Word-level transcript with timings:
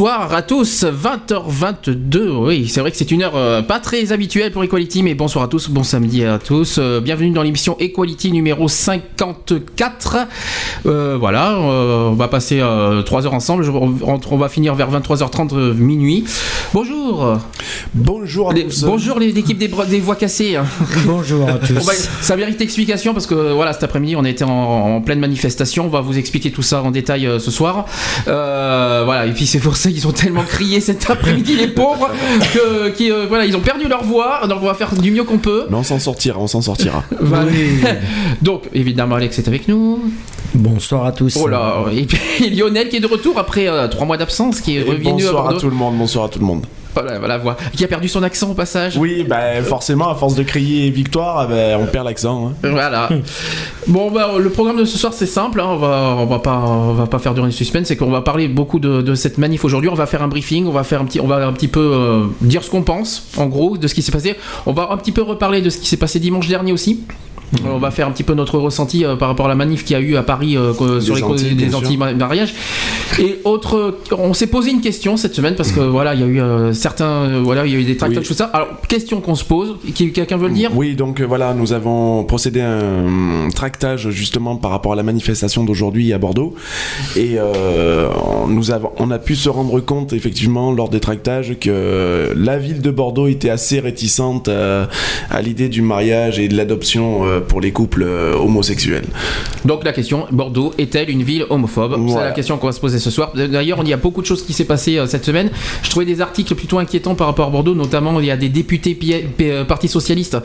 Bonsoir 0.00 0.32
à 0.32 0.40
tous, 0.40 0.84
20h22, 0.84 2.30
oui 2.46 2.68
c'est 2.68 2.80
vrai 2.80 2.90
que 2.90 2.96
c'est 2.96 3.10
une 3.10 3.22
heure 3.22 3.36
euh, 3.36 3.60
pas 3.60 3.80
très 3.80 4.12
habituelle 4.12 4.50
pour 4.50 4.64
Equality, 4.64 5.02
mais 5.02 5.12
bonsoir 5.12 5.44
à 5.44 5.48
tous, 5.48 5.68
bon 5.68 5.82
samedi 5.82 6.24
à 6.24 6.38
tous, 6.38 6.76
euh, 6.78 7.02
bienvenue 7.02 7.32
dans 7.32 7.42
l'émission 7.42 7.76
Equality 7.78 8.32
numéro 8.32 8.66
54, 8.66 10.16
euh, 10.86 11.18
voilà, 11.20 11.58
on 11.60 12.14
va 12.14 12.28
passer 12.28 12.62
3 13.04 13.26
heures 13.26 13.34
ensemble, 13.34 13.68
on, 13.68 14.36
va 14.38 14.48
finir 14.48 14.74
vers 14.74 14.90
23h30 14.90 15.74
minuit. 15.74 16.24
Bonjour. 16.72 17.38
Bonjour 17.92 18.52
à 18.52 18.54
tous. 18.54 18.84
Bonjour 18.84 19.18
l'équipe 19.18 19.58
des, 19.58 19.68
des, 19.68 20.00
voix 20.00 20.16
cassées 20.16 20.58
Bonjour 21.04 21.46
à 21.46 21.52
tous. 21.66 22.08
Ça 22.22 22.36
mérite 22.36 22.58
explication 22.62 23.12
parce 23.12 23.26
que 23.26 23.52
voilà 23.52 23.74
cet 23.74 23.82
après-midi 23.82 24.16
on 24.16 24.24
a 24.24 24.30
été 24.30 24.44
en, 24.44 25.02
pleine 25.02 25.20
manifestation, 25.20 25.84
on 25.84 25.90
va 25.90 26.00
vous 26.00 26.16
expliquer 26.16 26.50
tout 26.52 26.62
ça 26.62 26.82
en 26.82 26.90
détail 26.90 27.28
ce 27.38 27.50
soir, 27.50 27.84
voilà 28.24 29.26
et 29.26 29.32
puis 29.32 29.44
c'est 29.44 29.60
pour 29.60 29.76
ça 29.76 29.89
qu'ils 29.92 30.06
ont 30.08 30.12
tellement 30.12 30.42
crié 30.42 30.80
cet 30.80 31.08
après-midi 31.08 31.56
les 31.56 31.68
pauvres 31.68 32.10
que 32.54 32.90
qui, 32.90 33.10
euh, 33.10 33.26
voilà 33.28 33.44
ils 33.46 33.56
ont 33.56 33.60
perdu 33.60 33.88
leur 33.88 34.04
voix 34.04 34.46
donc 34.48 34.58
on 34.62 34.66
va 34.66 34.74
faire 34.74 34.94
du 34.94 35.10
mieux 35.10 35.24
qu'on 35.24 35.38
peut. 35.38 35.66
Mais 35.70 35.76
on 35.76 35.82
s'en 35.82 35.98
sortira 35.98 36.38
on 36.38 36.46
s'en 36.46 36.62
sortira. 36.62 37.04
Donc 38.42 38.64
évidemment 38.72 39.16
Alex 39.16 39.38
est 39.38 39.48
avec 39.48 39.68
nous. 39.68 40.00
Bonsoir 40.54 41.04
à 41.06 41.12
tous. 41.12 41.38
Oh 41.40 41.46
là 41.46 41.84
et 41.92 42.04
puis 42.04 42.50
Lionel 42.56 42.88
qui 42.88 42.96
est 42.96 43.00
de 43.00 43.06
retour 43.06 43.38
après 43.38 43.68
euh, 43.68 43.88
trois 43.88 44.06
mois 44.06 44.16
d'absence 44.16 44.60
qui 44.60 44.76
est 44.76 44.82
revenu 44.82 45.04
bonsoir 45.04 45.48
à 45.48 45.54
tout 45.54 45.68
le 45.68 45.76
monde 45.76 45.96
bonsoir 45.96 46.24
à 46.24 46.28
tout 46.28 46.38
le 46.38 46.46
monde 46.46 46.66
voilà, 46.94 47.18
voilà, 47.18 47.38
voix. 47.38 47.56
Qui 47.76 47.84
a 47.84 47.88
perdu 47.88 48.08
son 48.08 48.22
accent 48.22 48.50
au 48.50 48.54
passage. 48.54 48.96
Oui, 48.96 49.24
bah, 49.28 49.62
forcément, 49.62 50.10
à 50.10 50.14
force 50.14 50.34
de 50.34 50.42
crier 50.42 50.90
victoire, 50.90 51.48
bah, 51.48 51.78
on 51.78 51.86
perd 51.86 52.06
l'accent. 52.06 52.48
Hein. 52.48 52.68
Voilà. 52.70 53.08
bon, 53.86 54.10
bah, 54.10 54.30
le 54.38 54.50
programme 54.50 54.78
de 54.78 54.84
ce 54.84 54.98
soir, 54.98 55.12
c'est 55.12 55.26
simple. 55.26 55.60
Hein. 55.60 55.66
On, 55.68 55.76
va, 55.76 56.16
on, 56.18 56.26
va 56.26 56.38
pas, 56.38 56.58
on 56.58 56.94
va 56.94 57.06
pas 57.06 57.18
faire 57.18 57.34
durer 57.34 57.46
le 57.46 57.52
suspense. 57.52 57.88
C'est 57.88 57.96
qu'on 57.96 58.10
va 58.10 58.22
parler 58.22 58.48
beaucoup 58.48 58.78
de, 58.78 59.02
de 59.02 59.14
cette 59.14 59.38
manif 59.38 59.64
aujourd'hui. 59.64 59.90
On 59.90 59.94
va 59.94 60.06
faire 60.06 60.22
un 60.22 60.28
briefing. 60.28 60.66
On 60.66 60.72
va, 60.72 60.84
faire 60.84 61.00
un 61.00 61.04
petit, 61.04 61.20
on 61.20 61.26
va 61.26 61.46
un 61.46 61.52
petit 61.52 61.68
peu 61.68 61.80
euh, 61.80 62.24
dire 62.40 62.62
ce 62.64 62.70
qu'on 62.70 62.82
pense, 62.82 63.28
en 63.36 63.46
gros, 63.46 63.76
de 63.76 63.86
ce 63.86 63.94
qui 63.94 64.02
s'est 64.02 64.12
passé. 64.12 64.36
On 64.66 64.72
va 64.72 64.88
un 64.90 64.96
petit 64.96 65.12
peu 65.12 65.22
reparler 65.22 65.62
de 65.62 65.70
ce 65.70 65.78
qui 65.78 65.86
s'est 65.86 65.96
passé 65.96 66.18
dimanche 66.18 66.48
dernier 66.48 66.72
aussi. 66.72 67.04
On 67.64 67.78
va 67.78 67.90
faire 67.90 68.06
un 68.06 68.12
petit 68.12 68.22
peu 68.22 68.34
notre 68.34 68.58
ressenti 68.58 69.04
euh, 69.04 69.16
par 69.16 69.28
rapport 69.28 69.46
à 69.46 69.48
la 69.48 69.54
manif 69.54 69.84
qu'il 69.84 69.94
y 69.94 70.00
a 70.00 70.02
eu 70.02 70.16
à 70.16 70.22
Paris 70.22 70.56
euh, 70.56 71.00
sur 71.00 71.34
les 71.34 71.54
des 71.54 71.74
anti-mariages. 71.74 72.54
Et 73.18 73.40
autre, 73.44 73.98
on 74.16 74.34
s'est 74.34 74.46
posé 74.46 74.70
une 74.70 74.80
question 74.80 75.16
cette 75.16 75.34
semaine 75.34 75.56
parce 75.56 75.72
que 75.72 75.80
voilà, 75.80 76.14
il 76.14 76.20
y 76.20 76.22
a 76.22 76.26
eu 76.26 76.40
euh, 76.40 76.72
certains, 76.72 77.40
voilà, 77.40 77.66
il 77.66 77.72
y 77.72 77.76
a 77.76 77.78
eu 77.78 77.84
des 77.84 77.96
tractages, 77.96 78.26
tout 78.26 78.34
ça. 78.34 78.44
Alors, 78.52 78.68
question 78.88 79.20
qu'on 79.20 79.34
se 79.34 79.44
pose, 79.44 79.76
quelqu'un 79.94 80.36
veut 80.36 80.48
le 80.48 80.54
dire? 80.54 80.70
Oui, 80.74 80.94
donc 80.94 81.20
voilà, 81.20 81.52
nous 81.52 81.72
avons 81.72 82.24
procédé 82.24 82.60
à 82.60 82.70
un 82.70 83.48
tractage 83.50 84.10
justement 84.10 84.56
par 84.56 84.70
rapport 84.70 84.92
à 84.92 84.96
la 84.96 85.02
manifestation 85.02 85.64
d'aujourd'hui 85.64 86.12
à 86.12 86.18
Bordeaux, 86.18 86.54
et 87.16 87.36
nous 88.48 88.70
avons, 88.70 88.92
on 88.98 89.10
a 89.10 89.18
pu 89.18 89.34
se 89.34 89.48
rendre 89.48 89.80
compte 89.80 90.12
effectivement 90.12 90.72
lors 90.72 90.88
des 90.88 91.00
tractages 91.00 91.58
que 91.58 92.32
la 92.36 92.58
ville 92.58 92.80
de 92.80 92.90
Bordeaux 92.90 93.26
était 93.26 93.50
assez 93.50 93.80
réticente 93.80 94.48
à 94.48 95.42
l'idée 95.42 95.68
du 95.68 95.82
mariage 95.82 96.38
et 96.38 96.48
de 96.48 96.56
l'adoption 96.56 97.24
pour 97.40 97.60
les 97.60 97.72
couples 97.72 98.02
euh, 98.02 98.34
homosexuels. 98.34 99.04
Donc 99.64 99.84
la 99.84 99.92
question, 99.92 100.26
Bordeaux 100.30 100.72
est-elle 100.78 101.10
une 101.10 101.22
ville 101.22 101.44
homophobe? 101.50 101.96
C'est 102.08 102.14
la 102.16 102.32
question 102.32 102.58
qu'on 102.58 102.66
va 102.66 102.72
se 102.72 102.80
poser 102.80 102.98
ce 102.98 103.10
soir. 103.10 103.32
D'ailleurs, 103.34 103.78
il 103.82 103.88
y 103.88 103.92
a 103.92 103.96
beaucoup 103.96 104.20
de 104.20 104.26
choses 104.26 104.44
qui 104.44 104.52
s'est 104.52 104.64
passé 104.64 104.98
euh, 104.98 105.06
cette 105.06 105.24
semaine. 105.24 105.50
Je 105.82 105.90
trouvais 105.90 106.06
des 106.06 106.20
articles 106.20 106.54
plutôt 106.54 106.78
inquiétants 106.78 107.14
par 107.14 107.26
rapport 107.26 107.46
à 107.46 107.50
Bordeaux, 107.50 107.74
notamment 107.74 108.18
il 108.20 108.26
y 108.26 108.30
a 108.30 108.36
des 108.36 108.48
députés 108.48 108.98
euh, 109.40 109.64
Parti 109.64 109.88
Socialiste 109.88 110.36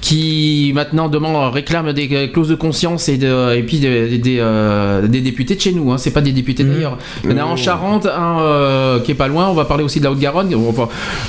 qui 0.00 0.72
maintenant 0.74 1.08
demandent, 1.08 1.52
réclament 1.52 1.92
des 1.92 2.30
clauses 2.30 2.48
de 2.48 2.54
conscience 2.54 3.08
et, 3.08 3.16
de, 3.16 3.54
et 3.54 3.62
puis 3.62 3.78
des, 3.78 4.18
des, 4.18 5.20
députés 5.20 5.56
de 5.56 5.60
chez 5.60 5.72
nous. 5.72 5.92
Hein. 5.92 5.98
C'est 5.98 6.12
pas 6.12 6.20
des 6.20 6.32
députés 6.32 6.64
mmh. 6.64 6.68
d'ailleurs. 6.72 6.98
Il 7.24 7.30
y 7.30 7.34
en 7.34 7.38
a 7.38 7.44
en 7.44 7.54
mmh. 7.54 7.58
Charente, 7.58 8.06
un 8.06 9.00
qui 9.04 9.12
est 9.12 9.16
pas 9.16 9.28
loin. 9.28 9.48
On 9.48 9.54
va 9.54 9.64
parler 9.64 9.84
aussi 9.84 9.98
de 9.98 10.04
la 10.04 10.12
Haute-Garonne. 10.12 10.54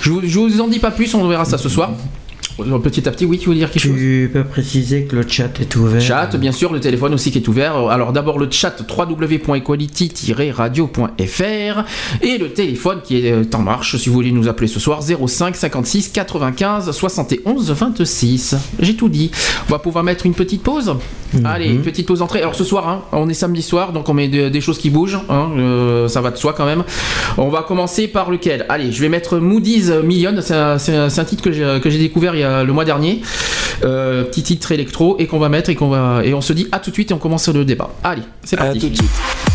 Je, 0.01 0.11
je 0.23 0.39
vous 0.39 0.61
en 0.61 0.67
dis 0.67 0.79
pas 0.79 0.91
plus, 0.91 1.13
on 1.13 1.27
verra 1.27 1.45
ça 1.45 1.57
ce 1.57 1.69
soir. 1.69 1.91
Petit 2.57 3.07
à 3.07 3.11
petit, 3.11 3.25
oui, 3.25 3.37
tu 3.37 3.49
veux 3.49 3.55
dire 3.55 3.69
quelque 3.69 3.83
chose 3.83 3.97
Tu 3.97 4.29
peux 4.31 4.45
préciser 4.45 5.03
que 5.03 5.17
le 5.17 5.27
chat 5.27 5.59
est 5.59 5.75
ouvert. 5.75 6.01
Chat, 6.01 6.37
bien 6.37 6.53
sûr, 6.53 6.71
le 6.71 6.79
téléphone 6.79 7.13
aussi 7.13 7.29
qui 7.29 7.39
est 7.39 7.47
ouvert. 7.49 7.75
Alors 7.89 8.13
d'abord 8.13 8.39
le 8.39 8.49
chat 8.49 8.73
www.equality-radio.fr 8.87 11.83
et 12.21 12.37
le 12.37 12.53
téléphone 12.53 13.01
qui 13.03 13.27
est 13.27 13.53
en 13.55 13.61
marche 13.61 13.97
si 13.97 14.07
vous 14.07 14.15
voulez 14.15 14.31
nous 14.31 14.47
appeler 14.47 14.67
ce 14.67 14.79
soir 14.79 15.01
05 15.01 15.53
56 15.53 16.07
95 16.09 16.91
71 16.91 17.71
26. 17.71 18.55
J'ai 18.79 18.95
tout 18.95 19.09
dit. 19.09 19.31
On 19.67 19.71
va 19.71 19.79
pouvoir 19.79 20.05
mettre 20.05 20.25
une 20.25 20.33
petite 20.33 20.63
pause. 20.63 20.95
Mhm. 21.33 21.45
Allez, 21.45 21.67
une 21.67 21.81
petite 21.81 22.07
pause 22.07 22.21
entrée. 22.21 22.39
Alors 22.39 22.55
ce 22.55 22.63
soir, 22.63 22.87
hein, 22.87 23.01
on 23.11 23.27
est 23.27 23.33
samedi 23.33 23.63
soir, 23.63 23.91
donc 23.91 24.07
on 24.07 24.13
met 24.13 24.29
des 24.29 24.61
choses 24.61 24.77
qui 24.77 24.89
bougent. 24.89 25.19
Hein, 25.27 25.49
euh, 25.57 26.07
ça 26.07 26.21
va 26.21 26.31
de 26.31 26.37
soi 26.37 26.53
quand 26.53 26.65
même. 26.65 26.85
On 27.37 27.49
va 27.49 27.63
commencer 27.63 28.07
par 28.07 28.31
lequel? 28.31 28.65
Allez, 28.69 28.93
je 28.93 29.01
vais 29.01 29.09
mettre 29.09 29.39
Moody's 29.39 29.89
Million. 29.89 30.35
C'est 30.39 30.53
un, 30.53 30.77
un, 30.77 31.25
titre 31.25 31.43
que 31.43 31.51
j'ai 31.51 31.99
découvert 31.99 32.33
il 32.35 32.39
y 32.39 32.43
a 32.43 32.44
le 32.45 32.73
mois 32.73 32.85
dernier. 32.85 33.21
Euh, 33.83 34.23
petit 34.23 34.43
titre 34.43 34.71
électro 34.71 35.17
et 35.19 35.27
qu'on 35.27 35.39
va 35.39 35.49
mettre 35.49 35.69
et 35.69 35.75
qu'on 35.75 35.89
va 35.89 36.21
et 36.23 36.33
on 36.33 36.41
se 36.41 36.53
dit 36.53 36.67
à 36.71 36.79
tout 36.79 36.91
de 36.91 36.95
suite 36.95 37.11
et 37.11 37.13
on 37.13 37.17
commence 37.17 37.47
le 37.49 37.65
débat. 37.65 37.89
Allez, 38.03 38.21
c'est 38.43 38.55
parti. 38.55 38.79
tout 38.79 38.89
de 38.89 38.95
suite. 38.95 39.54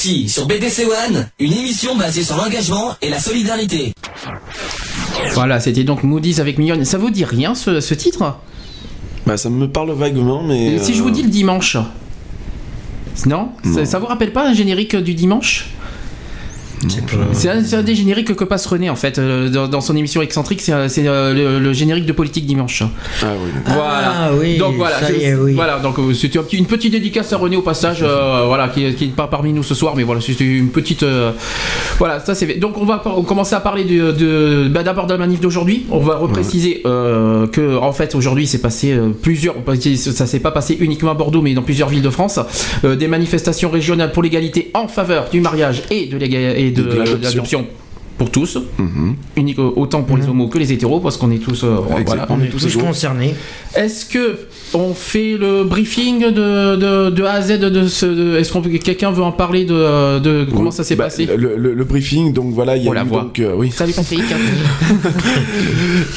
Equality 0.00 0.28
sur 0.28 0.46
BDC 0.46 0.86
One, 0.86 1.28
une 1.38 1.52
émission 1.52 1.96
basée 1.96 2.22
sur 2.22 2.36
l'engagement 2.36 2.94
et 3.02 3.10
la 3.10 3.18
solidarité. 3.18 3.92
Voilà, 5.34 5.60
c'était 5.60 5.84
donc 5.84 6.02
Moody's 6.02 6.38
avec 6.38 6.58
Million. 6.58 6.82
Ça 6.84 6.96
vous 6.98 7.10
dit 7.10 7.24
rien 7.24 7.54
ce, 7.54 7.80
ce 7.80 7.94
titre? 7.94 8.36
Bah, 9.26 9.36
ça 9.36 9.50
me 9.50 9.68
parle 9.68 9.92
vaguement, 9.92 10.42
mais. 10.42 10.78
Si 10.78 10.94
je 10.94 11.02
vous 11.02 11.08
euh, 11.08 11.12
dis 11.12 11.22
le 11.22 11.28
dimanche? 11.28 11.76
Non, 13.26 13.50
Ça, 13.74 13.84
ça 13.84 13.98
vous 13.98 14.06
rappelle 14.06 14.32
pas 14.32 14.48
un 14.48 14.54
générique 14.54 14.96
du 14.96 15.14
dimanche? 15.14 15.66
C'est 17.32 17.48
un, 17.50 17.62
c'est 17.64 17.76
un 17.76 17.82
des 17.82 17.94
génériques 17.94 18.34
que 18.34 18.44
passe 18.44 18.66
René 18.66 18.88
en 18.90 18.96
fait 18.96 19.18
euh, 19.18 19.48
dans, 19.48 19.68
dans 19.68 19.80
son 19.80 19.96
émission 19.96 20.22
excentrique. 20.22 20.60
C'est, 20.60 20.72
euh, 20.72 20.88
euh, 20.98 21.34
le, 21.34 21.58
le 21.58 21.72
générique 21.72 22.06
de 22.06 22.12
politique 22.12 22.46
dimanche. 22.46 22.82
Ah 23.22 23.26
oui. 23.42 23.50
Voilà. 23.66 24.12
Ah 24.22 24.30
oui, 24.38 24.56
donc 24.58 24.76
voilà, 24.76 24.98
ça 25.00 25.08
je- 25.12 25.18
y 25.18 25.24
est, 25.24 25.34
oui. 25.34 25.54
voilà. 25.54 25.78
Donc 25.78 25.98
euh, 25.98 26.14
c'était 26.14 26.38
un 26.38 26.44
une 26.52 26.66
petite 26.66 26.92
dédicace 26.92 27.32
à 27.32 27.36
René 27.36 27.56
au 27.56 27.62
passage, 27.62 27.98
euh, 28.02 28.44
voilà, 28.46 28.68
qui, 28.68 28.94
qui 28.94 29.06
n'est 29.06 29.12
pas 29.12 29.26
parmi 29.26 29.52
nous 29.52 29.62
ce 29.62 29.74
soir, 29.74 29.94
mais 29.96 30.02
voilà, 30.02 30.20
c'était 30.20 30.44
une 30.44 30.68
petite, 30.70 31.02
euh, 31.02 31.32
voilà, 31.98 32.20
ça 32.20 32.34
c'est 32.34 32.46
fait. 32.46 32.54
Donc 32.56 32.76
on 32.78 32.84
va 32.84 33.02
on 33.16 33.22
commencer 33.22 33.54
à 33.54 33.60
parler 33.60 33.84
de, 33.84 34.12
de 34.12 34.68
bah, 34.68 34.82
d'abord 34.82 35.06
de 35.06 35.12
la 35.12 35.18
manif 35.18 35.40
d'aujourd'hui. 35.40 35.84
On 35.90 35.98
va 36.00 36.16
repréciser 36.16 36.82
euh, 36.86 37.46
que 37.46 37.76
en 37.76 37.92
fait 37.92 38.14
aujourd'hui 38.14 38.46
c'est 38.46 38.60
passé 38.62 38.92
euh, 38.92 39.10
plusieurs, 39.10 39.54
ça 39.96 40.26
s'est 40.26 40.40
pas 40.40 40.50
passé 40.50 40.76
uniquement 40.80 41.10
à 41.10 41.14
Bordeaux, 41.14 41.42
mais 41.42 41.54
dans 41.54 41.62
plusieurs 41.62 41.88
villes 41.88 42.02
de 42.02 42.10
France, 42.10 42.38
euh, 42.84 42.96
des 42.96 43.08
manifestations 43.08 43.70
régionales 43.70 44.12
pour 44.12 44.22
l'égalité 44.22 44.70
en 44.74 44.88
faveur 44.88 45.28
du 45.30 45.40
mariage 45.40 45.82
et 45.90 46.06
de 46.06 46.16
l'éga- 46.16 46.69
et 46.70 46.82
de, 46.82 46.82
de 46.82 47.22
l'adoption. 47.22 47.66
pour 48.18 48.30
tous, 48.30 48.58
Mhm. 48.78 49.14
unique 49.36 49.58
autant 49.58 50.02
pour 50.02 50.16
les 50.18 50.26
homos 50.28 50.48
que 50.48 50.58
les 50.58 50.70
hétéros, 50.72 51.00
parce 51.00 51.16
qu'on 51.16 51.30
est 51.30 51.38
tous, 51.38 51.64
euh, 51.64 51.76
voilà. 52.06 52.26
On 52.28 52.40
est 52.42 52.48
tous 52.48 52.76
concernés. 52.76 53.34
est-ce 53.74 54.04
que 54.04 54.40
on 54.74 54.94
fait 54.94 55.36
le 55.38 55.64
briefing 55.64 56.20
de, 56.20 56.76
de, 56.76 57.10
de 57.10 57.22
A 57.24 57.32
à 57.32 57.42
Z 57.42 57.58
de 57.60 57.86
ce 57.88 58.36
Est-ce 58.38 58.52
qu'on 58.52 58.62
peut- 58.62 58.70
quelqu'un 58.70 59.10
veut 59.10 59.22
en 59.22 59.32
parler 59.32 59.64
de, 59.64 60.18
de 60.18 60.46
comment 60.50 60.70
Oui. 60.70 60.72
ça 60.72 60.84
s'est 60.84 60.96
Bah, 60.96 61.04
passé 61.04 61.26
le, 61.26 61.56
le- 61.56 61.74
le 61.74 61.84
briefing, 61.84 62.32
donc 62.32 62.52
voilà, 62.54 62.76
il 62.76 62.84
y 62.84 62.86
a 62.86 62.90
On 62.90 62.92
la 62.92 63.02
eu 63.02 63.06
voit. 63.06 63.22
donc, 63.22 63.38
euh, 63.38 63.52
oui, 63.56 63.70
Salut 63.70 63.92
Patrick. 63.92 64.22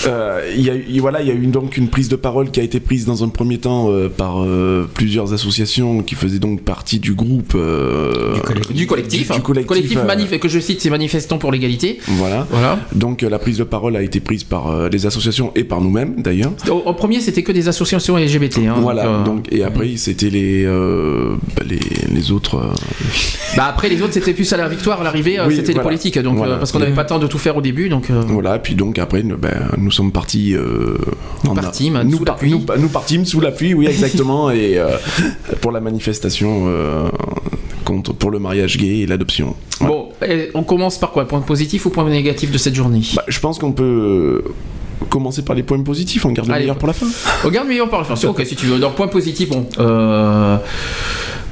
Euh, 0.07 0.51
il 0.55 0.61
y 0.63 0.69
a 0.69 0.75
eu, 0.75 0.99
voilà, 0.99 1.21
il 1.21 1.27
y 1.27 1.31
a 1.31 1.33
eu 1.33 1.45
donc 1.47 1.77
une 1.77 1.87
prise 1.87 2.09
de 2.09 2.15
parole 2.15 2.51
qui 2.51 2.59
a 2.59 2.63
été 2.63 2.79
prise 2.79 3.05
dans 3.05 3.23
un 3.23 3.29
premier 3.29 3.57
temps 3.57 3.89
euh, 3.89 4.09
par 4.09 4.43
euh, 4.43 4.87
plusieurs 4.93 5.33
associations 5.33 6.01
qui 6.01 6.15
faisaient 6.15 6.39
donc 6.39 6.61
partie 6.61 6.99
du 6.99 7.13
groupe. 7.13 7.53
euh, 7.55 8.33
Du 8.35 8.41
collectif. 8.41 8.75
du 8.75 8.87
collectif, 8.87 9.27
Du- 9.31 9.35
du 9.37 9.41
collectif, 9.41 9.97
euh, 9.97 10.05
manif 10.05 10.37
que 10.39 10.47
je 10.49 10.59
cite, 10.59 10.81
c'est 10.81 10.89
manifestants 10.89 11.37
pour 11.37 11.51
l'égalité. 11.51 11.99
Voilà. 12.07 12.47
Voilà. 12.51 12.79
Donc 12.93 13.23
euh, 13.23 13.29
la 13.29 13.39
prise 13.39 13.57
de 13.57 13.63
parole 13.63 13.95
a 13.95 14.01
été 14.01 14.19
prise 14.19 14.43
par 14.43 14.71
euh, 14.71 14.89
les 14.89 15.05
associations 15.05 15.51
et 15.55 15.63
par 15.63 15.79
nous-mêmes 15.81 16.21
d'ailleurs. 16.21 16.51
Au, 16.69 16.73
au 16.85 16.93
premier, 16.93 17.21
c'était 17.21 17.43
que 17.43 17.51
des 17.51 17.67
associations 17.67 18.17
LGBT. 18.17 18.42
Hein, 18.67 18.75
voilà. 18.79 19.03
donc, 19.03 19.13
euh, 19.13 19.23
Donc 19.25 19.47
et 19.51 19.63
après 19.63 19.95
c'était 19.97 20.29
les, 20.29 20.63
euh, 20.65 21.35
bah, 21.55 21.63
les 21.67 21.79
les 22.13 22.31
autres. 22.31 22.55
euh, 22.57 22.73
bah 23.57 23.65
après 23.69 23.89
les 23.89 24.01
autres, 24.01 24.13
c'était 24.13 24.33
plus 24.33 24.51
à 24.53 24.57
la 24.57 24.67
victoire, 24.67 25.01
à 25.01 25.03
l'arrivée, 25.03 25.37
Oui, 25.45 25.55
c'était 25.55 25.73
voilà. 25.73 25.81
les 25.81 25.83
politiques, 25.95 26.19
donc 26.19 26.37
Voilà. 26.37 26.55
parce 26.57 26.71
qu'on 26.71 26.79
n'avait 26.79 26.93
pas 26.93 27.03
le 27.03 27.07
temps 27.09 27.19
de 27.19 27.27
tout 27.27 27.37
faire 27.37 27.57
au 27.57 27.61
début, 27.61 27.89
donc. 27.89 28.09
Voilà. 28.09 28.59
Puis 28.59 28.75
donc 28.75 28.97
après 28.99 29.23
nous, 29.23 29.37
nous 29.77 29.91
sommes 29.91 30.11
partis. 30.11 30.55
Nous 31.43 31.53
partîmes, 31.53 32.01
nous, 32.05 32.17
sous 32.17 32.19
la 32.19 32.25
par- 32.25 32.35
pluie. 32.37 32.51
nous, 32.51 32.65
nous 32.79 32.89
partîmes 32.89 33.25
sous 33.25 33.41
la 33.41 33.51
pluie, 33.51 33.73
oui 33.73 33.87
exactement, 33.87 34.49
et 34.51 34.79
pour 35.61 35.71
la 35.71 35.81
manifestation 35.81 36.67
contre 37.85 38.13
pour 38.13 38.31
le 38.31 38.39
mariage 38.39 38.77
gay 38.77 38.99
et 38.99 39.05
l'adoption. 39.05 39.55
Bon, 39.81 40.09
et 40.25 40.49
on 40.53 40.63
commence 40.63 40.97
par 40.97 41.11
quoi? 41.11 41.27
Point 41.27 41.41
positif 41.41 41.85
ou 41.85 41.89
point 41.89 42.09
négatif 42.09 42.49
de 42.51 42.57
cette 42.57 42.75
journée? 42.75 43.01
Bah, 43.15 43.23
je 43.27 43.39
pense 43.41 43.59
qu'on 43.59 43.73
peut 43.73 44.41
commencer 45.09 45.43
par 45.43 45.55
les 45.55 45.63
points 45.63 45.81
positifs, 45.81 46.25
on 46.25 46.31
garde 46.31 46.47
le 46.47 46.53
Allez. 46.53 46.63
meilleur 46.63 46.77
pour 46.77 46.87
la 46.87 46.93
fin. 46.93 47.07
Regarde, 47.43 47.67
mais 47.67 47.79
on 47.81 47.87
parle. 47.87 48.05
Enfin, 48.09 48.27
ok, 48.27 48.45
si 48.45 48.55
tu 48.55 48.65
veux. 48.65 48.79
Donc, 48.79 48.95
point 48.95 49.07
positif, 49.07 49.49
bon. 49.49 49.67
Euh, 49.79 50.57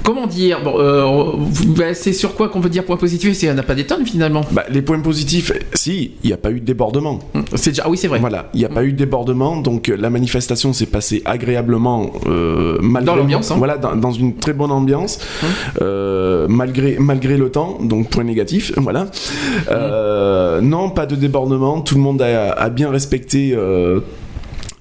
comment 0.04 0.28
dire 0.28 0.62
Bon, 0.64 0.76
euh, 0.78 1.34
bah, 1.68 1.94
c'est 1.94 2.14
sur 2.14 2.36
quoi 2.36 2.50
qu'on 2.50 2.62
peut 2.62 2.70
dire 2.70 2.86
point 2.86 2.98
positif 2.98 3.34
C'est 3.34 3.48
n'y 3.48 3.54
en 3.54 3.58
a 3.58 3.64
pas 3.64 3.76
des 3.76 3.86
tonnes 3.86 4.06
finalement. 4.06 4.42
Bah, 4.52 4.64
les 4.70 4.82
points 4.82 5.00
positifs, 5.00 5.52
si, 5.74 6.12
il 6.24 6.28
n'y 6.28 6.34
a 6.34 6.38
pas 6.38 6.52
eu 6.52 6.60
de 6.60 6.66
débordement. 6.66 7.20
C'est 7.56 7.72
déjà. 7.72 7.84
Ah 7.86 7.90
oui, 7.90 7.98
c'est 7.98 8.08
vrai. 8.08 8.20
Voilà, 8.20 8.50
il 8.54 8.60
n'y 8.60 8.66
a 8.66 8.70
pas 8.70 8.84
eu 8.84 8.94
de 8.94 8.98
débordement, 8.98 9.58
donc 9.58 9.90
euh, 9.90 9.98
la 9.98 10.10
manifestation 10.10 10.74
s'est 10.74 10.86
passée 10.86 11.22
agréablement, 11.26 12.12
euh, 12.28 12.78
malgré 12.82 13.06
Dans 13.06 13.16
l'ambiance, 13.16 13.52
hein. 13.52 13.56
Voilà, 13.58 13.78
dans, 13.78 13.96
dans 13.96 14.12
une 14.12 14.36
très 14.36 14.54
bonne 14.54 14.72
ambiance, 14.72 15.20
euh, 15.82 16.48
malgré 16.50 16.98
malgré 17.00 17.38
le 17.38 17.50
temps, 17.50 17.78
donc 17.82 18.10
point 18.10 18.24
négatif, 18.24 18.74
voilà. 18.78 19.08
Non, 20.62 20.90
pas 20.90 21.06
de 21.06 21.16
débordement, 21.16 21.82
tout 21.82 21.96
le 21.96 22.02
monde 22.02 22.22
a, 22.22 22.52
a 22.52 22.70
bien 22.70 22.90
respecté. 22.92 23.56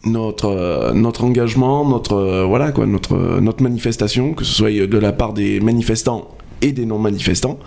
Euh, 0.07 0.11
notre 0.11 0.47
euh, 0.47 0.92
notre 0.92 1.25
engagement, 1.25 1.88
notre 1.88 2.14
euh, 2.14 2.45
voilà 2.45 2.73
quoi, 2.73 2.87
notre 2.87 3.40
notre 3.40 3.62
manifestation, 3.62 4.35
que 4.35 4.45
ce 4.45 4.52
soit 4.52 4.87
de 4.87 4.99
la 4.99 5.12
part 5.12 5.33
des 5.33 5.61
manifestants 5.61 6.28
et 6.62 6.73
des 6.73 6.87
non 6.87 6.99
manifestants. 6.99 7.59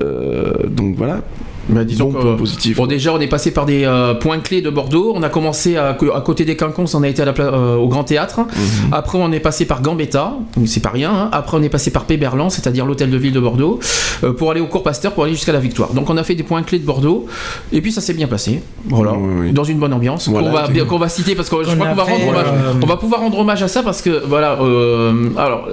Euh, 0.00 0.68
donc 0.68 0.96
voilà, 0.96 1.22
Bah, 1.68 1.84
disons 1.84 2.12
euh, 2.14 2.36
positif. 2.36 2.76
Bon, 2.76 2.84
quoi. 2.84 2.88
déjà, 2.88 3.12
on 3.12 3.18
est 3.20 3.26
passé 3.26 3.50
par 3.50 3.66
des 3.66 3.84
euh, 3.84 4.14
points 4.14 4.38
clés 4.38 4.62
de 4.62 4.70
Bordeaux. 4.70 5.12
On 5.16 5.22
a 5.22 5.28
commencé 5.28 5.76
à, 5.76 5.88
à 5.90 6.20
côté 6.20 6.44
des 6.44 6.56
Quinconces, 6.56 6.94
on 6.94 7.02
a 7.02 7.08
été 7.08 7.22
à 7.22 7.24
la 7.24 7.34
euh, 7.40 7.74
au 7.76 7.88
Grand 7.88 8.04
Théâtre. 8.04 8.40
Mhm. 8.40 8.92
Après, 8.92 9.18
on 9.20 9.32
est 9.32 9.40
passé 9.40 9.64
par 9.64 9.82
Gambetta, 9.82 10.34
c'est 10.66 10.82
pas 10.82 10.90
rien. 10.90 11.10
hein. 11.12 11.28
Après, 11.32 11.56
on 11.56 11.62
est 11.62 11.68
passé 11.68 11.90
par 11.90 12.04
Péberlan, 12.04 12.50
c'est-à-dire 12.50 12.86
l'hôtel 12.86 13.10
de 13.10 13.16
ville 13.16 13.32
de 13.32 13.40
Bordeaux, 13.40 13.80
euh, 14.24 14.32
pour 14.32 14.50
aller 14.50 14.60
au 14.60 14.66
cours 14.66 14.82
Pasteur, 14.84 15.12
pour 15.12 15.24
aller 15.24 15.32
jusqu'à 15.34 15.52
la 15.52 15.58
Victoire. 15.60 15.92
Donc, 15.92 16.08
on 16.08 16.16
a 16.16 16.22
fait 16.22 16.34
des 16.36 16.44
points 16.44 16.62
clés 16.62 16.78
de 16.78 16.84
Bordeaux, 16.86 17.26
et 17.72 17.80
puis 17.80 17.90
ça 17.90 18.00
s'est 18.00 18.14
bien 18.14 18.28
passé. 18.28 18.60
Voilà, 18.88 19.12
Oui, 19.14 19.46
oui. 19.48 19.52
dans 19.52 19.64
une 19.64 19.78
bonne 19.78 19.92
ambiance. 19.92 20.28
Voilà, 20.28 20.46
qu'on 20.48 20.52
va, 20.54 20.66
c'est- 20.66 20.72
bien- 20.72 20.84
qu'on 20.84 20.98
va 20.98 21.08
citer 21.08 21.34
parce 21.34 21.48
que 21.48 21.56
je 21.64 21.70
Qu'on 21.70 21.74
crois 21.74 21.88
qu'on 21.88 21.94
va 21.96 22.04
fait, 22.04 22.12
rendre 22.12 22.28
hommage. 22.28 22.46
euh, 22.46 22.72
On 22.82 22.86
va 22.86 22.96
pouvoir 22.96 23.20
rendre 23.22 23.38
hommage 23.40 23.62
à 23.64 23.68
ça 23.68 23.82
parce 23.82 24.02
que 24.02 24.22
voilà. 24.26 24.58
euh, 24.62 25.30
alors, 25.36 25.68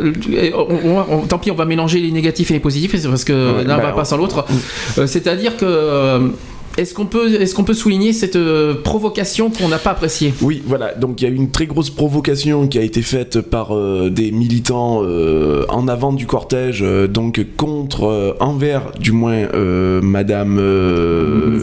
on- 0.57 0.89
on 0.89 0.95
va- 0.95 1.05
on- 1.11 1.17
tant 1.27 1.37
pis, 1.37 1.51
on 1.51 1.55
va 1.55 1.65
mélanger 1.65 1.99
les 1.99 2.11
négatifs 2.11 2.49
et 2.49 2.55
les 2.55 2.59
positifs 2.59 2.93
parce 3.07 3.23
que 3.23 3.57
Ouais, 3.57 3.63
l'un 3.63 3.77
bah, 3.77 3.83
va 3.83 3.91
pas 3.91 4.05
sans 4.05 4.17
l'autre. 4.17 4.45
Euh, 4.97 5.05
C'est-à-dire 5.05 5.57
que 5.57 5.65
euh, 5.83 6.29
est-ce 6.77 6.93
qu'on 6.93 7.05
peut, 7.05 7.41
est-ce 7.41 7.53
qu'on 7.53 7.63
peut 7.63 7.73
souligner 7.73 8.13
cette 8.13 8.35
euh, 8.35 8.73
provocation 8.73 9.49
qu'on 9.51 9.67
n'a 9.67 9.77
pas 9.77 9.91
appréciée? 9.91 10.33
Oui, 10.41 10.61
voilà. 10.65 10.93
Donc 10.95 11.21
il 11.21 11.25
y 11.25 11.27
a 11.27 11.31
eu 11.31 11.35
une 11.35 11.51
très 11.51 11.67
grosse 11.67 11.89
provocation 11.89 12.67
qui 12.67 12.79
a 12.79 12.81
été 12.81 13.01
faite 13.01 13.41
par 13.41 13.75
euh, 13.75 14.09
des 14.09 14.31
militants 14.31 15.01
euh, 15.03 15.65
en 15.69 15.87
avant 15.87 16.13
du 16.13 16.25
cortège, 16.25 16.83
donc 17.09 17.45
contre, 17.57 18.35
envers 18.39 18.91
du 18.99 19.11
moins 19.11 19.47
Madame 20.01 20.57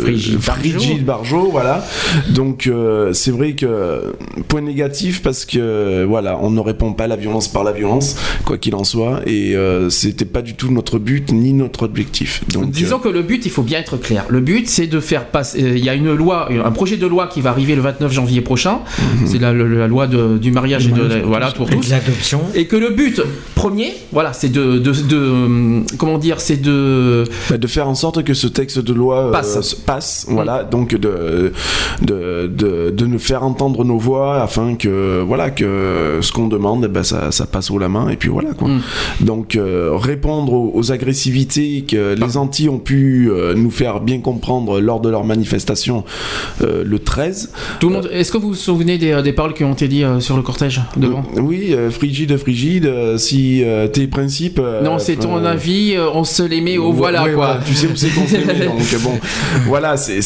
Frigide 0.01 0.39
Barjot. 0.39 0.79
Frigide 0.79 1.05
Barjot, 1.05 1.49
voilà. 1.51 1.85
Donc 2.31 2.71
c'est 3.13 3.31
vrai 3.31 3.55
que 3.55 4.15
point 4.49 4.61
négatif 4.61 5.23
parce 5.23 5.45
que 5.45 6.05
voilà, 6.05 6.39
on 6.41 6.51
ne 6.51 6.61
répond 6.61 6.93
pas 6.93 7.05
à 7.05 7.09
la 7.09 7.17
violence 7.17 7.49
par 7.49 7.65
la 7.65 7.73
violence, 7.73 8.17
quoi 8.45 8.59
qu'il 8.59 8.75
en 8.75 8.85
soit, 8.85 9.21
et 9.27 9.57
c'était 9.89 10.25
pas 10.25 10.43
du 10.43 10.55
tout 10.55 10.71
notre 10.71 10.99
but 10.99 11.33
ni 11.33 11.53
notre 11.53 11.85
objectif. 11.85 12.43
Donc 12.53 12.71
Disons 12.71 12.99
que 12.99 13.09
le 13.09 13.23
but, 13.23 13.45
il 13.47 13.51
faut 13.51 13.63
bien 13.63 13.79
être 13.79 13.97
clair. 13.97 14.27
Le 14.29 14.41
but, 14.41 14.69
c'est 14.69 14.87
de 14.87 15.00
faire 15.01 15.27
passer. 15.27 15.63
euh, 15.63 15.77
Il 15.77 15.85
y 15.85 15.89
a 15.89 15.95
une 15.95 16.13
loi, 16.15 16.49
un 16.65 16.71
projet 16.73 16.97
de 16.97 17.07
loi 17.07 17.27
qui 17.27 17.41
va 17.41 17.51
arriver 17.51 17.75
le 17.75 17.83
29 17.83 18.13
janvier 18.13 18.41
prochain. 18.41 18.81
Mhm. 19.21 19.27
C'est 19.27 19.39
la, 19.39 19.53
la- 19.53 19.65
la 19.65 19.87
loi 19.89 20.07
de- 20.07 20.39
du 20.39 20.51
mariage 20.53 20.87
et 20.89 20.91
de 20.93 21.03
la- 21.03 21.19
voilà 21.21 21.51
pour 21.53 21.69
Et 21.71 21.75
de 21.77 21.81
tous. 21.81 21.91
l'adoption. 21.91 22.41
Et 22.55 22.67
que 22.67 22.77
le 22.77 22.91
but 22.91 23.21
premier, 23.55 23.93
voilà, 24.13 24.33
c'est 24.33 24.49
de, 24.51 24.79
de, 24.79 24.93
de- 24.93 25.97
comment 25.97 26.19
dire, 26.19 26.41
c'est 26.41 26.61
de 26.61 27.25
Bah, 27.49 27.59
de 27.59 27.67
faire 27.67 27.89
en 27.89 27.95
sorte 27.95 28.23
que 28.25 28.35
ce 28.35 28.47
texte 28.47 28.79
de 28.79 28.93
loi 28.93 29.29
euh, 29.29 29.33
Passe. 29.33 29.61
se- 29.61 29.77
passe, 29.77 30.27
voilà, 30.29 30.65
donc 30.65 30.95
de, 30.95 31.53
de, 32.03 32.47
de, 32.47 32.91
de 32.91 33.07
nous 33.07 33.19
faire 33.19 33.43
entendre 33.43 33.85
nos 33.85 33.99
voix 33.99 34.43
afin 34.43 34.75
que, 34.77 35.23
voilà, 35.27 35.51
que 35.51 36.19
ce 36.21 36.33
qu'on 36.33 36.49
demande, 36.49 36.87
ben, 36.87 37.03
ça, 37.03 37.31
ça 37.31 37.47
passe 37.47 37.71
haut 37.71 37.79
la 37.79 37.89
main, 37.89 38.09
et 38.09 38.17
puis 38.17 38.29
voilà, 38.29 38.51
quoi. 38.53 38.69
Mm. 38.69 38.81
Donc, 39.23 39.57
euh, 39.57 39.91
répondre 39.95 40.53
aux, 40.53 40.73
aux 40.75 40.93
agressivités 40.93 41.85
que 41.87 42.15
les 42.15 42.37
Antilles 42.37 42.69
ont 42.69 42.79
pu 42.79 43.31
euh, 43.31 43.55
nous 43.55 43.71
faire 43.71 44.01
bien 44.01 44.21
comprendre 44.21 44.81
lors 44.91 45.01
de 45.01 45.09
leur 45.09 45.23
manifestation 45.25 46.03
euh, 46.63 46.83
le 46.85 46.99
13. 46.99 47.53
tout 47.79 47.89
le 47.89 47.95
monde. 47.95 48.11
Est-ce 48.13 48.33
que 48.33 48.39
vous 48.39 48.49
vous 48.49 48.55
souvenez 48.55 48.99
des, 48.99 49.23
des 49.23 49.33
paroles 49.33 49.55
qui 49.55 49.63
ont 49.63 49.73
été 49.73 49.87
dites 49.87 50.03
euh, 50.03 50.19
sur 50.21 50.37
le 50.37 50.43
cortège 50.43 50.81
devant? 50.97 51.23
Euh, 51.37 51.41
oui, 51.41 51.69
euh, 51.73 51.91
frigide, 51.91 52.37
frigide, 52.37 52.87
euh, 52.87 53.17
si 53.19 53.63
euh, 53.65 53.87
tes 53.87 54.09
principes... 54.09 54.59
euh, 54.59 54.83
Non, 54.83 54.99
c'est 54.99 55.17
ton 55.17 55.37
euh, 55.39 55.45
avis. 55.53 55.95
euh, 55.95 56.09
On 56.13 56.25
se 56.25 56.43
les 56.43 56.61
met 56.61 56.77
au 56.77 56.91
voilà 56.93 57.23
Ouais, 57.25 57.35
quoi. 57.35 57.59
Tu 57.65 57.75
sais 57.75 57.87
où 57.87 57.95
c'est 57.95 58.09
qu'on 58.09 58.27
se 58.27 58.37
les 58.37 58.45
met, 58.45 58.67
donc 58.67 58.79
bon, 59.05 59.13
voilà, 59.67 59.97
c'est, 59.97 60.19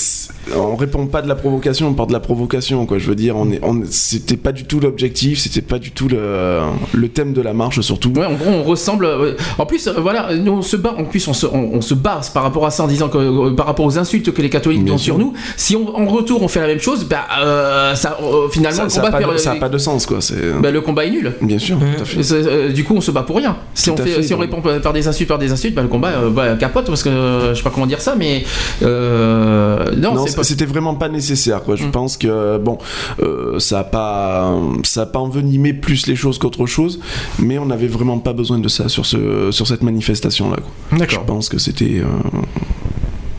on 0.57 0.77
répond 0.77 1.07
pas 1.07 1.21
de 1.21 1.29
la 1.29 1.35
provocation, 1.35 1.89
on 1.89 1.95
part 1.95 2.07
de 2.07 2.13
la 2.15 2.21
provocation, 2.21 2.87
quoi. 2.87 2.99
Je 2.99 3.07
veux 3.09 3.15
dire, 3.17 3.37
on 3.37 3.51
est, 3.51 3.61
on, 3.63 3.83
c'était 3.91 4.37
pas 4.39 4.53
du 4.53 4.65
tout 4.65 4.81
l'objectif, 4.81 5.39
c'était 5.41 5.61
pas 5.63 5.79
du 5.79 5.91
tout 5.91 6.09
le, 6.09 6.61
le 6.93 7.09
thème 7.09 7.33
de 7.35 7.43
la 7.43 7.53
marche, 7.53 7.81
surtout. 7.81 8.13
Ouais, 8.17 8.25
en 8.27 8.35
gros, 8.35 8.51
on 8.51 8.63
ressemble. 8.63 9.05
euh, 9.05 9.35
En 9.59 9.67
plus, 9.67 9.87
euh, 9.89 9.93
voilà, 9.99 10.35
nous 10.35 10.53
on 10.53 10.63
se 10.63 10.77
bat. 10.77 10.95
En 10.97 11.05
plus, 11.05 11.27
on 11.29 11.35
se, 11.35 11.47
on, 11.47 11.71
on 11.75 11.81
se 11.81 11.95
bat 11.95 12.21
par 12.33 12.43
rapport 12.45 12.65
à 12.67 12.71
ça 12.71 12.85
en 12.85 12.87
disant 12.87 13.09
que 13.09 13.19
euh, 13.19 13.51
par 13.55 13.67
rapport 13.67 13.85
aux 13.87 13.99
insultes 13.99 14.33
que 14.33 14.43
les 14.43 14.51
catholiques 14.55 14.85
Bien 14.85 14.99
sur 14.99 15.19
nous, 15.19 15.33
si 15.57 15.77
on, 15.77 15.97
en 15.97 16.07
retour 16.07 16.43
on 16.43 16.49
fait 16.49 16.61
la 16.61 16.67
même 16.67 16.81
chose, 16.81 17.05
bah 17.05 17.25
euh, 17.41 17.95
ça, 17.95 18.19
euh, 18.23 18.49
finalement 18.51 18.77
Ça, 18.77 18.85
le 18.85 18.91
ça 18.91 19.01
a 19.01 19.05
combat 19.07 19.19
pas 19.19 19.69
de, 19.69 19.73
pas 19.73 19.79
sens, 19.79 20.07
quoi. 20.07 20.21
C'est, 20.21 20.61
bah, 20.61 20.71
le 20.71 20.81
combat 20.81 21.05
est 21.05 21.11
nul. 21.11 21.33
bien 21.43 21.59
sûr, 21.59 21.79
tout 21.79 22.03
à 22.03 22.05
fait. 22.05 22.23
C'est- 22.23 22.35
euh, 22.47 22.73
du 22.73 22.85
coup, 22.85 22.95
on 22.97 23.01
se 23.01 23.11
bat 23.11 23.23
pour 23.23 23.37
rien. 23.37 23.57
Si 23.75 23.87
Tout 23.87 23.93
on 23.93 23.97
fait, 23.97 24.11
fait, 24.11 24.23
si 24.23 24.35
on 24.35 24.39
répond 24.39 24.61
par 24.61 24.93
des 24.93 25.09
insultes, 25.09 25.29
par 25.29 25.39
des 25.39 25.53
insultes, 25.53 25.75
bah, 25.75 25.83
le 25.83 25.89
combat 25.89 26.09
euh, 26.09 26.31
bah, 26.31 26.55
capote 26.57 26.87
parce 26.87 27.03
que 27.03 27.09
euh, 27.09 27.51
je 27.51 27.59
sais 27.59 27.63
pas 27.63 27.71
comment 27.71 27.87
dire 27.87 28.01
ça, 28.01 28.15
mais 28.17 28.45
euh, 28.83 29.85
non, 29.97 30.27
c'était 30.27 30.67
vraiment 30.67 30.95
pas 30.95 31.09
nécessaire. 31.09 31.63
Quoi. 31.63 31.77
Je 31.77 31.87
mm. 31.87 31.91
pense 31.91 32.17
que 32.17 32.59
bon, 32.59 32.79
euh, 33.23 33.59
ça 33.59 33.81
a 33.81 33.85
pas, 33.85 34.55
ça 34.85 35.03
a 35.03 35.07
pas 35.07 35.19
envenimé 35.19 35.73
plus 35.73 36.07
les 36.07 36.17
choses 36.17 36.39
qu'autre 36.39 36.67
chose, 36.67 37.01
mais 37.39 37.59
on 37.59 37.67
n'avait 37.67 37.89
vraiment 37.89 38.19
pas 38.19 38.33
besoin 38.33 38.59
de 38.59 38.69
ça 38.69 38.89
sur 38.89 39.07
ce, 39.07 39.51
sur 39.51 39.67
cette 39.67 39.83
manifestation 39.83 40.51
là. 40.51 40.59
D'accord. 40.93 41.21
Je 41.23 41.27
pense 41.27 41.49
que 41.49 41.59
c'était 41.59 42.01
euh, 42.01 42.05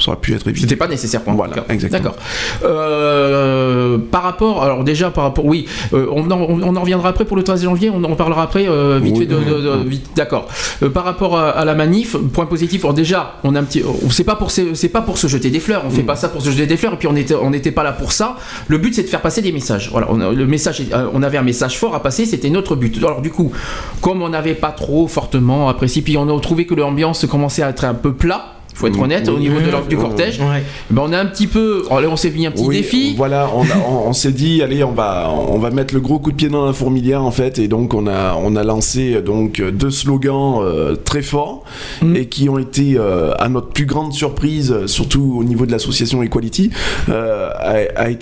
ça 0.05 0.11
aurait 0.11 0.21
pu 0.21 0.33
être 0.33 0.47
évident. 0.47 0.61
C'était 0.61 0.75
pas 0.75 0.87
nécessaire. 0.87 1.23
Quoi, 1.23 1.33
voilà, 1.33 1.55
exactement. 1.69 2.03
D'accord. 2.03 2.17
Euh, 2.63 3.97
par 3.97 4.23
rapport, 4.23 4.63
alors 4.63 4.83
déjà 4.83 5.09
par 5.09 5.23
rapport, 5.23 5.45
oui, 5.45 5.65
euh, 5.93 6.07
on, 6.11 6.29
en, 6.29 6.39
on, 6.39 6.75
en, 6.75 6.81
reviendra 6.81 7.09
après 7.09 7.25
pour 7.25 7.37
le 7.37 7.43
13 7.43 7.63
janvier. 7.63 7.89
On 7.89 8.03
en 8.03 8.15
parlera 8.15 8.43
après 8.43 8.67
euh, 8.67 8.99
vite 9.01 9.17
fait 9.17 9.25
de, 9.25 9.35
de, 9.35 9.83
de 9.83 9.89
vite. 9.89 10.09
D'accord. 10.15 10.47
Euh, 10.83 10.89
par 10.89 11.03
rapport 11.03 11.37
à, 11.37 11.49
à, 11.49 11.65
la 11.65 11.73
manif, 11.73 12.15
point 12.33 12.45
positif. 12.45 12.83
Alors 12.85 12.93
déjà, 12.93 13.35
on 13.43 13.55
a 13.55 13.59
un 13.59 13.63
petit, 13.63 13.83
c'est 14.11 14.23
pas 14.23 14.35
pour 14.35 14.51
c'est 14.51 14.89
pas 14.89 15.01
pour 15.01 15.17
se 15.17 15.27
jeter 15.27 15.49
des 15.49 15.59
fleurs. 15.59 15.83
On 15.85 15.89
fait 15.89 16.03
mm. 16.03 16.05
pas 16.05 16.15
ça 16.15 16.29
pour 16.29 16.41
se 16.41 16.51
jeter 16.51 16.67
des 16.67 16.77
fleurs. 16.77 16.93
Et 16.93 16.97
puis 16.97 17.07
on 17.07 17.15
était 17.15 17.35
on 17.35 17.49
n'était 17.49 17.71
pas 17.71 17.83
là 17.83 17.91
pour 17.91 18.11
ça. 18.11 18.37
Le 18.67 18.77
but 18.77 18.93
c'est 18.93 19.03
de 19.03 19.07
faire 19.07 19.21
passer 19.21 19.41
des 19.41 19.51
messages. 19.51 19.89
Voilà. 19.91 20.07
On, 20.11 20.17
le 20.17 20.47
message, 20.47 20.83
on 21.13 21.23
avait 21.23 21.37
un 21.37 21.43
message 21.43 21.79
fort 21.79 21.95
à 21.95 22.03
passer. 22.03 22.25
C'était 22.25 22.49
notre 22.49 22.75
but. 22.75 22.97
Alors 22.99 23.21
du 23.21 23.31
coup, 23.31 23.51
comme 24.01 24.21
on 24.21 24.29
n'avait 24.29 24.55
pas 24.55 24.71
trop 24.71 25.07
fortement 25.07 25.69
apprécié, 25.69 26.01
puis 26.01 26.17
on 26.17 26.35
a 26.35 26.39
trouvé 26.39 26.65
que 26.65 26.75
l'ambiance 26.75 27.25
commençait 27.25 27.63
à 27.63 27.69
être 27.69 27.85
un 27.85 27.93
peu 27.93 28.13
plat 28.13 28.54
faut 28.75 28.87
être 28.87 28.99
honnête, 28.99 29.27
au 29.29 29.39
niveau 29.39 29.59
de 29.59 29.89
du 29.89 29.97
cortège. 29.97 30.39
Ben 30.89 31.03
on 31.05 31.13
a 31.13 31.19
un 31.19 31.25
petit 31.25 31.47
peu. 31.47 31.83
on 31.89 32.15
s'est 32.15 32.29
mis 32.29 32.45
un 32.45 32.51
petit 32.51 32.67
défi. 32.67 33.15
Voilà, 33.15 33.49
on, 33.55 33.63
on, 34.07 34.13
s'est 34.13 34.31
dit, 34.31 34.61
allez, 34.61 34.83
on 34.83 34.91
va, 34.91 35.31
on 35.31 35.57
va 35.57 35.71
mettre 35.71 35.93
le 35.93 36.01
gros 36.01 36.19
coup 36.19 36.31
de 36.31 36.35
pied 36.35 36.49
dans 36.49 36.65
la 36.65 36.73
fourmilière 36.73 37.23
en 37.23 37.31
fait, 37.31 37.57
et 37.59 37.67
donc 37.67 37.93
on 37.93 38.07
a, 38.07 38.35
on 38.35 38.55
a 38.55 38.63
lancé 38.63 39.21
donc 39.21 39.61
deux 39.61 39.89
slogans 39.89 40.59
euh, 40.61 40.95
très 40.95 41.21
forts 41.21 41.63
mm. 42.01 42.15
et 42.15 42.25
qui 42.27 42.49
ont 42.49 42.59
été 42.59 42.95
euh, 42.97 43.33
à 43.39 43.49
notre 43.49 43.69
plus 43.69 43.85
grande 43.85 44.13
surprise, 44.13 44.85
surtout 44.87 45.37
au 45.39 45.43
niveau 45.43 45.65
de 45.65 45.71
l'association 45.71 46.21
Equality, 46.21 46.71
euh, 47.09 47.49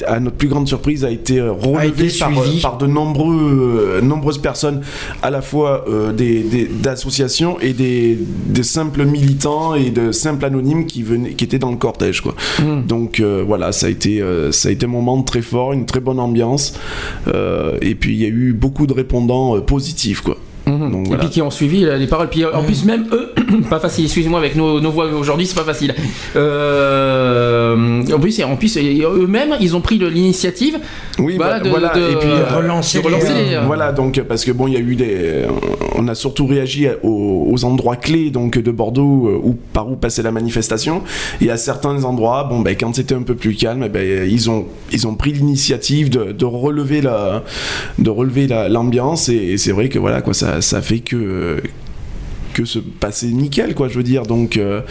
à, 0.06 0.20
notre 0.20 0.38
plus 0.38 0.48
grande 0.48 0.68
surprise 0.68 1.04
a 1.04 1.10
été 1.10 1.42
relevé 1.42 2.10
par, 2.20 2.32
par, 2.62 2.78
de 2.78 2.86
nombreux, 2.86 4.00
nombreuses 4.04 4.38
personnes, 4.38 4.82
à 5.22 5.30
la 5.30 5.42
fois 5.42 5.86
des, 6.16 6.68
d'associations 6.70 7.60
et 7.60 7.74
des, 7.74 8.18
des 8.48 8.64
simples 8.64 9.06
militants 9.06 9.74
et 9.74 9.90
de 9.90 10.12
simples 10.12 10.43
anonyme 10.44 10.86
qui 10.86 11.04
venait, 11.04 11.32
qui 11.34 11.44
était 11.44 11.60
dans 11.60 11.72
le 11.72 11.78
cortège, 11.78 12.22
quoi. 12.22 12.36
Hmm. 12.60 12.86
Donc 12.86 13.20
euh, 13.20 13.44
voilà, 13.46 13.72
ça 13.72 13.88
a 13.88 13.90
été, 13.90 14.22
euh, 14.22 14.52
ça 14.52 14.70
a 14.70 14.72
été 14.72 14.86
un 14.86 14.90
moment 14.90 15.22
très 15.24 15.42
fort, 15.42 15.74
une 15.74 15.86
très 15.86 16.00
bonne 16.00 16.20
ambiance, 16.20 16.80
euh, 17.28 17.78
et 17.82 17.96
puis 17.96 18.14
il 18.14 18.22
y 18.22 18.26
a 18.26 18.30
eu 18.30 18.54
beaucoup 18.54 18.88
de 18.88 18.94
répondants 18.94 19.60
positifs, 19.62 20.22
quoi. 20.22 20.38
Mhm. 20.66 21.14
et 21.14 21.18
puis 21.18 21.30
qui 21.30 21.42
ont 21.42 21.52
suivi 21.52 21.86
les 21.86 22.08
paroles. 22.08 22.30
Puis 22.30 22.46
en 22.46 22.64
plus, 22.64 22.86
même 22.86 23.06
eux, 23.12 23.34
pas 23.70 23.80
facile, 23.80 24.06
excusez-moi, 24.06 24.40
avec 24.40 24.56
nos, 24.56 24.80
nos 24.80 24.92
voix 24.92 25.06
aujourd'hui, 25.08 25.46
c'est 25.46 25.56
pas 25.56 25.64
facile. 25.64 25.94
Euh, 26.36 28.04
en 28.14 28.20
plus, 28.20 28.42
en 28.44 28.56
plus 28.56 28.78
eux-mêmes, 28.78 29.56
ils 29.60 29.76
ont 29.76 29.82
pris 29.82 29.98
l'initiative 29.98 30.80
oui, 31.20 31.36
voilà, 31.38 31.60
de, 31.60 31.70
voilà. 31.70 31.94
et 31.96 32.16
puis 32.16 32.30
relancer, 32.56 33.02
les, 33.02 33.58
Voilà, 33.66 33.92
donc, 33.92 34.22
parce 34.22 34.46
que 34.46 34.52
bon, 34.52 34.68
il 34.68 34.74
y 34.74 34.78
a 34.78 34.80
eu 34.80 34.96
des. 34.96 35.44
On 35.96 36.08
a 36.08 36.16
surtout 36.16 36.48
réagi 36.48 36.88
aux, 37.04 37.64
endroits 37.64 37.96
clés 37.96 38.30
donc, 38.32 38.58
de 38.58 38.72
Bordeaux 38.72 39.28
euh, 39.28 39.40
où, 39.44 39.56
par 39.74 39.90
où 39.90 39.96
passait 39.96 40.24
la 40.24 40.32
manifestation. 40.32 41.04
Et 41.42 41.52
à 41.52 41.58
certains 41.58 42.04
endroits, 42.04 42.46
bon, 42.46 42.62
ben, 42.62 42.76
quand 42.80 42.96
c'était 42.96 43.16
un 43.16 43.22
peu 43.22 43.36
plus 43.36 43.56
calme, 43.56 43.88
ben, 43.88 44.28
ils, 44.30 44.50
ont, 44.50 44.66
ils 44.92 45.08
ont 45.08 45.16
pris 45.16 45.34
l'initiative 45.34 46.10
de, 46.10 46.32
de, 46.32 46.46
relever 46.46 47.02
la 47.02 47.44
de 48.00 48.10
relever 48.10 48.48
l'ambiance. 48.48 49.30
Et, 49.30 49.54
et 49.54 49.58
c'est 49.58 49.72
vrai 49.72 49.90
que 49.90 50.00
voilà, 50.00 50.22
quoi, 50.22 50.34
ça 50.34 50.53
ça, 50.62 50.82
fait 50.82 51.00
que 51.00 51.62
que 52.54 52.66
se 52.66 52.78
passer 52.78 53.28
nickel 53.28 53.74
quoi 53.74 53.88
je 53.88 53.98
veux 53.98 54.04
dire. 54.04 54.24
Donc 54.24 54.58
euh, 54.58 54.82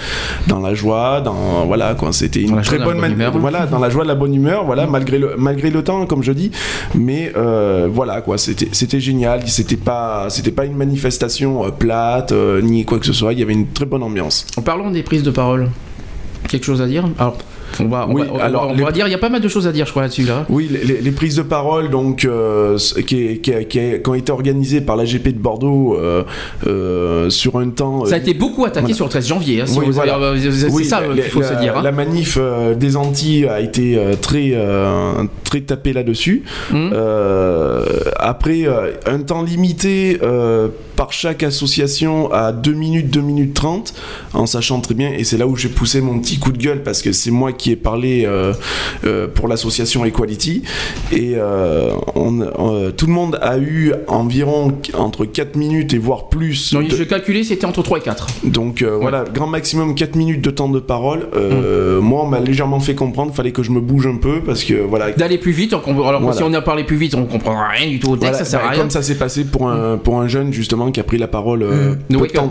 dans 0.48 0.58
la 0.58 0.74
joie 0.74 1.20
dans 1.20 1.64
voilà 1.64 1.94
quoi 1.94 2.12
c'était 2.12 2.42
une 2.42 2.60
très 2.60 2.78
bonne, 2.78 2.98
humeur. 2.98 3.38
voilà 3.38 3.66
dans 3.66 3.78
la 3.78 3.88
joie 3.88 4.02
de 4.02 4.08
la 4.08 4.16
bonne 4.16 4.34
humeur 4.34 4.64
voilà 4.64 4.88
malgré 4.88 5.16
le 5.18 5.36
malgré 5.38 5.70
le 5.70 5.84
temps 5.84 6.04
comme 6.06 6.22
je 6.22 6.32
dis. 6.32 6.50
Mais 6.94 7.32
euh, 7.36 7.88
voilà 7.90 8.20
quoi 8.20 8.36
c'était 8.36 8.68
c'était 8.72 9.00
génial. 9.00 9.46
C'était 9.46 9.76
pas 9.76 10.26
c'était 10.28 10.50
pas 10.50 10.64
une 10.64 10.76
manifestation 10.76 11.64
euh, 11.64 11.70
plate 11.70 12.32
ni 12.62 12.84
quoi 12.84 12.98
que 12.98 13.06
ce 13.06 13.12
soit. 13.12 13.32
Il 13.32 13.38
y 13.38 13.42
avait 13.42 13.52
une 13.52 13.68
très 13.68 13.86
bonne 13.86 14.02
ambiance. 14.02 14.46
Parlons 14.64 14.90
des 14.90 15.02
prises 15.02 15.22
de 15.22 15.30
parole 15.30 15.68
quelque 16.48 16.64
chose 16.64 16.82
à 16.82 16.86
dire? 16.86 17.04
Alors 17.18 17.36
on 17.80 17.88
va, 17.88 18.06
oui, 18.08 18.22
alors, 18.40 18.68
on 18.70 18.74
va 18.74 18.92
dire, 18.92 19.06
il 19.06 19.10
y 19.10 19.14
a 19.14 19.18
pas 19.18 19.28
mal 19.28 19.40
de 19.40 19.48
choses 19.48 19.66
à 19.66 19.72
dire, 19.72 19.86
je 19.86 19.90
crois, 19.90 20.02
là-dessus. 20.02 20.24
Là. 20.24 20.46
Oui, 20.48 20.68
les, 20.68 21.10
prises 21.12 21.36
de 21.36 21.42
parole 21.42 21.90
donc, 21.90 22.24
euh, 22.24 22.78
qui, 23.06 23.40
qui, 23.40 24.00
ont 24.06 24.14
été 24.14 24.32
organisées 24.32 24.80
par 24.80 24.96
l'AGP 24.96 25.28
de 25.28 25.38
Bordeaux 25.38 25.96
euh, 25.96 26.24
euh, 26.66 27.30
sur 27.30 27.58
un 27.58 27.68
temps. 27.70 28.04
Ça 28.06 28.14
a 28.14 28.18
été 28.18 28.34
beaucoup 28.34 28.64
attaqué 28.64 28.94
sur 28.94 29.06
le 29.06 29.10
13 29.10 29.26
janvier, 29.26 29.60
hein, 29.60 29.66
si 29.66 29.78
oui, 29.78 29.86
c'est 29.92 30.84
ça 30.84 31.02
qu'il 31.02 31.22
faut 31.24 31.42
se 31.42 31.54
dire. 31.54 31.76
Hein. 31.78 31.82
La 31.82 31.92
manif 31.92 32.38
des 32.76 32.96
Antilles 32.96 33.46
a 33.46 33.60
été 33.60 33.98
très, 34.20 34.54
très 35.44 35.60
tapée 35.60 35.92
là-dessus. 35.92 36.44
Hum. 36.72 36.92
après, 38.18 38.66
un 39.06 39.18
temps 39.20 39.42
limité 39.42 40.18
par 40.96 41.12
chaque 41.12 41.42
association 41.42 42.32
à 42.32 42.52
2 42.52 42.72
minutes, 42.72 43.10
2 43.10 43.20
minutes 43.20 43.54
30, 43.54 43.94
en 44.34 44.46
sachant 44.46 44.80
très 44.80 44.94
bien, 44.94 45.12
et 45.12 45.24
c'est 45.24 45.38
là 45.38 45.46
où 45.46 45.56
j'ai 45.56 45.68
poussé 45.68 46.00
mon 46.00 46.18
petit 46.18 46.38
coup 46.38 46.52
de 46.52 46.58
gueule 46.58 46.82
parce 46.82 47.02
que 47.02 47.12
c'est 47.12 47.30
moi 47.30 47.52
qui 47.52 47.61
ai 47.70 47.76
parlé 47.76 48.24
euh, 48.26 48.52
euh, 49.04 49.28
pour 49.32 49.48
l'association 49.48 50.04
Equality, 50.04 50.62
et 51.12 51.34
euh, 51.36 51.92
on, 52.14 52.90
tout 52.96 53.06
le 53.06 53.12
monde 53.12 53.38
a 53.40 53.58
eu 53.58 53.92
environ 54.08 54.72
entre 54.94 55.24
4 55.24 55.56
minutes 55.56 55.94
et 55.94 55.98
voire 55.98 56.28
plus. 56.28 56.72
Donc 56.72 56.90
je 56.90 57.04
calculais, 57.04 57.44
c'était 57.44 57.66
entre 57.66 57.82
3 57.82 57.98
et 57.98 58.02
4. 58.02 58.26
Donc 58.44 58.82
voilà, 58.82 59.24
grand 59.32 59.46
maximum 59.46 59.94
4 59.94 60.16
minutes 60.16 60.42
de 60.42 60.50
temps 60.50 60.68
de 60.68 60.80
parole. 60.80 61.28
Hum. 61.34 62.00
Moi, 62.00 62.22
on 62.24 62.26
m'a 62.26 62.40
légèrement 62.40 62.80
fait 62.80 62.94
comprendre, 62.94 63.32
fallait 63.34 63.52
que 63.52 63.62
je 63.62 63.70
me 63.70 63.80
bouge 63.80 64.06
un 64.06 64.16
peu 64.16 64.40
parce 64.40 64.64
que 64.64 64.74
voilà. 64.74 65.12
D'aller 65.12 65.38
plus 65.38 65.52
vite, 65.52 65.72
alors 65.72 66.34
si 66.34 66.42
on 66.42 66.52
a 66.54 66.60
parlé 66.60 66.84
plus 66.84 66.96
vite, 66.96 67.14
on 67.14 67.24
comprendra 67.24 67.68
rien 67.68 67.88
du 67.88 67.98
tout 67.98 68.10
au 68.10 68.16
texte, 68.16 68.38
ça 68.38 68.44
sert 68.44 68.60
à 68.60 68.62
bah, 68.64 68.68
rien. 68.70 68.80
Comme 68.80 68.90
ça 68.90 69.02
s'est 69.02 69.14
passé 69.14 69.44
pour 69.44 69.68
un, 69.68 69.98
pour 69.98 70.20
un 70.20 70.28
jeune 70.28 70.52
justement 70.52 70.90
qui 70.90 71.00
a 71.00 71.04
pris 71.04 71.18
la 71.18 71.28
parole 71.28 71.62
euh, 71.62 71.94
mm. 71.94 71.98
de 72.10 72.16
wake 72.16 72.36
up, 72.36 72.44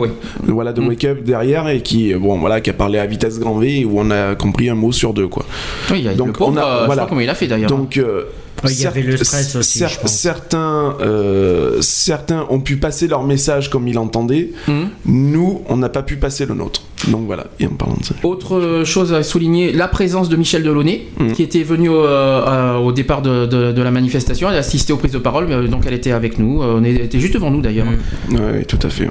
voilà 0.48 0.74
de 0.74 0.82
mm. 0.82 0.88
wake 0.88 1.06
up 1.06 1.24
derrière 1.24 1.68
et 1.68 1.82
qui 1.82 2.14
bon 2.14 2.38
voilà 2.40 2.62
qui 2.62 2.70
a 2.70 2.74
parlé 2.74 3.00
à 3.00 3.06
vitesse 3.06 3.40
grand 3.40 3.58
V 3.58 3.86
où 3.86 4.00
on 4.00 4.12
a 4.12 4.36
compris 4.36 4.70
un 4.70 4.76
mot 4.76 4.92
sur 5.02 5.14
deux 5.14 5.28
quoi. 5.28 5.44
Oui, 5.90 6.04
donc 6.16 6.40
on 6.40 6.56
a 6.58 6.64
euh, 6.64 6.86
voilà 6.86 7.08
comment 7.08 7.22
il 7.22 7.30
a 7.30 7.34
fait 7.34 7.48
d'ailleurs. 7.48 7.70
Donc 7.70 7.98
euh, 7.98 8.26
il 8.70 8.82
y 8.82 8.86
avait 8.86 9.02
le 9.02 9.18
stress 9.18 9.56
aussi. 9.56 9.84
Certains, 10.06 10.96
euh, 11.02 11.82
certains 11.82 12.46
ont 12.50 12.60
pu 12.60 12.78
passer 12.78 13.08
leur 13.08 13.24
message 13.24 13.70
comme 13.70 13.88
ils 13.88 13.96
l'entendaient. 13.96 14.52
Hmm. 14.68 14.86
Nous, 15.06 15.62
on 15.68 15.78
n'a 15.78 15.90
pas 15.90 16.04
pu 16.04 16.18
passer 16.18 16.46
le 16.46 16.54
nôtre. 16.54 16.84
Donc 17.08 17.26
voilà, 17.26 17.46
et 17.60 17.66
en 17.66 17.72
parlant 17.72 17.96
de 18.00 18.06
ça. 18.06 18.14
Autre 18.24 18.84
chose 18.86 19.14
à 19.14 19.24
souligner, 19.24 19.72
la 19.72 19.88
présence 19.88 20.30
de 20.30 20.36
Michel 20.36 20.64
Delaunay, 20.64 21.08
hmm. 21.20 21.32
qui 21.32 21.44
était 21.44 21.64
venu 21.64 21.90
euh, 21.90 22.76
au 22.78 22.92
départ 22.92 23.22
de, 23.22 23.46
de, 23.46 23.82
la 23.82 23.92
manifestation. 23.92 24.50
Elle 24.50 24.56
a 24.56 24.60
assisté 24.60 24.94
aux 24.94 24.98
prises 24.98 25.14
de 25.14 25.18
parole, 25.18 25.68
donc 25.70 25.84
elle 25.88 25.94
était 25.94 26.12
avec 26.12 26.38
nous. 26.38 26.62
On 26.62 26.84
était 26.84 27.20
juste 27.20 27.34
devant 27.34 27.50
nous 27.50 27.62
d'ailleurs. 27.62 27.88
Hmm. 27.88 28.36
Oui, 28.36 28.66
tout 28.66 28.80
à 28.84 28.90
fait. 28.90 29.10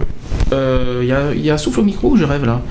Il 0.52 0.56
euh, 0.56 1.34
y, 1.36 1.40
y, 1.40 1.50
a 1.50 1.54
un 1.54 1.58
souffle 1.58 1.80
au 1.80 1.84
micro 1.84 2.10
ou 2.10 2.16
je 2.16 2.24
rêve 2.24 2.44
là? 2.44 2.62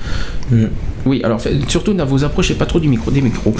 Oui, 1.06 1.22
alors 1.24 1.40
surtout 1.68 1.94
ne 1.94 2.04
vous 2.04 2.24
approchez 2.24 2.54
pas 2.54 2.66
trop 2.66 2.78
du 2.78 2.88
micro, 2.88 3.10
des 3.10 3.22
micros. 3.22 3.54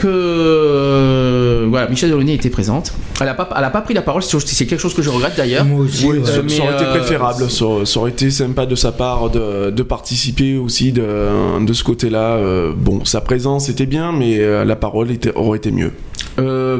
que 0.00 1.64
voilà, 1.68 1.88
Michel 1.88 2.10
Delaunay 2.10 2.34
était 2.34 2.50
présente. 2.50 2.92
Elle 3.20 3.26
n'a 3.26 3.34
pas, 3.34 3.44
pas 3.46 3.80
pris 3.80 3.94
la 3.94 4.02
parole, 4.02 4.22
c'est 4.22 4.66
quelque 4.66 4.80
chose 4.80 4.94
que 4.94 5.02
je 5.02 5.10
regrette 5.10 5.36
d'ailleurs. 5.36 5.64
Moi 5.64 5.80
aussi. 5.80 6.02
ça, 6.02 6.08
aurait 6.08 6.18
été 6.18 6.84
euh, 6.84 6.90
préférable, 6.98 7.50
ça, 7.50 7.98
aurait 7.98 8.10
été 8.10 8.30
sympa 8.30 8.66
de 8.66 8.74
sa 8.74 8.92
part 8.92 9.30
de, 9.30 9.82
participer 9.82 10.56
aussi 10.56 10.92
de, 10.92 11.64
de 11.64 11.72
ce 11.72 11.84
côté-là. 11.84 12.36
Euh, 12.36 12.72
bon, 12.76 13.04
sa 13.04 13.20
présence 13.20 13.68
était 13.68 13.86
bien, 13.86 14.12
mais 14.12 14.38
euh, 14.38 14.64
la 14.64 14.76
parole 14.76 15.10
était, 15.10 15.32
aurait 15.34 15.58
été 15.58 15.70
mieux. 15.70 15.92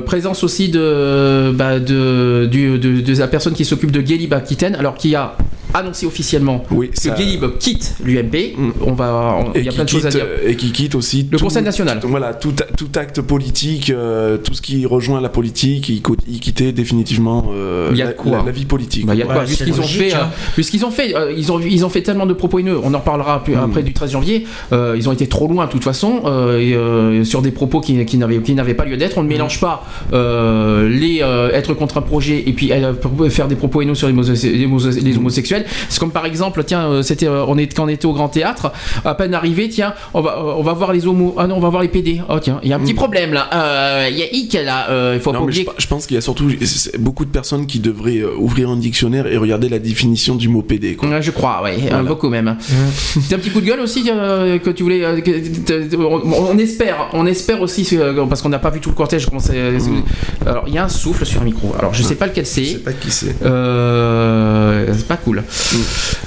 présence 0.05 0.45
aussi 0.45 0.69
de, 0.69 1.53
bah, 1.55 1.79
de, 1.79 2.47
de, 2.47 3.19
la 3.19 3.29
personne 3.29 3.55
qui 3.55 3.65
s'occupe 3.65 3.91
de 3.91 4.01
Gelib 4.01 4.33
Aquitaine, 4.33 4.75
alors 4.75 4.95
qui 4.95 5.15
a 5.15 5.37
annoncé 5.75 6.07
officiellement 6.07 6.65
oui, 6.71 6.91
que 6.91 7.17
Gelib 7.17 7.59
quitte 7.59 7.95
l'UMP. 8.05 8.55
Mm. 8.57 8.71
On 8.83 8.93
va, 8.93 9.45
il 9.55 9.65
y 9.65 9.69
a 9.69 9.73
plein 9.73 9.85
de 9.85 9.89
choses 9.89 10.07
à 10.07 10.11
dire. 10.11 10.27
Et 10.45 10.57
qui 10.57 10.73
quitte 10.73 10.95
aussi 10.95 11.29
le 11.31 11.39
Conseil 11.39 11.63
national. 11.63 12.01
Voilà, 12.03 12.35
tout, 12.35 12.55
tout 12.77 12.89
acte 12.95 13.21
politique, 13.21 13.93
tout 14.45 14.55
ce 14.55 14.63
qui 14.63 14.87
rejoint 14.87 15.21
la 15.21 15.29
politique, 15.29 15.89
il, 15.89 16.41
quittait 16.41 16.73
définitivement 16.73 17.53
euh, 17.55 17.93
la, 17.95 18.53
vie 18.53 18.65
politique. 18.65 19.07
Bah, 19.07 19.15
il 19.15 19.19
y 19.19 19.23
a 19.23 19.27
quoi 19.27 19.45
Puisqu'ils 19.45 19.81
ont, 19.81 19.85
fait, 19.85 20.15
hein. 20.15 20.31
ont 20.85 20.91
fait, 20.91 21.15
euh, 21.15 21.33
ils 21.37 21.53
ont, 21.53 21.61
ils 21.61 21.85
ont 21.85 21.89
fait 21.89 22.03
tellement 22.03 22.27
de 22.27 22.33
propos 22.33 22.59
haineux. 22.59 22.79
On 22.83 22.95
en 22.95 22.99
reparlera 22.99 23.43
plus, 23.43 23.55
hmm. 23.55 23.65
après 23.65 23.83
du 23.83 23.93
13 23.93 24.13
janvier. 24.13 24.47
Euh, 24.73 24.95
ils 24.97 25.09
ont 25.09 25.13
été 25.13 25.27
trop 25.27 25.49
loin 25.49 25.67
de 25.67 25.71
toute 25.71 25.85
façon 25.85 26.23
sur 27.25 27.43
des 27.43 27.51
propos 27.51 27.81
qui, 27.81 28.05
qui 28.05 28.19
n'avaient 28.19 28.41
qui 28.41 28.55
n'avaient 28.55 28.75
pas 28.75 28.85
lieu 28.85 28.97
d'être. 28.97 29.19
On 29.19 29.23
ne 29.23 29.29
mélange 29.29 29.61
pas 29.61 29.85
les 30.13 31.23
être 31.53 31.75
contre 31.75 31.99
un 31.99 32.03
projet 32.03 32.43
et 32.47 32.53
puis 32.53 32.73
faire 33.31 33.49
des 33.49 33.57
propos 33.57 33.83
haineux 33.83 33.95
sur 33.95 34.09
les, 34.09 35.17
homosexuels 35.17 35.58
sexuelle. 35.59 35.87
C'est 35.89 36.01
comme 36.01 36.13
par 36.13 36.27
exemple, 36.27 36.63
tiens, 36.65 37.03
c'était, 37.03 37.29
on 37.29 37.57
est, 37.59 37.75
quand 37.75 37.85
on 37.85 37.89
était 37.89 38.07
au 38.07 38.13
Grand 38.13 38.29
Théâtre, 38.29 38.73
à 39.05 39.15
peine 39.15 39.35
arrivé, 39.35 39.69
tiens, 39.69 39.95
on 40.15 40.21
va, 40.21 40.43
on 40.45 40.63
va 40.63 40.73
voir 40.73 40.93
les 40.93 41.07
homos, 41.07 41.35
ah 41.39 41.47
non, 41.47 41.57
on 41.57 41.61
va 41.61 41.69
voir 41.69 41.83
les 41.83 41.89
PD. 41.89 42.21
Oh 42.29 42.39
tiens, 42.41 42.61
il 42.63 42.71
y 42.71 42.73
a 42.73 42.77
un 42.77 42.81
petit 42.81 42.93
mm. 42.93 42.97
problème 42.97 43.33
là. 43.33 44.09
Il 44.09 44.17
y 44.17 44.23
a 44.23 44.27
Ick 44.27 44.55
là, 44.65 45.15
il 45.15 45.21
faut 45.21 45.33
pas 45.33 45.41
oublier. 45.41 45.67
Je, 45.79 45.87
pense 45.87 46.07
qu'il 46.07 46.15
y 46.15 46.19
a 46.19 46.21
surtout 46.21 46.51
beaucoup 46.99 47.25
de 47.25 47.31
personnes 47.31 47.67
qui 47.67 47.81
devraient 47.81 48.23
ouvrir 48.25 48.71
un 48.71 48.77
dictionnaire 48.77 49.27
et 49.27 49.37
regarder 49.37 49.69
la 49.69 49.79
définition 49.79 50.35
du 50.35 50.49
mot 50.49 50.63
PD. 50.63 50.97
Quoi. 50.97 51.21
Je 51.21 51.31
crois, 51.31 51.63
oui, 51.65 51.89
beaucoup 52.07 52.29
même. 52.29 52.57
C'est 53.29 53.35
un 53.35 53.39
petit 53.39 53.51
coup 53.51 53.61
de 53.61 53.67
gueule 53.67 53.81
aussi 53.81 54.05
que 54.05 54.71
tu 54.71 54.83
voulais. 54.83 55.05
on, 55.07 56.59
espère, 56.59 57.09
on 57.13 57.27
espère 57.27 57.61
aussi 57.61 57.99
parce 58.29 58.43
qu'on 58.43 58.49
n'a 58.49 58.59
pas 58.59 58.71
vu 58.71 58.81
tout 58.81 58.91
le 58.91 58.95
cortège. 58.95 59.27
Mm. 59.31 60.03
Alors 60.47 60.65
il 60.67 60.75
y 60.75 60.79
a 60.79 60.85
un 60.85 60.89
souffle 60.89 61.25
sur 61.25 61.41
un 61.41 61.45
micro. 61.45 61.75
Alors 61.79 61.95
je 61.95 62.03
sais 62.03 62.15
pas 62.15 62.27
lequel 62.27 62.47
c'est. 62.47 62.65
Je 62.65 62.73
sais 62.73 62.79
pas 62.79 62.93
qui 62.93 63.11
c'est. 63.11 63.35
Euh, 63.45 64.87
c'est 64.97 65.07
pas 65.07 65.17
cool. 65.17 65.43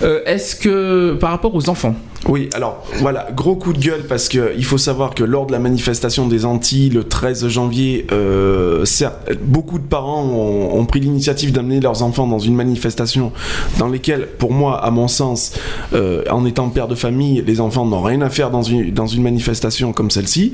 Euh, 0.02 0.22
est-ce 0.26 0.56
que 0.56 1.14
par 1.20 1.32
rapport 1.32 1.54
aux 1.56 1.70
enfants 1.70 1.96
Oui, 2.28 2.50
alors 2.54 2.84
voilà, 3.00 3.28
gros 3.36 3.56
coup 3.56 3.74
de 3.74 3.80
gueule 3.80 4.06
parce 4.08 4.30
que 4.30 4.54
il 4.56 4.64
faut 4.64 4.78
savoir 4.78 5.16
que 5.16 5.24
lors 5.24 5.48
de 5.48 5.52
la 5.52 5.60
manifestation 5.60 6.28
des 6.28 6.46
Antilles 6.46 6.90
le 6.90 7.04
13 7.04 7.48
janvier, 7.48 8.06
euh, 8.12 8.86
certes, 8.86 9.34
beaucoup 9.42 9.80
de 9.80 9.86
parents 9.86 10.24
ont, 10.24 10.86
pris 10.86 11.00
l'initiative 11.00 11.52
d'amener 11.52 11.80
leurs 11.80 12.04
enfants 12.04 12.28
dans 12.28 12.40
une 12.40 12.56
manifestation 12.56 13.32
dans 13.80 13.88
lesquelles, 13.88 14.28
pour 14.38 14.52
moi, 14.52 14.84
à 14.84 14.92
mon 14.92 15.08
sens, 15.08 15.54
en 15.94 16.46
étant 16.46 16.70
père 16.70 16.88
de 16.88 16.96
famille, 16.96 17.44
les 17.46 17.62
enfants 17.62 17.86
n'ont 17.86 18.02
rien 18.02 18.22
à 18.22 18.30
faire 18.30 18.52
dans 18.52 18.64
une, 18.64 18.92
dans 18.92 19.08
une 19.08 19.24
manifestation 19.24 19.94
comme 19.94 20.12
celle-ci. 20.12 20.54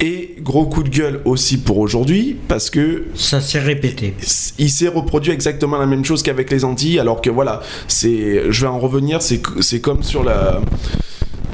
Et 0.00 0.36
gros 0.40 0.66
coup 0.66 0.84
de 0.84 0.88
gueule 0.88 1.20
aussi 1.24 1.58
pour 1.58 1.78
aujourd'hui, 1.78 2.36
parce 2.46 2.70
que... 2.70 3.06
Ça 3.14 3.40
s'est 3.40 3.58
répété. 3.58 4.14
Il 4.58 4.70
s'est 4.70 4.86
reproduit 4.86 5.32
exactement 5.32 5.76
la 5.76 5.86
même 5.86 6.04
chose 6.04 6.22
qu'avec 6.22 6.50
les 6.52 6.64
Antilles, 6.64 7.00
alors 7.00 7.20
que 7.20 7.30
voilà, 7.30 7.60
c'est, 7.88 8.44
je 8.48 8.60
vais 8.60 8.68
en 8.68 8.78
revenir, 8.78 9.20
c'est 9.22 9.80
comme 9.80 10.02
sur 10.04 10.22
la... 10.22 10.60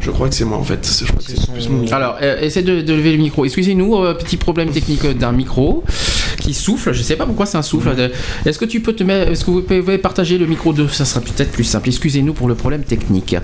Je 0.05 0.11
crois 0.11 0.29
que 0.29 0.35
c'est 0.35 0.45
moi 0.45 0.59
en 0.59 0.65
fait. 0.65 0.87
Alors, 1.91 2.19
euh, 2.21 2.39
essaie 2.41 2.63
de, 2.63 2.73
lever 2.93 3.13
le 3.13 3.19
micro. 3.19 3.47
Excusez-nous, 3.47 3.97
euh, 3.97 4.13
petit 4.13 4.37
problème 4.37 4.69
technique 4.71 5.07
d'un 5.07 5.33
micro 5.33 5.83
qui 6.41 6.53
souffle. 6.53 6.93
Je 6.93 7.03
sais 7.03 7.17
pas 7.17 7.25
pourquoi 7.25 7.47
c'est 7.47 7.57
un 7.57 7.63
souffle. 7.63 7.89
Mhm. 7.89 8.11
Est-ce 8.45 8.59
que 8.59 8.67
tu 8.67 8.81
peux 8.81 8.93
te 8.93 9.03
mettre, 9.03 9.31
est-ce 9.31 9.47
que 9.47 9.51
vous 9.51 9.63
pouvez 9.63 9.97
partager 9.97 10.37
le 10.37 10.45
micro 10.45 10.75
de 10.75 10.87
Ça 10.89 11.07
sera 11.07 11.23
peut-être 11.23 11.53
plus 11.53 11.65
simple. 11.65 11.89
Excusez-nous 11.89 12.35
pour 12.35 12.49
le 12.49 12.55
problème 12.55 12.83
technique. 12.83 13.35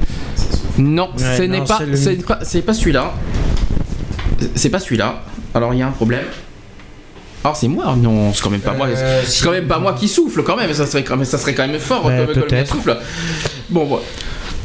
Non, 0.77 1.09
ce 1.17 1.43
n'est 1.43 1.65
pas, 1.65 1.81
c'est 2.43 2.63
pas 2.63 2.75
celui-là. 2.75 3.15
C'est 4.55 4.71
pas 4.71 4.81
celui-là. 4.81 5.23
Alors 5.55 5.73
il 5.73 5.81
y 5.81 5.83
a 5.83 5.87
un 5.87 5.93
problème. 5.93 6.25
Alors 7.43 7.57
c'est 7.57 7.69
moi 7.69 7.97
Non, 7.97 8.33
c'est 8.35 8.43
quand 8.43 8.51
même 8.51 8.61
pas 8.61 8.75
moi. 8.75 8.87
Euh, 8.89 9.23
c'est 9.25 9.45
quand 9.45 9.53
même 9.53 9.67
pas 9.67 9.79
moi 9.79 9.95
qui 9.95 10.09
souffle 10.09 10.43
quand 10.43 10.57
même. 10.57 10.73
Ça 10.75 10.87
serait 10.87 11.05
quand 11.05 11.17
même, 11.17 11.25
ça 11.25 11.39
serait 11.39 11.55
quand 11.55 11.67
même 11.67 11.81
fort 11.81 12.05
ouais, 12.05 12.27
que, 12.27 12.55
le 12.55 12.67
souffle. 12.67 12.99
Bon, 13.71 13.85
voilà. 13.85 14.05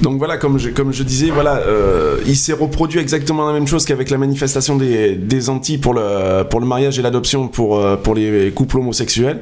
Donc 0.01 0.17
voilà, 0.17 0.37
comme 0.37 0.59
je, 0.59 1.03
disais, 1.03 1.29
voilà, 1.29 1.57
euh, 1.57 2.17
il 2.27 2.35
s'est 2.35 2.53
reproduit 2.53 2.99
exactement 2.99 3.47
la 3.47 3.53
même 3.53 3.67
chose 3.67 3.85
qu'avec 3.85 4.09
la 4.09 4.17
manifestation 4.17 4.75
des, 4.75 5.49
Antilles 5.49 5.77
pour 5.77 5.93
le, 5.93 6.65
mariage 6.65 6.99
et 6.99 7.01
l'adoption 7.01 7.47
pour, 7.47 7.77
euh, 7.77 7.97
les 8.15 8.51
couples 8.51 8.77
homosexuels. 8.77 9.41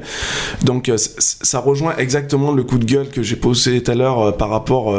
Donc 0.62 0.88
euh, 0.88 0.96
ça 0.96 1.58
rejoint 1.58 1.96
exactement 1.96 2.52
le 2.52 2.62
coup 2.62 2.78
de 2.78 2.84
gueule 2.84 3.08
que 3.08 3.22
j'ai 3.22 3.36
posé 3.36 3.82
tout 3.82 3.90
à 3.90 3.94
l'heure 3.94 4.36
par 4.36 4.50
rapport 4.50 4.94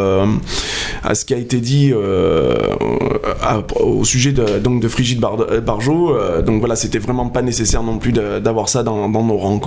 à 1.04 1.16
ce 1.16 1.26
qui 1.26 1.34
a 1.34 1.38
été 1.38 1.62
dit 1.62 1.94
au 1.94 4.04
sujet 4.04 4.32
de, 4.32 4.60
donc 4.60 4.82
de 4.82 4.88
Frigide 4.88 5.20
Barjot. 5.20 6.16
donc 6.46 6.60
voilà, 6.60 6.76
c'était 6.76 7.00
vraiment 7.00 7.28
pas 7.28 7.42
nécessaire 7.42 7.84
non 7.84 7.98
plus 7.98 8.12
d'avoir 8.12 8.70
ça 8.70 8.84
dans, 8.84 9.08
nos 9.08 9.38
rangs. 9.38 9.62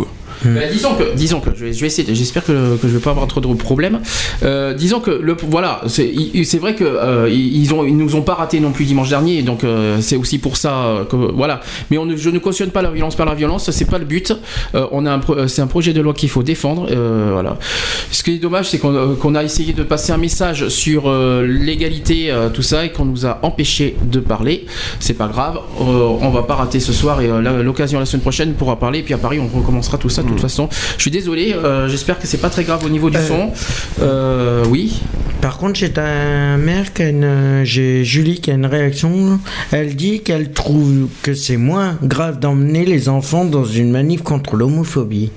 Bah, 0.45 0.61
disons 0.71 0.95
que, 0.95 1.17
disons 1.17 1.41
que, 1.41 1.51
je 1.55 1.65
vais, 1.65 1.71
vais 1.71 1.87
essayer, 1.87 2.15
j'espère 2.15 2.45
que, 2.45 2.77
que 2.77 2.89
je 2.89 2.95
vais 2.95 3.03
pas 3.03 3.11
avoir 3.11 3.27
trop 3.27 3.41
de 3.41 3.55
problèmes. 3.55 4.01
disons 4.77 5.01
que 5.01 5.11
le, 5.11 5.37
voilà, 5.43 5.83
c'est 5.87 6.59
vrai 6.59 6.75
que 6.75 6.85
euh, 6.85 7.29
ils, 7.31 7.73
ont, 7.75 7.85
ils 7.85 7.97
nous 7.97 8.15
ont 8.17 8.23
pas 8.23 8.35
raté 8.35 8.61
non 8.61 8.73
plus 8.73 8.85
dimanche 8.85 9.09
dernier, 9.09 9.43
donc 9.43 9.65
euh, 9.65 9.99
c'est 10.01 10.17
aussi 10.17 10.39
pour 10.39 10.57
ça 10.57 11.07
que 11.09 11.17
voilà. 11.17 11.61
Mais 11.91 11.99
on 11.99 12.09
je 12.17 12.31
ne 12.31 12.39
cautionne 12.39 12.71
pas 12.71 12.83
la 12.83 12.91
violence 12.91 13.17
par 13.17 13.27
la 13.27 13.35
violence, 13.35 13.71
c'est 13.71 13.85
pas 13.85 13.99
le 13.99 14.05
but. 14.05 14.33
Euh, 14.75 14.87
on 14.93 15.07
a 15.07 15.21
c'est 15.47 15.63
un 15.63 15.67
projet 15.67 15.93
de 15.93 16.01
loi 16.01 16.15
qu'il 16.15 16.29
faut 16.29 16.43
défendre, 16.43 16.89
voilà. 17.33 17.59
Ce 18.11 18.23
qui 18.23 18.33
est 18.33 18.39
dommage, 18.39 18.71
c'est 18.71 18.79
qu'on 18.79 19.35
a 19.35 19.45
essayé 19.45 19.73
de 19.73 19.83
passer 19.83 20.13
un 20.13 20.17
message 20.17 20.69
sur 20.69 21.11
l'égalité, 21.43 22.33
tout 22.55 22.63
ça, 22.63 22.85
et 22.85 22.93
qu'on 22.93 23.05
nous 23.05 23.27
a 23.27 23.41
empêché 23.43 23.97
de 24.03 24.21
parler. 24.21 24.67
C'est 25.01 25.15
pas 25.15 25.29
grave, 25.29 25.59
on 25.79 26.31
va 26.31 26.43
pas 26.43 26.55
rater 26.55 26.81
ce 26.81 26.93
soir 26.93 27.21
et 27.21 27.29
l'occasion 27.63 27.99
la 27.99 28.07
semaine 28.07 28.23
prochaine 28.23 28.55
pourra 28.55 28.77
parler. 28.79 29.01
Et 29.01 29.03
puis 29.03 29.15
à 29.15 29.19
Paris, 29.19 29.39
on 29.41 29.49
recommencera 29.57 29.99
tout 29.99 30.09
ça 30.09 30.23
toute 30.29 30.39
mmh. 30.39 30.43
façon. 30.43 30.69
Je 30.97 31.03
suis 31.03 31.11
désolé, 31.11 31.55
j'espère 31.89 32.19
que 32.19 32.27
c'est 32.27 32.39
pas 32.39 32.51
très 32.51 32.65
grave 32.65 32.85
au 32.85 32.89
niveau 32.89 33.11
du 33.11 33.19
son. 33.19 33.53
oui. 34.71 35.01
Par 35.41 35.57
contre, 35.59 35.79
j'ai 35.79 35.93
un 35.99 36.57
maire 36.57 36.93
qui 36.93 37.05
j'ai 37.63 38.05
Julie 38.05 38.41
qui 38.41 38.51
a 38.51 38.55
une 38.55 38.67
réaction. 38.67 39.39
Elle 39.71 39.95
dit 39.95 40.21
qu'elle 40.21 40.51
trouve 40.51 41.09
que 41.23 41.33
c'est 41.33 41.57
moins 41.57 41.97
grave 42.03 42.41
d'emmener 42.41 42.85
les 42.85 43.09
enfants 43.09 43.45
dans 43.45 43.65
une 43.65 43.91
manif 43.91 44.23
contre 44.23 44.57
l'homophobie. 44.57 45.31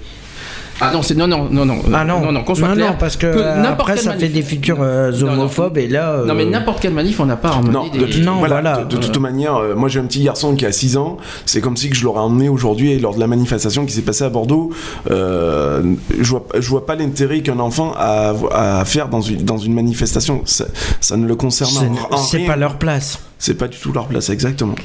Ah 0.82 0.92
non, 0.92 1.02
c'est 1.02 1.16
non, 1.16 1.28
non, 1.28 1.48
non, 1.52 1.66
non. 1.66 1.82
Ah 1.94 2.04
non, 2.04 2.22
non, 2.22 2.32
non, 2.32 2.44
qu'on 2.44 2.56
soit 2.56 2.74
clair. 2.74 2.98
parce 2.98 3.16
que, 3.16 3.28
après, 3.66 3.98
ça 3.98 4.14
fait 4.14 4.30
des 4.30 4.42
futurs 4.42 4.80
euh, 4.82 5.12
homophobes 5.22 5.78
et 5.78 5.88
là. 5.88 6.24
Non, 6.26 6.34
mais 6.34 6.46
euh, 6.46 6.50
n'importe 6.50 6.82
quelle 6.82 6.94
manif, 6.94 7.20
on 7.20 7.26
n'a 7.26 7.36
pas 7.36 7.52
emmené 7.52 7.74
non, 7.74 7.88
des. 7.88 8.00
De, 8.00 8.24
non, 8.24 8.40
voilà, 8.40 8.84
De, 8.84 8.98
toute 8.98 9.18
manière, 9.18 9.58
euh, 9.58 9.76
moi 9.76 9.90
j'ai 9.90 10.00
un 10.00 10.06
petit 10.06 10.24
garçon 10.24 10.56
qui 10.56 10.66
a 10.66 10.72
6 10.72 10.98
ans. 10.98 11.18
C'est 11.46 11.62
comme 11.62 11.78
si 11.78 11.90
que 11.90 11.96
je 11.96 12.04
l'aurais 12.04 12.22
emmené 12.22 12.50
aujourd'hui 12.50 12.98
lors 13.00 13.14
de 13.14 13.20
la 13.20 13.28
manifestation 13.28 13.86
qui 13.86 13.94
s'est 13.94 14.02
passée 14.02 14.24
à 14.24 14.30
Bordeaux. 14.30 14.72
je 15.08 16.30
vois, 16.30 16.46
je 16.58 16.70
vois 16.70 16.86
pas 16.86 16.96
l'intérêt 16.96 17.42
qu'un 17.42 17.60
enfant 17.60 17.94
a 17.98 18.34
à 18.54 18.86
faire 18.86 19.10
dans 19.10 19.22
une, 19.22 19.44
dans 19.44 19.58
une 19.58 19.74
manifestation. 19.74 20.42
Ça, 20.46 20.66
ça 21.00 21.18
ne 21.18 21.28
le 21.28 21.36
concerne 21.36 21.98
en, 22.10 22.18
C'est 22.18 22.46
pas 22.46 22.56
leur 22.56 22.78
place. 22.78 23.20
C'est 23.38 23.56
pas 23.56 23.68
du 23.68 23.78
tout 23.78 23.92
leur 23.92 24.08
place, 24.08 24.30
exactement. 24.30 24.76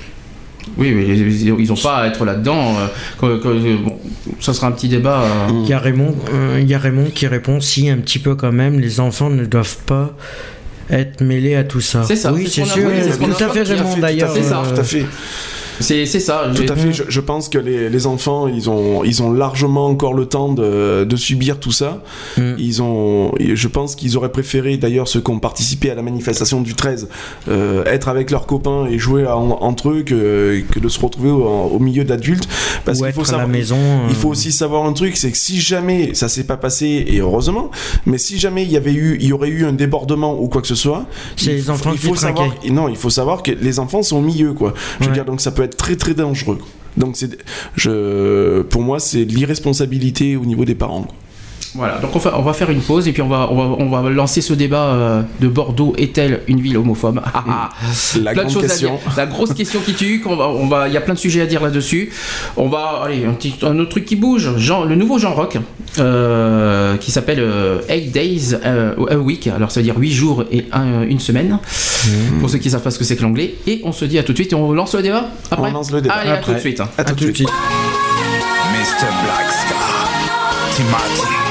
Oui, 0.77 0.93
mais 0.93 1.07
ils 1.07 1.69
n'ont 1.69 1.75
pas 1.77 1.99
à 1.99 2.07
être 2.07 2.25
là-dedans. 2.25 2.75
Euh, 3.23 3.77
bon, 3.79 3.99
ça 4.41 4.53
sera 4.53 4.67
un 4.67 4.73
petit 4.73 4.89
débat. 4.89 5.23
Euh. 5.23 5.49
Il, 5.63 5.69
y 5.69 5.73
a 5.73 5.79
Raymond, 5.79 6.15
euh, 6.33 6.59
il 6.61 6.69
y 6.69 6.75
a 6.75 6.79
Raymond 6.79 7.11
qui 7.15 7.27
répond 7.27 7.61
si, 7.61 7.89
un 7.89 7.97
petit 7.97 8.19
peu 8.19 8.35
quand 8.35 8.53
même, 8.53 8.79
les 8.79 9.01
enfants 9.01 9.31
ne 9.31 9.45
doivent 9.47 9.79
pas 9.87 10.15
être 10.91 11.23
mêlés 11.23 11.55
à 11.57 11.65
tout 11.65 11.81
ça. 11.81 12.05
C'est 12.05 12.17
ça. 12.17 12.33
Oui, 12.33 12.49
c'est 12.49 12.65
sûr. 12.65 12.91
Tout 13.19 13.45
à 13.45 13.49
fait, 13.49 13.63
Raymond, 13.63 13.97
d'ailleurs. 13.99 14.31
C'est 14.33 14.43
ça. 14.43 14.63
Tout 14.69 14.81
à 14.81 14.85
fait. 14.85 15.07
C'est 15.81 16.07
ça. 16.07 16.51
Tout 16.55 16.65
à 16.69 16.77
fait. 16.77 16.93
Je, 16.93 17.21
pense 17.21 17.49
que 17.49 17.59
les, 17.59 17.91
les, 17.91 18.07
enfants, 18.07 18.49
ils 18.49 18.71
ont, 18.71 19.05
ils 19.05 19.23
ont 19.23 19.33
largement 19.33 19.87
encore 19.87 20.15
le 20.15 20.27
temps 20.27 20.53
de, 20.53 21.05
de 21.05 21.17
subir 21.17 21.59
tout 21.59 21.73
ça. 21.73 22.03
Mm. 22.37 22.55
Ils 22.59 22.83
ont, 22.83 23.33
je 23.39 23.69
pense 23.69 23.95
qu'ils 23.95 24.17
auraient 24.17 24.33
préféré, 24.33 24.77
d'ailleurs, 24.77 25.09
ceux 25.09 25.21
qui 25.21 25.31
ont 25.31 25.39
participé 25.39 25.91
à 25.91 25.95
la 25.95 26.03
manifestation 26.03 26.61
du 26.61 26.75
13, 26.75 27.09
euh, 27.49 27.85
être 27.85 28.09
avec 28.09 28.31
leurs 28.31 28.47
copains 28.47 28.87
et 28.87 28.99
jouer 28.99 29.27
entre 29.27 29.91
eux 29.91 30.03
que, 30.03 30.63
que, 30.71 30.79
de 30.79 30.89
se 30.89 31.01
retrouver 31.01 31.31
au, 31.31 31.79
milieu 31.79 32.05
d'adultes. 32.05 32.49
Parce 32.85 33.01
qu'il 33.01 33.13
faut 33.13 33.25
savoir, 33.25 33.47
la 33.47 33.53
maison. 33.53 33.79
Il 34.09 34.15
faut 34.15 34.29
euh. 34.29 34.33
aussi 34.33 34.53
savoir 34.53 34.85
un 34.85 34.93
truc, 34.93 35.17
c'est 35.17 35.31
que 35.31 35.39
si 35.39 35.61
jamais 35.61 36.15
ça 36.15 36.29
s'est 36.29 36.45
pas 36.45 36.57
passé, 36.57 37.05
et 37.09 37.21
heureusement, 37.21 37.71
mais 38.07 38.19
si 38.19 38.39
jamais 38.39 38.63
il 38.63 38.71
y 38.71 38.77
avait 38.77 38.93
eu, 38.93 39.19
il 39.21 39.27
y 39.27 39.33
aurait 39.33 39.49
eu 39.49 39.65
un 39.65 39.73
débordement 39.73 40.41
ou 40.41 40.49
quoi 40.49 40.63
que 40.63 40.69
ce 40.69 40.75
soit, 40.75 41.07
c'est 41.37 41.53
les 41.53 41.71
enfants 41.71 41.91
il 41.93 41.99
faut 41.99 42.15
savoir, 42.15 42.49
non, 42.71 42.89
il 42.89 42.97
faut 42.97 43.11
savoir 43.11 43.43
que 43.43 43.51
les 43.51 43.79
enfants 43.79 44.03
sont 44.03 44.19
au 44.19 44.23
milieu, 44.23 44.53
quoi. 44.53 44.75
Je 45.01 45.07
veux 45.07 45.13
dire, 45.13 45.25
donc 45.25 45.41
ça 45.41 45.51
peut 45.51 45.63
être 45.63 45.66
très 45.69 45.97
très 45.97 46.15
dangereux. 46.15 46.59
Donc 46.97 47.17
je, 47.77 48.63
pour 48.63 48.83
moi, 48.83 48.99
c'est 49.01 49.25
l'irresponsabilité 49.25 50.37
au 50.37 50.45
niveau 50.45 50.65
des 50.65 50.75
parents. 50.75 51.07
Voilà, 51.77 51.99
donc 51.99 52.17
on 52.17 52.19
va, 52.19 52.39
on 52.39 52.43
va, 52.43 52.55
faire 52.55 52.71
une 52.71 52.81
pause 52.81 53.07
et 53.07 53.13
puis 53.13 53.21
on 53.21 53.29
va, 53.29 53.51
on 53.51 53.91
va, 53.91 54.09
lancer 54.09 54.41
ce 54.41 54.55
débat 54.55 54.85
euh, 54.87 55.23
de 55.41 55.49
Bordeaux 55.49 55.95
est-elle 55.99 56.41
une 56.47 56.61
ville 56.61 56.79
homophobe? 56.79 57.21
Ah, 57.23 57.45
ah. 57.47 57.71
La 58.23 58.35
grande 58.35 58.61
question. 58.61 58.99
La 59.17 59.27
grosse 59.27 59.53
question 59.53 59.81
qui 59.81 59.93
tue, 59.95 60.23
il 60.25 60.69
va, 60.69 60.89
il 60.89 60.95
y 60.95 60.97
a 60.97 61.01
plein 61.03 61.13
de 61.13 61.19
sujets 61.19 61.43
à 61.43 61.47
dire 61.47 61.63
là-dessus. 61.63 62.11
On 62.57 62.69
va, 62.69 63.03
allez, 63.05 63.27
un, 63.27 63.33
petit, 63.33 63.55
un 63.63 63.79
autre 63.79 63.91
truc 63.91 64.07
qui 64.07 64.17
bouge, 64.17 64.51
le 64.57 64.95
nouveau 64.95 65.19
Jean 65.19 65.35
Rock, 65.35 65.59
euh, 65.99 66.97
qui 66.97 67.11
s'appelle 67.11 67.39
8 67.39 67.45
euh, 67.45 68.11
Days 68.11 68.55
a 69.11 69.17
Week, 69.19 69.47
alors 69.49 69.71
ça 69.71 69.81
veut 69.81 69.85
dire 69.85 69.99
8 69.99 70.13
jours 70.13 70.45
et 70.51 70.67
une 71.09 71.21
semaine, 71.21 71.59
mmh. 71.59 72.41
pour 72.41 72.49
ceux 72.49 72.59
qui 72.59 72.71
savent 72.71 72.83
pas 72.83 72.91
ce 72.91 72.99
que 72.99 73.05
c'est 73.05 73.17
que 73.17 73.23
l'anglais. 73.23 73.55
Et 73.67 73.83
on 73.85 73.93
se 73.93 74.07
dit 74.07 74.19
à 74.19 74.23
tout 74.23 74.33
de 74.33 74.39
suite, 74.39 74.55
on 74.55 74.73
lance 74.73 74.95
le 74.95 75.03
débat 75.03 75.29
après 75.51 75.71
On 75.71 75.73
lance 75.73 75.91
le 75.91 76.01
débat. 76.01 76.15
Allez, 76.15 76.31
à 76.31 76.39
tout 76.39 76.55
de 76.55 76.59
suite. 76.59 76.81
À, 76.81 77.05
tout, 77.05 77.15
de 77.15 77.33
suite. 77.33 77.49
Mr. 78.73 79.07
Blackstar, 79.25 80.09
Timothy. 80.75 81.46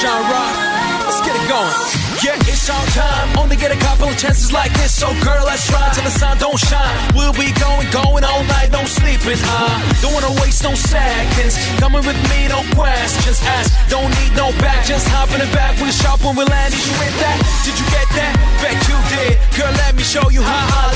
Sean 0.00 0.24
Rock? 0.32 0.56
Let's 1.04 1.20
get 1.20 1.36
it 1.36 1.44
going. 1.44 1.76
Yeah, 2.24 2.48
it's 2.48 2.72
our 2.72 2.86
time. 2.96 3.36
Only 3.36 3.56
get 3.56 3.68
a 3.68 3.76
couple 3.84 4.08
of 4.08 4.16
chances 4.16 4.50
like 4.50 4.72
this. 4.80 4.96
So, 4.96 5.12
girl, 5.20 5.44
let's 5.44 5.68
ride 5.68 5.92
till 5.92 6.04
the 6.04 6.10
sun 6.10 6.38
don't 6.38 6.56
shine. 6.56 6.96
We'll 7.12 7.36
be 7.36 7.52
going, 7.60 7.84
going 7.92 8.24
all 8.24 8.40
night, 8.48 8.72
no 8.72 8.80
sleeping. 8.88 9.36
Uh, 9.44 9.76
don't 10.00 10.16
wanna 10.16 10.32
waste 10.40 10.64
no 10.64 10.72
seconds. 10.72 11.60
Coming 11.76 12.00
with 12.08 12.16
me, 12.32 12.48
no 12.48 12.64
questions 12.72 13.44
asked. 13.44 13.76
Don't 13.92 14.08
need 14.24 14.32
no 14.32 14.56
back, 14.64 14.86
just 14.86 15.04
hop 15.12 15.28
in 15.36 15.44
the 15.44 15.50
back. 15.52 15.76
We'll 15.76 15.92
shop 15.92 16.24
when 16.24 16.32
we 16.32 16.48
land. 16.48 16.72
Did 16.72 16.80
you 16.80 16.96
hit 16.96 17.14
that? 17.20 17.36
Did 17.68 17.76
you 17.76 17.86
get 17.92 18.08
that? 18.16 18.32
Bet 18.64 18.80
you 18.88 18.96
did. 19.12 19.36
Girl, 19.52 19.72
let 19.84 19.92
me 19.96 20.02
show 20.02 20.24
you 20.30 20.40
how 20.40 20.64
I 20.80 20.89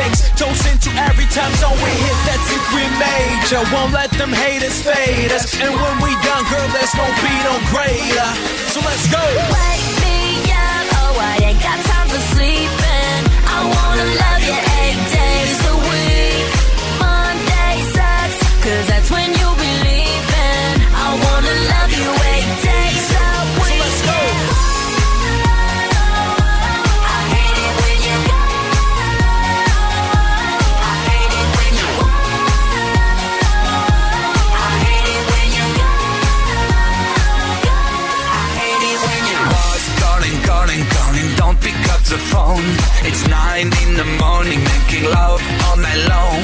G6. 0.00 0.36
Toast 0.36 0.66
into 0.72 0.90
every 0.96 1.26
time 1.26 1.52
zone 1.56 1.76
we 1.76 1.90
hit. 1.90 2.16
That's 2.24 2.48
it, 2.56 2.64
we 2.74 2.84
future. 3.50 3.74
Won't 3.74 3.92
let 3.92 4.10
them 4.12 4.32
haters 4.32 4.82
fade 4.82 5.32
us. 5.32 5.54
And 5.60 5.74
when 5.74 5.96
we 6.02 6.12
done, 6.22 6.44
girl, 6.50 6.68
there's 6.72 6.94
no 6.94 7.06
be 7.20 7.34
no 7.44 7.54
greater. 7.70 8.30
So 8.72 8.80
let's 8.80 9.06
go. 9.10 9.20
Wake 9.20 9.90
me 10.04 10.50
up, 10.52 10.86
oh 11.00 11.18
I 11.20 11.38
ain't 11.44 11.62
got 11.62 11.78
time 11.84 12.08
for 12.08 12.22
sleeping. 12.34 13.22
I 13.46 13.58
wanna 13.74 14.04
love 14.04 14.64
you 14.64 14.69
the 42.10 42.18
phone. 42.18 42.66
It's 43.06 43.22
nine 43.28 43.70
in 43.86 43.94
the 43.94 44.08
morning, 44.18 44.58
making 44.58 45.06
love 45.14 45.38
all 45.66 45.76
night 45.78 46.02
long. 46.10 46.42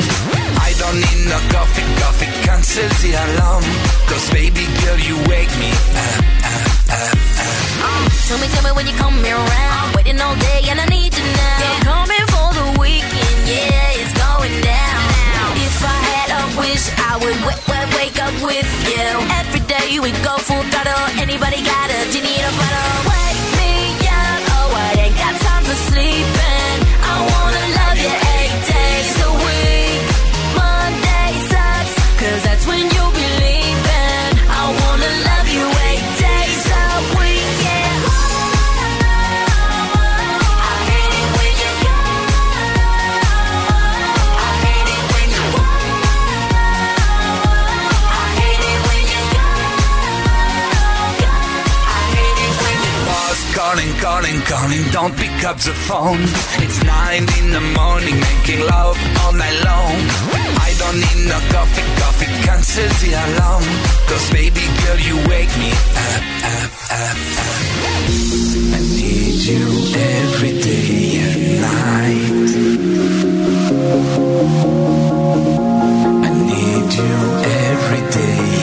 I 0.62 0.70
don't 0.78 0.94
need 0.94 1.26
no 1.26 1.38
coffee, 1.50 1.82
coffee, 1.98 2.30
cancel 2.46 2.86
the 3.02 3.10
alarm. 3.18 3.66
Cause 4.06 4.30
baby 4.30 4.62
girl, 4.86 4.98
you 5.02 5.18
wake 5.26 5.50
me 5.58 5.70
up, 5.74 6.22
up, 6.46 6.66
up, 6.94 7.18
up. 7.82 8.06
Tell 8.30 8.38
me, 8.38 8.46
tell 8.54 8.62
me 8.62 8.72
when 8.78 8.86
you 8.86 8.94
come 8.94 9.18
around. 9.18 9.50
I'm 9.50 9.90
Waiting 9.98 10.20
all 10.22 10.36
day 10.38 10.70
and 10.70 10.78
I 10.78 10.86
need 10.86 11.10
you 11.18 11.26
now. 11.34 11.58
I'm 11.58 11.82
coming 11.82 12.26
for 12.30 12.48
the 12.54 12.66
weekend, 12.78 13.38
yeah, 13.50 13.98
it's 13.98 14.14
going 14.14 14.54
down. 14.62 15.02
If 15.66 15.82
I 15.82 15.98
had 16.14 16.28
a 16.30 16.42
wish, 16.62 16.86
I 17.10 17.18
would 17.18 17.38
wake, 17.42 17.66
wake, 17.66 17.90
wake 17.98 18.18
up 18.22 18.34
with 18.38 18.70
you. 18.86 19.02
Every 19.42 19.62
day 19.66 19.98
we 19.98 20.14
go 20.22 20.38
full 20.38 20.62
throttle. 20.70 21.06
Anybody 21.18 21.58
got 21.66 21.90
a 21.90 21.98
genie 22.14 22.38
in 22.38 22.46
a 22.46 22.54
bottle? 22.54 23.10
Wake 23.10 23.45
time 25.38 25.64
for 25.64 25.78
sleeping. 25.90 26.78
I 27.12 27.14
wanna 27.30 27.65
calling, 54.66 54.90
don't 54.90 55.16
pick 55.16 55.44
up 55.44 55.58
the 55.58 55.74
phone. 55.86 56.22
It's 56.64 56.82
nine 56.82 57.26
in 57.38 57.50
the 57.50 57.60
morning, 57.78 58.18
making 58.18 58.60
love 58.66 58.96
all 59.22 59.32
night 59.32 59.58
long. 59.64 59.96
I 60.66 60.74
don't 60.78 60.98
need 60.98 61.28
no 61.28 61.38
coffee, 61.54 61.86
coffee, 62.02 62.32
cancel 62.44 62.88
the 63.02 63.10
alarm. 63.24 63.64
Cause 64.08 64.30
baby 64.32 64.64
girl, 64.82 64.98
you 65.08 65.16
wake 65.28 65.52
me 65.58 65.70
up, 65.70 66.24
up, 66.54 66.70
up, 67.02 67.18
up. 67.44 67.58
I 68.74 68.80
need 68.98 69.38
you 69.50 69.64
every 69.94 70.54
day 70.60 71.20
and 71.24 71.40
night. 71.66 72.46
I 76.26 76.30
need 76.50 76.88
you 76.98 77.14
every 77.70 78.02
day 78.10 78.55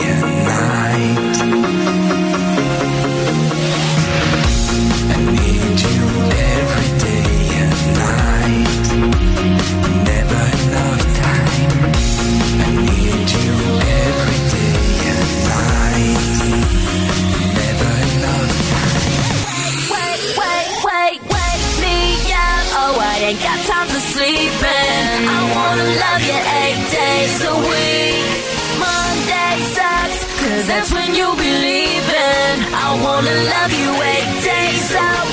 love 25.81 26.21
you 26.21 26.37
eight 26.61 26.81
days 26.91 27.35
a 27.45 27.55
week. 27.55 28.29
Monday 28.77 29.55
sucks, 29.73 30.19
cause 30.39 30.67
that's 30.67 30.91
when 30.93 31.15
you'll 31.15 31.35
be 31.35 31.49
leaving. 31.49 32.57
I 32.73 32.89
wanna 33.03 33.33
love 33.53 33.71
you 33.73 33.89
eight 34.13 34.33
days 34.43 34.87
a 34.93 35.09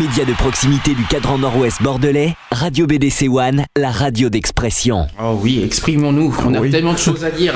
Média 0.00 0.24
de 0.24 0.32
proximité 0.32 0.94
du 0.94 1.04
cadran 1.04 1.36
nord-ouest 1.36 1.82
bordelais, 1.82 2.34
Radio 2.50 2.86
BDC 2.86 3.28
One, 3.28 3.64
la 3.76 3.90
radio 3.90 4.30
d'expression. 4.30 5.06
Oh 5.22 5.38
oui, 5.42 5.60
exprimons-nous. 5.62 6.34
On 6.46 6.54
a 6.54 6.58
Oui. 6.60 6.70
tellement 6.70 6.94
de 6.94 6.98
choses 6.98 7.22
à 7.22 7.30
dire. 7.30 7.52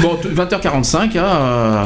Bon, 0.00 0.14
t- 0.14 0.28
20h45, 0.28 1.16
hein, 1.16 1.24
euh, 1.24 1.84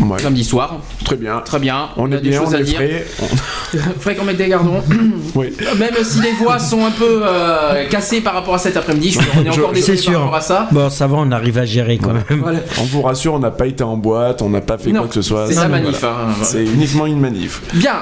Ouais. 0.00 0.18
samedi 0.18 0.42
soir. 0.42 0.78
Très 1.04 1.14
bien. 1.14 1.38
Très 1.44 1.60
bien. 1.60 1.90
On, 1.96 2.10
a 2.10 2.16
est 2.16 2.20
des 2.20 2.30
bien, 2.30 2.40
choses 2.40 2.48
on 2.50 2.56
à 2.56 2.60
est 2.60 2.64
dire. 2.64 2.74
frais. 2.76 3.06
Faudrait 4.00 4.16
qu'on 4.16 4.24
mette 4.24 4.38
des 4.38 4.48
gardons. 4.48 4.82
Oui. 5.36 5.52
Même 5.78 5.94
si 6.02 6.20
les 6.20 6.32
voix 6.32 6.58
sont 6.58 6.84
un 6.84 6.90
peu 6.90 7.20
euh, 7.22 7.86
cassées 7.90 8.20
par 8.20 8.34
rapport 8.34 8.54
à 8.54 8.58
cet 8.58 8.76
après-midi, 8.76 9.12
je- 9.12 9.18
on 9.38 9.44
est 9.44 9.50
encore 9.56 9.70
C'est 9.74 9.92
désolé 9.92 9.96
par 9.98 10.04
sûr. 10.04 10.18
rapport 10.20 10.34
à 10.34 10.40
ça. 10.40 10.68
Bon, 10.72 10.90
ça 10.90 11.06
va, 11.06 11.16
on 11.18 11.30
arrive 11.30 11.58
à 11.58 11.64
gérer 11.64 11.98
quand 11.98 12.12
même. 12.12 12.24
Voilà. 12.40 12.58
On 12.80 12.84
vous 12.84 13.02
rassure, 13.02 13.34
on 13.34 13.38
n'a 13.38 13.50
pas 13.52 13.66
été 13.66 13.84
en 13.84 13.96
boîte, 13.96 14.42
on 14.42 14.48
n'a 14.50 14.60
pas 14.62 14.78
fait 14.78 14.90
Non, 14.90 15.00
quoi 15.02 15.08
que 15.08 15.14
ce 15.14 15.22
soit. 15.22 15.46
c'est 15.46 15.54
la 15.54 15.68
manif, 15.68 16.00
voilà. 16.00 16.16
hein. 16.30 16.34
C'est 16.42 16.64
uniquement 16.64 17.06
une 17.06 17.20
manif. 17.20 17.60
Bien. 17.74 17.96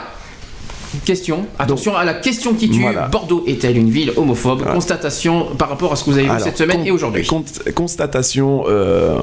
Question. 1.04 1.46
Attention 1.58 1.94
à 1.96 2.04
la 2.04 2.14
question 2.14 2.54
qui 2.54 2.70
tue. 2.70 2.80
Voilà. 2.80 3.08
Bordeaux 3.08 3.44
est-elle 3.46 3.76
une 3.76 3.90
ville 3.90 4.12
homophobe 4.16 4.58
Voilà. 4.58 4.74
Constatation 4.74 5.46
par 5.58 5.68
rapport 5.68 5.92
à 5.92 5.96
ce 5.96 6.04
que 6.04 6.10
vous 6.10 6.18
avez 6.18 6.28
vu 6.28 6.40
cette 6.40 6.58
semaine 6.58 6.86
et 6.86 6.90
aujourd'hui. 6.90 7.26
con- 7.26 7.44
constatation, 7.74 8.64
euh, 8.68 9.16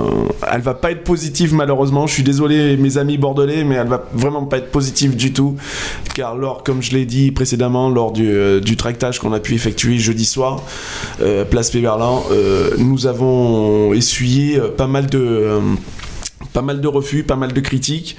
elle 0.51 0.61
va 0.61 0.73
pas 0.73 0.91
être 0.91 1.03
positive 1.03 1.53
malheureusement. 1.53 2.07
Je 2.07 2.13
suis 2.13 2.23
désolé 2.23 2.77
mes 2.77 2.97
amis 2.97 3.17
bordelais, 3.17 3.63
mais 3.63 3.75
elle 3.75 3.87
va 3.87 4.03
vraiment 4.13 4.45
pas 4.45 4.57
être 4.57 4.71
positive 4.71 5.15
du 5.15 5.33
tout, 5.33 5.55
car 6.15 6.35
lors, 6.35 6.63
comme 6.63 6.81
je 6.81 6.91
l'ai 6.91 7.05
dit 7.05 7.31
précédemment, 7.31 7.89
lors 7.89 8.11
du, 8.11 8.29
euh, 8.29 8.59
du 8.59 8.77
tractage 8.77 9.19
qu'on 9.19 9.33
a 9.33 9.39
pu 9.39 9.53
effectuer 9.55 9.97
jeudi 9.97 10.25
soir, 10.25 10.61
euh, 11.21 11.43
place 11.45 11.69
Péberlin, 11.71 12.19
euh, 12.31 12.71
nous 12.77 13.07
avons 13.07 13.93
essuyé 13.93 14.59
pas 14.77 14.87
mal 14.87 15.07
de 15.07 15.59
pas 16.53 16.61
mal 16.61 16.79
de 16.81 16.87
refus, 16.87 17.23
pas 17.23 17.35
mal 17.35 17.51
de 17.51 17.59
critiques. 17.59 18.15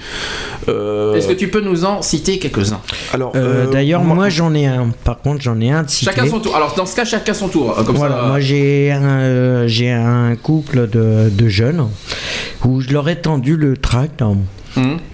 Euh, 0.67 1.13
Est-ce 1.15 1.27
que 1.27 1.33
tu 1.33 1.47
peux 1.47 1.61
nous 1.61 1.85
en 1.85 2.01
citer 2.01 2.37
quelques-uns? 2.39 2.81
Alors, 3.13 3.31
Euh, 3.35 3.65
euh, 3.65 3.71
D'ailleurs, 3.71 4.01
moi, 4.03 4.29
j'en 4.29 4.53
ai 4.53 4.65
un. 4.65 4.89
Par 5.03 5.19
contre, 5.19 5.41
j'en 5.41 5.59
ai 5.61 5.71
un 5.71 5.83
de. 5.83 5.89
Chacun 5.89 6.27
son 6.27 6.39
tour. 6.39 6.55
Alors 6.55 6.73
dans 6.75 6.85
ce 6.85 6.95
cas, 6.95 7.05
chacun 7.05 7.33
son 7.33 7.47
tour. 7.47 7.73
Comme 7.85 7.95
Voilà, 7.95 8.15
ça. 8.17 8.27
moi 8.27 8.39
j'ai 8.39 8.91
un, 8.91 9.03
euh, 9.03 9.67
j'ai 9.67 9.91
un 9.91 10.35
couple 10.35 10.87
de, 10.89 11.29
de 11.29 11.47
jeunes 11.47 11.87
où 12.63 12.81
je 12.81 12.91
leur 12.91 13.07
ai 13.09 13.15
tendu 13.21 13.55
le 13.55 13.77
tract 13.77 14.21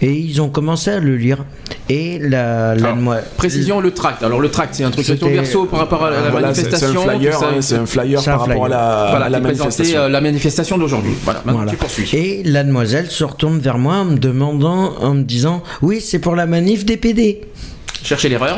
et 0.02 0.14
ils 0.14 0.42
ont 0.42 0.50
commencé 0.50 0.92
à 0.92 1.00
le 1.00 1.16
lire. 1.18 1.46
Et 1.90 2.20
la, 2.20 2.74
la 2.76 2.90
Alors, 2.92 3.16
Précision 3.38 3.82
le 3.82 3.92
tract. 3.92 4.24
Alors 4.24 4.40
le 4.40 4.50
tract, 4.50 4.76
c'est 4.76 4.84
un 4.84 4.92
truc 4.92 5.06
recto 5.06 5.28
verso 5.28 5.66
par 5.66 5.80
rapport 5.80 6.04
à 6.06 6.10
la 6.10 6.30
voilà, 6.30 6.54
c'est- 6.54 6.64
c'est 6.76 6.86
un 6.86 6.94
manifestation. 6.94 7.02
flyer, 7.18 7.44
hein, 7.44 7.48
c'est 7.62 7.76
un 7.76 7.86
flyer 7.86 8.20
un 8.20 8.24
par 8.24 8.40
rapport 8.48 8.66
à 8.66 8.70
la, 8.70 9.08
Voilà, 9.10 9.26
à 9.26 9.30
la 9.30 9.40
manifestation. 9.40 10.00
euh, 10.02 10.10
la 10.10 10.22
manifestation 10.22 10.78
d'aujourd'hui. 10.78 11.14
Voilà, 11.24 11.40
maintenant 11.46 11.60
Voilà. 11.64 11.72
tu 11.72 11.78
poursuis. 11.78 12.10
Et 12.14 12.44
la 12.44 12.64
demoiselle 12.64 13.10
se 13.10 13.24
retourne 13.24 13.60
vers 13.60 13.78
moi 13.78 13.96
en 13.96 14.06
me 14.06 14.18
demandant, 14.18 14.94
en 15.00 15.14
me 15.16 15.24
disant, 15.24 15.64
oui, 15.82 16.00
c'est 16.02 16.20
pour 16.20 16.36
la 16.36 16.46
manif 16.46 16.86
des 16.86 16.98
PD. 16.98 17.42
Cherchez 18.04 18.30
l'erreur. 18.30 18.58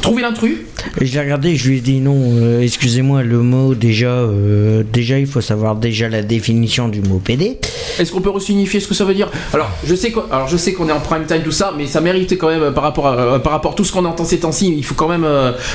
Trouvez 0.00 0.22
l'intrus. 0.22 0.58
Je 1.00 1.12
l'ai 1.12 1.20
regardé, 1.20 1.56
je 1.56 1.68
lui 1.68 1.78
ai 1.78 1.80
dit 1.80 1.98
non, 2.00 2.16
euh, 2.36 2.60
excusez-moi, 2.62 3.22
le 3.24 3.38
mot 3.40 3.74
déjà, 3.74 4.10
euh, 4.10 4.84
déjà 4.92 5.18
il 5.18 5.26
faut 5.26 5.40
savoir 5.40 5.74
déjà 5.74 6.08
la 6.08 6.22
définition 6.22 6.88
du 6.88 7.00
mot 7.02 7.18
PD. 7.22 7.58
Est-ce 7.98 8.12
qu'on 8.12 8.20
peut 8.20 8.30
resignifier 8.30 8.78
ce 8.78 8.86
que 8.86 8.94
ça 8.94 9.04
veut 9.04 9.14
dire? 9.14 9.28
Alors, 9.52 9.68
je 9.84 9.94
sais 9.96 10.12
qu'on, 10.12 10.22
alors 10.30 10.46
je 10.46 10.56
sais 10.56 10.72
qu'on 10.72 10.88
est 10.88 10.92
en 10.92 11.00
prime 11.00 11.24
time 11.26 11.42
tout 11.44 11.50
ça, 11.50 11.74
mais 11.76 11.86
ça 11.86 12.00
mérite 12.00 12.38
quand 12.38 12.48
même 12.48 12.62
euh, 12.62 12.70
par 12.70 12.84
rapport 12.84 13.08
à, 13.08 13.16
euh, 13.16 13.38
par 13.40 13.52
rapport 13.52 13.72
à 13.72 13.74
tout 13.74 13.84
ce 13.84 13.92
qu'on 13.92 14.04
entend 14.04 14.24
ces 14.24 14.38
temps-ci, 14.38 14.72
il 14.76 14.84
faut 14.84 14.94
quand 14.94 15.08
même, 15.08 15.26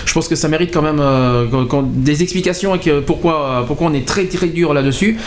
je 0.05 0.13
pense 0.13 0.27
que 0.29 0.35
ça 0.35 0.47
mérite 0.47 0.73
quand 0.73 0.81
même 0.81 1.01
des 1.95 2.23
explications 2.23 2.75
et 2.75 2.79
que 2.79 3.01
pourquoi, 3.01 3.65
pourquoi 3.67 3.87
on 3.87 3.93
est 3.93 4.07
très 4.07 4.25
très 4.25 4.47
dur 4.47 4.73
là-dessus. 4.73 5.17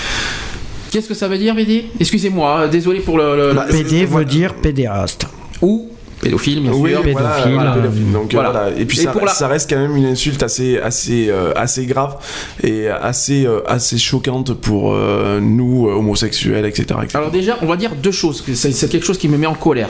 Qu'est-ce 0.91 1.09
que 1.09 1.15
ça 1.15 1.29
veut 1.29 1.39
dire, 1.39 1.55
Bédi 1.55 1.85
Excusez-moi, 2.01 2.69
désolé 2.69 3.01
pour 3.01 3.19
le, 3.19 3.37
le- 3.49 3.55
Bah, 3.55 3.67
le- 3.69 3.73
PD 3.73 4.07
veut 4.07 4.25
dire 4.25 4.55
pédéraste. 4.55 5.27
ou 5.61 5.91
pédophile, 6.21 6.61
bien 6.63 6.73
Oui, 6.73 6.91
sûr. 6.91 7.03
pédophile, 7.03 7.53
voilà, 7.55 7.73
euh, 7.73 7.75
pédophile. 7.83 8.13
Donc 8.13 8.33
voilà. 8.33 8.51
voilà. 8.51 8.71
Et 8.79 8.85
puis 8.85 9.01
Et 9.01 9.05
ça, 9.05 9.13
pour 9.13 9.25
la- 9.25 9.33
ça 9.33 9.49
reste 9.49 9.69
quand 9.71 9.79
même 9.79 9.97
une 9.97 10.07
insulte 10.07 10.43
assez, 10.43 10.79
assez, 10.79 11.29
euh, 11.29 11.53
assez 11.57 11.87
grave 11.87 12.17
et 12.63 12.89
assez, 12.89 13.47
euh, 13.47 13.61
assez 13.67 13.99
choquante 13.99 14.55
pour 14.55 14.93
euh, 14.93 15.41
nous 15.41 15.89
euh, 15.89 15.93
homosexuels, 15.95 16.65
etc. 16.67 16.85
etc. 17.03 17.19
Alors 17.19 17.31
déjà, 17.31 17.59
on 17.63 17.67
va 17.67 17.77
dire 17.77 17.93
deux 17.95 18.13
choses. 18.13 18.43
C'est 18.55 18.89
quelque 18.91 19.07
chose 19.07 19.19
qui 19.19 19.29
me 19.29 19.37
met 19.39 19.47
en 19.47 19.55
colère. 19.55 19.89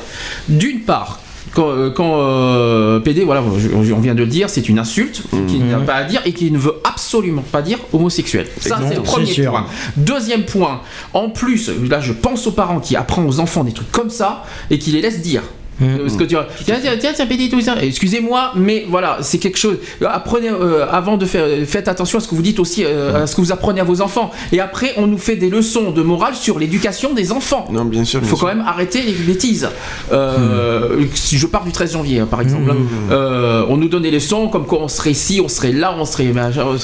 D'une 0.48 0.80
part, 0.80 1.20
quand, 1.54 1.90
quand 1.94 3.00
PD, 3.02 3.22
voilà, 3.24 3.42
je- 3.56 3.68
on 3.74 3.80
vient 4.00 4.14
de 4.14 4.20
le 4.20 4.26
dire, 4.26 4.50
c'est 4.50 4.68
une 4.68 4.78
insulte 4.78 5.22
qui 5.48 5.58
n'a 5.60 5.78
pas 5.78 5.94
à 5.94 6.04
dire 6.04 6.20
et 6.26 6.32
qui 6.32 6.50
ne 6.50 6.58
veut 6.58 6.74
absolument 6.84 7.42
pas 7.50 7.62
dire 7.62 7.78
homosexuel. 7.92 8.46
Ça, 8.60 8.78
c'est 8.88 8.96
le 8.96 9.02
premier 9.02 9.26
sûr. 9.26 9.50
point. 9.52 9.66
Deuxième 9.96 10.44
point, 10.44 10.80
en 11.14 11.30
plus, 11.30 11.70
là, 11.88 12.00
je 12.00 12.12
pense 12.12 12.46
aux 12.46 12.52
parents 12.52 12.80
qui 12.80 12.94
apprennent 12.96 13.26
aux 13.26 13.40
enfants 13.40 13.64
des 13.64 13.72
trucs 13.72 13.90
comme 13.92 14.10
ça 14.10 14.44
et 14.70 14.78
qui 14.78 14.90
les 14.90 15.00
laissent 15.00 15.22
dire. 15.22 15.42
Euh, 15.82 16.08
ce 16.08 16.14
que 16.16 16.22
tu 16.24 16.28
tiens, 16.28 16.46
tiens, 16.82 16.96
tiens, 16.98 17.12
tiens, 17.14 17.26
PD, 17.26 17.48
tout 17.48 17.60
ça. 17.60 17.74
Excusez-moi, 17.82 18.52
mais 18.56 18.86
voilà, 18.88 19.18
c'est 19.20 19.38
quelque 19.38 19.58
chose. 19.58 19.76
Apprenez 20.04 20.48
euh, 20.50 20.86
avant 20.90 21.16
de 21.16 21.26
faire, 21.26 21.46
faites 21.66 21.88
attention 21.88 22.18
à 22.18 22.20
ce 22.22 22.28
que 22.28 22.34
vous 22.34 22.42
dites 22.42 22.58
aussi, 22.60 22.84
euh, 22.84 23.24
à 23.24 23.26
ce 23.26 23.36
que 23.36 23.40
vous 23.40 23.52
apprenez 23.52 23.80
à 23.80 23.84
vos 23.84 24.00
enfants. 24.00 24.30
Et 24.52 24.60
après, 24.60 24.92
on 24.96 25.06
nous 25.06 25.18
fait 25.18 25.36
des 25.36 25.50
leçons 25.50 25.90
de 25.90 26.02
morale 26.02 26.34
sur 26.34 26.58
l'éducation 26.58 27.12
des 27.12 27.30
enfants. 27.32 27.66
Non, 27.70 27.84
bien 27.84 28.04
sûr. 28.04 28.20
Il 28.22 28.28
faut 28.28 28.36
sûr. 28.36 28.46
quand 28.48 28.54
même 28.54 28.64
arrêter 28.66 29.02
les 29.02 29.12
bêtises. 29.12 29.68
Euh, 30.12 31.04
Si 31.14 31.38
je 31.38 31.46
pars 31.46 31.64
du 31.64 31.72
13 31.72 31.92
janvier, 31.92 32.20
hein, 32.20 32.28
par 32.30 32.40
exemple, 32.40 32.70
hein, 32.70 32.76
euh, 33.10 33.64
on 33.68 33.76
nous 33.76 33.88
donne 33.88 34.02
des 34.02 34.10
leçons 34.10 34.48
comme 34.48 34.66
quoi 34.66 34.80
on 34.82 34.88
serait 34.88 35.10
ici, 35.10 35.40
on 35.44 35.48
serait 35.48 35.72
là, 35.72 35.94
on 35.98 36.04
serait. 36.04 36.26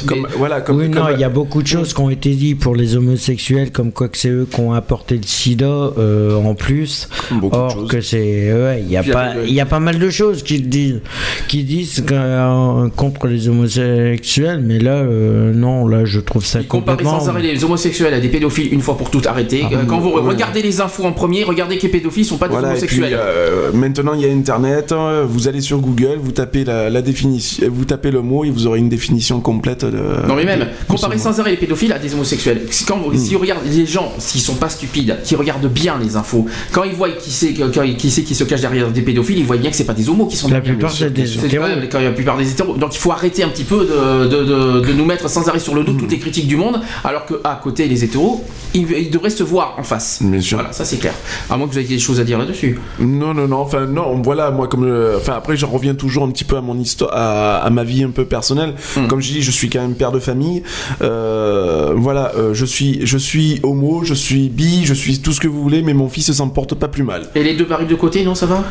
Comme, 0.07 0.23
mais- 0.23 0.29
voilà, 0.37 0.61
comme, 0.61 0.79
oui, 0.79 0.89
non, 0.89 1.07
il 1.13 1.21
y 1.21 1.25
a 1.25 1.29
beaucoup 1.29 1.63
de 1.63 1.67
choses 1.67 1.95
qui 1.95 2.01
ont 2.01 2.11
été 2.11 2.31
dites 2.31 2.59
pour 2.59 2.75
les 2.75 2.97
homosexuels, 2.97 3.71
comme 3.73 3.93
quoi 3.93 4.09
que 4.09 4.19
c'est 4.19 4.29
eux 4.29 4.47
qui 4.51 4.61
ont 4.61 4.73
apporté 4.73 5.17
le 5.17 5.23
sida 5.25 5.67
euh, 5.67 6.37
en 6.37 6.55
plus. 6.55 7.09
Beaucoup 7.31 7.57
de 7.57 7.61
Or 7.61 7.71
choses. 7.71 7.89
que 7.89 8.01
c'est. 8.01 8.53
Ouais, 8.53 8.82
il 8.85 8.91
y, 8.93 8.97
a 8.97 9.03
Puis 9.03 9.13
pas- 9.13 9.35
le- 9.35 9.47
il 9.47 9.55
y 9.55 9.61
a 9.61 9.67
pas 9.67 9.81
mal 9.81 9.99
de 9.99 10.11
choses 10.11 10.43
qui 10.43 10.61
disent, 10.61 11.01
qui 11.49 11.65
disent 11.65 12.03
que, 12.07 12.15
euh, 12.15 12.89
contre 12.97 13.27
les 13.27 13.49
homosexuels, 13.49 14.61
mais 14.65 14.79
là, 14.79 14.95
euh, 14.97 15.53
non, 15.53 15.87
là, 15.87 16.05
je 16.05 16.21
trouve 16.21 16.45
ça 16.45 16.61
Comparer 16.63 16.99
complètement. 16.99 17.21
sans 17.21 17.29
arrêt 17.31 17.43
les 17.43 17.65
homosexuels 17.65 18.15
à 18.15 18.21
des 18.21 18.29
pédophiles 18.29 18.73
une 18.73 18.81
fois 18.81 18.97
pour 18.97 19.11
toutes, 19.11 19.27
arrêtez. 19.27 19.65
Euh, 19.73 19.85
Quand 19.87 19.99
vous 19.99 20.11
ouais. 20.11 20.21
regardez 20.23 20.63
les 20.63 20.81
infos 20.81 21.05
en 21.05 21.13
premier, 21.13 21.45
regardez 21.45 21.77
que 21.79 21.83
les 21.83 21.89
pédophiles 21.89 22.25
sont 22.25 22.37
pas 22.39 22.49
des 22.49 22.53
Voilà, 22.53 22.69
et 22.77 22.81
puis 22.87 22.99
homosexuels. 22.99 23.19
euh, 23.21 23.71
maintenant 23.73 24.15
il 24.15 24.21
y 24.21 24.25
a 24.31 24.33
Internet, 24.33 24.93
hein, 24.93 25.23
vous 25.29 25.49
allez 25.49 25.61
sur 25.61 25.79
Google, 25.79 26.19
vous 26.21 26.33
tapez 26.33 26.65
la, 26.65 26.91
la 26.91 27.03
définition, 27.03 27.67
vous 27.71 27.85
tapez 27.85 28.11
le 28.11 28.23
mot 28.23 28.45
et 28.45 28.51
vous 28.51 28.67
aurez 28.67 28.79
une 28.79 28.89
définition 28.89 29.41
complète 29.41 29.85
de. 29.85 30.27
Non 30.29 30.35
mais 30.37 30.45
même, 30.45 30.67
mot. 30.89 30.97
sans 30.97 31.41
arrêt 31.41 31.51
les 31.53 31.57
pédophiles 31.57 31.93
à 31.93 31.99
des 31.99 32.15
homosexuels. 32.15 32.63
Si, 32.71 32.85
quand, 32.85 33.01
si 33.17 33.37
on 33.37 33.39
regarde 33.39 33.61
les 33.71 33.87
gens, 33.87 34.13
s'ils 34.19 34.41
sont 34.41 34.55
pas 34.55 34.69
stupides, 34.69 35.17
qui 35.25 35.35
regardent 35.37 35.71
bien 35.73 35.99
les 36.03 36.17
infos, 36.17 36.47
quand 36.73 36.85
ils 36.85 36.93
voient 36.95 37.11
qui 37.11 37.31
c'est 37.31 37.53
qui, 37.53 38.11
c'est 38.11 38.23
qui 38.23 38.35
se 38.35 38.45
cache 38.45 38.61
derrière 38.61 38.72
des 38.73 39.03
pédophiles, 39.03 39.39
ils 39.39 39.45
voient 39.45 39.57
bien 39.57 39.71
que 39.71 39.77
c'est 39.77 39.85
pas 39.85 39.93
des 39.95 40.09
homos 40.09 40.27
qui 40.27 40.37
sont 40.37 40.49
La 40.49 40.55
derrière. 40.61 40.75
plupart, 40.77 40.93
c'est 40.93 41.11
des 41.13 41.45
hétéros. 41.45 41.65
la 41.67 42.11
plupart 42.13 42.37
des 42.39 42.51
hétéros. 42.51 42.77
Donc 42.77 42.95
il 42.95 42.99
faut 42.99 43.13
arrêter 43.13 43.43
un 43.43 43.49
petit 43.49 43.65
peu 43.65 43.87
de, 43.87 44.27
de, 44.29 44.45
de- 44.45 44.81
de 44.87 44.93
nous 44.93 45.05
mettre 45.05 45.29
sans 45.29 45.49
arrêt 45.49 45.59
sur 45.61 45.75
le 45.75 45.85
dos 45.85 45.93
toutes 45.93 46.11
les 46.11 46.19
critiques 46.19 46.47
du 46.47 46.57
monde, 46.57 46.81
alors 47.05 47.27
que 47.27 47.35
à 47.45 47.61
côté 47.63 47.87
les 47.89 48.05
hétéros, 48.05 48.45
ils, 48.75 48.91
ils 48.93 49.11
devraient 49.11 49.31
se 49.31 49.43
voir 49.43 49.75
en 49.79 49.83
face. 49.83 50.21
Bien 50.23 50.41
sûr. 50.41 50.59
Voilà, 50.59 50.73
ça 50.73 50.85
c'est 50.85 50.97
clair. 50.99 51.15
À 51.51 51.57
moins 51.57 51.67
que 51.67 51.73
vous 51.73 51.79
ayez 51.79 51.89
des 51.89 51.99
choses 51.99 52.21
à 52.21 52.25
dire 52.25 52.39
là-dessus. 52.39 52.79
Non, 52.99 53.35
non, 53.35 53.47
non, 53.49 53.59
enfin, 53.59 53.87
non, 53.87 54.21
voilà, 54.23 54.51
moi, 54.51 54.69
comme. 54.69 54.85
euh, 54.85 55.17
Enfin, 55.19 55.35
après, 55.37 55.57
j'en 55.57 55.69
reviens 55.69 55.95
toujours 55.95 56.25
un 56.25 56.31
petit 56.31 56.45
peu 56.45 56.57
à 56.57 56.61
mon 56.61 56.79
histoire, 56.79 57.11
à, 57.13 57.59
à 57.59 57.71
ma 57.71 57.85
vie 57.85 58.03
un 58.03 58.11
peu 58.11 58.25
personnelle. 58.25 58.75
Hmm. 58.97 59.07
Comme 59.09 59.21
je 59.21 59.33
dis, 59.33 59.43
je 59.43 59.51
suis 59.51 59.69
quand 59.69 59.81
même 59.81 59.95
père 59.95 60.11
de 60.13 60.19
famille. 60.19 60.63
Euh, 61.03 61.93
voilà, 61.97 62.33
euh, 62.37 62.55
je, 62.55 62.65
suis, 62.65 63.01
je 63.05 63.19
suis 63.19 63.61
homo, 63.63 64.03
je 64.05 64.15
suis 64.15 64.49
bi, 64.49 64.85
je 64.85 64.95
suis 64.95 65.19
tout 65.21 65.33
ce 65.33 65.41
que 65.41 65.49
vous 65.49 65.63
voulez, 65.63 65.83
mais 65.83 65.95
mon 65.95 66.09
fils 66.09 66.33
s'en 66.33 66.49
porte 66.49 66.75
pas 66.75 66.89
plus 66.89 67.03
mal. 67.03 67.29
Et 67.35 67.43
les 67.43 67.55
deux 67.55 67.65
barils 67.65 67.87
de 67.89 67.95
côté, 67.95 68.25
non, 68.25 68.35
ça 68.35 68.47
va? 68.47 68.62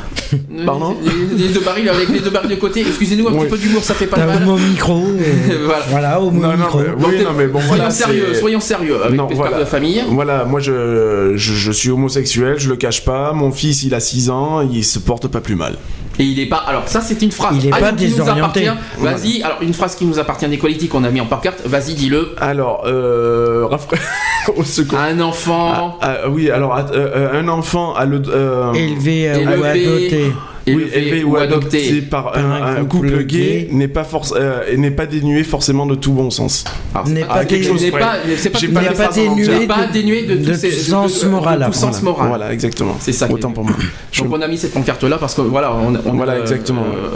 Pardon 0.65 0.95
les, 1.03 1.47
les 1.47 1.53
deux 1.53 1.59
barils 1.59 1.89
avec 1.89 2.07
les 2.09 2.19
deux 2.19 2.29
barils 2.29 2.49
de 2.49 2.55
côté. 2.55 2.81
Excusez-nous 2.81 3.27
un 3.27 3.33
Oui. 3.33 3.39
petit 3.41 3.49
peu 3.49 3.57
d'humour, 3.57 3.83
ça 3.83 3.93
fait 3.93 4.05
pas 4.07 4.17
mal. 4.25 4.41
homo 4.43 4.57
micro. 4.57 5.03
Voilà. 5.65 5.83
voilà, 5.89 6.19
Non, 6.19 6.31
non, 6.31 6.57
micro. 6.57 6.79
mais- 6.79 6.85
Donc, 6.85 6.95
oui, 7.11 7.17
t'es- 7.17 7.23
non, 7.23 7.29
mais 7.37 7.47
bon, 7.47 7.59
soyons 7.59 7.75
voilà, 7.75 7.89
sérieux, 7.91 8.33
soyons 8.33 8.59
sérieux 8.59 8.97
avec 9.03 9.17
Non, 9.17 9.27
les 9.27 9.35
voilà. 9.35 9.51
pères 9.51 9.59
de 9.61 9.65
famille. 9.65 10.03
Voilà, 10.09 10.45
moi 10.45 10.59
je, 10.59 11.33
je, 11.35 11.53
je 11.53 11.71
suis 11.71 11.89
homosexuel, 11.89 12.55
je 12.59 12.69
le 12.69 12.75
cache 12.77 13.03
pas. 13.03 13.33
Mon 13.33 13.51
fils 13.51 13.83
il 13.83 13.93
a 13.93 13.99
6 13.99 14.29
ans, 14.29 14.61
il 14.61 14.83
se 14.85 14.99
porte 14.99 15.27
pas 15.27 15.41
plus 15.41 15.55
mal. 15.55 15.75
Et 16.19 16.23
il 16.23 16.39
est 16.39 16.45
pas. 16.45 16.57
Alors 16.57 16.87
ça 16.87 17.01
c'est 17.01 17.21
une 17.21 17.31
phrase. 17.31 17.55
Il 17.57 17.67
est 17.67 17.71
Ah, 17.73 17.79
pas 17.79 17.93
qui 17.93 18.03
nous 18.05 18.11
désorienté. 18.11 18.67
appartient. 18.67 18.99
Vas-y. 18.99 19.41
Alors 19.43 19.57
une 19.61 19.73
phrase 19.73 19.95
qui 19.95 20.05
nous 20.05 20.19
appartient 20.19 20.47
des 20.47 20.57
qualités 20.59 20.87
qu'on 20.87 21.03
a 21.03 21.09
mis 21.09 21.21
en 21.21 21.25
pancarte. 21.25 21.61
Vas-y, 21.65 21.93
dis-le. 21.93 22.29
Alors, 22.39 22.83
euh, 22.85 23.65
au 24.57 24.63
secours. 24.63 24.99
Un 24.99 25.19
enfant. 25.21 25.97
Ah, 26.01 26.17
ah, 26.25 26.29
oui, 26.29 26.49
alors 26.51 26.75
euh, 26.77 26.81
euh, 26.93 27.39
un 27.41 27.47
enfant 27.47 27.93
a 27.95 28.05
le. 28.05 28.21
euh, 28.27 28.73
Élevé 28.73 29.29
euh, 29.29 29.35
Élevé. 29.83 30.07
adopté. 30.07 30.31
oui, 30.67 30.83
élevé 30.93 31.23
ou 31.23 31.35
adopté 31.37 32.01
par 32.03 32.37
un, 32.37 32.77
un 32.81 32.85
couple 32.85 33.23
gay 33.23 33.67
n'est 33.71 33.87
pas 33.87 34.03
forc- 34.03 34.33
euh, 34.35 34.75
n'est 34.77 34.91
pas 34.91 35.05
dénué 35.07 35.43
forcément 35.43 35.85
de 35.87 35.95
tout 35.95 36.11
bon 36.11 36.29
sens. 36.29 36.63
Alors, 36.93 37.07
N'est 37.07 37.21
pas 37.25 37.43
dénué 37.43 37.91
pas 37.91 39.87
de- 39.87 39.91
dénué 39.93 40.23
de, 40.23 40.35
de 40.35 40.45
tous 40.51 40.59
ces- 40.59 40.69
tout 40.69 40.75
de- 40.75 40.79
sens 40.81 41.19
de- 41.19 41.25
de 41.25 41.29
moral. 41.31 41.63
tout 41.67 41.73
sens 41.77 42.01
moral. 42.03 42.27
Voilà, 42.27 42.53
exactement. 42.53 42.95
C'est 42.99 43.11
ça. 43.13 43.29
Autant 43.31 43.51
pour 43.51 43.63
moi. 43.63 43.75
Je- 44.11 44.21
Donc 44.23 44.33
on 44.35 44.41
a 44.41 44.47
mis 44.47 44.57
cette 44.57 44.73
pancarte 44.73 45.03
là 45.03 45.17
parce 45.17 45.33
que 45.33 45.41
voilà, 45.41 45.73
on, 45.73 45.95
on- 45.95 46.13
Voilà, 46.13 46.33
euh, 46.33 46.41
exactement. 46.41 46.83
euh, 46.83 47.09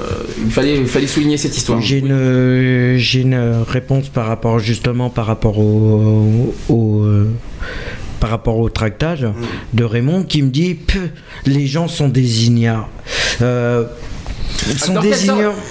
il 0.44 0.52
fallait, 0.52 0.78
il 0.78 0.88
fallait 0.88 1.08
souligner 1.08 1.38
cette 1.38 1.56
histoire. 1.56 1.80
J'ai 1.82 2.00
une, 2.00 2.96
j'ai 2.98 3.22
une 3.22 3.64
réponse 3.68 4.10
par 4.10 4.26
rapport 4.28 4.58
justement 4.60 5.10
par 5.10 5.26
rapport 5.28 5.60
au, 5.60 6.54
au, 6.70 7.02
euh, 7.04 7.30
par 8.26 8.32
rapport 8.32 8.58
au 8.58 8.70
tractage 8.70 9.28
de 9.76 9.84
Raymond 9.84 10.24
qui 10.24 10.42
me 10.42 10.50
dit 10.50 10.74
Peu, 10.74 11.10
les 11.46 11.68
gens 11.68 11.88
sont 11.88 12.08
des 12.10 12.48
ignares. 12.48 12.90
Euh, 13.44 13.84
ils 14.68 14.80
sont. 14.80 14.96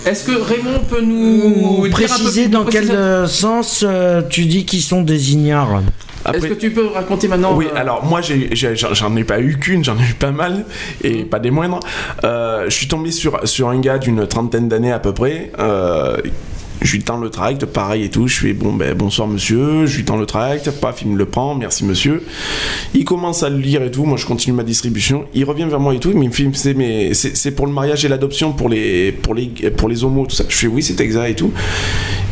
Est-ce 0.06 0.22
que 0.24 0.40
Raymond 0.40 0.78
peut 0.88 1.00
nous 1.02 1.88
Préciser 1.90 2.46
dans 2.46 2.62
quel 2.64 2.82
préciser- 2.84 2.94
euh, 2.96 3.26
sens 3.26 3.84
euh, 3.84 4.22
tu 4.30 4.44
dis 4.46 4.64
qu'ils 4.64 4.82
sont 4.82 5.02
des 5.02 5.32
ignares 5.32 5.80
Est-ce 6.26 6.36
Après- 6.36 6.48
que 6.50 6.54
tu 6.54 6.70
peux 6.70 6.86
raconter 6.86 7.26
maintenant 7.26 7.56
Oui, 7.56 7.66
euh, 7.74 7.76
alors 7.76 8.04
moi 8.04 8.20
j'en 8.22 9.16
ai 9.16 9.24
pas 9.24 9.40
eu 9.40 9.58
qu'une, 9.58 9.82
j'en 9.82 9.96
ai 9.96 10.10
eu 10.10 10.14
pas 10.14 10.30
mal, 10.30 10.64
et 11.02 11.24
pas 11.24 11.40
des 11.40 11.50
moindres. 11.50 11.80
Euh, 12.22 12.66
je 12.66 12.70
suis 12.70 12.86
tombé 12.86 13.10
sur, 13.10 13.40
sur 13.48 13.68
un 13.68 13.80
gars 13.80 13.98
d'une 13.98 14.28
trentaine 14.28 14.68
d'années 14.68 14.92
à 14.92 15.00
peu 15.00 15.12
près. 15.12 15.50
Je 16.84 16.92
lui 16.92 17.02
tends 17.02 17.16
le 17.16 17.30
tract, 17.30 17.64
pareil 17.64 18.04
et 18.04 18.10
tout. 18.10 18.28
Je 18.28 18.36
fais 18.36 18.52
bon, 18.52 18.72
ben 18.74 18.94
bonsoir 18.94 19.26
monsieur. 19.26 19.86
Je 19.86 19.96
lui 19.96 20.04
tends 20.04 20.18
le 20.18 20.26
tract, 20.26 20.70
paf, 20.70 21.00
il 21.02 21.08
me 21.08 21.16
le 21.16 21.24
prend, 21.24 21.54
merci 21.54 21.84
monsieur. 21.84 22.22
Il 22.92 23.04
commence 23.04 23.42
à 23.42 23.48
le 23.48 23.56
lire 23.56 23.82
et 23.82 23.90
tout. 23.90 24.04
Moi 24.04 24.18
je 24.18 24.26
continue 24.26 24.54
ma 24.54 24.62
distribution. 24.62 25.24
Il 25.34 25.44
revient 25.44 25.64
vers 25.64 25.80
moi 25.80 25.94
et 25.94 25.98
tout. 25.98 26.10
Il 26.10 26.18
me 26.18 26.30
fait 26.30 26.48
c'est 26.52 26.74
mais 26.74 27.14
c'est 27.14 27.52
pour 27.52 27.66
le 27.66 27.72
mariage 27.72 28.04
et 28.04 28.08
l'adoption 28.08 28.52
pour 28.52 28.68
les 28.68 29.12
pour 29.12 29.34
les 29.34 29.46
pour 29.46 29.88
les 29.88 30.04
homos 30.04 30.26
tout 30.26 30.36
ça. 30.36 30.44
Je 30.46 30.54
fais 30.54 30.66
oui 30.66 30.82
c'est 30.82 31.00
exact 31.00 31.28
et 31.28 31.34
tout. 31.34 31.52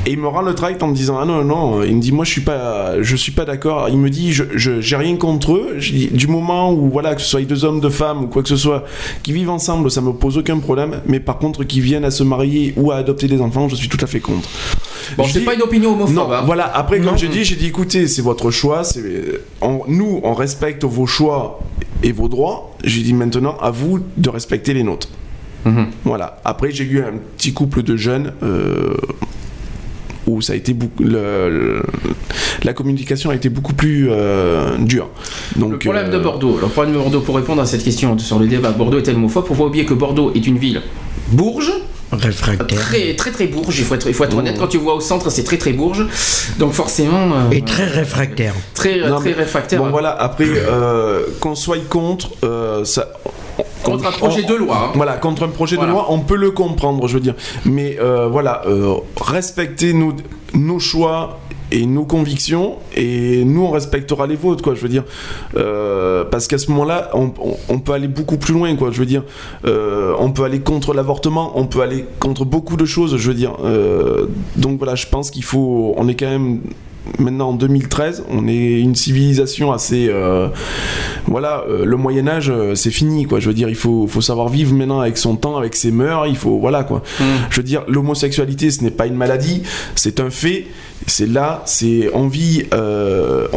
Et 0.04 0.12
il 0.12 0.18
me 0.18 0.26
rend 0.26 0.42
le 0.42 0.54
tract 0.54 0.82
en 0.82 0.88
me 0.88 0.94
disant 0.94 1.18
ah 1.18 1.24
non 1.24 1.44
non. 1.44 1.82
Il 1.82 1.96
me 1.96 2.00
dit 2.02 2.12
moi 2.12 2.26
je 2.26 2.30
suis 2.30 2.42
pas 2.42 3.00
je 3.00 3.16
suis 3.16 3.32
pas 3.32 3.46
d'accord. 3.46 3.88
Il 3.88 3.96
me 3.96 4.10
dit 4.10 4.32
je 4.32 4.44
j'ai 4.58 4.96
rien 4.96 5.16
contre 5.16 5.54
eux. 5.54 5.78
Du 6.12 6.26
moment 6.26 6.72
où 6.74 6.90
voilà 6.90 7.14
que 7.14 7.22
ce 7.22 7.28
soit 7.28 7.40
deux 7.42 7.64
hommes, 7.64 7.80
deux 7.80 7.88
femmes 7.88 8.24
ou 8.24 8.26
quoi 8.26 8.42
que 8.42 8.50
ce 8.50 8.56
soit 8.56 8.84
qui 9.22 9.32
vivent 9.32 9.50
ensemble, 9.50 9.90
ça 9.90 10.02
me 10.02 10.12
pose 10.12 10.36
aucun 10.36 10.58
problème. 10.58 11.00
Mais 11.06 11.20
par 11.20 11.38
contre 11.38 11.64
qui 11.64 11.80
viennent 11.80 12.04
à 12.04 12.10
se 12.10 12.22
marier 12.22 12.74
ou 12.76 12.92
à 12.92 12.96
adopter 12.96 13.28
des 13.28 13.40
enfants, 13.40 13.68
je 13.68 13.76
suis 13.76 13.88
tout 13.88 13.98
à 14.02 14.06
fait 14.06 14.20
contre. 14.20 14.41
Bon, 15.16 15.24
Je 15.24 15.32
c'est 15.32 15.38
dis- 15.40 15.44
pas 15.44 15.54
une 15.54 15.62
opinion 15.62 15.92
homophobe. 15.92 16.14
non, 16.14 16.32
hein. 16.32 16.42
voilà. 16.46 16.70
Après, 16.74 17.00
comme 17.00 17.18
j'ai 17.18 17.28
dit, 17.28 17.44
j'ai 17.44 17.56
dit, 17.56 17.66
écoutez, 17.66 18.06
c'est 18.06 18.22
votre 18.22 18.50
choix. 18.50 18.82
C'est, 18.84 19.02
on- 19.60 19.82
nous, 19.88 20.20
on 20.22 20.32
respecte 20.34 20.84
vos 20.84 21.06
choix 21.06 21.60
et 22.02 22.12
vos 22.12 22.28
droits. 22.28 22.74
J'ai 22.84 23.02
dit 23.02 23.12
maintenant, 23.12 23.56
à 23.60 23.70
vous 23.70 24.00
de 24.16 24.30
respecter 24.30 24.72
les 24.74 24.82
nôtres. 24.82 25.08
Mhm. 25.64 25.86
Voilà. 26.04 26.40
Après, 26.44 26.70
j'ai 26.70 26.84
eu 26.84 27.00
un 27.00 27.12
petit 27.36 27.52
couple 27.52 27.82
de 27.82 27.96
jeunes. 27.96 28.32
euh, 28.42 28.94
où 30.28 30.40
ça 30.40 30.52
a 30.52 30.56
été 30.56 30.72
beaucoup, 30.72 31.02
le- 31.02 31.50
le- 31.50 31.82
la 32.62 32.72
communication 32.72 33.30
a 33.30 33.34
été 33.34 33.48
beaucoup 33.48 33.74
plus 33.74 34.06
euh, 34.08 34.78
dure. 34.78 35.08
Donc, 35.56 35.72
Le 35.72 35.78
problème 35.78 36.06
euh, 36.06 36.12
de 36.12 36.18
Bordeaux, 36.22 36.58
le 36.62 36.68
problème 36.68 36.94
de 36.94 36.98
Bordeaux, 37.00 37.20
pour 37.20 37.34
répondre 37.34 37.60
à 37.60 37.66
cette 37.66 37.82
question 37.82 38.16
sur 38.18 38.38
le 38.38 38.46
débat, 38.46 38.70
Bordeaux 38.70 38.98
est 39.00 39.08
homophobe, 39.08 39.46
faut 39.46 39.54
pas 39.56 39.64
oublier 39.64 39.84
que 39.84 39.94
Bordeaux 39.94 40.30
est 40.36 40.46
une 40.46 40.58
ville 40.58 40.80
bourge, 41.32 41.72
Réfractaire. 42.12 42.78
très 42.80 43.14
très 43.16 43.30
très 43.30 43.46
bourge, 43.46 43.78
il 43.78 43.84
faut 43.84 43.94
être, 43.94 44.06
il 44.06 44.14
faut 44.14 44.24
être 44.24 44.34
Mmh. 44.34 44.38
honnête, 44.38 44.56
quand 44.58 44.68
tu 44.68 44.78
vois 44.78 44.94
au 44.94 45.00
centre 45.00 45.30
c'est 45.30 45.44
très 45.44 45.56
très 45.58 45.72
bourge, 45.72 46.06
donc 46.58 46.72
forcément 46.72 47.32
euh, 47.32 47.50
Et 47.50 47.62
très 47.62 47.86
réfractaire. 47.86 48.54
très, 48.74 49.00
Non, 49.08 49.16
très 49.20 49.30
mais- 49.30 49.36
réfractaire 49.36 49.80
Bon 49.82 49.90
voilà, 49.90 50.10
après 50.10 50.44
euh, 50.48 51.22
qu'on 51.40 51.54
soit 51.54 51.78
contre, 51.88 52.30
euh, 52.44 52.84
ça, 52.84 53.08
contre 53.82 54.06
un 54.06 54.12
projet 54.12 54.42
de 54.42 54.54
loi. 54.54 54.76
hein. 54.88 54.92
Voilà, 54.94 55.14
contre 55.14 55.44
un 55.44 55.48
projet 55.48 55.76
Voilà. 55.76 55.90
de 55.90 55.94
loi, 55.96 56.06
on 56.10 56.20
peut 56.20 56.36
le 56.36 56.50
comprendre, 56.50 57.08
je 57.08 57.14
veux 57.14 57.20
dire. 57.20 57.34
Mais 57.64 57.98
euh, 58.00 58.28
voilà, 58.28 58.62
euh, 58.66 58.94
respectez 59.20 59.92
nos, 59.92 60.12
nos 60.54 60.78
choix 60.78 61.38
et 61.72 61.86
nos 61.86 62.04
convictions, 62.04 62.74
et 62.94 63.44
nous 63.44 63.62
on 63.62 63.70
respectera 63.70 64.26
les 64.26 64.36
vôtres, 64.36 64.62
quoi. 64.62 64.74
Je 64.74 64.80
veux 64.82 64.88
dire, 64.88 65.04
Euh, 65.56 66.24
parce 66.24 66.46
qu'à 66.48 66.58
ce 66.58 66.70
moment-là, 66.70 67.10
on, 67.14 67.32
on- 67.40 67.56
on 67.68 67.78
peut 67.80 67.92
aller 67.92 68.08
beaucoup 68.08 68.36
plus 68.36 68.54
loin, 68.54 68.74
quoi. 68.76 68.90
Je 68.92 68.98
veux 68.98 69.06
dire, 69.06 69.24
Euh, 69.64 70.12
on 70.18 70.30
peut 70.32 70.44
aller 70.44 70.60
contre 70.60 70.92
l'avortement, 70.94 71.52
on 71.56 71.66
peut 71.66 71.80
aller 71.80 72.04
contre 72.20 72.44
beaucoup 72.44 72.76
de 72.76 72.84
choses, 72.84 73.16
je 73.16 73.28
veux 73.28 73.34
dire. 73.34 73.54
Euh, 73.64 74.26
donc 74.56 74.78
voilà, 74.78 74.94
je 74.94 75.06
pense 75.06 75.30
qu'il 75.30 75.44
faut, 75.44 75.94
on 75.96 76.08
est 76.08 76.14
quand 76.14 76.28
même 76.30 76.60
maintenant 77.18 77.48
en 77.48 77.52
2013, 77.54 78.24
on 78.30 78.46
est 78.46 78.78
une 78.80 78.94
civilisation 78.94 79.72
assez. 79.72 80.06
euh, 80.08 80.48
voilà, 81.26 81.64
euh, 81.68 81.84
le 81.84 81.96
Moyen-Âge, 81.96 82.50
euh, 82.50 82.74
c'est 82.74 82.90
fini, 82.90 83.24
quoi. 83.24 83.40
Je 83.40 83.48
veux 83.48 83.54
dire, 83.54 83.68
il 83.68 83.74
faut, 83.74 84.06
faut 84.06 84.20
savoir 84.20 84.48
vivre 84.48 84.72
maintenant 84.74 85.00
avec 85.00 85.16
son 85.18 85.36
temps, 85.36 85.56
avec 85.56 85.74
ses 85.76 85.90
mœurs, 85.90 86.26
il 86.28 86.36
faut. 86.36 86.58
Voilà, 86.58 86.84
quoi. 86.84 87.02
Je 87.50 87.56
veux 87.56 87.62
dire, 87.64 87.82
l'homosexualité, 87.88 88.70
ce 88.70 88.82
n'est 88.84 88.90
pas 88.90 89.06
une 89.06 89.14
maladie, 89.16 89.62
c'est 89.96 90.20
un 90.20 90.30
fait. 90.30 90.66
C'est 91.06 91.26
là, 91.28 91.62
c'est 91.66 92.10
on 92.14 92.28
vit, 92.28 92.64
euh, 92.74 93.48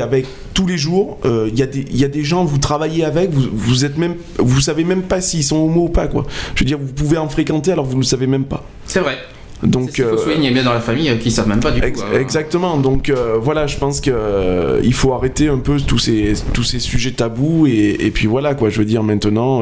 avec 0.00 0.26
tous 0.54 0.66
les 0.66 0.78
jours. 0.78 1.18
Euh, 1.24 1.48
Il 1.52 1.58
y, 1.58 1.62
a 1.62 1.66
des- 1.66 1.86
il 1.90 1.96
y 1.96 2.04
a 2.04 2.08
des 2.08 2.22
gens, 2.24 2.44
vous 2.44 2.58
travaillez 2.58 3.04
avec, 3.04 3.30
vous, 3.30 3.48
vous 3.52 3.84
êtes 3.84 3.96
même, 3.98 4.16
vous 4.38 4.60
savez 4.60 4.84
même 4.84 5.02
pas 5.02 5.20
s'ils 5.20 5.44
sont 5.44 5.56
homo 5.56 5.84
ou 5.84 5.88
pas, 5.88 6.06
quoi. 6.08 6.26
Je 6.54 6.60
veux 6.60 6.66
dire, 6.66 6.78
vous 6.78 6.92
pouvez 6.92 7.16
en 7.18 7.28
fréquenter 7.28 7.72
alors 7.72 7.84
vous 7.86 7.94
ne 7.94 8.00
le 8.00 8.06
savez 8.06 8.26
même 8.26 8.44
pas. 8.44 8.64
C'est 8.86 9.00
vrai. 9.00 9.16
Donc, 9.62 9.98
Il 9.98 10.04
faut 10.04 10.10
euh, 10.10 10.16
souligner 10.16 10.50
bien 10.52 10.62
dans 10.62 10.72
la 10.72 10.80
famille 10.80 11.08
euh, 11.10 11.16
qui 11.16 11.30
savent 11.30 11.48
même 11.48 11.60
pas 11.60 11.70
du 11.70 11.82
Ex- 11.82 12.00
coup. 12.00 12.06
euh, 12.12 12.18
Exactement. 12.20 12.78
Donc 12.78 13.12
voilà, 13.40 13.66
je 13.66 13.76
pense 13.76 14.00
que 14.00 14.80
il 14.82 14.94
faut 14.94 15.12
arrêter 15.12 15.48
un 15.48 15.58
peu 15.58 15.78
tous 15.80 15.98
ces 15.98 16.32
tous 16.54 16.62
ces 16.64 16.78
sujets 16.78 17.12
tabous 17.12 17.66
et, 17.66 17.96
et 18.00 18.10
puis 18.10 18.26
voilà 18.26 18.54
quoi. 18.54 18.70
Je 18.70 18.78
veux 18.78 18.84
dire 18.84 19.02
maintenant, 19.02 19.60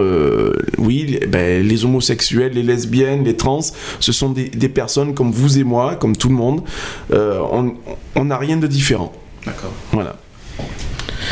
oui, 0.79 1.07
les, 1.21 1.27
ben, 1.27 1.67
les 1.67 1.85
homosexuels, 1.85 2.53
les 2.55 2.63
lesbiennes, 2.63 3.25
les 3.25 3.37
trans, 3.37 3.61
ce 4.01 4.13
sont 4.13 4.31
des, 4.31 4.49
des 4.49 4.69
personnes 4.69 5.15
comme 5.15 5.33
vous 5.33 5.59
et 5.59 5.65
moi, 5.65 5.97
comme 5.97 6.17
tout 6.17 6.29
le 6.29 6.35
monde. 6.37 6.63
On 7.13 7.75
on 8.15 8.25
n'a 8.25 8.37
rien 8.39 8.57
de 8.57 8.67
différent. 8.67 9.13
D'accord. 9.47 9.73
Voilà. 9.93 10.17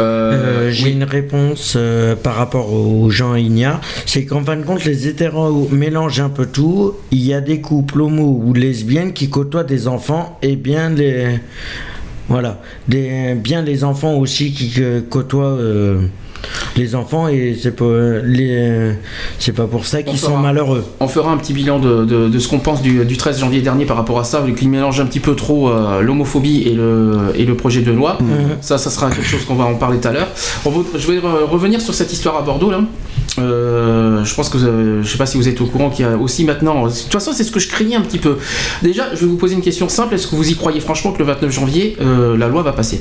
Euh, 0.00 0.70
J'ai 0.70 0.90
une 0.90 1.04
réponse 1.04 1.74
euh, 1.76 2.14
par 2.16 2.34
rapport 2.34 2.72
aux 2.72 3.10
gens 3.10 3.34
ignares. 3.34 3.80
C'est 4.04 4.24
qu'en 4.24 4.44
fin 4.44 4.56
de 4.56 4.62
compte, 4.62 4.84
les 4.84 5.08
hétéros 5.08 5.68
mélangent 5.70 6.20
un 6.20 6.28
peu 6.28 6.46
tout. 6.46 6.94
Il 7.10 7.24
y 7.24 7.32
a 7.32 7.40
des 7.40 7.60
couples 7.60 8.02
homo 8.02 8.42
ou 8.44 8.52
lesbiennes 8.52 9.12
qui 9.12 9.30
côtoient 9.30 9.64
des 9.64 9.88
enfants 9.88 10.38
et 10.42 10.56
bien 10.56 10.90
les. 10.90 11.38
Voilà. 12.28 12.60
Des, 12.88 13.34
bien 13.34 13.62
les 13.62 13.84
enfants 13.84 14.14
aussi 14.14 14.52
qui 14.52 14.72
euh, 14.82 15.00
côtoient. 15.08 15.58
Les 16.76 16.94
enfants 16.94 17.28
et 17.28 17.56
c'est 17.60 17.74
pas 17.74 18.18
les 18.24 18.92
c'est 19.38 19.52
pas 19.52 19.66
pour 19.66 19.86
ça 19.86 20.02
qu'ils 20.02 20.14
On 20.14 20.16
sont 20.16 20.26
fera- 20.32 20.40
malheureux. 20.42 20.84
On 21.00 21.08
fera 21.08 21.30
un 21.30 21.36
petit 21.36 21.52
bilan 21.52 21.78
de, 21.78 22.04
de- 22.04 22.28
de 22.28 22.38
ce 22.38 22.48
qu'on 22.48 22.58
pense 22.58 22.82
du, 22.82 23.04
du 23.04 23.16
13 23.16 23.38
janvier 23.40 23.62
dernier 23.62 23.84
par 23.86 23.96
rapport 23.96 24.18
à 24.20 24.24
ça, 24.24 24.40
vu 24.40 24.54
qu'il 24.54 24.68
mélange 24.68 25.00
un 25.00 25.06
petit 25.06 25.20
peu 25.20 25.34
trop 25.34 25.68
euh, 25.70 26.00
l'homophobie 26.02 26.62
et 26.66 26.74
le, 26.74 27.32
et 27.34 27.44
le 27.44 27.54
projet 27.56 27.82
de 27.82 27.92
loi. 27.92 28.18
Ça, 28.60 28.78
ça 28.78 28.90
sera 28.90 29.10
quelque 29.10 29.24
chose 29.26 29.44
qu'on 29.44 29.54
va 29.54 29.64
en 29.64 29.74
parler 29.74 29.98
tout 29.98 30.08
à 30.08 30.12
l'heure. 30.12 30.28
On 30.64 30.70
va- 30.70 30.98
Je 30.98 31.06
vais 31.10 31.18
re- 31.18 31.44
revenir 31.48 31.80
sur 31.80 31.94
cette 31.94 32.12
histoire 32.12 32.36
à 32.36 32.42
Bordeaux 32.42 32.70
là. 32.70 32.80
Euh, 33.38 34.24
je 34.24 34.34
pense 34.34 34.48
que 34.48 34.58
avez- 34.58 35.02
je 35.02 35.08
sais 35.08 35.18
pas 35.18 35.26
si 35.26 35.36
vous 35.36 35.48
êtes 35.48 35.60
au 35.60 35.66
courant 35.66 35.90
qu'il 35.90 36.04
y 36.04 36.08
a 36.08 36.16
aussi 36.16 36.44
maintenant. 36.44 36.86
De 36.86 36.90
toute 36.92 37.12
façon, 37.12 37.32
c'est 37.32 37.44
ce 37.44 37.50
que 37.50 37.60
je 37.60 37.68
craignais 37.68 37.96
un 37.96 38.00
petit 38.02 38.18
peu. 38.18 38.36
Déjà, 38.82 39.14
je 39.14 39.20
vais 39.20 39.26
vous 39.26 39.36
poser 39.36 39.54
une 39.54 39.62
question 39.62 39.88
simple. 39.88 40.14
Est-ce 40.14 40.26
que 40.26 40.36
vous 40.36 40.48
y 40.50 40.54
croyez 40.54 40.80
franchement 40.80 41.12
que 41.12 41.18
le 41.18 41.24
29 41.24 41.50
janvier, 41.50 41.96
euh, 42.00 42.36
la 42.36 42.48
loi 42.48 42.62
va 42.62 42.72
passer? 42.72 43.00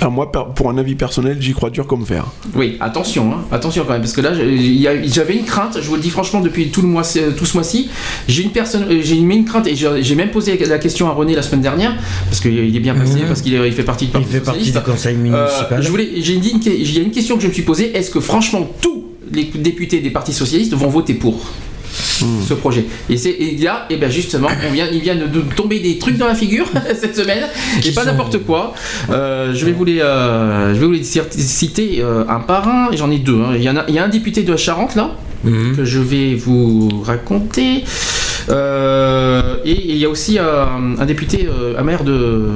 Alors 0.00 0.12
moi, 0.12 0.30
pour 0.30 0.70
un 0.70 0.78
avis 0.78 0.94
personnel, 0.94 1.38
j'y 1.40 1.52
crois 1.52 1.70
dur 1.70 1.86
comme 1.88 2.06
fer. 2.06 2.24
Oui, 2.54 2.76
attention, 2.80 3.32
hein, 3.32 3.38
attention 3.50 3.82
quand 3.84 3.92
même, 3.94 4.02
parce 4.02 4.12
que 4.12 4.20
là, 4.20 4.30
il 4.40 4.86
j'avais 5.12 5.34
une 5.36 5.44
crainte. 5.44 5.78
Je 5.80 5.88
vous 5.88 5.96
le 5.96 6.00
dis 6.00 6.10
franchement 6.10 6.40
depuis 6.40 6.68
tout 6.68 6.82
le 6.82 6.88
mois, 6.88 7.02
tout 7.36 7.46
ce 7.46 7.56
mois-ci, 7.56 7.88
j'ai 8.28 8.44
une 8.44 8.50
personne, 8.50 8.84
euh, 8.88 9.00
j'ai 9.02 9.16
mis 9.16 9.36
une 9.36 9.44
crainte 9.44 9.66
et 9.66 9.74
j'ai 9.74 10.14
même 10.14 10.30
posé 10.30 10.56
la 10.68 10.78
question 10.78 11.08
à 11.08 11.12
René 11.12 11.34
la 11.34 11.42
semaine 11.42 11.62
dernière 11.62 11.94
parce 12.30 12.40
qu'il 12.40 12.76
est 12.76 12.80
bien 12.80 12.94
passé, 12.94 13.20
Mhm. 13.20 13.26
parce 13.26 13.42
qu'il 13.42 13.54
il 13.54 13.72
fait 13.72 13.82
partie 13.82 14.04
du 14.06 14.10
Il 14.10 14.12
Parti 14.12 14.28
fait 14.32 14.40
partie 14.40 14.70
du 14.72 14.80
conseil 14.80 15.16
Euh, 15.16 15.18
municipal. 15.18 15.82
je 15.82 15.88
voulais, 15.90 16.08
j'ai 16.18 16.36
dit, 16.36 16.54
il 16.64 16.94
y 16.96 16.98
a 16.98 17.02
une 17.02 17.10
question 17.10 17.34
que 17.36 17.42
je 17.42 17.48
me 17.48 17.52
suis 17.52 17.62
posée. 17.62 17.96
Est-ce 17.96 18.10
que 18.12 18.20
franchement 18.20 18.68
tous 18.80 19.05
les 19.32 19.44
députés 19.44 20.00
des 20.00 20.10
partis 20.10 20.32
socialistes 20.32 20.74
vont 20.74 20.88
voter 20.88 21.14
pour 21.14 21.44
ce 22.46 22.52
projet 22.54 22.84
Et 23.08 23.16
c'est 23.16 23.30
et 23.30 23.56
là, 23.58 23.86
et 23.88 23.96
ben 23.96 24.10
justement, 24.10 24.48
on 24.68 24.72
vient, 24.72 24.86
il 24.92 25.00
vient 25.00 25.14
de, 25.16 25.40
tomber 25.54 25.78
des 25.80 25.98
trucs 25.98 26.16
dans 26.18 26.26
la 26.26 26.34
figure 26.34 26.66
cette 27.00 27.16
semaine, 27.16 27.44
et 27.84 27.92
pas 27.92 28.04
n'importe 28.04 28.38
quoi. 28.44 28.74
Euh, 29.10 29.54
je 29.54 29.64
vais 29.64 29.72
vous 29.72 29.84
les, 29.84 30.00
euh, 30.00 30.74
je 30.74 30.80
vais 30.80 30.86
vous 30.86 30.92
les 30.92 31.02
cir- 31.04 31.24
citer 31.30 31.98
euh, 32.00 32.24
un 32.28 32.40
par 32.40 32.68
un. 32.68 32.88
J'en 32.94 33.10
ai 33.10 33.18
deux. 33.18 33.40
hein. 33.40 33.52
Il 33.56 33.62
y 33.62 33.70
en 33.70 33.76
a, 33.76 33.84
il 33.88 33.94
y 33.94 33.98
a 33.98 34.04
un 34.04 34.08
député 34.08 34.42
de 34.42 34.50
la 34.50 34.56
Charente 34.58 34.94
là 34.94 35.16
Mhm. 35.44 35.76
que 35.76 35.84
je 35.84 36.00
vais 36.00 36.34
vous 36.34 36.88
raconter. 37.04 37.84
Euh, 38.48 39.56
et 39.64 39.90
il 39.90 39.96
y 39.96 40.04
a 40.04 40.08
aussi 40.08 40.38
un, 40.38 41.04
député, 41.04 41.48
euh, 41.48 41.78
un 41.78 41.82
maire 41.82 42.04
de, 42.04 42.50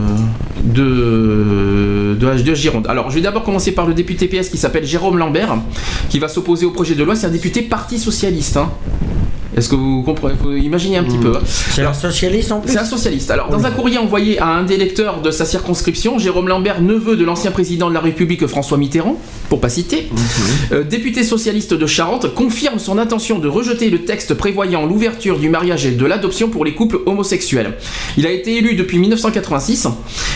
Gironde. 2.54 2.86
Alors, 2.88 3.10
je 3.10 3.16
vais 3.16 3.20
d'abord 3.20 3.42
commencer 3.42 3.72
par 3.72 3.86
le 3.86 3.94
député 3.94 4.28
PS 4.28 4.48
qui 4.48 4.58
s'appelle 4.58 4.84
Jérôme 4.84 5.18
Lambert, 5.18 5.56
qui 6.08 6.18
va 6.18 6.28
s'opposer 6.28 6.66
au 6.66 6.70
projet 6.70 6.94
de 6.94 7.02
loi. 7.04 7.16
C'est 7.16 7.26
un 7.26 7.30
député 7.30 7.62
Parti 7.62 7.98
Socialiste. 7.98 8.56
hein. 8.56 8.70
Est-ce 9.56 9.68
que 9.68 9.74
vous 9.74 10.02
comprenez 10.02 10.34
un 10.96 11.04
petit 11.04 11.18
peu. 11.18 11.32
hein. 11.36 11.40
C'est 11.44 11.82
un 11.82 11.92
socialiste 11.92 12.52
en 12.52 12.60
plus. 12.60 12.72
C'est 12.72 12.78
un 12.78 12.84
socialiste. 12.84 13.30
Alors, 13.30 13.48
dans 13.48 13.64
un 13.66 13.70
courrier 13.70 13.98
envoyé 13.98 14.38
à 14.38 14.46
un 14.46 14.62
des 14.62 14.74
électeurs 14.74 15.20
de 15.22 15.30
sa 15.30 15.44
circonscription, 15.44 16.18
Jérôme 16.18 16.46
Lambert, 16.48 16.80
neveu 16.80 17.16
de 17.16 17.24
l'ancien 17.24 17.50
président 17.50 17.88
de 17.88 17.94
la 17.94 18.00
République 18.00 18.46
François 18.46 18.78
Mitterrand, 18.78 19.20
pour 19.48 19.60
pas 19.60 19.68
citer, 19.68 20.08
euh, 20.72 20.84
député 20.84 21.24
socialiste 21.24 21.74
de 21.74 21.86
Charente, 21.86 22.32
confirme 22.34 22.78
son 22.78 22.96
intention 22.98 23.38
de 23.40 23.48
rejeter 23.48 23.90
le 23.90 24.02
texte 24.04 24.34
prévoyant 24.34 24.86
l'ouverture 24.86 25.38
du 25.38 25.48
mariage 25.48 25.84
et 25.84 25.90
de 25.90 26.06
l'adoption 26.06 26.48
pour 26.48 26.64
les 26.64 26.74
couples 26.74 27.00
homosexuels. 27.06 27.74
Il 28.16 28.26
a 28.26 28.30
été 28.30 28.56
élu 28.56 28.74
depuis 28.76 28.98
1986 28.98 29.88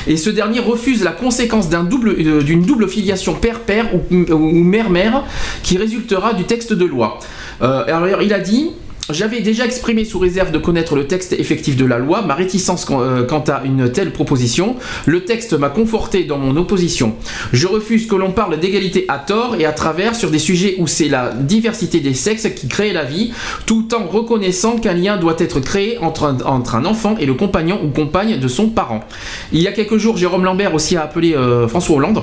et 0.08 0.16
ce 0.16 0.30
dernier 0.30 0.58
refuse 0.60 1.04
la 1.04 1.12
conséquence 1.12 1.68
d'un 1.68 1.84
double- 1.84 2.16
euh, 2.18 2.42
d'une 2.42 2.62
double 2.62 2.88
filiation 2.88 3.34
père-père 3.34 3.86
ou, 3.94 4.16
ou 4.32 4.38
mère-mère 4.64 5.22
qui 5.62 5.78
résultera 5.78 6.32
du 6.34 6.44
texte 6.44 6.72
de 6.72 6.84
loi. 6.84 7.20
Euh, 7.62 7.84
alors, 7.86 8.22
il 8.22 8.32
a 8.32 8.40
dit. 8.40 8.72
J'avais 9.10 9.42
déjà 9.42 9.66
exprimé 9.66 10.06
sous 10.06 10.18
réserve 10.18 10.50
de 10.50 10.56
connaître 10.56 10.96
le 10.96 11.06
texte 11.06 11.34
effectif 11.34 11.76
de 11.76 11.84
la 11.84 11.98
loi 11.98 12.22
ma 12.22 12.34
réticence 12.34 12.86
quant 12.86 13.02
euh, 13.02 13.24
quant 13.24 13.44
à 13.48 13.62
une 13.62 13.92
telle 13.92 14.12
proposition. 14.12 14.76
Le 15.04 15.26
texte 15.26 15.52
m'a 15.52 15.68
conforté 15.68 16.24
dans 16.24 16.38
mon 16.38 16.56
opposition. 16.56 17.14
Je 17.52 17.66
refuse 17.66 18.06
que 18.06 18.14
l'on 18.14 18.32
parle 18.32 18.58
d'égalité 18.58 19.04
à 19.08 19.18
tort 19.18 19.56
et 19.58 19.66
à 19.66 19.72
travers 19.72 20.16
sur 20.16 20.30
des 20.30 20.38
sujets 20.38 20.76
où 20.78 20.86
c'est 20.86 21.08
la 21.08 21.34
diversité 21.34 22.00
des 22.00 22.14
sexes 22.14 22.48
qui 22.56 22.66
crée 22.66 22.94
la 22.94 23.04
vie, 23.04 23.32
tout 23.66 23.94
en 23.94 24.06
reconnaissant 24.06 24.78
qu'un 24.78 24.94
lien 24.94 25.18
doit 25.18 25.36
être 25.38 25.60
créé 25.60 25.98
entre 25.98 26.24
un, 26.24 26.40
entre 26.40 26.74
un 26.74 26.86
enfant 26.86 27.16
et 27.20 27.26
le 27.26 27.34
compagnon 27.34 27.80
ou 27.84 27.88
compagne 27.88 28.38
de 28.40 28.48
son 28.48 28.70
parent. 28.70 29.04
Il 29.52 29.60
y 29.60 29.68
a 29.68 29.72
quelques 29.72 29.98
jours, 29.98 30.16
Jérôme 30.16 30.44
Lambert 30.44 30.74
aussi 30.74 30.96
a 30.96 31.02
appelé 31.02 31.34
euh, 31.34 31.68
François 31.68 31.96
Hollande 31.96 32.22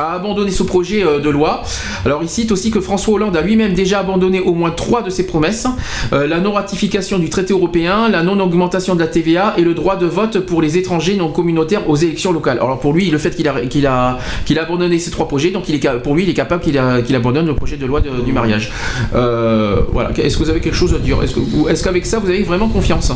a 0.00 0.12
abandonné 0.12 0.52
ce 0.52 0.62
projet 0.62 1.04
euh, 1.04 1.18
de 1.18 1.28
loi. 1.28 1.62
Alors 2.04 2.22
il 2.22 2.28
cite 2.28 2.52
aussi 2.52 2.70
que 2.70 2.80
François 2.80 3.14
Hollande 3.14 3.36
a 3.36 3.42
lui-même 3.42 3.74
déjà 3.74 3.98
abandonné 3.98 4.38
au 4.38 4.54
moins 4.54 4.70
trois 4.70 5.02
de 5.02 5.10
ses 5.10 5.26
promesses 5.26 5.66
Euh, 6.12 6.26
la 6.26 6.40
non-ratification 6.40 7.18
du 7.18 7.28
traité 7.28 7.52
européen, 7.52 8.08
la 8.08 8.22
non-augmentation 8.22 8.94
de 8.94 9.00
la 9.00 9.08
TVA 9.08 9.54
et 9.58 9.62
le 9.62 9.74
droit 9.74 9.96
de 9.96 10.06
vote 10.06 10.40
pour 10.40 10.62
les 10.62 10.78
étrangers 10.78 11.16
non 11.16 11.30
communautaires 11.30 11.88
aux 11.88 11.96
élections 11.96 12.32
locales. 12.32 12.58
Alors 12.58 12.78
pour 12.78 12.92
lui, 12.92 13.10
le 13.10 13.18
fait 13.18 13.34
qu'il 13.34 13.48
a, 13.48 13.54
a, 13.56 14.18
a 14.18 14.62
abandonné 14.62 14.98
ces 14.98 15.10
trois 15.10 15.28
projets, 15.28 15.50
donc 15.50 15.68
il 15.68 15.74
est, 15.74 16.02
pour 16.02 16.14
lui, 16.14 16.22
il 16.22 16.30
est 16.30 16.34
capable 16.34 16.62
qu'il, 16.62 16.78
abandonne 16.78 17.46
le 17.46 17.54
projet 17.54 17.76
de 17.76 17.86
loi 17.86 18.00
du 18.00 18.32
mariage. 18.32 18.72
Euh, 19.14 19.82
voilà. 19.92 20.10
Est-ce 20.16 20.38
que 20.38 20.44
vous 20.44 20.50
avez 20.50 20.60
quelque 20.60 20.76
chose 20.76 20.94
à 20.94 20.98
dire? 20.98 21.18
Est-ce, 21.22 21.82
qu'avec 21.84 22.06
ça, 22.06 22.18
vous 22.18 22.28
avez 22.28 22.42
vraiment 22.42 22.68
confiance? 22.68 23.12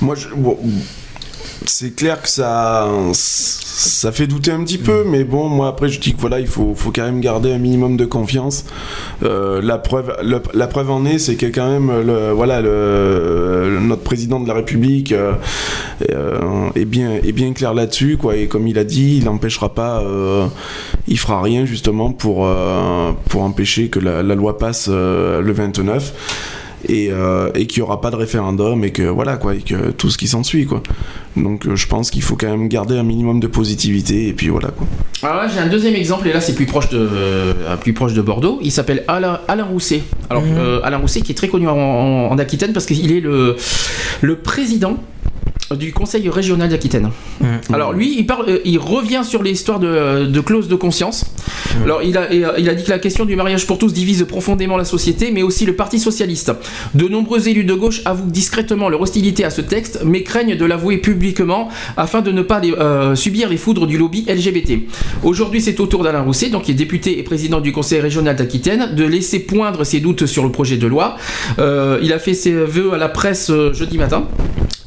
Moi, 0.00 0.14
je, 0.14 0.28
c'est 1.68 1.94
clair 1.94 2.22
que 2.22 2.28
ça, 2.28 2.88
ça 3.12 4.10
fait 4.12 4.26
douter 4.26 4.50
un 4.50 4.64
petit 4.64 4.78
peu, 4.78 5.04
mais 5.06 5.24
bon, 5.24 5.48
moi 5.48 5.68
après, 5.68 5.88
je 5.88 6.00
dis 6.00 6.14
que 6.14 6.20
voilà, 6.20 6.40
il 6.40 6.46
faut, 6.46 6.74
faut 6.74 6.90
quand 6.90 7.04
même 7.04 7.20
garder 7.20 7.52
un 7.52 7.58
minimum 7.58 7.96
de 7.96 8.04
confiance. 8.04 8.64
Euh, 9.22 9.60
la 9.62 9.78
preuve, 9.78 10.16
la 10.22 10.66
preuve 10.66 10.90
en 10.90 11.04
est, 11.04 11.18
c'est 11.18 11.36
que 11.36 11.46
quand 11.46 11.68
même, 11.68 11.90
le, 12.06 12.32
voilà, 12.32 12.60
le, 12.60 13.78
notre 13.80 14.02
président 14.02 14.40
de 14.40 14.48
la 14.48 14.54
République 14.54 15.12
euh, 15.12 15.34
euh, 16.10 16.70
est 16.74 16.84
bien, 16.84 17.12
est 17.12 17.32
bien 17.32 17.52
clair 17.52 17.74
là-dessus, 17.74 18.16
quoi. 18.16 18.36
Et 18.36 18.46
comme 18.48 18.66
il 18.66 18.78
a 18.78 18.84
dit, 18.84 19.18
il 19.18 19.24
n'empêchera 19.24 19.74
pas, 19.74 20.00
euh, 20.00 20.46
il 21.06 21.18
fera 21.18 21.42
rien 21.42 21.66
justement 21.66 22.12
pour, 22.12 22.46
euh, 22.46 23.12
pour 23.28 23.42
empêcher 23.42 23.88
que 23.88 23.98
la, 23.98 24.22
la 24.22 24.34
loi 24.34 24.58
passe 24.58 24.88
le 24.88 25.52
29 25.52 26.57
et, 26.86 27.08
euh, 27.10 27.50
et 27.54 27.66
qu'il 27.66 27.82
n'y 27.82 27.86
aura 27.86 28.00
pas 28.00 28.10
de 28.10 28.16
référendum 28.16 28.84
et 28.84 28.90
que 28.90 29.02
voilà 29.02 29.36
quoi 29.36 29.54
et 29.54 29.58
que 29.62 29.90
tout 29.90 30.10
ce 30.10 30.18
qui 30.18 30.28
s'ensuit 30.28 30.66
quoi 30.66 30.82
donc 31.36 31.66
euh, 31.66 31.74
je 31.76 31.86
pense 31.88 32.10
qu'il 32.10 32.22
faut 32.22 32.36
quand 32.36 32.48
même 32.48 32.68
garder 32.68 32.96
un 32.98 33.02
minimum 33.02 33.40
de 33.40 33.46
positivité 33.46 34.28
et 34.28 34.32
puis 34.32 34.48
voilà 34.48 34.68
quoi 34.68 34.86
Alors 35.22 35.36
là, 35.42 35.48
j'ai 35.52 35.58
un 35.60 35.66
deuxième 35.68 35.94
exemple, 35.94 36.26
et 36.28 36.32
là, 36.32 36.40
c'est 36.40 36.54
plus 36.54 36.66
proche 36.66 36.88
de, 36.90 36.98
euh, 36.98 37.76
plus 37.76 37.92
proche 37.92 38.12
de 38.14 38.22
Bordeaux. 38.22 38.58
Il 38.62 38.70
s'appelle 38.72 39.04
Alain, 39.08 39.40
Alain 39.48 39.64
Rousset. 39.64 40.02
Alors, 40.30 40.42
euh, 40.46 40.80
Alain 40.82 40.98
Rousset, 40.98 41.20
qui 41.20 41.32
est 41.32 41.34
très 41.34 41.48
connu 41.48 41.68
en, 41.68 41.76
en- 41.76 42.30
en 42.30 42.38
Aquitaine, 42.38 42.72
parce 42.72 42.86
qu'il 42.86 43.12
est 43.12 43.20
le, 43.20 43.56
le 44.20 44.36
président 44.36 44.96
du 45.76 45.92
conseil 45.92 46.28
régional 46.28 46.68
d'Aquitaine. 46.70 47.10
Alors 47.72 47.92
lui, 47.92 48.14
il, 48.18 48.26
parle, 48.26 48.48
euh, 48.48 48.58
il 48.64 48.78
revient 48.78 49.22
sur 49.24 49.42
l'histoire 49.42 49.78
de, 49.80 50.24
de 50.26 50.40
clause 50.40 50.68
de 50.68 50.74
conscience. 50.74 51.24
Alors 51.84 52.02
il 52.02 52.16
a, 52.16 52.32
et, 52.32 52.44
euh, 52.44 52.52
il 52.58 52.68
a 52.68 52.74
dit 52.74 52.84
que 52.84 52.90
la 52.90 52.98
question 52.98 53.24
du 53.26 53.36
mariage 53.36 53.66
pour 53.66 53.78
tous 53.78 53.92
divise 53.92 54.24
profondément 54.26 54.76
la 54.76 54.84
société, 54.84 55.30
mais 55.32 55.42
aussi 55.42 55.66
le 55.66 55.74
Parti 55.74 55.98
socialiste. 55.98 56.52
De 56.94 57.06
nombreux 57.08 57.48
élus 57.48 57.64
de 57.64 57.74
gauche 57.74 58.00
avouent 58.04 58.30
discrètement 58.30 58.88
leur 58.88 59.00
hostilité 59.00 59.44
à 59.44 59.50
ce 59.50 59.60
texte, 59.60 60.00
mais 60.04 60.22
craignent 60.22 60.56
de 60.56 60.64
l'avouer 60.64 60.98
publiquement 60.98 61.68
afin 61.96 62.22
de 62.22 62.32
ne 62.32 62.42
pas 62.42 62.60
les- 62.60 62.72
euh, 62.72 63.14
subir 63.14 63.48
les 63.48 63.56
foudres 63.58 63.86
du 63.86 63.98
lobby 63.98 64.24
LGBT. 64.28 64.86
Aujourd'hui, 65.22 65.60
c'est 65.60 65.78
au 65.80 65.86
tour 65.86 66.02
d'Alain 66.02 66.22
Rousset, 66.22 66.48
donc 66.50 66.62
qui 66.64 66.70
est 66.70 66.74
député 66.74 67.18
et 67.18 67.22
président 67.22 67.60
du 67.60 67.72
conseil 67.72 68.00
régional 68.00 68.36
d'Aquitaine, 68.36 68.94
de 68.94 69.04
laisser 69.04 69.40
poindre 69.40 69.84
ses 69.84 70.00
doutes 70.00 70.26
sur 70.26 70.44
le 70.44 70.50
projet 70.50 70.76
de 70.76 70.86
loi. 70.86 71.16
Euh, 71.58 71.98
il 72.02 72.12
a 72.12 72.18
fait 72.18 72.34
ses 72.34 72.52
vœux 72.52 72.92
à 72.94 72.98
la 72.98 73.08
presse 73.08 73.50
euh, 73.50 73.72
jeudi 73.74 73.98
matin. 73.98 74.26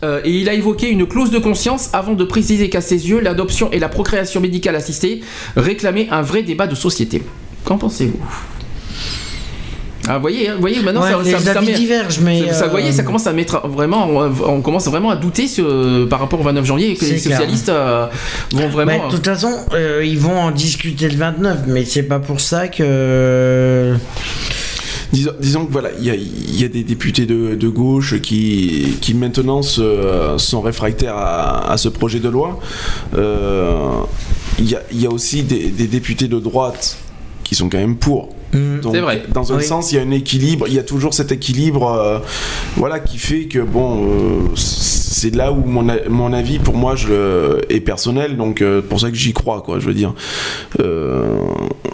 Euh, 0.03 0.19
et 0.25 0.31
il 0.31 0.49
a 0.49 0.53
évoqué 0.55 0.70
une 0.89 1.05
clause 1.07 1.31
de 1.31 1.39
conscience 1.39 1.89
avant 1.93 2.13
de 2.13 2.23
préciser 2.23 2.69
qu'à 2.69 2.81
ses 2.81 3.09
yeux, 3.09 3.19
l'adoption 3.19 3.69
et 3.71 3.79
la 3.79 3.89
procréation 3.89 4.39
médicale 4.41 4.75
assistée 4.75 5.21
réclamaient 5.55 6.07
un 6.11 6.21
vrai 6.21 6.43
débat 6.43 6.67
de 6.67 6.75
société. 6.75 7.23
Qu'en 7.65 7.77
pensez-vous? 7.77 8.19
Ah, 10.07 10.15
vous 10.15 10.21
voyez, 10.21 10.49
hein, 10.49 10.55
voyez, 10.59 10.81
maintenant 10.81 11.03
Ouais, 11.03 11.11
ça, 11.11 11.21
les 11.23 11.31
ça- 11.31 11.39
ça 11.39 11.51
avis 11.59 11.67
met- 11.67 11.73
divergent, 11.73 12.19
mais, 12.23 12.51
ça, 12.53 12.67
voyez, 12.67 12.89
euh, 12.89 12.91
ça 12.91 13.03
commence 13.03 13.27
à 13.27 13.33
mettre 13.33 13.67
vraiment, 13.67 14.07
on 14.47 14.61
commence 14.61 14.87
vraiment 14.87 15.11
à 15.11 15.15
douter 15.15 15.47
sur- 15.47 16.07
par 16.09 16.19
rapport 16.19 16.39
au 16.39 16.43
29 16.43 16.65
janvier 16.65 16.89
et 16.91 16.95
que 16.95 17.05
les 17.05 17.19
socialistes 17.19 17.69
euh, 17.69 18.07
vont 18.51 18.67
vraiment. 18.67 18.97
Bah, 18.97 19.05
de 19.05 19.11
toute 19.15 19.25
façon, 19.25 19.53
euh, 19.73 20.03
ils 20.03 20.17
vont 20.17 20.39
en 20.39 20.49
discuter 20.51 21.07
le 21.07 21.17
29, 21.17 21.59
mais 21.67 21.85
c'est 21.85 22.03
pas 22.03 22.17
pour 22.19 22.39
ça 22.41 22.67
que. 22.67 23.95
Disons, 25.13 25.31
disons 25.41 25.65
que 25.65 25.71
voilà, 25.73 25.89
il 25.99 26.05
y 26.05 26.09
a, 26.09 26.15
il 26.15 26.59
y 26.59 26.63
a 26.63 26.69
des 26.69 26.83
députés 26.83 27.25
de, 27.25 27.55
de 27.55 27.67
gauche 27.67 28.21
qui, 28.21 28.95
qui 29.01 29.13
maintenant 29.13 29.61
se- 29.61 30.35
sont 30.37 30.61
réfractaires 30.61 31.17
à, 31.17 31.69
à 31.71 31.77
ce 31.77 31.89
projet 31.89 32.19
de 32.19 32.29
loi. 32.29 32.59
Euh, 33.17 33.89
Il 34.59 34.69
y, 34.69 34.75
a, 34.75 34.81
il 34.91 35.01
y 35.01 35.05
a 35.05 35.09
aussi 35.09 35.43
des, 35.43 35.69
des 35.69 35.87
députés 35.87 36.27
de 36.27 36.39
droite 36.39 36.97
qui 37.43 37.55
sont 37.55 37.67
quand 37.69 37.79
même 37.79 37.97
pour. 37.97 38.29
Hmm. 38.53 38.79
Donc, 38.81 38.93
C'est 38.95 39.01
vrai. 39.01 39.23
Dans 39.33 39.51
un 39.53 39.57
Oui. 39.57 39.63
sens, 39.63 39.91
il 39.91 39.95
y 39.95 39.99
a 39.99 40.01
un 40.01 40.11
équilibre, 40.11 40.65
il 40.67 40.73
y 40.73 40.79
a 40.79 40.83
toujours 40.83 41.13
cet 41.13 41.31
équilibre 41.31 41.87
euh, 41.91 42.19
voilà, 42.77 42.99
qui 42.99 43.17
fait 43.17 43.45
que, 43.45 43.59
bon, 43.59 44.05
euh, 44.05 44.55
c'est 45.11 45.35
là 45.35 45.51
où 45.51 45.61
mon, 45.65 45.85
mon 46.09 46.31
avis, 46.31 46.57
pour 46.57 46.75
moi, 46.75 46.95
je, 46.95 47.07
le- 47.09 47.61
est 47.69 47.81
personnel, 47.81 48.37
donc 48.37 48.61
euh, 48.61 48.81
pour 48.81 48.99
ça 49.01 49.09
que 49.11 49.17
j'y 49.17 49.33
crois, 49.33 49.61
quoi, 49.61 49.77
je 49.79 49.85
veux 49.85 49.93
dire. 49.93 50.13
Euh, 50.79 51.37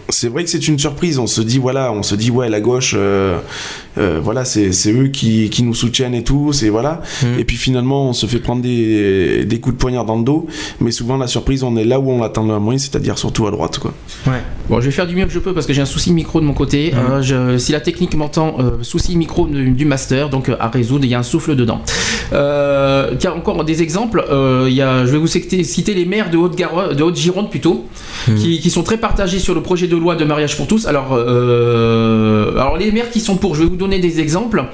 c'est 0.09 0.29
vrai 0.29 0.43
que 0.43 0.49
c'est 0.51 0.67
une 0.67 0.77
surprise, 0.77 1.17
on 1.17 1.25
se 1.27 1.41
dit, 1.41 1.57
voilà, 1.57 1.91
on 1.91 2.03
se 2.03 2.13
dit, 2.15 2.29
ouais, 2.31 2.47
la 2.47 2.61
gauche, 2.61 2.93
euh, 2.95 3.39
euh, 3.97 4.19
voilà, 4.23 4.45
c'est 4.45 4.69
eux 4.91 5.07
qui, 5.07 5.49
qui 5.49 5.63
nous 5.63 5.73
soutiennent 5.73 6.13
et 6.13 6.23
tout, 6.23 6.53
c'est 6.53 6.69
voilà. 6.69 7.01
Mm. 7.23 7.39
Et 7.39 7.43
puis 7.43 7.57
finalement, 7.57 8.09
on 8.09 8.13
se 8.13 8.27
fait 8.27 8.39
prendre 8.39 8.61
des, 8.61 9.45
des 9.45 9.59
coups 9.59 9.75
de 9.75 9.79
poignard 9.81 10.05
dans 10.05 10.17
le 10.17 10.23
dos, 10.23 10.45
mais 10.79 10.91
souvent, 10.91 11.17
la 11.17 11.27
surprise, 11.27 11.63
on 11.63 11.75
est 11.75 11.83
là 11.85 11.99
où 11.99 12.11
on 12.11 12.21
l'attend 12.21 12.45
le 12.45 12.59
moins, 12.59 12.77
c'est-à-dire 12.77 13.17
surtout 13.17 13.47
à 13.47 13.51
droite, 13.51 13.79
quoi. 13.79 13.93
Ouais. 14.27 14.41
Bon, 14.69 14.79
je 14.79 14.85
vais 14.85 14.91
faire 14.91 15.07
du 15.07 15.15
mieux 15.15 15.25
que 15.25 15.31
je 15.31 15.39
peux 15.39 15.53
parce 15.53 15.65
que 15.65 15.73
j'ai 15.73 15.81
un 15.81 15.85
souci 15.85 16.09
de 16.11 16.15
micro 16.15 16.39
de 16.39 16.45
mon 16.45 16.53
côté. 16.53 16.93
Je- 17.21 17.57
si 17.57 17.71
la 17.71 17.79
technique 17.81 18.15
m'entend, 18.15 18.57
souci 18.83 19.15
micro 19.17 19.47
du, 19.47 19.71
du 19.71 19.85
master, 19.85 20.29
donc 20.29 20.49
à 20.59 20.67
résoudre, 20.67 21.05
il 21.05 21.09
y 21.11 21.15
a 21.15 21.19
un 21.19 21.23
souffle 21.23 21.55
dedans. 21.55 21.81
Euh, 22.33 23.06
car 23.19 23.35
encore 23.35 23.63
des 23.63 23.81
exemples, 23.81 24.23
euh, 24.29 24.65
il 24.67 24.73
y 24.75 24.81
a, 24.81 25.05
je 25.05 25.11
vais 25.11 25.17
vous 25.17 25.27
citer, 25.27 25.63
citer 25.63 25.93
les 25.93 26.05
maires 26.05 26.29
de 26.29 26.37
Haute-Garonne, 26.37 26.95
de 26.95 27.03
Haute-Gironde 27.03 27.49
plutôt, 27.49 27.85
qui, 28.37 28.59
qui 28.59 28.69
sont 28.69 28.83
très 28.83 28.97
partagés 28.97 29.39
sur 29.39 29.53
le 29.55 29.61
projet 29.61 29.87
de 29.87 29.95
loi 29.95 30.15
de 30.15 30.25
mariage 30.25 30.57
pour 30.57 30.67
tous. 30.67 30.85
Alors, 30.87 31.13
euh, 31.13 32.51
alors 32.53 32.77
les 32.77 32.91
maires 32.91 33.09
qui 33.09 33.19
sont 33.19 33.37
pour, 33.37 33.55
je 33.55 33.63
vais 33.63 33.69
vous 33.69 33.75
donner 33.75 33.99
des 33.99 34.19
exemples. 34.19 34.65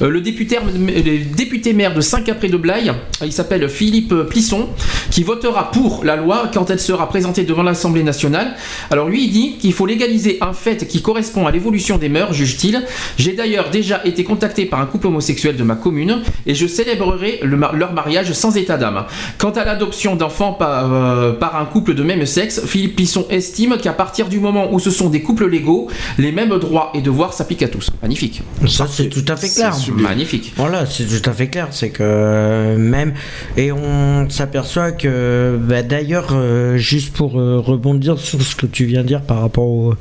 Euh, 0.00 0.08
le 0.08 0.20
député, 0.20 0.56
le 0.76 1.34
député 1.36 1.72
maire 1.72 1.94
de 1.94 2.00
Saint-Capré 2.00 2.48
de 2.48 2.56
Blaye, 2.56 2.92
il 3.24 3.32
s'appelle 3.32 3.68
Philippe 3.68 4.14
Plisson, 4.28 4.68
qui 5.10 5.22
votera 5.22 5.70
pour 5.70 6.04
la 6.04 6.16
loi 6.16 6.50
quand 6.52 6.70
elle 6.70 6.80
sera 6.80 7.08
présentée 7.08 7.44
devant 7.44 7.62
l'Assemblée 7.62 8.02
nationale. 8.02 8.54
Alors 8.90 9.08
lui, 9.08 9.24
il 9.24 9.30
dit 9.30 9.56
qu'il 9.58 9.72
faut 9.72 9.86
légaliser 9.86 10.38
un 10.40 10.52
fait 10.52 10.86
qui 10.86 11.02
correspond 11.02 11.46
à 11.46 11.50
l'évolution 11.50 11.98
des 11.98 12.08
mœurs, 12.08 12.32
juge-t-il. 12.32 12.82
J'ai 13.18 13.32
d'ailleurs 13.32 13.70
déjà 13.70 14.00
été 14.04 14.24
contacté 14.24 14.64
par 14.66 14.80
un 14.80 14.86
couple 14.86 15.08
homosexuel 15.08 15.56
de 15.56 15.62
ma 15.62 15.74
commune 15.74 16.22
et 16.46 16.54
je 16.54 16.66
célébrerai 16.66 17.40
le 17.42 17.56
ma- 17.56 17.72
leur 17.82 17.92
mariage 17.92 18.32
sans 18.32 18.56
état 18.56 18.76
d'âme. 18.78 19.04
Quant 19.38 19.50
à 19.50 19.64
l'adoption 19.64 20.14
d'enfants 20.16 20.52
par, 20.52 20.92
euh, 20.92 21.32
par 21.32 21.56
un 21.60 21.64
couple 21.64 21.94
de 21.94 22.02
même 22.04 22.24
sexe, 22.26 22.62
Philippe 22.64 22.94
Plisson 22.96 23.24
estime 23.28 23.76
qu'à 23.82 23.92
partir 23.92 24.28
du 24.28 24.38
moment 24.38 24.72
où 24.72 24.78
ce 24.78 24.90
sont 24.90 25.08
des 25.10 25.22
couples 25.22 25.48
légaux, 25.48 25.88
les 26.18 26.30
mêmes 26.32 26.56
droits 26.58 26.90
et 26.94 27.00
devoirs 27.02 27.32
s'appliquent 27.32 27.64
à 27.64 27.68
tous. 27.68 27.90
Magnifique. 28.00 28.42
Ça, 28.68 28.86
c'est 28.88 29.08
tout 29.08 29.24
à 29.28 29.36
fait 29.36 29.48
clair. 29.48 29.74
Magnifique. 29.96 30.52
Voilà, 30.56 30.86
c'est 30.86 31.06
tout 31.06 31.28
à 31.28 31.32
fait 31.32 31.48
clair. 31.48 31.68
C'est 31.72 31.90
que 31.90 32.02
euh, 32.04 32.76
même. 32.78 33.12
Et 33.56 33.72
on 33.72 34.28
s'aperçoit 34.30 34.92
que. 34.92 35.58
bah, 35.60 35.82
D'ailleurs, 35.82 36.28
euh, 36.32 36.76
juste 36.76 37.12
pour 37.14 37.38
euh, 37.40 37.58
rebondir 37.58 38.18
sur 38.18 38.40
ce 38.40 38.54
que 38.54 38.66
tu 38.66 38.84
viens 38.84 39.02
de 39.02 39.08
dire 39.08 39.22
par 39.22 39.40
rapport 39.40 39.66
au, 39.66 39.94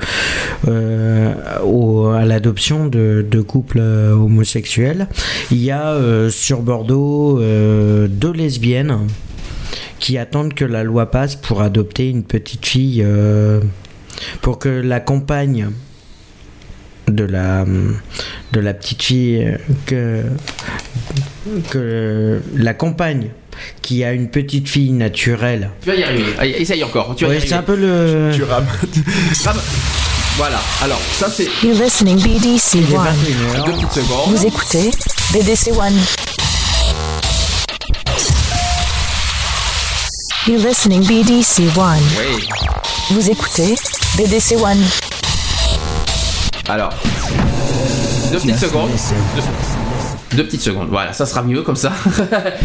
au- 1.64 2.08
à 2.10 2.26
l'adoption 2.26 2.88
de, 2.88 3.26
de 3.30 3.42
couples 3.42 3.80
homosexuels, 3.80 5.08
il 5.52 5.62
y 5.64 5.72
a 5.72 5.96
sur 6.30 6.62
Bordeaux 6.62 7.40
deux 8.10 8.32
lesbiennes 8.34 9.08
qui 10.00 10.18
attendent 10.18 10.54
que 10.54 10.66
la 10.66 10.84
loi 10.84 11.12
passe 11.12 11.36
pour 11.36 11.62
adopter 11.62 12.10
une 12.10 12.24
petite 12.24 12.66
fille. 12.66 13.02
euh, 13.06 13.60
pour 14.42 14.60
que 14.60 14.70
la 14.70 15.00
compagne 15.00 15.70
de 17.08 17.24
la 17.24 17.66
de 18.54 18.60
la 18.60 18.74
petite 18.74 19.02
fille 19.02 19.44
euh, 19.44 19.58
que 19.86 20.24
que 21.70 22.42
la 22.56 22.74
compagne 22.74 23.30
qui 23.82 24.04
a 24.04 24.14
une 24.14 24.30
petite 24.30 24.68
fille 24.70 24.92
naturelle. 24.92 25.70
Tu 25.82 25.90
vas 25.90 25.96
y 25.96 26.04
arriver. 26.04 26.34
Allez, 26.40 26.52
essaye 26.52 26.84
encore. 26.84 27.16
Tu 27.16 27.26
vas 27.26 27.30
y 27.30 27.34
Ouais, 27.34 27.38
arriver. 27.38 27.50
c'est 27.50 27.56
un 27.56 27.64
peu 27.64 27.76
le 27.76 28.32
Tu 28.34 28.44
rames. 28.44 28.66
Ram- 29.46 29.58
Voilà. 30.38 30.60
Alors, 30.84 31.00
ça 31.14 31.30
c'est 31.30 31.48
You're 31.64 31.82
listening 31.82 32.18
BDC 32.18 32.76
One. 32.94 33.04
21 33.06 33.14
deux 33.16 33.58
heures. 33.58 33.66
petites 33.66 33.92
secondes. 33.92 34.30
Vous 34.36 34.46
écoutez 34.46 34.92
BDC 35.34 35.72
One. 35.78 35.94
You're 40.48 40.58
listening 40.58 41.04
BDC 41.04 41.78
One. 41.78 42.02
Oui. 42.18 42.48
Vous 43.12 43.30
écoutez 43.30 43.76
BDC 44.18 44.56
One. 44.56 44.84
Alors, 46.68 46.90
deux 48.32 48.40
petites 48.40 48.58
secondes. 48.58 48.90
Deux, 48.90 49.42
deux 50.36 50.44
petites 50.46 50.62
secondes. 50.62 50.88
Voilà, 50.90 51.14
ça 51.14 51.26
sera 51.26 51.44
mieux 51.44 51.62
comme 51.62 51.76
ça. 51.76 51.92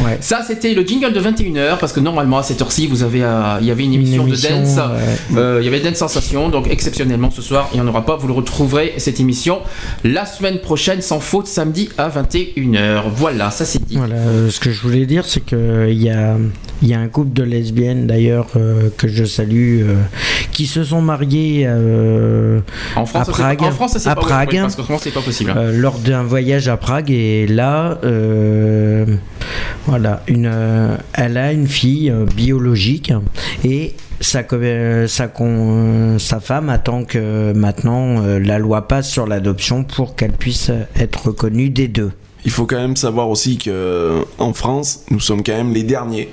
Ouais. 0.04 0.18
Ça, 0.20 0.40
c'était 0.46 0.74
le 0.74 0.82
jingle 0.84 1.12
de 1.12 1.20
21h 1.20 1.78
parce 1.78 1.92
que 1.92 2.00
normalement 2.00 2.38
à 2.38 2.42
cette 2.42 2.60
heure-ci, 2.60 2.86
vous 2.86 3.02
avez, 3.02 3.22
euh, 3.22 3.56
il 3.60 3.66
y 3.66 3.70
avait 3.70 3.84
une 3.84 3.94
émission, 3.94 4.26
émission, 4.26 4.60
de 4.60 4.64
dance. 4.64 4.76
ouais. 4.76 5.38
Euh, 5.38 5.58
il 5.60 5.64
y 5.64 5.68
avait 5.68 5.80
Dance 5.80 5.96
Sensation, 5.96 6.48
donc 6.48 6.68
exceptionnellement 6.68 7.30
ce 7.30 7.42
soir, 7.42 7.68
il 7.72 7.80
n'y 7.80 7.86
en 7.86 7.88
aura 7.88 8.04
pas. 8.04 8.16
Vous 8.16 8.26
le 8.28 8.32
retrouverez 8.34 8.94
cette 8.98 9.18
émission 9.20 9.60
la 10.04 10.26
semaine 10.26 10.58
prochaine, 10.58 11.00
sans 11.02 11.18
faute, 11.20 11.46
samedi 11.46 11.88
à 11.98 12.08
21h. 12.08 13.04
Voilà, 13.14 13.50
ça 13.50 13.64
c'est 13.64 13.84
dit. 13.84 13.96
Voilà, 13.96 14.14
euh, 14.16 14.50
ce 14.50 14.60
que 14.60 14.70
je 14.70 14.80
voulais 14.82 15.06
dire, 15.06 15.24
c'est 15.24 15.44
que 15.44 15.88
il 15.90 16.02
y 16.02 16.10
a, 16.10 16.36
y 16.82 16.94
a 16.94 17.00
un 17.00 17.08
couple 17.08 17.32
de 17.32 17.42
lesbiennes 17.42 18.06
d'ailleurs 18.06 18.48
que 18.96 19.08
je 19.08 19.24
salue, 19.24 19.82
qui 20.52 20.66
se 20.66 20.84
sont 20.84 21.00
mariées 21.00 21.66
En 22.96 23.06
France, 23.06 23.28
à 23.28 23.32
Prague. 23.32 23.62
en 23.62 23.70
France, 23.72 23.96
c'est 23.98 24.08
À 24.08 24.14
pas 24.14 24.20
Prague. 24.20 24.48
oui, 24.52 24.58
parce 24.60 24.76
qu'en 24.76 24.84
France, 24.84 25.00
c'est 25.04 25.10
pas 25.14 25.20
possible. 25.22 25.52
lors 25.72 25.98
d'un 25.98 26.22
voyage 26.22 26.68
à 26.68 26.76
Prague 26.76 27.10
et 27.10 27.46
là, 27.56 27.98
euh, 28.04 29.06
voilà, 29.86 30.22
une, 30.28 30.46
euh, 30.46 30.96
elle 31.14 31.38
a 31.38 31.52
une 31.52 31.66
fille 31.66 32.10
euh, 32.10 32.26
biologique 32.26 33.12
et 33.64 33.94
sa, 34.20 34.44
femme 36.40 36.68
attend 36.68 37.04
que 37.04 37.52
maintenant 37.52 38.20
la 38.38 38.58
loi 38.58 38.88
passe 38.88 39.10
sur 39.10 39.26
l'adoption 39.26 39.84
pour 39.84 40.16
qu'elle 40.16 40.32
puisse 40.32 40.70
être 40.98 41.26
reconnue 41.26 41.68
des 41.68 41.88
deux. 41.88 42.12
Il 42.46 42.50
faut 42.50 42.64
quand 42.64 42.76
même 42.76 42.96
savoir 42.96 43.28
aussi 43.28 43.58
que 43.58 44.22
en 44.38 44.54
France, 44.54 45.04
nous 45.10 45.20
sommes 45.20 45.42
quand 45.42 45.56
même 45.56 45.74
les 45.74 45.82
derniers 45.82 46.30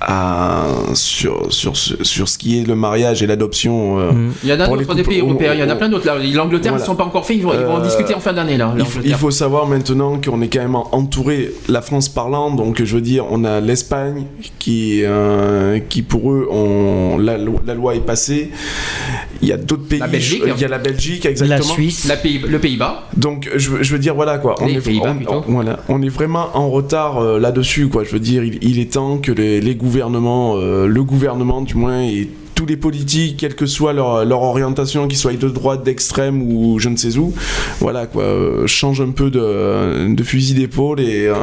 à, 0.00 0.66
sur, 0.94 1.52
sur, 1.52 1.76
ce- 1.76 2.02
sur 2.04 2.28
ce 2.28 2.38
qui 2.38 2.58
est 2.60 2.66
le 2.66 2.74
mariage 2.74 3.22
et 3.22 3.26
l'adoption. 3.26 3.98
euh, 3.98 4.10
Mm. 4.12 4.32
Il 4.44 4.48
y 4.48 4.52
en 4.52 4.60
a 4.60 4.66
d'autres 4.68 4.94
des 4.94 5.02
pays 5.02 5.20
européens, 5.20 5.52
il 5.54 5.60
y 5.60 5.62
en 5.62 5.68
a 5.68 5.74
on- 5.74 5.76
plein 5.76 5.88
d'autres 5.88 6.06
là. 6.06 6.14
L'Angleterre, 6.18 6.72
Voilà. 6.72 6.84
ils 6.84 6.86
sont 6.86 6.94
pas 6.96 7.04
encore 7.04 7.26
faits, 7.26 7.36
ils 7.36 7.42
vont, 7.42 7.52
ils 7.52 7.60
vont 7.64 7.74
en 7.74 7.80
Euh, 7.80 7.84
discuter 7.84 8.14
en 8.14 8.20
fin 8.20 8.32
d'année 8.32 8.56
là. 8.56 8.72
Il 8.76 8.84
faut, 8.84 8.90
il 8.90 8.94
l'Angleterre. 8.96 9.18
faut 9.18 9.30
savoir 9.30 9.66
maintenant 9.66 10.20
qu'on 10.24 10.40
est 10.42 10.48
quand 10.48 10.60
même 10.60 10.76
entouré, 10.76 11.52
la 11.68 11.82
France 11.82 12.08
parlant, 12.08 12.50
donc 12.50 12.82
je 12.82 12.94
veux 12.94 13.00
dire, 13.02 13.24
on 13.30 13.44
a 13.44 13.60
l'Espagne 13.60 14.24
qui, 14.58 15.02
euh, 15.04 15.78
qui 15.88 16.02
pour 16.02 16.32
eux, 16.32 16.48
ont, 16.50 17.18
la, 17.18 17.36
lo- 17.38 17.60
la 17.66 17.74
loi 17.74 17.94
est 17.94 18.00
passée. 18.06 18.50
Il 19.42 19.48
y 19.48 19.52
a 19.52 19.56
d'autres 19.56 19.86
pays, 19.88 19.98
La 20.00 20.06
Belgique. 20.06 20.42
il 20.46 20.60
y 20.60 20.64
a 20.64 20.68
la 20.68 20.78
Belgique, 20.78 21.24
La 21.24 21.30
exactement. 21.30 21.72
Suisse, 21.72 22.06
La 22.08 22.16
Pays- 22.16 22.40
le 22.46 22.58
Pays-Bas. 22.58 23.08
Donc 23.16 23.48
je, 23.56 23.70
veux- 23.70 23.82
je 23.82 23.92
veux 23.92 23.98
dire 23.98 24.14
voilà 24.14 24.38
quoi, 24.38 24.54
on 24.60 24.66
Les 24.66 24.74
est, 24.74 24.80
Pays-Bas, 24.80 25.10
on- 25.12 25.16
plutôt. 25.16 25.44
on- 25.48 25.52
voilà, 25.52 25.78
on 25.88 26.02
est 26.02 26.08
vraiment 26.10 26.48
en 26.54 26.68
retard 26.70 27.18
euh, 27.18 27.38
là-dessus 27.38 27.88
quoi. 27.88 28.04
Je 28.04 28.10
veux 28.10 28.18
dire, 28.20 28.44
il, 28.44 28.58
il 28.62 28.78
est 28.78 28.92
temps 28.92 29.16
que 29.18 29.32
les, 29.32 29.60
les 29.60 29.74
gouvernements, 29.74 29.89
euh, 29.96 30.86
le 30.86 31.04
gouvernement 31.04 31.62
du 31.62 31.74
moins 31.74 32.02
et 32.02 32.28
tous 32.54 32.66
les 32.66 32.76
politiques, 32.76 33.38
quelle 33.38 33.54
que 33.54 33.64
soit 33.64 33.92
leur, 33.94 34.42
orientation, 34.42 35.08
qu'ils 35.08 35.18
soient 35.18 35.32
de 35.32 35.48
droite, 35.48 35.82
d'extrême 35.82 36.42
ou 36.42 36.78
je 36.78 36.90
ne 36.90 36.96
sais 36.96 37.16
où, 37.16 37.32
voilà 37.80 38.06
quoi, 38.06 38.24
euh, 38.24 38.66
change 38.66 39.00
un 39.00 39.12
peu 39.12 39.30
de, 39.30 40.14
de 40.14 40.22
fusil 40.22 40.54
d'épaule 40.54 41.00
et, 41.00 41.26
euh, 41.26 41.34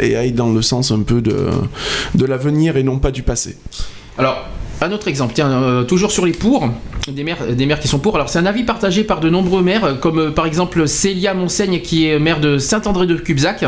et 0.00 0.16
aille 0.16 0.32
dans 0.32 0.50
le 0.50 0.62
sens 0.62 0.90
un 0.90 1.02
peu 1.02 1.20
de, 1.20 1.48
de 2.14 2.24
l'avenir 2.24 2.78
et 2.78 2.82
non 2.82 2.98
pas 2.98 3.10
du 3.10 3.22
passé. 3.22 3.56
Alors, 4.16 4.46
un 4.80 4.92
autre 4.92 5.08
exemple, 5.08 5.32
tiens, 5.34 5.50
euh, 5.50 5.84
toujours 5.84 6.10
sur 6.12 6.26
les 6.26 6.32
pour. 6.32 6.68
des 7.08 7.24
maires, 7.24 7.54
des 7.54 7.66
maires 7.66 7.80
qui 7.80 7.88
sont 7.88 7.98
pour. 7.98 8.14
Alors 8.16 8.28
c'est 8.28 8.38
un 8.38 8.46
avis 8.46 8.64
partagé 8.64 9.04
par 9.04 9.20
de 9.20 9.30
nombreux 9.30 9.62
maires, 9.62 9.84
euh, 9.84 9.94
comme 9.94 10.18
euh, 10.18 10.30
par 10.30 10.46
exemple 10.46 10.86
Célia 10.88 11.34
Monseigne 11.34 11.80
qui 11.80 12.06
est 12.06 12.18
maire 12.18 12.40
de 12.40 12.58
Saint-André 12.58 13.06
de 13.06 13.14
Cubzac, 13.16 13.64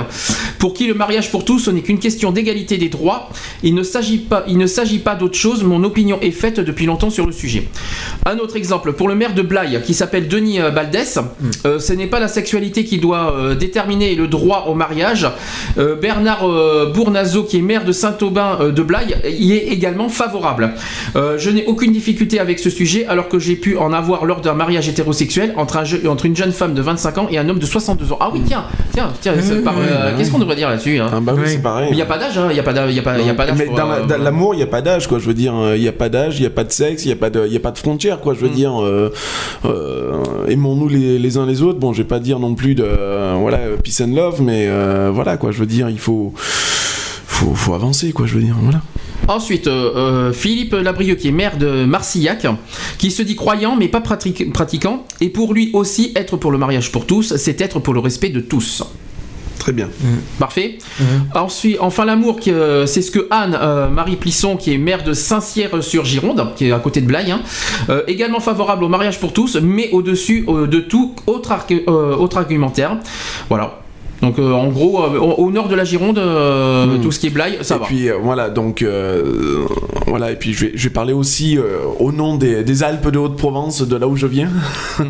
pour 0.58 0.74
qui 0.74 0.86
le 0.86 0.94
mariage 0.94 1.30
pour 1.30 1.44
tous 1.44 1.58
ce 1.58 1.70
n'est 1.70 1.82
qu'une 1.82 1.98
question 1.98 2.32
d'égalité 2.32 2.76
des 2.78 2.88
droits. 2.88 3.30
Il 3.62 3.74
ne 3.74 3.82
s'agit 3.82 4.18
pas, 4.18 4.44
il 4.48 4.58
ne 4.58 4.66
s'agit 4.66 4.98
pas 4.98 5.14
d'autre 5.14 5.36
chose. 5.36 5.64
Mon 5.64 5.84
opinion 5.84 6.18
est 6.20 6.30
faite 6.30 6.60
depuis 6.60 6.86
longtemps 6.86 7.10
sur 7.10 7.26
le 7.26 7.32
sujet. 7.32 7.68
Un 8.26 8.38
autre 8.38 8.56
exemple 8.56 8.92
pour 8.92 9.08
le 9.08 9.14
maire 9.14 9.34
de 9.34 9.42
Blaye 9.42 9.80
qui 9.84 9.94
s'appelle 9.94 10.28
Denis 10.28 10.58
Baldès. 10.74 11.18
euh, 11.64 11.78
ce 11.78 11.92
n'est 11.92 12.06
pas 12.06 12.20
la 12.20 12.28
sexualité 12.28 12.84
qui 12.84 12.98
doit 12.98 13.54
déterminer 13.58 14.14
le 14.14 14.28
droit 14.28 14.66
au 14.68 14.74
mariage. 14.74 15.26
Bernard 15.76 16.46
Bournazo 16.92 17.44
qui 17.44 17.58
est 17.58 17.62
maire 17.62 17.84
de 17.84 17.92
Saint-Aubin 17.92 18.70
de 18.70 18.82
Blaye 18.82 19.16
y 19.38 19.52
est 19.52 19.68
également 19.68 20.08
favorable. 20.08 20.74
Euh, 21.16 21.38
je 21.38 21.50
n'ai 21.50 21.64
aucune 21.66 21.92
difficulté 21.92 22.38
avec 22.40 22.58
ce 22.58 22.70
sujet 22.70 23.06
alors 23.06 23.28
que 23.28 23.38
j'ai 23.38 23.56
pu 23.56 23.76
en 23.76 23.92
avoir 23.92 24.24
lors 24.24 24.40
d'un 24.40 24.54
mariage 24.54 24.88
hétérosexuel 24.88 25.54
entre, 25.56 25.76
un 25.78 25.84
je- 25.84 26.06
entre 26.06 26.26
une 26.26 26.36
jeune 26.36 26.52
femme 26.52 26.74
de 26.74 26.82
25 26.82 27.18
ans 27.18 27.28
et 27.30 27.38
un 27.38 27.48
homme 27.48 27.58
de 27.58 27.66
62 27.66 28.12
ans. 28.12 28.18
Ah 28.20 28.30
oui, 28.32 28.42
tiens, 28.46 28.64
tiens, 28.92 29.08
tiens, 29.20 29.34
par- 29.64 29.74
euh, 29.78 30.16
qu'est-ce 30.16 30.30
qu'on 30.30 30.38
devrait 30.38 30.56
dire 30.56 30.68
là-dessus 30.68 30.98
hein 30.98 31.08
Ah 31.12 31.20
bah 31.20 31.34
oui, 31.36 31.42
c'est 31.46 31.62
pareil. 31.62 31.88
Il 31.90 31.96
n'y 31.96 32.02
a 32.02 32.06
pas 32.06 32.18
d'âge, 32.18 32.36
hein, 32.38 32.46
il 32.50 32.54
n'y 32.54 32.60
a 32.60 32.62
pas 32.62 32.72
d'âge, 32.72 32.90
il 32.90 32.96
y 32.96 33.00
a 33.00 33.02
pas, 33.02 33.18
il 33.18 33.26
y 33.26 33.30
a 33.30 33.34
pas 33.34 33.46
d'âge 33.46 33.56
mais 33.58 33.64
pour, 33.66 33.76
dans 33.76 33.86
la- 33.88 33.94
euh, 33.96 34.06
dans 34.06 34.18
l'amour, 34.18 34.54
il 34.54 34.58
n'y 34.58 34.62
a 34.62 34.66
pas 34.66 34.82
d'âge, 34.82 35.06
quoi. 35.08 35.18
Je 35.18 35.26
veux 35.26 35.34
dire, 35.34 35.54
il 35.74 35.80
n'y 35.80 35.88
a 35.88 35.92
pas 35.92 36.08
d'âge, 36.08 36.38
il 36.38 36.40
n'y 36.42 36.46
a 36.46 36.50
pas 36.50 36.64
de 36.64 36.72
sexe, 36.72 37.04
il 37.04 37.08
n'y 37.08 37.12
a 37.14 37.16
pas 37.16 37.30
de, 37.30 37.44
il 37.46 37.52
y 37.52 37.56
a 37.56 37.60
pas 37.60 37.70
de 37.70 37.78
frontières, 37.78 38.20
quoi. 38.20 38.34
Je 38.34 38.40
Mm. 38.40 38.48
veux 38.48 38.54
dire, 38.54 38.82
euh, 38.82 39.12
euh, 39.64 40.22
aimons-nous 40.48 40.88
les, 40.88 41.18
les 41.18 41.36
uns 41.38 41.46
les 41.46 41.62
autres. 41.62 41.78
Bon, 41.78 41.92
je 41.92 42.02
vais 42.02 42.08
pas 42.08 42.20
dire 42.20 42.38
non 42.38 42.54
plus 42.54 42.74
de, 42.74 42.84
euh, 42.86 43.34
voilà, 43.38 43.58
peace 43.82 44.02
and 44.02 44.14
love, 44.14 44.42
mais 44.42 44.66
euh, 44.68 45.10
voilà, 45.12 45.36
quoi. 45.36 45.50
Je 45.50 45.58
veux 45.60 45.66
dire, 45.66 45.88
il 45.88 45.98
faut, 45.98 46.32
faut, 46.36 47.54
faut 47.54 47.74
avancer, 47.74 48.12
quoi. 48.12 48.26
Je 48.26 48.34
veux 48.34 48.42
dire, 48.42 48.56
voilà. 48.60 48.80
Ensuite, 49.28 49.66
euh, 49.66 49.92
euh, 49.96 50.32
Philippe 50.32 50.72
Labrieux, 50.72 51.14
qui 51.16 51.28
est 51.28 51.32
maire 51.32 51.58
de 51.58 51.84
Marcillac, 51.84 52.46
qui 52.98 53.10
se 53.10 53.22
dit 53.22 53.36
croyant 53.36 53.76
mais 53.76 53.88
pas 53.88 54.00
pratiquant, 54.00 55.04
et 55.20 55.28
pour 55.28 55.54
lui 55.54 55.70
aussi, 55.72 56.12
être 56.16 56.36
pour 56.36 56.52
le 56.52 56.58
mariage 56.58 56.92
pour 56.92 57.06
tous, 57.06 57.36
c'est 57.36 57.60
être 57.60 57.80
pour 57.80 57.94
le 57.94 58.00
respect 58.00 58.30
de 58.30 58.40
tous. 58.40 58.84
Très 59.58 59.72
bien. 59.72 59.88
Parfait. 60.38 60.78
Ensuite, 61.34 61.78
enfin 61.80 62.04
l'amour, 62.04 62.38
qui, 62.38 62.52
euh, 62.52 62.86
c'est 62.86 63.02
ce 63.02 63.10
que 63.10 63.26
Anne 63.30 63.58
euh, 63.60 63.88
Marie 63.88 64.14
Plisson, 64.16 64.56
qui 64.56 64.72
est 64.72 64.78
maire 64.78 65.02
de 65.02 65.12
Saint-Cyr-sur-Gironde, 65.12 66.52
qui 66.54 66.66
est 66.68 66.72
à 66.72 66.78
côté 66.78 67.00
de 67.00 67.06
Blaye, 67.06 67.32
hein, 67.32 67.40
euh, 67.88 68.02
également 68.06 68.38
favorable 68.38 68.84
au 68.84 68.88
mariage 68.88 69.18
pour 69.18 69.32
tous, 69.32 69.56
mais 69.56 69.90
au-dessus 69.90 70.44
euh, 70.48 70.68
de 70.68 70.78
tout 70.78 71.16
euh, 71.28 72.14
autre 72.16 72.36
argumentaire. 72.38 72.98
Voilà. 73.48 73.80
Donc 74.22 74.38
euh, 74.38 74.52
en 74.52 74.68
gros, 74.68 75.02
euh, 75.02 75.18
au, 75.18 75.50
nord 75.50 75.68
de 75.68 75.74
la 75.74 75.84
Gironde, 75.84 76.18
euh, 76.18 76.86
Mhm. 76.86 77.00
tout 77.02 77.12
ce 77.12 77.18
qui 77.20 77.26
est 77.26 77.30
Blaye, 77.30 77.58
ça 77.62 77.76
et 77.76 77.78
va. 77.78 77.84
puis 77.84 78.08
euh, 78.08 78.16
voilà, 78.22 78.48
donc 78.50 78.84
voilà, 80.06 80.32
et 80.32 80.36
puis 80.36 80.52
je 80.54 80.66
vais, 80.66 80.72
je 80.74 80.84
vais 80.84 80.92
parler 80.92 81.12
aussi 81.12 81.58
au 81.98 82.12
nom 82.12 82.36
des, 82.36 82.64
des 82.64 82.82
Alpes 82.82 83.08
de 83.10 83.18
Haute-Provence, 83.18 83.82
de 83.82 83.96
là 83.96 84.08
où 84.08 84.16
je 84.16 84.26
viens, 84.26 84.50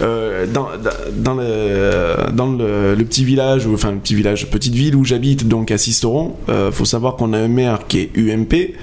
Euh, 0.00 0.46
dans, 0.46 0.68
dans, 1.16 1.34
le, 1.34 2.30
dans 2.32 2.46
le, 2.52 2.94
le 2.94 3.04
petit 3.04 3.24
village, 3.24 3.66
enfin 3.72 3.90
le 3.92 3.98
petit 3.98 4.14
village, 4.14 4.48
petite 4.50 4.74
ville 4.74 4.94
où 4.96 5.04
j'habite, 5.04 5.46
donc 5.48 5.70
à 5.70 5.78
Sisteron, 5.78 6.34
faut 6.72 6.84
savoir 6.84 7.16
qu'on 7.16 7.32
a 7.32 7.38
un 7.38 7.48
maire 7.48 7.80
qui 7.88 8.00
est 8.00 8.10
UMP, 8.16 8.74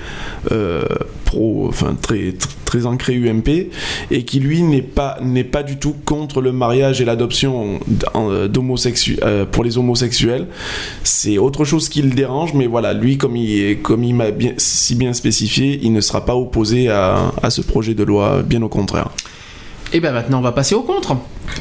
pro, 1.25 1.65
enfin 1.69 1.95
très, 2.01 2.33
très 2.33 2.55
très 2.75 2.85
ancré 2.85 3.13
UMP, 3.15 3.69
et 4.11 4.23
qui 4.23 4.39
lui 4.39 4.61
n'est 4.61 4.81
pas 4.81 5.17
n'est 5.21 5.43
pas 5.45 5.63
du 5.63 5.77
tout 5.77 5.95
contre 6.05 6.41
le 6.41 6.51
mariage 6.51 6.99
et 7.01 7.05
l'adoption 7.05 7.79
d'homosexuels 8.47 9.19
euh, 9.23 9.45
pour 9.45 9.63
les 9.63 9.77
homosexuels. 9.77 10.47
C'est 11.03 11.37
autre 11.37 11.65
chose 11.65 11.89
qui 11.89 12.01
le 12.01 12.09
dérange, 12.11 12.53
mais 12.53 12.67
voilà, 12.67 12.93
lui 12.93 13.17
comme 13.17 13.35
il 13.35 13.77
comme 13.81 14.03
il 14.03 14.13
m'a 14.15 14.31
bien, 14.31 14.53
si 14.57 14.95
bien 14.95 15.13
spécifié, 15.13 15.79
il 15.83 15.93
ne 15.93 16.01
sera 16.01 16.25
pas 16.25 16.35
opposé 16.35 16.89
à, 16.89 17.31
à 17.41 17.49
ce 17.49 17.61
projet 17.61 17.93
de 17.93 18.03
loi, 18.03 18.41
bien 18.43 18.61
au 18.61 18.69
contraire. 18.69 19.09
Et 19.93 19.99
bien 20.01 20.11
maintenant, 20.11 20.39
on 20.39 20.41
va 20.41 20.51
passer 20.51 20.75
au 20.75 20.81
contre. 20.81 21.15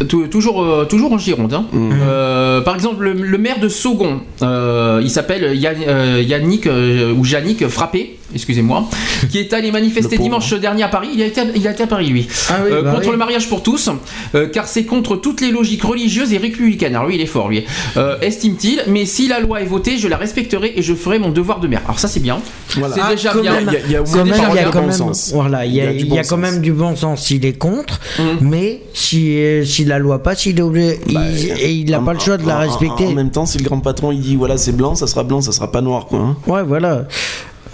Tou- 0.08 0.26
Toujours, 0.26 0.62
euh, 0.64 0.86
toujours 0.86 1.12
en 1.12 1.18
Gironde. 1.18 1.52
hein. 1.52 1.66
Mhm. 1.72 1.92
Euh, 2.02 2.60
par 2.62 2.74
exemple, 2.74 3.04
le, 3.04 3.12
le 3.12 3.38
maire 3.38 3.60
de 3.60 3.68
Saugon, 3.68 4.22
euh, 4.42 5.00
il 5.04 5.10
s'appelle 5.10 5.54
Yann- 5.56 5.84
euh, 5.86 6.22
Yannick 6.26 6.66
euh, 6.66 7.12
ou 7.12 7.24
Yannick 7.26 7.68
Frappé, 7.68 8.18
excusez-moi, 8.34 8.84
qui 9.30 9.38
est 9.38 9.52
allé 9.52 9.70
manifester 9.70 10.18
dimanche 10.18 10.52
dernier 10.54 10.82
à 10.82 10.88
Paris. 10.88 11.08
Il 11.14 11.22
a 11.22 11.26
été, 11.26 11.42
il 11.54 11.66
a 11.66 11.70
été 11.72 11.82
à 11.84 11.86
Paris, 11.86 12.08
lui. 12.08 12.26
Ah 12.50 12.58
oui, 12.64 12.70
Euh, 12.72 12.82
bah 12.82 12.92
contre 12.92 13.06
oui. 13.06 13.12
le 13.12 13.16
mariage 13.16 13.48
pour 13.48 13.62
tous, 13.62 13.88
euh, 14.34 14.48
car 14.48 14.66
c'est 14.68 14.84
contre 14.84 15.16
toutes 15.16 15.40
les 15.40 15.50
logiques 15.50 15.82
religieuses 15.84 16.32
et 16.32 16.38
républicaines. 16.38 16.94
Alors 16.94 17.06
lui, 17.08 17.14
il 17.16 17.20
est 17.20 17.26
fort, 17.26 17.48
lui. 17.48 17.64
Euh, 17.96 18.18
Estime-t-il, 18.20 18.82
mais 18.88 19.06
si 19.06 19.28
la 19.28 19.40
loi 19.40 19.60
est 19.62 19.66
votée, 19.66 19.98
je 19.98 20.08
la 20.08 20.16
respecterai 20.16 20.72
et 20.76 20.82
je 20.82 20.94
ferai 20.94 21.18
mon 21.18 21.30
devoir 21.30 21.60
de 21.60 21.68
maire. 21.68 21.82
Alors 21.84 21.98
ça, 21.98 22.08
c'est 22.08 22.20
bien. 22.20 22.38
Voilà. 22.76 22.94
C'est 22.94 23.00
Ah, 23.04 23.10
déjà 23.10 23.30
quand 23.32 23.40
bien. 23.40 23.52
même. 23.60 23.70
Il 23.86 23.92
y 23.92 23.96
a- 23.96 23.98
Quand 24.00 24.04
déjà 24.04 24.24
même, 24.24 24.34
il 24.50 24.56
y 24.56 24.58
a 24.58 24.62
bien. 24.62 24.70
quand 24.70 24.82
bon 24.82 24.92
sens. 24.92 25.30
voilà, 25.32 25.64
il 25.66 25.74
y 25.74 25.80
a, 25.80 25.92
du 25.92 25.98
il 26.00 26.06
y 26.06 26.08
bon 26.08 26.14
a 26.16 26.18
quand 26.18 26.24
sens. 26.24 26.38
même 26.38 26.60
du 26.60 26.72
bon 26.72 26.96
sens. 26.96 27.30
Il 27.30 27.44
est 27.46 27.52
contre, 27.58 28.00
Mhm. 28.18 28.48
mais 28.48 28.80
si, 28.92 29.36
si 29.64 29.84
la 29.84 29.98
loi 29.98 30.22
passe, 30.22 30.46
il 30.46 30.58
est 30.58 30.62
obligé, 30.62 30.98
il- 31.08 31.16
et 31.60 31.72
il 31.72 31.90
n'a 31.90 32.00
pas 32.00 32.12
le 32.12 32.18
choix 32.18 32.36
de 32.36 32.46
la 32.46 32.58
respecter. 32.58 33.06
En, 33.06 33.12
même 33.12 33.30
temps, 33.30 33.46
si 33.46 33.58
le 33.58 33.64
grand 33.64 33.80
patron 33.80 34.10
il 34.12 34.20
dit 34.20 34.36
voilà 34.36 34.56
c'est 34.56 34.72
blanc, 34.76 34.94
ça 34.94 35.06
sera 35.06 35.22
blanc, 35.24 35.40
ça 35.40 35.52
sera 35.52 35.70
pas 35.70 35.80
noir 35.80 36.06
quoi. 36.06 36.18
hein. 36.18 36.36
Ouais, 36.46 36.62
voilà. 36.62 37.06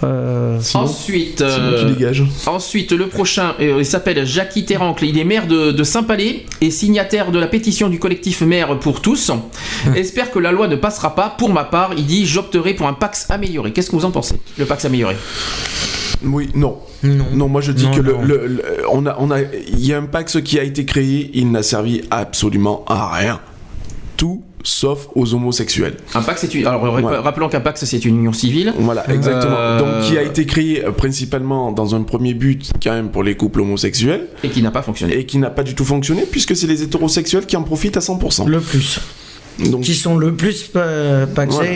Euh, 0.03 0.59
Sinon, 0.61 0.83
Ensuite, 0.83 1.37
sinon 1.37 1.49
euh, 1.49 1.85
tu 1.87 1.93
dégages. 1.93 2.23
Ensuite, 2.47 2.91
le 2.91 3.07
prochain, 3.07 3.53
euh, 3.59 3.75
il 3.79 3.85
s'appelle 3.85 4.25
Jackie 4.25 4.65
Terrancle. 4.65 5.05
Il 5.05 5.17
est 5.17 5.23
maire 5.23 5.47
de, 5.47 5.71
de 5.71 5.83
Saint-Palais 5.83 6.45
et 6.61 6.71
signataire 6.71 7.31
de 7.31 7.39
la 7.39 7.47
pétition 7.47 7.89
du 7.89 7.99
collectif 7.99 8.41
Maire 8.41 8.79
pour 8.79 9.01
tous. 9.01 9.31
Espère 9.95 10.31
que 10.31 10.39
la 10.39 10.51
loi 10.51 10.67
ne 10.67 10.75
passera 10.75 11.15
pas. 11.15 11.29
Pour 11.37 11.49
ma 11.53 11.63
part, 11.63 11.91
il 11.97 12.05
dit 12.05 12.25
j'opterai 12.25 12.73
pour 12.73 12.87
un 12.87 12.93
Pax 12.93 13.27
amélioré. 13.29 13.71
Qu'est-ce 13.73 13.89
que 13.91 13.95
vous 13.95 14.05
en 14.05 14.11
pensez 14.11 14.35
Le 14.57 14.65
Pax 14.65 14.85
amélioré? 14.85 15.15
Oui, 16.23 16.49
non. 16.53 16.77
non. 17.03 17.25
Non, 17.33 17.47
moi 17.47 17.61
je 17.61 17.71
dis 17.71 17.85
Non, 17.85 17.91
que 17.91 18.01
le- 18.01 18.17
le- 18.23 18.61
on 18.91 19.05
a, 19.07 19.15
on 19.19 19.31
a, 19.31 19.41
il 19.41 19.83
y 19.85 19.91
a 19.93 19.97
un 19.97 20.05
Pax 20.05 20.39
qui 20.43 20.59
a 20.59 20.63
été 20.63 20.85
créé, 20.85 21.31
il 21.33 21.49
n'a 21.51 21.63
servi 21.63 22.01
absolument 22.11 22.85
à 22.87 23.11
rien. 23.11 23.39
Sauf 24.63 25.07
aux 25.15 25.33
homosexuels. 25.33 25.95
Un 26.13 26.21
Pax, 26.21 26.41
c'est 26.41 26.53
une. 26.53 26.65
Alors, 26.67 26.81
rappelons 27.23 27.49
qu'un 27.49 27.61
Pax, 27.61 27.83
c'est 27.85 28.05
une 28.05 28.17
union 28.17 28.33
civile. 28.33 28.73
Voilà, 28.77 29.09
exactement. 29.11 29.55
Euh, 29.57 29.79
Donc 29.79 30.03
qui 30.07 30.17
a 30.17 30.23
été 30.23 30.45
créé 30.45 30.83
euh, 30.85 30.91
principalement 30.91 31.71
dans 31.71 31.95
un 31.95 32.03
premier 32.03 32.33
but 32.33 32.71
quand 32.81 32.91
même 32.91 33.09
pour 33.09 33.23
les 33.23 33.35
couples 33.35 33.61
homosexuels 33.61 34.27
Et 34.43 34.49
qui 34.49 34.61
n'a 34.61 34.71
pas 34.71 34.81
fonctionné. 34.81 35.17
et 35.17 35.25
qui 35.25 35.37
n'a 35.37 35.49
pas 35.49 35.63
du 35.63 35.75
tout 35.75 35.85
fonctionné 35.85 36.25
puisque 36.29 36.55
c'est 36.55 36.67
les 36.67 36.83
hétérosexuels 36.83 37.45
qui 37.45 37.57
en 37.57 37.63
profitent 37.63 37.97
à 37.97 38.01
100%. 38.01 38.47
Le 38.47 38.59
plus. 38.59 38.99
Donc 39.69 39.81
Qui 39.81 39.95
sont 39.95 40.17
le 40.17 40.33
plus 40.33 40.71
euh, 40.75 41.25
paxés, 41.25 41.55
Voilà. 41.57 41.73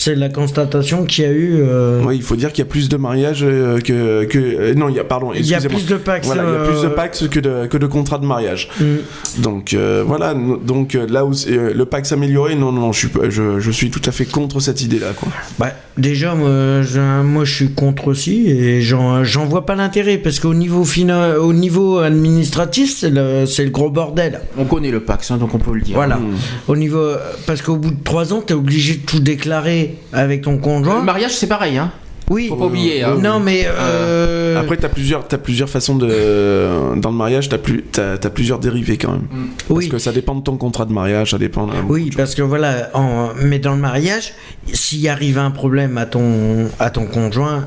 C'est 0.00 0.14
la 0.14 0.28
constatation 0.28 1.04
qu'il 1.04 1.24
y 1.24 1.26
a 1.26 1.32
eu. 1.32 1.56
euh, 1.60 2.00
Oui, 2.04 2.14
il 2.14 2.22
faut 2.22 2.36
dire 2.36 2.52
qu'il 2.52 2.64
y 2.64 2.68
a 2.68 2.70
plus 2.70 2.88
de 2.88 2.96
mariages 2.96 3.40
euh, 3.42 3.80
que, 3.80 4.24
que 4.26 4.38
euh, 4.38 4.74
non, 4.74 4.88
il 4.88 4.94
y 4.94 5.00
a 5.00 5.04
pardon, 5.04 5.32
il 5.34 5.44
y 5.44 5.54
a 5.54 5.60
plus 5.60 5.86
de 5.86 5.96
pax. 5.96 6.24
Voilà, 6.24 6.44
il 6.44 6.52
y 6.52 6.56
a 6.56 6.72
plus 6.72 6.82
de 6.82 6.88
Pax 6.94 7.26
que 7.28 7.40
de, 7.40 7.66
que 7.66 7.76
de 7.76 7.86
contrats 7.86 8.18
de 8.18 8.24
mariage. 8.24 8.68
mm. 8.80 9.42
Donc 9.42 9.74
euh, 9.74 10.04
voilà, 10.06 10.34
donc 10.34 10.96
là 11.10 11.24
où 11.24 11.32
euh, 11.48 11.72
le 11.74 11.84
Pax 11.84 12.12
amélioré, 12.12 12.54
non, 12.54 12.70
non, 12.70 12.80
non, 12.82 12.92
je 12.92 12.98
suis, 13.00 13.08
je, 13.28 13.58
je 13.58 13.70
suis 13.72 13.90
tout 13.90 14.00
à 14.06 14.12
fait 14.12 14.24
contre 14.24 14.60
cette 14.60 14.82
idée-là. 14.82 15.08
Quoi. 15.16 15.30
Bah, 15.58 15.72
déjà, 15.96 16.36
moi 16.36 16.82
je, 16.82 17.22
moi, 17.22 17.44
je 17.44 17.52
suis 17.54 17.70
contre 17.72 18.06
aussi 18.06 18.46
et 18.48 18.80
j'en 18.82 19.24
j'en 19.24 19.46
vois 19.46 19.66
pas 19.66 19.74
l'intérêt 19.74 20.18
parce 20.18 20.38
qu'au 20.38 20.54
niveau, 20.54 20.84
fina- 20.84 21.38
au 21.40 21.52
niveau 21.52 21.98
administratif, 21.98 22.94
c'est 22.96 23.10
le, 23.10 23.46
c'est 23.46 23.64
le 23.64 23.70
gros 23.70 23.90
bordel. 23.90 24.42
On 24.56 24.64
connaît 24.64 24.92
le 24.92 25.00
Pax, 25.00 25.32
hein, 25.32 25.38
donc 25.38 25.54
on 25.54 25.58
peut 25.58 25.74
le 25.74 25.80
dire. 25.80 25.96
Voilà. 25.96 26.16
Mm. 26.18 26.34
Au 26.68 26.76
niveau, 26.76 27.04
parce 27.46 27.62
qu'au 27.62 27.76
bout 27.76 27.90
de 27.90 28.04
trois 28.04 28.32
ans, 28.32 28.42
t'es 28.46 28.54
obligé 28.54 28.94
de 28.94 29.04
tout 29.04 29.18
déclarer 29.20 29.87
avec 30.12 30.42
ton 30.42 30.52
Le 30.52 30.58
conjoint. 30.58 31.02
mariage, 31.02 31.32
c'est 31.32 31.46
pareil. 31.46 31.78
Hein. 31.78 31.90
Oui. 32.30 32.48
Faut 32.48 32.56
pas 32.56 32.66
oublier. 32.66 33.02
Hein. 33.04 33.16
Non, 33.22 33.40
mais 33.40 33.66
euh, 33.66 34.60
Après, 34.60 34.76
t'as 34.76 34.90
plusieurs, 34.90 35.26
t'as 35.26 35.38
plusieurs 35.38 35.70
façons 35.70 35.96
de. 35.96 36.94
Dans 36.96 37.10
le 37.10 37.16
mariage, 37.16 37.48
t'as, 37.48 37.56
plus, 37.56 37.82
t'as, 37.90 38.18
t'as 38.18 38.28
plusieurs 38.28 38.58
dérivés 38.58 38.98
quand 38.98 39.12
même. 39.12 39.26
Parce 39.66 39.70
oui. 39.80 39.88
que 39.88 39.96
ça 39.96 40.12
dépend 40.12 40.34
de 40.34 40.42
ton 40.42 40.58
contrat 40.58 40.84
de 40.84 40.92
mariage, 40.92 41.30
ça 41.30 41.38
dépend. 41.38 41.66
Oui, 41.88 42.10
parce 42.14 42.34
que 42.34 42.42
voilà, 42.42 42.90
en- 42.92 43.30
mais 43.42 43.58
dans 43.58 43.72
le 43.74 43.80
mariage, 43.80 44.34
s'il 44.72 45.08
arrive 45.08 45.38
un 45.38 45.50
problème 45.50 45.96
à 45.96 46.04
ton, 46.04 46.68
à 46.78 46.90
ton 46.90 47.06
conjoint, 47.06 47.66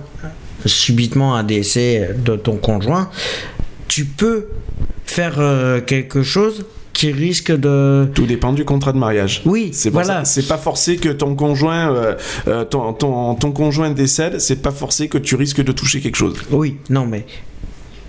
subitement 0.67 1.35
un 1.35 1.43
décès 1.43 2.11
de 2.23 2.35
ton 2.35 2.57
conjoint, 2.57 3.09
tu 3.87 4.05
peux 4.05 4.45
faire 5.05 5.35
euh, 5.39 5.81
quelque 5.81 6.21
chose 6.21 6.65
qui 7.01 7.11
risque 7.11 7.51
de... 7.51 8.07
Tout 8.13 8.27
dépend 8.27 8.53
du 8.53 8.63
contrat 8.63 8.91
de 8.93 8.97
mariage. 8.99 9.41
Oui, 9.45 9.71
C'est 9.73 9.89
voilà. 9.89 10.23
c'est 10.23 10.47
pas 10.47 10.57
forcé 10.57 10.97
que 10.97 11.09
ton 11.09 11.33
conjoint, 11.35 11.91
euh, 11.91 12.13
euh, 12.47 12.63
ton, 12.63 12.93
ton, 12.93 13.33
ton 13.33 13.51
conjoint 13.51 13.89
décède. 13.89 14.39
C'est 14.39 14.61
pas 14.61 14.69
forcé 14.71 15.07
que 15.07 15.17
tu 15.17 15.35
risques 15.35 15.63
de 15.63 15.71
toucher 15.71 15.99
quelque 15.99 16.15
chose. 16.17 16.35
Oui, 16.51 16.77
non, 16.91 17.07
mais 17.07 17.25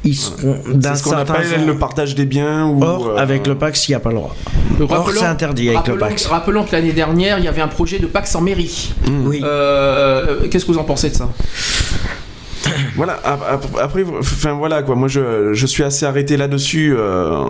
ils 0.05 0.15
seront 0.15 0.59
d'un 0.75 0.91
C'est 0.95 0.99
ce 0.99 1.05
qu'on 1.05 1.11
certain 1.11 1.35
appelle 1.35 1.59
sens- 1.61 1.67
le 1.67 1.79
partage 1.79 2.15
des 2.15 2.27
biens. 2.27 2.67
Ou, 2.67 2.83
Or, 2.85 3.09
euh, 3.09 3.17
avec 3.17 3.47
le 3.47 3.55
Pax, 3.55 3.89
il 3.89 3.93
n'y 3.93 3.95
a 3.95 4.01
pas 4.01 4.11
le 4.11 4.17
droit. 4.17 4.37
Or, 4.81 4.89
Rappelons- 4.91 5.21
c'est 5.21 5.25
interdit 5.27 5.71
avec 5.71 5.87
le 5.89 5.97
Pax. 5.97 6.27
Rappelons 6.27 6.65
que 6.65 6.73
l'année 6.73 6.93
dernière, 6.93 7.39
il 7.39 7.45
y 7.47 7.49
avait 7.49 7.63
un 7.63 7.69
projet 7.69 7.99
de 7.99 8.07
Pax 8.07 8.35
en 8.35 8.43
mairie. 8.43 8.93
Oui. 9.25 9.41
Euh, 9.43 10.49
Qu'est-ce 10.51 10.67
que 10.67 10.73
vous 10.73 10.79
en 10.79 10.85
pensez 10.85 11.09
de 11.09 11.15
ça? 11.15 11.31
Voilà, 12.97 13.15
ap- 13.25 13.43
ap- 13.51 13.79
après, 13.81 14.05
enfin 14.19 14.53
voilà 14.53 14.83
quoi, 14.83 14.95
moi 14.95 15.09
je, 15.09 15.53
je 15.53 15.67
suis 15.67 15.83
assez 15.83 16.05
arrêté 16.07 16.37
là-dessus. 16.37 16.95
euh, 16.97 17.45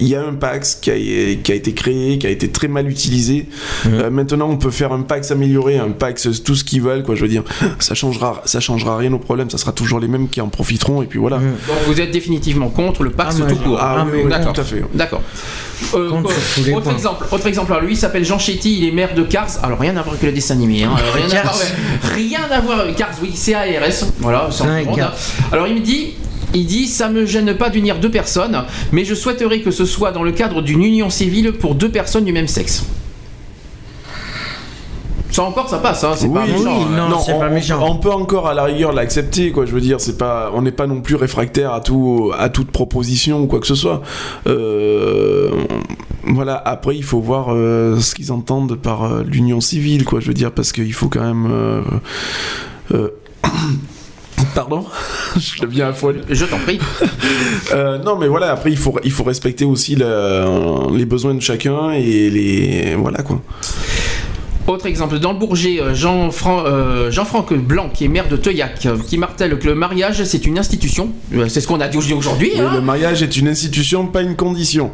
il 0.00 0.08
y 0.08 0.14
a 0.16 0.22
un 0.22 0.34
Pax 0.34 0.76
qui 0.80 0.90
a, 0.90 0.94
qui 0.94 1.52
a 1.52 1.54
été 1.54 1.72
créé, 1.72 2.18
qui 2.18 2.26
a 2.26 2.30
été 2.30 2.50
très 2.50 2.68
mal 2.68 2.88
utilisé. 2.90 3.46
Euh, 3.86 4.10
maintenant, 4.10 4.48
on 4.50 4.56
peut 4.56 4.70
faire 4.70 4.92
un 4.92 5.02
Pax 5.02 5.30
amélioré, 5.30 5.78
un 5.78 5.90
Pax 5.90 6.28
tout 6.44 6.54
ce 6.54 6.64
qu'ils 6.64 6.82
veulent, 6.82 7.02
quoi. 7.04 7.14
Je 7.14 7.22
veux 7.22 7.28
dire, 7.28 7.44
ça 7.78 7.94
changera, 7.94 8.42
ça 8.44 8.60
changera 8.60 8.96
rien 8.96 9.12
au 9.12 9.18
problème. 9.18 9.50
Ça 9.50 9.58
sera 9.58 9.72
toujours 9.72 10.00
les 10.00 10.08
mêmes 10.08 10.28
qui 10.28 10.40
en 10.40 10.48
profiteront, 10.48 11.02
et 11.02 11.06
puis 11.06 11.18
voilà. 11.18 11.36
Donc 11.38 11.46
vous 11.86 12.00
êtes 12.00 12.10
définitivement 12.10 12.68
contre 12.70 13.02
le 13.04 13.10
Pax 13.10 13.36
Ah, 13.40 13.46
tout 13.48 13.56
court. 13.56 13.78
Ah, 13.80 13.96
Ah, 13.98 14.04
oui, 14.04 14.10
mais 14.16 14.22
oui, 14.24 14.30
D'accord. 14.30 14.52
tout 14.52 14.60
à 14.60 14.64
fait. 14.64 14.82
D'accord. 14.94 15.22
Euh, 15.94 16.10
autre 16.74 16.90
exemple, 16.92 17.26
autre 17.30 17.46
exemple. 17.46 17.72
Alors 17.72 17.84
lui, 17.84 17.94
il 17.94 17.96
s'appelle 17.96 18.24
Jean 18.24 18.38
Chetty, 18.38 18.78
il 18.78 18.88
est 18.88 18.92
maire 18.92 19.14
de 19.14 19.22
Cars. 19.22 19.48
Alors 19.62 19.78
rien 19.78 19.96
à 19.96 20.02
voir 20.02 20.10
avec 20.14 20.22
le 20.22 20.32
dessin 20.32 20.54
animé. 20.54 20.84
Hein. 20.84 20.90
Euh, 20.98 21.10
Rien, 21.26 21.38
à 21.40 21.42
voir, 21.42 21.58
rien 22.14 22.40
à 22.50 22.60
voir 22.60 22.80
avec 22.80 22.96
Cars. 22.96 23.10
Oui, 23.22 23.32
c'est 23.34 23.54
ARS. 23.54 24.04
Voilà, 24.18 24.48
c'est 24.50 24.62
en 24.62 24.66
Ouais, 24.68 24.84
monde, 24.84 24.96
Cars. 24.96 25.12
hein. 25.14 25.44
Alors 25.52 25.66
il 25.68 25.74
me 25.74 25.80
dit. 25.80 26.14
Il 26.54 26.66
dit 26.66 26.86
ça 26.86 27.08
me 27.08 27.26
gêne 27.26 27.56
pas 27.56 27.68
d'unir 27.68 27.98
deux 27.98 28.10
personnes, 28.10 28.64
mais 28.92 29.04
je 29.04 29.14
souhaiterais 29.14 29.60
que 29.60 29.70
ce 29.70 29.84
soit 29.84 30.12
dans 30.12 30.22
le 30.22 30.32
cadre 30.32 30.62
d'une 30.62 30.82
union 30.82 31.10
civile 31.10 31.52
pour 31.52 31.74
deux 31.74 31.90
personnes 31.90 32.24
du 32.24 32.32
même 32.32 32.48
sexe. 32.48 32.84
Ça 35.34 35.42
encore, 35.42 35.68
ça 35.68 35.78
passe, 35.78 36.04
hein, 36.04 36.12
c'est 36.14 36.32
pas 36.32 36.46
méchant. 36.46 36.58
oui, 36.58 36.84
hein. 36.96 37.08
non. 37.10 37.18
c'est 37.18 37.32
on, 37.32 37.40
pas 37.40 37.50
méchant. 37.50 37.84
on 37.84 37.96
peut 37.96 38.12
encore 38.12 38.46
à 38.46 38.54
la 38.54 38.62
rigueur 38.62 38.92
l'accepter, 38.92 39.50
quoi. 39.50 39.66
Je 39.66 39.72
veux 39.72 39.80
dire, 39.80 40.00
c'est 40.00 40.16
pas, 40.16 40.52
on 40.54 40.62
n'est 40.62 40.70
pas 40.70 40.86
non 40.86 41.00
plus 41.00 41.16
réfractaire 41.16 41.72
à 41.72 41.80
tout, 41.80 42.30
à 42.38 42.50
toute 42.50 42.70
proposition 42.70 43.40
ou 43.40 43.48
quoi 43.48 43.58
que 43.58 43.66
ce 43.66 43.74
soit. 43.74 44.00
Euh, 44.46 45.50
voilà. 46.22 46.54
Après, 46.64 46.94
il 46.94 47.02
faut 47.02 47.18
voir 47.18 47.46
euh, 47.48 47.98
ce 47.98 48.14
qu'ils 48.14 48.30
entendent 48.30 48.76
par 48.76 49.02
euh, 49.02 49.24
l'union 49.26 49.60
civile, 49.60 50.04
quoi. 50.04 50.20
Je 50.20 50.28
veux 50.28 50.34
dire, 50.34 50.52
parce 50.52 50.70
qu'il 50.70 50.94
faut 50.94 51.08
quand 51.08 51.24
même. 51.24 51.82
Pardon, 54.54 54.84
je 55.36 55.60
deviens 55.62 55.92
folle. 55.92 56.22
Je 56.30 56.44
t'en 56.44 56.58
prie. 56.58 56.78
Euh, 57.72 57.98
non, 57.98 58.16
mais 58.16 58.28
voilà. 58.28 58.52
Après, 58.52 58.70
il 58.70 58.76
faut, 58.76 58.94
il 59.04 59.10
faut 59.10 59.24
respecter 59.24 59.64
aussi 59.64 59.96
le- 59.96 60.94
les 60.96 61.06
besoins 61.06 61.34
de 61.34 61.40
chacun 61.40 61.90
et 61.92 62.28
les, 62.30 62.94
voilà 62.94 63.22
quoi. 63.22 63.40
Autre 64.66 64.86
exemple, 64.86 65.18
dans 65.18 65.32
le 65.32 65.38
Bourget, 65.38 65.78
euh, 65.80 65.92
euh, 65.92 67.10
Jean-Franck 67.10 67.54
Blanc, 67.54 67.90
qui 67.92 68.04
est 68.04 68.08
maire 68.08 68.28
de 68.28 68.36
Teuillac, 68.36 68.86
qui 69.06 69.18
martèle 69.18 69.58
que 69.58 69.66
le 69.66 69.74
mariage, 69.74 70.22
c'est 70.24 70.46
une 70.46 70.58
institution. 70.58 71.10
C'est 71.48 71.60
ce 71.60 71.66
qu'on 71.66 71.80
a 71.80 71.88
dit 71.88 71.96
aujourd'hui. 71.98 72.50
Oui, 72.54 72.60
hein. 72.60 72.70
le 72.74 72.80
mariage 72.80 73.22
est 73.22 73.36
une 73.36 73.48
institution, 73.48 74.06
pas 74.06 74.22
une 74.22 74.36
condition. 74.36 74.90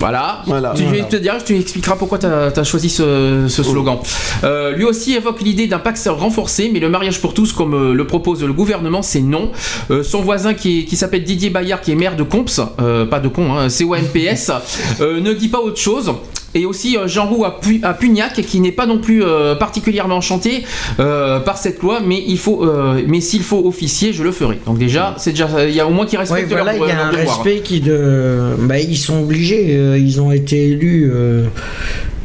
Voilà. 0.00 0.42
Voilà. 0.46 0.72
Tu, 0.74 0.84
je 0.84 0.88
vais 0.88 1.02
te 1.02 1.16
dire, 1.16 1.36
tu 1.44 1.56
expliqueras 1.56 1.96
pourquoi 1.96 2.18
tu 2.18 2.26
as, 2.26 2.64
choisi 2.64 2.88
ce, 2.88 3.46
ce 3.48 3.62
slogan. 3.62 3.98
Euh, 4.44 4.72
lui 4.72 4.84
aussi 4.84 5.14
évoque 5.14 5.42
l'idée 5.42 5.66
d'un 5.66 5.78
pacte 5.78 6.08
renforcé, 6.10 6.70
mais 6.72 6.80
le 6.80 6.88
mariage 6.88 7.20
pour 7.20 7.34
tous, 7.34 7.52
comme 7.52 7.74
euh, 7.74 7.92
le 7.92 8.06
propose 8.06 8.42
le 8.42 8.52
gouvernement, 8.54 9.02
c'est 9.02 9.20
non. 9.20 9.50
Euh, 9.90 10.02
son 10.02 10.22
voisin 10.22 10.54
qui, 10.54 10.86
qui 10.86 10.96
s'appelle 10.96 11.22
Didier 11.22 11.50
Bayard, 11.50 11.82
qui 11.82 11.92
est 11.92 11.96
maire 11.96 12.16
de 12.16 12.22
Comps, 12.22 12.60
euh, 12.80 13.04
pas 13.04 13.20
de 13.20 13.28
con, 13.28 13.52
hein, 13.54 13.68
C-O-M-P-S, 13.68 14.50
ne 15.00 15.32
dit 15.34 15.48
pas 15.48 15.60
autre 15.60 15.78
chose. 15.78 16.10
Et 16.54 16.66
aussi 16.66 16.96
euh, 16.96 17.06
Jean 17.06 17.26
Roux 17.26 17.44
à, 17.44 17.60
Pu- 17.60 17.80
à 17.84 17.94
Pugnac, 17.94 18.34
qui 18.42 18.58
n'est 18.60 18.72
pas 18.72 18.86
non 18.86 18.98
plus 18.98 19.22
euh, 19.22 19.54
particulièrement 19.54 20.16
enchanté 20.16 20.64
euh, 20.98 21.38
par 21.40 21.58
cette 21.58 21.80
loi, 21.80 22.00
mais 22.04 22.22
il 22.26 22.38
faut, 22.38 22.64
euh, 22.64 23.02
mais 23.06 23.20
s'il 23.20 23.42
faut 23.42 23.64
officier, 23.66 24.12
je 24.12 24.24
le 24.24 24.32
ferai. 24.32 24.58
Donc 24.66 24.76
déjà, 24.78 25.14
c'est 25.18 25.30
déjà, 25.30 25.48
il 25.68 25.74
y 25.74 25.80
a 25.80 25.86
au 25.86 25.90
moins 25.90 26.06
qui 26.06 26.16
respectent 26.16 26.48
voilà, 26.50 26.72
leur, 26.76 26.86
il 26.86 26.88
y 26.88 26.92
a 26.92 26.96
leur 26.96 27.06
un 27.06 27.12
devoir. 27.12 27.36
respect 27.36 27.60
qui 27.60 27.80
de. 27.80 28.56
Bah, 28.60 28.80
ils 28.80 28.96
sont 28.98 29.20
obligés, 29.22 29.96
ils 29.98 30.20
ont 30.20 30.32
été 30.32 30.70
élus 30.70 31.10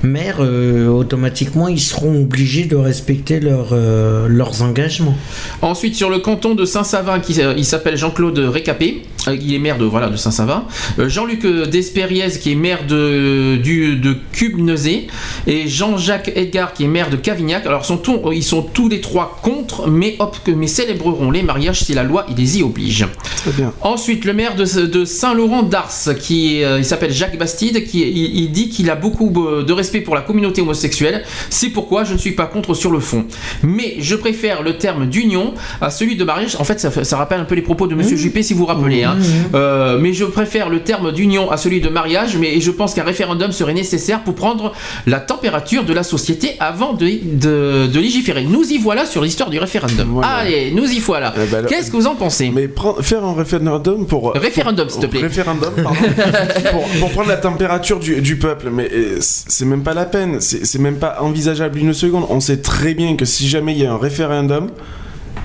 maires, 0.03 0.37
euh, 0.39 0.87
automatiquement 0.87 1.67
ils 1.67 1.79
seront 1.79 2.21
obligés 2.21 2.65
de 2.65 2.75
respecter 2.75 3.39
leur, 3.39 3.69
euh, 3.71 4.27
leurs 4.27 4.61
engagements. 4.61 5.15
Ensuite, 5.61 5.95
sur 5.95 6.09
le 6.09 6.19
canton 6.19 6.53
de 6.53 6.63
Saint-Savin, 6.65 7.19
qui 7.19 7.41
euh, 7.41 7.53
il 7.57 7.65
s'appelle 7.65 7.97
Jean-Claude 7.97 8.37
Récapé, 8.37 9.01
euh, 9.27 9.35
il 9.39 9.53
est 9.53 9.59
maire 9.59 9.77
de 9.77 9.85
voilà 9.85 10.09
de 10.09 10.15
Saint-Savin. 10.17 10.65
Euh, 10.99 11.09
Jean-Luc 11.09 11.45
euh, 11.45 11.65
Despériez, 11.65 12.27
qui 12.41 12.51
est 12.51 12.55
maire 12.55 12.85
de 12.87 13.55
du 13.57 13.95
de 13.95 14.15
Cubnezé, 14.31 15.07
et 15.47 15.67
Jean-Jacques 15.67 16.31
Edgar, 16.35 16.73
qui 16.73 16.83
est 16.83 16.87
maire 16.87 17.09
de 17.09 17.15
Cavignac. 17.15 17.65
Alors, 17.65 17.85
sont 17.85 17.97
tous- 17.97 18.19
ils 18.33 18.43
sont 18.43 18.61
tous 18.61 18.89
les 18.89 19.01
trois 19.01 19.39
contre, 19.41 19.87
mais 19.89 20.15
hop, 20.19 20.37
que 20.43 20.51
mais 20.51 20.67
célébreront 20.67 21.31
les 21.31 21.43
mariages 21.43 21.81
si 21.83 21.93
la 21.93 22.03
loi 22.03 22.25
il 22.29 22.35
les 22.35 22.59
y 22.59 22.63
oblige. 22.63 23.05
Très 23.37 23.51
bien. 23.51 23.73
Ensuite, 23.81 24.25
le 24.25 24.33
maire 24.33 24.55
de, 24.55 24.65
de 24.85 25.05
Saint-Laurent 25.05 25.63
d'Ars, 25.63 25.91
qui 26.21 26.57
est, 26.61 26.77
il 26.79 26.85
s'appelle 26.85 27.11
Jacques 27.11 27.37
Bastide, 27.37 27.85
qui 27.85 28.01
il, 28.01 28.39
il 28.43 28.51
dit 28.51 28.69
qu'il 28.69 28.89
a 28.89 28.95
beaucoup 28.95 29.29
de 29.63 29.73
respect 29.73 30.01
pour 30.01 30.15
la 30.15 30.21
communauté 30.21 30.61
homosexuelle. 30.61 31.23
C'est 31.49 31.69
pourquoi 31.69 32.03
je 32.03 32.13
ne 32.13 32.17
suis 32.17 32.31
pas 32.33 32.45
contre 32.45 32.73
sur 32.73 32.91
le 32.91 32.99
fond. 32.99 33.25
Mais 33.63 33.95
je 33.99 34.15
préfère 34.15 34.61
le 34.63 34.77
terme 34.77 35.07
d'union 35.07 35.53
à 35.81 35.89
celui 35.89 36.15
de 36.15 36.23
mariage. 36.23 36.55
En 36.59 36.63
fait, 36.63 36.79
ça, 36.79 36.91
fait- 36.91 37.03
ça 37.03 37.17
rappelle 37.17 37.39
un 37.39 37.45
peu 37.45 37.55
les 37.55 37.61
propos 37.61 37.87
de 37.87 37.95
Monsieur 37.95 38.17
Juppé, 38.17 38.43
si 38.43 38.53
vous 38.53 38.59
vous 38.59 38.65
rappelez. 38.65 39.03
hein. 39.03 39.14
Euh, 39.53 39.97
mais 39.99 40.13
je 40.13 40.25
préfère 40.25 40.69
le 40.69 40.81
terme 40.81 41.11
d'union 41.11 41.51
à 41.51 41.57
celui 41.57 41.81
de 41.81 41.89
mariage. 41.89 42.37
Mais 42.37 42.59
je 42.59 42.71
pense 42.71 42.93
qu'un 42.93 43.03
référendum 43.03 43.51
serait 43.51 43.73
nécessaire 43.73 44.23
pour 44.23 44.35
prendre 44.35 44.73
la 45.07 45.19
température 45.19 45.83
de 45.85 45.93
la 45.93 46.03
société 46.03 46.55
avant 46.59 46.93
de, 46.93 47.05
de, 47.23 47.87
de 47.87 47.99
légiférer. 47.99 48.43
Nous 48.43 48.63
y 48.71 48.77
voilà 48.77 49.05
sur 49.05 49.21
l'histoire 49.21 49.49
du 49.49 49.59
référendum. 49.59 50.07
Voilà. 50.11 50.27
Allez, 50.29 50.71
nous 50.71 50.85
y 50.91 50.99
voilà. 50.99 51.33
Eh 51.37 51.45
ben, 51.51 51.65
Qu'est-ce 51.65 51.91
que 51.91 51.97
vous 51.97 52.07
en 52.07 52.15
pensez? 52.15 52.51
Mais 52.53 52.67
prendre- 52.67 53.01
faire 53.01 53.23
un 53.23 53.33
référendum 53.33 54.05
pour. 54.05 54.33
Référendum, 54.33 54.89
s'il 54.89 55.01
te 55.01 55.05
plaît. 55.07 55.21
Référendum, 55.21 55.71
pardon. 55.83 55.99
pour, 56.71 56.83
pour 56.99 57.09
prendre 57.11 57.29
la 57.29 57.37
température 57.37 57.99
du, 57.99 58.21
du 58.21 58.37
peuple. 58.37 58.69
Mais 58.71 58.89
euh, 58.93 59.17
c'est 59.19 59.65
même 59.65 59.83
pas 59.83 59.93
la 59.93 60.05
peine. 60.05 60.39
C'est 60.41 60.79
même 60.79 60.97
pas 60.97 61.17
envisageable 61.21 61.79
une 61.79 61.93
seconde. 61.93 62.25
On 62.29 62.39
sait 62.39 62.57
très 62.57 62.93
bien 62.93 63.15
que 63.15 63.25
si 63.25 63.47
jamais 63.47 63.73
il 63.73 63.81
y 63.81 63.85
a 63.85 63.91
un 63.93 63.97
référendum. 63.97 64.69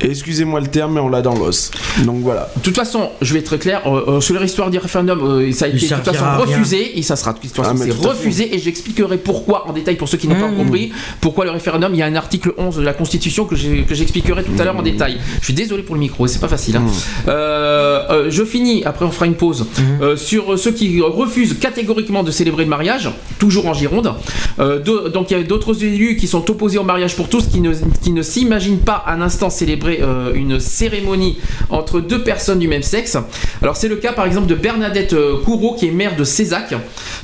Excusez-moi 0.02 0.60
le 0.60 0.66
terme, 0.68 0.94
mais 0.94 1.00
on 1.00 1.08
l'a 1.08 1.22
dans 1.22 1.34
l'os. 1.34 1.70
Donc 2.04 2.20
voilà. 2.22 2.48
De 2.56 2.62
toute 2.62 2.76
façon, 2.76 3.10
je 3.20 3.32
vais 3.34 3.40
être 3.40 3.56
clair, 3.56 3.82
euh, 3.86 4.16
euh, 4.16 4.20
sur 4.20 4.38
l'histoire 4.40 4.70
du 4.70 4.78
référendum, 4.78 5.20
euh, 5.22 5.52
ça 5.52 5.66
a 5.66 5.68
été 5.68 5.86
de 5.88 5.94
toute 5.94 6.04
façon 6.04 6.24
refusé, 6.40 6.98
et 6.98 7.02
ça 7.02 7.16
sera 7.16 7.32
de 7.32 7.38
toute 7.38 7.50
façon 7.54 7.70
Ah, 7.80 7.86
tout 7.88 8.08
refusé, 8.08 8.54
et 8.54 8.58
j'expliquerai 8.58 9.18
pourquoi 9.18 9.68
en 9.68 9.72
détail 9.72 9.96
pour 9.96 10.08
ceux 10.08 10.18
qui 10.18 10.26
n'ont 10.28 10.34
pas 10.40 10.48
Mmh. 10.48 10.56
compris, 10.56 10.92
pourquoi 11.20 11.44
le 11.44 11.50
référendum, 11.50 11.92
il 11.94 11.98
y 11.98 12.02
a 12.02 12.06
un 12.06 12.14
article 12.16 12.52
11 12.58 12.76
de 12.76 12.82
la 12.82 12.92
Constitution 12.94 13.44
que 13.44 13.54
j'expliquerai 13.56 14.42
tout 14.44 14.52
à 14.58 14.64
l'heure 14.64 14.76
en 14.76 14.82
détail. 14.82 15.18
Je 15.40 15.44
suis 15.44 15.54
désolé 15.54 15.82
pour 15.82 15.94
le 15.94 16.00
micro, 16.00 16.26
c'est 16.26 16.40
pas 16.40 16.48
facile. 16.48 16.76
hein. 16.76 16.82
Euh, 17.28 18.02
euh, 18.10 18.26
je 18.30 18.44
finis, 18.44 18.82
après 18.84 19.04
on 19.04 19.10
fera 19.10 19.26
une 19.26 19.34
pause, 19.34 19.66
euh, 20.02 20.16
sur 20.16 20.58
ceux 20.58 20.72
qui 20.72 21.00
refusent 21.00 21.58
catégoriquement 21.58 22.22
de 22.22 22.30
célébrer 22.30 22.64
le 22.64 22.70
mariage, 22.70 23.10
toujours 23.38 23.66
en 23.66 23.74
Gironde. 23.74 24.12
Euh, 24.58 24.78
de- 24.80 25.08
donc 25.08 25.30
il 25.30 25.36
y 25.36 25.40
a 25.40 25.42
d'autres 25.44 25.84
élus 25.84 26.16
qui 26.16 26.26
sont 26.26 26.48
opposés 26.50 26.78
au 26.78 26.82
mariage 26.84 27.16
pour 27.16 27.28
tous, 27.28 27.46
qui 27.46 27.60
ne, 27.60 27.72
qui 28.02 28.10
ne 28.10 28.22
s'imaginent 28.22 28.78
pas 28.78 29.04
un 29.06 29.20
instant 29.20 29.50
célébrer 29.50 29.89
euh, 30.00 30.32
une 30.34 30.60
cérémonie 30.60 31.38
entre 31.68 32.00
deux 32.00 32.22
personnes 32.22 32.58
du 32.58 32.68
même 32.68 32.82
sexe. 32.82 33.16
Alors 33.62 33.76
c'est 33.76 33.88
le 33.88 33.96
cas 33.96 34.12
par 34.12 34.26
exemple 34.26 34.46
de 34.46 34.54
Bernadette 34.54 35.12
euh, 35.12 35.38
Courreau 35.44 35.74
qui 35.74 35.88
est 35.88 35.92
maire 35.92 36.16
de 36.16 36.24
Cézac, 36.24 36.74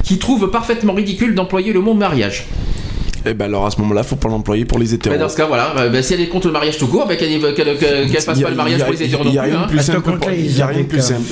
qui 0.03 0.19
trouve 0.19 0.51
parfaitement 0.51 0.95
ridicule 0.95 1.35
d'employer 1.35 1.73
le 1.73 1.81
mot 1.81 1.95
mariage. 1.95 2.47
Et 3.27 3.35
ben 3.35 3.47
alors 3.47 3.67
à 3.67 3.71
ce 3.71 3.79
moment-là, 3.81 4.03
faut 4.05 4.17
pas 4.17 4.29
l'employer 4.29 4.65
pour 4.65 4.79
les 4.79 4.95
hétéros. 4.95 5.15
Mais 5.15 5.21
dans 5.21 5.29
ce 5.29 5.37
cas 5.37 5.47
voilà, 5.47 5.75
euh, 5.79 5.89
bah, 5.89 6.01
si 6.03 6.15
elle 6.15 6.21
est 6.21 6.29
contre 6.29 6.47
le 6.47 6.53
mariage 6.53 6.79
tout 6.79 6.87
court, 6.87 7.07
bah, 7.07 7.17
qu'elle 7.17 7.41
qu'elle- 7.55 7.77
qu'elle 7.77 8.09
fasse 8.21 8.41
pas 8.41 8.51
le 8.51 8.55
mariage 8.57 8.83
pour 8.85 8.93
les 8.93 9.03
hétéros 9.03 9.25
Il 9.27 9.39
a 9.39 9.43
rien 9.43 9.59
hein. 9.59 9.63
de 9.67 9.69
plus 9.71 9.83
simple. 9.83 10.11
Il 10.33 10.45
ils 10.47 10.59
y 10.59 10.63
a 10.63 10.67
rien 10.67 10.81
de 10.83 10.87
plus 10.87 10.99
qu'à- 10.99 11.03
simple. 11.03 11.23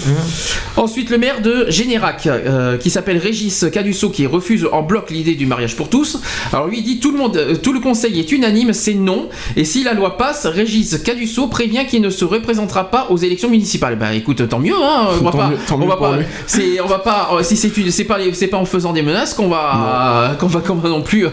Ensuite, 0.76 1.10
le 1.10 1.18
maire 1.18 1.40
de 1.40 1.66
Générac, 1.68 2.26
euh, 2.26 2.76
qui 2.78 2.90
s'appelle 2.90 3.18
Régis 3.18 3.66
Cadusso, 3.72 4.10
qui 4.10 4.26
refuse 4.26 4.66
en 4.72 4.82
bloc 4.82 5.10
l'idée 5.10 5.34
du 5.36 5.46
mariage 5.46 5.76
pour 5.76 5.88
tous. 5.88 6.18
Alors 6.52 6.66
lui 6.66 6.78
il 6.78 6.82
dit 6.84 6.98
tout 6.98 7.12
le 7.12 7.18
monde, 7.18 7.36
euh, 7.36 7.54
tout 7.54 7.72
le 7.72 7.80
conseil 7.80 8.18
est 8.18 8.32
unanime, 8.32 8.72
c'est 8.72 8.94
non. 8.94 9.28
Et 9.56 9.64
si 9.64 9.84
la 9.84 9.94
loi 9.94 10.16
passe, 10.16 10.46
Régis 10.46 10.98
Cadusso 11.04 11.46
prévient 11.46 11.86
qu'il 11.88 12.02
ne 12.02 12.10
se 12.10 12.24
représentera 12.24 12.90
pas 12.90 13.06
aux 13.10 13.16
élections 13.16 13.48
municipales. 13.50 13.96
Bah 13.96 14.12
écoute, 14.14 14.48
tant 14.48 14.58
mieux, 14.58 14.74
hein. 14.74 15.08
On 15.20 15.24
va 15.24 15.30
Tant 15.30 15.38
pas, 15.38 15.48
mieux- 15.48 15.56
tant 15.66 15.76
on 15.76 15.78
mieux 15.78 15.86
va 15.88 15.96
pas, 15.96 16.16
lui. 16.16 16.24
c'est, 16.46 16.80
on 16.80 16.86
va 16.86 16.98
pas, 16.98 17.30
euh, 17.34 17.42
si 17.42 17.56
c'est, 17.56 17.68
pas, 18.04 18.18
les- 18.18 18.32
c'est 18.34 18.48
pas 18.48 18.56
en 18.58 18.64
faisant 18.64 18.92
des 18.92 19.02
menaces 19.02 19.34
qu'on 19.34 19.48
va, 19.48 20.34
qu'on 20.40 20.46
va, 20.48 20.60
qu'on 20.60 20.74
va 20.74 20.88
non 20.88 21.02
plus. 21.02 21.26
euh, 21.26 21.30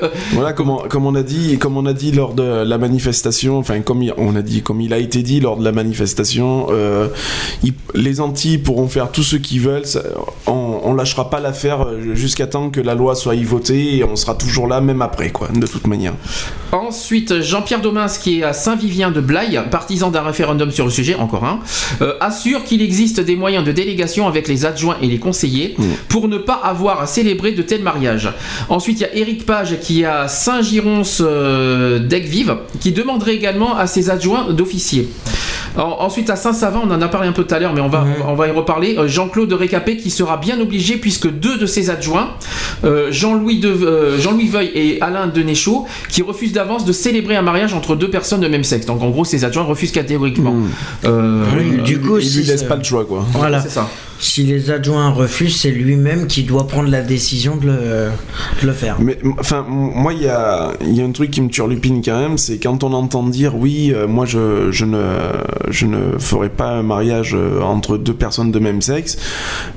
Comme 0.53 0.69
on, 1.05 1.15
a 1.15 1.23
dit, 1.23 1.57
comme 1.57 1.77
on 1.77 1.85
a 1.85 1.93
dit 1.93 2.11
lors 2.11 2.33
de 2.33 2.43
la 2.43 2.77
manifestation, 2.77 3.57
enfin 3.57 3.81
comme 3.81 4.01
il- 4.03 4.13
on 4.17 4.35
a 4.35 4.41
dit, 4.41 4.61
comme 4.61 4.81
il 4.81 4.93
a 4.93 4.97
été 4.97 5.21
dit 5.23 5.39
lors 5.39 5.57
de 5.57 5.63
la 5.63 5.71
manifestation, 5.71 6.67
euh, 6.69 7.07
les 7.93 8.19
Antilles 8.21 8.57
pourront 8.57 8.87
faire 8.87 9.11
tout 9.11 9.23
ce 9.23 9.35
qu'ils 9.35 9.61
veulent. 9.61 9.85
On 10.91 10.95
lâchera 10.95 11.29
pas 11.29 11.39
l'affaire 11.39 11.87
euh, 11.87 12.13
jusqu'à 12.15 12.47
temps 12.47 12.69
que 12.69 12.81
la 12.81 12.95
loi 12.95 13.15
soit 13.15 13.35
y 13.35 13.43
votée 13.43 13.97
et 13.97 14.03
on 14.03 14.15
sera 14.15 14.35
toujours 14.35 14.67
là 14.67 14.81
même 14.81 15.01
après, 15.01 15.29
quoi, 15.29 15.47
de 15.47 15.65
toute 15.65 15.87
manière. 15.87 16.13
Ensuite, 16.73 17.41
Jean-Pierre 17.41 17.81
Domins, 17.81 18.07
qui 18.07 18.39
est 18.39 18.43
à 18.43 18.53
Saint-Vivien 18.53 19.11
de 19.11 19.21
Blaye, 19.21 19.59
partisan 19.71 20.11
d'un 20.11 20.21
référendum 20.21 20.69
sur 20.71 20.85
le 20.85 20.91
sujet, 20.91 21.15
encore 21.15 21.45
un, 21.45 21.59
euh, 22.01 22.15
assure 22.19 22.63
qu'il 22.65 22.81
existe 22.81 23.21
des 23.21 23.35
moyens 23.35 23.63
de 23.63 23.71
délégation 23.71 24.27
avec 24.27 24.47
les 24.47 24.65
adjoints 24.65 24.97
et 25.01 25.07
les 25.07 25.19
conseillers 25.19 25.75
pour 26.09 26.27
ne 26.27 26.37
pas 26.37 26.59
avoir 26.63 27.01
à 27.01 27.07
célébrer 27.07 27.53
de 27.53 27.61
tels 27.61 27.83
mariages. 27.83 28.29
Ensuite, 28.69 28.99
il 28.99 29.03
y 29.03 29.05
a 29.05 29.15
Éric 29.15 29.45
Page 29.45 29.79
qui 29.79 30.01
est 30.01 30.05
à 30.05 30.27
Saint-Girons 30.27 31.03
euh, 31.21 31.99
d'Aigues-Vives, 31.99 32.57
qui 32.79 32.91
demanderait 32.91 33.35
également 33.35 33.77
à 33.77 33.87
ses 33.87 34.09
adjoints 34.09 34.51
d'officier. 34.51 35.09
En- 35.77 35.97
ensuite, 36.03 36.29
à 36.29 36.35
Saint-Savin, 36.35 36.81
on 36.83 36.91
en 36.91 37.01
a 37.01 37.07
parlé 37.07 37.27
un 37.27 37.31
peu 37.31 37.43
tout 37.43 37.53
à 37.55 37.59
l'heure, 37.59 37.73
mais 37.73 37.81
on 37.81 37.87
va, 37.87 38.05
on 38.27 38.35
va 38.35 38.47
y 38.47 38.51
reparler. 38.51 38.97
Euh, 38.97 39.07
Jean-Claude 39.07 39.51
Récapé 39.53 39.97
qui 39.97 40.09
sera 40.09 40.37
bien 40.37 40.59
obligé, 40.59 40.97
puisque 40.97 41.29
deux 41.29 41.57
de 41.57 41.65
ses 41.65 41.89
adjoints, 41.89 42.31
euh, 42.83 43.07
Jean-Louis 43.11 43.59
de, 43.59 43.69
euh, 43.69 44.19
Jean-Louis 44.19 44.47
Veuil 44.47 44.71
et 44.75 45.01
Alain 45.01 45.27
Denéchaud, 45.27 45.85
qui 46.09 46.21
refusent 46.21 46.53
d'avance 46.53 46.85
de 46.85 46.91
célébrer 46.91 47.35
un 47.35 47.41
mariage 47.41 47.73
entre 47.73 47.95
deux 47.95 48.09
personnes 48.09 48.41
de 48.41 48.47
même 48.47 48.63
sexe. 48.63 48.85
Donc, 48.85 49.01
en 49.01 49.09
gros, 49.09 49.23
ses 49.25 49.45
adjoints 49.45 49.63
refusent 49.63 49.91
catégoriquement. 49.91 50.55
Euh, 51.05 51.43
Oui, 51.57 51.81
du 51.83 51.99
coup, 51.99 52.17
Il 52.17 52.25
si 52.27 52.39
lui 52.39 52.45
laisse 52.45 52.61
ça- 52.61 52.67
pas 52.67 52.75
le 52.75 52.83
choix, 52.83 53.05
quoi. 53.05 53.25
Voilà. 53.33 53.61
c'est 53.61 53.69
ça. 53.69 53.87
Si 54.21 54.43
les 54.43 54.69
adjoints 54.69 55.09
refusent, 55.09 55.59
c'est 55.59 55.71
lui-même 55.71 56.27
qui 56.27 56.43
doit 56.43 56.67
prendre 56.67 56.89
la 56.89 57.01
décision 57.01 57.57
de 57.57 58.11
le, 58.63 58.71
faire. 58.71 58.97
Mais 59.01 59.17
enfin, 59.39 59.65
moi, 59.67 60.13
il 60.13 60.21
y 60.21 60.27
a, 60.27 60.73
y 60.85 61.01
a 61.01 61.03
un 61.03 61.11
truc 61.11 61.31
qui 61.31 61.41
me 61.41 61.49
turlupine 61.49 62.03
quand 62.05 62.19
même, 62.19 62.37
c'est 62.37 62.59
quand 62.59 62.83
on 62.83 62.93
entend 62.93 63.23
dire 63.23 63.55
oui, 63.55 63.91
euh, 63.95 64.07
moi, 64.07 64.27
je, 64.27 64.71
je 64.71 64.85
ne, 64.85 65.03
je 65.69 65.87
ne 65.87 66.19
ferai 66.19 66.49
pas 66.49 66.69
un 66.69 66.83
mariage 66.83 67.33
euh, 67.33 67.61
entre 67.61 67.97
deux 67.97 68.13
personnes 68.13 68.51
de 68.51 68.59
même 68.59 68.83
sexe. 68.83 69.17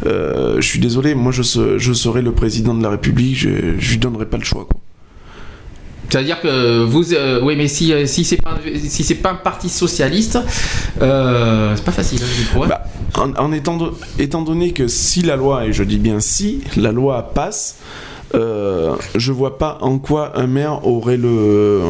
Euh, 0.05 0.57
je 0.57 0.69
suis 0.69 0.79
désolé, 0.79 1.15
moi, 1.15 1.33
je, 1.33 1.43
je 1.79 1.93
serai 1.95 2.21
le 2.21 2.33
président 2.33 2.75
de 2.75 2.83
la 2.83 2.91
République, 2.91 3.39
je, 3.39 3.79
je 3.79 3.91
lui 3.93 3.99
donnerai 3.99 4.27
pas 4.27 4.37
le 4.37 4.45
choix. 4.45 4.67
Quoi. 4.71 4.84
C'est-à-dire 6.11 6.41
que 6.41 6.85
vous, 6.85 7.13
euh, 7.15 7.41
oui, 7.43 7.55
mais 7.57 7.67
si, 7.69 7.93
euh, 7.93 8.07
si 8.07 8.25
c'est 8.25 8.37
pas, 8.41 8.51
un- 8.51 8.79
si 8.89 9.03
c'est 9.05 9.15
pas 9.17 9.31
un 9.33 9.35
parti 9.37 9.69
socialiste, 9.69 10.39
euh, 11.03 11.73
c'est 11.77 11.85
pas 11.85 11.93
facile, 11.93 12.21
hein, 12.23 12.27
je 12.39 12.47
trouve. 12.51 12.69
Bah, 12.69 12.83
en, 13.17 13.33
en 13.37 13.53
étant, 13.53 13.77
do- 13.77 13.97
étant 14.19 14.43
donné 14.43 14.73
que 14.73 14.87
si 14.89 15.23
la 15.23 15.37
loi, 15.37 15.67
et 15.67 15.73
je 15.73 15.83
dis 15.83 15.99
bien 15.99 16.21
si, 16.21 16.61
la 16.77 16.93
loi 16.93 17.31
passe, 17.35 17.77
euh, 18.35 18.95
je 19.15 19.33
vois 19.33 19.59
pas 19.59 19.79
en 19.81 19.99
quoi 19.99 20.33
un 20.37 20.47
maire 20.49 20.87
aurait 20.87 21.17
le 21.17 21.81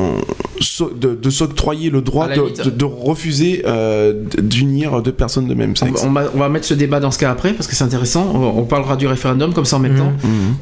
so- 0.61 0.91
de, 0.95 1.15
de 1.15 1.31
s'octroyer 1.31 1.89
le 1.91 2.03
droit 2.03 2.29
de, 2.29 2.35
limite. 2.35 2.65
de- 2.65 2.71
de 2.71 2.85
refuser 2.85 3.62
euh, 3.67 4.12
d'unir 4.39 5.01
deux 5.01 5.12
personnes 5.12 5.49
de 5.49 5.55
même 5.55 5.73
On 5.73 5.75
sexe. 5.87 6.03
va, 6.03 6.09
on 6.09 6.12
va- 6.12 6.31
on 6.35 6.39
va 6.39 6.49
mettre 6.51 6.67
ce 6.67 6.75
débat 6.75 7.01
dans 7.01 7.11
ce 7.11 7.19
cas 7.19 7.31
après 7.31 7.53
parce 7.55 7.67
que 7.67 7.75
c'est 7.75 7.85
intéressant. 7.85 8.31
On, 8.35 8.61
on 8.61 8.65
parlera 8.65 8.97
du 8.97 9.07
référendum 9.07 9.55
comme 9.55 9.65
ça 9.65 9.77
en 9.77 9.81
même 9.81 9.93
Mhm. 9.93 9.99
temps. 9.99 10.12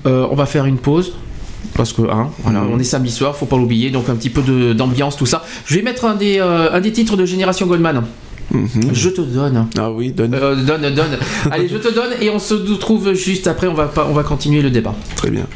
Euh, 0.06 0.26
on 0.30 0.34
va 0.36 0.46
faire 0.46 0.66
une 0.66 0.78
pause. 0.78 1.12
Parce 1.74 1.92
que 1.92 2.02
hein, 2.02 2.30
voilà, 2.42 2.60
Mhm. 2.60 2.70
on 2.74 2.78
est 2.78 2.84
samedi 2.84 3.10
soir, 3.10 3.36
faut 3.36 3.46
pas 3.46 3.56
l'oublier, 3.56 3.90
donc 3.90 4.08
un 4.08 4.14
petit 4.16 4.30
peu 4.30 4.42
d'ambiance, 4.74 5.16
tout 5.16 5.26
ça. 5.26 5.44
Je 5.66 5.74
vais 5.76 5.82
mettre 5.82 6.04
un 6.04 6.14
des, 6.14 6.38
euh, 6.38 6.70
un 6.72 6.80
des 6.80 6.92
titres 6.92 7.16
de 7.16 7.24
Génération 7.24 7.66
Goldman. 7.66 8.02
Mhm. 8.50 8.68
Je 8.92 9.08
te 9.08 9.20
donne. 9.22 9.66
Ah 9.78 9.90
oui, 9.90 10.12
donne. 10.12 10.34
Euh, 10.34 10.54
donne, 10.56 10.82
donne. 10.94 11.16
Allez, 11.50 11.68
je 11.68 11.78
te 11.78 11.92
donne 11.94 12.10
et 12.20 12.28
on 12.30 12.38
se 12.38 12.52
retrouve 12.72 13.14
juste 13.14 13.46
après. 13.46 13.66
On 13.66 13.74
va, 13.74 13.86
pas, 13.86 14.06
on 14.10 14.12
va 14.12 14.22
continuer 14.24 14.60
le 14.60 14.70
débat. 14.70 14.94
Très 15.16 15.30
bien. 15.30 15.46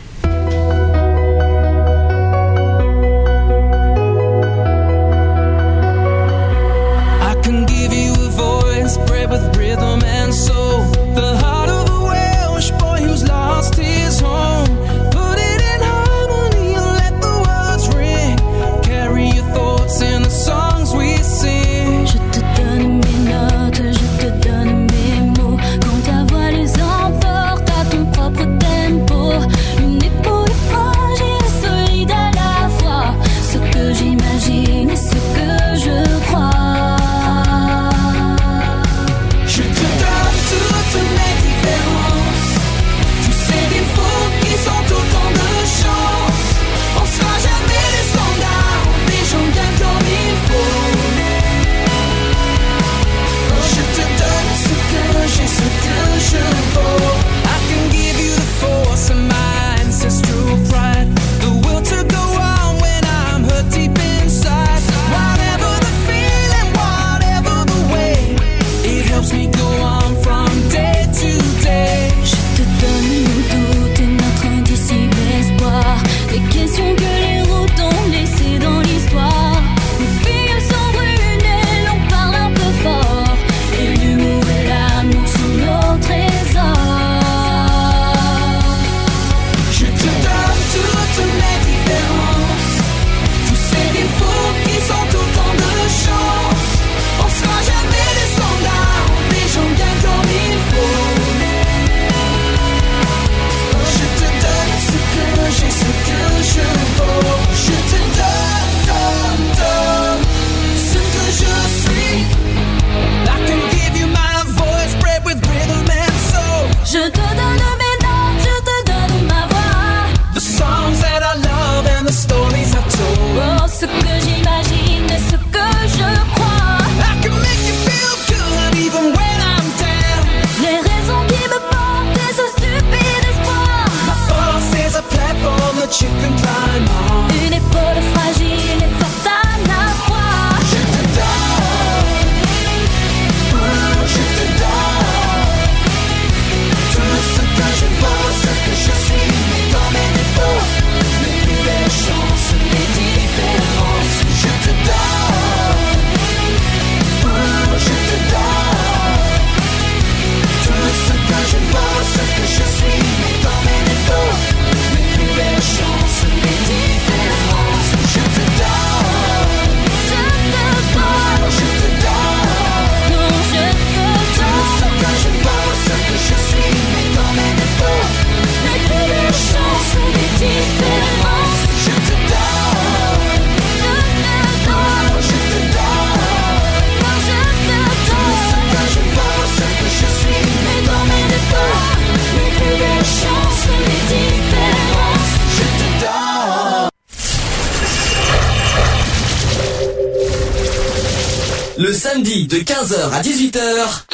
Le 201.87 201.93
samedi 201.93 202.49
de 202.49 202.57
15h 202.57 203.13
à 203.13 203.23
18h. 203.23 204.06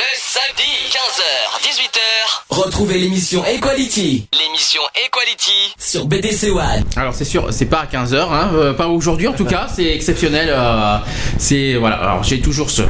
Retrouvez 2.64 2.98
l'émission 2.98 3.42
Equality. 3.44 4.28
L'émission 4.32 4.82
Equality 5.06 5.74
sur 5.78 6.06
BDC 6.06 6.50
One. 6.52 6.84
Alors 6.96 7.12
c'est 7.12 7.24
sûr, 7.24 7.48
c'est 7.50 7.64
pas 7.66 7.80
à 7.80 7.86
15h, 7.86 8.14
hein, 8.30 8.50
euh, 8.54 8.72
pas 8.72 8.86
aujourd'hui 8.86 9.26
en 9.26 9.32
tout 9.32 9.44
cas, 9.44 9.66
c'est 9.74 9.92
exceptionnel. 9.92 10.46
euh, 10.50 10.96
c'est 11.38 11.74
voilà, 11.74 11.96
alors 11.96 12.22
j'ai 12.22 12.40
toujours 12.40 12.70
ce. 12.70 12.82
euh, 12.82 12.86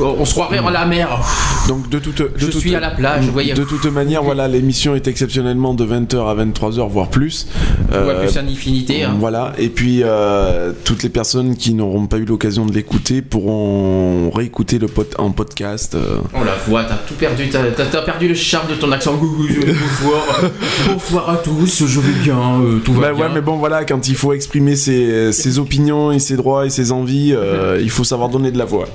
on 0.00 0.24
se 0.24 0.32
croirait 0.32 0.60
en 0.60 0.70
la 0.70 0.86
mer. 0.86 1.20
Donc 1.68 1.90
de 1.90 1.98
toute, 1.98 2.18
de 2.22 2.30
Je 2.36 2.46
toute- 2.46 2.60
suis 2.60 2.74
à 2.74 2.80
la 2.80 2.90
plage, 2.90 3.24
vous 3.26 3.32
voyez. 3.32 3.52
De 3.52 3.64
toute 3.64 3.84
manière, 3.84 4.22
voilà, 4.22 4.48
l'émission 4.48 4.94
est 4.94 5.06
exceptionnellement 5.06 5.74
de 5.74 5.84
20h 5.84 6.26
à 6.30 6.34
23h, 6.34 6.88
voire 6.88 7.08
plus. 7.10 7.46
On 7.90 8.02
voit 8.04 8.12
Euh, 8.14 8.26
plus 8.26 8.38
une 8.40 8.48
infinité. 8.48 9.02
hein. 9.04 9.14
Voilà, 9.18 9.52
et 9.58 9.68
puis 9.68 10.00
euh, 10.02 10.72
toutes 10.84 11.02
les 11.02 11.10
personnes 11.10 11.56
qui 11.56 11.74
n'auront 11.74 12.06
pas 12.06 12.16
eu 12.16 12.24
l'occasion 12.24 12.64
de 12.64 12.72
l'écouter 12.72 13.20
pourront 13.20 14.30
réécouter 14.30 14.78
le 14.78 14.86
pod 14.88 15.08
en 15.18 15.32
podcast. 15.32 15.94
euh. 15.96 16.16
On 16.32 16.44
la 16.44 16.54
voit, 16.66 16.84
t'as 16.84 16.94
tout 16.96 17.14
perdu, 17.14 17.50
t'as, 17.50 17.62
t'as- 17.76 17.84
t'as 17.86 18.02
perdu 18.02 18.28
le 18.28 18.34
charme 18.34 18.68
de 18.70 18.74
ton 18.74 18.90
accent. 19.10 19.20
Bonsoir, 19.20 20.40
bonsoir 20.88 21.30
à 21.30 21.36
tous, 21.38 21.84
je 21.86 22.00
vais 22.00 22.12
bien, 22.22 22.60
euh, 22.60 22.78
tout 22.84 22.92
va 22.94 23.08
Bah 23.08 23.12
bien. 23.14 23.26
ouais, 23.26 23.30
mais 23.34 23.40
bon, 23.40 23.56
voilà, 23.56 23.84
quand 23.84 24.08
il 24.08 24.14
faut 24.16 24.32
exprimer 24.32 24.76
ses, 24.76 25.32
ses 25.32 25.58
opinions 25.58 26.12
et 26.12 26.18
ses 26.18 26.36
droits 26.36 26.66
et 26.66 26.70
ses 26.70 26.92
envies, 26.92 27.32
euh, 27.34 27.78
il 27.82 27.90
faut 27.90 28.04
savoir 28.04 28.28
donner 28.28 28.50
de 28.50 28.58
la 28.58 28.64
voix. 28.64 28.86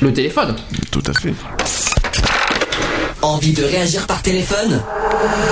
le 0.00 0.12
téléphone. 0.12 0.54
Tout 0.90 1.02
à 1.06 1.12
fait. 1.12 1.34
Envie 3.22 3.52
de 3.52 3.62
réagir 3.64 4.06
par 4.06 4.22
téléphone 4.22 4.80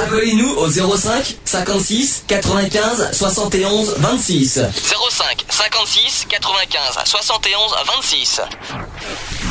Appelez-nous 0.07 0.49
au 0.57 0.69
05 0.69 1.37
56 1.45 2.25
95 2.27 3.11
71 3.13 3.95
26. 3.99 4.61
05 4.73 5.45
56 5.49 6.27
95 6.31 6.81
71 7.05 7.61
26. 7.87 8.41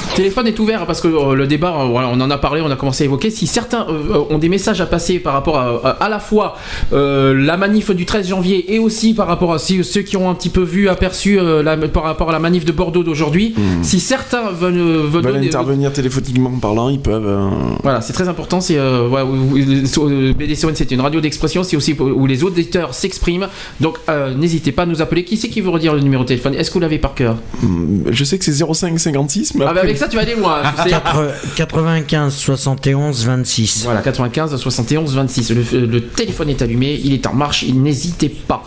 Le 0.09 0.15
téléphone 0.15 0.47
est 0.47 0.57
ouvert 0.59 0.88
parce 0.88 1.01
que 1.01 1.07
euh, 1.07 1.36
le 1.36 1.45
débat, 1.45 1.76
euh, 1.80 1.86
voilà, 1.89 2.07
on 2.11 2.20
en 2.20 2.32
a 2.32 2.38
parlé, 2.39 2.61
on 2.61 2.72
a 2.72 2.76
commencé 2.76 3.03
à 3.03 3.05
évoquer. 3.05 3.30
Si 3.30 3.45
certains 3.45 3.86
euh, 3.88 4.24
ont 4.32 4.39
des 4.39 4.49
messages 4.49 4.82
à 4.82 4.88
passer 4.88 5.20
par 5.20 5.34
rapport 5.34 5.57
à, 5.59 5.68
à, 5.88 5.89
à 6.05 6.09
la 6.09 6.20
fois 6.20 6.57
euh, 6.93 7.36
la 7.36 7.55
manif 7.57 7.91
du 7.91 8.05
13 8.07 8.28
janvier 8.30 8.74
et 8.74 8.80
aussi 8.80 9.13
par 9.13 9.28
rapport 9.28 9.53
à 9.53 9.59
si- 9.59 9.84
ceux 9.84 10.01
qui 10.01 10.18
ont 10.18 10.30
un 10.30 10.34
petit 10.34 10.49
peu 10.49 10.63
vu, 10.63 10.89
aperçu 10.89 11.39
euh, 11.39 11.61
la- 11.61 11.78
par 11.78 12.03
rapport 12.03 12.30
à 12.30 12.32
la 12.32 12.39
manif 12.39 12.65
de 12.65 12.72
Bordeaux 12.72 13.03
d'aujourd'hui, 13.03 13.53
si 13.84 13.99
certains 13.99 14.49
veulent, 14.49 14.74
veulent 14.76 15.22
Veulent 15.24 15.34
donner- 15.34 15.47
intervenir 15.47 15.93
téléphoniquement 15.93 16.49
parlant, 16.59 16.89
ils 16.89 17.01
peuvent. 17.01 17.28
euh, 17.28 17.49
Voilà, 17.84 18.01
c'est 18.08 18.14
très 18.14 18.28
important. 18.28 18.62
C'est 18.62 18.78
euh, 18.78 19.86
sur, 19.86 20.08
euh, 20.08 20.34
BDC 20.34 20.64
One, 20.66 20.76
c'est 20.76 20.89
une 20.91 21.01
radio 21.01 21.22
d'expression. 21.22 21.64
C'est 21.64 21.76
aussi 21.78 21.93
où 21.99 22.26
les 22.26 22.43
auditeurs 22.43 22.93
s'expriment. 22.95 23.47
Donc, 23.82 23.97
euh, 24.10 24.34
n'hésitez 24.34 24.72
pas 24.72 24.84
à 24.84 24.86
nous 24.86 25.01
appeler. 25.01 25.24
Qui 25.24 25.38
c'est 25.38 25.49
qui 25.49 25.62
veut 25.62 25.70
redire 25.70 25.93
le 25.93 25.99
numéro 25.99 26.24
de 26.24 26.28
téléphone? 26.30 26.55
Est-ce 26.55 26.70
que 26.70 26.76
vous 26.76 26.80
l'avez 26.80 26.97
par 26.97 27.14
cœur? 27.14 27.36
Hmm, 27.62 28.03
Je 28.10 28.24
sais 28.24 28.38
que 28.39 28.45
c'est 28.45 28.53
05 28.53 28.97
56, 28.99 29.53
mais 29.55 29.62
Ah, 29.62 29.66
bah 29.66 29.70
après- 29.72 29.82
avec 29.82 29.97
ça, 29.97 30.08
tu 30.08 30.16
vas 30.16 30.24
aller 30.24 30.36
loin. 30.36 30.62
tu 30.78 30.84
sais. 30.84 30.89
Quatre- 30.89 31.34
95 31.55 32.34
71 32.34 33.26
26. 33.26 33.82
Voilà, 33.84 34.01
95 34.01 34.55
71 34.55 35.14
26. 35.16 35.51
Le, 35.51 35.86
le 35.86 36.01
téléphone 36.01 36.49
est 36.49 36.62
allumé, 36.62 36.99
il 37.03 37.14
est 37.14 37.28
en 37.28 37.34
marche, 37.34 37.64
il 37.64 37.82
n'hésitez 37.82 38.30
pas. 38.30 38.64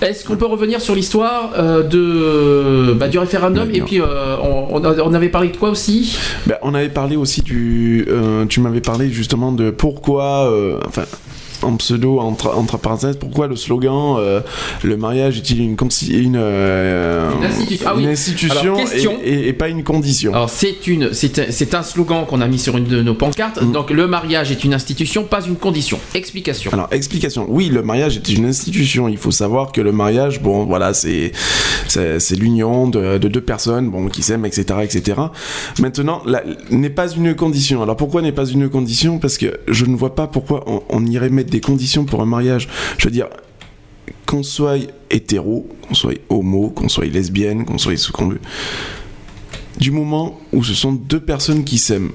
Est-ce 0.00 0.24
qu'on 0.24 0.36
peut 0.36 0.46
revenir 0.46 0.80
sur 0.80 0.94
l'histoire 0.94 1.52
euh, 1.58 1.82
de 1.82 2.92
bah, 2.94 3.08
du 3.08 3.18
référendum 3.18 3.68
et 3.72 3.80
puis 3.80 4.00
euh, 4.00 4.36
on, 4.40 5.14
avait 5.14 5.28
parlé 5.28 5.48
de 5.48 5.56
quoi 5.56 5.70
aussi? 5.70 6.16
Ben, 6.46 6.56
on 6.62 6.74
avait 6.74 6.88
parlé 6.88 7.16
aussi 7.16 7.42
du. 7.42 8.06
euh, 8.08 8.46
tu 8.46 8.60
m'avais 8.60 8.80
parlé 8.80 9.10
justement 9.10 9.52
de 9.52 9.70
pourquoi. 9.70 10.52
enfin. 10.86 11.04
En 11.62 11.76
pseudo, 11.76 12.20
entre, 12.20 12.54
entre 12.56 12.78
parenthèses, 12.78 13.16
pourquoi 13.16 13.46
le 13.48 13.56
slogan 13.56 14.16
euh, 14.18 14.40
le 14.84 14.96
mariage 14.96 15.38
est-il 15.38 15.60
une, 15.60 15.74
consi- 15.74 16.12
une, 16.16 16.36
euh, 16.36 17.30
Une 17.38 17.44
institution. 17.46 17.86
Ah 17.88 17.94
oui. 17.96 18.02
une 18.04 18.08
institution 18.10 18.74
Alors, 18.74 18.90
question. 18.90 19.12
et, 19.24 19.28
et- 19.32 19.48
et 19.48 19.52
pas 19.52 19.68
une 19.68 19.82
condition 19.82 20.32
Alors 20.34 20.50
c'est 20.50 20.86
une 20.86 21.12
c'est 21.12 21.74
un- 21.74 21.82
slogan 21.82 22.24
qu'on 22.28 22.40
a 22.40 22.46
mis 22.46 22.58
sur 22.58 22.76
une 22.76 22.84
de 22.84 23.02
nos 23.02 23.14
pancartes. 23.14 23.60
Mm. 23.60 23.72
Donc 23.72 23.90
le 23.90 24.06
mariage 24.06 24.50
est 24.52 24.62
une 24.64 24.72
institution, 24.74 25.24
pas 25.24 25.40
une 25.44 25.56
condition. 25.56 25.98
Explication. 26.14 26.70
Alors, 26.72 26.88
explication. 26.92 27.46
Oui, 27.48 27.68
le 27.70 27.82
mariage 27.82 28.16
est 28.16 28.28
une 28.28 28.44
institution. 28.46 29.08
Il 29.08 29.16
faut 29.18 29.30
savoir 29.30 29.72
que 29.72 29.80
le 29.80 29.90
mariage, 29.92 30.40
bon, 30.40 30.64
voilà, 30.64 30.94
c'est 30.94 31.32
c'est 31.88 32.36
l'union 32.36 32.86
de, 32.88 33.18
de 33.18 33.28
deux 33.28 33.40
personnes, 33.40 33.88
bon, 33.90 34.08
qui 34.08 34.22
s'aiment, 34.22 34.44
etc., 34.46 34.64
etc. 34.82 35.18
Maintenant, 35.80 36.22
n'est 36.70 36.90
pas 36.90 37.08
une 37.10 37.34
condition. 37.34 37.82
Alors, 37.82 37.96
pourquoi 37.96 38.22
n'est 38.22 38.32
pas 38.32 38.46
une 38.46 38.68
condition? 38.68 39.18
Parce 39.18 39.38
que 39.38 39.58
je 39.68 39.84
ne 39.86 39.96
vois 39.96 40.14
pas 40.14 40.26
pourquoi 40.26 40.64
on, 40.66 40.82
on 40.90 41.06
irait 41.06 41.30
mettre 41.30 41.47
des 41.50 41.60
conditions 41.60 42.04
pour 42.04 42.20
un 42.22 42.26
mariage. 42.26 42.68
Je 42.98 43.04
veux 43.04 43.10
dire, 43.10 43.28
qu'on 44.26 44.42
soit 44.42 44.78
hétéro, 45.10 45.68
qu'on 45.82 45.94
soit 45.94 46.20
homo, 46.28 46.70
qu'on 46.70 46.88
soit 46.88 47.06
lesbienne, 47.06 47.64
qu'on 47.64 47.78
soit 47.78 47.96
ce 47.96 48.12
qu'on 48.12 48.28
veut. 48.28 48.40
Du 49.78 49.90
moment 49.90 50.38
où 50.52 50.64
ce 50.64 50.74
sont 50.74 50.92
deux 50.92 51.20
personnes 51.20 51.64
qui 51.64 51.78
s'aiment, 51.78 52.12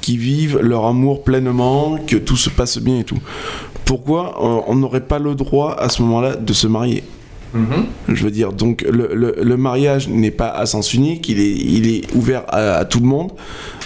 qui 0.00 0.16
vivent 0.16 0.58
leur 0.58 0.84
amour 0.84 1.24
pleinement, 1.24 1.98
que 2.06 2.16
tout 2.16 2.36
se 2.36 2.50
passe 2.50 2.78
bien 2.78 2.98
et 2.98 3.04
tout. 3.04 3.20
Pourquoi 3.84 4.42
on 4.68 4.74
n'aurait 4.74 5.06
pas 5.06 5.18
le 5.18 5.34
droit 5.34 5.74
à 5.78 5.88
ce 5.88 6.02
moment-là 6.02 6.36
de 6.36 6.52
se 6.52 6.66
marier? 6.66 7.04
Je 8.08 8.24
veux 8.24 8.30
dire, 8.30 8.52
donc 8.52 8.84
le, 8.88 9.56
mariage 9.56 10.08
n'est 10.08 10.30
pas 10.30 10.48
à 10.48 10.66
sens 10.66 10.92
unique, 10.94 11.28
il 11.28 11.88
est, 11.88 12.14
ouvert 12.14 12.44
à, 12.48 12.84
tout 12.84 13.00
le 13.00 13.06
monde. 13.06 13.32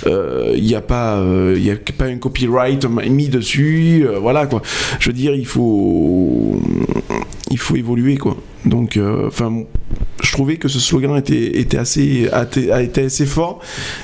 Euh, 0.07 0.55
Il 0.57 0.65
n'y 0.65 0.75
a 0.75 0.81
pas, 0.81 1.17
euh, 1.17 1.57
il 1.59 1.79
un 2.01 2.17
copyright 2.19 2.85
mis 3.11 3.29
dessus, 3.29 4.07
euh, 4.07 4.19
voilà 4.19 4.47
quoi. 4.47 4.63
Je 5.01 5.11
veux 5.11 5.15
dire, 5.15 5.35
il 5.35 5.47
faut, 5.47 6.61
évoluer 7.75 8.17
quoi. 8.17 8.37
Donc, 8.65 8.99
enfin, 9.27 9.65
je 10.23 10.33
trouvais 10.33 10.57
que 10.57 10.69
ce 10.69 10.81
slogan 10.81 11.17
était, 11.17 11.53
a 12.33 12.83
été 12.83 13.03
assez 13.03 13.27
fort 13.27 13.61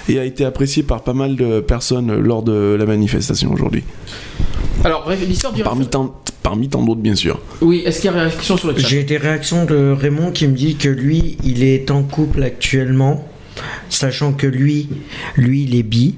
et 0.09 0.19
a 0.19 0.25
été 0.25 0.45
apprécié 0.45 0.83
par 0.83 1.03
pas 1.03 1.15
mal 1.15 1.37
de 1.37 1.61
personnes 1.61 2.15
lors 2.15 2.43
de 2.43 2.77
la 2.79 2.87
manifestation 2.87 3.53
aujourd'hui. 3.53 3.85
Alors 4.85 5.11
l'histoire 5.11 5.53
du 5.53 5.63
Parmi 5.63 5.87
tant, 5.87 6.15
parmi 6.43 6.69
tant 6.69 6.83
d'autres, 6.83 7.01
bien 7.01 7.15
sûr. 7.15 7.41
Oui, 7.63 7.83
est-ce 7.87 8.01
qu'il 8.01 8.11
y 8.11 8.15
a 8.15 8.17
réaction 8.19 8.57
sur 8.57 8.69
le 8.69 8.77
chat 8.79 8.87
J'ai 8.89 9.03
des 9.03 9.17
réactions 9.17 9.65
de 9.65 9.91
Raymond 9.99 10.31
qui 10.31 10.47
me 10.47 10.55
dit 10.55 10.77
que 10.77 10.89
lui, 10.89 11.37
il 11.45 11.63
est 11.65 11.91
en 11.91 12.03
couple 12.03 12.43
actuellement, 12.43 13.27
sachant 13.89 14.33
que 14.33 14.47
lui, 14.47 14.89
lui, 15.37 15.63
il 15.65 15.75
est 15.75 15.83
bi, 15.83 16.17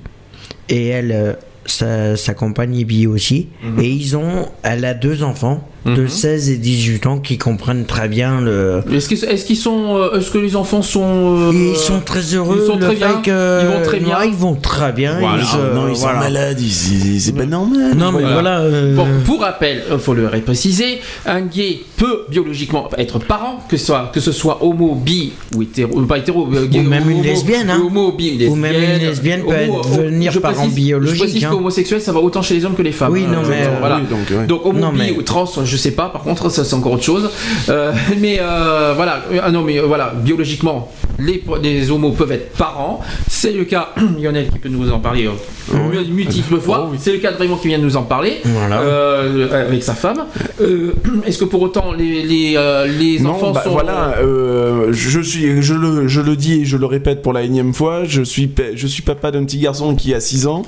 et 0.69 0.89
elle, 0.89 1.13
euh, 1.13 1.33
sa, 1.65 2.17
sa 2.17 2.35
compagne 2.35 2.77
est 2.79 2.85
bi 2.85 3.07
aussi, 3.07 3.49
Mhm. 3.63 3.81
et 3.81 3.89
ils 3.89 4.17
ont, 4.17 4.49
elle 4.63 4.85
a 4.85 4.95
deux 4.95 5.23
enfants 5.23 5.67
de 5.95 6.07
16 6.07 6.51
et 6.51 6.57
18 6.57 7.07
ans 7.07 7.19
qui 7.19 7.39
comprennent 7.39 7.85
très 7.85 8.09
bien 8.09 8.41
le. 8.41 8.83
Est-ce 8.93 9.09
qu'ils 9.09 9.25
est-ce 9.25 9.45
qu'ils 9.45 9.57
sont 9.57 9.97
euh, 9.97 10.19
est-ce 10.19 10.31
que 10.31 10.39
les 10.39 10.57
enfants 10.57 10.83
sont 10.83 11.03
euh, 11.05 11.71
Ils 11.73 11.77
sont 11.77 12.01
très 12.01 12.21
heureux. 12.35 12.59
ils 12.63 12.67
sont 12.67 12.77
le 12.77 12.87
très 12.87 12.97
fait 12.97 13.07
bien, 13.07 13.21
que- 13.23 13.61
ils 13.63 13.67
vont 13.69 13.83
très 13.85 14.01
bien. 14.01 14.19
Ouais, 14.19 14.29
ils 14.29 14.35
vont 14.35 14.55
très 14.55 14.93
bien. 14.93 15.19
Voilà. 15.21 15.43
ils 15.43 15.47
se- 15.47 15.57
non, 15.75 15.89
ils 15.89 15.95
voilà. 15.97 16.15
sont 16.19 16.25
malades, 16.25 16.59
c'est 16.61 17.35
pas 17.35 17.47
normal. 17.47 17.95
Non, 17.97 18.13
mais 18.13 18.21
Voilà. 18.21 18.33
voilà. 18.35 18.59
euh, 18.61 18.95
Bon, 18.97 19.07
pour 19.25 19.41
rappel, 19.41 19.83
il 19.91 19.99
faut 19.99 20.15
le 20.15 20.29
préciser, 20.45 21.01
un 21.25 21.41
gay 21.43 21.81
peut 21.97 22.25
biologiquement 22.29 22.89
être 22.99 23.19
parent, 23.19 23.61
que 23.69 23.77
ce 23.77 23.87
soit, 23.87 24.11
que 24.13 24.21
ce 24.21 24.33
soit 24.33 24.59
homo, 24.65 24.95
bi 24.95 25.33
ou 25.55 25.63
hétéro, 25.63 26.01
euh, 26.01 26.07
pas 26.07 26.19
hétéro, 26.19 26.47
euh, 26.53 26.67
gay, 26.67 26.81
Ou 26.81 26.83
même 26.83 27.09
une 27.11 27.19
homo- 27.19 27.25
lesbienne, 27.25 27.71
hein. 27.71 27.83
Homo, 27.85 28.13
bi, 28.13 28.31
lesbienne. 28.31 28.51
Ou 28.53 28.57
même 28.57 28.75
une 28.75 28.99
lesbienne 29.07 29.41
peut 29.43 29.49
homo- 29.55 29.81
être- 29.81 29.97
devenir 29.97 30.33
je 30.33 30.39
parent 30.39 30.55
précise- 30.55 30.75
biologique, 30.75 31.15
Je 31.17 31.21
précise 31.25 31.45
hein. 31.45 31.49
qu'homosexuel, 31.51 32.01
ça 32.01 32.13
va 32.13 32.21
autant 32.21 32.43
chez 32.43 32.55
les 32.55 32.65
hommes 32.65 32.75
que 32.75 32.83
les 32.83 32.93
femmes. 32.93 33.13
Oui, 33.13 33.23
non, 33.23 33.43
mais, 33.49 33.63
euh, 33.63 33.69
euh, 33.69 33.77
voilà. 33.81 33.97
oui, 33.97 34.03
donc, 34.09 34.39
ouais. 34.39 34.47
Donc 34.47 34.65
homo, 34.67 34.79
Non, 34.79 34.93
bi 34.93 34.99
mais- 34.99 35.13
ou 35.13 35.23
trans, 35.23 35.47
je 35.65 35.76
sais 35.77 35.93
pas. 35.93 36.09
Par 36.09 36.23
contre, 36.23 36.49
ça 36.51 36.65
c'est 36.65 36.75
encore 36.75 36.93
autre 36.93 37.03
chose. 37.05 37.31
Euh, 37.69 37.93
mais 38.19 38.39
euh, 38.41 38.93
voilà, 38.97 39.23
ah 39.43 39.51
euh, 39.51 39.83
voilà, 39.87 40.13
biologiquement, 40.15 40.91
les, 41.19 41.43
les 41.63 41.91
homos 41.91 42.13
peuvent 42.13 42.33
être 42.33 42.53
parents. 42.53 43.01
C'est 43.29 43.53
le 43.53 43.65
cas. 43.65 43.95
Lionel 44.21 44.49
qui 44.51 44.59
peut 44.59 44.69
nous 44.69 44.91
en 44.91 44.99
parler 44.99 45.27
euh, 45.27 46.05
multiples 46.09 46.59
fois. 46.61 46.85
Oh, 46.87 46.89
oui. 46.93 46.99
C'est 47.01 47.13
le 47.13 47.19
cas 47.19 47.33
de 47.33 47.37
Raymond 47.37 47.57
qui 47.57 47.69
vient 47.69 47.79
de 47.79 47.85
nous 47.85 47.97
en 47.97 48.03
parler. 48.03 48.39
Voilà. 48.45 48.81
Euh, 48.81 49.67
avec 49.67 49.83
sa 49.83 49.95
femme. 49.95 50.25
Euh, 50.61 50.93
Est-ce 51.27 51.39
que 51.39 51.45
pour 51.45 51.63
autant 51.63 51.93
les, 51.93 52.23
les, 52.23 52.87
les 52.99 53.19
Non, 53.21 53.31
enfants 53.31 53.53
bah, 53.53 53.63
sont. 53.65 53.71
voilà, 53.71 54.17
euh, 54.19 54.93
je 54.93 55.21
suis, 55.21 55.63
je 55.63 55.75
le, 55.75 56.09
je 56.09 56.21
le 56.21 56.37
dis 56.37 56.61
et 56.61 56.65
je 56.65 56.77
le 56.77 56.87
répète 56.87 57.23
pour 57.23 57.33
la 57.33 57.43
énième 57.43 57.75
fois, 57.75 58.05
je 58.05 58.23
suis, 58.23 58.51
je 58.75 58.87
suis 58.87 59.03
papa 59.03 59.31
d'un 59.31 59.45
petit 59.45 59.59
garçon 59.59 59.95
qui 59.95 60.15
a 60.15 60.21
6 60.21 60.47
ans, 60.47 60.63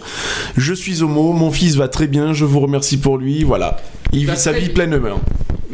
je 0.57 0.73
suis 0.75 1.03
homo, 1.03 1.33
mon 1.33 1.51
fils 1.51 1.77
va 1.77 1.89
très 1.89 2.07
bien, 2.07 2.33
je 2.33 2.45
vous 2.45 2.61
remercie 2.61 2.99
pour 2.99 3.19
lui, 3.19 3.45
voilà. 3.45 3.77
Il 4.13 4.29
vit 4.31 4.37
sa 4.37 4.53
vie 4.53 4.69
pleinement. 4.71 5.21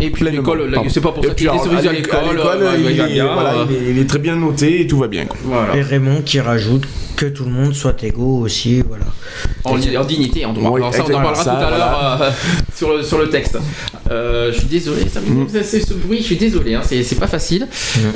Et 0.07 0.11
puis 0.11 0.25
l'école, 0.27 0.71
c'est 0.89 1.01
pas 1.01 1.13
pour 1.13 1.25
Et 1.25 1.29
ça 1.29 1.35
qu'il 1.35 1.47
est 1.47 1.51
à 1.51 1.93
l'école. 1.93 2.21
l'école, 2.37 2.63
euh, 2.63 2.77
il, 2.79 2.87
est- 3.01 3.21
voilà, 3.23 3.55
euh, 3.55 3.65
est- 3.71 3.91
il 3.91 3.99
est 3.99 4.05
très 4.09 4.19
bien 4.19 4.37
noté 4.37 4.81
et 4.83 4.87
tout 4.87 4.99
va 4.99 5.09
bien. 5.09 5.25
quoi. 5.27 5.37
voilà. 5.45 5.77
Et 5.77 5.83
Raymond 5.83 6.23
qui 6.23 6.41
rajoute 6.41 6.85
que 7.17 7.27
tout 7.27 7.45
le 7.45 7.51
monde 7.51 7.75
soit 7.75 8.03
égaux 8.03 8.41
aussi, 8.41 8.83
voilà. 8.83 9.05
En, 9.65 9.77
en 9.77 10.05
dignité 10.05 10.45
en 10.45 10.53
droit. 10.53 10.71
Oui, 10.71 10.81
Alors 10.81 10.95
ça, 10.95 11.03
on 11.03 11.11
en 11.11 11.13
parlera 11.23 11.35
ça, 11.37 11.51
tout 11.53 11.65
à 11.65 11.71
l'heure 11.71 12.23
euh, 12.23 12.31
sur, 12.77 12.97
le, 12.97 13.03
sur 13.03 13.19
le 13.19 13.31
texte. 13.31 13.59
Euh, 14.11 14.53
je 14.53 14.59
suis 14.59 14.67
désolé, 14.69 15.09
ça 15.09 15.21
me 15.21 15.45
Mm. 15.45 15.49
ce 15.63 15.95
bruit, 15.95 16.19
je 16.19 16.25
suis 16.25 16.37
désolé, 16.37 16.75
hein, 16.75 16.83
c'est 16.85 17.03
c'est 17.03 17.15
pas 17.19 17.27
facile. 17.27 17.67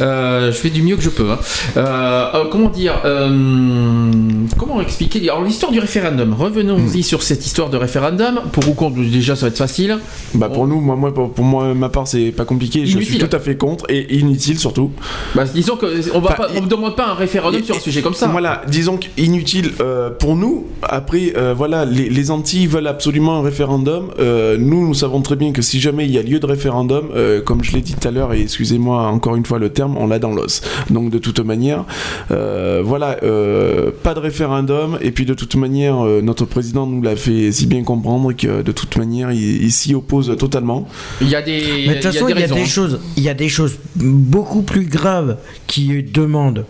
Euh, 0.00 0.52
je 0.52 0.56
fais 0.56 0.70
du 0.70 0.82
mieux 0.82 0.96
que 0.96 1.02
je 1.02 1.08
peux. 1.10 1.30
hein. 1.30 1.38
Euh, 1.76 2.26
euh, 2.34 2.44
comment 2.50 2.68
dire 2.68 3.00
euh, 3.04 4.10
Comment 4.58 4.80
expliquer? 4.80 5.20
Alors, 5.30 5.42
l'histoire 5.44 5.72
du 5.72 5.80
référendum, 5.80 6.28
Mm. 6.30 6.34
revenons-y 6.34 7.02
sur 7.02 7.22
cette 7.22 7.44
histoire 7.46 7.70
de 7.70 7.76
référendum. 7.76 8.40
Pour 8.52 8.68
ou 8.68 8.74
contre, 8.74 9.00
déjà, 9.00 9.34
ça 9.36 9.42
va 9.42 9.48
être 9.48 9.56
facile. 9.58 9.98
Bah 10.34 10.48
pour 10.48 10.66
nous, 10.66 10.80
moi, 10.80 10.96
moi, 10.96 11.12
pour 11.14 11.32
pour 11.32 11.44
moi, 11.44 11.74
ma 11.74 11.88
part, 11.88 12.06
c'est 12.06 12.30
pas 12.32 12.44
compliqué. 12.44 12.80
Je 12.80 12.86
suis 12.86 12.96
Inutile. 12.98 13.28
tout 13.28 13.36
à 13.36 13.40
fait 13.40 13.56
contre 13.56 13.84
et 13.88 14.16
inutile 14.18 14.58
surtout. 14.58 14.90
Bah, 15.34 15.44
disons 15.44 15.76
que 15.76 15.86
on 16.14 16.20
va 16.20 16.28
Enfin, 16.30 16.34
pas, 16.44 16.48
on 16.56 16.62
ne 16.62 16.66
demande 16.68 16.96
pas 16.96 17.08
un 17.08 17.14
référendum 17.14 17.60
Et- 17.60 17.64
sur 17.64 17.74
un 17.74 17.78
et- 17.78 17.80
sujet 17.82 18.02
comme 18.02 18.14
ça. 18.14 18.26
Voilà, 18.28 18.62
disons 18.68 18.87
inutile 19.16 19.72
euh, 19.80 20.10
pour 20.10 20.36
nous. 20.36 20.66
Après, 20.82 21.32
euh, 21.36 21.54
voilà, 21.56 21.84
les, 21.84 22.08
les 22.08 22.30
Antilles 22.30 22.66
veulent 22.66 22.86
absolument 22.86 23.38
un 23.38 23.42
référendum. 23.42 24.10
Euh, 24.18 24.56
nous, 24.58 24.86
nous 24.86 24.94
savons 24.94 25.20
très 25.22 25.36
bien 25.36 25.52
que 25.52 25.62
si 25.62 25.80
jamais 25.80 26.04
il 26.04 26.10
y 26.12 26.18
a 26.18 26.22
lieu 26.22 26.38
de 26.38 26.46
référendum, 26.46 27.08
euh, 27.14 27.42
comme 27.42 27.62
je 27.64 27.72
l'ai 27.72 27.80
dit 27.80 27.94
tout 27.94 28.06
à 28.06 28.10
l'heure, 28.10 28.32
et 28.32 28.40
excusez-moi 28.42 29.06
encore 29.08 29.36
une 29.36 29.44
fois 29.44 29.58
le 29.58 29.70
terme, 29.70 29.96
on 29.98 30.06
l'a 30.06 30.18
dans 30.18 30.32
l'os. 30.32 30.62
Donc 30.90 31.10
de 31.10 31.18
toute 31.18 31.40
manière, 31.40 31.84
euh, 32.30 32.82
voilà, 32.84 33.16
euh, 33.22 33.90
pas 34.02 34.14
de 34.14 34.20
référendum. 34.20 34.98
Et 35.00 35.10
puis 35.10 35.24
de 35.26 35.34
toute 35.34 35.56
manière, 35.56 36.04
euh, 36.04 36.20
notre 36.22 36.44
président 36.44 36.86
nous 36.86 37.02
l'a 37.02 37.16
fait 37.16 37.52
si 37.52 37.66
bien 37.66 37.82
comprendre 37.82 38.32
que 38.32 38.62
de 38.62 38.72
toute 38.72 38.96
manière, 38.96 39.32
il, 39.32 39.62
il 39.62 39.72
s'y 39.72 39.94
oppose 39.94 40.36
totalement. 40.38 40.86
Il 41.20 41.28
y 41.28 41.34
a 41.34 41.42
des, 41.42 41.84
Mais 41.86 41.88
de 41.88 42.00
toute 42.00 42.12
façon, 42.12 42.28
il 42.28 42.38
y 42.38 42.38
a 42.38 42.40
raisons, 42.42 42.54
des 42.54 42.64
choses, 42.66 43.00
il 43.16 43.22
y 43.22 43.28
a 43.28 43.34
des 43.34 43.48
choses 43.48 43.78
beaucoup 43.96 44.62
plus 44.62 44.84
graves 44.84 45.36
qui 45.66 46.02
demandent 46.02 46.64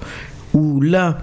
où 0.55 0.81
là, 0.81 1.19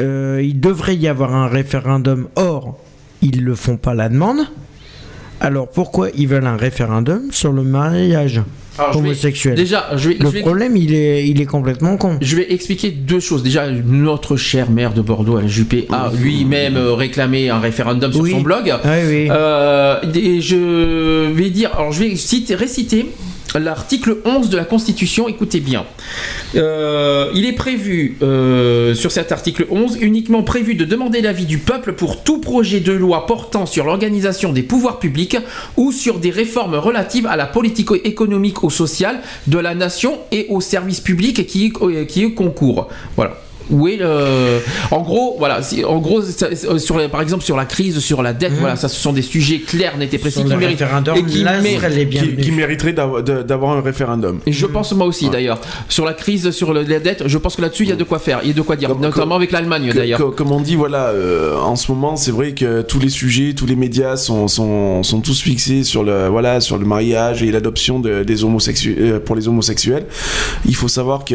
euh, 0.00 0.40
il 0.42 0.60
devrait 0.60 0.96
y 0.96 1.08
avoir 1.08 1.34
un 1.34 1.48
référendum. 1.48 2.28
Or, 2.36 2.78
ils 3.22 3.42
le 3.44 3.54
font 3.54 3.76
pas 3.76 3.94
la 3.94 4.08
demande. 4.08 4.40
Alors 5.40 5.68
pourquoi 5.68 6.08
ils 6.16 6.26
veulent 6.26 6.46
un 6.46 6.56
référendum 6.56 7.28
sur 7.30 7.52
le 7.52 7.62
mariage 7.62 8.42
Alors, 8.76 8.92
je 8.92 8.98
vais- 8.98 9.04
homosexuel? 9.06 9.54
Déjà, 9.54 9.86
je 9.96 10.08
vais, 10.08 10.14
Le 10.16 10.26
je 10.26 10.30
vais- 10.32 10.40
problème, 10.40 10.76
il 10.76 10.92
est, 10.94 11.28
il 11.28 11.40
est 11.40 11.46
complètement 11.46 11.96
con. 11.96 12.18
Je 12.20 12.34
vais 12.36 12.52
expliquer 12.52 12.90
deux 12.90 13.20
choses. 13.20 13.44
Déjà, 13.44 13.70
notre 13.70 14.36
cher 14.36 14.68
maire 14.70 14.92
de 14.94 15.00
Bordeaux, 15.00 15.36
Alain 15.36 15.46
Juppé, 15.46 15.86
a 15.92 16.10
lui-même 16.20 16.76
euh, 16.76 16.94
réclamé 16.94 17.50
un 17.50 17.60
référendum 17.60 18.12
sur 18.12 18.22
Oui. 18.22 18.32
son 18.32 18.40
blog. 18.40 18.68
Ah 18.68 18.78
oui. 19.06 19.28
Euh, 19.30 20.00
et 20.12 20.40
je 20.40 21.30
vais 21.32 21.50
dire, 21.50 21.70
alors 21.76 21.92
je 21.92 22.00
vais 22.02 22.16
citer, 22.16 22.56
réciter 22.56 23.06
l'article 23.54 24.18
11 24.24 24.50
de 24.50 24.56
la 24.56 24.64
Constitution, 24.64 25.28
écoutez 25.28 25.60
bien. 25.60 25.84
Euh, 26.54 27.30
il 27.34 27.46
est 27.46 27.52
prévu, 27.52 28.16
euh, 28.22 28.94
sur 28.94 29.10
cet 29.12 29.32
article 29.32 29.66
11, 29.70 29.98
uniquement 30.00 30.42
prévu 30.42 30.74
de 30.74 30.84
demander 30.84 31.20
l'avis 31.20 31.46
du 31.46 31.58
peuple 31.58 31.92
pour 31.94 32.22
tout 32.22 32.40
projet 32.40 32.80
de 32.80 32.92
loi 32.92 33.26
portant 33.26 33.66
sur 33.66 33.84
l'organisation 33.84 34.52
des 34.52 34.62
pouvoirs 34.62 34.98
publics 34.98 35.36
ou 35.76 35.92
sur 35.92 36.18
des 36.18 36.30
réformes 36.30 36.74
relatives 36.74 37.26
à 37.26 37.36
la 37.36 37.46
politique 37.46 37.88
économique 38.04 38.62
ou 38.62 38.70
sociale 38.70 39.20
de 39.46 39.58
la 39.58 39.74
nation 39.74 40.18
et 40.32 40.46
aux 40.50 40.60
services 40.60 41.00
publics 41.00 41.46
qui, 41.46 41.66
y- 41.66 42.06
qui 42.06 42.24
y 42.24 42.34
concourent. 42.34 42.88
Voilà. 43.16 43.36
Où 43.70 43.86
est 43.88 43.96
le... 43.96 44.60
En 44.90 45.00
gros, 45.02 45.36
voilà, 45.38 45.62
si- 45.62 45.84
en 45.84 45.98
gros, 45.98 46.22
ça- 46.22 46.54
ça- 46.54 46.78
sur, 46.78 46.98
les- 46.98 47.08
par 47.08 47.20
exemple 47.22 47.44
sur 47.44 47.56
la 47.56 47.64
crise, 47.66 47.98
sur 48.00 48.22
la 48.22 48.32
dette, 48.32 48.52
voilà, 48.60 48.76
ça 48.76 48.88
ce 48.88 49.00
sont 49.00 49.12
des 49.12 49.22
sujets 49.22 49.60
clairs, 49.60 49.96
nets 49.98 50.12
et 50.14 50.18
précis 50.18 50.40
qui 50.44 50.48
méritent 50.60 50.80
et 51.16 51.22
qui 51.24 51.38
là, 51.42 51.60
mériterait 52.52 52.92
d'avoir 52.92 53.76
un 53.76 53.80
référendum. 53.80 54.40
et 54.46 54.52
je 54.52 54.66
pense 54.66 54.92
moi 54.92 55.06
aussi 55.06 55.28
d'ailleurs 55.30 55.60
sur 55.88 56.04
la 56.04 56.14
crise, 56.14 56.50
sur 56.50 56.72
le- 56.72 56.82
la 56.82 56.98
dette, 57.00 57.24
je 57.26 57.38
pense 57.38 57.56
que 57.56 57.62
là-dessus 57.62 57.82
il 57.84 57.88
y 57.90 57.92
a 57.92 57.96
de 57.96 58.04
quoi 58.04 58.18
faire, 58.18 58.40
il 58.42 58.48
y 58.48 58.50
a 58.50 58.54
de 58.54 58.62
quoi 58.62 58.76
dire, 58.76 58.88
Comme- 58.90 59.00
notamment 59.00 59.34
avec 59.36 59.52
l'Allemagne 59.52 59.92
d'ailleurs. 59.94 60.34
comme 60.34 60.52
on 60.52 60.60
dit, 60.60 60.74
voilà, 60.76 61.06
euh, 61.08 61.56
en 61.58 61.76
ce 61.76 61.90
moment, 61.92 62.16
c'est 62.16 62.30
vrai 62.32 62.52
que 62.52 62.82
tous 62.82 62.98
les 63.00 63.08
sujets, 63.10 63.52
tous 63.54 63.66
les 63.66 63.76
médias 63.76 64.16
sont, 64.16 64.48
sont, 64.48 65.02
sont 65.02 65.20
tous 65.20 65.40
fixés 65.40 65.84
sur 65.84 66.02
le, 66.04 66.28
voilà, 66.28 66.60
sur 66.60 66.78
le 66.78 66.86
mariage 66.86 67.42
et 67.42 67.50
l'adoption 67.50 68.00
de- 68.00 68.22
des 68.22 68.44
homosexuels, 68.44 68.96
euh, 69.00 69.20
pour 69.20 69.36
les 69.36 69.46
homosexuels. 69.48 70.06
Il 70.66 70.74
faut 70.74 70.88
savoir 70.88 71.24
que 71.24 71.34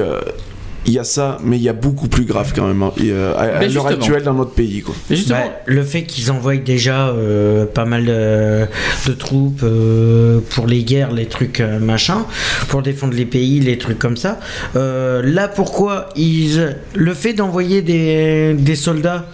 il 0.86 0.94
y 0.94 1.00
a 1.00 1.04
ça, 1.06 1.38
mais 1.44 1.56
il 1.58 1.64
y 1.64 1.70
a 1.70 1.74
beaucoup 1.74 2.08
plus 2.10 2.26
grave 2.26 2.52
quand 2.56 2.68
même 2.68 2.84
hein, 2.84 2.92
et, 2.98 3.12
euh, 3.12 3.34
à, 3.38 3.66
l'heure 3.68 3.88
actuelle 3.88 4.24
dans 4.24 4.34
notre 4.34 4.52
pays. 4.52 4.82
Quoi. 4.82 4.94
Justement, 5.10 5.40
Bah, 5.40 5.62
le 5.66 5.84
fait 5.84 6.04
qu'ils 6.04 6.30
envoient 6.32 6.58
déjà 6.58 7.08
euh, 7.08 7.66
pas 7.66 7.86
mal 7.86 8.06
de, 8.06 8.66
de 9.08 9.14
troupes 9.14 9.62
euh, 9.64 10.40
pour 10.50 10.68
les 10.68 10.84
guerres, 10.84 11.12
les 11.12 11.28
trucs 11.28 11.62
euh, 11.62 11.80
machin, 11.80 12.26
pour 12.68 12.82
défendre 12.82 13.14
les 13.14 13.26
pays, 13.26 13.60
les 13.62 13.78
trucs 13.78 13.98
comme 14.00 14.18
ça. 14.18 14.40
euh, 14.76 15.22
là, 15.24 15.48
pourquoi 15.48 16.10
ils, 16.16 16.76
le 16.96 17.14
fait 17.14 17.34
d'envoyer 17.34 17.82
des, 17.82 18.54
des 18.54 18.76
soldats, 18.76 19.26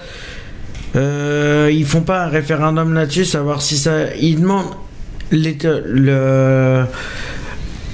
euh, 0.96 1.70
ils 1.74 1.86
font 1.86 2.02
pas 2.02 2.26
un 2.26 2.30
référendum 2.30 2.94
là-dessus, 2.94 3.26
savoir 3.26 3.62
si 3.62 3.78
ça. 3.78 4.14
Ils 4.20 4.40
demandent 4.42 4.74
le, 5.32 6.84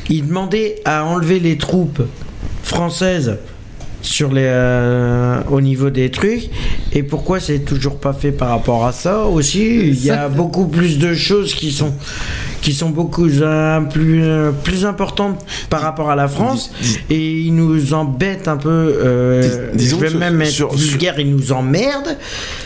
ils 0.10 0.26
demandaient 0.28 0.76
à 0.86 1.04
enlever 1.06 1.40
les 1.40 1.58
troupes 1.58 2.02
françaises 2.76 3.38
sur 4.02 4.34
les 4.34 4.44
euh, 4.46 5.42
au 5.50 5.62
niveau 5.62 5.90
des 5.90 6.12
trucs. 6.12 6.50
Et 6.92 7.04
pourquoi 7.04 7.40
c'est 7.40 7.60
toujours 7.60 7.98
pas 8.00 8.14
fait 8.14 8.32
par 8.32 8.50
rapport 8.50 8.86
à 8.86 8.92
ça 8.92 9.26
aussi? 9.26 9.78
Il 9.80 10.04
y 10.04 10.12
a 10.12 10.28
beaucoup 10.28 10.68
plus 10.68 11.00
de 11.00 11.14
choses 11.14 11.54
qui 11.54 11.72
sont 11.72 11.94
qui 12.66 12.74
sont 12.74 12.90
beaucoup 12.90 13.28
euh, 13.28 13.80
plus 13.82 14.24
euh, 14.24 14.52
plus 14.52 14.86
importantes 14.88 15.46
par 15.70 15.82
rapport 15.82 16.10
à 16.10 16.16
la 16.16 16.28
France 16.28 16.72
et 17.12 17.42
ils 17.42 17.54
nous 17.56 17.94
embêtent 17.94 18.48
un 18.48 18.58
peu 18.58 18.70
euh, 18.70 19.70
Dis- 19.74 19.84
disons 19.86 19.98
je 19.98 20.02
vais 20.06 20.10
sur- 20.10 20.20
même 20.20 20.42
être 20.42 20.50
sur- 20.50 20.74
vulgaire 20.74 21.20
ils 21.20 21.30
nous 21.30 21.52
emmerdent 21.52 22.18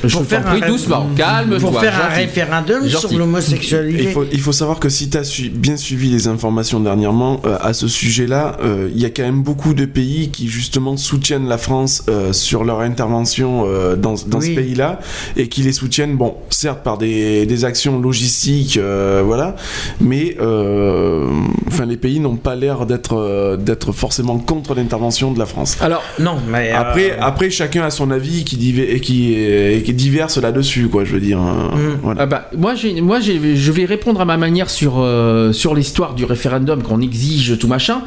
je 0.06 0.16
pour 0.16 0.26
faire 0.26 0.44
prie 0.46 0.64
un- 0.64 0.68
doucement, 0.70 1.06
calme-toi. 1.18 1.60
pour 1.60 1.82
faire 1.82 1.96
un 2.02 2.14
référendum 2.16 2.88
Gentil. 2.88 3.08
sur 3.10 3.18
l'homosexualité 3.20 4.04
Il 4.04 4.12
faut, 4.12 4.26
il 4.32 4.40
faut 4.40 4.54
savoir 4.54 4.80
que 4.80 4.88
si 4.88 5.10
tu 5.10 5.18
as 5.18 5.42
bien 5.52 5.76
suivi 5.76 6.10
les 6.10 6.30
informations 6.30 6.80
dernièrement 6.80 7.42
euh, 7.46 7.58
à 7.60 7.74
ce 7.74 7.90
sujet-là, 7.90 8.56
euh, 8.64 8.90
il 8.96 9.02
y 9.02 9.06
a 9.06 9.10
quand 9.10 9.24
même 9.24 9.44
beaucoup 9.44 9.74
de 9.74 9.84
pays 9.84 10.30
qui 10.30 10.48
justement 10.48 10.96
soutiennent 10.96 11.50
la 11.50 11.58
France 11.58 12.04
euh, 12.08 12.32
sur 12.32 12.64
leur 12.64 12.80
intervention 12.80 13.66
euh, 13.68 13.98
dans, 13.98 14.16
dans 14.28 14.40
Oui. 14.40 14.48
ce 14.52 14.56
pays-là 14.62 15.02
et 15.36 15.50
qui 15.50 15.62
les 15.64 15.74
soutiennent, 15.74 16.16
bon, 16.16 16.36
certes 16.50 16.84
par 16.84 16.98
des, 16.98 17.46
des 17.46 17.66
actions 17.66 18.00
logistiques, 18.00 18.78
euh, 18.78 19.22
voilà, 19.26 19.56
mais 20.02 20.36
euh, 20.40 21.28
enfin 21.68 21.86
les 21.86 21.98
pays 21.98 22.20
n'ont 22.20 22.36
pas 22.36 22.56
l'air 22.56 22.86
d'être 22.86 23.18
euh, 23.18 23.58
d'être 23.58 23.92
forcément 23.92 24.38
contre 24.38 24.76
l'intervention 24.76 25.32
de 25.32 25.40
la 25.40 25.46
France. 25.46 25.78
Alors, 25.82 26.04
non 26.20 26.38
mais 26.50 26.72
euh, 26.72 26.78
Après, 26.80 27.18
après, 27.20 27.50
chacun 27.50 27.84
a 27.84 27.90
son 27.90 28.12
avis 28.12 28.44
qui, 28.44 28.58
div- 28.58 29.00
qui, 29.02 29.34
et 29.34 29.82
qui 29.84 29.94
diverse 29.94 30.38
là-dessus, 30.38 30.88
quoi, 30.88 31.04
je 31.06 31.14
veux 31.14 31.20
dire. 31.22 31.40
hein. 31.40 31.72
Mm. 31.76 32.00
Voilà. 32.04 32.22
Ah 32.22 32.26
bah, 32.26 32.50
moi, 32.58 32.76
j'ai, 32.76 33.02
moi 33.02 33.20
je 33.20 33.72
vais 33.72 33.86
répondre 33.86 34.22
à 34.22 34.26
ma 34.26 34.38
manière 34.38 34.70
sur, 34.70 35.06
sur 35.52 35.76
l'histoire 35.76 36.14
du 36.16 36.26
référendum 36.26 36.84
qu'on 36.84 37.02
exige, 37.02 37.58
tout 37.60 37.68
machin. 37.68 38.02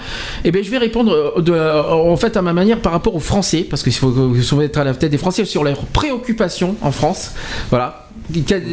Et 0.44 0.50
ben 0.50 0.62
je 0.64 0.70
vais 0.70 0.78
répondre 0.78 1.40
de, 1.40 1.52
en 1.52 2.16
fait 2.16 2.36
à 2.36 2.42
ma 2.42 2.52
manière 2.52 2.80
par 2.80 2.92
rapport 2.92 3.14
aux 3.14 3.20
Français, 3.20 3.66
parce 3.68 3.82
faut, 3.90 4.32
il 4.34 4.42
faut 4.42 4.60
être 4.62 4.78
à 4.78 4.84
la 4.84 4.94
tête 4.94 5.10
des 5.10 5.18
Français 5.18 5.44
sur 5.44 5.64
leurs 5.64 5.80
préoccupations 5.86 6.76
en 6.82 6.92
France. 6.92 7.32
Voilà. 7.70 8.06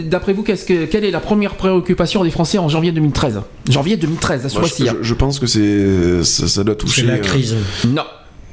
D'après 0.05 0.33
vous, 0.33 0.43
que, 0.43 0.85
quelle 0.85 1.03
est 1.03 1.11
la 1.11 1.19
première 1.19 1.55
préoccupation 1.55 2.23
des 2.23 2.31
Français 2.31 2.57
en 2.57 2.69
janvier 2.69 2.91
2013 2.91 3.41
Janvier 3.69 3.97
2013, 3.97 4.45
à 4.45 4.49
ce 4.49 4.59
mois-ci. 4.59 4.87
hein. 4.87 4.93
je- 5.01 5.03
je 5.07 5.13
pense 5.13 5.39
que 5.39 5.47
c'est 5.47 6.23
ça, 6.23 6.47
ça 6.47 6.63
doit 6.63 6.75
toucher. 6.75 7.01
c'est 7.01 7.07
la 7.07 7.13
euh, 7.15 7.17
crise 7.19 7.55
Non, 7.87 8.03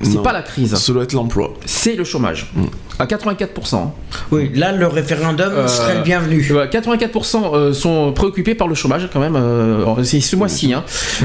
c'est 0.03 0.22
pas 0.22 0.32
la 0.32 0.43
crise, 0.43 0.74
Ça 0.74 0.93
doit 0.93 1.05
être 1.05 1.12
l'emploi. 1.12 1.55
c'est 1.64 1.95
le 1.97 2.05
chômage. 2.05 2.53
À 2.99 3.05
84%. 3.07 3.90
oui 4.32 4.51
là 4.55 4.72
le 4.72 4.86
référendum 4.86 5.53
Euh, 5.53 5.68
serait 5.68 5.97
le 5.97 6.03
bienvenu 6.03 6.44
Ouais, 6.53 6.66
84% 6.68 7.55
euh, 7.55 7.72
sont 7.72 8.12
préoccupés 8.12 8.55
par 8.55 8.68
le 8.68 8.74
chômage 8.74 9.09
quand 9.12 9.20
même. 9.20 9.36
euh, 9.36 10.03
c'est 10.03 10.20
ce 10.20 10.34
mois-ci. 10.36 10.72
Hein. 10.72 10.82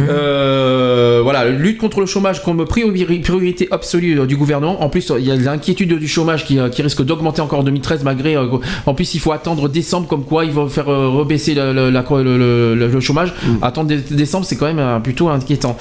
Euh, 0.09 1.21
voilà, 1.23 1.47
lutte 1.49 1.77
contre 1.77 1.99
le 1.99 2.05
chômage 2.05 2.43
comme 2.43 2.65
priori- 2.65 3.19
priorité 3.19 3.67
absolue 3.71 4.25
du 4.27 4.35
gouvernement. 4.35 4.81
En 4.83 4.89
plus, 4.89 5.11
il 5.17 5.25
y 5.25 5.31
a 5.31 5.35
l'inquiétude 5.35 5.97
du 5.97 6.07
chômage 6.07 6.45
qui, 6.45 6.59
qui 6.71 6.81
risque 6.81 7.03
d'augmenter 7.03 7.41
encore 7.41 7.59
en 7.59 7.63
2013 7.63 8.03
malgré. 8.03 8.35
en 8.37 8.93
plus, 8.93 9.13
il 9.15 9.19
faut 9.19 9.31
attendre 9.31 9.69
décembre 9.69 10.07
comme 10.07 10.23
quoi 10.25 10.45
ils 10.45 10.51
vont 10.51 10.67
faire 10.67 10.85
rebaisser 10.87 11.53
le, 11.53 11.89
la- 11.89 12.99
chômage. 12.99 13.33
Attendre 13.61 13.87
dé- 13.87 13.97
décembre, 14.11 14.45
c'est 14.45 14.57
quand 14.57 14.71
même 14.71 15.01
plutôt 15.01 15.29
inquiétant. 15.29 15.77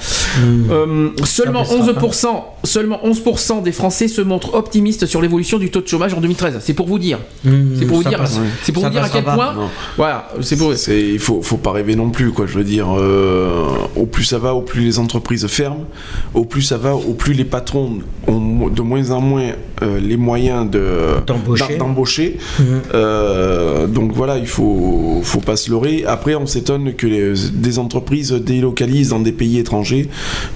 Euh, 0.71 1.09
seulement 1.25 1.63
Ça 1.65 1.75
baissera 1.77 1.99
11%, 2.01 2.27
seulement 2.63 2.99
11% 3.03 3.63
des 3.63 3.71
Français 3.71 4.07
se 4.07 4.21
montrent 4.21 4.53
optimistes 4.55 5.05
sur 5.05 5.21
l'évolution 5.21 5.57
du 5.59 5.69
taux 5.69 5.80
de 5.81 5.87
chômage 5.87 6.13
en 6.13 6.21
2013. 6.21 6.59
C'est 6.61 6.73
pour 6.73 6.87
vous 6.87 6.99
dire. 6.99 7.19
C'est 7.43 7.85
pour 7.85 7.97
vous 7.97 8.03
dire. 8.09 8.17
passe. 8.19 8.39
C'est 8.63 8.71
pour 8.71 8.83
vous 8.83 8.89
dire 8.89 9.03
à 9.03 9.09
quel 9.09 9.23
pas. 9.23 9.35
point. 9.35 9.53
Non. 9.53 9.69
Voilà, 9.97 10.29
c'est 10.41 10.55
pour. 10.57 10.73
C'est, 10.75 10.99
il 11.01 11.19
faut, 11.19 11.41
faut 11.41 11.57
pas 11.57 11.71
rêver 11.71 11.95
non 11.95 12.09
plus, 12.09 12.31
quoi. 12.31 12.45
Je 12.47 12.57
veux 12.57 12.63
dire, 12.63 12.87
euh, 12.97 13.65
au 13.95 14.05
plus 14.05 14.23
ça 14.23 14.37
va, 14.39 14.53
au 14.55 14.61
plus 14.61 14.81
les 14.81 14.99
entreprises 14.99 15.45
ferment, 15.47 15.85
au 16.33 16.45
plus 16.45 16.61
ça 16.61 16.77
va, 16.77 16.95
au 16.95 17.13
plus 17.13 17.33
les 17.33 17.45
patrons 17.45 17.99
ont 18.27 18.67
de 18.69 18.81
moins 18.81 19.11
en 19.11 19.21
moins 19.21 19.51
euh, 19.81 19.99
les 19.99 20.17
moyens 20.17 20.69
de 20.69 20.87
D'embaucher. 21.25 21.67
d'em- 21.69 21.77
d'embaucher. 21.79 22.37
Mhm. 22.59 22.65
Euh, 22.93 23.87
donc 23.87 24.11
voilà, 24.13 24.37
il 24.37 24.47
faut, 24.47 25.19
faut 25.23 25.39
pas 25.39 25.55
se 25.55 25.69
leurrer. 25.69 26.03
Après, 26.07 26.35
on 26.35 26.45
s'étonne 26.45 26.93
que 26.93 27.07
les- 27.07 27.33
des 27.53 27.79
entreprises 27.79 28.31
délocalisent 28.31 29.09
dans 29.09 29.19
des 29.19 29.31
pays 29.31 29.57
étrangers. 29.59 30.07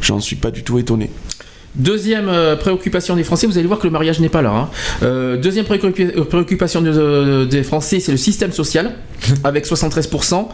J'en 0.01 0.19
suis 0.19 0.35
pas 0.35 0.51
du 0.51 0.63
tout 0.63 0.77
étonné. 0.79 1.09
Deuxième 1.77 2.29
euh, 2.29 2.55
préoccupation 2.55 3.15
des 3.15 3.23
Français, 3.23 3.47
vous 3.47 3.57
allez 3.57 3.67
voir 3.67 3.79
que 3.79 3.85
le 3.87 3.91
mariage 3.91 4.19
n'est 4.21 4.29
pas 4.29 4.41
là. 4.41 4.51
hein. 4.51 4.69
Euh, 5.03 5.35
deuxième 5.37 5.65
euh, 5.69 6.23
préoccupation 6.23 6.81
de- 6.81 6.91
de- 6.91 7.45
des 7.45 7.63
Français, 7.63 7.99
c'est 7.99 8.11
le 8.13 8.17
système 8.17 8.53
social, 8.53 8.93
avec 9.43 9.65
73%. 9.65 10.47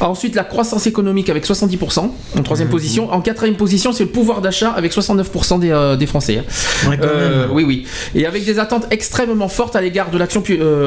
Ensuite, 0.00 0.34
la 0.34 0.44
croissance 0.44 0.86
économique, 0.86 1.30
avec 1.30 1.46
70%, 1.46 2.10
en 2.38 2.42
troisième 2.42 2.68
position. 2.68 3.10
En 3.10 3.22
quatrième 3.22 3.56
position, 3.56 3.92
c'est 3.92 4.04
le 4.04 4.10
pouvoir 4.10 4.42
d'achat, 4.42 4.70
avec 4.70 4.92
69% 4.92 5.60
des, 5.60 5.70
euh, 5.70 5.96
des 5.96 6.06
Français. 6.06 6.38
hein. 6.40 6.88
Ouais, 6.90 6.98
Euh, 7.02 7.46
oui, 7.52 7.64
oui. 7.64 7.86
Et 8.14 8.26
avec 8.26 8.44
des 8.44 8.58
attentes 8.58 8.86
extrêmement 8.90 9.48
fortes 9.48 9.76
à 9.76 9.80
l'égard 9.80 10.10
de 10.10 10.18
l'action 10.18 10.42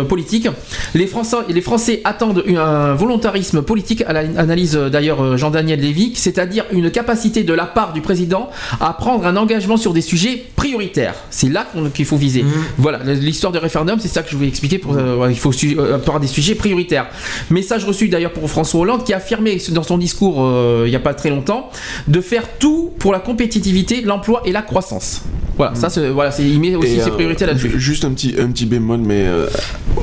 politique. 0.07 0.47
Les 0.93 1.07
Français, 1.07 1.37
les 1.49 1.61
Français 1.61 2.01
attendent 2.03 2.43
un 2.47 2.93
volontarisme 2.93 3.63
politique, 3.63 4.03
à 4.07 4.13
l'analyse 4.13 4.75
d'ailleurs 4.75 5.35
Jean-Daniel 5.37 5.79
Lévy, 5.79 6.11
c'est-à-dire 6.15 6.65
une 6.71 6.91
capacité 6.91 7.43
de 7.43 7.53
la 7.53 7.65
part 7.65 7.93
du 7.93 8.01
président 8.01 8.49
à 8.79 8.93
prendre 8.93 9.25
un 9.25 9.35
engagement 9.35 9.77
sur 9.80 9.93
des 9.93 10.01
sujets 10.01 10.43
prioritaires. 10.55 11.15
C'est 11.30 11.49
là 11.49 11.65
qu'il 11.93 12.05
faut 12.05 12.17
viser. 12.17 12.45
Voilà, 12.77 12.99
l'histoire 13.13 13.51
du 13.51 13.59
référendum, 13.59 13.97
c'est 13.99 14.07
ça 14.07 14.21
que 14.23 14.30
je 14.30 14.36
voulais 14.36 14.47
expliquer. 14.49 14.77
Pour, 14.77 14.95
euh, 14.95 15.27
il 15.30 15.38
faut 15.38 15.51
euh, 15.63 15.97
par 15.97 16.19
des 16.19 16.27
sujets 16.27 16.55
prioritaires. 16.55 17.07
Message 17.49 17.86
reçu 17.86 18.07
d'ailleurs 18.09 18.34
pour 18.34 18.49
François 18.49 18.82
Hollande 18.82 19.03
qui 19.03 19.13
a 19.13 19.17
affirmé 19.17 19.57
dans 19.71 19.84
son 19.84 19.97
discours 19.97 20.43
euh, 20.45 20.84
il 20.86 20.89
n'y 20.89 20.95
a 20.95 20.99
pas 20.99 21.13
très 21.13 21.30
longtemps 21.30 21.69
de 22.07 22.21
faire 22.21 22.43
tout 22.59 22.91
pour 22.99 23.11
la 23.11 23.19
compétitivité, 23.19 24.01
l'emploi 24.01 24.41
et 24.45 24.51
la 24.51 24.61
croissance. 24.61 25.21
Voilà, 25.57 25.75
ça, 25.75 25.89
c'est- 25.89 26.09
voilà, 26.09 26.32
c'est- 26.32 26.43
il 26.47 26.59
met 26.59 26.73
aussi 26.75 26.93
Et, 26.95 26.99
ses 27.01 27.11
priorités 27.11 27.45
là-dessus. 27.45 27.69
ju- 27.71 27.80
Juste 27.80 28.05
un 28.05 28.11
petit, 28.11 28.36
un 28.39 28.47
petit 28.51 28.65
bémol, 28.65 28.99
mais 28.99 29.25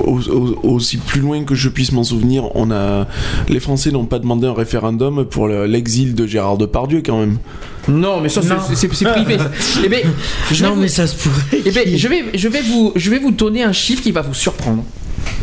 au- 0.04 0.20
au- 0.28 0.58
aussi 0.74 0.98
plus 0.98 1.20
loin 1.20 1.44
que 1.44 1.54
je 1.54 1.68
puisse 1.68 1.92
m'en 1.92 2.04
souvenir, 2.04 2.54
on 2.54 2.70
a 2.70 3.06
les 3.48 3.60
Français 3.60 3.90
n'ont 3.90 4.04
pas 4.04 4.18
demandé 4.18 4.46
un 4.46 4.52
référendum 4.54 5.24
pour 5.24 5.48
le- 5.48 5.66
l'exil 5.66 6.14
de 6.14 6.26
Gérard 6.26 6.58
Depardieu 6.58 7.02
quand 7.04 7.18
même. 7.20 7.38
Non, 7.88 8.20
mais 8.20 8.28
ça, 8.28 8.42
c'est- 8.42 8.48
privé. 9.12 9.38
ça. 9.38 9.50
Eh 9.84 9.88
ben, 9.88 10.02
je 10.52 10.64
Non, 10.64 10.74
vous- 10.74 10.80
mais 10.80 10.88
ça 10.88 11.06
se 11.06 11.14
pourrait. 11.16 11.62
eh 11.64 11.70
ben, 11.70 11.96
je 11.96 12.08
vais, 12.08 12.24
je 12.34 12.48
vais 12.48 12.62
vous, 12.62 12.92
je 12.96 13.10
vais 13.10 13.18
vous 13.18 13.30
donner 13.30 13.62
un 13.62 13.72
chiffre 13.72 14.02
qui 14.02 14.12
va 14.12 14.22
vous 14.22 14.34
surprendre. 14.34 14.84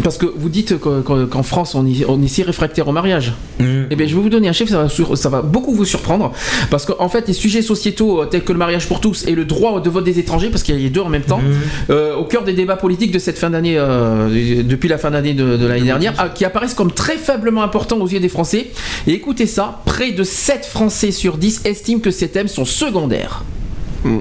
Parce 0.03 0.17
que 0.17 0.25
vous 0.25 0.49
dites 0.49 0.79
que- 0.79 1.01
que- 1.01 1.25
qu'en 1.25 1.43
France, 1.43 1.75
on 1.75 1.86
est, 1.86 2.27
si 2.27 2.43
réfractaire 2.43 2.88
au 2.88 2.91
mariage. 2.91 3.34
Mm. 3.59 3.63
Eh 3.91 3.95
bien, 3.95 4.07
je 4.07 4.15
vais 4.15 4.21
vous 4.21 4.29
donner 4.29 4.49
un 4.49 4.53
chiffre, 4.53 4.71
ça 4.71 4.81
va, 4.84 4.89
sur- 4.89 5.17
ça 5.17 5.29
va 5.29 5.41
beaucoup 5.41 5.73
vous 5.73 5.86
surprendre. 5.86 6.31
Parce 6.71 6.86
qu'en 6.86 7.09
fait, 7.09 7.27
les 7.27 7.34
sujets 7.34 7.61
sociétaux 7.61 8.21
euh, 8.21 8.25
tels 8.25 8.43
que 8.43 8.51
le 8.51 8.57
mariage 8.57 8.88
pour 8.88 8.99
tous 9.01 9.25
et 9.27 9.36
le 9.36 9.45
droit 9.45 9.79
de 9.81 9.89
vote 9.89 10.03
des 10.03 10.17
étrangers, 10.19 10.49
parce 10.49 10.63
qu'il 10.63 10.75
y 10.75 10.77
a 10.77 10.81
les 10.81 10.89
deux 10.89 11.01
en 11.01 11.09
même 11.09 11.21
temps, 11.21 11.41
euh, 11.89 12.15
au 12.15 12.25
cœur 12.25 12.43
des 12.43 12.53
débats 12.53 12.75
politiques 12.75 13.11
de 13.11 13.19
cette 13.19 13.38
fin 13.38 13.51
d'année, 13.51 13.75
euh, 13.77 14.63
depuis 14.63 14.89
la 14.89 14.97
fin 14.97 15.11
d'année 15.11 15.34
de, 15.34 15.57
de 15.57 15.65
l'année 15.67 15.81
dernière, 15.86 16.13
ah, 16.17 16.29
qui 16.29 16.43
apparaissent 16.43 16.73
comme 16.73 16.91
très 16.91 17.17
faiblement 17.17 17.61
importants 17.63 17.99
aux 17.99 18.07
yeux 18.07 18.19
des 18.19 18.29
Français. 18.29 18.71
Et 19.07 19.13
écoutez 19.13 19.45
ça, 19.45 19.81
près 19.86 20.11
de 20.11 20.23
7 20.23 20.65
Français 20.65 21.11
sur 21.11 21.38
10 21.38 21.61
estiment 21.65 21.99
que 21.99 22.11
ces 22.11 22.29
thèmes 22.29 22.47
sont 22.47 22.65
secondaires. 22.65 23.43
Mm. 24.03 24.17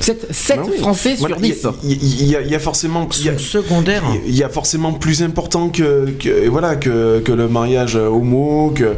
7, 0.00 0.56
Bah 0.58 0.62
oui. 0.70 0.78
Français 0.78 1.14
Voilà, 1.18 1.36
sur 1.36 1.44
il 1.44 1.48
y 1.48 1.52
a- 1.52 1.54
10. 1.54 1.66
Il 2.22 2.24
y, 2.28 2.36
a- 2.36 2.40
il 2.42 2.50
y 2.50 2.54
a 2.54 2.58
forcément. 2.58 3.08
y 3.24 3.28
a- 3.28 3.38
secondaires. 3.38 4.02
Il 4.26 4.34
y 4.36 4.42
a 4.42 4.48
forcément 4.48 4.92
plus 4.92 5.22
important 5.22 5.68
que, 5.70 6.10
que- 6.18 6.48
voilà 6.48 6.76
que, 6.76 7.20
que 7.20 7.32
le 7.32 7.48
mariage 7.48 7.96
homo 7.96 8.72
que, 8.74 8.94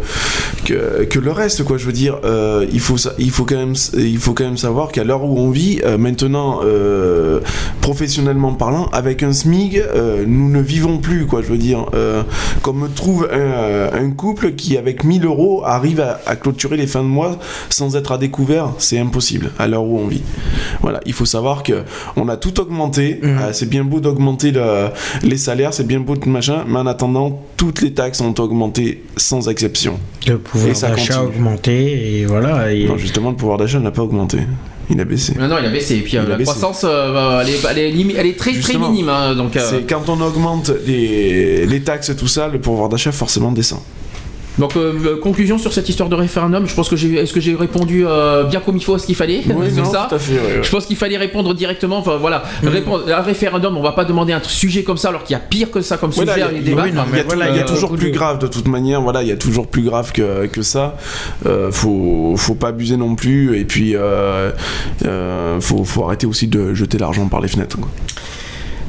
que 0.65 1.05
que 1.05 1.19
le 1.19 1.31
reste 1.33 1.65
quoi 1.65 1.79
je 1.79 1.87
veux 1.87 1.93
dire 1.93 2.19
euh, 2.25 2.67
il 2.73 2.81
faut 2.81 2.97
sa- 2.99 3.15
il 3.19 3.31
faut 3.31 3.45
quand 3.45 3.57
même 3.57 3.75
il 3.97 4.19
faut 4.19 4.35
quand 4.35 4.45
même 4.45 4.57
savoir 4.59 4.93
qu'à 4.93 5.05
l'heure 5.05 5.25
où 5.25 5.39
on 5.39 5.51
vit 5.51 5.81
euh, 5.85 5.97
maintenant 5.97 6.61
euh, 6.65 7.41
professionnellement 7.81 8.53
parlant 8.53 8.87
avec 8.93 9.23
un 9.23 9.33
SMIG 9.33 9.79
euh, 9.79 10.25
nous 10.27 10.51
ne 10.51 10.61
vivons 10.61 10.99
plus 10.99 11.27
quoi 11.27 11.41
je 11.43 11.49
veux 11.49 11.59
dire 11.59 11.87
euh, 11.95 12.23
qu'on 12.63 12.73
me 12.75 12.89
trouve 12.89 13.29
un, 13.33 13.91
un 13.99 14.11
couple 14.11 14.53
qui 14.53 14.77
avec 14.77 15.05
1000 15.05 15.25
euros 15.25 15.63
arrive 15.65 16.01
à, 16.01 16.21
à 16.27 16.37
clôturer 16.37 16.77
les 16.77 16.87
fins 16.87 17.03
de 17.03 17.09
mois 17.09 17.39
sans 17.71 17.97
être 17.97 18.13
à 18.13 18.19
découvert 18.19 18.73
c'est 18.79 18.99
impossible 18.99 19.51
à 19.59 19.67
l'heure 19.67 19.85
où 19.85 19.99
on 19.99 20.07
vit 20.07 20.23
voilà 20.83 20.90
il 21.07 21.13
faut 21.13 21.25
savoir 21.25 21.63
que 21.63 21.83
on 22.17 22.29
a 22.29 22.37
tout 22.37 22.61
augmenté 22.61 23.19
Mhm. 23.23 23.39
Euh, 23.39 23.53
c'est 23.53 23.69
bien 23.69 23.85
beau 23.85 24.01
d'augmenter 24.01 24.51
le- 24.51 24.89
les 25.23 25.37
salaires 25.37 25.73
c'est 25.75 25.87
bien 25.87 26.01
beau 26.01 26.17
de 26.17 26.29
machin 26.29 26.65
mais 26.67 26.79
en 26.79 26.87
attendant 26.87 27.43
toutes 27.57 27.81
les 27.83 27.93
taxes 27.93 28.21
ont 28.21 28.35
augmenté 28.39 29.05
sans 29.17 29.49
exception 29.49 29.99
Le 30.27 30.39
pouvoir 30.39 30.75
d'achat 30.81 31.19
a 31.19 31.25
augmenté 31.25 32.21
et 32.21 32.27
voilà. 32.27 32.73
Et... 32.73 32.87
non 32.87 32.97
justement 32.97 33.31
le 33.31 33.37
pouvoir 33.37 33.59
d'achat 33.59 33.79
n'a 33.79 33.91
pas 33.91 34.03
augmenté 34.03 34.39
il 34.93 35.01
a 35.01 35.05
baissé 35.05 35.35
Non, 35.39 35.47
non, 35.47 35.57
il 35.61 35.67
a 35.67 35.71
baissé. 35.71 35.95
Et 35.99 36.01
puis 36.01 36.17
euh, 36.17 36.27
la 36.27 36.37
baissé. 36.37 36.51
croissance, 36.51 36.83
euh, 36.85 37.41
elle, 37.43 37.49
est, 37.49 37.61
elle, 37.71 37.79
est 37.79 37.93
limi- 37.93 38.15
elle 38.19 38.27
est 38.27 38.37
très 38.37 38.53
Justement. 38.53 38.87
très 38.87 38.91
minime. 38.91 39.09
hein, 39.09 39.37
donc, 39.37 39.57
euh, 39.57 39.83
quand 39.89 40.09
on 40.09 40.21
augmente 40.21 40.73
les, 40.85 41.65
les 41.65 41.81
taxes 41.81 42.11
tout 42.17 42.27
ça 42.27 42.49
le 42.49 42.61
pouvoir 42.61 42.89
d'achat 42.89 43.13
forcément 43.13 43.53
descend 43.53 43.79
donc 44.59 44.77
euh, 44.77 44.93
euh, 45.05 45.17
conclusion 45.21 45.59
sur 45.59 45.73
cette 45.73 45.89
histoire 45.89 46.09
de 46.09 46.15
référendum. 46.15 46.67
Je 46.67 46.75
pense 46.75 46.89
que 46.89 46.97
j'ai, 46.97 47.15
est-ce 47.15 47.33
que 47.33 47.41
j'ai 47.41 47.55
répondu 47.55 48.05
euh, 48.07 48.45
bien 48.45 48.61
comme 48.61 48.77
il 48.77 48.85
faut 48.85 48.95
à 48.95 48.99
ce 48.99 49.07
qu'il 49.07 49.15
fallait? 49.17 49.43
C'est 49.75 49.85
ça? 49.87 50.07
tout 50.09 50.15
à 50.17 50.19
fait 50.19 50.33
ouais, 50.35 50.39
ouais. 50.59 50.63
Je 50.63 50.71
pense 50.71 50.87
qu'il 50.87 50.97
fallait 50.97 51.17
répondre 51.17 51.55
directement. 51.55 51.99
Enfin 51.99 52.17
voilà, 52.17 52.43
répondre 52.63 53.11
à 53.13 53.19
un 53.19 53.23
référendum. 53.23 53.77
On 53.77 53.83
va 53.83 53.93
pas 53.93 54.05
demander 54.05 54.33
un 54.33 54.43
sujet 54.43 54.83
comme 54.83 54.97
ça 54.97 55.09
alors 55.11 55.25
qu'il 55.25 55.35
y 55.35 55.37
a 55.37 55.41
pire 55.41 55.71
que 55.71 55.81
ça 55.81 55.97
comme 55.97 56.11
Voilà, 56.11 56.35
sujet 56.35 56.47
il 56.47 56.51
y 56.51 56.55
à 56.55 56.59
a- 56.59 56.61
il 56.61 56.75
oui, 56.75 57.25
voilà, 57.27 57.57
y 57.57 57.65
toujours 57.65 57.95
plus 57.97 58.11
grave 58.11 58.39
de 58.39 58.47
toute 58.47 58.69
manière, 58.69 59.01
voilà, 59.01 59.23
il 59.23 59.29
y 59.29 59.33
a 59.33 59.37
toujours 59.37 59.67
plus 59.67 59.83
grave 59.83 60.13
que, 60.13 60.47
que 60.47 60.63
ça. 60.63 60.97
Euh, 61.47 61.71
faut, 61.73 62.35
faut 62.37 62.55
pas 62.55 62.69
abuser 62.69 62.97
non 62.97 63.15
plus, 63.15 63.59
et 63.59 63.65
puis 63.65 63.95
euh, 63.97 64.51
euh, 65.05 65.61
faut, 65.61 65.85
faut 65.85 66.05
arrêter 66.05 66.27
aussi 66.27 66.47
de 66.49 66.75
jeter 66.75 66.99
l'argent 66.99 67.27
par 67.29 67.41
les 67.41 67.49
fenêtres. 67.49 67.79
quoi. 67.79 67.89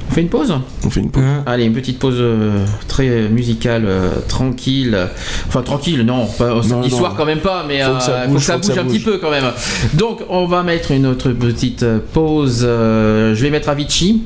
On 0.09 0.13
fait 0.13 0.21
une 0.21 0.29
pause 0.29 0.53
On 0.85 0.89
fait 0.89 0.99
une 0.99 1.09
pause. 1.11 1.23
Allez, 1.45 1.65
une 1.65 1.73
petite 1.73 1.99
pause 1.99 2.17
euh, 2.19 2.65
très 2.87 3.29
musicale, 3.29 3.83
euh, 3.85 4.09
tranquille. 4.27 4.97
Enfin, 5.47 5.61
tranquille, 5.61 6.01
non, 6.01 6.25
pas, 6.25 6.61
samedi 6.61 6.89
non. 6.89 6.97
soir 6.97 7.13
quand 7.15 7.25
même 7.25 7.39
pas, 7.39 7.63
mais 7.67 7.81
Faut 7.81 7.93
que 7.93 8.01
ça 8.03 8.11
euh, 8.11 8.27
bouge, 8.27 8.33
faut 8.33 8.39
que 8.39 8.43
ça 8.43 8.53
faut 8.53 8.59
que 8.59 8.65
bouge 8.67 8.75
ça 8.75 8.81
un 8.81 8.85
petit 8.85 8.99
peu 8.99 9.17
quand 9.19 9.31
même. 9.31 9.45
Donc, 9.93 10.19
on 10.29 10.45
va 10.47 10.63
mettre 10.63 10.91
une 10.91 11.05
autre 11.05 11.31
petite 11.31 11.83
euh, 11.83 11.99
pause. 12.13 12.61
euh, 12.67 13.35
je 13.35 13.41
vais 13.41 13.49
mettre 13.49 13.69
Avicii. 13.69 14.23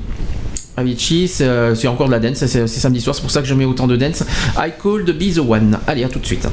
Avicii, 0.78 1.28
c'est 1.28 1.46
euh, 1.48 1.74
encore 1.88 2.08
de 2.08 2.12
la 2.12 2.20
dance, 2.20 2.46
c'est 2.46 2.68
samedi 2.68 3.00
soir, 3.00 3.16
c'est 3.16 3.22
pour 3.22 3.32
ça 3.32 3.42
que 3.42 3.48
je 3.48 3.54
mets 3.54 3.64
autant 3.66 3.88
de 3.88 3.96
dance. 3.96 4.24
I 4.58 4.72
called 4.82 5.10
Be 5.18 5.34
the 5.34 5.40
One. 5.40 5.78
Allez, 5.88 6.04
à 6.04 6.10
tout 6.10 6.20
de 6.20 6.26
suite. 6.26 6.46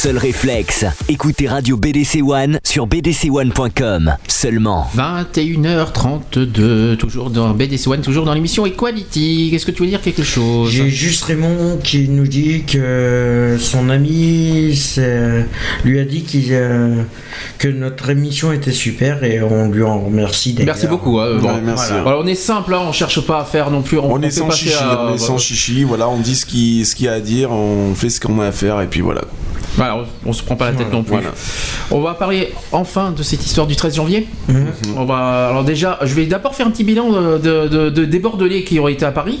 Seul 0.00 0.16
réflexe. 0.16 0.86
Écoutez 1.10 1.46
Radio 1.46 1.76
BDC 1.76 2.22
One 2.26 2.58
sur 2.64 2.86
bdc1.com. 2.86 4.16
Seulement. 4.28 4.86
21h32, 4.96 6.96
toujours 6.96 7.28
dans 7.28 7.50
BDC 7.50 7.86
One, 7.86 8.00
toujours 8.00 8.24
dans 8.24 8.32
l'émission 8.32 8.64
Equality. 8.64 9.50
Est-ce 9.54 9.66
que 9.66 9.72
tu 9.72 9.82
veux 9.82 9.88
dire 9.90 10.00
quelque 10.00 10.22
chose? 10.22 10.70
J'ai 10.70 10.88
juste 10.88 11.24
Raymond 11.24 11.80
qui 11.84 12.08
nous 12.08 12.26
dit 12.26 12.62
que 12.62 13.58
son 13.60 13.90
ami 13.90 14.74
lui 15.84 16.00
a 16.00 16.04
dit 16.06 16.24
euh, 16.48 17.02
que 17.58 17.68
notre 17.68 18.08
émission 18.08 18.54
était 18.54 18.72
super 18.72 19.22
et 19.22 19.42
on 19.42 19.68
lui 19.70 19.82
en 19.82 20.00
remercie 20.00 20.54
d'ailleurs. 20.54 20.76
Merci 20.76 20.86
beaucoup. 20.86 21.20
hein, 21.20 21.36
bon. 21.38 21.46
Ouais, 21.48 21.60
merci. 21.62 21.92
Voilà, 22.02 22.18
on 22.20 22.26
est 22.26 22.34
simple, 22.34 22.72
hein, 22.72 22.80
on 22.88 22.92
cherche 22.92 23.20
pas 23.20 23.40
à 23.40 23.44
faire 23.44 23.70
non 23.70 23.82
plus. 23.82 23.98
On, 23.98 24.06
On, 24.06 24.12
on 24.14 24.22
est 24.22 24.30
sans 24.30 24.50
chichi, 24.50 24.72
à- 24.80 25.08
on 25.10 25.14
est 25.14 25.18
sans 25.18 25.36
chichi, 25.36 25.84
voilà, 25.84 26.08
on 26.08 26.20
dit 26.20 26.36
ce 26.36 26.46
qu'il 26.46 26.86
ce 26.86 27.02
y 27.02 27.06
a 27.08 27.12
à 27.12 27.20
dire, 27.20 27.50
on 27.50 27.94
fait 27.94 28.08
ce 28.08 28.18
qu'on 28.18 28.40
a 28.40 28.46
à 28.46 28.52
faire 28.52 28.80
et 28.80 28.86
puis 28.86 29.02
voilà. 29.02 29.24
Voilà, 29.76 29.89
on, 29.96 30.28
on 30.30 30.32
se 30.32 30.42
prend 30.42 30.56
pas 30.56 30.70
la 30.70 30.76
tête 30.76 30.92
non 30.92 31.02
plus. 31.02 31.12
Voilà. 31.12 31.30
On 31.90 32.00
va 32.00 32.14
parler 32.14 32.52
enfin 32.72 33.12
de 33.12 33.22
cette 33.22 33.44
histoire 33.44 33.66
du 33.66 33.76
13 33.76 33.94
janvier. 33.96 34.26
On 34.96 35.04
va 35.04 35.48
alors 35.48 35.64
déjà, 35.64 35.98
je 36.02 36.14
vais 36.14 36.26
d'abord 36.26 36.54
faire 36.54 36.66
un 36.66 36.70
petit 36.70 36.84
bilan 36.84 37.10
de, 37.10 37.38
de- 37.38 37.68
de- 37.68 37.90
de- 37.90 38.04
des 38.04 38.18
Bordelais 38.18 38.62
qui 38.64 38.78
ont 38.80 38.88
été 38.88 39.04
à 39.04 39.12
Paris. 39.12 39.40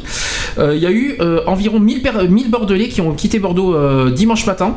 Euh, 0.58 0.74
Il 0.76 0.82
y 0.82 0.86
a 0.86 0.90
eu 0.90 1.16
euh, 1.20 1.40
environ 1.46 1.78
1000, 1.80 2.02
per- 2.02 2.28
1000 2.28 2.50
Bordelais 2.50 2.88
qui 2.88 3.00
ont 3.00 3.12
quitté 3.12 3.38
Bordeaux 3.38 3.74
euh, 3.74 4.10
dimanche 4.10 4.46
matin. 4.46 4.76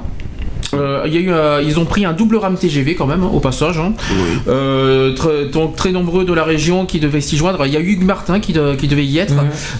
Euh, 0.73 1.03
il 1.05 1.13
y 1.13 1.17
a 1.17 1.19
eu, 1.19 1.31
euh, 1.31 1.61
ils 1.65 1.79
ont 1.79 1.85
pris 1.85 2.05
un 2.05 2.13
double 2.13 2.37
ram 2.37 2.55
TGV 2.57 2.95
quand 2.95 3.05
même 3.07 3.23
hein, 3.23 3.29
au 3.33 3.39
passage. 3.39 3.77
hein. 3.77 3.93
Euh, 4.47 5.13
très, 5.13 5.45
donc 5.45 5.75
très 5.75 5.91
nombreux 5.91 6.25
de 6.25 6.33
la 6.33 6.43
région 6.43 6.85
qui 6.85 6.99
devaient 6.99 7.21
s'y 7.21 7.37
joindre. 7.37 7.65
Il 7.65 7.73
y 7.73 7.77
a 7.77 7.79
eu 7.79 7.91
Hugues 7.93 8.03
Martin 8.05 8.39
qui, 8.39 8.53
de- 8.53 8.75
qui 8.75 8.87
devait 8.87 9.05
y 9.05 9.17
être, 9.19 9.33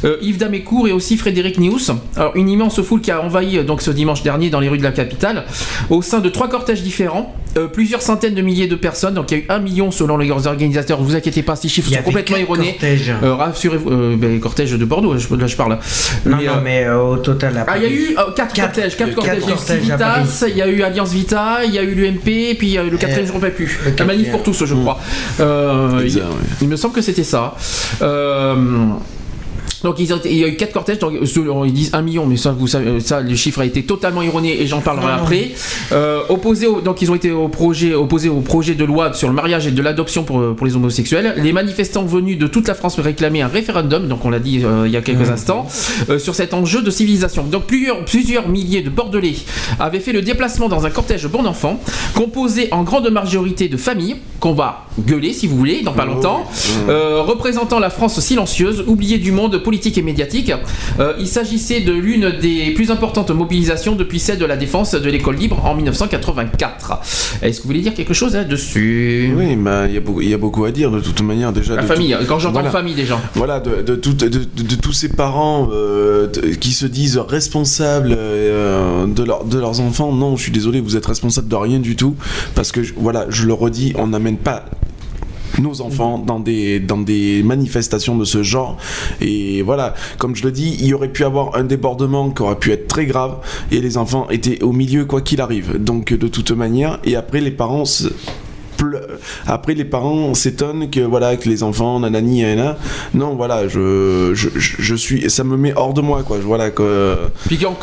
Euh, 0.06 0.18
Yves 0.22 0.38
Damécourt 0.38 0.88
et 0.88 0.92
aussi 0.92 1.18
Frédéric 1.18 1.58
Nious. 1.60 1.92
Alors 2.16 2.36
une 2.36 2.50
immense 2.50 2.82
foule 2.82 3.02
qui 3.02 3.12
a 3.12 3.22
envahi 3.22 3.58
euh, 3.58 3.64
donc 3.64 3.82
ce 3.82 3.92
dimanche 3.92 4.24
dernier 4.24 4.50
dans 4.50 4.60
les 4.60 4.70
rues 4.70 4.78
de 4.78 4.84
la 4.84 4.92
capitale, 4.92 5.46
au 5.90 6.02
sein 6.02 6.20
de 6.20 6.30
trois 6.30 6.48
cortèges 6.50 6.82
différents, 6.84 7.34
euh, 7.58 7.68
plusieurs 7.68 8.02
centaines 8.02 8.34
de 8.36 8.42
milliers 8.42 8.68
de 8.68 8.76
personnes. 8.76 9.14
Donc 9.14 9.32
il 9.32 9.38
y 9.38 9.42
a 9.42 9.44
eu 9.44 9.46
un 9.50 9.60
million 9.60 9.92
selon 9.92 10.18
les 10.18 10.30
organisateurs. 10.32 11.02
Vous 11.02 11.16
inquiétez 11.16 11.44
pas, 11.44 11.56
ces 11.56 11.68
chiffres 11.68 11.90
sont 11.94 12.02
complètement 12.04 12.38
erronés. 12.38 12.72
cortèges. 12.72 13.14
Euh, 13.24 13.36
Rassurez-vous, 13.36 13.90
euh, 13.92 14.16
ben, 14.18 14.40
cortège 14.40 14.72
de 14.72 14.86
Bordeaux, 14.86 15.18
je, 15.18 15.34
là 15.36 15.48
je 15.48 15.56
parle. 15.56 15.78
Non, 16.26 16.38
Mais, 16.38 16.46
non, 16.46 16.52
euh, 16.54 16.62
mais 16.64 16.84
euh, 16.86 17.00
au 17.02 17.18
total, 17.18 17.58
à 17.58 17.66
ah, 17.68 17.78
il 17.78 17.84
y 17.84 17.86
a 17.86 17.90
Paris. 17.90 17.96
eu 17.96 18.08
euh, 18.18 18.32
quatre, 18.36 18.54
Quatre- 18.54 18.74
cortèges, 18.74 18.98
quatre 18.98 19.14
cortèges. 19.16 19.40
quatre 19.46 19.46
Il 19.46 19.48
y 19.48 19.52
a 19.52 19.54
eu 19.54 19.56
cortèges 19.56 19.92
à 19.92 20.26
Civitas, 20.26 20.46
il 20.50 20.58
y 20.58 20.62
a 20.62 20.68
eu 20.68 20.82
Alliance 20.84 21.12
Vita, 21.12 21.58
il 21.66 21.74
y 21.74 21.80
a 21.80 21.84
eu 21.84 21.94
l'UMP, 21.94 22.28
et 22.28 22.56
puis 22.56 22.68
il 22.68 22.74
y 22.74 22.78
a 22.78 22.84
eu 22.84 22.90
le 22.90 22.98
quatrième, 22.98 23.28
je 23.28 23.34
ne 23.34 23.50
plus. 23.50 23.80
La 23.98 24.06
manif 24.06 24.32
pour 24.32 24.44
tous, 24.44 24.66
je 24.66 24.74
crois. 24.76 25.00
Euh, 25.40 25.90
il, 26.00 26.06
Exact, 26.06 26.22
ouais. 26.24 26.48
il 26.62 26.68
me 26.68 26.76
semble 26.76 26.94
que 26.94 27.02
c'était 27.02 27.24
ça. 27.24 27.56
Euh, 28.02 28.56
donc 29.84 29.96
ils 30.00 30.14
ont 30.14 30.20
il 30.26 30.36
y 30.38 30.44
a 30.44 30.48
eu 30.48 30.56
quatre 30.56 30.74
cortèges, 30.74 31.00
donc, 31.00 31.14
euh, 31.14 31.64
ils 31.66 31.74
disent 31.74 31.92
un 31.94 32.02
million, 32.02 32.26
mais 32.26 32.38
ça, 32.38 32.52
vous 32.52 32.68
savez, 32.68 33.00
ça, 33.00 33.22
le 33.22 33.36
chiffre 33.36 33.62
a 33.62 33.66
été 33.66 33.84
totalement 33.84 34.22
erroné 34.22 34.62
et 34.62 34.68
j'en 34.68 34.82
parlerai 34.82 35.08
Non, 35.08 35.14
après. 35.24 35.52
Euh, 35.92 36.22
opposés 36.30 36.68
au- 36.68 36.82
donc 36.82 37.02
ils 37.02 37.12
ont 37.12 37.16
été 37.16 37.32
au 37.32 37.48
projet, 37.50 37.94
opposés 37.94 38.30
au 38.30 38.40
projet 38.42 38.76
de 38.76 38.84
loi 38.86 39.14
sur 39.14 39.28
le 39.28 39.34
mariage 39.34 39.68
et 39.68 39.72
de 39.72 39.82
l'adoption 39.82 40.24
pour, 40.24 40.56
pour 40.56 40.66
les 40.66 40.76
homosexuels. 40.76 41.36
Les 41.38 41.52
manifestants 41.54 42.04
venus 42.06 42.38
de 42.38 42.48
toute 42.48 42.68
la 42.68 42.74
France 42.76 43.00
réclamaient 43.00 43.42
un 43.42 43.48
référendum, 43.48 44.08
donc 44.08 44.24
on 44.26 44.30
l'a 44.30 44.40
dit 44.40 44.62
euh, 44.64 44.84
il 44.86 44.92
y 44.92 44.98
a 44.98 45.02
quelques 45.02 45.30
instants, 45.30 45.68
euh, 46.10 46.20
sur 46.20 46.36
cet 46.36 46.54
enjeu 46.54 46.82
de 46.82 46.90
civilisation. 46.92 47.44
Donc 47.44 47.66
plusieurs, 47.66 48.06
plusieurs 48.06 48.48
milliers 48.48 48.82
de 48.82 48.90
Bordelais 48.90 49.36
avaient 49.80 50.00
fait 50.00 50.14
le 50.14 50.22
déplacement 50.22 50.70
dans 50.70 50.86
un 50.86 50.90
cortège 50.90 51.28
bon 51.28 51.46
enfant, 51.46 51.80
composé 52.16 52.68
en 52.72 52.84
grande 52.84 53.10
majorité 53.10 53.68
de 53.68 53.78
familles, 53.78 54.16
qu'on 54.40 54.54
va 54.54 54.86
gueuler 55.00 55.34
si 55.34 55.48
vous 55.48 55.58
voulez, 55.58 55.82
dans 55.82 55.94
pas 55.94 56.06
longtemps, 56.06 56.46
euh, 56.90 57.22
représentant 57.22 57.80
la 57.80 57.90
France 57.90 58.20
silencieuse, 58.20 58.84
oubliée 58.88 59.18
du 59.18 59.32
monde 59.32 59.58
politique 59.58 59.73
et 59.74 60.02
médiatique. 60.02 60.52
Euh, 61.00 61.14
il 61.20 61.28
s'agissait 61.28 61.82
de 61.82 61.92
l'une 61.92 62.30
des 62.42 62.72
plus 62.72 62.92
importantes 62.92 63.32
mobilisations 63.32 63.96
depuis 63.96 64.20
celle 64.20 64.38
de 64.38 64.46
la 64.46 64.56
défense 64.58 64.94
de 64.94 65.10
l'école 65.10 65.36
libre 65.36 65.64
en 65.66 65.76
1984. 65.76 67.00
Est-ce 67.42 67.58
que 67.58 67.64
vous 67.64 67.68
voulez 67.70 67.82
dire 67.82 67.94
quelque 67.94 68.14
chose 68.14 68.34
là-dessus 68.34 69.34
Oui, 69.36 69.56
bah, 69.56 69.88
il 69.88 69.94
y, 69.94 69.98
a 69.98 70.00
beaucoup- 70.00 70.22
il 70.22 70.30
y 70.30 70.34
a 70.34 70.38
beaucoup 70.38 70.66
à 70.66 70.72
dire 70.72 70.92
de 70.92 71.00
toute 71.00 71.22
manière 71.22 71.52
déjà. 71.52 71.76
La 71.76 71.84
famille, 71.84 72.16
tout- 72.20 72.26
quand 72.28 72.40
j'entends 72.40 72.54
Voilà. 72.54 72.70
famille 72.72 72.96
déjà. 72.96 73.20
Voilà, 73.36 73.60
de, 73.60 73.82
de, 73.82 73.96
tout- 73.96 74.14
de, 74.14 74.76
tous 74.76 74.94
ces 74.94 75.10
parents 75.10 75.70
euh, 75.72 76.28
qui 76.60 76.72
se 76.72 76.86
disent 76.86 77.18
responsables 77.18 78.16
euh, 78.18 79.08
de, 79.08 79.24
leur- 79.24 79.46
de 79.46 79.58
leurs 79.60 79.80
enfants. 79.80 80.12
Non, 80.12 80.36
je 80.36 80.44
suis 80.44 80.52
désolé, 80.52 80.82
vous 80.82 80.96
êtes 80.96 81.06
responsable 81.06 81.48
de 81.48 81.56
rien 81.56 81.80
du 81.80 81.96
tout. 81.96 82.16
Parce 82.56 82.72
que, 82.72 82.82
voilà, 82.98 83.26
je 83.30 83.46
le 83.46 83.54
redis, 83.54 83.94
on 83.98 84.08
n'amène 84.08 84.38
pas 84.38 84.66
nos 85.60 85.82
enfants 85.82 86.20
dans 86.20 86.40
des, 86.40 86.80
dans 86.80 86.98
des 86.98 87.44
manifestations 87.44 88.18
de 88.18 88.26
ce 88.26 88.44
genre. 88.44 88.78
Et 89.22 89.62
voilà, 89.62 89.94
comme 90.18 90.36
je 90.36 90.44
le 90.44 90.52
dis, 90.52 90.78
il 90.80 90.88
y 90.88 90.94
aurait 90.94 91.12
pu 91.12 91.24
avoir 91.24 91.56
un 91.56 91.64
débordement 91.64 92.30
qui 92.30 92.42
aurait 92.42 92.56
pu 92.56 92.72
être 92.72 92.88
très 92.88 93.06
grave 93.06 93.38
et 93.72 93.80
les 93.80 93.98
enfants 93.98 94.30
étaient 94.30 94.62
au 94.64 94.72
milieu 94.72 95.06
quoi 95.06 95.22
qu'il 95.22 95.42
arrive. 95.42 95.78
Donc 95.78 96.14
de 96.14 96.28
toute 96.28 96.52
manière, 96.52 97.00
et 97.04 97.16
après 97.16 97.42
les 97.42 97.52
parents... 97.52 97.84
Après, 99.48 99.74
les 99.74 99.86
parents 99.86 100.34
s'étonnent 100.34 100.90
que 100.90 101.00
voilà 101.02 101.36
que 101.38 101.48
les 101.50 101.64
enfants, 101.64 102.00
nanani, 102.00 102.42
nanana. 102.42 102.78
Non, 103.14 103.36
voilà, 103.36 103.68
je, 103.68 104.32
je, 104.34 104.50
je 104.56 104.96
suis, 104.96 105.30
ça 105.30 105.44
me 105.44 105.58
met 105.58 105.74
hors 105.76 105.94
de 105.94 106.02
moi, 106.02 106.24
quoi. 106.24 106.38
Voilà 106.44 106.70
que. 106.72 107.16
Puis 107.48 107.58
quand, 107.58 107.78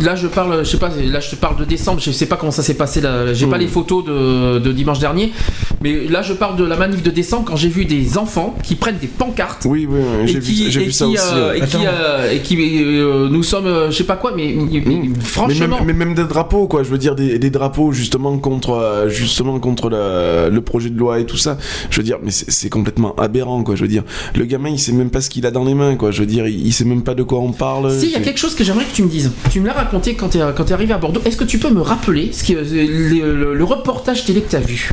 là 0.00 0.16
je 0.16 0.26
parle, 0.28 0.58
je 0.64 0.70
sais 0.70 0.78
pas, 0.78 0.90
là 1.04 1.20
je 1.20 1.30
te 1.30 1.36
parle 1.36 1.56
de 1.58 1.64
décembre, 1.64 2.00
je 2.00 2.10
sais 2.10 2.26
pas 2.26 2.36
comment 2.36 2.52
ça 2.52 2.62
s'est 2.62 2.74
passé, 2.74 3.00
là, 3.00 3.32
j'ai 3.32 3.46
pas 3.46 3.56
Mm. 3.56 3.60
les 3.60 3.68
photos 3.68 4.04
de, 4.04 4.58
de 4.58 4.72
dimanche 4.72 4.98
dernier, 4.98 5.32
mais 5.82 6.06
là 6.08 6.20
je 6.22 6.34
parle 6.34 6.56
de 6.56 6.64
la 6.64 6.76
manif 6.76 7.02
de 7.02 7.10
décembre 7.10 7.44
quand 7.46 7.56
j'ai 7.56 7.68
vu 7.68 7.84
des 7.86 8.18
enfants 8.18 8.54
qui 8.62 8.74
prennent 8.74 8.98
des 8.98 9.06
pancartes. 9.06 9.64
Oui, 9.66 9.86
oui, 9.90 10.00
oui, 10.18 10.24
et 10.24 10.26
j'ai 10.26 10.38
vu, 10.40 10.88
et 10.88 10.92
ça 10.92 11.06
qui, 11.06 11.12
aussi. 11.14 11.24
euh, 11.34 11.54
et 11.54 11.60
qui, 11.60 11.64
Attends. 11.76 11.84
euh, 11.86 12.32
et 12.32 12.38
qui, 12.40 12.56
euh, 12.84 13.28
nous 13.30 13.42
sommes, 13.42 13.66
euh, 13.66 13.90
je 13.90 13.96
sais 13.96 14.04
pas 14.04 14.16
quoi, 14.16 14.32
mais, 14.36 14.54
franchement, 15.20 15.54
Mais 15.58 15.66
même, 15.68 15.86
mais 15.86 15.92
même 16.04 16.14
des 16.14 16.24
drapeaux, 16.24 16.66
quoi. 16.66 16.82
Je 16.82 16.88
veux 16.90 16.98
dire, 16.98 17.14
des, 17.14 17.38
des 17.38 17.50
drapeaux 17.50 17.92
justement 17.92 18.36
contre, 18.38 18.70
euh, 18.72 19.08
justement 19.08 19.58
contre 19.58 19.88
le, 20.26 20.50
le 20.50 20.60
projet 20.60 20.90
de 20.90 20.98
loi 20.98 21.20
et 21.20 21.26
tout 21.26 21.36
ça. 21.36 21.58
Je 21.90 21.96
veux 21.98 22.02
dire, 22.04 22.18
mais 22.22 22.30
c'est 22.30 22.68
complètement 22.70 23.14
aberrant, 23.16 23.62
quoi. 23.62 23.76
Je 23.76 23.82
veux 23.82 23.88
dire, 23.88 24.04
le 24.34 24.44
gamin, 24.44 24.70
il 24.70 24.78
sait 24.78 24.92
même 24.92 25.10
pas 25.10 25.20
ce 25.20 25.30
qu'il 25.30 25.46
a 25.46 25.50
dans 25.50 25.64
les 25.64 25.74
mains, 25.74 25.96
quoi. 25.96 26.10
Je 26.10 26.20
veux 26.20 26.26
dire, 26.26 26.46
il, 26.46 26.66
il 26.66 26.72
sait 26.72 26.84
même 26.84 27.02
pas 27.02 27.14
de 27.14 27.22
quoi 27.22 27.40
on 27.40 27.52
parle. 27.52 27.92
Si, 27.98 28.06
il 28.06 28.12
y 28.12 28.16
a 28.16 28.20
quelque 28.20 28.38
chose 28.38 28.54
que 28.54 28.64
j'aimerais 28.64 28.84
que 28.84 28.94
tu 28.94 29.02
me 29.02 29.08
dises. 29.08 29.30
Tu 29.50 29.60
me 29.60 29.66
l'as 29.66 29.72
raconté 29.72 30.14
quand 30.14 30.28
tu 30.30 30.38
es, 30.38 30.42
quand 30.56 30.68
es 30.70 30.72
arrivé 30.72 30.92
à 30.94 30.98
Bordeaux. 30.98 31.20
Est-ce 31.24 31.36
que 31.36 31.44
tu 31.44 31.58
peux 31.58 31.70
me 31.70 31.80
rappeler 31.80 32.30
ce 32.32 32.44
qui, 32.44 32.54
le, 32.54 32.62
le- 32.62 33.54
le 33.54 33.64
reportage 33.64 34.24
télé 34.24 34.40
que 34.42 34.50
tu 34.50 34.56
as 34.56 34.60
vu? 34.60 34.90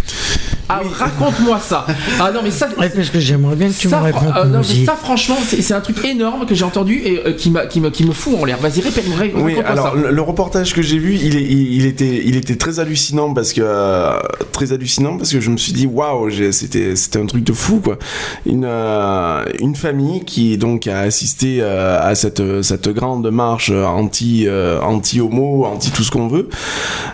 Ah, 0.69 0.81
raconte-moi 0.97 1.59
ça. 1.59 1.85
Ah 2.19 2.31
non, 2.31 2.39
mais 2.43 2.51
ça. 2.51 2.67
Ouais, 2.79 2.89
parce 2.89 3.09
que 3.09 3.19
j'aimerais 3.19 3.55
bien 3.55 3.67
que 3.69 3.73
tu 3.73 3.89
ça, 3.89 3.99
me 3.99 4.05
répondes 4.05 4.33
euh, 4.35 4.45
non, 4.45 4.59
mais 4.59 4.85
ça, 4.85 4.95
franchement, 4.95 5.35
c'est 5.45 5.73
un 5.73 5.81
truc 5.81 6.03
énorme 6.05 6.45
que 6.45 6.55
j'ai 6.55 6.63
entendu 6.63 7.01
et 7.03 7.21
euh, 7.25 7.33
qui, 7.33 7.51
me, 7.51 7.89
qui 7.89 8.05
me 8.05 8.11
fout 8.13 8.37
en 8.39 8.45
l'air. 8.45 8.57
Vas-y, 8.59 8.81
répète-moi. 8.81 9.17
Oui, 9.35 9.55
alors 9.65 9.89
ça. 9.89 9.93
le, 9.95 10.11
le 10.11 10.21
reportage 10.21 10.73
que 10.73 10.81
j'ai 10.81 10.97
vu, 10.97 11.15
il, 11.15 11.35
est, 11.35 11.41
il, 11.41 11.73
il 11.73 11.85
était, 11.85 12.21
il 12.25 12.35
était 12.37 12.55
très 12.55 12.79
hallucinant 12.79 13.33
parce 13.33 13.51
que 13.53 13.61
euh, 13.63 14.17
très 14.51 14.71
hallucinant 14.71 15.17
parce 15.17 15.31
que 15.31 15.41
je 15.41 15.49
me 15.49 15.57
suis 15.57 15.73
dit 15.73 15.85
waouh, 15.85 16.29
c'était, 16.51 16.95
c'était 16.95 17.19
un 17.19 17.25
truc 17.25 17.43
de 17.43 17.53
fou 17.53 17.81
quoi. 17.83 17.97
Une, 18.45 18.65
euh, 18.65 19.43
une 19.59 19.75
famille 19.75 20.23
qui 20.23 20.57
donc 20.57 20.87
a 20.87 20.99
assisté 20.99 21.57
euh, 21.59 21.99
à 22.01 22.15
cette, 22.15 22.41
cette 22.61 22.89
grande 22.89 23.29
marche 23.31 23.69
anti, 23.71 24.45
euh, 24.47 24.79
anti 24.81 25.19
homo, 25.19 25.65
anti 25.65 25.91
tout 25.91 26.03
ce 26.03 26.11
qu'on 26.11 26.27
veut, 26.27 26.47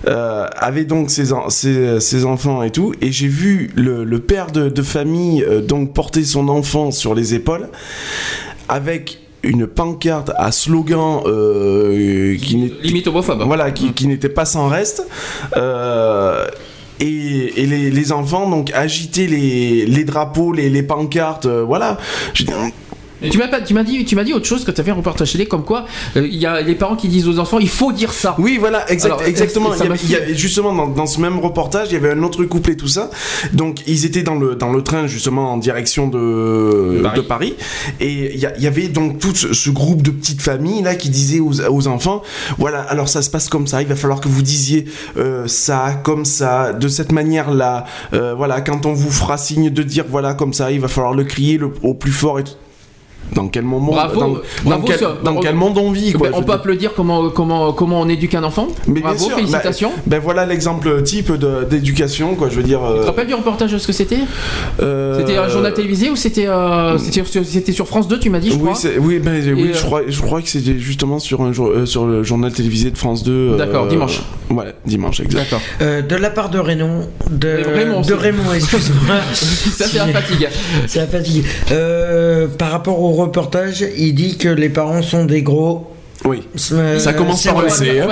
euh, 0.07 0.45
avait 0.57 0.85
donc 0.85 1.09
ses, 1.09 1.25
ses 1.99 2.25
enfants 2.25 2.61
et 2.63 2.71
tout, 2.71 2.93
et 3.01 3.11
j'ai 3.11 3.27
vu 3.27 3.38
le, 3.39 4.03
le 4.03 4.19
père 4.19 4.51
de, 4.51 4.69
de 4.69 4.81
famille 4.81 5.43
euh, 5.43 5.61
donc 5.61 5.93
porter 5.93 6.23
son 6.23 6.47
enfant 6.47 6.91
sur 6.91 7.13
les 7.15 7.33
épaules 7.33 7.69
avec 8.67 9.19
une 9.43 9.67
pancarte 9.67 10.31
à 10.35 10.51
slogan 10.51 11.21
euh, 11.25 12.35
qui 12.37 12.73
Limite 12.83 13.07
homophobe. 13.07 13.43
voilà, 13.45 13.71
qui, 13.71 13.93
qui 13.93 14.07
n'était 14.07 14.29
pas 14.29 14.45
sans 14.45 14.67
reste. 14.67 15.07
Euh, 15.55 16.45
et, 16.99 17.61
et 17.61 17.65
les, 17.65 17.89
les 17.89 18.11
enfants 18.11 18.49
donc 18.49 18.71
agitaient 18.73 19.27
les, 19.27 19.85
les 19.85 20.03
drapeaux, 20.03 20.51
les, 20.51 20.69
les 20.69 20.83
pancartes, 20.83 21.47
voilà. 21.47 21.97
Je 22.33 22.43
dis, 22.43 22.51
Tu 23.31 23.37
m'as 23.37 23.47
pas- 23.47 23.61
tu 23.61 23.73
m'as 23.73 23.83
dit, 23.83 24.05
tu 24.05 24.15
m'as 24.15 24.23
dit 24.23 24.33
autre 24.33 24.45
chose 24.45 24.63
que 24.63 24.71
tu 24.71 24.79
as 24.79 24.83
fait 24.83 24.91
un 24.91 24.95
reportage 24.95 25.31
télé 25.31 25.45
comme 25.45 25.63
quoi 25.63 25.85
euh, 26.15 26.25
il 26.25 26.37
y 26.37 26.45
a 26.45 26.61
les 26.61 26.75
parents 26.75 26.95
qui 26.95 27.07
disent 27.09 27.27
aux 27.27 27.39
enfants 27.39 27.59
il 27.59 27.67
faut 27.69 27.91
dire 27.91 28.13
ça. 28.13 28.35
Oui, 28.39 28.57
voilà, 28.59 28.89
exact- 28.91 29.11
Alors, 29.11 29.23
exactement. 29.23 29.73
Il 29.73 29.77
y 29.77 29.79
m'a 29.87 29.93
avait- 29.95 30.03
il 30.03 30.11
y 30.11 30.15
avait- 30.15 30.35
justement, 30.35 30.73
dans, 30.73 30.87
dans 30.87 31.05
ce 31.05 31.19
même 31.19 31.39
reportage, 31.39 31.87
il 31.89 31.93
y 31.93 31.97
avait 31.97 32.11
un 32.11 32.23
autre 32.23 32.43
couple 32.45 32.71
et 32.71 32.77
tout 32.77 32.87
ça. 32.87 33.09
Donc, 33.53 33.81
ils 33.87 34.05
étaient 34.05 34.23
dans 34.23 34.35
le, 34.35 34.55
dans 34.55 34.71
le 34.71 34.81
train, 34.83 35.07
justement, 35.07 35.51
en 35.53 35.57
direction 35.57 36.07
de, 36.07 36.99
Paris. 37.03 37.15
de 37.17 37.21
Paris. 37.21 37.53
Et 37.99 38.33
il 38.35 38.39
y, 38.39 38.45
a- 38.45 38.55
il 38.57 38.63
y 38.63 38.67
avait 38.67 38.87
donc 38.87 39.19
tout 39.19 39.33
ce, 39.35 39.53
ce 39.53 39.69
groupe 39.69 40.01
de 40.01 40.11
petites 40.11 40.41
familles, 40.41 40.81
là, 40.83 40.95
qui 40.95 41.09
disaient 41.09 41.39
aux, 41.39 41.61
aux 41.69 41.87
enfants, 41.87 42.21
voilà, 42.57 42.81
alors 42.81 43.09
ça 43.09 43.21
se 43.21 43.29
passe 43.29 43.49
comme 43.49 43.67
ça, 43.67 43.81
il 43.81 43.87
va 43.87 43.95
falloir 43.95 44.21
que 44.21 44.27
vous 44.29 44.41
disiez 44.41 44.85
euh, 45.17 45.47
ça, 45.47 45.99
comme 46.03 46.25
ça, 46.25 46.73
de 46.73 46.87
cette 46.87 47.11
manière-là. 47.11 47.85
Euh, 48.13 48.33
voilà, 48.35 48.61
quand 48.61 48.85
on 48.85 48.93
vous 48.93 49.11
fera 49.11 49.37
signe 49.37 49.69
de 49.69 49.83
dire, 49.83 50.05
voilà, 50.09 50.33
comme 50.33 50.53
ça, 50.53 50.71
il 50.71 50.79
va 50.79 50.87
falloir 50.87 51.13
le 51.13 51.23
crier 51.23 51.57
le- 51.57 51.71
au 51.83 51.93
plus 51.93 52.11
fort 52.11 52.39
et 52.39 52.43
tout. 52.43 52.53
Dans 53.33 53.47
quel 53.47 53.63
moment 53.63 53.91
Bravo, 53.91 54.19
dans, 54.19 54.27
dans 54.29 54.39
bravo, 54.65 54.83
quel, 54.87 54.97
ça. 54.99 55.17
dans 55.23 55.35
On- 55.35 55.39
quel 55.39 55.55
monde 55.55 55.77
on 55.77 55.91
vit 55.91 56.13
quoi, 56.13 56.29
Ben, 56.29 56.35
on 56.35 56.39
peut 56.39 56.45
dire. 56.45 56.53
applaudir 56.55 56.91
comment, 56.95 57.29
comment, 57.29 57.71
comment 57.73 58.01
on 58.01 58.09
éduque 58.09 58.33
un 58.35 58.43
enfant. 58.43 58.67
Mais 58.87 58.95
bien 58.95 59.03
Bravo, 59.03 59.25
sûr, 59.25 59.35
félicitations. 59.35 59.89
bah, 59.95 60.01
ben 60.07 60.19
voilà 60.19 60.45
l'exemple 60.45 61.03
type 61.03 61.31
d'éducation, 61.69 62.35
quoi. 62.35 62.49
Je 62.49 62.55
veux 62.55 62.63
dire. 62.63 62.79
Tu 62.79 62.85
euh, 62.85 63.01
te 63.01 63.05
rappelles 63.07 63.27
du 63.27 63.33
reportage 63.35 63.71
de 63.71 63.77
ce 63.77 63.87
que 63.87 63.93
c'était? 63.93 64.19
euh, 64.81 65.17
C'était 65.19 65.37
un 65.37 65.47
journal 65.47 65.73
télévisé 65.73 66.09
ou 66.09 66.15
c'était 66.15 66.47
euh, 66.47 66.97
c'était 66.97 67.71
sur, 67.71 67.87
France 67.87 68.07
2, 68.07 68.19
tu 68.19 68.29
m'as 68.29 68.39
dit, 68.39 68.49
je 68.49 68.55
Oui, 68.55 68.61
crois? 68.71 68.79
oui, 68.99 69.19
ben, 69.19 69.41
oui 69.55 69.69
euh, 69.71 69.73
je, 69.73 69.83
crois, 69.85 70.01
je 70.07 70.21
crois 70.21 70.41
que 70.41 70.47
c'était 70.49 70.77
justement 70.79 71.19
sur, 71.19 71.41
un, 71.41 71.51
jour- 71.53 71.69
euh, 71.69 71.85
sur 71.85 72.05
le 72.05 72.23
journal 72.23 72.51
télévisé 72.51 72.91
de 72.91 72.97
France 72.97 73.23
2. 73.23 73.31
euh, 73.31 73.57
D'accord, 73.57 73.87
dimanche. 73.87 74.21
Voilà, 74.49 74.71
dimanche, 74.85 75.19
exact. 75.19 75.43
D'accord. 75.43 75.61
Euh, 75.81 76.01
de 76.01 76.15
la 76.15 76.29
part 76.31 76.49
de 76.49 76.57
Raymond, 76.59 77.07
de 77.29 77.47
Raymond, 77.73 78.01
de 78.01 78.13
Raymond, 78.13 78.53
excuse-moi. 78.55 79.15
Ça, 79.33 79.85
c'est 79.87 79.97
la 79.99 80.07
fatigue. 80.07 80.47
C'est 80.87 80.99
la 80.99 81.07
fatigue. 81.07 81.43
Euh, 81.71 82.47
par 82.47 82.71
rapport 82.71 82.99
au 83.01 83.11
reportage, 83.19 83.85
il 83.97 84.13
dit 84.15 84.37
que 84.37 84.49
les 84.49 84.69
parents 84.69 85.01
sont 85.01 85.25
des 85.25 85.41
gros. 85.41 85.91
Oui. 86.25 86.43
Euh, 86.73 86.99
Ça 86.99 87.13
commence 87.13 87.43
par 87.43 87.61
le 87.61 87.69
C, 87.69 87.99
hein. 88.01 88.07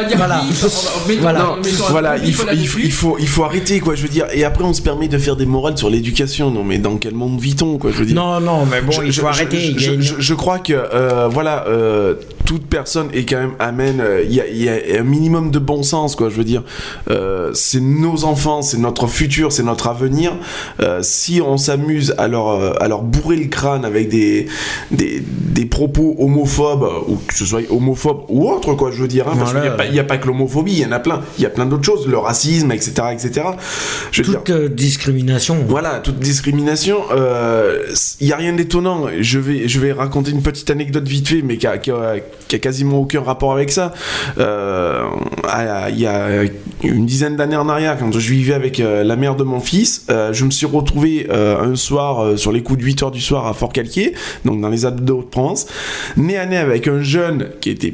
Voilà. 1.20 1.40
Non, 1.40 1.58
il 1.64 1.70
faut, 1.72 1.84
il, 2.24 2.34
faut, 2.34 2.46
là-dessus. 2.46 2.82
il, 2.84 2.92
faut, 2.92 3.18
il 3.20 3.28
faut 3.28 3.44
arrêter, 3.44 3.80
quoi, 3.80 3.96
je 3.96 4.04
veux 4.04 4.08
dire. 4.10 4.28
Et 4.34 4.44
après, 4.46 4.64
on 4.64 4.74
se 4.74 4.82
permet 4.82 5.08
de 5.10 5.18
faire 5.18 5.36
des 5.36 5.46
morales 5.46 5.78
sur 5.78 5.90
l'éducation. 5.90 6.50
Non, 6.50 6.64
mais 6.64 6.78
dans 6.78 6.96
quel 6.98 7.14
monde 7.14 7.40
vit-on, 7.40 7.78
quoi, 7.78 7.92
je 7.92 7.98
veux 7.98 8.06
dire? 8.06 8.16
Non, 8.16 8.40
non, 8.40 8.66
mais 8.66 8.82
bon, 8.82 8.92
Je- 8.94 9.04
il 9.04 9.14
faut 9.14 9.22
je- 9.22 9.26
arrêter. 9.28 9.74
Je, 9.78 9.94
a 10.20 10.34
crois 10.34 10.60
que 10.60 10.74
euh, 10.74 11.28
voilà, 11.30 11.66
euh, 11.68 12.16
toute 12.46 12.66
personne 12.68 13.10
est 13.14 13.26
quand 13.26 13.38
même 13.40 13.56
amène. 13.60 14.00
euh, 14.00 14.24
Il 14.24 14.34
y, 14.34 14.40
a, 14.42 14.48
il 14.48 14.64
y 14.64 14.70
a 14.70 15.00
un 15.00 15.04
minimum 15.04 15.52
de 15.52 15.60
bon 15.60 15.84
sens, 15.84 16.16
quoi. 16.16 16.30
Je 16.30 16.36
veux 16.36 16.44
dire, 16.46 16.64
euh, 17.10 17.52
c'est 17.54 17.82
nos 17.82 18.24
enfants, 18.24 18.62
c'est 18.62 18.78
notre 18.78 19.08
futur, 19.08 19.52
c'est 19.52 19.64
notre 19.64 19.88
avenir. 19.88 20.32
Euh, 20.80 21.00
si 21.02 21.42
on 21.46 21.58
s'amuse 21.58 22.14
à 22.18 22.28
leur, 22.30 22.82
à 22.82 22.88
leur 22.88 23.02
bourrer 23.02 23.36
le 23.36 23.48
crâne 23.48 23.84
avec 23.84 24.08
des, 24.10 24.48
des, 24.92 25.22
des 25.22 25.66
propos 25.66 26.16
homophobes 26.20 26.88
ou 27.08 27.16
que 27.28 27.34
ce 27.36 27.46
soit 27.46 27.62
homophobe 27.70 27.97
ou 28.30 28.50
autre, 28.50 28.74
quoi. 28.74 28.92
Je 28.92 29.02
veux 29.02 29.08
dire, 29.08 29.28
hein, 29.28 29.34
parce 29.38 29.52
Voilà. 29.52 29.76
qu'il 29.78 29.92
n'y 29.92 30.00
a, 30.00 30.04
pas- 30.04 30.14
a 30.16 30.18
que 30.18 30.28
l'homophobie, 30.28 30.74
il 30.74 30.80
y 30.80 30.86
en 30.86 30.92
a 30.92 31.00
plein. 31.00 31.22
Il 31.38 31.44
y 31.44 31.46
a 31.46 31.50
plein 31.50 31.66
d'autres 31.66 31.84
choses, 31.84 32.08
le 32.08 32.18
racisme, 32.18 32.72
etc., 32.72 32.92
etc. 33.12 33.48
Je 34.12 34.22
veux 34.24 34.30
dire, 34.30 34.44
toute 34.44 34.50
euh, 34.56 34.70
discrimination. 34.70 35.58
voilà, 35.68 36.00
toute 36.00 36.20
discrimination, 36.20 36.98
il 38.22 38.28
n'y 38.28 38.34
a 38.34 38.38
rien 38.38 38.54
d'étonnant. 38.54 39.06
Je 39.20 39.40
vais, 39.40 39.68
je 39.68 39.80
vais 39.80 39.92
raconter 39.92 40.32
une 40.32 40.42
petite 40.42 40.70
anecdote 40.70 41.08
vite 41.08 41.28
fait, 41.28 41.42
mais 41.44 41.58
qui 41.58 41.68
a, 41.68 41.78
qui 41.78 41.92
a- 41.92 42.16
qui 42.48 42.56
a 42.56 42.60
quasiment 42.60 43.00
aucun 43.00 43.22
rapport 43.22 43.52
avec 43.52 43.72
ça. 43.72 43.94
Euh, 44.38 45.04
Il 45.90 46.00
y 46.00 46.06
a 46.08 46.44
une 46.84 47.06
dizaine 47.06 47.36
d'années 47.36 47.56
en 47.56 47.70
arrière, 47.70 47.98
quand 47.98 48.12
je 48.12 48.30
vivais 48.32 48.54
avec 48.54 48.80
euh, 48.80 49.04
la 49.04 49.16
mère 49.16 49.36
de 49.36 49.44
mon 49.44 49.60
fils, 49.60 50.06
euh, 50.10 50.32
je 50.34 50.46
me 50.46 50.52
suis 50.52 50.66
retrouvé 50.66 51.28
euh, 51.30 51.60
un 51.72 51.76
soir, 51.76 52.24
euh, 52.24 52.38
sur 52.38 52.52
les 52.52 52.62
coups 52.62 52.80
de 52.80 52.84
8 52.86 53.04
heures 53.04 53.12
du 53.12 53.22
soir 53.22 53.48
à 53.48 53.54
Fort-Calquier, 53.54 54.14
donc 54.46 54.62
dans 54.62 54.70
les 54.70 54.86
Alpes 54.86 55.04
de 55.04 55.12
Haute-Provence, 55.12 55.68
nez 56.18 56.38
à 56.38 56.46
nez 56.46 56.58
avec 56.58 56.88
un 56.88 57.02
jeune 57.02 57.48
qui 57.62 57.70
était 57.72 57.87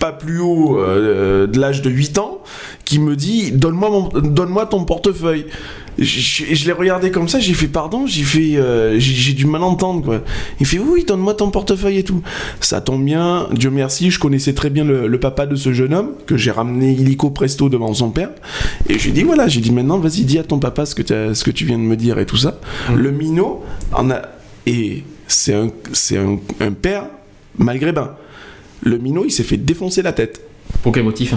pas 0.00 0.10
plus 0.12 0.40
haut 0.40 0.78
euh, 0.80 1.46
de 1.46 1.60
l'âge 1.60 1.82
de 1.82 1.90
8 1.90 2.18
ans, 2.18 2.38
qui 2.84 2.98
me 2.98 3.14
dit 3.14 3.52
Donne-moi 3.52 4.08
donne-moi 4.20 4.66
ton 4.66 4.84
portefeuille. 4.84 5.46
Je, 5.98 6.54
je- 6.54 6.64
l'ai 6.66 6.72
regardé 6.72 7.10
comme 7.10 7.28
ça, 7.28 7.38
j'ai 7.40 7.52
fait 7.52 7.68
pardon, 7.68 8.06
j'ai 8.06 8.22
fait 8.22 8.56
euh, 8.56 8.98
j'ai, 8.98 9.34
du 9.34 9.44
mal 9.44 9.62
entendre 9.62 10.02
quoi. 10.02 10.22
Il 10.58 10.64
fait 10.66 10.78
oui, 10.78 11.04
donne-moi 11.06 11.34
ton 11.34 11.50
portefeuille 11.50 11.98
et 11.98 12.04
tout. 12.04 12.22
Ça 12.60 12.80
tombe 12.80 13.04
bien, 13.04 13.48
Dieu 13.52 13.70
merci, 13.70 14.10
je 14.10 14.18
connaissais 14.18 14.54
très 14.54 14.70
bien 14.70 14.84
le, 14.84 15.06
le 15.06 15.20
papa 15.20 15.44
de 15.46 15.56
ce 15.56 15.72
jeune 15.74 15.92
homme 15.92 16.12
que 16.26 16.36
j'ai 16.38 16.50
ramené 16.52 16.92
illico 16.92 17.28
presto 17.30 17.68
devant 17.68 17.92
son 17.92 18.10
père 18.10 18.30
et 18.88 18.98
je 18.98 19.04
lui 19.04 19.10
ai 19.10 19.12
dit 19.12 19.22
voilà, 19.24 19.46
j'ai 19.48 19.60
dit 19.60 19.72
maintenant 19.72 19.98
vas-y 19.98 20.24
dis 20.24 20.38
à 20.38 20.44
ton 20.44 20.58
papa 20.58 20.86
ce 20.86 20.94
que, 20.94 21.34
ce 21.34 21.44
que 21.44 21.50
tu 21.50 21.66
viens 21.66 21.76
de 21.78 21.82
me 21.84 21.96
dire 21.96 22.18
et 22.18 22.24
tout 22.24 22.38
ça. 22.38 22.58
Le 22.96 23.10
minot 23.10 23.62
en 23.92 24.10
a 24.10 24.22
et 24.66 25.04
c'est 25.26 25.54
un 25.54 25.68
c'est 25.92 26.16
un, 26.16 26.38
un 26.60 26.72
père 26.72 27.04
malgré 27.58 27.92
ben. 27.92 28.12
Le 28.82 28.98
minot 28.98 29.24
il 29.24 29.30
s'est 29.30 29.42
fait 29.44 29.56
défoncer 29.56 30.02
la 30.02 30.12
tête. 30.12 30.40
Pour 30.84 30.92
quel 30.92 31.02
motif 31.02 31.34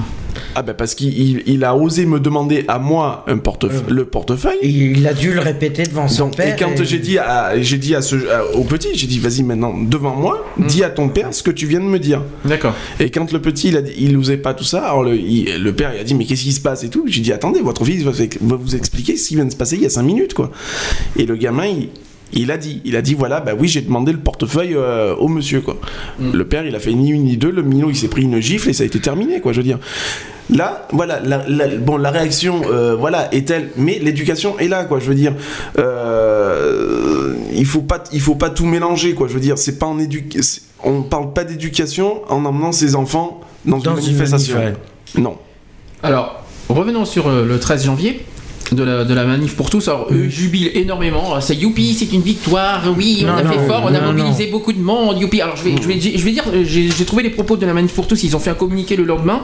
Ah 0.55 0.61
ben 0.61 0.73
parce 0.75 0.93
qu'il 0.93 1.17
il- 1.19 1.43
il 1.47 1.63
a 1.65 1.75
osé 1.75 2.05
me 2.05 2.19
demander 2.19 2.63
à 2.67 2.77
moi 2.77 3.25
un 3.27 3.39
portefeuille, 3.39 3.81
le 3.89 4.05
portefeuille. 4.05 4.59
Et 4.61 4.69
il 4.69 5.05
a 5.07 5.13
dû 5.13 5.33
le 5.33 5.39
répéter 5.39 5.83
devant 5.83 6.07
son 6.07 6.25
Donc, 6.25 6.37
père. 6.37 6.53
et 6.53 6.57
quand 6.57 6.81
j'ai 6.83 6.99
dit 6.99 7.17
à, 7.17 7.59
j'ai 7.59 7.77
dit 7.79 7.95
à 7.95 8.01
ce, 8.03 8.15
à- 8.29 8.45
au 8.55 8.63
petit, 8.63 8.89
j'ai 8.93 9.07
dit 9.07 9.17
vas-y 9.19 9.41
maintenant 9.43 9.73
devant 9.75 10.15
moi, 10.15 10.45
dis 10.59 10.83
à 10.83 10.89
ton 10.91 11.09
père 11.09 11.33
ce 11.33 11.41
que 11.43 11.49
tu 11.51 11.65
viens 11.65 11.79
de 11.79 11.85
me 11.85 11.97
dire. 11.99 12.21
D'accord. 12.45 12.75
Et 12.99 13.09
quand 13.09 13.33
le 13.33 13.39
petit 13.41 13.69
il 13.69 13.77
a 13.77 13.81
dit, 13.81 13.91
il 13.97 14.13
n'osait 14.15 14.37
pas 14.37 14.53
tout 14.53 14.63
ça, 14.63 14.85
alors 14.85 15.03
le, 15.03 15.15
il- 15.17 15.57
le 15.61 15.73
père 15.73 15.91
il 15.95 15.99
a 15.99 16.03
dit 16.03 16.13
mais 16.13 16.25
qu'est-ce 16.25 16.43
qui 16.43 16.53
se 16.53 16.61
passe 16.61 16.83
et 16.83 16.89
tout? 16.89 17.03
J'ai 17.07 17.21
dit 17.21 17.33
attendez, 17.33 17.59
votre 17.61 17.83
fils 17.83 18.03
va, 18.03 18.11
va 18.11 18.55
vous 18.55 18.75
expliquer 18.75 19.17
ce 19.17 19.27
qui 19.29 19.35
vient 19.35 19.45
de 19.45 19.51
se 19.51 19.57
passer 19.57 19.75
il 19.77 19.81
y 19.81 19.87
a 19.87 19.89
5 19.89 20.03
minutes 20.03 20.35
quoi. 20.35 20.51
Et 21.17 21.25
le 21.25 21.35
gamin 21.35 21.65
il, 21.65 21.89
il 22.41 22.51
a 22.51 22.57
dit, 22.57 22.81
il 22.85 22.95
a 22.95 23.01
dit 23.01 23.13
voilà 23.13 23.39
bah 23.39 23.51
oui 23.57 23.67
j'ai 23.67 23.81
demandé 23.81 24.11
le 24.11 24.17
portefeuille 24.19 24.73
euh, 24.75 25.15
au 25.15 25.27
monsieur 25.27 25.61
quoi. 25.61 25.77
Le 26.19 26.43
père 26.45 26.65
il 26.65 26.75
a 26.75 26.79
fait 26.79 26.93
ni 26.93 27.09
une 27.11 27.23
ni 27.23 27.37
deux, 27.37 27.51
le 27.51 27.61
minot 27.63 27.89
il 27.89 27.95
s'est 27.95 28.07
pris 28.07 28.23
une 28.23 28.39
gifle 28.39 28.69
et 28.69 28.73
ça 28.73 28.83
a 28.83 28.85
été 28.85 28.99
terminé 28.99 29.39
quoi 29.41 29.51
je 29.53 29.57
veux 29.57 29.63
dire. 29.63 29.79
Là, 30.49 30.87
voilà, 30.91 31.21
la, 31.21 31.41
la- 31.47 31.69
bon, 31.69 31.95
la 31.95 32.11
réaction, 32.11 32.63
euh, 32.69 32.97
voilà, 32.99 33.33
est 33.33 33.47
telle, 33.47 33.69
mais 33.77 33.97
l'éducation 33.97 34.59
est 34.59 34.67
là, 34.67 34.83
quoi. 34.83 34.99
Je 34.99 35.05
veux 35.05 35.15
dire, 35.15 35.31
euh, 36.23 37.33
il 37.53 37.65
faut 37.65 37.81
pas, 37.81 38.03
il 38.11 38.19
faut 38.21 38.35
pas 38.35 38.49
tout 38.49 38.65
mélanger, 38.65 39.13
quoi. 39.13 39.27
Je 39.27 39.33
veux 39.33 39.39
dire, 39.39 39.57
c'est 39.57 39.79
pas 39.79 39.85
en 39.85 39.99
éducation, 39.99 40.61
on 40.83 41.01
parle 41.03 41.33
pas 41.33 41.43
d'éducation 41.43 42.21
en 42.29 42.43
emmenant 42.45 42.71
ses 42.71 42.95
enfants 42.95 43.41
dans, 43.65 43.77
Dans 43.77 43.95
une 43.95 43.99
une 43.99 44.17
manifestation. 44.17 44.57
manif, 44.57 44.75
Non. 45.17 45.37
Alors, 46.03 46.43
revenons 46.69 47.05
sur 47.05 47.29
le 47.29 47.59
13 47.59 47.85
janvier. 47.85 48.25
De 48.71 48.83
la, 48.83 49.03
de 49.03 49.13
la 49.13 49.25
manif 49.25 49.55
pour 49.55 49.69
tous, 49.69 49.87
alors 49.87 50.07
eux 50.11 50.29
jubilent 50.29 50.71
énormément, 50.73 51.39
c'est 51.41 51.53
youpi, 51.55 51.93
c'est 51.93 52.11
une 52.11 52.21
victoire, 52.21 52.81
oui, 52.97 53.23
on 53.23 53.27
Non, 53.27 53.33
a 53.33 53.43
fait 53.43 53.57
non, 53.57 53.67
fort, 53.67 53.83
on 53.85 53.93
a 53.93 53.99
mobilisé 54.01 54.47
beaucoup 54.47 54.73
de 54.73 54.79
monde, 54.79 55.19
youpi. 55.19 55.41
Alors 55.41 55.57
je 55.57 55.63
vais, 55.63 55.75
je 55.79 55.87
vais, 55.87 55.99
je 55.99 56.23
vais 56.23 56.31
dire, 56.31 56.43
euh, 56.51 56.63
j'ai 56.63 57.05
trouvé 57.05 57.21
les 57.21 57.29
propos 57.29 57.55
de 57.55 57.65
la 57.65 57.73
manif 57.73 57.93
pour 57.93 58.07
tous, 58.07 58.23
ils 58.23 58.35
ont 58.35 58.39
fait 58.39 58.49
un 58.49 58.55
communiqué 58.55 58.95
le 58.95 59.03
lendemain. 59.03 59.41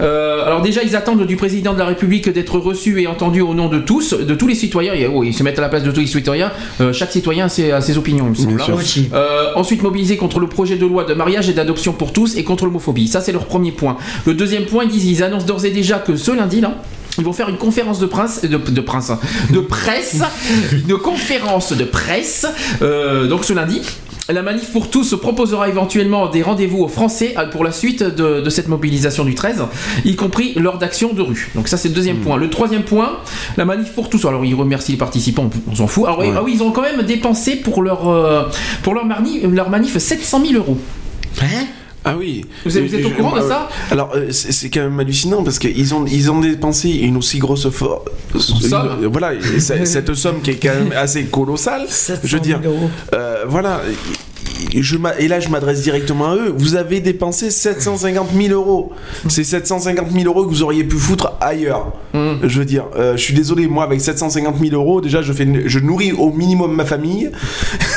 Euh, 0.00 0.44
alors 0.44 0.60
déjà, 0.60 0.82
ils 0.82 0.96
attendent 0.96 1.24
du 1.24 1.36
président 1.36 1.72
de 1.72 1.78
la 1.78 1.86
République 1.86 2.28
d'être 2.28 2.58
reçu 2.58 3.00
et 3.00 3.06
entendu 3.06 3.40
au 3.40 3.54
nom 3.54 3.68
de 3.68 3.78
tous, 3.78 4.12
de 4.12 4.34
tous 4.34 4.46
les 4.48 4.54
citoyens, 4.54 4.92
et, 4.92 5.06
oh, 5.06 5.24
ils 5.24 5.32
se 5.32 5.42
mettent 5.42 5.58
à 5.58 5.62
la 5.62 5.68
place 5.70 5.84
de 5.84 5.90
tous 5.90 6.00
les 6.00 6.06
citoyens, 6.06 6.50
Euh, 6.80 6.92
chaque 6.92 7.12
citoyen 7.12 7.46
a 7.46 7.48
ses, 7.48 7.70
a 7.70 7.80
ses 7.80 7.96
opinions, 7.96 8.26
il 8.26 8.30
me 8.30 8.34
semble. 8.34 8.56
Bien 8.56 8.74
hein. 8.74 9.06
Euh, 9.14 9.52
ensuite, 9.54 9.82
mobiliser 9.82 10.16
contre 10.16 10.40
le 10.40 10.46
projet 10.46 10.76
de 10.76 10.84
loi 10.84 11.04
de 11.04 11.14
mariage 11.14 11.48
et 11.48 11.52
d'adoption 11.54 11.92
pour 11.92 12.12
tous 12.12 12.36
et 12.36 12.44
contre 12.44 12.64
l'homophobie. 12.66 13.08
Ça, 13.08 13.20
c'est 13.20 13.32
leur 13.32 13.46
premier 13.46 13.72
point. 13.72 13.96
Le 14.26 14.34
deuxième 14.34 14.64
point, 14.66 14.84
ils 14.84 14.90
disent, 14.90 15.06
ils 15.06 15.22
annoncent 15.22 15.46
d'ores 15.46 15.64
et 15.64 15.70
déjà 15.70 15.98
que 15.98 16.16
ce 16.16 16.32
lundi, 16.32 16.60
là, 16.60 16.82
ils 17.18 17.24
vont 17.24 17.32
faire 17.32 17.48
une 17.48 17.58
conférence 17.58 17.98
de 17.98 18.06
presse, 18.06 18.42
de, 18.42 18.56
de 18.56 18.80
prince, 18.80 19.10
hein, 19.10 19.18
de 19.52 19.60
presse, 19.60 20.16
une 20.88 20.96
conférence 20.98 21.72
de 21.72 21.84
presse, 21.84 22.46
euh, 22.82 23.26
donc 23.26 23.44
ce 23.44 23.52
lundi. 23.52 23.80
La 24.30 24.42
manif 24.42 24.72
pour 24.72 24.90
tous 24.90 25.16
proposera 25.18 25.70
éventuellement 25.70 26.28
des 26.28 26.42
rendez-vous 26.42 26.82
aux 26.82 26.88
Français 26.88 27.34
euh, 27.38 27.46
pour 27.46 27.64
la 27.64 27.72
suite 27.72 28.02
de, 28.02 28.42
de 28.42 28.50
cette 28.50 28.68
mobilisation 28.68 29.24
du 29.24 29.34
13, 29.34 29.62
y 30.04 30.16
compris 30.16 30.52
lors 30.56 30.76
d'actions 30.76 31.14
de 31.14 31.22
rue. 31.22 31.50
Donc 31.54 31.66
ça 31.66 31.78
c'est 31.78 31.88
le 31.88 31.94
deuxième 31.94 32.18
point. 32.18 32.36
Le 32.36 32.50
troisième 32.50 32.82
point, 32.82 33.20
la 33.56 33.64
manif 33.64 33.92
pour 33.92 34.10
tous. 34.10 34.26
Alors 34.26 34.44
ils 34.44 34.54
remercient 34.54 34.92
les 34.92 34.98
participants, 34.98 35.48
on 35.66 35.74
s'en 35.74 35.86
fout. 35.86 36.04
Alors, 36.04 36.18
Ouais. 36.18 36.30
ah 36.36 36.42
oui, 36.44 36.52
ils 36.56 36.62
ont 36.62 36.72
quand 36.72 36.82
même 36.82 37.00
dépensé 37.02 37.56
pour 37.56 37.82
leur, 37.82 38.06
euh, 38.06 38.42
pour 38.82 38.92
leur, 38.92 39.04
leur 39.06 39.70
manif 39.70 39.96
700 39.96 40.42
000 40.44 40.54
euros. 40.62 40.76
Hein? 41.40 41.64
Ah 42.04 42.14
oui. 42.16 42.44
Vous 42.64 42.78
êtes- 42.78 42.84
vous 42.86 42.94
êtes 42.94 43.04
au 43.06 43.10
courant 43.10 43.36
de 43.36 43.42
euh, 43.42 43.48
ça? 43.48 43.68
Alors 43.90 44.12
euh, 44.14 44.28
c'est 44.30 44.70
quand 44.70 44.80
même 44.80 44.98
hallucinant 45.00 45.42
parce 45.42 45.58
qu'ils 45.58 45.94
ont 45.94 46.04
ils 46.06 46.30
ont 46.30 46.40
dépensé 46.40 46.90
une 46.90 47.16
aussi 47.16 47.38
grosse 47.38 47.68
for- 47.70 48.04
Somme. 48.38 48.98
une- 49.02 49.06
voilà 49.08 49.32
cette 49.58 50.14
somme 50.14 50.40
qui 50.40 50.50
est 50.52 50.62
quand 50.62 50.74
même 50.74 50.92
assez 50.96 51.24
colossale. 51.24 51.86
700 51.88 52.20
Je 52.24 52.36
veux 52.36 52.42
dire, 52.42 52.60
000 52.62 52.72
euros. 52.74 52.90
euh, 53.14 53.44
voilà. 53.48 53.80
Je 54.74 54.96
et 55.18 55.28
là, 55.28 55.40
je 55.40 55.48
m'adresse 55.48 55.82
directement 55.82 56.32
à 56.32 56.36
eux. 56.36 56.54
Vous 56.56 56.74
avez 56.76 57.00
dépensé 57.00 57.50
750 57.50 58.28
000 58.36 58.52
euros. 58.52 58.92
C'est 59.28 59.44
750 59.44 60.10
000 60.10 60.24
euros 60.24 60.44
que 60.44 60.50
vous 60.50 60.62
auriez 60.62 60.84
pu 60.84 60.96
foutre 60.96 61.32
ailleurs. 61.40 61.92
Je 62.14 62.58
veux 62.58 62.64
dire, 62.64 62.86
euh, 62.96 63.16
je 63.16 63.22
suis 63.22 63.34
désolé, 63.34 63.68
moi, 63.68 63.84
avec 63.84 64.00
750 64.00 64.56
000 64.58 64.74
euros, 64.74 65.00
déjà, 65.00 65.22
je, 65.22 65.32
fais, 65.32 65.46
je 65.66 65.78
nourris 65.78 66.12
au 66.12 66.30
minimum 66.30 66.74
ma 66.74 66.84
famille. 66.84 67.30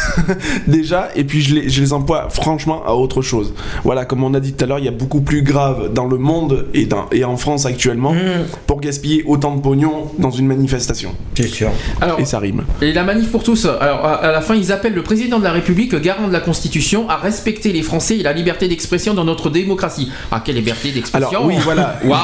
déjà, 0.67 1.09
et 1.15 1.23
puis 1.23 1.41
je 1.41 1.55
les, 1.55 1.69
je 1.69 1.81
les 1.81 1.93
emploie 1.93 2.29
franchement 2.29 2.83
à 2.85 2.93
autre 2.93 3.21
chose. 3.21 3.53
Voilà, 3.83 4.05
comme 4.05 4.23
on 4.23 4.33
a 4.33 4.39
dit 4.39 4.53
tout 4.53 4.63
à 4.63 4.67
l'heure, 4.67 4.79
il 4.79 4.85
y 4.85 4.89
a 4.89 4.91
beaucoup 4.91 5.21
plus 5.21 5.41
grave 5.41 5.91
dans 5.93 6.05
le 6.05 6.17
monde 6.17 6.67
et, 6.73 6.85
dans, 6.85 7.07
et 7.11 7.23
en 7.23 7.37
France 7.37 7.65
actuellement 7.65 8.13
pour 8.67 8.81
gaspiller 8.81 9.23
autant 9.25 9.55
de 9.55 9.61
pognon 9.61 10.11
dans 10.19 10.31
une 10.31 10.47
manifestation. 10.47 11.15
C'est 11.35 11.47
sûr. 11.47 11.71
Alors, 11.99 12.19
Et 12.19 12.25
ça 12.25 12.39
rime. 12.39 12.63
Et 12.81 12.93
la 12.93 13.03
manif 13.03 13.31
pour 13.31 13.43
tous, 13.43 13.65
alors 13.65 14.05
à, 14.05 14.15
à 14.15 14.31
la 14.31 14.41
fin, 14.41 14.55
ils 14.55 14.71
appellent 14.71 14.93
le 14.93 15.03
président 15.03 15.39
de 15.39 15.43
la 15.43 15.51
République, 15.51 15.95
garant 15.95 16.27
de 16.27 16.33
la 16.33 16.39
Constitution, 16.51 17.09
à 17.09 17.15
respecter 17.15 17.71
les 17.71 17.81
Français 17.81 18.17
et 18.17 18.23
la 18.23 18.33
liberté 18.33 18.67
d'expression 18.67 19.13
dans 19.13 19.23
notre 19.23 19.49
démocratie. 19.49 20.09
Ah, 20.31 20.41
quelle 20.43 20.55
liberté 20.55 20.91
d'expression 20.91 21.29
Alors 21.29 21.45
oui, 21.45 21.55
voilà. 21.63 21.97
Waouh 22.05 22.19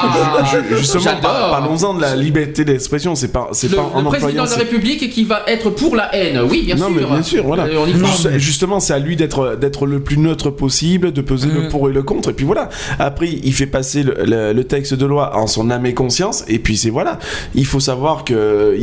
Ju- 0.70 0.76
Justement, 0.76 1.16
parlons-en 1.22 1.94
de 1.94 2.02
la 2.02 2.14
liberté 2.14 2.62
d'expression. 2.66 3.14
C'est 3.14 3.32
pas, 3.32 3.48
c'est 3.52 3.70
Le, 3.70 3.76
pas 3.76 3.90
en 3.94 4.02
le 4.02 4.08
président 4.08 4.44
de 4.44 4.50
la 4.50 4.56
République 4.56 5.08
qui 5.08 5.24
va 5.24 5.44
être 5.46 5.70
pour 5.70 5.96
la 5.96 6.14
haine, 6.14 6.42
oui, 6.50 6.64
bien 6.66 6.74
non, 6.76 6.88
sûr. 6.88 6.94
mais 6.96 7.04
bien 7.06 7.22
sûr, 7.22 7.44
voilà. 7.46 7.64
Euh, 7.64 7.86
on 7.86 8.38
Justement, 8.38 8.80
c'est 8.80 8.92
à 8.92 8.98
lui 8.98 9.16
d'être 9.16 9.56
d'être 9.58 9.86
le 9.86 10.00
plus 10.00 10.18
neutre 10.18 10.50
possible, 10.50 11.10
de 11.12 11.22
peser 11.22 11.48
le 11.48 11.62
Mm. 11.62 11.68
pour 11.70 11.88
et 11.88 11.92
le 11.94 12.02
contre, 12.02 12.28
et 12.28 12.32
puis 12.34 12.44
voilà. 12.44 12.68
Après, 12.98 13.28
il 13.30 13.54
fait 13.54 13.66
passer 13.66 14.02
le, 14.02 14.14
le- 14.26 14.52
le 14.52 14.64
texte 14.64 14.92
de 14.92 15.06
loi 15.06 15.38
en 15.38 15.46
son 15.46 15.70
âme 15.70 15.86
et 15.86 15.94
conscience, 15.94 16.44
et 16.48 16.58
puis 16.58 16.76
c'est 16.76 16.90
voilà. 16.90 17.18
Il 17.54 17.64
faut 17.64 17.80
savoir 17.80 18.24
que, 18.24 18.76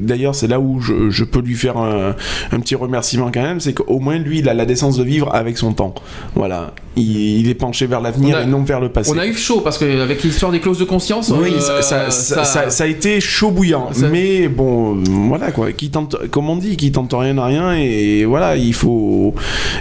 d'ailleurs, 0.00 0.34
c'est 0.34 0.46
là 0.48 0.58
où 0.60 0.80
je, 0.80 1.10
je 1.10 1.24
peux 1.24 1.40
lui 1.40 1.54
faire 1.56 1.76
un, 1.76 2.14
un 2.52 2.60
petit 2.60 2.74
remerciement 2.74 3.30
quand 3.32 3.42
même, 3.42 3.60
c'est 3.60 3.74
qu'au 3.74 3.98
moins 3.98 4.16
lui, 4.18 4.29
lui, 4.30 4.38
il 4.38 4.48
a 4.48 4.54
la 4.54 4.64
décence 4.64 4.96
de 4.96 5.04
vivre 5.04 5.34
avec 5.34 5.58
son 5.58 5.72
temps. 5.72 5.94
Voilà. 6.34 6.72
Il, 6.96 7.16
il 7.40 7.48
est 7.48 7.54
penché 7.54 7.86
vers 7.86 8.00
l'avenir 8.00 8.36
a- 8.36 8.42
et 8.42 8.46
non 8.46 8.62
vers 8.64 8.80
le 8.80 8.88
passé. 8.88 9.10
On 9.14 9.18
a 9.18 9.26
eu 9.26 9.34
chaud 9.34 9.60
parce 9.62 9.78
que 9.78 10.00
avec 10.02 10.22
l'histoire 10.22 10.50
des 10.52 10.58
clauses 10.60 10.78
de 10.78 10.84
conscience. 10.84 11.30
Oui, 11.30 11.50
euh, 11.54 11.60
ça, 11.60 11.82
ça- 11.82 12.10
ça- 12.10 12.44
ça- 12.44 12.70
ça 12.70 12.84
a 12.84 12.86
été 12.86 13.20
chaud 13.20 13.50
bouillant, 13.50 13.88
mais 14.10 14.48
bon, 14.48 15.02
voilà 15.28 15.52
quoi. 15.52 15.70
Qui 15.72 15.90
tente, 15.90 16.16
comme 16.30 16.48
on 16.50 16.56
dit, 16.56 16.76
qui 16.76 16.90
tente 16.90 17.12
rien 17.16 17.36
à 17.38 17.46
rien, 17.46 17.74
et 17.74 18.24
voilà, 18.24 18.56
il 18.56 18.74
faut, 18.74 19.34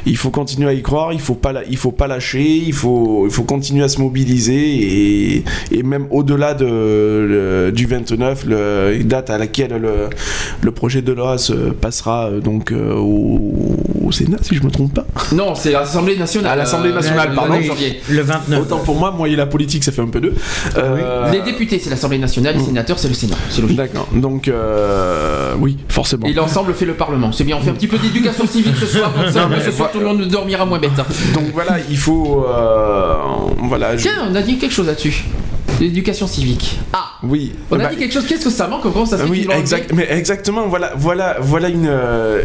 il 0.05 0.17
faut 0.17 0.29
continuer 0.29 0.69
à 0.69 0.73
y 0.73 0.81
croire, 0.83 1.11
il 1.13 1.19
faut 1.19 1.33
pas, 1.35 1.53
il 1.69 1.77
faut 1.77 1.91
pas 1.91 2.07
lâcher, 2.07 2.45
il 2.45 2.73
faut, 2.73 3.25
il 3.25 3.31
faut 3.31 3.43
continuer 3.43 3.83
à 3.83 3.87
se 3.89 3.99
mobiliser, 3.99 4.55
et, 5.37 5.43
et 5.71 5.83
même 5.83 6.05
au-delà 6.11 6.53
de, 6.53 6.65
le- 6.65 7.71
du 7.71 7.85
29, 7.87 8.45
le, 8.45 9.03
date 9.03 9.29
à 9.29 9.37
laquelle 9.37 9.71
le, 9.81 10.09
le 10.61 10.71
projet 10.71 11.01
de 11.01 11.11
loi 11.11 11.37
se 11.37 11.53
passera 11.71 12.27
euh, 12.27 12.39
donc 12.39 12.71
euh, 12.71 12.93
au, 12.95 13.53
au 14.05 14.11
Sénat, 14.11 14.37
si 14.41 14.55
je 14.55 14.63
me 14.63 14.71
trompe 14.71 14.93
pas. 14.93 15.05
Non, 15.33 15.55
c'est 15.55 15.71
l'Assemblée 15.71 16.17
nationale. 16.17 16.51
À 16.51 16.55
l'Assemblée 16.55 16.91
euh, 16.91 16.95
nationale, 16.95 17.29
le- 17.29 17.35
pardon. 17.35 17.53
le 17.53 17.59
9 17.59 17.67
janvier. 17.67 18.01
Le 18.09 18.21
29. 18.21 18.61
Autant 18.61 18.79
pour 18.79 18.95
moi, 18.95 19.11
moi 19.11 19.27
et 19.29 19.35
la 19.35 19.45
politique, 19.45 19.83
ça 19.83 19.91
fait 19.91 20.01
un 20.01 20.07
peu 20.07 20.19
deux. 20.21 20.33
Euh, 20.77 21.31
Les 21.31 21.41
députés, 21.41 21.79
c'est 21.79 21.89
l'Assemblée 21.89 22.17
nationale, 22.19 22.55
les 22.57 22.63
sénateurs, 22.63 22.99
c'est 22.99 23.07
le 23.07 23.13
Sénat. 23.13 23.35
C'est 23.49 23.61
logique. 23.61 23.77
D'accord. 23.77 24.07
Donc, 24.13 24.47
euh, 24.47 25.53
oui, 25.59 25.77
forcément. 25.89 26.27
Et 26.27 26.33
l'ensemble 26.33 26.73
fait 26.73 26.85
le 26.85 26.93
Parlement. 26.93 27.31
C'est 27.31 27.43
bien, 27.43 27.57
on 27.57 27.61
fait 27.61 27.69
un 27.71 27.73
petit 27.73 27.87
peu 27.87 27.97
d'éducation 27.97 28.45
civique 28.47 28.75
ce 28.79 28.85
soir, 28.85 29.11
comme 29.13 29.31
ça, 29.31 29.41
Non, 29.41 29.47
mais 29.49 29.63
ce 29.63 29.71
soir 29.71 29.91
tout 29.91 29.99
le 29.99 30.05
monde 30.05 30.21
dormira 30.27 30.65
moins 30.65 30.79
bête. 30.79 30.91
Donc 31.33 31.45
voilà, 31.53 31.77
il 31.89 31.97
faut. 31.97 32.45
euh, 32.47 33.15
voilà. 33.63 33.95
je- 33.97 34.03
Tiens, 34.03 34.27
on 34.29 34.35
a 34.35 34.41
dit 34.41 34.57
quelque 34.57 34.73
chose 34.73 34.87
là-dessus. 34.87 35.23
L'éducation 35.79 36.27
civique. 36.27 36.77
Ah 36.91 37.11
Oui. 37.23 37.53
On 37.71 37.75
a 37.75 37.83
bah, 37.83 37.89
dit 37.91 37.97
quelque 37.97 38.13
chose, 38.13 38.25
qu'est-ce 38.27 38.43
que 38.45 38.49
ça 38.49 38.67
manque 38.67 38.81
Comment 38.81 39.05
ça 39.05 39.17
se 39.17 39.23
fait 39.23 39.29
oui, 39.29 39.47
exact, 39.57 39.91
mais 39.93 40.07
exactement. 40.11 40.67
Voilà, 40.67 40.91
voilà, 40.97 41.37
voilà 41.39 41.69
une. 41.69 41.87
euh, 41.87 42.41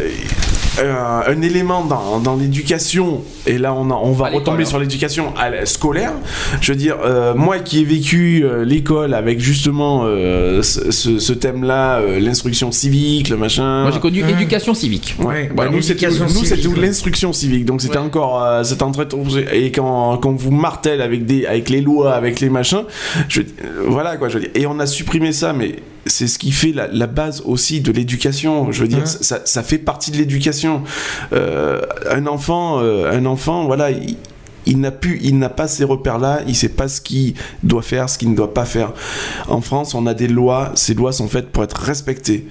un, 0.83 1.23
un 1.31 1.41
élément 1.41 1.83
dans, 1.85 2.19
dans 2.19 2.35
l'éducation, 2.35 3.21
et 3.47 3.57
là 3.57 3.73
on, 3.73 3.89
a- 3.91 3.93
on 4.01 4.11
va 4.11 4.29
retomber 4.29 4.63
hein. 4.63 4.65
sur 4.65 4.79
l'éducation 4.79 5.33
scolaire. 5.65 6.13
Je 6.61 6.71
veux 6.71 6.77
dire, 6.77 6.97
euh, 7.03 7.33
moi 7.35 7.59
qui 7.59 7.79
ai 7.81 7.83
vécu 7.85 8.43
euh, 8.43 8.65
l'école 8.65 9.13
avec 9.13 9.39
justement 9.39 10.01
euh, 10.05 10.61
ce, 10.63 11.33
thème-là, 11.33 11.99
euh, 11.99 12.19
l'instruction 12.19 12.71
civique, 12.71 13.29
le 13.29 13.37
machin. 13.37 13.83
Moi 13.83 13.91
j'ai 13.91 13.99
connu 13.99 14.23
éducation 14.27 14.73
civique. 14.73 15.15
Ouais, 15.19 15.49
Bah, 15.55 15.67
nous, 15.71 15.81
c'était 15.81 16.07
nous, 16.09 16.75
l'instruction 16.75 17.33
civique, 17.33 17.65
donc 17.65 17.81
c'était 17.81 17.97
Ouais. 17.97 18.03
encore, 18.03 18.43
euh, 18.43 18.63
c'était 18.63 18.83
en 18.83 18.91
train 18.91 19.05
de- 19.05 19.53
et 19.53 19.71
quand, 19.71 20.17
quand 20.17 20.33
vous 20.33 20.51
martèle 20.51 21.01
avec 21.01 21.25
des, 21.25 21.45
avec 21.45 21.69
les 21.69 21.81
lois, 21.81 22.13
avec 22.15 22.39
les 22.39 22.49
machins, 22.49 22.83
je, 23.29 23.41
euh, 23.41 23.43
voilà 23.87 24.17
quoi, 24.17 24.29
je 24.29 24.35
veux 24.35 24.41
dire. 24.41 24.51
Et 24.55 24.65
on 24.65 24.79
a 24.79 24.85
supprimé 24.85 25.31
ça, 25.31 25.53
mais 25.53 25.75
c'est 26.05 26.27
ce 26.27 26.37
qui 26.37 26.51
fait 26.51 26.71
la, 26.71 26.87
la 26.87 27.07
base 27.07 27.41
aussi 27.45 27.81
de 27.81 27.91
l'éducation. 27.91 28.71
Je 28.71 28.81
veux 28.81 28.87
dire, 28.87 29.07
ça, 29.07 29.39
ça 29.45 29.63
fait 29.63 29.77
partie 29.79 30.11
de 30.11 30.17
l'éducation. 30.17 30.83
Euh, 31.33 31.81
un 32.09 32.27
enfant, 32.27 32.79
euh, 32.81 33.11
un 33.11 33.25
enfant, 33.25 33.65
voilà. 33.65 33.91
il- 33.91 34.17
il 34.67 34.79
n'a 34.79 34.89
il 35.21 35.37
n'a 35.37 35.49
pas 35.49 35.67
ces 35.67 35.83
repères-là, 35.83 36.39
il 36.47 36.55
sait 36.55 36.69
pas 36.69 36.87
ce 36.87 36.99
qu'il 36.99 37.35
doit 37.61 37.83
faire, 37.83 38.09
ce 38.09 38.17
qu'il 38.17 38.31
ne 38.31 38.35
doit 38.35 38.51
pas 38.51 38.65
faire. 38.65 38.93
En 39.47 39.61
France, 39.61 39.93
on 39.93 40.07
a 40.07 40.15
des 40.15 40.27
lois, 40.27 40.71
ces 40.73 40.95
lois 40.95 41.11
sont 41.13 41.27
faites 41.27 41.51
pour 41.51 41.63
être 41.63 41.77
respectées. 41.79 42.47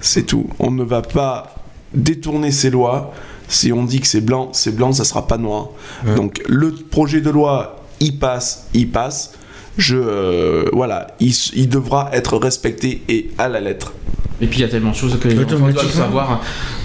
C'est 0.00 0.22
tout. 0.22 0.48
On 0.58 0.70
ne 0.70 0.82
va 0.82 1.02
pas 1.02 1.54
détourner 1.92 2.50
ces 2.50 2.70
lois. 2.70 3.12
Si 3.46 3.72
on 3.74 3.84
dit 3.84 4.00
que 4.00 4.06
c'est 4.06 4.22
blanc, 4.22 4.48
c'est 4.52 4.74
blanc, 4.74 4.92
ça 4.94 5.04
sera 5.04 5.26
pas 5.26 5.36
noir. 5.36 5.68
Donc 6.16 6.42
le 6.48 6.72
projet 6.72 7.20
de 7.20 7.28
loi, 7.28 7.76
il 8.00 8.18
passe, 8.18 8.68
il 8.72 8.88
passe. 8.90 9.32
Je, 9.76 9.96
euh, 9.96 10.64
voilà, 10.72 11.08
il, 11.20 11.68
devra 11.68 12.10
être 12.12 12.36
respecté 12.38 13.02
et 13.08 13.30
à 13.38 13.48
la 13.48 13.60
lettre. 13.60 13.92
Et 14.40 14.46
puis 14.46 14.58
il 14.58 14.62
y 14.62 14.64
a 14.64 14.68
tellement 14.68 14.90
de 14.90 14.96
choses 14.96 15.18
que 15.18 15.28
les 15.28 15.38
enfants 15.44 15.68
doivent 15.68 15.90
savoir. 15.90 16.40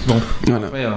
Bon, 0.06 0.20
Voilà. 0.46 0.66
après, 0.66 0.84
euh, 0.84 0.90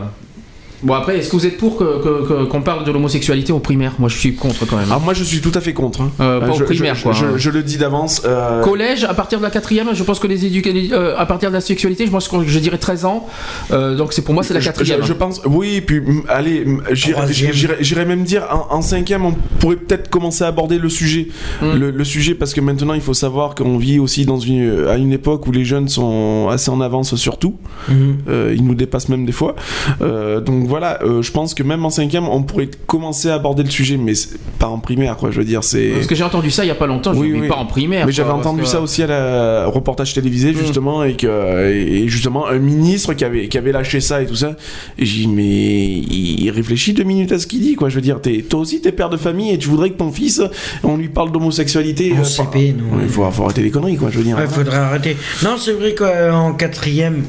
bon, 0.84 0.94
après 0.94 1.18
est-ce 1.18 1.30
que 1.30 1.36
vous 1.36 1.46
êtes 1.46 1.58
pour 1.58 1.78
que- 1.78 2.02
que- 2.04 2.28
que- 2.28 2.44
qu'on 2.46 2.62
parle 2.62 2.84
de 2.86 2.92
l'homosexualité 2.92 3.52
au 3.54 3.60
primaire? 3.60 3.94
Moi 4.00 4.10
je 4.10 4.18
suis 4.18 4.36
contre 4.36 4.66
quand 4.66 4.78
même. 4.78 4.86
Alors 4.90 5.02
moi, 5.02 5.14
je 5.14 5.24
suis 5.24 5.40
tout 5.42 5.52
à 5.56 5.62
fait 5.62 5.74
contre. 5.74 6.02
hein. 6.02 6.12
Euh, 6.20 6.40
pas 6.40 6.50
au 6.50 6.54
je, 6.54 6.64
primaire, 6.64 6.96
je- 6.96 7.04
quoi, 7.04 7.14
je- 7.14 7.26
hein. 7.26 7.34
je 7.38 7.50
le 7.50 7.64
dis 7.64 7.78
d'avance. 7.78 8.22
euh, 8.26 8.62
Collège, 8.62 9.04
à 9.04 9.14
partir 9.14 9.40
de 9.40 9.44
la 9.44 9.50
quatrième, 9.50 9.90
je 9.94 10.04
pense 10.04 10.20
que 10.20 10.28
les 10.28 10.46
éducateurs, 10.46 11.20
à 11.20 11.26
partir 11.26 11.50
de 11.50 11.54
la 11.56 11.62
sexualité, 11.62 12.06
je 12.06 12.12
pense 12.12 12.28
que 12.28 12.44
je 12.46 12.60
dirais 12.60 12.78
13 12.78 13.06
ans. 13.06 13.28
Euh, 13.72 13.96
donc 13.96 14.14
c'est 14.14 14.22
pour 14.24 14.34
moi 14.34 14.44
c'est 14.44 14.54
la 14.54 14.60
quatrième. 14.62 15.02
Je, 15.02 15.08
je 15.08 15.14
pense, 15.14 15.42
oui, 15.46 15.82
puis 15.82 16.02
allez, 16.30 16.66
j'irais- 16.92 18.06
même 18.06 18.24
dire 18.24 18.44
en, 18.52 18.76
en 18.78 18.82
cinquième, 18.82 19.26
on 19.26 19.34
pourrait 19.60 19.76
peut-être 19.78 20.10
commencer 20.10 20.44
à 20.44 20.48
aborder 20.48 20.78
le 20.78 20.90
sujet, 20.90 21.28
Mm. 21.62 21.74
le, 21.76 21.92
le 21.92 22.04
sujet, 22.04 22.34
parce 22.36 22.54
que 22.54 22.62
maintenant 22.62 22.94
il 22.94 23.02
faut 23.02 23.14
savoir 23.14 23.56
qu'on 23.56 23.78
vit 23.78 24.00
aussi 24.00 24.26
dans 24.26 24.40
une 24.40 24.88
à 24.88 24.98
une 24.98 25.14
époque 25.14 25.48
où 25.48 25.52
les 25.52 25.64
jeunes 25.66 25.88
sont 25.88 26.50
assez 26.52 26.70
en 26.70 26.82
avance 26.82 27.16
sur 27.16 27.38
tout. 27.38 27.56
Mhm. 27.90 28.18
Euh, 28.30 28.54
ils 28.56 28.64
nous 28.66 28.76
dépassent 28.76 29.10
même 29.10 29.26
des 29.26 29.32
fois. 29.32 29.56
Euh, 30.02 30.42
donc 30.42 30.68
voilà, 30.74 30.98
euh, 31.04 31.22
je 31.22 31.32
pense 31.32 31.54
que 31.54 31.62
même 31.62 31.86
en 31.86 31.92
cinquième, 31.92 32.28
on 32.28 32.42
pourrait 32.42 32.70
commencer 32.88 33.30
à 33.30 33.36
aborder 33.36 33.62
le 33.62 33.70
sujet, 33.70 33.96
mais 33.96 34.14
pas 34.58 34.66
en 34.68 34.80
primaire, 34.80 35.18
quoi. 35.18 35.30
Je 35.30 35.38
veux 35.38 35.46
dire, 35.46 35.64
c'est. 35.64 35.90
Parce 35.90 36.08
que 36.08 36.16
j'ai 36.16 36.24
entendu 36.24 36.50
ça 36.50 36.66
il 36.66 36.68
y 36.68 36.72
a 36.72 36.76
pas 36.76 36.88
longtemps, 36.88 37.14
je 37.14 37.20
Oui, 37.20 37.30
mais 37.32 37.42
oui. 37.42 37.48
pas 37.48 37.58
en 37.58 37.68
primaire. 37.68 38.08
Mais 38.08 38.12
j'avais 38.12 38.32
entendu 38.32 38.62
que- 38.64 38.68
ça 38.68 38.82
aussi 38.82 39.04
à 39.04 39.08
la 39.08 39.68
reportage 39.68 40.16
télévisé 40.16 40.52
Mm. 40.52 40.58
justement 40.58 41.04
et 41.04 41.14
que 41.16 41.70
et 41.72 42.08
justement 42.08 42.48
un 42.48 42.58
ministre 42.58 43.14
qui 43.14 43.24
avait 43.24 43.48
qui 43.50 43.58
avait 43.60 43.72
lâché 43.72 44.00
ça 44.02 44.22
et 44.22 44.26
tout 44.26 44.36
ça 44.36 44.56
et 44.98 45.06
j'ai 45.06 45.22
dit 45.22 45.28
mais 45.28 45.44
il, 45.44 46.50
réfléchit 46.50 46.94
deux 46.94 47.04
minutes 47.04 47.32
à 47.32 47.38
ce 47.40 47.46
qu'il 47.46 47.62
dit 47.62 47.76
quoi 47.76 47.90
je 47.90 47.96
veux 47.96 48.02
dire 48.02 48.20
t'es 48.20 48.42
toi 48.50 48.60
aussi 48.62 48.82
t'es 48.82 48.92
père 48.92 49.10
de 49.10 49.18
famille 49.18 49.52
et 49.52 49.58
tu 49.60 49.70
voudrais 49.70 49.90
que 49.92 49.98
ton 49.98 50.12
fils 50.12 50.42
on 50.84 50.98
lui 50.98 51.10
parle 51.10 51.32
d'homosexualité 51.32 52.14
En 52.18 52.22
euh, 52.22 52.24
CP, 52.24 52.74
non. 52.78 53.00
il 53.02 53.10
faut, 53.10 53.30
faut 53.32 53.44
arrêter 53.44 53.62
les 53.62 53.72
conneries 53.72 53.98
quoi 53.98 54.10
je 54.10 54.18
veux 54.18 54.24
dire 54.24 54.38
Ouais, 54.38 54.48
faudrait 54.48 54.78
arrêter. 54.78 55.16
Non, 55.44 55.58
c'est 55.58 55.74
vrai 55.74 55.94
qu'en 55.94 56.54
quatrième. 56.54 57.24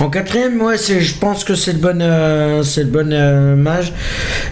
En 0.00 0.10
quatrième, 0.10 0.60
ouais, 0.60 0.76
je 0.76 1.14
pense 1.18 1.42
que 1.44 1.54
c'est 1.54 1.72
le 1.72 1.78
bon, 1.78 1.98
euh, 2.00 2.62
c'est 2.62 2.82
le 2.82 2.90
bon 2.90 3.10
euh, 3.12 3.56
mage. 3.56 3.92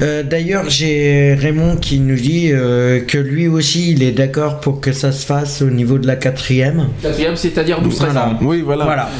Euh, 0.02 0.22
d'ailleurs, 0.22 0.68
j'ai 0.70 1.34
Raymond 1.38 1.76
qui 1.76 2.00
nous 2.00 2.16
dit 2.16 2.50
euh, 2.52 3.00
que 3.06 3.18
lui 3.18 3.46
aussi, 3.48 3.92
il 3.92 4.02
est 4.02 4.12
d'accord 4.12 4.60
pour 4.60 4.80
que 4.80 4.92
ça 4.92 5.12
se 5.12 5.26
fasse 5.26 5.60
au 5.62 5.70
niveau 5.70 5.98
de 5.98 6.06
la 6.06 6.16
quatrième. 6.16 6.88
Quatrième, 7.02 7.36
c'est-à-dire 7.36 7.80
12 7.82 7.94
13 7.96 8.12
Voilà. 8.12 8.28
ans. 8.28 8.38
oui 8.42 8.62
voilà. 8.62 8.84
Voilà. 8.84 9.10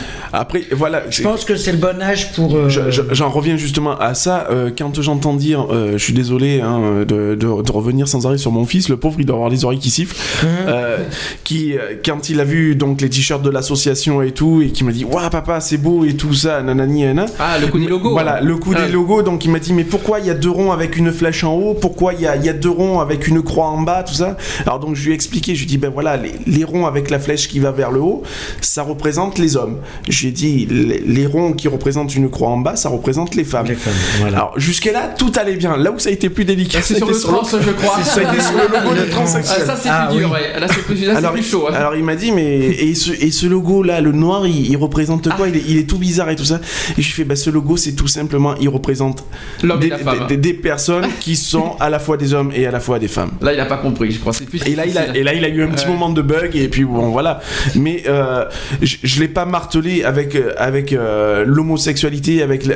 Après 0.40 0.62
voilà 0.72 1.02
Je 1.10 1.22
pense 1.22 1.44
que 1.44 1.56
c'est 1.56 1.72
le 1.72 1.78
bon 1.78 2.00
âge 2.02 2.32
pour. 2.32 2.54
euh, 2.56 2.68
Je- 2.68 2.90
je- 2.90 3.02
J'en 3.12 3.30
reviens 3.30 3.56
justement 3.56 3.98
à 3.98 4.14
ça. 4.14 4.46
euh, 4.50 4.70
quand 4.76 5.00
j'entends 5.00 5.34
dire, 5.34 5.66
euh, 5.70 5.92
je 5.92 5.98
suis 6.02 6.12
désolé 6.12 6.60
hein, 6.60 7.04
de, 7.06 7.34
de- 7.34 7.36
de 7.36 7.72
revenir 7.72 8.08
sans 8.08 8.26
arrêt 8.26 8.38
sur 8.38 8.50
mon 8.52 8.64
fils, 8.66 8.88
le 8.88 8.96
pauvre, 8.96 9.16
il 9.20 9.26
doit 9.26 9.36
avoir 9.36 9.50
les 9.50 9.64
oreilles 9.64 9.78
qui 9.78 9.90
sifflent. 9.90 10.16
Euh, 10.44 10.98
qui, 11.44 11.74
quand 12.04 12.28
il 12.30 12.40
a 12.40 12.44
vu 12.44 12.74
donc 12.76 13.00
les 13.00 13.08
t-shirts 13.08 13.42
de 13.42 13.50
l'association 13.50 14.22
et 14.22 14.32
tout, 14.32 14.62
et 14.62 14.70
qui 14.70 14.84
m'a 14.84 14.92
dit, 14.92 15.04
waouh 15.04 15.28
papa, 15.30 15.60
c'est 15.60 15.78
beau 15.78 16.04
et 16.04 16.14
tout 16.14 16.34
ça, 16.34 16.62
nanani, 16.62 17.02
nanana. 17.02 17.26
Ah, 17.38 17.58
le 17.60 17.66
coup 17.68 17.78
des 17.78 17.86
logos. 17.86 18.10
Voilà, 18.10 18.40
le 18.40 18.56
coup 18.56 18.72
Ah. 18.76 18.86
des 18.86 18.92
logos. 18.92 19.22
Donc 19.22 19.44
il 19.44 19.50
m'a 19.50 19.58
dit, 19.58 19.72
mais 19.72 19.84
pourquoi 19.84 20.20
il 20.20 20.26
y 20.26 20.30
a 20.30 20.34
deux 20.34 20.50
ronds 20.50 20.72
avec 20.72 20.96
une 20.96 21.12
flèche 21.12 21.44
en 21.44 21.54
haut? 21.54 21.74
Pourquoi 21.74 22.14
il 22.14 22.20
y 22.22 22.26
a, 22.26 22.36
il 22.36 22.44
y 22.44 22.48
a 22.48 22.52
deux 22.52 22.70
ronds 22.70 23.00
avec 23.00 23.28
une 23.28 23.42
croix 23.42 23.66
en 23.66 23.82
bas 23.82 24.02
Tout 24.02 24.14
ça? 24.14 24.36
Alors 24.66 24.80
donc 24.80 24.94
je 24.96 25.04
lui 25.04 25.12
ai 25.12 25.14
expliqué, 25.14 25.54
je 25.54 25.60
lui 25.60 25.64
ai 25.66 25.68
dit, 25.68 25.78
ben 25.78 25.90
voilà, 25.92 26.16
les, 26.16 26.32
les 26.46 26.64
ronds 26.64 26.86
avec 26.86 27.10
la 27.10 27.18
flèche 27.18 27.48
qui 27.48 27.58
va 27.60 27.70
vers 27.70 27.90
le 27.90 28.00
haut, 28.00 28.22
ça 28.60 28.82
représente 28.82 29.38
les 29.38 29.56
hommes. 29.56 29.78
J'ai 30.24 30.30
dit, 30.30 30.66
les, 30.70 31.00
les 31.06 31.26
ronds 31.26 31.52
qui 31.52 31.68
représentent 31.68 32.14
une 32.14 32.30
croix 32.30 32.48
en 32.48 32.56
bas, 32.56 32.76
ça 32.76 32.88
représente 32.88 33.34
les 33.34 33.44
femmes. 33.44 33.66
Les 33.66 33.74
femmes, 33.74 33.92
voilà. 34.20 34.36
Alors 34.38 34.52
jusque-là, 34.58 35.14
tout 35.18 35.30
allait 35.36 35.56
bien. 35.56 35.76
Là 35.76 35.90
où 35.92 35.98
ça 35.98 36.08
a 36.08 36.12
été 36.12 36.30
plus 36.30 36.46
délicat, 36.46 36.80
c'est 36.80 36.96
sur 36.96 37.06
le 37.10 37.14
trans, 37.14 37.42
je 37.44 37.70
crois. 37.72 38.02
Ça 38.02 38.20
a 38.20 38.32
été 38.32 38.40
sur 38.42 38.52
le 38.54 38.62
logo 38.72 38.94
de 38.94 39.10
trans. 39.10 39.24
Ah, 39.24 39.26
transsexuel. 39.26 39.66
ça 39.66 39.76
c'est 39.76 39.88
Ah, 39.90 40.06
plus 40.08 40.18
dur, 40.20 40.30
oui. 40.32 40.40
ouais. 40.54 40.58
Là 40.60 40.66
c'est 40.68 40.82
plus, 40.82 40.94
là, 41.04 41.12
c'est 41.12 41.18
alors, 41.18 41.32
plus 41.34 41.42
chaud. 41.42 41.66
hein. 41.68 41.74
alors 41.74 41.94
il 41.94 42.04
m'a 42.04 42.16
dit 42.16 42.32
mais 42.32 42.56
et 42.58 42.94
ce, 42.94 43.10
et 43.12 43.30
ce 43.30 43.46
logo 43.46 43.82
là 43.82 44.00
le 44.00 44.12
noir 44.12 44.46
il, 44.46 44.66
il 44.70 44.76
représente 44.78 45.28
Ah. 45.30 45.34
quoi? 45.36 45.48
Il, 45.48 45.56
est, 45.56 45.62
il 45.68 45.76
est 45.76 45.88
tout 45.88 45.98
bizarre 45.98 46.30
et 46.30 46.36
tout 46.36 46.44
ça 46.46 46.60
et 46.96 47.02
je 47.02 47.12
fais 47.14 47.24
bah 47.24 47.36
ce 47.36 47.50
logo 47.50 47.76
c'est 47.76 47.92
tout 47.92 48.06
simplement 48.08 48.54
il 48.60 48.68
représente 48.70 49.24
des, 49.62 50.54
personnes 50.54 51.06
qui 51.20 51.36
sont 51.36 51.76
à 51.80 51.90
la 51.90 51.98
fois 51.98 52.16
des 52.16 52.32
hommes 52.34 52.50
et 52.54 52.66
à 52.66 52.70
la 52.70 52.80
fois 52.80 52.98
des 52.98 53.08
femmes 53.08 53.32
Là 53.40 53.52
il 53.52 53.60
a 53.60 53.66
pas 53.66 53.76
compris, 53.78 54.10
je 54.10 54.18
crois. 54.20 54.32
Plus 54.32 54.62
et 54.66 54.74
là, 54.74 54.86
il 54.86 54.96
a, 54.98 55.14
et 55.16 55.22
là, 55.22 55.34
il 55.34 55.44
a 55.44 55.48
eu 55.48 55.62
un 55.62 55.68
petit 55.68 55.84
Ouais. 55.86 55.92
moment 55.92 56.08
de 56.10 56.22
bug, 56.22 56.54
et 56.56 56.68
puis 56.68 56.84
bon, 56.84 57.10
voilà. 57.10 57.40
Mais 57.74 58.04
euh, 58.08 58.44
je, 58.82 58.96
je 59.02 59.20
l'ai 59.20 59.28
pas 59.28 59.44
martelé 59.44 60.03
avec, 60.04 60.34
euh, 60.34 60.52
avec 60.56 60.92
euh, 60.92 61.44
l'homosexualité, 61.46 62.42
avec 62.42 62.66
le- 62.66 62.74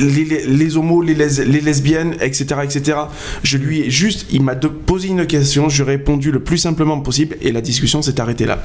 les, 0.00 0.24
les, 0.24 0.46
les 0.46 0.76
homos, 0.76 1.02
les, 1.02 1.14
les, 1.14 1.44
les 1.44 1.60
lesbiennes, 1.60 2.14
etc., 2.20 2.46
etc. 2.62 2.98
Je 3.42 3.56
lui 3.58 3.80
ai 3.82 3.90
juste, 3.90 4.26
il 4.32 4.42
m'a 4.42 4.54
posé 4.54 5.08
une 5.08 5.26
question, 5.26 5.68
je 5.68 5.82
lui 5.82 5.90
ai 5.90 5.94
répondu 5.96 6.30
le 6.30 6.40
plus 6.40 6.58
simplement 6.58 7.00
possible, 7.00 7.36
et 7.42 7.52
la 7.52 7.60
discussion 7.60 8.02
s'est 8.02 8.20
arrêtée 8.20 8.46
là. 8.46 8.62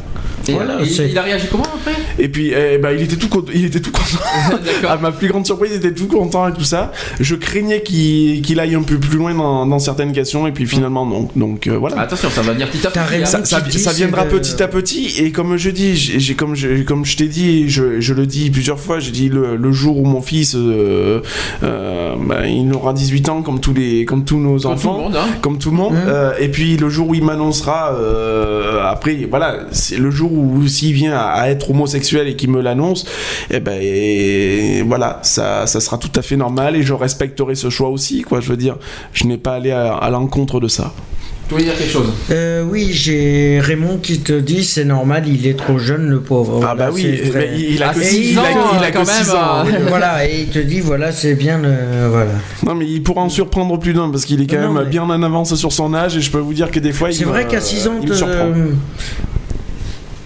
Et, 0.48 0.54
Voilà, 0.54 0.82
et 0.82 0.86
c'est- 0.86 1.10
il 1.10 1.18
a 1.18 1.22
réagi 1.24 1.48
comment 1.52 1.64
après? 1.64 1.94
Et 2.18 2.28
puis, 2.28 2.52
eh 2.52 2.78
ben, 2.78 2.92
il 2.92 3.02
était 3.04 3.16
tout 3.16 3.30
content. 3.30 3.52
Il 3.54 3.66
était 3.66 3.80
tout 3.80 3.92
content. 3.92 4.20
À 4.90 4.98
ma 4.98 5.12
plus 5.12 5.28
grande 5.28 5.46
surprise, 5.46 5.72
il 5.74 5.78
était 5.78 5.94
tout 5.94 6.08
content 6.08 6.48
et 6.48 6.54
tout 6.54 6.64
ça. 6.64 6.92
Je 7.20 7.36
craignais 7.36 7.82
qu'il 7.82 8.60
aille 8.60 8.76
un 8.76 8.82
peu 8.82 8.98
plus 8.98 9.18
loin 9.18 9.34
dans, 9.34 9.66
dans 9.66 9.80
certaines 9.80 10.12
questions, 10.12 10.48
et 10.48 10.52
puis 10.52 10.66
finalement, 10.66 11.06
non. 11.06 11.30
Donc 11.36 11.68
euh, 11.68 11.78
voilà. 11.78 12.00
Attention, 12.02 12.30
ça 12.30 12.42
va 12.42 12.54
venir 12.54 12.70
petit 12.70 12.86
à 12.86 12.90
petit. 12.92 13.00
hein. 13.00 13.26
ça, 13.26 13.46
ça- 13.46 13.92
viendra 13.94 14.26
petit 14.26 14.62
à 14.62 14.68
petit 14.68 15.16
et 15.20 15.32
comme 15.32 15.58
je 15.58 15.70
dis 15.70 15.96
j'ai- 15.96 16.36
comme 16.36 16.56
je 16.56 16.84
comme 16.84 17.06
je 17.06 17.18
t'ai 17.18 17.28
dit 17.28 17.70
je 17.70 17.99
je 18.02 18.14
le 18.14 18.26
dis 18.26 18.50
plusieurs 18.50 18.80
fois, 18.80 19.00
j'ai 19.00 19.12
dit 19.12 19.30
le, 19.30 19.56
le 19.56 19.72
jour 19.72 19.98
où 19.98 20.06
mon 20.06 20.22
fils, 20.22 20.56
euh, 20.56 21.22
euh, 21.64 22.16
bah, 22.28 22.48
il 22.48 22.74
aura 22.74 22.94
18 22.94 23.30
ans 23.30 23.42
comme 23.42 23.60
tous 23.60 23.74
les, 23.74 24.06
comme 24.06 24.26
tous 24.26 24.38
nos 24.40 24.60
Comme 24.60 24.72
enfants, 24.74 24.92
tout 24.94 24.98
le 24.98 25.04
monde, 25.04 25.16
hein. 25.16 25.28
comme 25.42 25.58
tout 25.58 25.72
le 25.72 25.78
monde. 25.78 25.94
euh, 25.96 26.34
et 26.40 26.50
puis 26.50 26.78
le 26.78 26.90
jour 26.90 27.10
où 27.10 27.16
il 27.16 27.24
m'annoncera, 27.24 27.94
euh, 27.94 28.84
après, 28.86 29.28
voilà, 29.30 29.58
c'est 29.72 29.98
le 29.98 30.12
jour 30.12 30.32
où 30.32 30.66
s'il 30.68 30.94
vient 30.94 31.14
à, 31.14 31.22
à 31.30 31.50
être 31.50 31.70
homosexuel 31.72 32.28
et 32.28 32.36
qu'il 32.36 32.50
me 32.52 32.62
l'annonce, 32.62 33.06
et 33.52 33.60
ben 33.60 33.80
et 33.82 34.82
voilà, 34.86 35.20
ça, 35.24 35.68
ça 35.68 35.80
sera 35.80 35.98
tout 35.98 36.12
à 36.16 36.22
fait 36.22 36.38
normal 36.38 36.76
et 36.76 36.84
je 36.84 36.94
respecterai 36.94 37.56
ce 37.56 37.70
choix 37.70 37.90
aussi, 37.90 38.22
quoi. 38.22 38.40
Je 38.42 38.50
veux 38.50 38.58
dire, 38.58 38.78
je 39.14 39.26
n'ai 39.26 39.38
pas 39.38 39.54
allé 39.56 39.72
à, 39.72 39.94
à 39.96 40.10
l'encontre 40.10 40.60
de 40.60 40.68
ça. 40.68 40.94
Tu 41.50 41.56
voulais 41.56 41.66
dire 41.66 41.76
quelque 41.80 41.92
chose? 41.92 42.14
Euh, 42.30 42.64
oui, 42.64 42.90
j'ai 42.94 43.60
Raymond 43.60 43.98
qui 43.98 44.20
te 44.20 44.34
dit 44.34 44.64
c'est 44.64 44.86
normal, 44.86 45.24
il 45.28 45.48
est 45.48 45.58
trop 45.58 45.80
jeune, 45.80 46.08
le 46.08 46.20
pauvre. 46.22 46.60
Ah 46.64 46.76
bah 46.76 46.90
Voilà, 46.90 46.94
oui, 46.94 47.30
très- 47.32 47.58
il, 47.58 47.82
a 47.82 47.90
que 47.92 48.02
six 48.04 48.16
six- 48.16 48.32
il 48.34 48.38
a- 48.38 48.42
ans, 48.44 48.46
il 48.78 48.84
a 48.84 48.92
quand 48.92 49.04
même, 49.04 49.74
euh, 49.76 49.86
voilà, 49.88 50.28
et 50.28 50.42
il 50.42 50.48
te 50.50 50.60
dit 50.60 50.80
voilà, 50.80 51.12
c'est 51.12 51.34
bien 51.34 51.58
le. 51.58 52.08
Voilà. 52.12 52.34
Non 52.64 52.76
mais 52.76 52.86
il 52.88 53.02
pourra 53.02 53.22
en 53.24 53.30
surprendre 53.30 53.80
plus 53.80 53.94
d'un 53.94 54.12
parce 54.12 54.26
qu'il 54.26 54.40
est 54.44 54.46
quand 54.46 54.62
Non, 54.62 54.72
même 54.74 54.84
mais- 54.84 54.90
bien 54.92 55.02
en 55.02 55.24
avance 55.24 55.56
sur 55.56 55.74
son 55.74 55.92
âge 55.96 56.16
et 56.16 56.22
je 56.22 56.30
peux 56.30 56.38
vous 56.38 56.54
dire 56.54 56.70
que 56.70 56.80
des 56.80 56.92
fois 56.94 57.10
il 57.10 57.16
C'est 57.16 57.24
vrai 57.24 57.48
qu'à 57.48 57.62
6 57.62 57.88
ans, 57.88 57.94
il 58.00 58.08
me 58.08 58.14
surprend. 58.14 58.36
euh, 58.56 58.74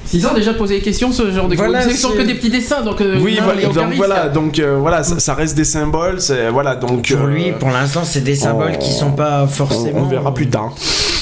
6 0.05 0.25
ans 0.25 0.33
déjà 0.35 0.53
poser 0.53 0.75
des 0.75 0.81
questions, 0.81 1.11
ce 1.13 1.31
genre 1.31 1.47
de 1.47 1.55
Voilà, 1.55 1.81
Ce 1.89 1.95
sont 1.95 2.09
c'est- 2.11 2.17
que 2.17 2.21
des 2.23 2.35
petits 2.35 2.49
dessins, 2.51 2.81
donc. 2.81 2.99
euh, 3.01 3.17
Oui, 3.21 3.37
non, 3.37 3.43
voilà, 3.45 3.61
donc 3.63 3.93
voilà, 3.95 4.27
donc 4.29 4.59
euh, 4.59 4.75
voilà, 4.79 5.03
ça, 5.03 5.19
ça 5.19 5.33
reste 5.33 5.55
des 5.55 5.63
symboles, 5.63 6.19
c'est 6.19 6.49
voilà, 6.49 6.75
donc 6.75 7.07
pour 7.09 7.25
euh, 7.25 7.29
lui, 7.31 7.51
pour 7.57 7.69
l'instant, 7.69 8.03
c'est 8.03 8.21
des 8.23 8.35
symboles 8.35 8.73
on- 8.75 8.77
qui 8.77 8.91
sont 8.91 9.13
pas 9.13 9.43
on, 9.45 9.47
forcément. 9.47 10.01
on 10.01 10.03
verra 10.07 10.31
plus 10.33 10.47
tard, 10.49 10.75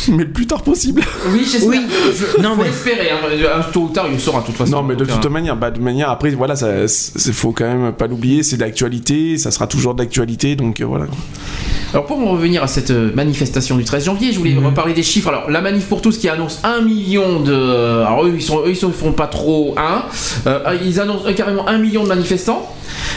mais 0.09 0.23
le 0.23 0.31
plus 0.31 0.47
tard 0.47 0.61
possible. 0.63 1.01
Oui, 1.31 1.41
j'espère. 1.49 1.69
Oui, 1.69 1.79
Je- 2.13 2.41
non, 2.41 2.51
faut 2.55 2.61
mais- 2.61 2.67
l'espérer. 2.67 3.09
Hein. 3.11 3.17
Un 3.59 3.71
Tôt 3.71 3.81
ou 3.81 3.89
tard, 3.89 4.05
il 4.07 4.13
le 4.13 4.19
saura 4.19 4.41
de 4.41 4.45
toute 4.47 4.55
façon. 4.55 4.71
non, 4.71 4.83
mais 4.83 4.95
de 4.95 5.05
toute 5.05 5.25
euh, 5.25 5.29
manière, 5.29 5.55
bah, 5.55 5.71
de 5.71 5.79
manière 5.79 6.09
après, 6.09 6.29
voilà, 6.31 6.55
ça, 6.55 6.87
c'est 6.87 7.33
faut 7.33 7.51
quand 7.51 7.65
même 7.65 7.91
pas 7.93 8.07
l'oublier, 8.07 8.43
c'est 8.43 8.57
d'actualité, 8.57 9.37
ça 9.37 9.51
sera 9.51 9.67
toujours 9.67 9.93
d'actualité, 9.93 10.55
donc 10.55 10.81
euh, 10.81 10.85
voilà. 10.85 11.05
Alors 11.93 12.05
pour 12.05 12.19
en 12.19 12.31
revenir 12.31 12.63
à 12.63 12.67
cette 12.67 12.91
euh, 12.91 13.11
manifestation 13.13 13.75
du 13.75 13.83
13 13.83 14.05
janvier, 14.05 14.31
je 14.31 14.37
voulais 14.39 14.53
Mhm. 14.53 14.65
reparler 14.67 14.93
des 14.93 15.03
chiffres. 15.03 15.27
Alors 15.29 15.49
la 15.49 15.59
manif 15.61 15.85
pour 15.87 16.01
tous 16.01 16.17
qui 16.17 16.29
annonce 16.29 16.59
1 16.63 16.81
million 16.81 17.41
de... 17.41 17.53
Alors 17.53 18.23
eux 18.25 18.31
ils, 18.35 18.41
sont, 18.41 18.59
eux, 18.59 18.69
ils 18.69 18.75
sont- 18.77 18.91
font 18.91 19.11
pas 19.11 19.27
trop 19.27 19.75
1. 19.77 20.03
ils 20.85 20.99
annoncent 21.01 21.25
euh, 21.27 21.33
carrément 21.33 21.67
1 21.67 21.77
million 21.79 22.03
de 22.03 22.07
manifestants. 22.07 22.73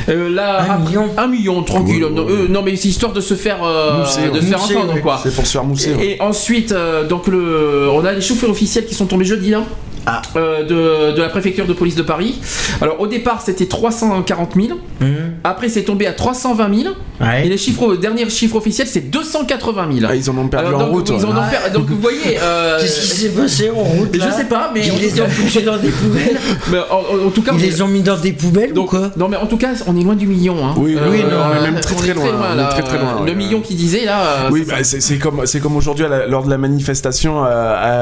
Euh, 0.08 0.28
là, 0.28 0.60
Un 0.60 0.64
après- 0.74 0.78
million 0.88 1.10
un 1.16 1.26
million, 1.26 1.62
tranquille. 1.62 2.04
Ouais, 2.04 2.10
ouais, 2.10 2.14
non, 2.16 2.26
eux, 2.28 2.46
non, 2.48 2.62
mais 2.62 2.76
c'est 2.76 2.88
histoire 2.88 3.12
de 3.12 3.20
se 3.20 3.34
faire, 3.34 3.62
euh, 3.64 4.00
Mousser, 4.00 4.22
de 4.28 4.30
ouais. 4.32 4.40
se 4.40 4.46
faire 4.46 4.58
Mousser, 4.58 4.76
entendre 4.76 4.94
ouais. 4.94 5.00
quoi. 5.00 5.20
C'est 5.22 5.34
pour 5.34 5.46
se 5.46 5.52
faire 5.52 5.64
mousser. 5.64 5.94
ouais. 5.94 6.06
Et 6.18 6.20
ensuite, 6.22 6.72
euh, 6.72 7.06
donc 7.06 7.26
le, 7.26 7.88
on 7.92 8.04
a 8.04 8.12
les 8.12 8.20
chiffres 8.20 8.48
officiels 8.48 8.86
qui 8.86 8.94
sont 8.94 9.06
tombés 9.06 9.24
jeudi 9.24 9.50
là. 9.50 9.62
Ah. 10.06 10.20
euh, 10.36 10.62
de, 10.64 11.16
de 11.16 11.20
la 11.22 11.28
préfecture 11.28 11.66
de 11.66 11.72
police 11.72 11.94
de 11.96 12.02
Paris. 12.02 12.38
Alors 12.80 13.00
au 13.00 13.06
départ 13.06 13.40
c'était 13.42 13.66
340 13.66 14.52
000, 14.54 14.78
Hum, 15.00 15.08
après 15.42 15.68
c'est 15.68 15.82
tombé 15.82 16.06
à 16.06 16.12
320 16.12 16.82
000, 16.82 16.94
et 17.42 17.48
les 17.48 17.56
chiffres, 17.56 17.88
le 17.90 17.98
dernier 17.98 18.28
chiffre 18.30 18.56
officiel 18.56 18.86
c'est 18.86 19.10
280 19.10 19.88
000. 19.92 20.06
Ah, 20.08 20.14
ils 20.14 20.30
en 20.30 20.36
ont 20.38 20.46
perdu 20.48 20.68
Alors, 20.68 20.80
en 20.82 20.84
donc, 20.86 20.92
route. 20.94 21.08
ils 21.10 21.14
ouais. 21.14 21.24
en 21.24 21.30
ont 21.36 21.48
per- 21.50 21.70
donc 21.72 21.86
vous 21.88 21.98
voyez, 21.98 22.38
euh, 22.40 22.78
Qu'est-ce 22.80 23.00
qui 23.00 23.06
s'est 23.22 23.28
passé 23.30 23.70
en 23.70 23.82
route 23.82 24.10
je 24.14 24.20
sais 24.30 24.44
pas, 24.44 24.70
mais 24.74 24.82
en 24.90 24.94
Ils 24.94 25.00
les 25.02 25.08
tout 25.10 25.16
cas- 25.16 25.22
ont 25.24 25.28
foutus 25.28 25.64
dans 25.64 25.76
des 25.78 25.88
poubelles 25.88 26.38
mais 26.70 26.78
en, 26.90 27.26
en 27.26 27.30
tout 27.30 27.42
cas, 27.42 27.52
Ils 27.54 27.56
on 27.56 27.66
les 27.66 27.82
ont 27.82 27.88
mis 27.88 28.02
dans 28.02 28.16
des 28.16 28.32
poubelles 28.32 28.70
ou 28.70 28.74
donc, 28.74 28.90
quoi 28.90 29.10
non 29.16 29.28
mais 29.28 29.36
en 29.36 29.46
tout 29.46 29.56
cas, 29.56 29.70
on 29.86 29.96
est 29.98 30.02
loin 30.02 30.14
du 30.14 30.26
million. 30.26 30.56
Hein. 30.64 30.74
Oui, 30.76 30.96
oui, 31.10 31.20
non, 31.22 31.36
on 31.52 31.56
est 31.64 31.70
même 31.70 31.80
très, 31.80 31.94
très 31.96 32.14
loin, 32.14 32.24
on 32.50 32.52
est 32.54 32.56
là. 32.56 32.64
très, 32.68 32.82
très 32.82 32.98
loin, 32.98 33.16
Le 33.20 33.24
ouais. 33.30 33.34
million 33.34 33.60
qui 33.60 33.74
disait 33.74 34.04
là. 34.04 34.20
euh, 34.46 34.48
Oui, 34.52 34.64
bah, 34.68 34.76
c'est 34.82 35.00
c'est 35.02 35.18
comme, 35.18 35.46
c'est 35.46 35.60
comme 35.60 35.76
aujourd'hui 35.76 36.04
lors 36.28 36.44
de 36.44 36.50
la 36.50 36.58
manifestation 36.58 37.42
à, 37.44 37.48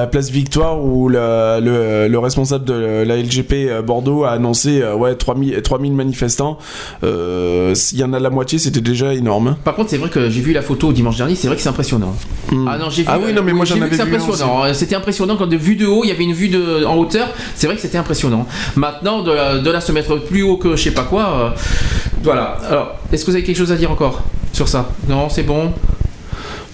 à 0.02 0.06
Place 0.06 0.30
Victoire 0.30 0.82
où 0.84 1.08
le, 1.08 1.60
le, 1.60 1.91
le 2.08 2.18
responsable 2.18 2.64
de 2.64 3.02
la 3.06 3.16
LGP 3.16 3.52
euh, 3.68 3.82
Bordeaux 3.82 4.24
a 4.24 4.30
annoncé 4.32 4.80
euh, 4.82 4.94
ouais, 4.94 5.14
3000, 5.14 5.60
3000 5.62 5.92
manifestants. 5.92 6.58
Euh, 7.04 7.74
S'il 7.74 7.98
y 7.98 8.04
en 8.04 8.12
a 8.12 8.20
la 8.20 8.30
moitié, 8.30 8.58
c'était 8.58 8.80
déjà 8.80 9.14
énorme. 9.14 9.48
hein. 9.48 9.56
Par 9.64 9.74
contre, 9.74 9.90
c'est 9.90 9.98
vrai 9.98 10.10
que 10.10 10.28
j'ai 10.30 10.40
vu 10.40 10.52
la 10.52 10.62
photo 10.62 10.92
dimanche 10.92 11.16
dernier, 11.16 11.34
c'est 11.34 11.46
vrai 11.48 11.56
que 11.56 11.62
c'est 11.62 11.68
impressionnant. 11.68 12.14
Hmm. 12.50 12.66
Ah 12.68 12.78
non, 12.78 12.90
j'ai 12.90 13.02
vu. 13.02 13.08
Ah 13.10 13.18
oui, 13.24 13.32
non, 13.32 13.42
mais 13.42 13.52
moi, 13.52 13.64
j'en 13.64 13.76
avais 13.80 13.88
vu 13.96 14.00
impressionnant. 14.00 14.64
Euh, 14.64 14.72
C'était 14.74 14.94
impressionnant 14.94 15.36
quand 15.36 15.46
de 15.46 15.56
vue 15.56 15.76
de 15.76 15.86
haut, 15.86 16.02
il 16.04 16.08
y 16.08 16.12
avait 16.12 16.24
une 16.24 16.32
vue 16.32 16.48
de, 16.48 16.84
en 16.84 16.96
hauteur. 16.96 17.28
C'est 17.54 17.66
vrai 17.66 17.76
que 17.76 17.82
c'était 17.82 17.98
impressionnant. 17.98 18.46
Maintenant, 18.76 19.22
de, 19.22 19.32
là- 19.32 19.58
de 19.58 19.70
là 19.70 19.80
se 19.80 19.92
mettre 19.92 20.16
plus 20.16 20.42
haut 20.42 20.56
que 20.56 20.76
je 20.76 20.82
sais 20.84 20.90
pas 20.92 21.04
quoi. 21.04 21.22
euh, 21.22 21.50
voilà. 22.22 22.56
Alors, 22.68 22.96
est-ce 23.12 23.24
que 23.24 23.30
vous 23.30 23.36
avez 23.36 23.44
quelque 23.44 23.56
chose 23.56 23.72
à 23.72 23.76
dire 23.76 23.90
encore 23.90 24.22
sur 24.52 24.68
ça? 24.68 24.90
Non, 25.08 25.28
c'est 25.28 25.42
bon? 25.42 25.72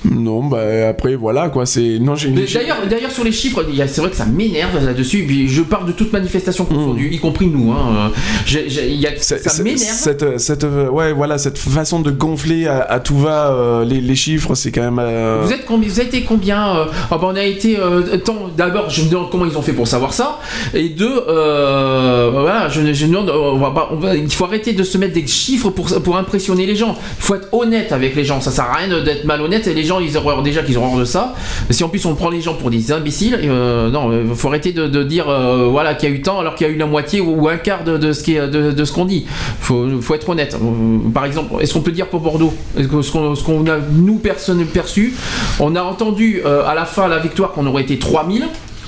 Non, 0.05 0.45
bah 0.45 0.89
après, 0.89 1.15
voilà 1.17 1.49
quoi. 1.49 1.67
c'est 1.67 1.99
Non, 2.01 2.15
j'ai 2.15 2.29
D'ailleurs, 2.31 2.79
d'ailleurs, 2.89 3.11
sur 3.11 3.25
les 3.25 3.33
chiffres, 3.33 3.65
c'est 3.89 4.01
vrai 4.01 4.11
que 4.11 4.17
ça 4.17 4.27
m'énerve 4.27 4.85
là-dessus. 4.85 5.27
Je 5.49 5.63
parle 5.63 5.87
de 5.87 5.93
toute 5.93 6.13
manifestation 6.13 6.65
confondue, 6.65 7.09
y 7.13 7.19
compris 7.19 7.47
nous. 7.47 7.73
Hein. 7.73 8.11
Euh, 8.55 8.61
y 8.69 9.07
a- 9.07 9.17
ça 9.19 9.63
m'énerve. 9.63 9.81
Cette, 9.81 10.39
cette, 10.39 10.65
ouais, 10.65 11.13
voilà, 11.13 11.39
cette 11.39 11.59
façon 11.59 12.01
de 12.01 12.11
gonfler 12.11 12.67
à, 12.67 12.81
à 12.83 13.01
tout 13.01 13.17
va 13.19 13.53
euh, 13.53 13.85
les, 13.85 14.01
les 14.01 14.15
chiffres, 14.17 14.55
c'est 14.55 14.71
quand 14.73 14.83
même. 14.83 14.99
euh, 15.01 15.43
Vous 15.45 15.53
êtes 15.53 15.65
combien 15.67 15.89
Vous 15.89 15.99
avez 16.01 16.09
été 16.09 16.23
combien 16.23 16.77
euh, 16.77 16.85
ah 17.11 17.19
bah, 17.19 17.27
On 17.31 17.37
a 17.37 17.43
été 17.45 17.77
tant. 18.25 18.49
D'abord, 18.57 18.91
je 18.91 19.03
me 19.03 19.11
demande 19.11 19.31
comment 19.31 19.47
ils 19.47 19.57
ont 19.59 19.63
fait 19.63 19.73
pour 19.73 19.87
savoir 19.89 20.13
ça. 20.13 20.39
Et 20.75 20.89
deux, 20.91 21.23
euh, 21.29 22.31
voilà, 22.33 22.69
je, 22.69 22.93
je 22.93 23.07
me 23.07 23.11
demande. 23.13 23.31
On 23.31 23.59
va 23.59 23.71
pas, 23.71 23.89
on 23.93 23.97
va- 23.97 24.17
il 24.17 24.31
faut 24.31 24.45
arrêter 24.45 24.73
de 24.73 24.83
se 24.85 24.99
mettre 24.99 25.15
des 25.15 25.27
chiffres 25.27 25.71
pour 25.71 25.87
pour 26.03 26.17
impressionner 26.17 26.67
les 26.67 26.77
gens. 26.77 26.97
Il 27.19 27.23
faut 27.23 27.35
être 27.35 27.49
honnête 27.53 27.93
avec 27.93 28.15
les 28.15 28.25
gens. 28.25 28.41
Ça 28.41 28.51
sert 28.51 28.65
à 28.65 28.75
rien 28.77 29.03
d'être 29.03 29.25
malhonnête. 29.25 29.67
Et 29.67 29.75
les 29.75 29.85
gens, 29.89 29.99
ils 30.01 30.17
auront 30.17 30.41
déjà 30.43 30.63
qu'ils 30.63 30.79
ont 30.79 30.85
horreur 30.85 31.01
de 31.01 31.05
ça. 31.05 31.35
Mais 31.69 31.75
si 31.75 31.83
en 31.83 31.89
plus 31.89 32.05
on 32.07 32.15
prend 32.15 32.31
les 32.31 32.41
gens 32.41 32.55
pour 32.55 32.71
des 32.71 32.93
imbéciles, 32.93 33.39
euh, 33.43 33.91
non, 33.91 34.11
il 34.13 34.35
faut 34.37 34.49
arrêter 34.49 34.73
de, 34.73 34.87
de 34.87 35.03
dire 35.03 35.29
euh, 35.29 35.69
voilà 35.71 35.95
qu'il 35.95 36.09
y 36.09 36.13
a 36.13 36.15
eu 36.15 36.23
tant 36.23 36.39
alors 36.41 36.55
qu'il 36.55 36.67
y 36.67 36.71
a 36.71 36.73
eu 36.73 36.77
la 36.79 36.87
moitié 36.87 37.21
ou, 37.21 37.43
ou 37.43 37.49
un 37.49 37.57
quart 37.57 37.83
de, 37.85 37.97
de 37.99 38.13
ce 38.13 38.23
qui 38.23 38.37
est- 38.37 38.47
de, 38.49 38.71
de 38.71 38.85
ce 38.85 38.93
qu'on 38.93 39.05
dit. 39.05 39.27
Faut, 39.61 39.87
faut 40.01 40.15
être 40.15 40.29
honnête. 40.29 40.57
Euh, 40.63 41.11
Par 41.13 41.25
exemple, 41.25 41.55
est-ce 41.61 41.75
qu'on 41.75 41.81
peut 41.81 41.93
dire 41.93 42.07
pour 42.09 42.21
Bordeaux 42.21 42.55
Est-ce 42.79 42.89
que 42.89 43.03
ce 43.03 43.11
qu'on 43.45 43.67
a 43.67 43.79
nous 43.93 44.19
personne 44.19 44.65
perçu 44.67 45.15
On 45.61 45.75
a 45.77 45.83
entendu 45.83 46.43
euh, 46.47 46.65
à 46.67 46.75
la 46.75 46.85
fin 46.85 47.09
la 47.09 47.19
victoire 47.19 47.53
qu'on 47.53 47.67
aurait 47.67 47.83
été 47.83 47.99
3000. 47.99 48.45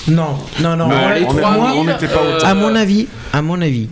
Non, 0.08 0.24
non, 0.62 0.76
non. 0.76 0.88
On 0.88 1.14
est- 1.14 1.24
3000, 1.26 1.62
on 1.76 1.84
n'était 1.84 2.06
pas 2.08 2.20
euh, 2.24 2.38
À 2.42 2.54
mon 2.54 2.74
avis, 2.74 3.06
à 3.32 3.42
mon 3.42 3.60
avis, 3.60 3.88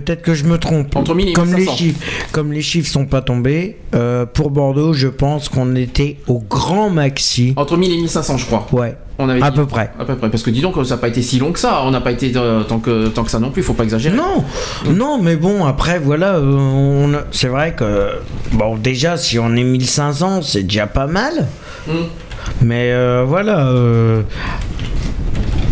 peut-être 0.00 0.22
que 0.22 0.34
je 0.34 0.44
me 0.44 0.58
trompe. 0.58 0.96
Entre 0.96 1.14
1000 1.14 1.28
et 1.28 1.32
comme 1.34 1.50
les 1.50 1.58
1500. 1.66 1.76
chiffres, 1.76 2.00
comme 2.32 2.52
les 2.52 2.62
chiffres 2.62 2.90
sont 2.90 3.06
pas 3.06 3.22
tombés, 3.22 3.76
euh, 3.94 4.26
pour 4.26 4.50
Bordeaux, 4.50 4.92
je 4.92 5.06
pense 5.08 5.48
qu'on 5.48 5.76
était 5.76 6.16
au 6.26 6.40
grand 6.40 6.90
maxi. 6.90 7.54
Entre 7.56 7.76
1000 7.76 7.92
et 7.92 7.96
1500, 7.98 8.38
je 8.38 8.46
crois. 8.46 8.66
Ouais, 8.72 8.96
On 9.18 9.28
avait 9.28 9.40
à 9.42 9.50
dit. 9.50 9.56
peu 9.56 9.66
près. 9.66 9.90
À 9.98 10.04
peu 10.04 10.16
près. 10.16 10.30
Parce 10.30 10.42
que 10.42 10.50
dis 10.50 10.60
donc, 10.60 10.74
ça 10.84 10.94
n'a 10.96 11.00
pas 11.00 11.08
été 11.08 11.22
si 11.22 11.38
long 11.38 11.52
que 11.52 11.60
ça. 11.60 11.82
On 11.84 11.92
n'a 11.92 12.00
pas 12.00 12.10
été 12.10 12.32
euh, 12.34 12.62
tant, 12.64 12.80
que, 12.80 13.08
tant 13.08 13.22
que 13.22 13.30
ça 13.30 13.38
non 13.38 13.50
plus. 13.50 13.62
Faut 13.62 13.74
pas 13.74 13.84
exagérer. 13.84 14.16
Non, 14.16 14.44
non, 14.90 15.18
mais 15.22 15.36
bon, 15.36 15.64
après, 15.64 16.00
voilà, 16.00 16.34
euh, 16.36 17.20
c'est 17.30 17.48
vrai 17.48 17.74
que, 17.76 18.08
bon, 18.52 18.76
déjà, 18.76 19.16
si 19.16 19.38
on 19.38 19.54
est 19.54 19.64
1500, 19.64 20.42
c'est 20.42 20.64
déjà 20.64 20.86
pas 20.88 21.06
mal. 21.06 21.46
Mm. 21.86 21.92
Mais 22.62 22.92
voilà, 23.24 23.72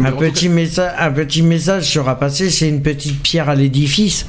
un, 0.00 0.06
en 0.06 0.10
tout 0.12 0.18
petit 0.18 0.48
message, 0.48 0.92
un 0.98 1.10
petit 1.10 1.42
message 1.42 1.92
sera 1.92 2.18
passé, 2.18 2.50
c'est 2.50 2.68
une 2.68 2.82
petite 2.82 3.22
pierre 3.22 3.48
à 3.48 3.54
l'édifice. 3.54 4.26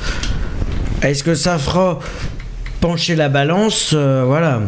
Est-ce 1.01 1.23
que 1.23 1.35
ça 1.35 1.57
fera 1.57 1.99
pencher 2.83 3.15
la 3.15 3.29
balance 3.29 3.91
euh, 3.93 4.23
Voilà. 4.27 4.59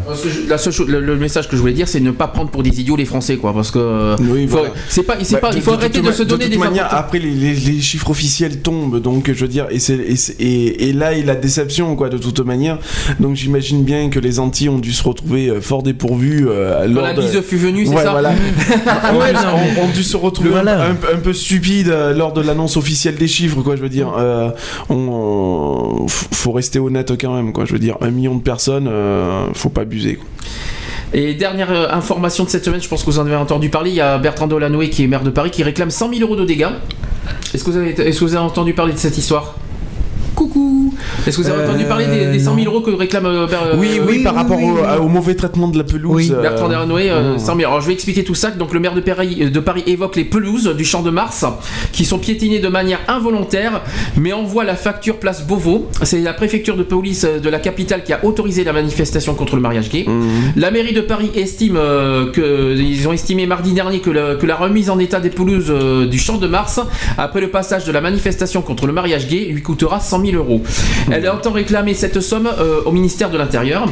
La 0.47 0.57
seule 0.57 0.71
chose- 0.71 0.87
le, 0.87 1.01
le 1.01 1.17
message 1.17 1.49
que 1.49 1.57
je 1.57 1.61
voulais 1.61 1.73
dire, 1.73 1.89
c'est 1.89 1.99
ne 1.99 2.11
pas 2.11 2.27
prendre 2.29 2.49
pour 2.49 2.63
des 2.63 2.79
idiots 2.79 2.95
les 2.95 3.03
Français, 3.03 3.35
quoi. 3.35 3.53
Parce 3.53 3.71
que 3.71 4.15
Oui, 4.21 4.47
faut- 4.47 4.57
voilà. 4.59 4.73
c'est 4.87 5.03
pas, 5.03 5.15
c'est 5.21 5.33
Bah, 5.33 5.39
pas, 5.41 5.51
de- 5.51 5.57
il 5.57 5.61
faut 5.61 5.71
de 5.71 5.75
arrêter 5.77 5.99
de 6.01 6.11
se 6.13 6.23
donner 6.23 6.45
de 6.45 6.49
des 6.51 6.55
toute 6.55 6.63
manière, 6.63 6.87
après 6.93 7.19
les, 7.19 7.31
les- 7.31 7.53
les 7.55 7.81
chiffres 7.81 8.09
officiels 8.09 8.61
tombent, 8.61 9.01
donc 9.01 9.29
je 9.33 9.41
veux 9.41 9.49
dire, 9.49 9.67
et, 9.69 9.79
c'est- 9.79 9.95
et, 9.99 10.15
et, 10.39 10.89
et 10.89 10.93
là 10.93 11.11
est 11.13 11.23
la 11.23 11.35
déception, 11.35 11.95
quoi, 11.97 12.07
de 12.07 12.17
toute 12.17 12.39
manière. 12.39 12.79
Donc 13.19 13.35
j'imagine 13.35 13.83
bien 13.83 14.09
que 14.09 14.19
les 14.19 14.39
Antilles 14.39 14.69
ont 14.69 14.79
dû 14.79 14.93
se 14.93 15.03
retrouver 15.03 15.49
euh, 15.49 15.59
fort 15.59 15.83
dépourvus 15.83 16.45
euh, 16.47 16.87
lors 16.87 17.03
la 17.03 17.13
de- 17.13 17.41
fut 17.41 17.57
venue, 17.57 17.85
c'est 17.85 17.93
Ouais, 17.95 18.03
ça 18.03 18.11
voilà. 18.11 18.29
Ouais, 19.19 19.33
non, 19.33 19.39
mais- 19.57 19.81
ont, 19.81 19.85
ont 19.85 19.89
dû 19.93 20.03
se 20.03 20.15
retrouver 20.15 20.51
Voilà. 20.51 20.83
un, 20.85 20.91
un- 20.91 21.15
un 21.15 21.19
peu 21.21 21.33
stupides 21.33 21.89
euh, 21.89 22.13
lors 22.13 22.31
de 22.31 22.39
l'annonce 22.41 22.77
officielle 22.77 23.15
des 23.15 23.27
chiffres, 23.27 23.61
quoi. 23.61 23.75
Je 23.75 23.81
veux 23.81 23.89
dire, 23.89 24.13
euh, 24.17 24.49
on, 24.89 26.05
faut 26.07 26.51
rester 26.53 26.79
honnête 26.79 27.11
quand 27.19 27.33
même, 27.35 27.51
quoi. 27.51 27.65
Je 27.65 27.73
veux 27.73 27.79
dire, 27.79 27.97
un 28.05 28.11
million 28.11 28.35
de 28.35 28.41
personnes, 28.41 28.87
euh, 28.87 29.47
faut 29.53 29.69
pas 29.69 29.81
abuser. 29.81 30.19
Et 31.13 31.33
dernière 31.33 31.71
euh, 31.71 31.87
information 31.91 32.43
de 32.43 32.49
cette 32.49 32.65
semaine, 32.65 32.81
je 32.81 32.87
pense 32.87 33.03
que 33.03 33.09
vous 33.09 33.19
en 33.19 33.25
avez 33.25 33.35
entendu 33.35 33.69
parler. 33.69 33.91
Il 33.91 33.95
y 33.95 34.01
a 34.01 34.17
Bertrand 34.17 34.47
Delanoë 34.47 34.89
qui 34.89 35.03
est 35.03 35.07
maire 35.07 35.23
de 35.23 35.29
Paris 35.29 35.51
qui 35.51 35.63
réclame 35.63 35.91
100 35.91 36.09
000 36.13 36.21
euros 36.21 36.35
de 36.35 36.45
dégâts. 36.45 36.69
Est-ce 37.53 37.63
que 37.63 38.01
est-ce 38.01 38.19
que 38.19 38.25
vous 38.25 38.35
avez 38.35 38.45
entendu 38.45 38.73
parler 38.73 38.93
de 38.93 38.97
cette 38.97 39.17
histoire? 39.17 39.55
Coucou 40.35 40.93
Est-ce 41.25 41.37
que 41.37 41.41
vous 41.43 41.49
avez 41.49 41.61
Euh, 41.63 41.69
entendu 41.69 41.85
parler 41.85 42.07
des, 42.07 42.25
des 42.31 42.39
100 42.39 42.55
000 42.55 42.65
non. 42.65 42.71
euros 42.71 42.81
que 42.81 42.91
réclame 42.91 43.25
euh, 43.25 43.47
euh, 43.47 43.75
oui, 43.77 43.87
oui, 43.93 43.99
oui, 44.17 44.23
par 44.23 44.33
oui, 44.33 44.39
rapport 44.39 44.57
oui, 44.57 44.63
au, 44.69 44.75
oui. 44.75 44.81
à- 44.85 44.99
au 44.99 45.07
mauvais 45.07 45.35
traitement 45.35 45.67
de 45.67 45.77
la 45.77 45.83
pelouse. 45.83 46.13
Oui. 46.13 46.31
euh, 46.33 46.41
Bertrand 46.41 46.67
Delanoë, 46.67 47.09
euh, 47.09 47.35
mmh. 47.35 47.39
100 47.39 47.45
000. 47.57 47.59
Alors 47.69 47.81
je 47.81 47.87
vais 47.87 47.93
expliquer 47.93 48.23
tout 48.23 48.35
ça. 48.35 48.51
Donc 48.51 48.73
le 48.73 48.79
maire 48.79 48.93
de 48.93 49.01
Paris, 49.01 49.49
de 49.49 49.59
Paris 49.59 49.83
évoque 49.87 50.15
les 50.17 50.25
pelouses 50.25 50.75
du 50.75 50.83
Champ 50.85 51.01
de 51.01 51.09
Mars 51.09 51.45
qui 51.91 52.05
sont 52.05 52.19
piétinées 52.19 52.59
de 52.59 52.67
manière 52.67 52.99
involontaire, 53.07 53.81
mais 54.17 54.33
envoie 54.33 54.63
la 54.65 54.75
facture 54.75 55.17
place 55.17 55.45
Beauvau. 55.47 55.87
C'est 56.03 56.19
la 56.19 56.33
préfecture 56.33 56.75
de 56.75 56.83
police 56.83 57.23
euh, 57.25 57.39
de 57.39 57.49
la 57.49 57.59
capitale 57.59 58.03
qui 58.03 58.13
a 58.13 58.23
autorisé 58.25 58.63
la 58.63 58.73
manifestation 58.73 59.33
contre 59.35 59.55
le 59.55 59.61
mariage 59.61 59.89
gay. 59.89 60.03
Mhm. 60.07 60.53
La 60.57 60.71
mairie 60.71 60.93
de 60.93 61.01
Paris 61.01 61.31
estime 61.35 61.77
euh, 61.77 62.31
que 62.31 62.75
ils 62.75 63.07
ont 63.07 63.13
estimé 63.13 63.45
mardi 63.45 63.71
dernier 63.73 63.99
que, 63.99 64.09
le- 64.09 64.35
que 64.35 64.45
la 64.45 64.55
remise 64.55 64.89
en 64.89 64.99
état 64.99 65.19
des 65.19 65.29
pelouses 65.29 65.67
euh, 65.69 66.05
du 66.07 66.19
Champ 66.19 66.37
de 66.37 66.47
Mars 66.47 66.79
après 67.17 67.41
le 67.41 67.49
passage 67.49 67.85
de 67.85 67.91
la 67.91 68.01
manifestation 68.01 68.61
contre 68.61 68.85
le 68.87 68.93
mariage 68.93 69.27
gay 69.27 69.45
lui 69.45 69.61
coûtera 69.61 69.99
100 69.99 70.21
000 70.21 70.24
euros. 70.31 70.61
Elle 71.11 71.29
entend 71.29 71.51
réclamer 71.51 71.93
cette 71.93 72.19
somme 72.21 72.47
euh, 72.59 72.81
au 72.85 72.91
ministère 72.91 73.29
de 73.29 73.37
l'Intérieur. 73.37 73.85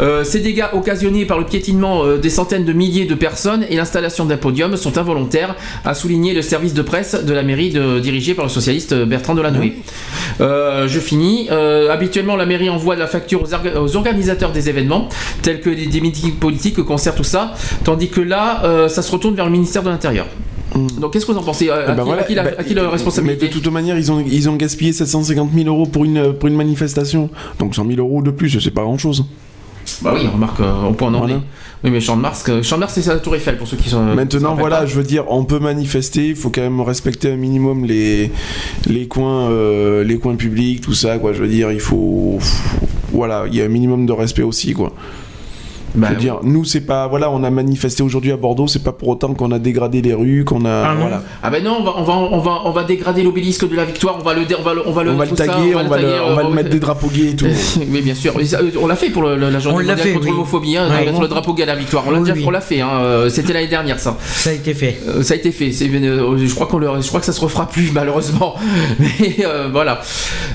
Euh, 0.00 0.24
ces 0.24 0.40
dégâts 0.40 0.64
occasionnés 0.72 1.24
par 1.24 1.38
le 1.38 1.44
piétinement 1.44 2.04
euh, 2.04 2.18
des 2.18 2.30
centaines 2.30 2.64
de 2.64 2.72
milliers 2.72 3.06
de 3.06 3.14
personnes 3.14 3.64
et 3.70 3.76
l'installation 3.76 4.24
d'un 4.26 4.36
podium 4.36 4.76
sont 4.76 4.98
involontaires, 4.98 5.54
a 5.84 5.94
souligné 5.94 6.34
le 6.34 6.42
service 6.42 6.74
de 6.74 6.82
presse 6.82 7.14
de 7.24 7.32
la 7.32 7.42
mairie 7.42 7.70
de- 7.70 7.98
dirigé 8.00 8.34
par 8.34 8.44
le 8.44 8.50
socialiste 8.50 8.94
Bertrand 8.94 9.34
Delanoë. 9.34 9.74
Euh, 10.40 10.86
je 10.88 11.00
finis. 11.00 11.48
Habituellement, 11.90 12.36
la 12.36 12.46
mairie 12.46 12.68
envoie 12.68 12.96
la 12.96 13.06
facture 13.06 13.42
aux, 13.42 13.52
orga- 13.54 13.78
aux 13.78 13.96
organisateurs 13.96 14.52
des 14.52 14.68
événements, 14.68 15.08
tels 15.42 15.60
que 15.60 15.70
des, 15.70 15.86
des 15.86 16.00
meetings 16.00 16.34
politiques, 16.34 16.82
concerts, 16.82 17.14
tout 17.14 17.24
ça, 17.24 17.54
tandis 17.84 18.08
que 18.08 18.20
là, 18.20 18.88
ça 18.88 19.02
se 19.02 19.10
retourne 19.10 19.34
vers 19.34 19.46
le 19.46 19.52
ministère 19.52 19.82
de 19.82 19.88
l'Intérieur. 19.90 20.26
Donc, 21.00 21.12
qu'est-ce 21.12 21.26
que 21.26 21.32
vous 21.32 21.38
en 21.38 21.42
pensez 21.42 21.68
Euh, 21.68 21.88
à, 21.88 21.92
Eh 21.92 21.96
ben 21.96 22.02
qui, 22.02 22.06
voilà, 22.06 22.22
à 22.22 22.24
qui 22.24 22.34
la, 22.34 22.42
bah, 22.44 22.50
à 22.58 22.64
qui 22.64 22.74
la 22.74 22.88
responsabilité 22.90 23.46
Mais 23.46 23.48
de 23.48 23.52
toute 23.60 23.72
manière, 23.72 23.96
ils 23.98 24.10
ont, 24.12 24.24
ils 24.26 24.48
ont 24.50 24.56
gaspillé 24.56 24.92
750 24.92 25.50
000 25.54 25.68
euros 25.68 25.86
pour 25.86 26.04
une, 26.04 26.32
pour 26.34 26.48
une 26.48 26.54
manifestation. 26.56 27.30
Donc 27.58 27.74
100 27.74 27.86
000 27.86 27.98
euros 27.98 28.22
de 28.22 28.30
plus, 28.30 28.58
c'est 28.60 28.70
pas 28.70 28.82
grand 28.82 28.98
chose. 28.98 29.24
Bah 30.02 30.12
oui, 30.16 30.26
remarque, 30.26 30.60
euh, 30.60 30.72
on 30.84 30.92
peut 30.94 31.04
en 31.04 31.10
Voilà. 31.12 31.24
emmener. 31.24 31.40
Oui, 31.84 31.90
mais 31.90 32.00
Champ 32.00 32.16
de 32.16 32.22
Mars, 32.22 32.44
euh, 32.48 32.60
Champ 32.62 32.74
de 32.76 32.80
Mars, 32.80 32.94
c'est 32.98 33.06
la 33.06 33.18
Tour 33.18 33.36
Eiffel 33.36 33.56
pour 33.56 33.68
ceux 33.68 33.76
qui 33.76 33.88
sont. 33.88 34.02
Maintenant, 34.02 34.56
voilà, 34.56 34.78
pas. 34.80 34.86
je 34.86 34.96
veux 34.96 35.04
dire, 35.04 35.24
on 35.28 35.44
peut 35.44 35.60
manifester, 35.60 36.28
il 36.30 36.34
faut 36.36 36.50
quand 36.50 36.62
même 36.62 36.80
respecter 36.80 37.30
un 37.30 37.36
minimum 37.36 37.84
les, 37.84 38.32
les, 38.88 39.06
coins, 39.06 39.48
euh, 39.50 40.02
les 40.02 40.18
coins 40.18 40.34
publics, 40.34 40.80
tout 40.80 40.94
ça, 40.94 41.18
quoi. 41.18 41.32
Je 41.32 41.40
veux 41.42 41.48
dire, 41.48 41.70
il 41.70 41.78
faut. 41.80 42.38
faut- 42.40 42.86
Voilà, 43.12 43.44
il 43.46 43.54
y 43.54 43.62
a 43.62 43.64
un 43.64 43.68
minimum 43.68 44.04
de 44.06 44.12
respect 44.12 44.42
aussi, 44.42 44.72
quoi. 44.72 44.92
Bah, 45.96 46.08
je 46.10 46.14
veux 46.14 46.20
dire, 46.20 46.38
nous, 46.42 46.64
c'est 46.64 46.80
pas. 46.82 47.06
Voilà, 47.08 47.30
on 47.30 47.42
a 47.44 47.50
manifesté 47.50 48.02
aujourd'hui 48.02 48.32
à 48.32 48.36
Bordeaux, 48.36 48.66
c'est 48.66 48.82
pas 48.82 48.92
pour 48.92 49.08
autant 49.08 49.34
qu'on 49.34 49.50
a 49.52 49.58
dégradé 49.58 50.02
les 50.02 50.14
rues, 50.14 50.44
qu'on 50.44 50.64
a. 50.64 50.70
Ah 50.90 50.94
voilà. 50.98 51.22
Ah 51.42 51.50
ben 51.50 51.62
non, 51.64 51.76
on 51.80 51.84
va, 51.84 51.92
on 51.96 52.02
va, 52.04 52.14
on 52.14 52.38
va, 52.40 52.60
on 52.64 52.70
va 52.70 52.84
dégrader 52.84 53.22
l'obélisque 53.22 53.68
de 53.68 53.74
la 53.76 53.84
victoire, 53.84 54.16
on 54.20 54.22
va 54.24 54.34
le, 54.34 54.42
on 54.58 54.62
va 54.62 54.74
le, 54.74 54.82
on 54.86 54.92
va 54.92 55.02
le, 55.04 55.10
On 55.12 55.16
va 55.16 55.24
le 55.24 55.30
tout 55.30 55.36
ça, 55.36 55.46
taguer, 55.46 55.74
on 55.74 55.88
va, 55.88 55.96
le, 55.96 56.02
taguer, 56.04 56.18
on 56.26 56.34
va 56.34 56.42
euh, 56.44 56.48
le 56.48 56.54
mettre 56.54 56.70
des 56.70 56.78
drapeaux 56.80 57.08
gays 57.08 57.30
et 57.30 57.36
tout. 57.36 57.46
Oui, 57.90 58.02
bien 58.02 58.14
sûr. 58.14 58.34
Mais 58.36 58.44
On 58.80 58.86
l'a 58.86 58.96
fait 58.96 59.10
pour 59.10 59.22
le- 59.22 59.36
la 59.36 59.58
journée 59.58 59.76
On 59.76 59.80
l'a 59.80 59.94
mondiale 59.94 59.98
fait, 59.98 60.12
contre 60.12 60.24
oui. 60.26 60.30
l'homophobie, 60.30 60.76
hein, 60.76 60.88
Ouais. 60.90 61.04
mettre 61.06 61.20
le 61.20 61.28
drapeau 61.28 61.54
gay 61.54 61.62
à 61.62 61.66
la 61.66 61.76
victoire. 61.76 62.04
On 62.06 62.10
l'a 62.10 62.18
Oui, 62.18 62.24
déjà- 62.24 62.36
oui. 62.36 62.44
on 62.46 62.50
l'a 62.50 62.60
fait. 62.60 62.80
hein, 62.80 62.90
euh, 63.00 63.28
C'était 63.28 63.52
l'année 63.52 63.66
dernière, 63.68 63.98
ça. 63.98 64.16
Ça 64.24 64.50
a 64.50 64.52
été 64.52 64.74
fait. 64.74 64.98
Euh, 65.08 65.22
ça 65.22 65.34
a 65.34 65.36
été 65.36 65.50
fait. 65.52 65.70
Euh, 65.82 66.36
je 66.38 66.54
crois 66.54 66.66
qu'on 66.66 66.78
le, 66.78 66.88
je 67.00 67.08
crois 67.08 67.20
que 67.20 67.26
ça 67.26 67.32
se 67.32 67.40
refera 67.40 67.66
plus 67.68 67.90
malheureusement. 67.92 68.54
Mais 68.98 69.36
euh, 69.44 69.68
voilà. 69.72 70.00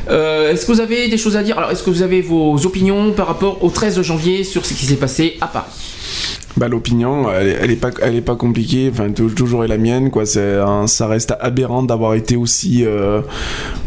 Euh, 0.10 0.52
est-ce 0.52 0.66
que 0.66 0.72
vous 0.72 0.82
avez 0.82 1.08
des 1.08 1.18
choses 1.18 1.38
à 1.38 1.44
dire? 1.44 1.58
Alors, 1.58 1.72
est-ce 1.72 1.84
que 1.84 1.90
vous 1.90 2.02
avez 2.02 2.22
vos 2.22 2.58
opinions 2.66 3.12
par 3.12 3.28
rapport 3.28 3.64
au 3.64 3.70
13 3.70 4.02
janvier 4.02 4.44
sur 4.44 4.66
ce 4.66 4.74
qui 4.74 4.86
s'est 4.86 4.96
passé? 4.96 5.31
À 5.40 5.48
Paris 5.48 5.72
Bah, 6.58 6.68
l'opinion, 6.68 7.32
elle, 7.32 7.58
elle 7.62 7.72
est 7.72 7.76
pas, 7.78 7.92
elle 8.02 8.16
est 8.16 8.22
pas 8.22 8.36
compliquée. 8.36 8.90
Enfin, 8.92 9.10
tou- 9.12 9.30
toujours 9.30 9.64
est 9.64 9.70
la 9.70 9.78
mienne, 9.78 10.12
quoi. 10.12 10.26
C'est, 10.26 10.58
un- 10.58 10.86
ça 10.88 11.08
reste 11.08 11.34
aberrant 11.40 11.82
d'avoir 11.84 12.14
été 12.14 12.36
aussi, 12.36 12.84
euh, 12.86 13.22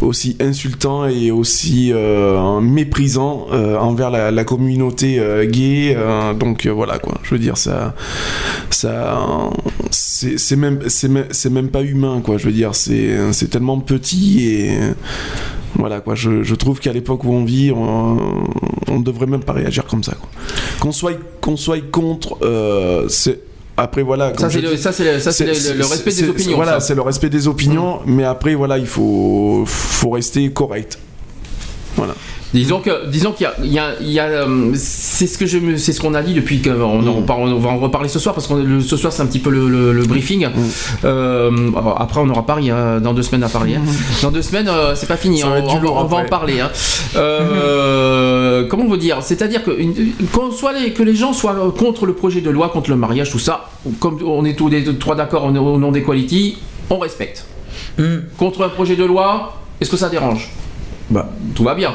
aussi 0.01 0.37
insultant 0.41 1.07
et 1.07 1.31
aussi 1.31 1.93
euh, 1.93 2.61
méprisant 2.61 3.47
euh, 3.53 3.77
envers 3.77 4.11
la, 4.11 4.31
la 4.31 4.45
communauté 4.45 5.19
euh, 5.19 5.45
gay. 5.45 5.95
euh, 5.97 6.33
donc 6.33 6.65
euh, 6.65 6.71
voilà, 6.73 6.99
quoi. 6.99 7.19
Je 7.23 7.31
veux 7.35 7.39
dire, 7.41 7.59
ça, 7.59 7.95
ça, 8.71 9.21
c'est, 9.91 10.39
c'est 10.39 10.57
même, 10.57 10.81
c'est 10.89 11.09
même, 11.09 11.27
c'est 11.31 11.51
même 11.51 11.69
pas 11.69 11.83
humain, 11.83 12.23
quoi. 12.25 12.39
Je 12.39 12.47
veux 12.47 12.53
dire, 12.53 12.75
c'est, 12.75 13.11
c'est 13.33 13.49
tellement 13.51 13.79
petit 13.79 14.49
et 14.49 14.71
voilà, 15.77 16.01
quoi. 16.01 16.15
Je, 16.15 16.43
je 16.43 16.55
trouve 16.55 16.81
qu'à 16.81 16.93
l'époque 16.93 17.25
où 17.25 17.33
on 17.33 17.45
vit, 17.45 17.73
on, 17.73 18.45
on 18.89 19.01
devrait 19.01 19.27
même 19.27 19.43
pas 19.43 19.53
réagir 19.53 19.85
comme 19.87 20.05
ça. 20.05 20.15
Qu'on 20.81 20.93
soit, 20.93 21.19
qu'on 21.41 21.57
soit 21.57 21.81
contre, 21.91 22.39
euh, 22.43 23.09
c'est. 23.09 23.41
Après, 23.77 24.03
voilà. 24.03 24.33
Ça, 24.39 24.49
c'est 24.51 24.61
le, 24.61 24.71
respect 24.71 26.13
des 26.13 26.29
opinions. 26.29 26.57
Voilà, 26.57 26.79
c'est 26.79 26.95
le 26.95 27.03
respect 27.03 27.29
des 27.29 27.49
opinions, 27.49 28.01
mais 28.07 28.23
après, 28.23 28.55
voilà, 28.55 28.79
il 28.79 28.87
faut, 28.87 29.65
faut 29.67 30.11
rester 30.11 30.49
correct. 30.53 30.99
Voilà. 31.97 32.15
Disons 32.55 32.81
que, 32.81 33.07
disons 33.09 33.33
qu'il 33.33 33.45
y 33.45 33.47
a, 33.49 33.55
il 33.63 33.73
y 33.73 33.79
a- 33.79 33.95
il 34.01 34.11
y 34.11 34.21
a, 34.21 34.25
euh, 34.27 34.71
c'est 34.75 35.27
ce 35.27 35.37
que 35.37 35.45
je 35.45 35.59
c'est 35.77 35.93
ce 35.93 36.01
qu'on 36.01 36.15
a 36.15 36.23
dit 36.23 36.35
depuis 36.35 36.63
qu'on 36.63 37.03
Mm. 37.03 37.09
on 37.09 37.59
va 37.59 37.71
en 37.71 37.79
reparler 37.79 38.09
ce 38.09 38.19
soir 38.19 38.35
parce 38.35 38.47
que 38.47 38.81
ce 38.81 38.97
soir 38.97 39.13
c'est 39.13 39.23
un 39.23 39.27
petit 39.27 39.41
peu 39.41 39.51
le, 39.51 39.69
le- 39.69 39.93
le 39.93 40.05
briefing. 40.05 40.47
Mm. 40.47 40.51
Euh, 41.05 41.51
après 41.99 42.21
on 42.21 42.29
aura 42.31 42.47
Paris 42.47 42.71
hein, 42.71 43.01
dans 43.01 43.13
deux 43.13 43.23
semaines 43.23 43.43
à 43.43 43.49
parler. 43.49 43.75
hein. 43.75 43.83
Dans 44.23 44.31
deux 44.31 44.43
semaines 44.43 44.69
euh, 44.69 44.95
c'est 44.95 45.07
pas 45.09 45.17
fini, 45.17 45.41
Ça 45.41 45.49
on, 45.49 45.51
va 45.51 45.89
on 45.91 45.97
en 45.99 46.25
parler. 46.27 46.61
hein. 46.61 46.71
Euh, 47.17 48.67
comment 48.69 48.85
vous 48.87 48.97
dire 48.97 49.19
C'est-à-dire 49.23 49.63
que 49.65 49.71
une- 49.79 50.13
qu'on 50.33 50.51
soit 50.51 50.73
les, 50.73 50.93
que 50.93 51.03
les 51.03 51.15
gens 51.15 51.33
soient 51.33 51.57
contre 51.77 52.07
le 52.07 52.15
projet 52.15 52.41
de 52.41 52.51
loi, 52.51 52.69
contre 52.69 52.91
le 52.91 52.97
mariage, 52.97 53.31
tout 53.31 53.39
ça, 53.39 53.69
comme 54.01 54.19
on 54.25 54.45
est 54.45 54.55
tous 54.55 54.69
les 54.69 54.85
trois 54.97 55.15
d'accord 55.15 55.45
au 55.45 55.51
nom 55.51 55.91
des 55.93 56.03
quality, 56.03 56.59
on 56.91 56.99
respecte. 56.99 57.47
Contre 58.39 58.65
un 58.65 58.69
projet 58.69 58.97
de 58.97 59.05
loi, 59.05 59.57
est-ce 59.81 59.91
que 59.91 59.97
ça 59.97 60.09
dérange? 60.09 60.51
Bah. 61.11 61.29
Tout 61.55 61.65
va 61.65 61.75
bien. 61.75 61.93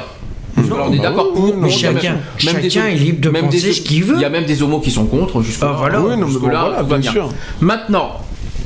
Jusque-là, 0.57 0.83
on 0.87 0.93
est 0.93 0.97
bah 0.97 1.03
d'accord 1.03 1.31
oui, 1.35 1.51
pour. 1.51 1.57
non, 1.61 1.67
a 1.67 1.69
chacun- 1.69 2.11
même- 2.13 2.19
chacun 2.37 2.59
des- 2.59 2.91
est 2.91 2.95
libre 2.95 3.21
de 3.21 3.29
même 3.29 3.45
penser 3.45 3.61
des- 3.61 3.73
ce 3.73 3.81
qu'il 3.81 4.03
veut. 4.03 4.15
Il 4.15 4.21
y 4.21 4.25
a 4.25 4.29
même 4.29 4.45
des 4.45 4.61
homos 4.61 4.79
qui 4.79 4.91
sont 4.91 5.05
contre, 5.05 5.41
jusque-là. 5.41 5.71
Ah, 5.73 5.77
voilà. 5.77 6.01
Oui, 6.01 6.09
non, 6.11 6.17
mais 6.17 6.23
bon, 6.23 6.27
Jusque-là, 6.29 6.61
voilà, 6.67 6.83
bien 6.83 7.01
sûr. 7.11 7.29
Maintenant, 7.61 8.11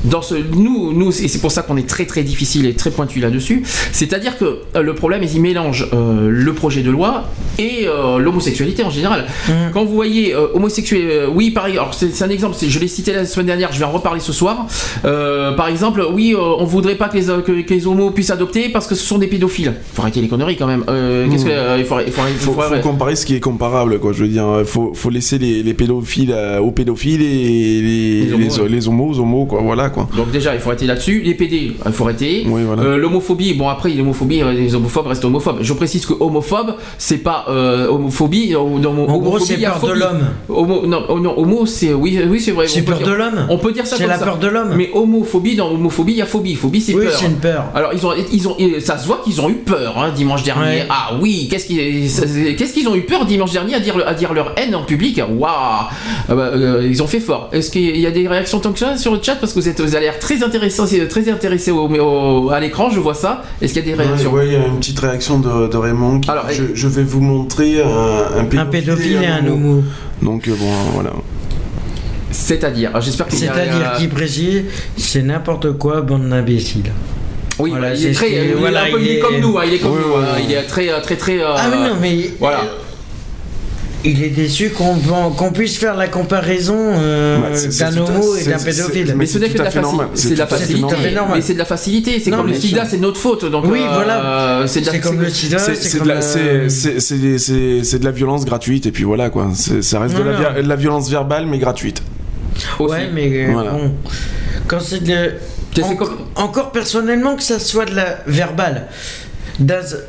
dans 0.04 0.22
ce, 0.22 0.34
nous, 0.34 0.92
nous, 0.92 1.08
et 1.10 1.28
c'est 1.28 1.40
pour 1.40 1.50
ça 1.50 1.62
qu'on 1.62 1.76
est 1.76 1.88
très 1.88 2.04
très 2.06 2.22
difficile 2.22 2.66
et 2.66 2.74
très 2.74 2.90
pointu 2.90 3.20
là-dessus. 3.20 3.62
C'est-à-dire 3.92 4.38
que 4.38 4.58
euh, 4.76 4.82
le 4.82 4.94
problème, 4.94 5.22
c'est 5.22 5.28
qu'il 5.30 5.40
mélange 5.42 5.88
euh, 5.92 6.28
le 6.30 6.52
projet 6.52 6.82
de 6.82 6.90
loi 6.90 7.24
et 7.58 7.86
euh, 7.86 8.18
l'homosexualité 8.18 8.84
en 8.84 8.90
général. 8.90 9.26
Quand 9.72 9.84
vous 9.84 9.94
voyez 9.94 10.34
euh, 10.34 10.48
homosexuel, 10.54 11.02
euh, 11.04 11.26
oui, 11.32 11.50
pareil. 11.50 11.74
Alors 11.74 11.94
c'est 11.94 12.22
un 12.22 12.28
exemple. 12.28 12.56
Je 12.66 12.78
l'ai 12.78 12.88
cité 12.88 13.12
la 13.12 13.24
semaine 13.24 13.46
dernière. 13.46 13.72
Je 13.72 13.78
vais 13.78 13.84
en 13.84 13.92
reparler 13.92 14.20
ce 14.20 14.32
soir. 14.32 14.66
Euh, 15.04 15.52
par 15.52 15.68
exemple, 15.68 16.04
oui, 16.12 16.34
euh, 16.34 16.40
on 16.58 16.64
voudrait 16.64 16.96
pas 16.96 17.08
que 17.08 17.16
les, 17.16 17.24
que, 17.42 17.62
que 17.62 17.74
les 17.74 17.86
homos 17.86 18.10
puissent 18.10 18.30
adopter 18.30 18.68
parce 18.68 18.86
que 18.86 18.94
ce 18.94 19.04
sont 19.04 19.18
des 19.18 19.26
pédophiles. 19.26 19.72
Faut 19.94 20.02
arrêter 20.02 20.20
les 20.20 20.28
conneries 20.28 20.56
quand 20.56 20.66
même. 20.66 20.84
Euh, 20.88 21.28
Qu'est-ce 21.30 21.44
que 21.44 21.50
euh, 21.50 21.76
il 21.78 21.84
faut, 21.84 21.96
il 22.04 22.12
faut, 22.12 22.22
il 22.28 22.34
Faut, 22.36 22.52
faut- 22.52 22.60
faut 22.62 22.80
comparer 22.80 23.16
ce 23.16 23.24
qui 23.26 23.34
est 23.36 23.40
comparable, 23.40 23.98
quoi. 24.00 24.12
Je 24.12 24.22
veux 24.24 24.28
dire, 24.28 24.62
faut, 24.66 24.92
faut 24.94 25.10
laisser 25.10 25.38
les, 25.38 25.62
les 25.62 25.74
pédophiles 25.74 26.32
euh, 26.32 26.58
aux 26.60 26.70
pédophiles 26.72 27.22
et 27.22 27.24
les, 27.80 28.20
Les 28.26 28.32
homos, 28.32 28.38
les, 28.44 28.60
ouais. 28.60 28.68
les 28.68 28.88
homos 28.88 29.08
aux 29.10 29.18
homos, 29.20 29.46
quoi. 29.46 29.60
Voilà, 29.62 29.88
quoi. 29.94 30.08
Donc 30.16 30.30
déjà, 30.30 30.54
il 30.54 30.60
faut 30.60 30.70
arrêter 30.70 30.86
là-dessus. 30.86 31.22
Les 31.24 31.34
PD, 31.34 31.72
il 31.86 31.92
faut 31.92 32.04
arrêter. 32.04 32.44
Oui, 32.46 32.62
voilà. 32.66 32.82
Euh, 32.82 32.96
L'homophobie, 32.98 33.54
bon 33.54 33.68
après, 33.68 33.90
l'homophobie, 33.90 34.42
euh, 34.42 34.52
les 34.52 34.74
homophobes 34.74 35.06
restent 35.06 35.24
homophobes. 35.24 35.58
Je 35.62 35.72
précise 35.72 36.04
que 36.06 36.12
homophobe, 36.18 36.74
c'est 36.98 37.18
pas 37.18 37.46
euh, 37.48 37.88
homophobie. 37.88 38.54
euh, 38.54 38.78
dans 38.80 38.92
mon- 38.92 39.08
En 39.08 39.18
gros, 39.18 39.38
c'est 39.38 39.56
peur 39.56 39.80
de 39.80 39.92
l'homme. 39.92 40.20
Homo, 40.48 40.86
non, 40.86 41.04
oh, 41.08 41.20
non, 41.20 41.38
homo, 41.38 41.66
c'est 41.66 41.94
oui, 41.94 42.18
oui, 42.28 42.40
c'est 42.40 42.50
vrai. 42.50 42.66
C'est 42.68 42.80
on 42.80 42.84
peut 42.84 42.90
peur 42.92 42.98
dire- 42.98 43.08
de 43.08 43.12
l'homme. 43.14 43.46
On 43.48 43.58
peut 43.58 43.72
dire 43.72 43.86
ça 43.86 43.96
C'est 43.96 44.06
la 44.06 44.18
ça. 44.18 44.24
peur 44.24 44.38
de 44.38 44.48
l'homme. 44.48 44.74
Mais 44.76 44.90
homophobie, 44.92 45.56
dans 45.56 45.70
homophobie, 45.70 46.12
il 46.12 46.18
y 46.18 46.22
a 46.22 46.26
phobie. 46.26 46.54
Phobie, 46.56 46.80
c'est 46.80 46.94
Oui, 46.94 47.04
peur. 47.06 47.14
c'est 47.18 47.26
une 47.26 47.36
peur. 47.36 47.64
Alors 47.74 47.92
ils 47.94 48.04
ont, 48.06 48.12
ils 48.32 48.48
ont, 48.48 48.56
ça 48.80 48.98
se 48.98 49.06
voit 49.06 49.20
qu'ils 49.24 49.40
ont 49.40 49.48
eu 49.48 49.54
peur 49.54 49.96
hein, 49.98 50.10
dimanche 50.14 50.42
dernier. 50.42 50.64
Ouais. 50.80 50.86
Ah 50.90 51.12
oui, 51.20 51.48
qu'est-ce 51.50 51.66
qu'ils, 51.66 52.56
qu'est-ce 52.56 52.72
qu'ils 52.72 52.88
ont 52.88 52.94
eu 52.96 53.02
peur 53.02 53.24
dimanche 53.26 53.52
dernier 53.52 53.74
à 53.74 53.80
dire, 53.80 53.94
à 54.06 54.14
dire 54.14 54.32
leur 54.32 54.52
haine 54.58 54.74
en 54.74 54.82
public? 54.84 55.20
Waouh, 55.28 55.50
Ah 55.50 55.88
bah, 56.28 56.50
euh, 56.54 56.86
ils 56.90 57.02
ont 57.02 57.06
fait 57.06 57.20
fort. 57.20 57.48
Est-ce 57.52 57.70
qu'il 57.70 57.96
y 57.98 58.06
a 58.06 58.10
des 58.10 58.26
réactions 58.26 58.58
tant 58.60 58.72
que 58.72 58.78
ça 58.78 58.96
sur 58.96 59.12
le 59.12 59.20
chat? 59.22 59.36
Parce 59.36 59.52
que 59.52 59.60
vous 59.60 59.68
êtes, 59.68 59.80
vous 59.84 59.94
avez 59.94 60.06
l'air 60.06 60.18
très 60.18 60.42
intéressant, 60.42 60.84
très 61.08 61.28
intéressé 61.30 61.70
au, 61.70 61.86
au- 61.88 62.50
à 62.50 62.60
l'écran, 62.60 62.90
je 62.90 63.00
vois 63.00 63.14
ça. 63.14 63.42
Est-ce 63.62 63.72
qu'il 63.74 63.86
y 63.86 63.92
a 63.92 63.96
des 63.96 64.02
réactions 64.02 64.32
Ouais, 64.32 64.46
il 64.46 64.52
y 64.52 64.56
a 64.56 64.66
une 64.66 64.78
petite 64.78 64.98
réaction 64.98 65.38
de, 65.38 65.68
de 65.68 65.76
Raymond. 65.76 66.20
qui- 66.20 66.30
Alors, 66.30 66.46
je, 66.50 66.62
je 66.74 66.88
vais 66.88 67.02
vous 67.02 67.20
montrer 67.20 67.82
un, 67.82 68.38
un 68.40 68.44
pédophile, 68.44 68.58
Un 68.58 68.66
pédophile 68.66 69.18
et 69.22 69.26
un 69.26 69.46
homo. 69.46 69.84
Donc, 70.22 70.48
euh, 70.48 70.54
bon, 70.58 70.70
voilà. 70.94 71.10
C'est-à-dire, 72.30 72.90
j'espère 73.00 73.28
qu'il 73.28 73.44
y 73.44 73.48
a- 73.48 73.54
C'est-à-dire 73.54 73.92
qui 73.98 74.08
précise, 74.08 74.62
c'est 74.96 75.22
n'importe 75.22 75.72
quoi, 75.78 76.00
bande 76.02 76.28
d'imbéciles. 76.28 76.90
Oui, 77.60 77.70
Voilà, 77.70 77.94
il 77.94 78.06
est 78.06 78.12
très, 78.12 78.30
il 78.32 78.34
est 78.36 78.52
voilà, 78.54 78.88
il 78.88 79.20
comme 79.20 79.38
nous, 79.38 79.56
hein, 79.56 79.62
il 79.64 79.74
est 79.74 79.78
comme 79.78 79.92
nous, 79.92 80.16
ouais, 80.16 80.24
hein, 80.24 80.38
il 80.44 80.52
est 80.52 80.62
très, 80.64 80.88
très, 81.02 81.14
très. 81.16 81.38
euh, 81.40 81.54
ah 81.56 81.68
mais 81.70 81.88
non, 81.88 81.94
mais 82.00 82.30
Voilà. 82.40 82.64
Euh, 84.04 84.08
il 84.10 84.22
est 84.22 84.28
déçu 84.30 84.70
qu'on 84.70 85.52
puisse 85.52 85.76
faire 85.78 85.94
la 85.96 86.08
comparaison 86.08 86.76
euh, 86.78 87.38
Bah, 87.40 87.48
d'un 87.90 87.96
homo 87.98 88.36
et 88.36 88.44
d'un 88.44 88.58
pédophile. 88.58 89.14
Mais 89.16 89.26
ce 89.26 89.38
n'est 89.38 89.46
c'est 89.46 89.52
que 89.52 89.52
de 89.52 89.58
tout 89.58 89.62
la 89.62 89.68
à 89.68 89.70
fait 89.72 89.80
normal. 89.80 90.08
facilité. 90.12 90.28
C'est 90.28 90.34
de 90.34 90.38
la 90.38 90.46
facilité. 90.46 90.96
Mais 91.34 91.40
c'est 91.42 91.54
de 91.54 91.58
la 91.58 91.64
facilité. 91.64 92.20
C'est 92.22 92.30
Non, 92.30 92.36
comme 92.38 92.46
le 92.48 92.54
sida, 92.54 92.84
c'est 92.88 92.98
notre 92.98 93.18
faute. 93.20 93.44
Donc, 93.50 93.64
Oui, 93.66 93.80
euh, 93.82 93.88
voilà. 93.92 94.64
C'est 94.66 94.80
de 94.80 94.86
la- 94.86 94.92
C'est 94.92 95.00
comme 95.00 95.20
le 95.20 95.30
sida, 95.30 95.58
C'est 95.58 96.00
de, 96.02 96.08
la- 98.04 98.08
euh, 98.08 98.12
violence 98.12 98.44
gratuite, 98.44 98.86
et 98.86 98.92
puis 98.92 99.04
voilà, 99.04 99.30
quoi. 99.30 99.50
C'est- 99.54 99.82
Ça 99.82 100.00
reste 100.00 100.16
de 100.16 100.22
la, 100.22 100.76
violence 100.76 101.08
verbale, 101.10 101.46
mais 101.46 101.58
gratuite. 101.58 102.02
aussi. 102.78 102.92
Ouais, 102.92 103.08
mais 103.12 103.46
euh, 103.48 103.52
Voilà. 103.52 103.70
bon, 103.72 103.92
quand 104.68 104.80
c'est 104.80 105.02
de. 105.02 105.32
Encore 106.36 106.70
personnellement, 106.70 107.34
que 107.36 107.42
ça 107.42 107.58
soit 107.58 107.84
de 107.84 107.94
la 107.96 108.18
verbale, 108.26 108.86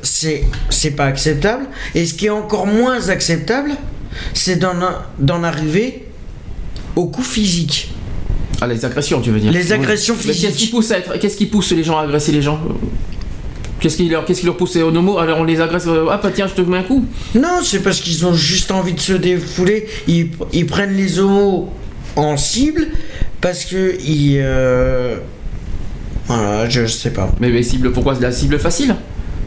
c'est 0.01 0.43
c'est 0.69 0.91
pas 0.91 1.05
acceptable. 1.05 1.65
Et 1.93 2.05
ce 2.05 2.13
qui 2.13 2.25
est 2.27 2.29
encore 2.31 2.67
moins 2.67 3.09
acceptable, 3.09 3.71
c'est 4.33 4.57
d'en 4.59 5.43
arriver 5.43 6.05
au 6.95 7.07
coup 7.07 7.23
physique. 7.23 7.91
Ah, 8.61 8.67
les 8.67 8.85
agressions, 8.85 9.19
tu 9.21 9.31
veux 9.31 9.39
dire 9.39 9.51
Les 9.51 9.73
agressions 9.73 10.15
Mais 10.25 10.31
qu'est-ce 10.33 10.39
qui 10.47 10.51
physiques. 10.53 10.71
pousse 10.71 10.91
à 10.91 10.99
être, 10.99 11.19
qu'est-ce 11.19 11.35
qui 11.37 11.45
pousse 11.45 11.71
les 11.71 11.83
gens 11.83 11.97
à 11.97 12.03
agresser 12.03 12.31
les 12.31 12.41
gens? 12.41 12.59
Qu'est-ce 13.81 13.97
qui 13.97 14.07
leur, 14.07 14.23
qu'est-ce 14.23 14.39
qui 14.39 14.45
leur 14.45 14.55
pousse 14.55 14.77
au 14.77 14.87
homo 14.87 15.17
Alors 15.19 15.39
on 15.39 15.43
les 15.43 15.59
agresse. 15.59 15.85
Ah 16.09 16.19
bah 16.23 16.31
tiens, 16.33 16.47
je 16.47 16.53
te 16.53 16.61
mets 16.61 16.77
un 16.77 16.83
coup. 16.83 17.05
Non, 17.35 17.59
c'est 17.61 17.79
parce 17.81 17.99
qu'ils 17.99 18.25
ont 18.25 18.33
juste 18.33 18.71
envie 18.71 18.93
de 18.93 18.99
se 19.01 19.11
défouler. 19.13 19.87
Ils, 20.07 20.29
ils 20.53 20.65
prennent 20.65 20.95
les 20.95 21.19
homos 21.19 21.69
en 22.15 22.37
cible 22.37 22.87
parce 23.41 23.65
que 23.65 23.97
ils. 24.01 24.39
euh, 24.41 25.17
Voilà, 26.27 26.69
je 26.69 26.85
sais 26.87 27.11
pas. 27.11 27.29
Mais, 27.41 27.49
mais 27.49 27.61
cible, 27.61 27.91
pourquoi? 27.91 28.15
C'est 28.15 28.21
la 28.21 28.31
cible 28.31 28.57
facile? 28.57 28.95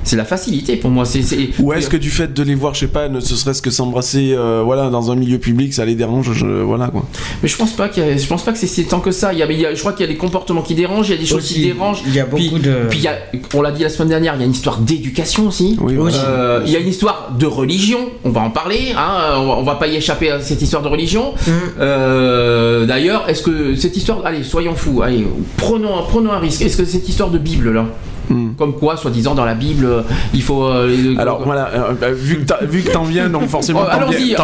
C'est 0.08 0.16
la 0.16 0.24
facilité 0.24 0.76
pour 0.76 0.88
moi. 0.90 1.04
C'est, 1.04 1.20
c'est- 1.20 1.50
Ou 1.60 1.74
est-ce 1.74 1.90
que 1.90 1.98
du 1.98 2.08
fait 2.08 2.32
de 2.32 2.42
les 2.42 2.54
voir, 2.54 2.72
je 2.72 2.80
sais 2.80 2.86
pas, 2.86 3.10
ne 3.10 3.20
serait-ce 3.20 3.60
que 3.60 3.68
s'embrasser, 3.70 4.32
euh, 4.32 4.62
voilà, 4.64 4.88
dans 4.88 5.10
un 5.10 5.16
milieu 5.16 5.36
public, 5.38 5.74
ça 5.74 5.84
les 5.84 5.94
dérange, 5.94 6.32
je- 6.32 6.46
voilà 6.46 6.86
quoi. 6.88 7.04
Mais 7.42 7.48
je 7.48 7.56
pense 7.58 7.72
pas 7.72 7.90
qu'il 7.90 8.02
y 8.02 8.06
a- 8.08 8.16
je 8.16 8.26
pense 8.26 8.42
pas 8.42 8.52
que 8.52 8.58
c'est 8.58 8.66
si 8.66 8.86
tant 8.86 9.00
que 9.00 9.10
ça. 9.10 9.34
Il 9.34 9.38
y 9.38 9.42
a, 9.42 9.52
il 9.52 9.60
y 9.60 9.66
a- 9.66 9.74
je 9.74 9.80
crois 9.80 9.92
qu'il 9.92 10.06
y 10.06 10.08
a 10.08 10.12
des 10.12 10.16
comportements 10.16 10.62
qui 10.62 10.74
dérangent, 10.74 11.08
il 11.10 11.16
y 11.16 11.18
a 11.18 11.20
des 11.20 11.26
choses 11.26 11.46
qui 11.46 11.60
dérangent. 11.60 12.02
il 12.06 12.14
y 12.14 12.20
a 12.20 12.24
Puis- 12.24 12.48
beaucoup 12.48 12.58
de- 12.62 12.86
Puis 12.88 13.00
il 13.00 13.04
y 13.04 13.08
a, 13.08 13.16
on 13.52 13.60
l'a 13.60 13.70
dit 13.70 13.82
la 13.82 13.90
semaine 13.90 14.08
dernière, 14.08 14.34
il 14.36 14.40
y 14.40 14.42
a 14.44 14.46
une 14.46 14.52
histoire 14.52 14.78
d'éducation 14.78 15.46
aussi. 15.48 15.76
Oui. 15.78 15.94
Euh, 15.98 16.62
il 16.64 16.72
y 16.72 16.76
a 16.76 16.78
une 16.78 16.88
histoire 16.88 17.32
de 17.38 17.44
religion, 17.46 17.98
on 18.24 18.30
va 18.30 18.40
en 18.40 18.50
parler, 18.50 18.94
hein, 18.96 19.34
on, 19.36 19.46
va, 19.46 19.56
on 19.58 19.62
va 19.62 19.74
pas 19.74 19.88
y 19.88 19.96
échapper 19.96 20.30
à 20.30 20.40
cette 20.40 20.62
histoire 20.62 20.82
de 20.82 20.88
religion. 20.88 21.34
Mm. 21.46 21.50
Euh, 21.80 22.86
D'ailleurs, 22.86 23.28
est-ce 23.28 23.42
que 23.42 23.74
cette 23.76 23.96
histoire, 23.96 24.24
allez, 24.24 24.42
soyons 24.42 24.74
fous, 24.74 25.02
allez, 25.02 25.26
prenons, 25.58 26.02
prenons 26.08 26.32
un 26.32 26.38
risque. 26.38 26.62
Est-ce 26.62 26.78
que 26.78 26.84
cette 26.86 27.06
histoire 27.08 27.30
de 27.30 27.36
Bible 27.38 27.72
là, 27.72 27.84
Hmm. 28.30 28.50
comme 28.58 28.74
quoi, 28.74 28.96
soi-disant 28.96 29.34
dans 29.34 29.44
la 29.44 29.54
Bible, 29.54 29.84
euh, 29.86 30.02
il 30.34 30.42
faut. 30.42 30.64
euh, 30.64 31.14
Alors 31.18 31.42
voilà, 31.44 31.68
euh, 31.74 31.92
bah, 32.00 32.10
vu 32.12 32.36
que 32.40 32.44
t'as- 32.44 32.64
vu 32.64 32.82
que 32.82 32.90
t'en 32.90 33.04
viens, 33.04 33.28
donc 33.28 33.46
forcément. 33.48 33.80
Oh, 33.84 33.88
allons-y, 33.90 34.34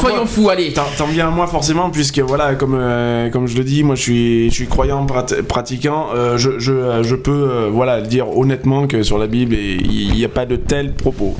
soyons 0.00 0.26
fous, 0.26 0.50
allez. 0.50 0.72
T'en 0.72 1.06
viens 1.06 1.28
à 1.28 1.30
moi 1.30 1.46
forcément 1.46 1.90
puisque 1.90 2.18
voilà 2.18 2.54
comme 2.54 2.76
euh, 2.78 3.30
comme 3.30 3.46
je 3.46 3.56
le 3.56 3.64
dis 3.64 3.82
moi 3.84 3.94
je 3.94 4.02
suis 4.02 4.50
je 4.50 4.54
suis 4.54 4.66
croyant 4.66 5.06
prat- 5.06 5.42
pratiquant 5.46 6.06
je, 6.36 6.58
je, 6.58 7.02
je 7.02 7.14
peux 7.14 7.68
voilà 7.72 8.00
dire 8.00 8.36
honnêtement 8.36 8.86
que 8.86 9.02
sur 9.02 9.18
la 9.18 9.26
Bible 9.26 9.54
il 9.54 10.12
n'y 10.12 10.24
a 10.24 10.28
pas 10.28 10.46
de 10.46 10.56
tels 10.56 10.94
propos 10.94 11.36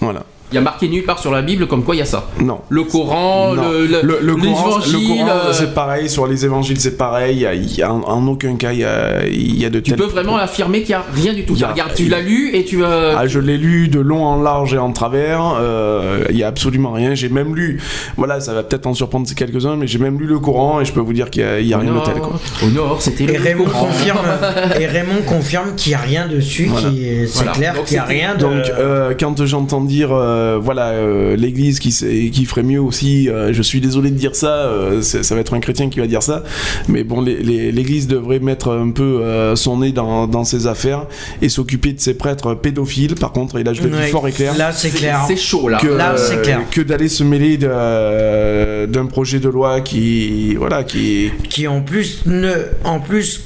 voilà 0.00 0.24
Il 0.52 0.56
y 0.56 0.58
a 0.58 0.60
marqué 0.60 0.88
nulle 0.88 1.04
part 1.04 1.18
sur 1.18 1.32
la 1.32 1.42
Bible 1.42 1.66
comme 1.66 1.82
quoi 1.82 1.96
il 1.96 1.98
y 1.98 2.02
a 2.02 2.04
ça. 2.04 2.28
non 2.40 2.60
Le 2.68 2.84
Coran, 2.84 3.54
Non. 3.54 3.62
le, 3.70 3.86
le, 3.86 4.02
le, 4.02 4.18
le 4.20 4.36
Coran, 4.36 4.78
le 4.78 4.84
l'évangile, 4.92 5.08
Coran, 5.18 5.28
euh, 5.30 5.52
c'est 5.52 5.74
pareil 5.74 6.08
sur 6.08 6.26
les 6.28 6.44
évangiles 6.44 6.78
c'est 6.78 6.96
pareil 6.96 7.36
il 7.36 7.42
y 7.42 7.46
a, 7.46 7.54
il 7.54 7.76
y 7.76 7.82
a 7.82 7.92
en, 7.92 8.02
en 8.02 8.26
aucun 8.28 8.54
cas 8.56 8.72
il 8.72 8.78
y 8.80 8.84
a, 8.84 9.26
y 9.26 9.64
a 9.64 9.70
de 9.70 9.80
Tu 9.80 9.90
tels 9.90 9.98
peux 9.98 10.06
vraiment 10.06 10.36
affirmer 10.36 10.80
qu'il 10.82 10.90
n'y 10.90 10.94
a 10.94 11.04
rien 11.12 11.32
du 11.32 11.44
tout. 11.44 11.56
A- 11.62 11.72
Regarde, 11.72 11.94
tu 11.94 12.06
l'as 12.08 12.20
lu 12.20 12.50
et 12.54 12.64
tu. 12.64 12.84
euh, 12.84 13.14
Ah, 13.18 13.26
je 13.26 13.40
l'ai 13.40 13.56
lu 13.56 13.88
de 13.88 13.98
long 14.00 14.24
en 14.24 14.40
large 14.40 14.74
et 14.74 14.78
en 14.78 14.92
travers. 14.92 15.54
euh, 15.58 16.24
Il 16.30 16.36
y 16.36 16.44
a 16.44 16.46
absolument 16.48 16.92
rien. 16.92 17.14
J'ai 17.14 17.28
même 17.30 17.56
lu. 17.56 17.80
Voilà, 18.16 18.38
ça 18.40 18.52
va 18.54 18.62
peut-être 18.62 18.86
en 18.86 18.94
surprendre 18.94 19.26
quelques-uns, 19.34 19.76
mais 19.76 19.86
j'ai 19.86 19.98
même 19.98 20.18
lu 20.20 20.26
le 20.26 20.38
Coran 20.38 20.80
et 20.80 20.84
je 20.84 20.92
peux 20.92 21.00
vous 21.00 21.12
dire 21.14 21.30
qu'il 21.30 21.42
y 21.66 21.74
a, 21.74 21.78
rien 21.78 21.92
de 21.92 22.00
tel. 22.04 22.14
Quoi. 22.20 22.38
Au 22.62 22.66
nord, 22.70 23.00
c'était 23.02 23.24
Et 23.24 23.38
le 23.38 23.42
Raymond 23.42 23.64
Coran. 23.64 23.86
confirme, 23.86 24.18
et 24.80 24.86
Raymond 24.86 25.22
confirme 25.26 25.74
qu'il 25.76 25.90
n'y 25.90 25.94
a 25.96 25.98
rien 26.00 26.26
dessus, 26.28 26.66
Voilà. 26.70 26.88
c'est 26.92 27.26
Voilà. 27.34 27.52
clair 27.52 27.84
qu'il 27.84 27.94
n'y 27.94 27.98
a 28.00 28.04
rien 28.04 28.34
de. 28.34 28.40
Donc, 28.40 28.52
euh, 28.78 29.14
quand 29.18 29.44
j'entends 29.46 29.80
dire, 29.80 30.10
euh, 30.34 30.58
voilà, 30.60 30.88
euh, 30.90 31.36
l'Église 31.36 31.78
qui, 31.78 31.90
ferait 32.44 32.62
mieux 32.62 32.80
aussi, 32.80 33.28
euh, 33.28 33.52
je 33.52 33.62
suis 33.62 33.80
désolé 33.80 34.10
de 34.10 34.16
dire 34.16 34.34
ça, 34.36 34.48
euh, 34.66 35.00
ça 35.02 35.34
va 35.34 35.40
être 35.40 35.54
un 35.54 35.60
chrétien 35.60 35.88
qui 35.88 36.00
va 36.00 36.06
dire 36.06 36.22
ça, 36.22 36.42
mais 36.88 37.04
bon, 37.04 37.20
l'Église 37.22 38.06
devrait 38.08 38.40
mettre 38.40 38.70
un 38.72 38.90
peu 38.90 39.20
euh, 39.22 39.56
son 39.56 39.78
nez 39.78 39.92
dans, 39.92 40.26
dans 40.26 40.44
ses 40.44 40.66
affaires 40.66 41.06
et 41.40 41.48
s'occuper 41.48 41.92
de 41.92 42.00
ses 42.00 42.14
prêtres 42.14 42.54
pédophiles. 42.54 43.14
Par 43.14 43.32
contre, 43.32 43.58
et 43.58 43.64
là 43.64 43.72
je 43.72 43.82
le 43.82 43.88
dis 43.90 43.94
Ouais. 43.96 44.08
fort 44.08 44.26
et 44.28 44.32
clair. 44.32 44.56
Là, 44.58 44.72
c'est 44.72 44.90
clair. 44.90 45.24
C'est 45.28 45.36
chaud 45.36 45.68
là. 45.68 45.78
que, 45.78 45.86
Là, 45.86 46.14
c'est 46.16 46.42
clair. 46.42 46.60
que 46.70 46.80
d'aller 46.80 47.08
se 47.08 47.22
mêler 47.24 47.56
d'un 47.58 49.06
projet 49.06 49.38
de 49.40 49.48
loi 49.48 49.80
qui 49.80 50.54
voilà 50.56 50.84
qui 50.84 51.30
qui 51.48 51.66
en 51.68 51.80
plus 51.80 52.22
ne 52.26 52.52
en 52.84 52.98
plus 53.00 53.44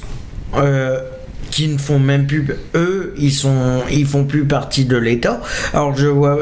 euh, 0.55 0.99
qui 1.51 1.67
ne 1.67 1.77
font 1.77 1.99
même 1.99 2.27
plus 2.27 2.45
eux 2.75 3.13
ils 3.17 3.31
sont 3.31 3.81
ils 3.91 4.05
font 4.05 4.25
plus 4.25 4.45
partie 4.45 4.85
de 4.85 4.97
l'État. 4.97 5.41
Alors 5.73 5.95
je 5.95 6.07
vois 6.07 6.39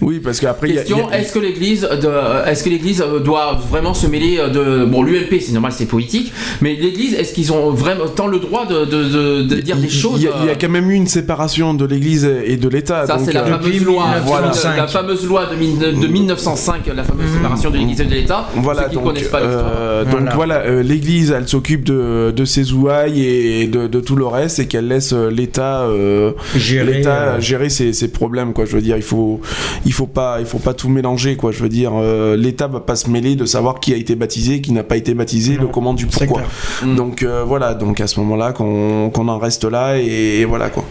oui 0.00 0.20
parce 0.22 0.40
qu'après 0.40 0.68
il 0.68 0.74
y 0.74 0.78
a- 0.78 0.82
Question 0.82 1.08
a- 1.08 1.18
est-ce 1.18 1.32
que 1.32 1.38
l'Église, 1.38 1.80
de- 1.82 2.48
est-ce 2.48 2.62
que 2.64 2.70
l'Église 2.70 3.00
euh, 3.02 3.20
doit 3.20 3.58
vraiment 3.70 3.94
se 3.94 4.06
mêler 4.06 4.38
euh, 4.38 4.48
de 4.48 4.84
bon 4.84 5.02
l'UMP 5.02 5.40
c'est 5.40 5.52
normal 5.52 5.72
c'est 5.74 5.86
politique, 5.86 6.32
mais 6.60 6.74
l'Église 6.74 7.14
est-ce 7.14 7.32
qu'ils 7.34 7.52
ont 7.52 7.70
vraiment 7.70 8.06
tant 8.08 8.26
le 8.26 8.38
droit 8.38 8.66
de, 8.66 8.84
de, 8.84 9.04
de- 9.04 9.42
de 9.42 9.60
dire 9.60 9.76
il- 9.76 9.82
des 9.82 9.88
choses 9.88 10.20
il 10.22 10.24
y, 10.24 10.28
a, 10.28 10.32
il 10.40 10.46
y 10.46 10.48
a 10.48 10.52
euh, 10.52 10.56
quand 10.60 10.68
même 10.68 10.90
eu 10.90 10.94
une 10.94 11.06
séparation 11.08 11.74
de 11.74 11.84
l'Église 11.84 12.24
et 12.44 12.56
de 12.56 12.68
l'État 12.68 13.06
ça 13.06 13.18
c'est 13.24 13.32
la 13.32 13.42
euh, 13.42 13.46
fameuse 13.46 13.66
depuis 13.66 13.78
loi, 13.84 14.04
1905. 14.24 14.76
la 14.76 14.86
fameuse 14.86 15.26
loi 15.26 15.46
de, 15.46 15.56
mille- 15.56 15.78
de 15.78 16.06
1905, 16.06 16.86
la 16.94 17.04
fameuse 17.04 17.32
séparation 17.32 17.70
de 17.70 17.76
l'Église 17.78 18.00
et 18.00 18.04
de 18.04 18.10
l'État. 18.14 18.48
Voilà, 18.56 18.82
Ceux 18.82 18.88
qui 18.88 18.94
ne 18.96 19.00
donc, 19.00 19.08
connaissent 19.14 19.28
pas 19.28 19.40
l'histoire. 19.40 19.72
euh, 19.76 20.04
donc 20.04 20.12
Voilà. 20.20 20.34
voilà, 20.34 20.54
euh, 20.66 20.82
l'Église, 20.82 21.30
elle 21.36 21.48
s'occupe 21.48 21.84
de, 21.84 22.32
de 22.34 22.44
ses 22.44 22.72
ouailles 22.72 23.24
et 23.24 23.66
de, 23.66 23.86
de 23.86 24.00
tout 24.00 24.16
le 24.16 24.26
reste, 24.26 24.58
et 24.58 24.66
qu'elle 24.66 24.88
laisse 24.88 25.12
l'État 25.12 25.82
euh, 25.82 26.32
gérer 26.56 26.94
l'État 26.98 27.22
euh, 27.34 27.40
gérer 27.40 27.68
ses, 27.68 27.92
ses 27.92 28.08
problèmes, 28.08 28.52
quoi. 28.52 28.64
Je 28.64 28.72
veux 28.76 28.82
dire, 28.82 28.96
il 28.96 29.02
faut, 29.02 29.40
il 29.88 29.94
faut 29.94 30.06
pas, 30.06 30.36
il 30.38 30.44
faut 30.44 30.58
pas 30.58 30.74
tout 30.74 30.90
mélanger, 30.90 31.36
quoi. 31.36 31.50
Je 31.50 31.62
veux 31.62 31.70
dire, 31.70 31.92
euh, 31.94 32.36
l'État 32.36 32.66
va 32.66 32.80
pas 32.80 32.94
se 32.94 33.08
mêler 33.08 33.36
de 33.36 33.46
savoir 33.46 33.80
qui 33.80 33.94
a 33.94 33.96
été 33.96 34.16
baptisé, 34.16 34.60
qui 34.60 34.72
n'a 34.72 34.82
pas 34.84 34.98
été 34.98 35.14
baptisé, 35.14 35.54
Non, 35.56 35.62
le 35.62 35.68
comment 35.68 35.94
du 35.94 36.04
pourquoi. 36.06 36.42
Mm. 36.82 36.94
Donc 36.94 37.22
euh, 37.22 37.42
voilà, 37.42 37.72
donc 37.72 37.98
à 38.02 38.06
ce 38.06 38.20
moment-là, 38.20 38.52
qu'on 38.52 39.08
qu'on 39.08 39.28
en 39.28 39.38
reste 39.38 39.64
là 39.64 39.98
et, 39.98 40.40
et 40.40 40.44
voilà 40.44 40.68
quoi. 40.68 40.84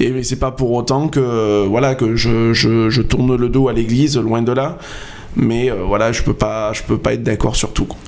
Et 0.00 0.10
mais 0.10 0.22
c'est 0.22 0.38
pas 0.38 0.52
pour 0.52 0.72
autant 0.72 1.08
que 1.08 1.66
voilà 1.66 1.94
que 1.94 2.16
je, 2.16 2.54
je, 2.54 2.88
je 2.88 3.02
tourne 3.02 3.36
le 3.36 3.48
dos 3.50 3.68
à 3.68 3.74
l'Église, 3.74 4.16
loin 4.16 4.40
de 4.40 4.52
là. 4.52 4.78
Mais 5.36 5.70
euh, 5.70 5.82
voilà, 5.86 6.10
je 6.10 6.22
peux 6.22 6.32
pas, 6.32 6.72
je 6.72 6.82
peux 6.82 6.96
pas 6.98 7.12
être 7.12 7.22
d'accord 7.22 7.56
sur 7.56 7.74
tout. 7.74 7.84
quoi. 7.84 7.98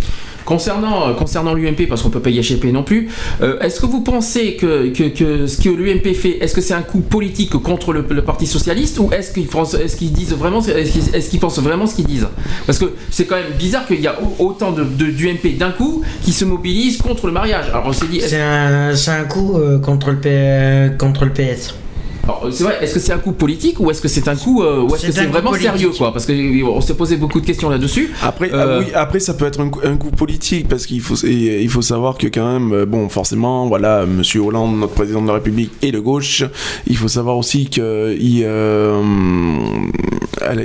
Concernant, 0.46 1.08
euh, 1.08 1.12
l'UMP, 1.54 1.86
parce 1.88 2.02
qu'on 2.02 2.08
peut 2.10 2.20
pas 2.20 2.30
y 2.30 2.38
échapper 2.38 2.72
non 2.72 2.82
plus, 2.84 3.08
euh, 3.42 3.58
est-ce 3.60 3.80
que 3.80 3.86
vous 3.86 4.00
pensez 4.00 4.54
que, 4.54 4.90
ce 5.46 5.60
que 5.60 5.68
l'UMP 5.68 6.14
fait, 6.14 6.38
est-ce 6.40 6.54
que 6.54 6.60
c'est 6.62 6.72
un 6.74 6.82
coup 6.82 7.00
politique 7.00 7.50
contre 7.58 7.92
le, 7.92 8.02
Parti 8.22 8.46
Socialiste 8.46 8.98
ou 8.98 9.10
est-ce 9.12 9.32
qu'ils 9.32 9.46
pensent- 9.48 9.74
vraiment, 11.58 11.86
ce 11.86 11.96
qu'ils 11.96 12.06
disent? 12.06 12.28
Parce 12.64 12.78
que 12.78 12.86
c'est 13.10 13.26
quand 13.26 13.36
même 13.36 13.52
bizarre 13.58 13.86
qu'il 13.86 14.00
y 14.00 14.06
a 14.06 14.16
au- 14.22 14.46
autant 14.46 14.72
de, 14.72 14.84
d'UMP 14.84 15.58
d'un 15.58 15.70
coup 15.72 16.02
qui 16.22 16.32
se 16.32 16.44
mobilisent 16.44 16.98
contre 17.02 17.26
le 17.26 17.32
mariage. 17.32 17.66
Alors 17.70 17.92
c'est 17.94 18.40
un, 18.40 19.24
coup 19.24 19.56
euh, 19.58 19.78
contre, 19.78 20.10
le 20.12 20.96
contre 20.96 21.24
le 21.24 21.32
PS. 21.32 21.74
Alors, 22.26 22.48
c'est 22.52 22.64
vrai, 22.64 22.78
est-ce 22.82 22.94
que 22.94 23.00
c'est 23.00 23.12
un 23.12 23.18
coup 23.18 23.32
politique 23.32 23.78
ou 23.80 23.90
est-ce 23.90 24.00
que 24.02 24.08
c'est 24.08 24.26
un 24.28 24.36
coup, 24.36 24.62
euh, 24.62 24.80
ou 24.82 24.88
est-ce 24.94 25.02
C'est 25.02 25.06
que 25.08 25.12
c'est 25.14 25.26
vraiment 25.26 25.50
politique. 25.50 25.70
sérieux 25.72 25.90
quoi? 25.96 26.12
Parce 26.12 26.26
que 26.26 26.32
euh, 26.32 26.66
on 26.68 26.80
s'est 26.80 26.94
posé 26.94 27.16
beaucoup 27.16 27.40
de 27.40 27.46
questions 27.46 27.70
là-dessus. 27.70 28.10
Après, 28.22 28.52
Euh, 28.52 28.78
ah 28.78 28.78
oui, 28.84 28.92
après 28.94 29.20
ça 29.20 29.34
peut 29.34 29.46
être 29.46 29.60
un 29.60 29.68
coup, 29.68 29.80
un 29.84 29.96
coup 29.96 30.10
politique 30.10 30.68
parce 30.68 30.86
qu'il 30.86 31.00
faut, 31.00 31.14
et 31.24 31.62
il 31.62 31.68
faut 31.68 31.82
savoir 31.82 32.16
que 32.18 32.26
quand 32.26 32.46
même, 32.52 32.72
euh, 32.72 32.86
bon, 32.86 33.08
forcément, 33.08 33.66
voilà, 33.68 34.04
Monsieur 34.06 34.40
Hollande, 34.40 34.78
notre 34.78 34.94
président 34.94 35.22
de 35.22 35.28
la 35.28 35.34
République, 35.34 35.72
est 35.82 35.92
de 35.92 36.00
gauche. 36.00 36.44
Il 36.86 36.96
faut 36.96 37.08
savoir 37.08 37.36
aussi 37.38 37.68
que 37.70 38.16
il, 38.18 38.42
euh, 38.44 39.00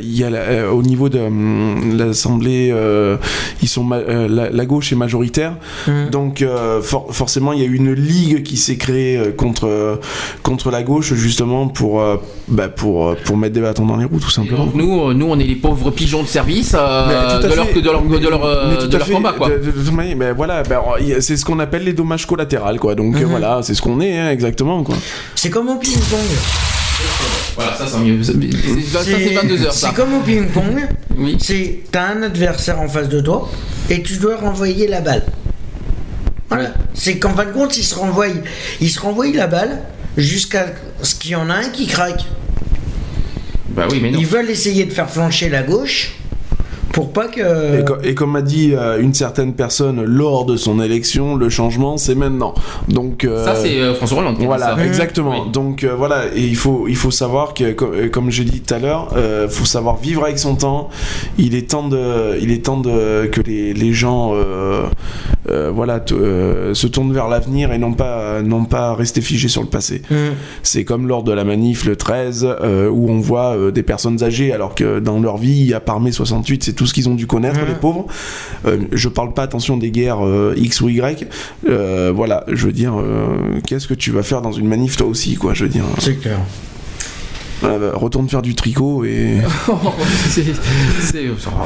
il 0.01 0.17
y 0.17 0.23
a 0.23 0.29
la- 0.29 0.39
euh, 0.39 0.71
au 0.71 0.81
niveau 0.83 1.09
de 1.09 1.19
euh, 1.19 1.95
l'Assemblée, 1.97 2.69
euh, 2.71 3.17
ils 3.61 3.67
sont 3.67 3.83
ma- 3.83 3.97
euh, 3.97 4.27
la, 4.27 4.49
la 4.49 4.65
gauche 4.65 4.91
est 4.91 4.95
majoritaire. 4.95 5.55
Mm. 5.87 6.09
Donc 6.11 6.41
euh, 6.41 6.81
for- 6.81 7.13
forcément, 7.13 7.53
il 7.53 7.59
y 7.59 7.63
a 7.63 7.65
eu 7.67 7.75
une 7.75 7.93
ligue 7.93 8.43
qui 8.43 8.57
s'est 8.57 8.77
créée 8.77 9.17
euh, 9.17 9.31
contre 9.31 9.99
contre 10.43 10.71
la 10.71 10.83
gauche 10.83 11.13
justement 11.13 11.50
pour 11.67 12.01
euh, 12.01 12.17
bah, 12.47 12.67
pour 12.69 13.07
euh, 13.09 13.17
pour 13.25 13.37
mettre 13.37 13.53
des 13.53 13.61
bâtons 13.61 13.85
dans 13.85 13.97
les 13.97 14.05
roues 14.05 14.19
tout 14.19 14.29
simplement. 14.29 14.65
Donc 14.65 14.75
nous, 14.75 15.09
euh, 15.09 15.13
nous, 15.13 15.25
on 15.27 15.39
est 15.39 15.43
les 15.43 15.55
pauvres 15.55 15.91
pigeons 15.91 16.23
de 16.23 16.27
service 16.27 16.73
euh, 16.77 17.05
Mais 17.07 17.13
de, 17.49 17.55
leur, 17.55 17.65
de 17.73 17.81
leur, 17.81 18.01
de 18.03 18.27
leur, 18.29 18.67
Mais 18.69 18.77
tout 18.77 18.87
de 18.87 18.95
à 18.95 18.99
leur 18.99 19.07
fait. 19.07 19.13
combat 19.13 19.33
quoi. 19.33 19.49
De- 19.49 19.57
de- 19.57 19.65
de 19.65 19.71
toute 19.71 19.91
manière, 19.93 20.15
ben 20.17 20.33
voilà, 20.33 20.63
ben, 20.63 20.79
c'est 21.19 21.37
ce 21.37 21.45
qu'on 21.45 21.59
appelle 21.59 21.83
les 21.83 21.93
dommages 21.93 22.25
collatéraux, 22.25 22.77
quoi. 22.79 22.95
Donc 22.95 23.15
Mhm. 23.15 23.23
voilà, 23.25 23.59
c'est 23.63 23.73
ce 23.73 23.81
qu'on 23.81 23.99
est, 24.01 24.17
hein, 24.17 24.29
exactement, 24.31 24.83
quoi. 24.83 24.95
C'est 25.35 25.49
comme 25.49 25.69
au 25.69 25.75
ping-pong. 25.75 26.19
Voilà, 27.55 27.73
ça 27.75 27.85
c'est 27.87 27.97
mieux. 27.99 28.21
Ça 28.23 28.33
c'est 29.03 29.33
22 29.33 29.65
heures 29.65 29.73
ça. 29.73 29.87
c'est 29.89 29.95
comme 29.95 30.13
au 30.13 30.19
ping-pong. 30.21 30.87
Oui. 31.17 31.37
C'est 31.41 31.79
t'as 31.91 32.09
un 32.09 32.23
adversaire 32.23 32.79
en 32.79 32.87
face 32.87 33.09
de 33.09 33.19
toi 33.21 33.49
et 33.89 34.01
tu 34.03 34.17
dois 34.17 34.37
renvoyer 34.37 34.87
la 34.87 35.01
balle. 35.01 35.23
Voilà. 36.49 36.71
C'est 36.93 37.17
qu'en 37.17 37.29
fin 37.33 37.45
de 37.45 37.51
compte, 37.51 37.77
il 37.77 37.83
se 37.83 37.95
renvoie, 37.95 38.27
il 38.81 38.89
se 38.89 38.99
renvoie 38.99 39.25
la 39.33 39.47
balle 39.47 39.79
jusqu'à 40.17 40.67
ce 41.01 41.15
qu'il 41.15 41.31
y 41.31 41.35
en 41.35 41.49
a 41.49 41.55
un 41.55 41.69
qui 41.69 41.87
craque. 41.87 42.25
Bah 43.69 43.87
oui, 43.89 43.99
mais 44.01 44.11
non. 44.11 44.19
Ils 44.19 44.25
veulent 44.25 44.49
essayer 44.49 44.85
de 44.85 44.91
faire 44.91 45.09
flancher 45.09 45.49
la 45.49 45.63
gauche 45.63 46.13
pour 46.93 47.11
pas 47.13 47.27
que. 47.27 47.79
Et, 47.81 47.85
co- 47.85 47.97
et 48.03 48.13
comme 48.15 48.35
a 48.35 48.41
dit 48.41 48.71
euh, 48.73 48.99
une 49.01 49.13
certaine 49.13 49.53
personne 49.53 50.03
lors 50.03 50.45
de 50.45 50.55
son 50.57 50.81
élection, 50.81 51.35
le 51.35 51.49
changement, 51.49 51.97
c'est 51.97 52.15
maintenant. 52.15 52.53
Donc 52.89 53.23
euh, 53.23 53.43
Ça 53.45 53.55
c'est 53.55 53.79
euh, 53.79 53.93
François 53.95 54.19
Hollande 54.19 54.37
qui 54.37 54.45
Voilà, 54.45 54.75
ça. 54.75 54.85
exactement. 54.85 55.43
Oui. 55.45 55.51
Donc 55.51 55.83
euh, 55.83 55.93
voilà, 55.95 56.25
et 56.35 56.41
il 56.41 56.55
faut, 56.55 56.87
il 56.87 56.95
faut 56.95 57.11
savoir 57.11 57.53
que, 57.53 57.71
co- 57.73 57.91
euh, 57.93 58.09
comme 58.09 58.29
j'ai 58.31 58.43
dit 58.43 58.61
tout 58.61 58.73
à 58.73 58.79
l'heure, 58.79 59.13
euh, 59.15 59.47
faut 59.49 59.65
savoir 59.65 59.97
vivre 59.97 60.23
avec 60.23 60.37
son 60.39 60.55
temps. 60.55 60.89
Il 61.37 61.55
est 61.55 61.69
temps 61.71 61.87
de, 61.87 62.37
il 62.41 62.51
est 62.51 62.65
temps 62.65 62.79
de 62.79 63.27
que 63.31 63.41
les, 63.41 63.73
les 63.73 63.93
gens, 63.93 64.31
euh, 64.35 64.83
euh, 65.49 65.71
voilà, 65.73 66.03
euh, 66.11 66.73
se 66.73 66.87
tournent 66.87 67.13
vers 67.13 67.27
l'avenir 67.27 67.71
et 67.71 67.77
non 67.77 67.93
pas, 67.93 68.41
non 68.41 68.65
pas 68.65 68.93
rester 68.93 69.21
figés 69.21 69.47
sur 69.47 69.61
le 69.61 69.67
passé. 69.69 70.01
Hmm. 70.09 70.33
C'est 70.63 70.83
comme 70.83 71.07
lors 71.07 71.23
de 71.23 71.31
la 71.31 71.43
manif 71.43 71.85
le 71.85 71.95
13 71.95 72.47
euh, 72.61 72.89
où 72.89 73.09
on 73.09 73.19
voit 73.19 73.55
euh, 73.55 73.71
des 73.71 73.83
personnes 73.83 74.23
âgées 74.23 74.51
alors 74.53 74.75
que 74.75 74.99
dans 74.99 75.19
leur 75.19 75.37
vie, 75.37 75.73
à 75.73 75.79
part 75.79 75.99
mai 75.99 76.11
68, 76.11 76.63
c'est 76.63 76.73
tout 76.81 76.87
ce 76.87 76.95
qu'ils 76.95 77.07
ont 77.09 77.13
dû 77.13 77.27
connaître, 77.27 77.59
les 77.67 77.75
pauvres. 77.75 78.07
Euh, 78.65 78.77
je 78.91 79.07
parle 79.07 79.35
pas, 79.35 79.43
attention, 79.43 79.77
des 79.77 79.91
guerres 79.91 80.25
euh, 80.25 80.55
X 80.57 80.81
ou 80.81 80.89
Y. 80.89 81.27
Euh, 81.69 82.11
voilà, 82.15 82.43
je 82.51 82.65
veux 82.65 82.71
dire, 82.71 82.95
qu'est-ce 83.67 83.87
que 83.87 83.93
tu 83.93 84.09
vas 84.09 84.23
faire 84.23 84.41
dans 84.41 84.51
une 84.51 84.67
manif 84.67 84.97
toi 84.97 85.05
aussi, 85.05 85.35
quoi, 85.35 85.53
je 85.53 85.65
veux 85.65 85.69
dire. 85.69 85.83
C'est 85.99 86.15
clair. 86.19 86.39
Bah, 87.61 87.77
retourne 87.93 88.27
faire 88.27 88.41
du 88.41 88.55
tricot 88.55 89.05
et. 89.05 89.37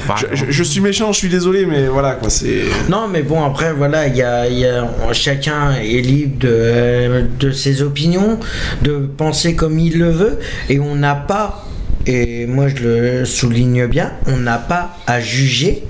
Pas. 0.06 0.16
je, 0.18 0.36
je- 0.36 0.52
je 0.52 0.64
suis 0.64 0.82
méchant, 0.82 1.14
je 1.14 1.18
suis 1.20 1.30
désolé, 1.30 1.66
mais 1.66 1.88
voilà 1.88 2.16
quoi, 2.16 2.30
c'est. 2.30 2.64
Non, 2.90 3.08
mais 3.08 3.22
bon, 3.24 3.42
après, 3.46 3.72
voilà, 3.72 4.08
il 4.08 4.18
y 4.18 4.22
a, 4.22 4.50
y 4.50 4.66
a- 4.66 4.86
chacun 5.14 5.72
est 5.82 6.02
libre 6.02 6.38
de, 6.40 7.24
de 7.40 7.52
ses 7.52 7.82
opinions, 7.82 8.38
de 8.82 8.98
penser 9.18 9.56
comme 9.56 9.80
il 9.80 9.98
le 9.98 10.10
veut, 10.10 10.40
et 10.68 10.82
on 10.82 10.96
n'a 10.96 11.16
pas, 11.16 11.66
et 12.06 12.46
moi 12.46 12.68
je 12.68 12.76
le 12.84 13.26
souligne 13.26 13.88
bien, 13.88 14.14
on 14.28 14.38
n'a 14.38 14.58
pas 14.58 14.98
à 15.08 15.20
juger 15.20 15.84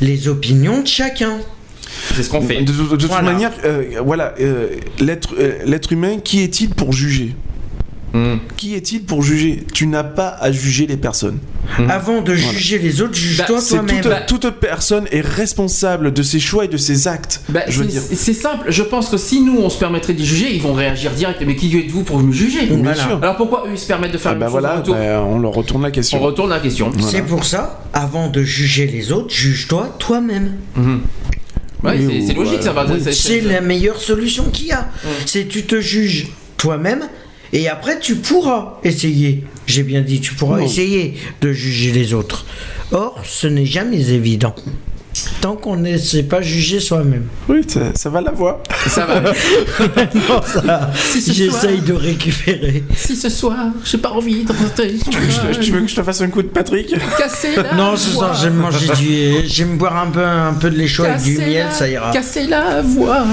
les 0.00 0.28
opinions 0.28 0.82
de 0.82 0.86
chacun. 0.86 1.38
C'est 2.14 2.22
ce 2.22 2.30
qu'on 2.30 2.40
fait. 2.42 2.62
De, 2.62 2.72
de- 2.72 2.82
de 2.82 2.96
toute 2.96 3.04
Voilà. 3.06 3.32
manière, 3.32 3.52
euh, 3.64 4.00
voilà, 4.04 4.34
euh, 4.40 4.68
l'être 5.00 5.34
euh, 5.38 5.58
l'être 5.64 5.92
humain, 5.92 6.18
qui 6.22 6.40
est-il 6.42 6.70
pour 6.70 6.92
juger? 6.92 7.34
Hmm. 8.12 8.38
Qui 8.56 8.74
est-il 8.74 9.04
pour 9.04 9.22
juger? 9.22 9.64
Tu 9.72 9.86
n'as 9.86 10.02
pas 10.02 10.28
à 10.40 10.50
juger 10.50 10.86
les 10.86 10.96
personnes. 10.96 11.38
Avant 11.88 12.22
de 12.22 12.34
juger 12.34 12.78
les 12.78 13.02
autres, 13.02 13.14
juge-toi 13.14 13.58
Bah, 13.58 13.62
toi-même. 13.68 14.00
Toute, 14.26 14.40
toute 14.40 14.54
personne 14.58 15.04
est 15.12 15.20
responsable 15.20 16.12
de 16.12 16.22
ses 16.24 16.40
choix 16.40 16.64
et 16.64 16.68
de 16.68 16.76
ses 16.76 17.06
actes. 17.06 17.42
Bah, 17.48 17.60
je 17.68 17.78
veux 17.78 17.84
c'est- 17.88 18.08
dire. 18.08 18.18
c'est 18.18 18.32
simple, 18.34 18.66
je 18.72 18.82
pense 18.82 19.08
que 19.10 19.16
si 19.16 19.40
nous 19.42 19.58
on 19.60 19.70
se 19.70 19.78
permettrait 19.78 20.14
d'y 20.14 20.26
juger, 20.26 20.52
ils 20.52 20.60
vont 20.60 20.72
réagir 20.72 21.12
direct. 21.12 21.40
Mais 21.46 21.54
qui 21.54 21.76
êtes-vous 21.78 22.02
pour 22.02 22.18
me 22.18 22.32
juger? 22.32 22.66
Bien 22.66 22.78
Voilà. 22.78 22.94
sûr. 23.00 23.18
Alors 23.22 23.36
pourquoi 23.36 23.64
eux 23.68 23.70
ils 23.72 23.78
se 23.78 23.86
permettent 23.86 24.12
de 24.12 24.18
faire 24.18 24.32
Ah 24.32 24.34
bah 24.34 24.48
voilà, 24.48 24.82
bah, 24.84 25.24
on 25.24 25.38
leur 25.38 25.52
retourne 25.52 25.82
la 25.82 25.88
On 25.88 25.92
question. 25.92 26.18
retourne 26.18 26.50
la 26.50 26.58
question. 26.58 26.90
C'est 27.08 27.22
pour 27.22 27.44
ça, 27.44 27.80
avant 27.92 28.28
de 28.28 28.42
juger 28.42 28.86
les 28.88 29.12
autres, 29.12 29.32
juge-toi 29.32 29.94
toi-même. 30.00 30.54
Ouais, 31.82 31.96
Oui, 31.98 32.24
c'est- 32.26 32.34
logique, 32.34 32.62
ça 32.62 32.72
va. 32.72 32.86
c'est- 33.12 33.40
la 33.40 33.60
meilleure 33.60 34.00
solution 34.00 34.44
qu'il 34.52 34.66
y 34.66 34.72
a. 34.72 34.88
C'est 35.26 35.46
tu 35.48 35.62
te 35.62 35.80
juges 35.80 36.28
toi-même 36.56 37.04
et 37.52 37.68
après 37.68 37.98
tu 38.00 38.16
pourras 38.16 38.78
essayer. 38.84 39.44
J'ai 39.66 39.82
bien 39.82 40.00
dit, 40.02 40.20
tu 40.20 40.34
pourras 40.34 40.58
Non. 40.58 40.64
essayer 40.64 41.14
de 41.40 41.52
juger 41.52 41.92
les 41.92 42.12
autres. 42.14 42.44
Or, 42.92 43.20
ce 43.24 43.46
n'est 43.46 43.66
jamais 43.66 44.10
évident. 44.10 44.54
Tant 45.40 45.56
qu'on 45.56 45.76
ne 45.76 45.96
sait 45.96 46.22
pas 46.22 46.42
juger 46.42 46.80
soi-même. 46.80 47.24
Oui, 47.48 47.62
ça, 47.66 47.80
ça 47.94 48.10
va 48.10 48.20
la 48.20 48.30
voix. 48.32 48.62
Ça 48.86 49.06
va. 49.06 49.20
Non, 50.28 50.40
ça, 50.44 50.90
Si 50.94 51.20
ce 51.22 51.32
j'essaye 51.32 51.76
soir- 51.78 51.86
de 51.86 51.92
récupérer. 51.94 52.84
si 52.96 53.16
ce 53.16 53.28
soir, 53.28 53.56
j'ai 53.84 53.98
pas 53.98 54.10
envie 54.10 54.44
de 54.44 54.52
rentrer. 54.52 54.94
Tu 55.10 55.10
veux, 55.18 55.26
que 55.26 55.52
je- 55.54 55.60
tu 55.60 55.70
veux 55.72 55.80
que 55.80 55.86
je 55.88 55.96
te 55.96 56.02
fasse 56.02 56.20
un 56.20 56.28
coup 56.28 56.42
de 56.42 56.48
Patrick? 56.48 56.94
Casser 57.18 57.48
la 57.56 57.74
Non, 57.74 57.96
ce 57.96 58.10
soir, 58.10 58.34
j'aime 58.40 58.54
manger 58.54 58.88
du. 58.98 59.46
J'aime 59.46 59.76
boire 59.78 59.96
un 59.96 60.06
peu, 60.10 60.24
un 60.24 60.52
peu 60.54 60.70
de 60.70 60.86
chaud 60.86 61.04
avec 61.04 61.22
du 61.22 61.38
miel, 61.38 61.66
ça 61.72 61.88
ira. 61.88 62.10
Casser 62.12 62.46
la 62.46 62.82
voix. 62.82 63.24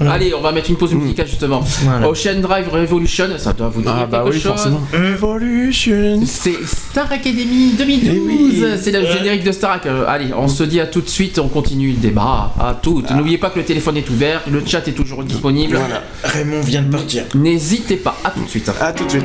Allez, 0.00 0.34
on 0.34 0.40
va 0.40 0.52
mettre 0.52 0.70
une 0.70 0.76
pause 0.76 0.92
musicale 0.94 1.26
justement. 1.26 1.62
Voilà. 1.82 2.08
Ocean 2.08 2.40
Drive 2.40 2.68
Revolution, 2.68 3.26
ça 3.38 3.52
doit 3.52 3.68
vous 3.68 3.82
dire 3.82 3.94
Ah 3.96 4.06
bah 4.06 4.22
quelque 4.24 4.34
oui, 4.36 4.40
chose. 4.40 4.52
forcément. 4.52 4.80
Evolution. 4.92 6.20
C'est 6.26 6.54
Star 6.66 7.10
Academy 7.10 7.72
2012. 7.76 8.10
Eh 8.14 8.20
oui. 8.20 8.64
C'est 8.80 8.90
le 8.92 9.06
générique 9.06 9.44
de 9.44 9.52
Star 9.52 9.76
Ac- 9.78 9.86
Euh, 9.86 10.04
allez, 10.08 10.28
on 10.36 10.48
se 10.48 10.64
dit 10.64 10.80
à 10.80 10.86
tout 10.86 11.00
de 11.00 11.08
suite. 11.08 11.33
On 11.38 11.48
continue 11.48 11.90
le 11.90 11.96
débat. 11.96 12.52
À 12.58 12.74
toutes. 12.80 13.10
N'oubliez 13.10 13.38
pas 13.38 13.50
que 13.50 13.58
le 13.58 13.64
téléphone 13.64 13.96
est 13.96 14.08
ouvert. 14.08 14.42
Le 14.50 14.62
chat 14.64 14.86
est 14.86 14.92
toujours 14.92 15.24
disponible. 15.24 15.76
Voilà. 15.76 16.02
Raymond 16.22 16.60
vient 16.60 16.82
de 16.82 16.90
partir. 16.90 17.24
N'hésitez 17.34 17.96
pas. 17.96 18.16
À 18.24 18.30
tout 18.30 18.44
de 18.44 18.48
suite. 18.48 18.70
À 18.80 18.92
tout 18.92 19.04
de 19.04 19.10
suite. 19.10 19.24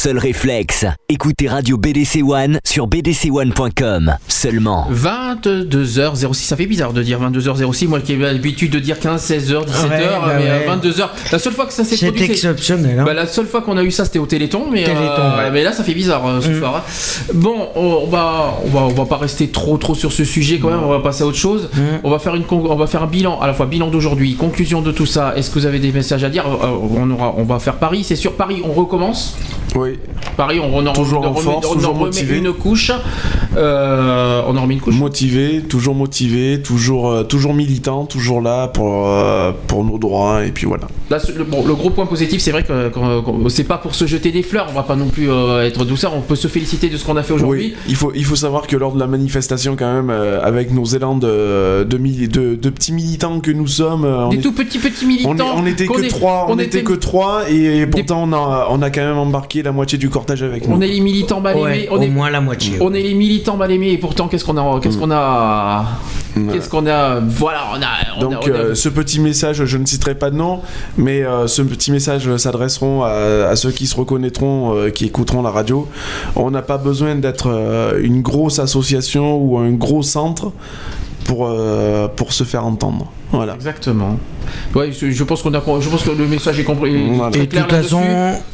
Seul 0.00 0.16
réflexe. 0.16 0.86
Écoutez 1.10 1.46
Radio 1.46 1.76
BDC 1.76 2.22
One 2.26 2.58
sur 2.64 2.88
bdc1.com. 2.88 4.16
Seulement. 4.28 4.86
22h06, 4.90 6.32
ça 6.36 6.56
fait 6.56 6.64
bizarre 6.64 6.94
de 6.94 7.02
dire 7.02 7.20
22h06, 7.20 7.86
moi 7.86 8.00
qui 8.00 8.14
ai 8.14 8.16
l'habitude 8.16 8.70
de 8.72 8.78
dire 8.78 8.98
15, 8.98 9.22
16h, 9.30 9.66
17h, 9.66 9.90
Ouais, 9.90 9.90
bah 9.90 10.32
mais 10.38 10.44
ouais. 10.44 10.66
euh, 10.66 10.74
22h. 10.76 11.06
La 11.30 11.38
seule 11.38 11.52
fois 11.52 11.66
que 11.66 11.74
ça 11.74 11.84
s'est 11.84 11.98
produit, 11.98 12.18
c'est- 12.24 12.32
exceptionnel. 12.32 12.98
hein. 13.00 13.04
Bah, 13.04 13.12
la 13.12 13.26
seule 13.26 13.44
fois 13.44 13.60
qu'on 13.60 13.76
a 13.76 13.82
eu 13.82 13.90
ça, 13.90 14.06
c'était 14.06 14.18
au 14.18 14.24
Téléthon, 14.24 14.68
mais, 14.72 14.84
Téléthon, 14.84 15.02
euh, 15.18 15.36
ouais. 15.44 15.50
mais 15.50 15.62
là, 15.64 15.72
ça 15.74 15.84
fait 15.84 15.92
bizarre 15.92 16.26
euh, 16.26 16.40
ce 16.40 16.48
Mm. 16.48 16.58
soir. 16.60 16.76
hein. 16.76 16.90
Bon, 17.34 17.68
on 17.74 18.06
va, 18.06 18.54
on 18.64 18.68
va, 18.68 18.80
on 18.84 18.94
va 18.94 19.04
pas 19.04 19.18
rester 19.18 19.48
trop, 19.48 19.76
trop 19.76 19.94
sur 19.94 20.12
ce 20.12 20.24
sujet 20.24 20.58
quand 20.60 20.70
même. 20.70 20.82
On 20.82 20.88
va 20.88 21.00
passer 21.00 21.24
à 21.24 21.26
autre 21.26 21.36
chose. 21.36 21.68
Mm. 21.74 21.80
On 22.04 22.10
va 22.10 22.18
faire 22.18 22.34
une, 22.36 22.44
on 22.50 22.74
va 22.74 22.86
faire 22.86 23.02
un 23.02 23.06
bilan, 23.06 23.38
à 23.38 23.46
la 23.46 23.52
fois 23.52 23.66
bilan 23.66 23.88
d'aujourd'hui, 23.90 24.34
conclusion 24.34 24.80
de 24.80 24.92
tout 24.92 25.04
ça. 25.04 25.34
Est-ce 25.36 25.50
que 25.50 25.58
vous 25.58 25.66
avez 25.66 25.78
des 25.78 25.92
messages 25.92 26.24
à 26.24 26.30
dire? 26.30 26.46
Euh, 26.46 26.68
on 26.96 27.10
aura, 27.10 27.34
on 27.36 27.44
va 27.44 27.58
faire 27.58 27.74
Paris. 27.74 28.02
C'est 28.02 28.16
sur 28.16 28.32
Paris, 28.32 28.62
on 28.64 28.72
recommence? 28.72 29.36
Oui. 29.76 29.98
Paris, 30.36 30.58
on, 30.60 30.74
on 30.76 30.86
en 30.86 30.92
Toujours 30.92 31.22
on 31.22 31.26
en 31.28 31.34
force, 31.34 31.66
on 31.66 31.84
en 31.84 31.88
remet 31.92 32.00
motivé. 32.06 32.38
une 32.38 32.52
couche. 32.52 32.92
Euh, 33.56 34.42
on 34.46 34.56
en 34.56 34.62
remet 34.62 34.74
une 34.74 34.80
couche. 34.80 34.94
Motivé, 34.96 35.62
toujours 35.62 35.94
motivé, 35.94 36.60
toujours, 36.62 37.10
euh, 37.10 37.22
toujours 37.24 37.54
militant, 37.54 38.04
toujours 38.06 38.40
là 38.40 38.68
pour, 38.68 39.06
euh, 39.08 39.52
pour 39.66 39.84
nos 39.84 39.98
droits, 39.98 40.44
et 40.44 40.50
puis 40.52 40.66
voilà. 40.66 40.88
Là, 41.10 41.18
le, 41.36 41.44
bon, 41.44 41.64
le 41.66 41.74
gros 41.74 41.90
point 41.90 42.06
positif, 42.06 42.40
c'est 42.40 42.52
vrai 42.52 42.62
que 42.62 42.90
c'est 43.48 43.64
pas 43.64 43.78
pour 43.78 43.94
se 43.94 44.06
jeter 44.06 44.30
des 44.30 44.42
fleurs. 44.42 44.66
On 44.70 44.72
va 44.74 44.82
pas 44.84 44.96
non 44.96 45.08
plus 45.08 45.28
être 45.30 45.84
douceur. 45.84 46.14
On 46.14 46.20
peut 46.20 46.36
se 46.36 46.48
féliciter 46.48 46.88
de 46.88 46.96
ce 46.96 47.04
qu'on 47.04 47.16
a 47.16 47.22
fait 47.22 47.32
aujourd'hui. 47.32 47.74
Oui, 47.74 47.74
il 47.88 47.96
faut, 47.96 48.12
il 48.14 48.24
faut 48.24 48.36
savoir 48.36 48.66
que 48.66 48.76
lors 48.76 48.92
de 48.92 49.00
la 49.00 49.06
manifestation, 49.08 49.74
quand 49.76 49.92
même, 49.92 50.10
avec 50.10 50.72
nos 50.72 50.84
élans 50.84 51.16
de, 51.16 51.84
de, 51.84 51.98
mili- 51.98 52.28
de- 52.28 52.54
de 52.54 52.70
petits 52.70 52.92
militants 52.92 53.40
que 53.40 53.50
nous 53.50 53.66
sommes, 53.66 54.04
on, 54.04 54.28
Des 54.28 54.36
est- 54.38 54.40
tout 54.40 54.52
petits 54.52 54.78
petits 54.78 55.06
militants. 55.06 55.30
on, 55.32 55.36
est- 55.36 55.62
on 55.62 55.66
était 55.66 55.86
que 55.86 56.08
trois, 56.08 56.46
on, 56.48 56.58
était, 56.58 56.82
que 56.82 56.92
trois, 56.92 57.42
et, 57.50 57.86
pourtant 57.86 58.22
on 58.24 58.32
a, 58.32 58.68
on 58.70 58.80
a 58.82 58.90
quand 58.90 59.00
même 59.02 59.18
embarqué 59.18 59.59
la 59.62 59.72
moitié 59.72 59.98
du 59.98 60.08
cortège 60.10 60.42
avec 60.42 60.66
nous. 60.68 60.76
On 60.76 60.80
est 60.80 60.88
les 60.88 61.00
militants 61.00 61.40
mal 61.40 61.56
Ouais, 61.56 61.78
aimés. 61.78 61.88
On 61.90 61.96
au 61.98 62.02
est, 62.02 62.08
moins 62.08 62.30
la 62.30 62.40
moitié. 62.40 62.76
on 62.80 62.92
est 62.94 63.02
les 63.02 63.14
militants 63.14 63.56
mal 63.56 63.70
aimés. 63.72 63.92
Et 63.92 63.98
pourtant, 63.98 64.28
qu'est-ce 64.28 64.44
qu'on 64.44 64.56
a 64.56 64.80
Qu'est-ce 64.80 64.98
qu'on 64.98 65.10
a 65.10 65.84
Ouais. 66.36 66.52
Qu'est-ce 66.52 66.68
qu'on 66.68 66.86
a 66.86 67.18
Voilà, 67.20 67.62
on 67.72 67.82
a. 67.82 67.86
on 68.16 68.18
a- 68.18 68.20
Donc 68.20 68.44
on 68.46 68.50
a- 68.52 68.56
euh, 68.56 68.74
ce 68.76 68.88
petit 68.88 69.18
message, 69.20 69.64
je 69.64 69.76
ne 69.76 69.84
citerai 69.84 70.14
pas 70.14 70.30
de 70.30 70.36
nom, 70.36 70.60
mais 70.96 71.24
euh, 71.24 71.48
ce 71.48 71.60
petit 71.62 71.90
message 71.90 72.36
s'adresseront 72.36 73.02
à, 73.02 73.48
à 73.48 73.56
ceux 73.56 73.72
qui 73.72 73.86
se 73.88 73.96
reconnaîtront, 73.96 74.76
euh, 74.76 74.90
qui 74.90 75.06
écouteront 75.06 75.42
la 75.42 75.50
radio. 75.50 75.88
On 76.36 76.50
n'a 76.52 76.62
pas 76.62 76.78
besoin 76.78 77.16
d'être 77.16 77.48
euh, 77.50 78.00
une 78.00 78.22
grosse 78.22 78.60
association 78.60 79.36
ou 79.38 79.58
un 79.58 79.72
gros 79.72 80.02
centre 80.04 80.52
pour, 81.24 81.46
euh, 81.48 82.06
pour 82.06 82.32
se 82.32 82.44
faire 82.44 82.64
entendre. 82.64 83.10
Voilà. 83.32 83.54
Exactement. 83.54 84.16
Ouais, 84.74 84.90
je, 84.92 85.10
je 85.10 85.24
pense 85.24 85.42
qu'on 85.42 85.52
a. 85.54 85.62
Je 85.80 85.88
pense 85.88 86.02
que 86.04 86.10
le 86.10 86.26
message 86.26 86.58
est 86.60 86.64
compris. 86.64 86.94
Voilà. 87.12 87.36
Et 87.36 87.46
de 87.46 87.56
toute 87.56 87.70
façon, 87.70 88.02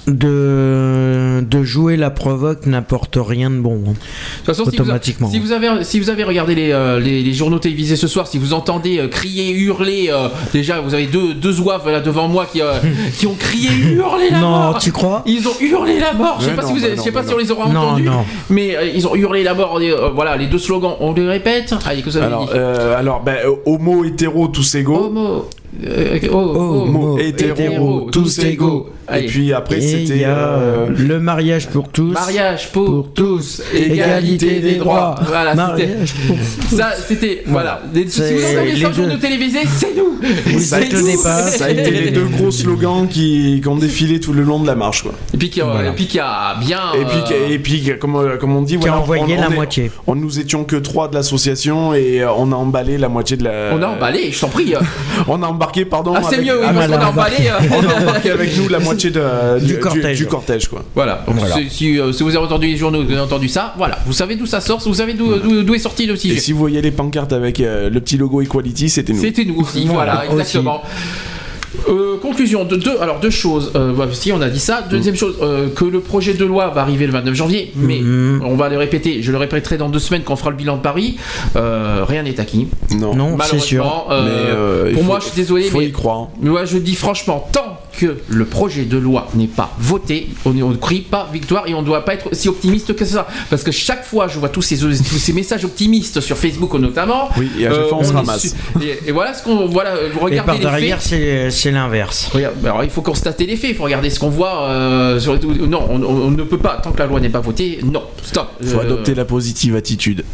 de, 0.07 1.41
de 1.49 1.63
jouer 1.63 1.97
la 1.97 2.11
provoque 2.11 2.67
n'apporte 2.67 3.19
rien 3.21 3.51
de 3.51 3.57
bon. 3.59 3.83
hein. 3.87 3.91
De 3.91 3.93
toute 3.93 4.47
façon, 4.47 4.65
si 4.71 4.77
vous, 4.77 4.83
Automatiquement. 4.83 5.31
si 5.31 5.39
vous 5.39 5.53
avez, 5.53 5.85
si 5.85 6.01
vous 6.01 6.11
avez 6.11 6.25
regardé 6.25 6.55
les, 6.55 6.73
euh, 6.73 6.99
les, 7.01 7.23
les 7.23 7.33
journaux 7.33 7.59
télévisés 7.59 7.97
ce 7.97 8.09
soir, 8.09 8.27
si 8.27 8.39
vous 8.39 8.53
entendez 8.53 8.99
euh, 8.99 9.09
crier, 9.09 9.51
hurler, 9.53 10.09
euh, 10.11 10.29
déjà 10.53 10.81
vous 10.81 10.95
avez 10.95 11.07
deux, 11.07 11.35
deux 11.35 11.53
zouaves 11.53 11.89
là 11.91 12.01
devant 12.01 12.29
moi 12.29 12.47
qui, 12.51 12.61
euh, 12.63 12.73
qui 13.19 13.27
ont 13.27 13.35
crié, 13.39 13.71
hurlé 13.95 14.31
la 14.31 14.41
Non, 14.41 14.49
mort. 14.51 14.79
tu 14.79 14.93
crois? 14.93 15.23
Ils 15.27 15.47
ont 15.49 15.55
hurlé 15.61 15.99
la 15.99 16.13
mort. 16.13 16.39
Je 16.41 16.47
sais 16.47 16.53
pas 16.55 16.63
non, 16.63 16.69
si 16.69 16.75
vous, 16.75 16.81
bah 16.81 16.87
avez- 16.87 16.97
je 16.97 17.01
sais 17.03 17.09
non, 17.11 17.15
pas 17.15 17.23
bah 17.23 17.29
si 17.29 17.35
on 17.35 17.39
les 17.39 17.51
aura 17.51 17.69
non. 17.69 17.81
entendus, 17.81 18.03
Non. 18.05 18.25
mais 18.51 18.77
euh, 18.77 18.91
ils 18.95 19.07
ont 19.07 19.15
hurlé 19.15 19.43
la 19.43 19.55
mort. 19.55 19.79
euh, 19.81 20.11
voilà, 20.15 20.37
les 20.37 20.47
deux 20.47 20.59
slogans, 20.59 20.95
on 21.01 21.13
les 21.13 21.27
répète. 21.27 21.75
Allez, 21.87 22.03
que 22.03 22.11
ça 22.11 22.21
veut 22.21 22.27
Alors, 22.27 22.47
dire 22.47 22.53
euh, 22.57 22.99
alors 22.99 23.23
ben, 23.23 23.37
homo, 23.65 24.05
hétéro, 24.05 24.49
tous 24.49 24.75
égaux. 24.75 25.07
Homo, 25.07 25.49
euh, 25.85 26.19
oh, 26.31 26.36
oh, 26.36 26.82
Homo, 26.82 27.19
hétéro, 27.19 27.53
hétéro, 27.53 28.11
tous 28.11 28.39
égaux. 28.40 28.90
Allez. 29.09 29.24
Et 29.24 29.27
puis 29.28 29.53
après, 29.53 29.81
c'était. 29.81 30.24
a 30.24 30.37
euh, 30.59 30.87
le 30.97 31.20
mariage 31.20 31.69
pour 31.69 31.89
tous. 31.89 32.12
mariage 32.12 32.70
pour, 32.73 32.85
pour 33.05 33.12
tous, 33.12 33.62
égalité 33.74 34.61
des 34.61 34.74
droits. 34.77 35.15
Voilà, 35.27 35.51
c'était. 35.53 35.87
mariage 35.87 36.15
pour 36.27 36.37
Ça, 36.78 36.91
c'était. 37.07 37.43
Voilà. 37.47 37.83
Les- 37.95 38.09
Si 38.09 38.20
vous 38.20 38.27
entendez 38.45 38.73
les 38.73 38.81
ça 38.83 38.93
journaux 38.93 39.12
deux. 39.15 39.19
télévisés, 39.19 39.61
c'est 39.66 39.95
nous 39.97 40.19
ça 40.61 40.77
a 40.77 41.70
été 41.70 41.91
les 41.91 42.11
deux 42.11 42.24
gros 42.27 42.51
slogans 42.51 43.07
qui, 43.09 43.61
qui 43.62 43.69
ont 43.69 43.77
défilé 43.77 44.20
tout 44.20 44.33
le 44.33 44.43
long 44.43 44.61
de 44.61 44.66
la 44.66 44.74
marche. 44.74 45.03
Quoi. 45.03 45.12
Et 45.35 45.37
puis 45.37 45.51
qui 45.51 45.61
a, 45.61 45.65
Voilà. 45.66 45.91
et 45.91 45.93
puis 45.93 46.07
qui 46.07 46.19
a 46.19 46.57
bien. 46.61 46.81
Et 46.95 47.05
puis, 47.05 47.35
euh, 47.35 47.49
et 47.51 47.59
puis 47.59 47.93
comme, 48.01 48.16
euh, 48.16 48.37
comme 48.37 48.57
on 48.57 48.62
dit, 48.62 48.74
Qui 48.78 48.87
a 48.89 48.91
voilà, 48.91 48.99
envoyé 49.03 49.23
on- 49.37 49.41
la 49.41 49.49
on 49.49 49.53
est- 49.53 49.55
moitié. 49.55 49.91
On 50.07 50.15
nous 50.15 50.39
étions 50.39 50.65
que 50.65 50.77
trois 50.77 51.09
de 51.09 51.15
l'association 51.15 51.95
et 51.95 52.23
euh, 52.23 52.33
on 52.37 52.51
a 52.53 52.57
emballé 52.57 52.99
la 52.99 53.09
moitié 53.09 53.37
de 53.37 53.45
la. 53.45 53.70
on 53.74 53.83
a 53.83 53.87
emballé, 53.89 54.31
je 54.33 54.41
t'en 54.41 54.49
prie. 54.49 54.74
On 55.28 55.43
a 55.43 55.47
embarqué, 55.47 55.85
pardon. 55.85 56.15
Ah, 56.16 56.20
c'est 56.28 56.39
mieux, 56.43 56.59
oui, 56.61 56.66
ah, 56.69 56.73
parce 56.73 56.87
qu'on 56.87 56.93
voilà, 56.93 57.07
a 57.07 57.11
emballé. 57.11 57.37
euh, 57.47 57.53
On 57.73 57.89
a 57.89 58.01
embarqué 58.03 58.31
avec 58.31 58.57
nous 58.57 58.69
la 58.69 58.78
moitié 58.78 58.95
de, 59.05 59.64
Du 59.64 59.78
cortège. 59.78 60.18
du 60.18 60.27
cortège, 60.27 60.68
quoi. 60.68 60.82
Voilà. 60.94 61.23
Donc, 61.27 61.36
Voilà. 61.36 61.55
Si, 61.55 61.70
si, 61.70 62.01
euh, 62.01 62.12
si 62.12 62.23
vous 62.23 62.31
avez 62.31 62.44
entendu 62.47 62.66
les 62.68 62.77
journaux, 62.77 63.02
vous 63.05 63.10
avez 63.10 63.20
entendu 63.20 63.48
ça, 63.48 63.74
voilà. 63.77 63.98
Vous 64.06 64.12
savez 64.12 64.36
d'où 64.36 64.47
ça 64.47 64.60
sort, 64.60 64.81
vous 64.81 64.94
savez 64.94 65.14
d'où 65.14 65.74
est 65.74 65.78
sorti 65.78 66.06
le 66.06 66.14
Et 66.14 66.18
sujet. 66.18 66.39
si 66.40 66.52
vous 66.52 66.59
voyez 66.59 66.81
les 66.82 66.90
pancartes 66.90 67.32
avec 67.32 67.60
euh, 67.60 67.90
le 67.90 68.01
petit 68.01 68.16
logo 68.16 68.40
Equality, 68.43 68.89
c'était 68.89 69.12
nous. 69.12 69.20
C'était 69.20 69.44
nous 69.44 69.60
aussi, 69.60 69.85
voilà, 69.86 70.14
Voilà, 70.24 70.31
exactement. 70.31 70.82
Euh, 71.89 72.16
conclusion 72.23 72.64
de 72.64 72.77
deux, 72.77 72.97
alors 73.01 73.20
deux 73.20 73.31
choses. 73.31 73.70
Euh, 73.77 73.93
bah, 73.93 74.06
si 74.10 74.32
on 74.32 74.40
a 74.40 74.48
dit 74.48 74.59
ça. 74.59 74.82
Deuxième 74.89 75.14
chose, 75.14 75.36
euh, 75.43 75.68
que 75.68 75.85
le 75.85 76.01
projet 76.01 76.32
de 76.32 76.44
loi 76.44 76.68
va 76.68 76.81
arriver 76.81 77.06
le 77.06 77.12
29 77.12 77.35
janvier, 77.35 77.70
mais 77.77 77.98
Mhm. 78.01 78.43
on 78.47 78.56
va 78.56 78.68
le 78.70 78.78
répéter. 78.78 79.20
Je 79.23 79.31
le 79.31 79.36
répéterai 79.36 79.77
dans 79.77 79.89
deux 79.90 79.98
semaines 79.98 80.23
quand 80.24 80.32
on 80.32 80.36
fera 80.36 80.51
le 80.51 80.56
bilan 80.56 80.77
de 80.78 80.82
Paris. 80.82 81.16
Euh, 81.55 82.02
rien 82.09 82.23
n'est 82.23 82.40
acquis. 82.40 82.68
Non. 82.98 83.14
Non, 83.14 83.36
c'est 83.43 83.59
sûr. 83.59 83.85
Malheureusement, 83.85 84.06
euh, 84.10 84.24
Mais, 84.24 84.31
euh, 84.51 84.86
il 84.89 84.94
pour 84.94 85.02
faut- 85.02 85.06
moi, 85.09 85.18
je 85.20 85.27
suis 85.27 85.36
désolé, 85.36 85.64
Faut 85.64 85.78
mais 85.81 85.86
y 85.86 85.93
croire. 85.93 86.28
Mais 86.40 86.48
moi, 86.51 86.64
je 86.64 86.78
dis 86.78 86.94
franchement, 86.94 87.47
tant 87.52 87.78
que 87.97 88.16
le 88.28 88.44
projet 88.44 88.85
de 88.85 88.97
loi 88.98 89.28
n'est 89.35 89.47
pas 89.47 89.74
voté, 89.78 90.28
on 90.44 90.52
ne 90.52 90.77
crie 90.77 91.01
pas 91.01 91.28
victoire 91.32 91.66
et 91.66 91.74
on 91.74 91.81
ne 91.81 91.86
doit 91.86 92.05
pas 92.05 92.14
être 92.14 92.28
si 92.32 92.48
optimiste 92.48 92.94
que 92.94 93.05
ça. 93.05 93.27
Parce 93.51 93.62
que 93.62 93.73
chaque 93.73 94.05
fois, 94.05 94.28
je 94.28 94.39
vois 94.39 94.48
tous 94.48 94.62
ces, 94.62 94.78
tous 94.78 94.93
ces 94.93 95.32
messages 95.32 95.64
optimistes 95.64 96.20
sur 96.20 96.36
Facebook 96.36 96.74
notamment. 96.74 97.28
Oui, 97.36 97.51
et 97.59 97.66
à 97.66 97.73
chaque 97.73 97.89
fois, 97.89 97.98
on 97.98 98.05
se 98.05 98.12
ramasse. 98.12 98.55
Et, 98.82 99.09
et 99.09 99.12
voilà 99.12 99.35
ce 99.35 99.43
qu'on. 99.43 99.66
Voilà, 99.66 99.94
vous 100.12 100.20
Et 100.20 100.24
regardez 100.24 100.47
par 100.47 100.55
les 100.56 100.60
derrière, 100.60 101.02
c'est 101.02 101.51
c'est 101.51 101.70
l'inverse. 101.70 102.28
Regarde, 102.32 102.55
alors, 102.64 102.85
il 102.85 102.90
faut 102.90 103.02
constater 103.02 103.47
les 103.47 103.56
faits, 103.56 103.70
il 103.70 103.77
faut 103.77 103.85
regarder 103.85 104.10
ce 104.10 104.18
qu'on 104.20 104.31
voit. 104.31 104.62
euh, 104.68 105.18
sur 105.18 105.39
non, 105.68 105.82
on, 105.90 106.31
ne 106.31 106.43
peut 106.43 106.59
pas, 106.59 106.81
tant 106.82 106.93
que 106.93 106.98
la 106.98 107.06
loi 107.06 107.20
n'est 107.20 107.28
pas 107.28 107.40
votée, 107.40 107.81
non, 107.85 108.02
stop. 108.23 108.48
Faut 108.64 108.78
Euh, 108.78 108.82
adopter 108.82 109.14
la 109.14 109.24
positive 109.24 109.74
attitude. 109.77 110.24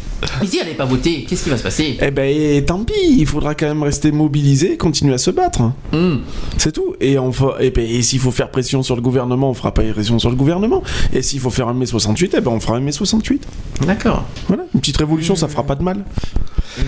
Mais 0.41 0.47
si 0.47 0.59
elle 0.59 0.67
n'est 0.67 0.73
pas 0.73 0.85
votée, 0.85 1.25
qu'est-ce 1.27 1.43
qui 1.43 1.49
va 1.49 1.57
se 1.57 1.63
passer? 1.63 1.97
Eh 2.01 2.11
ben, 2.11 2.23
et 2.23 2.63
tant 2.65 2.83
pis, 2.83 2.93
il 3.17 3.25
faudra 3.25 3.55
quand 3.55 3.67
même 3.67 3.83
rester 3.83 4.11
mobilisé, 4.11 4.77
continuer 4.77 5.13
à 5.13 5.17
se 5.17 5.31
battre. 5.31 5.61
Hmm. 5.91 6.17
C'est 6.57 6.71
tout. 6.71 6.95
Et, 7.01 7.17
on 7.17 7.31
et 7.59 8.01
s'il 8.01 8.19
faut 8.19 8.31
faire 8.31 8.49
pression 8.49 8.83
sur 8.83 8.95
le 8.95 9.01
gouvernement, 9.01 9.49
on 9.49 9.53
fera 9.53 9.73
pas 9.73 9.83
pression 9.83 10.19
sur 10.19 10.29
le 10.29 10.35
gouvernement. 10.35 10.83
Et 11.13 11.21
s'il 11.21 11.39
faut 11.39 11.49
faire 11.49 11.67
un 11.67 11.73
mai 11.73 11.85
68, 11.85 12.35
eh 12.37 12.41
ben, 12.41 12.51
on 12.51 12.59
fera 12.59 12.77
un 12.77 12.79
mai 12.79 12.91
68. 12.91 13.47
D'accord. 13.85 14.25
Voilà, 14.47 14.63
une 14.73 14.79
petite 14.79 14.97
révolution, 14.97 15.35
ça 15.35 15.47
fera 15.47 15.63
pas 15.63 15.75
de 15.75 15.83
mal. 15.83 16.03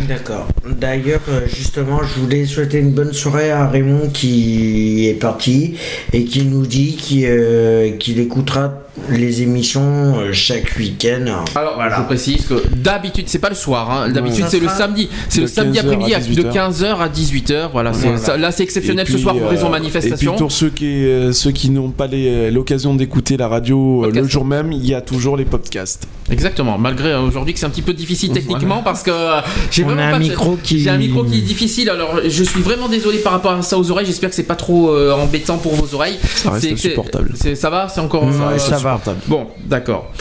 D'accord. 0.07 0.47
D'ailleurs, 0.79 1.21
euh, 1.29 1.41
justement, 1.47 2.01
je 2.03 2.19
voulais 2.19 2.45
souhaiter 2.45 2.79
une 2.79 2.91
bonne 2.91 3.13
soirée 3.13 3.51
à 3.51 3.67
Raymond 3.67 4.09
qui 4.13 5.07
est 5.07 5.13
parti 5.13 5.75
et 6.11 6.25
qui 6.25 6.43
nous 6.45 6.65
dit 6.65 6.95
qu'il 6.95 7.25
euh, 7.27 7.91
qu'il 7.97 8.19
écoutera 8.19 8.73
les 9.09 9.41
émissions 9.41 10.17
euh, 10.17 10.31
chaque 10.31 10.75
week-end. 10.79 11.43
Alors, 11.55 11.79
je 11.97 12.01
précise 12.03 12.45
que 12.47 12.63
d'habitude, 12.75 13.25
c'est 13.27 13.39
pas 13.39 13.49
le 13.49 13.55
soir, 13.55 13.91
hein. 13.91 14.09
d'habitude 14.09 14.45
c'est 14.47 14.59
le 14.59 14.69
samedi, 14.69 15.09
c'est 15.29 15.41
le 15.41 15.47
samedi 15.47 15.77
15 15.79 15.85
heures 15.85 15.91
après-midi 15.91 16.13
à 16.13 16.17
à- 16.17 16.19
de 16.21 16.25
18 16.25 16.45
heures. 16.45 16.53
15h 16.71 16.97
à 17.01 17.09
18h, 17.09 17.69
voilà, 17.71 17.91
Voilà. 17.91 18.37
là 18.37 18.51
c'est 18.51 18.63
exceptionnel 18.63 19.07
ce 19.07 19.17
soir 19.17 19.35
pour 19.35 19.49
raison 19.49 19.67
euh, 19.67 19.71
manifestation. 19.71 20.31
Et 20.31 20.35
puis 20.35 20.39
pour 20.41 20.51
ceux 20.51 20.69
qui, 20.69 21.05
euh, 21.05 21.33
ceux 21.33 21.51
qui 21.51 21.69
n'ont 21.69 21.89
pas 21.91 22.07
l'occasion 22.51 22.95
d'écouter 22.95 23.37
la 23.37 23.47
radio 23.47 23.99
euh, 23.99 24.05
Podcast. 24.05 24.23
le 24.23 24.29
jour 24.29 24.45
même, 24.45 24.71
il 24.71 24.85
y 24.85 24.93
a 24.93 25.01
toujours 25.01 25.35
les 25.37 25.45
podcasts. 25.45 26.07
Exactement, 26.31 26.77
malgré 26.77 27.13
aujourd'hui 27.15 27.53
que 27.53 27.59
c'est 27.59 27.65
un 27.67 27.69
petit 27.69 27.81
peu 27.81 27.93
difficile 27.93 28.31
techniquement 28.31 28.81
parce 28.81 29.03
que 29.03 29.11
euh, 29.11 29.41
j'ai 29.75 29.83
On 29.83 29.87
vraiment 29.87 30.01
a 30.03 30.15
un 30.15 30.19
micro 30.19 30.57
qui- 30.61 30.79
j'ai 30.79 30.89
un 30.89 30.97
micro 30.97 31.23
qui 31.23 31.39
est 31.39 31.41
difficile. 31.41 31.89
Alors 31.89 32.19
je 32.25 32.43
suis 32.43 32.61
vraiment 32.61 32.87
désolé 32.87 33.17
par 33.19 33.33
rapport 33.33 33.51
à 33.51 33.61
ça 33.61 33.77
aux 33.77 33.91
oreilles. 33.91 34.05
J'espère 34.05 34.29
que 34.29 34.35
c'est 34.35 34.43
pas 34.43 34.55
trop 34.55 34.89
euh, 34.91 35.11
embêtant 35.13 35.57
pour 35.57 35.75
vos 35.75 35.93
oreilles. 35.95 36.17
Ça 36.35 36.51
reste 36.51 36.75
supportable. 36.77 37.33
Ça 37.55 37.69
va, 37.69 37.89
c'est 37.89 37.99
encore. 38.01 38.23
Ouais, 38.23 38.31
euh, 38.53 38.57
ça 38.57 38.77
va. 38.77 39.01
Bon, 39.27 39.47
d'accord. 39.65 40.11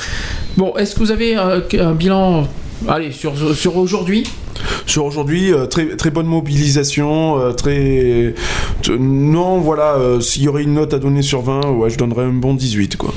Bon, 0.56 0.74
est-ce 0.76 0.94
que 0.94 1.00
vous 1.00 1.10
avez 1.12 1.36
euh, 1.36 1.60
un 1.80 1.92
bilan 1.92 2.48
Allez, 2.88 3.12
sur, 3.12 3.32
sur 3.56 3.76
aujourd'hui? 3.76 4.24
Sur 4.86 5.06
aujourd'hui, 5.06 5.52
euh, 5.52 5.66
très, 5.66 5.96
très 5.96 6.10
bonne 6.10 6.26
mobilisation, 6.26 7.38
euh, 7.40 7.52
très... 7.52 8.34
Non, 8.98 9.58
voilà, 9.58 9.94
euh, 9.94 10.20
s'il 10.20 10.42
y 10.42 10.48
aurait 10.48 10.64
une 10.64 10.74
note 10.74 10.92
à 10.92 10.98
donner 10.98 11.22
sur 11.22 11.40
20, 11.40 11.70
ouais, 11.70 11.88
je 11.88 11.96
donnerais 11.96 12.24
un 12.24 12.32
bon 12.32 12.52
18, 12.54 12.96
quoi. 12.96 13.14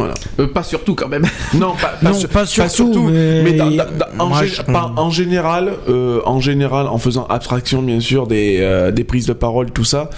Voilà. 0.00 0.14
Euh, 0.38 0.46
Pas 0.46 0.62
surtout 0.62 0.94
quand 0.94 1.08
même. 1.08 1.24
Non, 1.54 1.72
pas, 1.80 1.88
pas 1.88 2.10
Non, 2.10 2.14
sur- 2.18 2.28
pas 2.28 2.46
surtout, 2.46 3.08
mais- 3.10 3.60
en, 4.18 4.26
Moi, 4.26 4.42
gé- 4.42 4.46
je- 4.56 4.62
pas- 4.62 4.92
en 4.96 5.10
général, 5.10 5.72
euh, 5.88 6.20
en 6.24 6.40
général, 6.40 6.86
en 6.86 6.98
faisant 6.98 7.26
abstraction 7.26 7.82
bien 7.82 8.00
sûr 8.00 8.26
des, 8.26 8.58
euh, 8.60 8.90
des 8.90 9.04
prises 9.04 9.26
de 9.26 9.32
parole, 9.32 9.70
tout 9.72 9.84
ça. 9.84 10.08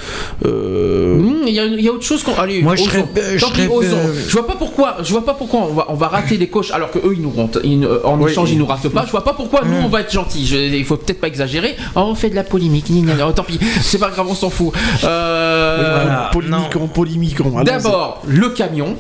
euh, 0.45 1.17
Hmm, 1.19 1.47
Il 1.47 1.55
y, 1.55 1.61
a- 1.61 1.65
il 1.65 1.81
y 1.81 1.89
a 1.89 1.93
autre 1.93 2.05
chose 2.05 2.23
qu'on. 2.23 2.35
Allez, 2.35 2.63
Moi, 2.63 2.77
je 2.77 2.83
osons. 2.83 2.91
serais- 2.91 3.05
je 3.39 3.41
Tant 3.45 3.51
pis, 3.51 3.63
serais- 3.63 3.69
osons. 3.69 3.97
Je 4.29 4.33
vois 4.33 4.47
pas 4.47 4.55
pourquoi. 4.55 4.97
Je 5.03 5.11
vois 5.11 5.25
pas 5.25 5.35
pourquoi 5.35 5.61
on 5.61 5.75
va, 5.75 5.87
on 5.89 5.95
va 5.95 6.09
rater 6.09 6.37
les 6.37 6.49
coches 6.49 6.71
alors 6.71 6.91
que 6.91 6.99
eux 6.99 7.13
ils 7.15 7.23
nous 7.23 7.31
rentent. 7.31 7.59
ils 7.65 7.87
en 8.05 8.19
Oui. 8.21 8.31
échange 8.31 8.51
ils 8.53 8.59
nous 8.59 8.67
ratent 8.67 8.89
pas. 8.89 9.05
Je 9.07 9.11
vois 9.11 9.25
pas 9.25 9.33
pourquoi 9.35 9.63
nous 9.65 9.77
on 9.85 9.89
va 9.89 10.01
être 10.03 10.13
gentils. 10.13 10.47
Je- 10.47 10.57
il 10.57 10.85
faut 10.85 10.97
peut-être 10.97 11.21
pas 11.21 11.27
exagérer. 11.29 11.75
Oh, 11.97 12.01
on 12.07 12.15
fait 12.15 12.31
de 12.31 12.35
la 12.37 12.45
polémique. 12.45 12.87
gna, 12.91 13.01
gna, 13.03 13.15
gna. 13.15 13.29
Oh, 13.29 13.33
tant 13.33 13.43
pis. 13.43 13.59
C'est 13.83 13.99
pas 13.99 14.11
grave, 14.11 14.27
on 14.29 14.35
s'en 14.35 14.51
fout. 14.51 14.73
Euh, 15.05 16.03
Voilà. 16.05 16.31
polémiquons, 16.33 16.87
polémiquons. 16.89 17.63
D'abord 17.65 18.23
le 18.27 18.49
camion. 18.51 18.97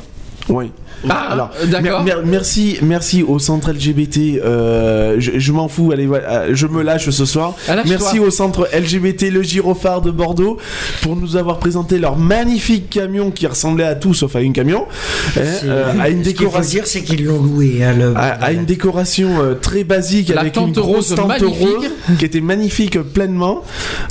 Oui. 0.48 0.72
Ah, 1.08 1.28
Alors, 1.32 1.50
d'accord. 1.66 2.02
mer- 2.04 2.18
mer- 2.18 2.26
merci, 2.26 2.78
merci 2.82 3.22
au 3.22 3.38
centre 3.38 3.72
LGBT. 3.72 4.40
euh, 4.44 5.16
je 5.18 5.32
je 5.38 5.52
m'en 5.52 5.68
fous, 5.68 5.90
allez, 5.92 6.06
voilà, 6.06 6.28
euh, 6.42 6.50
je 6.52 6.66
me 6.66 6.82
lâche 6.82 7.10
ce 7.10 7.24
soir. 7.24 7.54
Ah, 7.68 7.76
merci 7.88 8.18
au 8.18 8.30
centre 8.30 8.68
LGBT 8.72 9.30
Le 9.30 9.42
Gyrophare 9.42 10.00
de 10.00 10.10
Bordeaux 10.10 10.58
pour 11.02 11.16
nous 11.16 11.36
avoir 11.36 11.58
présenté 11.58 11.98
leur 11.98 12.16
magnifique 12.16 12.88
camion 12.90 13.30
qui 13.30 13.46
ressemblait 13.46 13.84
à 13.84 13.94
tout 13.94 14.14
sauf 14.14 14.36
à 14.36 14.40
une 14.40 14.52
camion, 14.52 14.84
hein, 14.84 15.30
C'est- 15.34 15.60
euh, 15.64 15.92
à 16.00 16.08
une 16.08 16.22
Ce 16.24 16.28
qu'il 16.30 16.36
faut 16.38 16.44
décoration. 16.44 16.70
dire, 16.80 16.86
c'est 16.86 17.02
qu'ils 17.02 17.24
l'ont 17.24 17.42
loué. 17.42 17.82
hein, 17.82 17.94
le- 17.98 18.14
À, 18.16 18.32
à 18.44 18.52
une 18.52 18.64
décoration 18.64 19.42
euh, 19.42 19.54
très 19.54 19.84
basique 19.84 20.28
La 20.28 20.42
avec 20.42 20.56
une 20.56 20.72
grosse 20.72 21.10
rose 21.10 21.14
tente 21.16 21.40
rose 21.42 21.88
qui 22.18 22.24
était 22.24 22.40
magnifique 22.40 22.96
euh, 22.96 23.02
pleinement. 23.02 23.62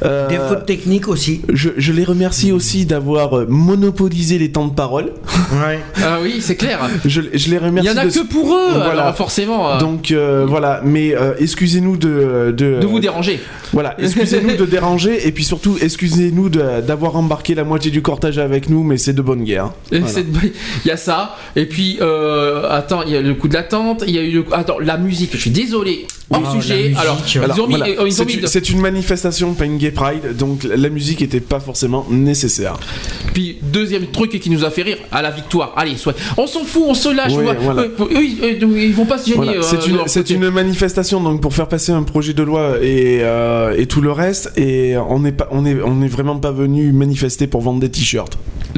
Euh, 0.03 0.27
Des 0.27 0.37
fautes 0.37 0.65
techniques 0.65 1.07
aussi. 1.07 1.41
je, 1.53 1.69
je 1.77 1.93
les 1.93 2.03
remercie 2.03 2.51
aussi 2.51 2.85
d'avoir 2.85 3.37
euh, 3.37 3.45
monopolisé 3.47 4.37
les 4.37 4.51
temps 4.51 4.67
de 4.67 4.73
parole. 4.73 5.11
Ouais. 5.53 5.79
Ah 6.03 6.19
oui, 6.21 6.37
c'est 6.41 6.55
clair. 6.55 6.79
Je, 7.05 7.21
je 7.33 7.49
les 7.49 7.55
Il 7.55 7.57
remercie. 7.57 7.89
y 7.89 7.91
en 7.91 7.97
a 7.97 8.05
de- 8.05 8.11
que 8.11 8.25
pour 8.27 8.53
eux, 8.53 8.71
Voilà. 8.73 9.03
alors 9.03 9.15
forcément. 9.15 9.71
euh, 9.71 9.77
Donc 9.79 10.11
euh, 10.11 10.45
voilà, 10.47 10.81
mais 10.83 11.15
euh, 11.15 11.33
excusez-nous 11.39 11.97
de, 11.97 12.53
de, 12.55 12.79
de 12.79 12.85
vous 12.85 12.99
déranger. 12.99 13.39
Voilà, 13.73 13.95
excusez-nous 13.99 14.55
de 14.57 14.65
déranger 14.65 15.27
et 15.27 15.31
puis 15.31 15.43
surtout 15.45 15.77
excusez-nous 15.81 16.49
d'avoir 16.49 17.15
embarqué 17.15 17.55
la 17.55 17.63
moitié 17.63 17.89
du 17.91 18.01
cortège 18.01 18.37
avec 18.37 18.69
nous, 18.69 18.83
mais 18.83 18.97
c'est 18.97 19.13
de 19.13 19.21
bonne 19.21 19.43
guerre. 19.43 19.71
Voilà. 19.91 20.19
Il 20.83 20.87
y 20.87 20.91
a 20.91 20.97
ça. 20.97 21.35
Et 21.55 21.65
puis, 21.65 21.97
euh, 22.01 22.69
attends, 22.69 23.03
il 23.03 23.11
y 23.13 23.15
a 23.15 23.21
le 23.21 23.33
coup 23.33 23.47
de 23.47 23.53
l'attente. 23.53 24.03
Il 24.07 24.13
y 24.15 24.19
a 24.19 24.21
eu 24.23 24.31
le. 24.31 24.45
Attends, 24.51 24.79
la 24.79 24.97
musique. 24.97 25.31
Je 25.33 25.37
suis 25.37 25.49
désolé. 25.51 26.05
Ah, 26.33 26.39
sujet. 26.53 26.93
Alors, 26.97 27.17
voilà, 27.67 27.87
euh, 27.87 28.09
c'est 28.45 28.69
une- 28.69 28.79
manifestation, 28.79 29.53
pas 29.53 29.65
une 29.65 29.77
gay 29.77 29.91
pride, 29.91 30.37
donc 30.37 30.63
la 30.63 30.87
musique 30.89 31.19
n'était 31.21 31.41
pas 31.41 31.59
forcément 31.59 32.05
nécessaire. 32.09 32.79
Puis 33.33 33.57
deuxième 33.61 34.07
truc 34.07 34.39
qui 34.39 34.49
nous 34.49 34.63
a 34.63 34.69
fait 34.71 34.81
rire 34.83 34.97
à 35.11 35.21
la 35.21 35.29
victoire. 35.31 35.73
Allez, 35.75 35.97
soit. 35.97 36.15
On 36.37 36.47
s'en 36.47 36.63
fout, 36.71 36.83
on 36.87 36.93
se 36.93 37.09
lâche. 37.09 37.33
Ouais, 37.33 37.55
voilà. 37.59 37.81
euh, 37.83 37.87
euh, 37.99 38.81
ils 38.81 38.93
vont 38.93 39.05
pas 39.05 39.17
se 39.17 39.25
gêner. 39.27 39.37
Voilà, 39.37 39.51
euh, 39.53 39.61
c'est 39.61 39.85
une, 39.87 39.97
côté. 39.97 40.33
une 40.33 40.49
manifestation 40.49 41.21
donc 41.21 41.41
pour 41.41 41.53
faire 41.53 41.67
passer 41.67 41.91
un 41.91 42.03
projet 42.03 42.33
de 42.33 42.43
loi 42.43 42.77
et, 42.81 43.19
euh, 43.21 43.75
et 43.77 43.85
tout 43.85 44.01
le 44.01 44.11
reste 44.11 44.51
et 44.57 44.95
on 44.97 45.19
n'est 45.19 45.31
pas 45.31 45.47
on 45.51 45.65
est 45.65 45.77
on 45.83 46.01
est 46.01 46.07
vraiment 46.07 46.37
pas 46.37 46.51
venu 46.51 46.91
manifester 46.91 47.47
pour 47.47 47.61
vendre 47.61 47.79
des 47.79 47.89
t-shirts. 47.89 48.37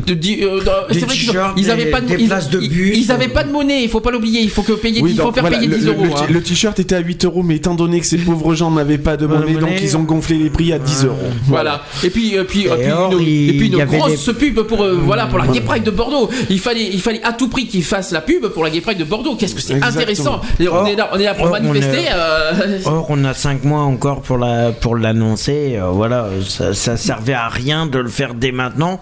Euh, 0.10 0.60
c'est 0.92 1.00
vrai 1.02 1.14
qu'ils 1.16 1.30
ont- 1.30 1.34
t-shirts, 1.34 1.54
ils 1.58 1.70
avaient 1.72 1.86
des- 1.86 1.92
pas 1.92 2.02
de, 2.02 2.16
ils, 2.18 2.28
places 2.28 2.50
de 2.50 2.60
ils- 2.60 2.70
bus, 2.70 2.98
ils 2.98 3.12
avaient 3.12 3.28
pas 3.28 3.44
de 3.44 3.52
monnaie. 3.52 3.84
Il 3.84 3.90
faut 3.90 4.00
pas 4.00 4.12
l'oublier. 4.12 4.42
Il 4.42 4.50
faut 4.50 4.64
que 4.64 4.74
payer. 4.74 5.02
Oui, 5.02 5.12
il 5.12 5.18
faut 5.18 5.24
donc, 5.26 5.36
faire 5.36 5.44
voilà, 5.44 5.58
payer 5.58 5.70
le, 5.70 5.78
10 5.78 5.86
le- 5.86 5.92
euros. 5.92 6.04
le 6.06 6.12
hein. 6.12 6.26
le 6.30 6.42
t-shirt 6.42 6.80
était 6.80 6.96
à 6.96 7.00
8 7.00 7.26
euros 7.26 7.44
mais 7.44 7.56
étant 7.58 7.76
donné 7.76 8.00
que 8.00 8.06
ces 8.06 8.18
pauvres 8.30 8.56
gens 8.56 8.72
n'avaient 8.72 8.98
pas 8.98 9.18
de 9.18 9.28
monnaie, 9.28 9.54
donc 9.54 9.70
ils 9.82 9.96
ont 9.96 10.04
gonflé 10.04 10.38
les 10.38 10.50
prix 10.50 10.74
à 10.74 10.80
10 10.80 11.06
euros. 11.06 11.18
Voilà. 11.48 11.84
Et 12.04 12.10
puis, 12.10 12.38
euh, 12.38 12.44
puis, 12.44 12.64
puis 12.64 12.92
or, 12.92 13.14
une, 13.14 13.20
il- 13.22 13.50
et 13.52 13.54
puis 13.58 13.68
une 13.68 13.86
grosse 13.86 14.26
des- 14.26 14.34
pub 14.34 14.62
pour, 14.62 14.82
euh, 14.84 14.98
voilà, 15.00 15.28
pour 15.28 15.38
la 15.38 15.48
Gay 15.48 15.62
Pride 15.62 15.84
de 15.84 15.92
Bordeaux. 15.92 16.30
Il 16.50 16.60
fallait, 16.60 16.90
il 16.92 17.00
fallait 17.02 17.22
à 17.24 17.34
tout 17.34 17.48
prix 17.50 17.68
qu'ils 17.84 17.90
fassent 17.90 18.12
la 18.12 18.22
pub 18.22 18.48
pour 18.48 18.64
la 18.64 18.70
Gay 18.70 18.80
Pride 18.82 18.98
de 18.98 19.04
Bordeaux. 19.04 19.36
Qu'est-ce 19.36 19.56
que 19.56 19.62
c'est 19.62 19.82
intéressant. 19.84 20.40
On, 20.60 20.66
Or- 20.68 20.88
est 20.88 20.96
là, 20.96 21.10
on 21.12 21.20
est 21.20 21.24
là 21.26 21.34
pour 21.34 21.48
or, 21.48 21.58
on 21.60 21.62
manifester. 21.64 22.04
est- 22.04 22.14
euh, 22.14 22.80
Or, 22.86 23.06
on 23.10 23.26
a 23.26 23.34
5 23.34 23.64
mois 23.66 23.82
encore 23.82 24.22
pour 24.22 24.38
la 24.38 24.72
pour 24.72 24.96
l'annoncer. 24.96 25.76
euh, 25.78 25.88
voilà, 25.90 26.28
ça, 26.48 26.74
ça 26.74 26.96
servait 26.98 27.34
à 27.34 27.50
rien 27.50 27.86
de 27.86 28.00
le 28.00 28.10
faire 28.10 28.34
dès 28.36 28.52
maintenant. 28.54 29.02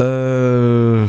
Euh, 0.00 1.06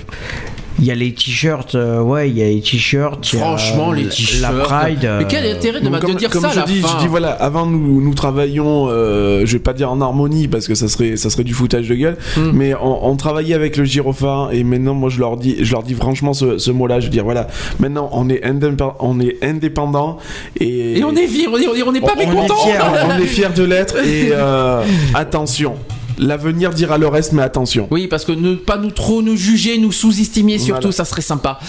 Il 0.79 0.85
y 0.85 0.91
a 0.91 0.95
les 0.95 1.13
t-shirts, 1.13 1.75
euh, 1.75 2.01
ouais, 2.01 2.29
il 2.29 2.37
y 2.37 2.41
a 2.41 2.47
les 2.49 2.59
t-shirts. 2.61 3.25
Franchement, 3.35 3.91
les 3.91 4.03
la 4.05 4.09
t-shirts. 4.09 4.63
Pride. 4.63 5.09
Mais 5.19 5.25
quel 5.29 5.45
euh, 5.45 5.55
intérêt 5.55 5.79
de, 5.81 5.85
Donc, 5.85 5.95
de 5.95 5.99
comme, 6.05 6.15
dire 6.15 6.29
comme 6.29 6.41
ça 6.41 6.49
à 6.49 6.51
je 6.53 6.59
la 6.59 6.65
dis, 6.65 6.81
fin 6.81 6.87
je 6.97 7.01
dis 7.03 7.07
voilà, 7.07 7.31
avant 7.31 7.65
nous, 7.65 8.01
nous 8.01 8.13
travaillions, 8.13 8.87
euh, 8.89 9.45
je 9.45 9.53
vais 9.53 9.59
pas 9.59 9.73
dire 9.73 9.91
en 9.91 10.01
harmonie 10.01 10.47
parce 10.47 10.67
que 10.67 10.75
ça 10.75 10.87
serait, 10.87 11.15
ça 11.15 11.29
serait 11.29 11.43
du 11.43 11.53
foutage 11.53 11.87
de 11.89 11.95
gueule, 11.95 12.17
Hmm. 12.35 12.51
mais 12.53 12.73
on, 12.75 13.07
on 13.07 13.15
travaillait 13.15 13.53
avec 13.55 13.77
le 13.77 13.85
gyrophare 13.85 14.51
et 14.51 14.63
maintenant 14.63 14.93
moi 14.95 15.09
je 15.09 15.19
leur 15.19 15.37
dis, 15.37 15.57
je 15.63 15.71
leur 15.71 15.83
dis 15.83 15.93
franchement 15.93 16.33
ce, 16.33 16.57
ce 16.57 16.71
mot-là, 16.71 16.99
je 16.99 17.05
veux 17.05 17.11
dire 17.11 17.23
voilà, 17.23 17.47
maintenant 17.79 18.09
on 18.11 18.27
est, 18.29 18.43
indép- 18.43 18.95
on 18.99 19.19
est 19.19 19.37
indépendant 19.43 20.17
et, 20.59 20.97
Et 20.99 21.03
on 21.03 21.15
est 21.15 21.27
fiers, 21.27 21.47
on 21.47 21.57
est, 21.57 21.67
on 21.67 21.75
est- 21.75 21.83
on 21.83 21.93
est 21.93 22.01
pas 22.01 22.15
fiers, 22.17 22.79
on 23.17 23.21
est 23.21 23.25
fiers 23.27 23.49
de 23.55 23.63
l'être 23.63 23.95
et 23.97 24.29
euh, 24.31 24.81
attention, 25.13 25.75
l'avenir 26.18 26.72
dira 26.73 26.98
le 26.98 27.07
reste, 27.07 27.34
mais 27.34 27.41
attention. 27.44 27.88
Oui, 27.91 28.07
parce 28.07 28.26
que 28.26 28.31
ne 28.31 28.56
pas 28.56 28.77
nous 28.77 28.91
trop 28.91 29.22
nous 29.22 29.35
juger, 29.38 29.77
nous 29.77 29.91
sous-estimer 29.91 30.57
surtout, 30.60 30.81
Voilà. 30.81 30.91
ça 30.95 31.06
serait 31.06 31.22
sympa. 31.22 31.60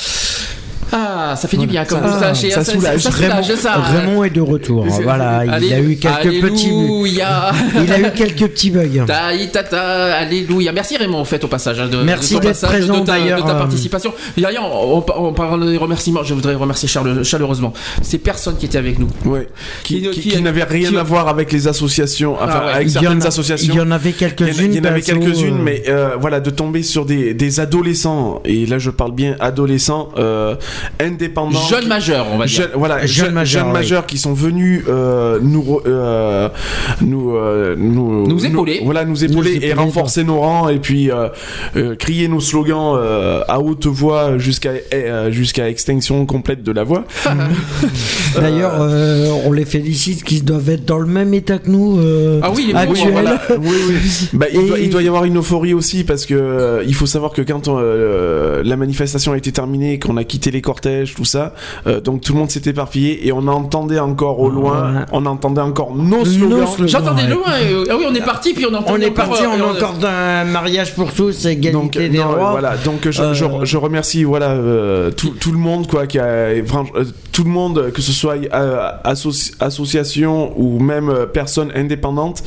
Ah, 0.93 1.35
ça 1.37 1.49
fait 1.49 1.57
du 1.57 1.67
bien 1.67 1.85
comme 1.85 2.01
Ça- 2.03 2.35
ça 2.35 2.35
Ça, 2.35 2.65
soulage. 2.65 2.99
ça 3.01 3.11
Raymond, 3.11 3.43
soulage, 3.43 3.59
ça. 3.61 3.73
Raymond 3.75 4.25
est 4.25 4.31
de 4.31 4.41
retour. 4.41 4.85
Voilà, 5.03 5.45
il 5.45 5.51
Allez- 5.51 5.73
a 5.73 5.81
eu 5.81 5.97
quelques 5.97 6.41
petits, 6.41 6.69
Alléluia. 6.69 7.53
il 7.83 7.93
a 7.93 7.99
eu 8.01 8.13
quelques 8.13 8.49
petits 8.49 8.71
bugs. 8.71 9.05
Taï, 9.07 9.51
tata, 9.51 10.15
alléluia. 10.17 10.73
Merci 10.73 10.97
Raymond, 10.97 11.19
en 11.19 11.25
fait, 11.25 11.43
au 11.45 11.49
passage. 11.49 11.81
hein, 11.81 11.89
de, 11.89 11.99
Merci 11.99 12.35
d'être 12.35 12.45
passage, 12.49 12.71
présent, 12.71 13.01
de 13.01 13.07
ta, 13.07 13.13
d'ailleurs, 13.19 13.43
de 13.43 13.47
ta 13.47 13.55
euh, 13.57 13.59
participation. 13.59 14.13
D'ailleurs, 14.37 14.65
on, 14.73 15.05
on, 15.17 15.33
parle 15.33 15.69
des 15.71 15.77
remerciements. 15.77 16.23
Je 16.23 16.35
voudrais 16.35 16.55
remercier 16.55 16.89
chaleureusement 16.89 17.73
ces 18.03 18.19
personnes 18.19 18.57
qui 18.57 18.67
étaient 18.67 18.79
avec 18.79 18.99
nous. 18.99 19.09
Ouais. 19.25 19.49
Qui, 19.83 20.03
Qui- 20.03 20.11
qui- 20.11 20.21
qui- 20.21 20.29
qui 20.31 20.43
n'avaient 20.43 20.65
rien 20.65 20.91
qui- 20.91 20.97
à 20.97 21.03
voir 21.03 21.29
avec 21.29 21.53
les 21.53 21.67
associations, 21.69 22.35
enfin 22.35 22.61
Ah 22.63 22.67
ouais. 22.67 22.73
avec 22.75 22.89
Il 22.89 22.95
y, 22.95 22.99
en 22.99 23.01
certaines 23.03 23.23
a- 23.23 23.27
associations. 23.29 23.75
il 23.75 23.79
y 23.79 23.81
en 23.81 23.91
avait 23.91 24.11
Il 24.11 24.17
quelques-unes. 24.17 24.73
il 24.73 24.77
y 24.77 24.81
en 24.81 24.85
avait 24.85 25.01
quelques-unes, 25.03 25.59
euh, 25.59 25.63
mais 25.63 25.83
euh, 25.89 26.17
voilà, 26.21 26.41
de 26.41 26.51
tomber 26.51 26.83
sur 26.83 27.05
des, 27.05 27.35
des 27.35 27.61
adolescents, 27.61 28.41
et 28.45 28.67
là 28.67 28.79
je 28.79 28.91
parle 28.91 29.13
bien 29.13 29.37
adolescents, 29.41 30.11
euh, 30.19 30.55
indépendants. 31.01 31.59
Jeunes 31.69 31.81
qui- 31.83 31.89
majeurs, 31.89 32.27
on 32.33 32.39
va 32.39 32.47
dire. 32.47 32.55
Jeunes, 32.57 32.71
voilà, 32.75 32.99
Jeunes 33.01 33.09
jeunes, 33.27 33.35
majeurs, 33.35 33.61
jeunes 33.63 33.73
oui. 33.73 33.79
majeurs 33.79 34.07
qui 34.07 34.19
sont 34.19 34.33
venus 34.35 34.83
euh, 34.89 35.39
nous, 35.43 35.81
euh, 35.87 36.49
nous, 37.01 37.37
euh, 37.37 37.75
nous, 37.79 38.27
Nous 38.27 38.47
épauler. 38.47 38.81
voilà, 38.85 39.05
nous 39.05 39.25
épauler 39.25 39.57
Nous 39.57 39.65
et 39.65 39.73
renforcer 39.73 40.25
nos 40.25 40.41
rangs 40.41 40.69
et 40.69 40.79
puis 40.79 41.11
euh, 41.11 41.29
euh, 41.77 41.95
crier 41.97 42.29
nos 42.29 42.41
slogans 42.41 42.97
euh, 42.97 43.43
à 43.49 43.61
haute 43.61 43.87
voix 43.87 44.39
jusqu'à 44.39 44.73
euh, 44.93 45.31
jusqu'à 45.31 45.69
extinction 45.69 46.25
complète 46.27 46.63
de 46.63 46.73
la 46.73 46.85
voix. 46.85 47.05
D'ailleurs, 48.41 48.81
euh, 48.81 49.29
on 49.45 49.53
les 49.53 49.65
félicite 49.65 50.25
qu'ils 50.25 50.45
doivent 50.45 50.69
être 50.71 50.85
dans 50.85 50.99
le 50.99 51.07
même 51.07 51.33
état 51.35 51.59
que 51.59 51.71
nous. 51.71 51.99
euh, 51.99 52.41
Ah 52.43 52.51
oui, 52.55 52.67
les 52.69 52.75
actuels. 52.75 53.13
Voilà, 53.13 53.41
oui, 53.59 53.77
oui. 53.89 53.95
Bah, 54.33 54.47
il, 54.53 54.61
Et- 54.61 54.67
doit, 54.67 54.79
il 54.79 54.91
doit 54.91 55.03
y 55.03 55.09
avoir 55.09 55.25
une 55.25 55.39
euphorie 55.39 55.75
aussi 55.75 56.05
parce 56.05 56.27
que 56.27 56.35
euh, 56.35 56.83
il 56.87 56.95
faut 56.95 57.07
savoir 57.07 57.33
que 57.33 57.43
quand 57.43 57.69
on, 57.69 57.79
euh, 57.79 58.63
la 58.65 58.77
manifestation 58.77 59.33
a 59.33 59.37
été 59.37 59.53
terminée, 59.53 59.99
qu'on 59.99 60.17
a 60.17 60.25
quitté 60.25 60.51
les 60.51 60.61
cortèges, 60.65 61.15
tout 61.15 61.25
ça, 61.25 61.55
euh, 61.87 62.01
donc 62.01 62.21
tout 62.23 62.33
le 62.33 62.39
monde 62.41 62.51
s'est 62.51 62.63
éparpillé 62.69 63.27
et 63.27 63.33
on 63.33 63.47
entendait 63.47 64.01
encore 64.01 64.41
au 64.41 64.51
loin, 64.51 64.93
Ouais. 64.95 65.01
on 65.13 65.25
entendait 65.27 65.61
encore 65.61 65.95
nos 65.95 66.19
Nos 66.19 66.25
slogans. 66.25 66.67
slogans. 66.67 66.89
J'entendais 66.89 67.23
Ouais. 67.23 67.29
loin. 67.29 67.43
euh, 67.63 67.85
ah 67.91 67.95
oui, 67.99 68.05
on 68.11 68.15
est 68.15 68.25
parti, 68.25 68.55
puis 68.55 68.67
on 68.67 68.75
entend 68.75 68.93
On 68.95 69.01
est 69.01 69.11
encore, 69.11 69.29
parti, 69.29 69.45
euh, 69.45 69.49
on 69.53 69.59
est 69.59 69.77
encore 69.79 69.95
d'un 69.95 70.45
mariage 70.45 70.95
pour 70.95 71.13
tous, 71.13 71.45
égalité 71.47 71.71
Donc, 71.73 71.93
des 71.93 72.09
non, 72.09 72.33
droits. 72.33 72.51
voilà. 72.53 72.77
Donc, 72.79 73.09
je, 73.11 73.23
Euh, 73.23 73.35
je, 73.35 73.45
je 73.65 73.77
remercie, 73.77 74.25
voilà, 74.25 74.51
euh, 74.51 75.11
tout, 75.11 75.31
tout 75.39 75.53
le 75.53 75.59
monde, 75.59 75.87
quoi, 75.87 76.07
qui 76.07 76.19
a, 76.19 76.25
euh, 76.25 76.63
tout 77.33 77.45
le 77.45 77.51
monde, 77.51 77.91
que 77.93 78.01
ce 78.03 78.13
soit 78.13 78.37
euh, 78.53 78.89
associ- 79.05 79.53
association 79.61 80.53
ou 80.59 80.79
même 80.79 81.09
euh, 81.09 81.27
personne 81.27 81.71
indépendante, 81.75 82.43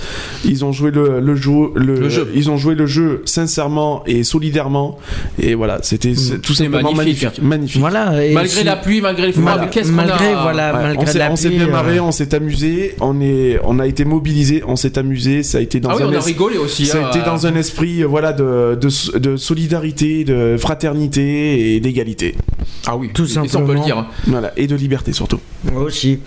ils 0.45 0.63
ont 0.65 0.71
joué 0.71 0.91
le, 0.91 1.19
le 1.19 1.35
jeu, 1.35 1.51
le, 1.75 1.99
Le 1.99 2.09
jeu. 2.09 2.31
ils 2.35 2.49
ont 2.49 2.57
joué 2.57 2.75
le 2.75 2.85
jeu 2.85 3.21
sincèrement 3.25 4.03
et 4.05 4.23
solidairement. 4.23 4.97
Et 5.39 5.55
voilà, 5.55 5.79
c'était 5.83 6.15
c'est 6.15 6.39
tout 6.39 6.53
simplement 6.53 6.91
magnifique. 6.93 7.23
magnifique, 7.39 7.41
magnifique. 7.43 7.81
Voilà. 8.09 8.25
et 8.25 8.33
Malgré 8.33 8.57
si- 8.59 8.63
la 8.63 8.75
pluie, 8.75 9.01
malgré 9.01 9.27
le 9.27 9.33
froid, 9.33 9.43
Mal- 9.43 9.59
mais 9.61 9.69
qu'est-ce 9.69 9.89
qu'on 9.89 9.95
malgré, 9.95 10.33
a 10.33 10.41
voilà, 10.41 10.73
Ouais, 10.73 10.81
malgré 10.83 11.03
on 11.03 11.05
s'est 11.11 11.17
la 11.17 11.31
on 11.31 11.35
s'est 11.35 11.49
bien 11.49 11.67
euh, 11.67 11.71
marré, 11.71 11.99
on 11.99 12.11
s'est 12.11 12.33
amusé, 12.35 12.95
on 13.01 13.21
est, 13.21 13.59
on 13.63 13.79
a 13.79 13.87
été 13.87 14.05
mobilisé, 14.05 14.63
on 14.67 14.75
s'est 14.75 14.97
amusé, 14.97 15.43
ça 15.43 15.57
a 15.59 15.61
été 15.61 15.79
dans 15.79 15.89
Ah 15.89 15.95
oui, 15.97 16.03
un 16.03 16.07
on 16.07 16.11
a 16.11 16.15
es- 16.15 16.19
rigolé 16.19 16.57
aussi. 16.57 16.85
ça 16.85 16.99
hein, 16.99 17.05
a 17.05 17.09
été 17.09 17.19
euh, 17.19 17.25
dans 17.25 17.47
un 17.47 17.55
esprit 17.55 18.01
euh, 18.03 18.07
voilà 18.07 18.33
de, 18.33 18.77
de, 18.79 19.17
de 19.17 19.37
solidarité, 19.37 20.23
de 20.23 20.55
fraternité 20.57 21.75
et 21.75 21.79
d'égalité. 21.79 22.35
Ah 22.85 22.95
oui, 22.95 23.09
Tout 23.13 23.25
et 23.25 23.27
ça, 23.27 23.41
on 23.41 23.43
peut 23.43 23.49
le 23.49 23.57
simplement. 23.79 23.83
dire. 23.85 24.05
Voilà, 24.27 24.53
et 24.57 24.67
de 24.67 24.75
liberté 24.75 25.11
surtout. 25.13 25.39
Moi 25.71 25.81
aussi. 25.83 26.19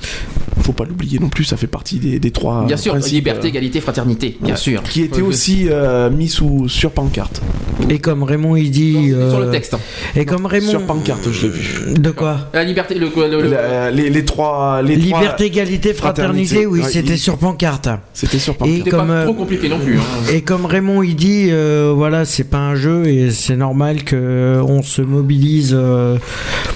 Faut 0.62 0.72
pas 0.72 0.84
l'oublier 0.84 1.18
non 1.18 1.28
plus, 1.30 1.44
ça 1.44 1.56
fait 1.56 1.66
partie 1.66 1.98
des, 1.98 2.18
des 2.18 2.30
trois 2.32 2.66
Bien 2.66 2.76
sûr, 2.76 2.92
principes, 2.92 3.14
liberté, 3.14 3.46
euh, 3.46 3.50
égalité, 3.50 3.80
fraternité, 3.80 4.36
bien 4.42 4.54
ouais, 4.54 4.60
sûr. 4.60 4.82
Qui 4.82 5.02
était 5.02 5.22
Ouais, 5.22 5.28
aussi 5.28 5.66
euh, 5.70 6.10
mis 6.10 6.28
sous 6.28 6.68
sur 6.68 6.90
pancarte. 6.90 7.40
Et 7.88 7.98
comme 7.98 8.22
Raymond 8.22 8.56
il 8.56 8.70
dit. 8.70 9.08
Sur 9.08 9.38
euh, 9.38 9.46
le 9.46 9.50
texte. 9.50 9.76
Et 10.14 10.26
comme 10.26 10.44
Raymond. 10.44 10.68
Sur 10.70 10.82
pancarte, 10.82 11.30
je 11.32 11.46
l'ai 11.46 11.52
vu. 11.52 11.69
De 11.96 12.10
quoi 12.10 12.38
La 12.52 12.64
liberté, 12.64 12.94
le, 12.94 13.06
le- 13.14 13.40
le- 13.42 13.48
La- 13.50 13.90
les, 13.90 14.10
les 14.10 14.24
trois, 14.24 14.82
les 14.82 14.98
trois- 14.98 15.20
Liberté, 15.20 15.44
égalité, 15.46 15.94
fraternité, 15.94 16.46
fraternité. 16.54 16.66
oui, 16.66 16.80
Ouais, 16.80 16.88
c'était 16.88 17.14
il- 17.14 17.18
sur 17.18 17.36
pancarte. 17.38 17.88
C'était 18.12 18.38
sur 18.38 18.54
Et 18.54 18.56
pancarte. 18.56 18.76
c'était 18.78 18.90
comme, 18.90 19.06
pas 19.08 19.12
euh, 19.12 19.24
trop 19.24 19.34
compliqué 19.34 19.68
non 19.68 19.78
plus. 19.78 19.96
hein. 19.98 20.02
Et 20.32 20.42
comme 20.42 20.66
Raymond 20.66 21.02
il 21.02 21.16
dit, 21.16 21.48
euh, 21.50 21.92
voilà, 21.94 22.24
c'est 22.24 22.44
pas 22.44 22.58
un 22.58 22.74
jeu 22.74 23.06
et 23.06 23.30
c'est 23.30 23.56
normal 23.56 24.04
que 24.04 24.16
euh, 24.16 24.62
on 24.62 24.82
se 24.82 25.02
mobilise 25.02 25.74
euh, 25.78 26.16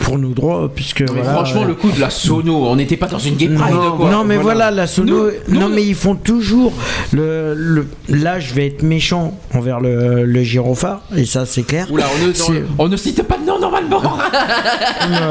pour 0.00 0.18
nos 0.18 0.30
droits, 0.30 0.70
puisque 0.74 1.00
Mais 1.02 1.06
voilà, 1.20 1.32
franchement, 1.34 1.62
euh, 1.62 1.68
le 1.68 1.74
coup 1.74 1.90
de 1.90 2.00
la 2.00 2.10
sono, 2.10 2.66
on 2.66 2.76
n'était 2.76 2.96
pas 2.96 3.06
dans 3.06 3.18
une 3.18 3.36
pride, 3.36 3.56
non, 3.74 3.96
quoi. 3.96 4.10
non, 4.10 4.24
mais 4.24 4.36
voilà, 4.36 4.70
la 4.70 4.86
sono. 4.86 5.04
Nous- 5.48 5.54
non, 5.58 5.68
nous- 5.68 5.74
mais 5.74 5.82
ils 5.84 5.94
font 5.94 6.14
toujours 6.14 6.72
le, 7.12 7.54
le. 7.54 7.86
Là, 8.08 8.40
je 8.40 8.52
vais 8.54 8.66
être 8.66 8.82
méchant 8.82 9.38
envers 9.54 9.80
le, 9.80 10.24
le 10.24 10.42
gyrophare, 10.42 11.00
et 11.16 11.24
ça, 11.24 11.46
c'est 11.46 11.62
clair. 11.62 11.86
Oula, 11.90 12.04
on 12.20 12.52
ne, 12.52 12.58
on 12.78 12.88
ne 12.88 12.96
cite 12.96 13.22
pas 13.22 13.36
de 13.38 13.46
nom 13.46 13.58
normalement. 13.60 14.02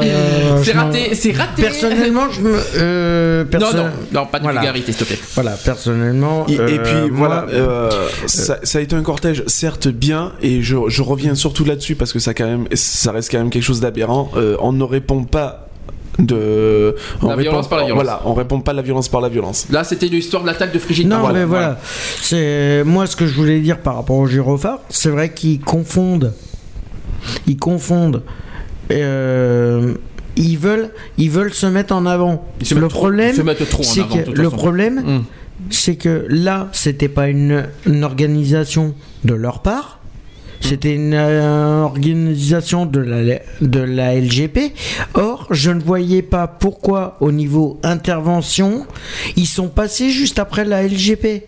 Euh, 0.02 0.62
c'est 0.64 0.72
raté, 0.72 1.14
c'est 1.14 1.32
raté. 1.32 1.62
Personnellement, 1.62 2.30
je 2.30 2.40
me. 2.40 2.58
euh, 2.76 3.44
Non, 3.44 3.50
perso- 3.50 3.76
non, 3.76 3.84
non, 4.12 4.26
pas 4.26 4.38
de 4.38 4.44
Voilà. 4.44 4.60
vulgarité, 4.60 4.92
s'il 4.92 5.00
te 5.00 5.04
plaît. 5.04 5.18
Voilà, 5.34 5.52
personnellement. 5.52 6.46
Et, 6.48 6.54
et 6.54 6.58
euh, 6.60 6.78
puis 6.82 7.10
moi, 7.10 7.28
voilà, 7.28 7.46
euh, 7.52 7.90
ça, 8.26 8.58
ça 8.62 8.78
a 8.78 8.80
été 8.80 8.94
un 8.96 9.02
cortège 9.02 9.44
certes 9.46 9.88
bien, 9.88 10.32
et 10.42 10.62
je, 10.62 10.76
je 10.88 11.02
reviens 11.02 11.34
surtout 11.34 11.64
là-dessus 11.64 11.94
parce 11.96 12.12
que 12.12 12.18
ça 12.18 12.34
quand 12.34 12.46
même, 12.46 12.66
ça 12.74 13.12
reste 13.12 13.30
quand 13.30 13.38
même 13.38 13.50
quelque 13.50 13.62
chose 13.62 13.80
d'aberrant. 13.80 14.30
Euh, 14.36 14.56
on 14.60 14.72
ne 14.72 14.84
répond 14.84 15.24
pas 15.24 15.68
de. 16.18 16.94
on 17.22 17.28
La 17.28 17.34
répond- 17.34 17.42
violence 17.42 17.68
par 17.68 17.78
la 17.78 17.84
violence. 17.86 18.04
Voilà, 18.04 18.20
on 18.24 18.34
répond 18.34 18.60
pas 18.60 18.70
à 18.70 18.74
la 18.74 18.82
violence 18.82 19.08
par 19.08 19.20
la 19.20 19.28
violence. 19.28 19.66
Là, 19.70 19.82
c'était 19.84 20.06
l'histoire 20.06 20.42
de 20.42 20.48
l'attaque 20.48 20.72
de 20.72 20.78
Frigide. 20.78 21.08
Non, 21.08 21.20
Voilà. 21.20 21.38
mais 21.40 21.44
voilà. 21.44 21.78
C'est 22.22 22.82
moi 22.84 23.06
ce 23.06 23.16
que 23.16 23.26
je 23.26 23.34
voulais 23.34 23.60
dire 23.60 23.78
par 23.78 23.96
rapport 23.96 24.16
au 24.16 24.26
gyrophare. 24.28 24.78
C'est 24.90 25.08
vrai 25.10 25.32
qu'ils 25.32 25.60
confondent. 25.60 26.32
Ils 27.46 27.56
confondent. 27.56 28.22
Euh, 28.92 29.94
ils 30.36 30.58
veulent, 30.58 30.90
ils 31.18 31.30
veulent 31.30 31.54
se 31.54 31.66
mettre 31.66 31.94
en 31.94 32.06
avant. 32.06 32.44
Ils 32.60 32.76
le 32.78 32.88
problème, 32.88 33.34
c'est 33.82 34.02
que 34.08 34.30
le 34.30 34.44
façon. 34.44 34.56
problème, 34.56 34.98
Hum. 35.06 35.24
c'est 35.70 35.96
que 35.96 36.26
là, 36.28 36.68
c'était 36.72 37.08
pas 37.08 37.28
une, 37.28 37.64
une 37.86 38.04
organisation 38.04 38.94
de 39.24 39.34
leur 39.34 39.60
part. 39.62 40.00
C'était 40.60 40.94
une 40.94 41.12
euh, 41.12 41.82
organisation 41.82 42.86
de 42.86 42.98
la, 43.00 43.38
de 43.60 43.80
la 43.80 44.14
LGP. 44.18 44.72
Or, 45.12 45.46
je 45.50 45.70
ne 45.70 45.80
voyais 45.80 46.22
pas 46.22 46.46
pourquoi, 46.46 47.18
au 47.20 47.32
niveau 47.32 47.78
intervention, 47.82 48.86
ils 49.36 49.46
sont 49.46 49.68
passés 49.68 50.08
juste 50.10 50.38
après 50.38 50.64
la 50.64 50.82
LGP. 50.82 51.44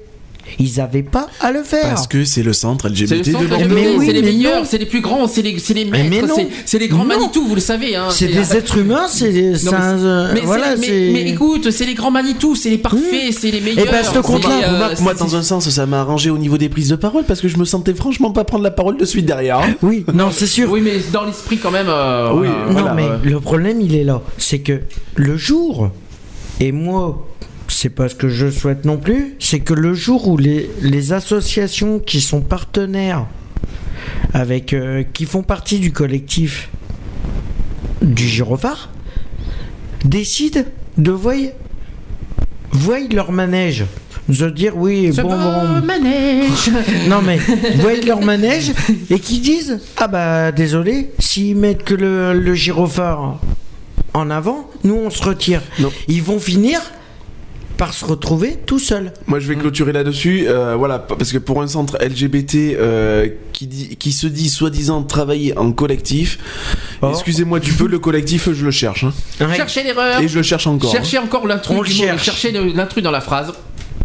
Ils 0.59 0.77
n'avaient 0.79 1.03
pas 1.03 1.27
à 1.41 1.53
le 1.53 1.63
faire. 1.63 1.83
Parce 1.89 2.07
que 2.07 2.25
c'est 2.25 2.43
le 2.43 2.53
centre 2.53 2.89
LGBT 2.89 3.11
le 3.11 3.25
centre 3.33 3.41
de 3.41 3.55
LGBT, 3.55 3.69
Mais 3.75 3.97
oui, 3.97 4.07
c'est 4.07 4.13
les 4.13 4.23
meilleurs, 4.23 4.61
non. 4.61 4.67
c'est 4.69 4.79
les 4.79 4.87
plus 4.87 5.01
grands, 5.01 5.27
c'est 5.29 5.43
les, 5.43 5.59
c'est 5.59 5.75
les 5.75 5.85
maîtres, 5.85 6.29
c'est- 6.65 6.79
les 6.79 6.89
grands. 6.89 7.05
Manitou, 7.05 7.47
vous 7.47 7.55
le 7.55 7.61
savez. 7.61 7.97
Hein, 7.97 8.07
C'est 8.11 8.29
des 8.29 8.57
êtres 8.57 8.79
humains, 8.79 9.07
c'est 9.09 9.33
des- 9.33 9.57
c'est 9.57 9.67
Non, 9.67 9.73
mais 9.73 9.79
un- 9.85 9.99
euh, 10.05 10.31
mais, 10.35 10.41
voilà, 10.41 10.77
mais, 10.77 11.11
mais 11.13 11.31
écoute, 11.31 11.71
c'est 11.71 11.85
les 11.87 11.95
grands 11.95 12.11
Manitou, 12.11 12.55
c'est 12.55 12.71
les 12.71 12.79
parfaits, 12.79 13.33
c'est 13.33 13.51
les 13.51 13.61
meilleurs. 13.61 13.87
ben, 13.87 14.03
ce 14.05 14.13
c'est 14.13 14.23
compte-là, 14.23 14.57
les, 14.59 14.65
euh, 14.65 14.75
Remarque, 14.75 15.01
moi, 15.01 15.13
c'est- 15.17 15.25
dans 15.25 15.37
un 15.37 15.43
sens, 15.43 15.69
ça 15.69 15.87
m'a 15.87 16.01
arrangé 16.01 16.31
au 16.31 16.39
niveau 16.39 16.59
des 16.59 16.69
prises 16.69 16.89
de 16.89 16.97
parole 16.97 17.25
parce 17.25 17.41
que 17.41 17.49
je 17.49 17.57
me 17.59 17.65
sentais 17.65 17.95
franchement 17.95 18.31
pas 18.31 18.45
prendre 18.45 18.65
la 18.65 18.71
parole 18.71 18.97
de 18.97 19.05
suite 19.05 19.27
derrière. 19.27 19.59
hein. 19.61 19.75
Oui, 19.83 20.05
non, 20.15 20.31
c'est 20.33 20.47
sûr. 20.47 20.71
Oui, 20.71 20.81
mais 20.83 21.01
dans 21.13 21.25
l'esprit 21.25 21.59
quand 21.59 21.71
même. 21.71 21.87
euh, 21.89 22.31
Oui, 22.33 22.47
voilà, 22.49 22.65
non, 22.67 22.73
voilà, 22.73 22.95
mais 22.95 23.03
ouais. 23.03 23.31
le 23.31 23.41
problème, 23.41 23.81
il 23.81 23.95
est 23.95 24.05
là. 24.05 24.21
C'est 24.39 24.59
que 24.61 24.81
le 25.15 25.37
jour, 25.37 25.91
et 26.61 26.73
moi, 26.73 27.27
c'est 27.77 27.91
pas 27.91 28.09
ce 28.09 28.15
que 28.15 28.31
je 28.31 28.51
souhaite 28.51 28.87
non 28.87 28.97
plus, 28.97 29.35
c'est 29.39 29.61
que 29.61 29.75
le 29.75 29.93
jour 29.93 30.29
où 30.29 30.39
les, 30.39 30.71
les 30.81 31.13
associations 31.13 31.99
qui 31.99 32.23
sont 32.23 32.41
partenaires, 32.41 33.27
avec, 34.33 34.73
euh, 34.73 35.05
qui 35.13 35.27
font 35.27 35.43
partie 35.43 35.79
du 35.79 35.93
collectif 35.93 36.71
du 38.01 38.27
gyrophare, 38.27 38.89
décident 40.07 40.63
de 40.97 41.11
voir, 41.11 41.37
voient 42.73 43.01
leur 43.13 43.31
manège. 43.31 43.85
De 44.31 44.49
dire 44.49 44.73
oui, 44.75 45.13
Ce 45.15 45.21
bon, 45.21 45.29
bon, 45.29 45.83
manège. 45.85 46.71
non 47.09 47.21
mais 47.23 47.39
voient 47.77 47.95
leur 48.05 48.23
manège 48.23 48.73
et 49.09 49.21
qui 49.21 49.39
disent 49.39 49.79
ah 49.99 50.09
bah 50.09 50.51
désolé 50.51 51.13
s'ils 51.21 51.55
mettent 51.55 51.85
que 51.85 51.95
le, 51.95 52.33
le 52.33 52.55
gyrophare 52.55 53.39
en 54.15 54.31
avant, 54.31 54.69
nous 54.83 54.95
on 54.97 55.11
se 55.11 55.23
retire. 55.23 55.63
Non. 55.79 55.93
Ils 56.09 56.25
vont 56.25 56.41
finir 56.41 56.81
par 57.77 57.93
se 57.95 58.05
retrouver 58.05 58.57
tout 58.67 58.79
seuls. 58.79 59.13
Moi, 59.27 59.39
je 59.39 59.49
vais 59.49 59.57
clôturer 59.57 59.93
là-dessus. 59.93 60.45
euh, 60.49 60.75
voilà, 60.77 60.99
parce 60.99 61.33
que 61.33 61.39
pour 61.39 61.61
un 61.63 61.67
centre 61.67 61.99
LGBT 62.03 62.55
euh, 62.79 63.29
qui, 63.53 63.67
dit, 63.67 63.97
qui 63.97 64.13
se 64.13 64.27
dit 64.27 64.49
soi-disant 64.49 65.03
travailler 65.03 65.57
en 65.59 65.73
collectif, 65.73 66.39
Or- 67.03 67.11
excusez-moi 67.13 67.61
du 67.61 67.73
peu, 67.73 67.87
le 67.87 67.99
collectif, 67.99 68.49
je 68.53 68.65
le 68.65 68.71
cherche. 68.71 69.05
hein. 69.05 69.13
Cherchez 69.55 69.83
l'erreur. 69.83 70.21
Et 70.21 70.29
je 70.29 70.37
le 70.37 70.43
cherche 70.43 70.67
encore. 70.67 70.91
hein. 70.91 70.95
Cherchez 70.95 71.19
encore 71.19 71.47
l'intrus. 71.47 71.77
On 71.79 71.83
le 71.83 71.89
du 71.89 71.95
mot, 71.95 72.03
cherche. 72.05 72.25
Cherchez 72.25 72.53
l'intrus 72.53 73.03
dans 73.03 73.11
la 73.11 73.21
phrase. 73.21 73.53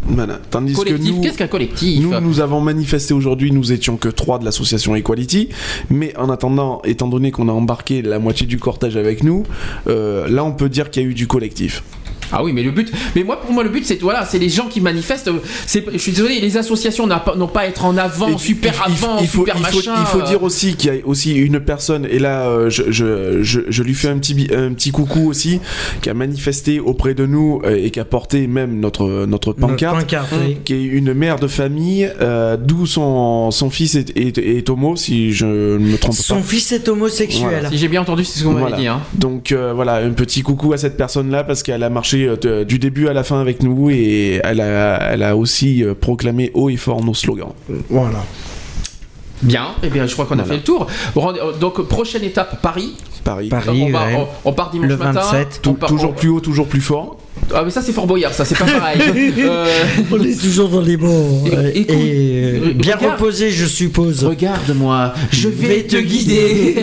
Voilà. 0.03 0.39
Tandis 0.49 0.73
Collectif, 0.73 1.09
que 1.09 1.15
nous, 1.15 1.21
qu'est-ce 1.21 1.37
qu'un 1.37 1.47
collectif 1.47 2.01
Nous, 2.01 2.19
nous 2.19 2.39
avons 2.39 2.59
manifesté 2.59 3.13
aujourd'hui, 3.13 3.51
nous 3.51 3.71
étions 3.71 3.97
que 3.97 4.09
trois 4.09 4.39
de 4.39 4.45
l'association 4.45 4.95
Equality, 4.95 5.49
mais 5.91 6.13
en 6.17 6.29
attendant, 6.29 6.81
étant 6.85 7.07
donné 7.07 7.29
qu'on 7.31 7.47
a 7.47 7.51
embarqué 7.51 8.01
la 8.01 8.17
moitié 8.17 8.47
du 8.47 8.57
cortège 8.57 8.97
avec 8.97 9.23
nous, 9.23 9.43
euh, 9.87 10.27
là 10.27 10.43
on 10.43 10.53
peut 10.53 10.69
dire 10.69 10.89
qu'il 10.89 11.03
y 11.03 11.05
a 11.05 11.09
eu 11.09 11.13
du 11.13 11.27
collectif. 11.27 11.83
Ah 12.31 12.43
oui, 12.43 12.53
mais 12.53 12.63
le 12.63 12.71
but, 12.71 12.91
mais 13.15 13.23
moi 13.23 13.39
pour 13.41 13.51
moi 13.51 13.63
le 13.63 13.69
but 13.69 13.85
c'est 13.85 13.99
voilà, 14.01 14.25
c'est 14.25 14.39
les 14.39 14.49
gens 14.49 14.67
qui 14.67 14.81
manifestent. 14.81 15.29
C'est, 15.67 15.83
je 15.91 15.97
suis 15.97 16.11
désolé, 16.11 16.39
les 16.39 16.57
associations 16.57 17.07
n'ont 17.07 17.19
pas, 17.19 17.35
n'ont 17.35 17.47
pas 17.47 17.61
à 17.61 17.65
être 17.67 17.85
en 17.85 17.97
avant, 17.97 18.29
Et 18.29 18.37
super 18.37 18.73
il- 18.87 18.93
avant, 18.93 19.17
il 19.19 19.27
faut, 19.27 19.39
super 19.39 19.55
il 19.57 19.65
faut, 19.65 19.77
machin. 19.77 19.93
il 19.99 20.05
faut 20.05 20.19
euh. 20.21 20.25
dire 20.27 20.43
aussi 20.43 20.75
qu'il 20.75 20.93
y 20.93 20.97
a 20.97 21.05
aussi 21.05 21.33
une 21.35 21.59
personne, 21.59 22.05
et 22.09 22.19
là 22.19 22.47
euh, 22.47 22.69
je, 22.69 22.91
je, 22.91 23.41
je, 23.43 23.59
je 23.69 23.83
lui 23.83 23.93
fais 23.93 24.07
un 24.09 24.17
petit, 24.17 24.47
un 24.55 24.73
petit 24.73 24.91
coucou 24.91 25.27
aussi, 25.29 25.59
qui 26.01 26.09
a 26.09 26.13
manifesté 26.13 26.79
auprès 26.79 27.13
de 27.13 27.25
nous 27.25 27.61
euh, 27.65 27.75
et 27.75 27.91
qui 27.91 27.99
a 27.99 28.05
porté 28.05 28.47
même 28.47 28.79
notre, 28.79 29.25
notre 29.25 29.53
pancarte. 29.53 29.95
Notre 29.95 30.05
pancarte, 30.07 30.33
oui. 30.45 30.57
qui 30.63 30.73
est 30.73 30.83
une 30.83 31.13
mère 31.13 31.37
de 31.37 31.47
famille, 31.47 32.09
euh, 32.21 32.57
d'où 32.57 32.85
son, 32.85 33.51
son 33.51 33.69
fils 33.69 33.95
est, 33.95 34.17
est, 34.17 34.37
est 34.37 34.69
homo, 34.69 34.95
si 34.95 35.33
je 35.33 35.45
ne 35.45 35.77
me 35.77 35.97
trompe 35.97 36.15
pas. 36.15 36.21
Son 36.23 36.41
fils 36.43 36.71
est 36.71 36.87
homosexuel. 36.87 37.67
Si 37.71 37.77
j'ai 37.77 37.87
bien 37.87 38.01
entendu, 38.01 38.23
c'est 38.25 38.39
ce 38.39 38.43
qu'on 38.43 38.51
m'avait 38.51 38.61
Voilà. 38.61 38.77
dit. 38.77 38.87
Hein. 38.87 39.01
Donc 39.15 39.51
euh, 39.51 39.73
voilà, 39.73 39.95
un 39.95 40.11
petit 40.11 40.41
coucou 40.41 40.73
à 40.73 40.77
cette 40.77 40.97
personne-là 40.97 41.43
parce 41.43 41.63
qu'elle 41.63 41.83
a 41.83 41.89
marché 41.89 42.20
euh, 42.27 42.35
de- 42.35 42.63
du 42.63 42.79
début 42.79 43.07
à 43.07 43.13
la 43.13 43.23
fin 43.23 43.39
avec 43.41 43.63
nous 43.63 43.89
et 43.89 44.39
elle 44.43 44.61
a, 44.61 45.11
elle 45.13 45.23
a 45.23 45.35
aussi 45.35 45.83
euh, 45.83 45.93
proclamé 45.93 46.51
haut 46.53 46.69
et 46.69 46.77
fort 46.77 47.03
nos 47.03 47.13
slogans. 47.13 47.53
Voilà. 47.89 48.23
Bien, 49.41 49.69
et 49.81 49.89
bien 49.89 50.05
je 50.05 50.13
crois 50.13 50.25
qu'on 50.25 50.37
a 50.37 50.43
fait 50.43 50.57
le 50.57 50.61
tour. 50.63 50.85
Euh, 51.17 51.51
Donc 51.59 51.81
prochaine 51.87 52.23
étape 52.23 52.61
Paris. 52.61 52.95
Paris. 53.23 53.49
Paris, 53.49 53.83
on, 53.87 53.89
va- 53.91 54.05
ouais. 54.05 54.15
on- 54.45 54.49
on 54.49 54.53
part 54.53 54.69
dimanche 54.71 54.89
Le 54.89 54.97
matin. 54.97 55.21
27. 55.21 55.47
on 55.59 55.61
Tou- 55.61 55.73
part- 55.73 55.89
toujours 55.89 56.11
on- 56.11 56.13
plus 56.13 56.29
haut, 56.29 56.39
toujours 56.39 56.67
plus 56.67 56.81
fort. 56.81 57.17
Ah 57.53 57.63
mais 57.65 57.71
ça 57.71 57.81
c'est 57.81 57.91
Fort 57.91 58.07
Boyard, 58.07 58.33
ça 58.33 58.45
c'est 58.45 58.57
pas 58.57 58.65
pareil. 58.65 58.99
Euh, 59.41 59.65
On 60.11 60.21
est 60.23 60.39
toujours 60.39 60.69
dans 60.69 60.81
les 60.81 60.95
euh, 60.95 61.71
écoute, 61.73 61.95
et 61.95 62.43
euh, 62.43 62.73
bien 62.73 62.95
regarde. 62.95 63.13
reposé, 63.19 63.49
je 63.49 63.65
suppose. 63.65 64.23
Regarde-moi, 64.23 65.13
je 65.31 65.49
vais 65.49 65.83
te 65.83 65.97
guider. 65.97 66.75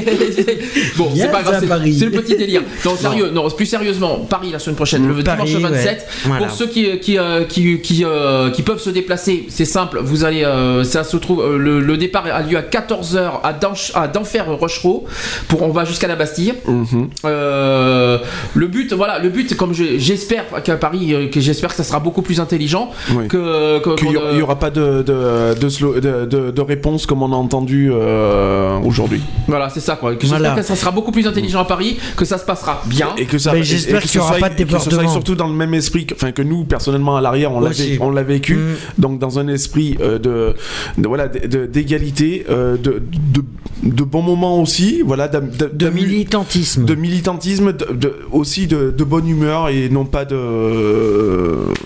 bon, 0.96 1.10
c'est 1.16 1.30
pas 1.30 1.42
grave, 1.42 1.58
c'est- 1.60 1.66
Paris. 1.66 1.96
c'est 1.98 2.04
le 2.06 2.10
petit 2.10 2.36
délire. 2.36 2.62
Non, 2.84 2.96
sérieux, 2.96 3.30
non, 3.30 3.48
plus 3.50 3.66
sérieusement, 3.66 4.16
Paris 4.28 4.50
la 4.52 4.58
semaine 4.58 4.76
prochaine, 4.76 5.06
le 5.06 5.22
Paris, 5.22 5.44
dimanche 5.46 5.62
ouais. 5.62 5.70
27. 5.78 6.06
Voilà. 6.24 6.46
Pour 6.46 6.56
ceux 6.56 6.66
qui 6.66 6.98
qui 7.00 7.18
euh, 7.18 7.44
qui 7.44 7.78
qui, 7.80 8.04
euh, 8.04 8.50
qui 8.50 8.62
peuvent 8.62 8.80
se 8.80 8.90
déplacer, 8.90 9.46
c'est 9.48 9.64
simple. 9.64 10.00
Vous 10.02 10.24
allez, 10.24 10.44
euh, 10.44 10.84
ça 10.84 11.04
se 11.04 11.16
trouve, 11.16 11.40
euh, 11.42 11.58
le, 11.58 11.80
le 11.80 11.96
départ 11.96 12.24
a 12.26 12.42
lieu 12.42 12.56
à 12.56 12.62
14h 12.62 13.40
à 13.42 13.52
Danch- 13.52 13.92
à 13.94 14.08
d'Enfer 14.08 14.46
Rochereau. 14.58 15.04
Pour 15.48 15.62
on 15.62 15.68
va 15.70 15.84
jusqu'à 15.84 16.08
la 16.08 16.16
Bastille. 16.16 16.54
Mhm. 16.66 17.08
Euh, 17.24 18.18
le 18.54 18.66
but, 18.66 18.92
voilà, 18.92 19.18
le 19.18 19.28
but, 19.28 19.54
comme 19.56 19.72
je- 19.72 19.98
j'espère 19.98 20.44
qu'à 20.64 20.76
Paris, 20.76 21.14
euh, 21.14 21.28
que 21.28 21.40
j'espère 21.40 21.70
que 21.70 21.76
ça 21.76 21.84
sera 21.84 22.00
beaucoup 22.00 22.22
plus 22.22 22.40
intelligent 22.40 22.90
Oui. 23.14 23.28
que 23.28 23.78
que- 23.80 23.94
Qu'il 23.96 24.06
qu'on, 24.08 24.12
y, 24.12 24.16
euh, 24.16 24.30
il 24.32 24.38
y 24.38 24.42
aura 24.42 24.58
pas 24.58 24.70
de, 24.70 25.02
de, 25.02 25.54
de, 25.58 25.68
slo- 25.68 26.00
de, 26.00 26.26
de- 26.26 26.50
de 26.50 26.60
réponse 26.60 27.06
comme 27.06 27.22
on 27.22 27.32
a 27.32 27.36
entendu 27.36 27.90
euh, 27.92 28.78
aujourd'hui. 28.84 29.20
Voilà, 29.46 29.68
c'est 29.68 29.80
ça 29.80 29.96
quoi. 29.96 30.14
Que 30.14 30.22
J'espère 30.22 30.38
Voilà. 30.40 30.54
que 30.56 30.62
ça 30.62 30.76
sera 30.76 30.90
beaucoup 30.90 31.12
plus 31.12 31.26
intelligent 31.26 31.60
à 31.60 31.64
Paris, 31.64 31.98
que 32.16 32.24
ça 32.24 32.38
se 32.38 32.44
passera 32.44 32.82
bien. 32.86 33.08
Et 33.16 33.24
que 33.26 33.38
ça, 33.38 33.52
Mais 33.52 33.62
j'espère 33.62 33.98
et 33.98 34.02
que 34.02 34.08
qu'il 34.08 34.20
y 34.20 34.24
ce 34.24 34.28
aura 34.28 34.38
pas 34.38 34.48
de 34.48 34.54
et 34.60 34.64
que 34.64 34.72
ce 34.72 34.78
soit 34.78 34.90
débordement. 34.90 35.12
surtout 35.12 35.34
dans 35.34 35.48
le 35.48 35.54
même 35.54 35.74
esprit, 35.74 36.06
que, 36.06 36.14
enfin 36.14 36.32
que 36.32 36.42
nous 36.42 36.64
personnellement 36.64 37.16
à 37.16 37.20
l'arrière 37.20 37.52
on 37.52 37.60
l'a 37.60 37.70
on 38.00 38.10
l'a 38.10 38.22
vécu, 38.22 38.56
Mm. 38.56 38.74
donc 38.98 39.18
dans 39.18 39.38
un 39.38 39.48
esprit 39.48 39.96
euh, 40.00 40.18
de, 40.18 40.54
de- 40.98 41.08
voilà 41.08 41.28
de- 41.28 41.46
de- 41.46 41.66
d'égalité, 41.66 42.44
euh, 42.50 42.76
de, 42.76 43.02
de, 43.34 43.42
de 43.82 44.02
bons 44.04 44.22
moments 44.22 44.60
aussi, 44.60 45.02
voilà 45.04 45.28
de, 45.28 45.88
militantisme. 45.90 46.84
de 46.84 46.94
militantisme, 46.94 47.72
de, 47.72 47.86
de- 47.92 48.14
aussi 48.32 48.66
de, 48.66 48.90
de 48.96 49.04
bonne 49.04 49.28
humeur 49.28 49.68
et 49.68 49.88
non 49.88 50.04
pas 50.04 50.24
de 50.24 50.37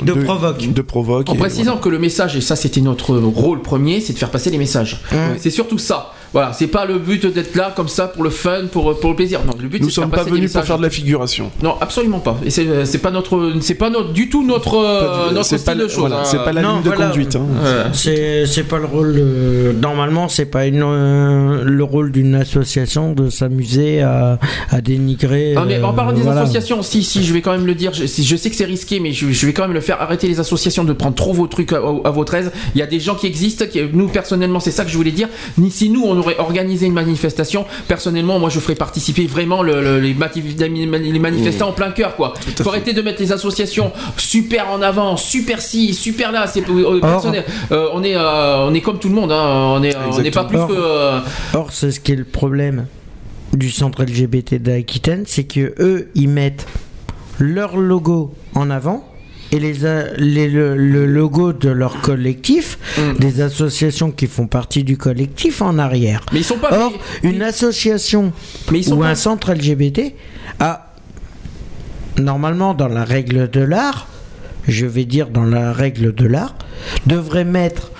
De 0.02 0.12
provoque. 0.12 0.72
de 0.72 0.82
provoque. 0.82 1.28
En 1.28 1.34
précisant 1.34 1.76
que 1.76 1.88
le 1.88 1.98
message, 1.98 2.36
et 2.36 2.40
ça 2.40 2.56
c'était 2.56 2.80
notre 2.80 3.16
rôle 3.16 3.62
premier, 3.62 4.00
c'est 4.00 4.12
de 4.12 4.18
faire 4.18 4.30
passer 4.30 4.50
les 4.50 4.58
messages. 4.58 5.02
C'est 5.38 5.50
surtout 5.50 5.78
ça. 5.78 6.12
Voilà, 6.32 6.52
c'est 6.54 6.66
pas 6.66 6.86
le 6.86 6.98
but 6.98 7.26
d'être 7.26 7.54
là 7.56 7.72
comme 7.76 7.88
ça 7.88 8.08
pour 8.08 8.24
le 8.24 8.30
fun, 8.30 8.62
pour, 8.72 8.98
pour 8.98 9.10
le 9.10 9.16
plaisir. 9.16 9.40
Non, 9.46 9.52
le 9.60 9.68
but 9.68 9.80
Nous 9.82 9.90
c'est 9.90 10.00
de 10.00 10.06
sommes 10.06 10.10
pas 10.10 10.22
venus 10.22 10.52
pour 10.52 10.64
faire 10.64 10.78
de 10.78 10.82
la 10.82 10.90
figuration. 10.90 11.50
Non, 11.62 11.74
absolument 11.80 12.20
pas. 12.20 12.38
Et 12.44 12.50
c'est 12.50 12.86
c'est 12.86 12.98
pas 12.98 13.10
notre, 13.10 13.52
c'est 13.60 13.74
pas 13.74 13.90
notre, 13.90 14.12
du 14.12 14.28
tout 14.30 14.42
notre, 14.46 14.76
euh, 14.78 15.00
Pas 15.24 15.28
du- 15.28 15.34
notre 15.34 15.46
c'est 15.46 15.58
style 15.58 15.66
pas, 15.66 15.74
de 15.74 15.82
la- 15.82 15.88
choses. 15.88 15.98
voilà, 15.98 16.20
hein. 16.20 16.24
c'est 16.24 16.38
pas 16.44 16.52
la 16.52 16.62
Non, 16.62 16.74
ligne 16.80 16.84
de 16.84 16.90
conduite. 16.90 17.36
hein. 17.36 17.46
Ouais. 17.62 17.90
C'est 17.92 18.46
c'est 18.46 18.64
pas 18.64 18.78
le 18.78 18.86
rôle. 18.86 19.14
euh, 19.18 19.72
normalement, 19.74 20.28
c'est 20.28 20.46
pas 20.46 20.66
une, 20.66 20.82
euh, 20.82 21.64
le 21.64 21.84
rôle 21.84 22.12
d'une 22.12 22.34
association 22.34 23.12
de 23.12 23.28
s'amuser 23.28 24.00
à, 24.00 24.38
à 24.70 24.80
dénigrer. 24.80 25.54
Ah, 25.56 25.64
mais 25.66 25.82
en 25.82 25.90
euh, 25.90 25.92
parlant 25.92 26.12
des 26.12 26.22
voilà. 26.22 26.40
associations, 26.42 26.82
si, 26.82 27.02
si, 27.02 27.24
je 27.24 27.32
vais 27.34 27.42
quand 27.42 27.52
même 27.52 27.66
le 27.66 27.74
dire, 27.74 27.92
je, 27.92 28.06
si- 28.06 28.24
je 28.24 28.36
sais 28.36 28.48
que 28.48 28.56
c'est 28.56 28.64
risqué, 28.64 29.00
mais 29.00 29.12
je, 29.12 29.30
je 29.30 29.46
vais 29.46 29.52
quand 29.52 29.62
même 29.62 29.74
le 29.74 29.80
faire. 29.80 30.00
Arrêtez 30.00 30.28
les 30.28 30.40
associations 30.40 30.84
de 30.84 30.92
prendre 30.92 31.14
trop 31.14 31.32
vos 31.34 31.46
trucs 31.46 31.72
à, 31.72 31.76
à 32.04 32.10
votre 32.10 32.34
aise. 32.34 32.50
Il 32.74 32.78
y 32.78 32.82
a 32.82 32.86
des 32.86 33.00
gens 33.00 33.14
qui 33.16 33.26
existent, 33.26 33.64
qui, 33.70 33.80
nous 33.92 34.08
personnellement, 34.08 34.60
c'est 34.60 34.70
ça 34.70 34.84
que 34.84 34.90
je 34.90 34.96
voulais 34.96 35.10
dire. 35.10 35.28
Ni 35.58 35.70
si 35.70 35.90
nous, 35.90 36.02
on 36.04 36.21
aurait 36.22 36.38
organisé 36.38 36.86
une 36.86 36.92
manifestation, 36.94 37.66
personnellement, 37.86 38.38
moi, 38.38 38.48
je 38.50 38.58
ferais 38.60 38.74
participer 38.74 39.26
vraiment 39.26 39.62
le- 39.62 39.82
le- 39.82 40.00
les, 40.00 40.14
les 40.14 41.18
manifestants 41.18 41.68
en 41.68 41.72
plein 41.72 41.90
cœur, 41.90 42.16
quoi. 42.16 42.34
Faut 42.62 42.68
arrêter 42.70 42.92
de 42.94 43.02
mettre 43.02 43.20
les 43.20 43.32
associations 43.32 43.92
super 44.16 44.70
en 44.70 44.80
avant, 44.82 45.16
super 45.16 45.60
ci, 45.60 45.92
super 45.94 46.32
là. 46.32 46.46
C'est 46.46 46.68
euh, 46.68 47.00
personnel. 47.00 47.44
Euh, 47.70 47.88
on 47.92 48.02
est, 48.02 48.16
euh, 48.16 48.66
on 48.66 48.74
est 48.74 48.80
comme 48.80 48.98
tout 48.98 49.08
le 49.08 49.14
monde. 49.14 49.32
hein. 49.32 49.74
On 49.76 49.82
est, 49.82 49.94
on 49.96 50.18
n'est 50.22 50.30
pas 50.30 50.44
plus 50.44 50.56
que. 50.68 50.72
euh, 50.72 51.18
Or, 51.54 51.68
c'est 51.72 51.90
ce 51.90 52.00
qui 52.00 52.12
est 52.12 52.16
le 52.16 52.24
problème 52.24 52.86
du 53.52 53.70
centre 53.70 54.02
LGBT 54.02 54.54
d'Aquitaine, 54.54 55.24
c'est 55.26 55.44
que 55.44 55.74
eux, 55.78 56.08
ils 56.14 56.28
mettent 56.28 56.66
leur 57.38 57.76
logo 57.76 58.32
en 58.54 58.70
avant, 58.70 59.06
et 59.52 59.58
les, 59.60 59.84
a- 59.86 60.12
les- 60.16 60.48
le, 60.48 60.76
le 60.76 61.06
logo 61.06 61.52
de 61.52 61.68
leur 61.68 62.00
collectif, 62.00 62.78
des 63.20 63.40
associations 63.42 64.10
qui 64.10 64.26
font 64.26 64.46
partie 64.46 64.82
du 64.82 64.96
collectif 64.96 65.60
en 65.62 65.78
arrière. 65.78 66.22
Mais 66.32 66.40
ils 66.40 66.44
sont 66.44 66.56
pas. 66.58 66.76
Or, 66.86 66.92
une 67.22 67.42
association 67.42 68.32
Mais 68.70 68.78
ils 68.80 68.84
sont 68.84 68.96
ou 68.96 69.00
pas- 69.00 69.08
un 69.08 69.14
centre 69.14 69.52
LGBT 69.52 70.14
a, 70.58 70.92
normalement 72.18 72.74
dans 72.74 72.88
la 72.88 73.04
règle 73.04 73.50
de 73.50 73.60
l'art, 73.60 74.08
je 74.68 74.86
vais 74.86 75.04
dire 75.04 75.28
dans 75.28 75.44
la 75.44 75.72
règle 75.72 76.14
de 76.14 76.26
l'art, 76.26 76.54
devrait 77.06 77.44
mettre 77.44 77.90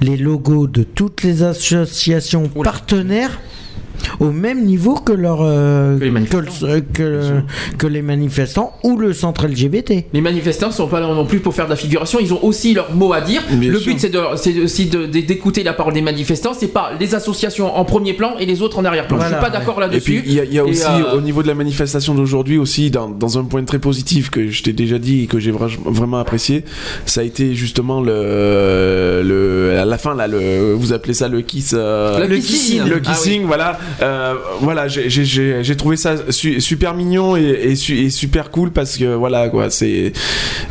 les 0.00 0.16
logos 0.16 0.66
de 0.66 0.82
toutes 0.82 1.22
les 1.22 1.42
associations 1.42 2.48
partenaires 2.48 3.38
au 4.20 4.30
même 4.30 4.64
niveau 4.64 4.94
que, 4.94 5.12
leur, 5.12 5.38
euh, 5.42 5.98
Que 5.98 6.04
les 6.04 6.10
manifestants. 6.10 6.66
que 6.66 6.66
le- 6.66 6.80
que- 6.92 7.76
que 7.78 7.86
les 7.86 8.02
manifestants 8.02 8.72
ou 8.84 8.96
le 8.98 9.12
centre 9.12 9.46
LGBT. 9.46 10.06
Les 10.12 10.20
manifestants 10.20 10.70
sont 10.70 10.86
pas 10.88 11.00
là 11.00 11.06
non 11.06 11.24
plus 11.24 11.40
pour 11.40 11.54
faire 11.54 11.66
de 11.66 11.70
la 11.70 11.76
figuration, 11.76 12.18
ils 12.20 12.32
ont 12.32 12.42
aussi 12.44 12.74
leur 12.74 12.92
mot 12.94 13.12
à 13.12 13.20
dire. 13.20 13.42
Bien 13.50 13.70
le 13.70 13.78
sûr. 13.78 13.92
but 13.92 14.00
c'est 14.00 14.08
de- 14.10 14.20
c'est 14.36 14.58
aussi 14.60 14.86
d'écouter 14.86 15.62
la 15.62 15.72
parole 15.72 15.92
des 15.94 16.02
manifestants, 16.02 16.52
c'est 16.54 16.68
pas 16.68 16.92
les 16.98 17.14
associations 17.14 17.76
en 17.76 17.84
premier 17.84 18.12
plan 18.14 18.34
et 18.38 18.46
les 18.46 18.62
autres 18.62 18.78
en 18.78 18.84
arrière-plan. 18.84 19.16
Je 19.18 19.22
Voilà, 19.22 19.36
suis 19.38 19.44
pas 19.44 19.50
d'accord 19.56 19.80
là-dessus. 19.80 20.00
puis 20.00 20.22
il 20.26 20.32
y 20.34 20.40
a, 20.40 20.44
y 20.44 20.60
aussi 20.60 20.82
euh, 20.86 21.16
au 21.16 21.20
niveau 21.20 21.42
de 21.42 21.48
la 21.48 21.54
manifestation 21.54 22.14
d'aujourd'hui 22.14 22.58
aussi 22.58 22.90
dans, 22.90 23.08
dans 23.08 23.38
un 23.38 23.44
point 23.44 23.62
très 23.64 23.78
positif 23.78 24.30
que 24.30 24.48
je 24.48 24.62
t'ai 24.62 24.72
déjà 24.72 24.98
dit 24.98 25.22
et 25.24 25.26
que 25.26 25.38
j'ai 25.38 25.52
vra- 25.52 25.68
vraiment 25.84 26.18
apprécié, 26.18 26.64
ça 27.06 27.20
a 27.20 27.24
été 27.24 27.54
justement 27.54 28.00
le, 28.00 29.22
le 29.22 29.78
à 29.78 29.84
la 29.84 29.98
fin 29.98 30.14
là 30.14 30.26
le 30.26 30.72
vous 30.74 30.92
appelez 30.92 31.14
ça 31.14 31.28
le 31.28 31.40
kiss 31.42 31.74
euh, 31.76 32.18
Le 32.20 32.26
Le 32.26 32.36
kissing. 32.36 32.80
kissing. 32.80 32.84
le 32.88 32.96
Ah 33.04 33.10
kissing 33.12 33.42
voilà 33.44 33.78
euh, 33.95 33.95
voilà 34.60 34.88
j'ai- 34.88 35.76
trouvé 35.76 35.96
ça 35.96 36.14
su- 36.30 36.60
super 36.60 36.94
mignon 36.94 37.36
et, 37.36 37.42
et 37.42 37.76
su- 37.76 37.98
et 37.98 38.10
super 38.10 38.50
cool 38.50 38.70
parce 38.70 38.96
que 38.96 39.14
voilà 39.14 39.48
quoi 39.48 39.70
c'est 39.70 40.12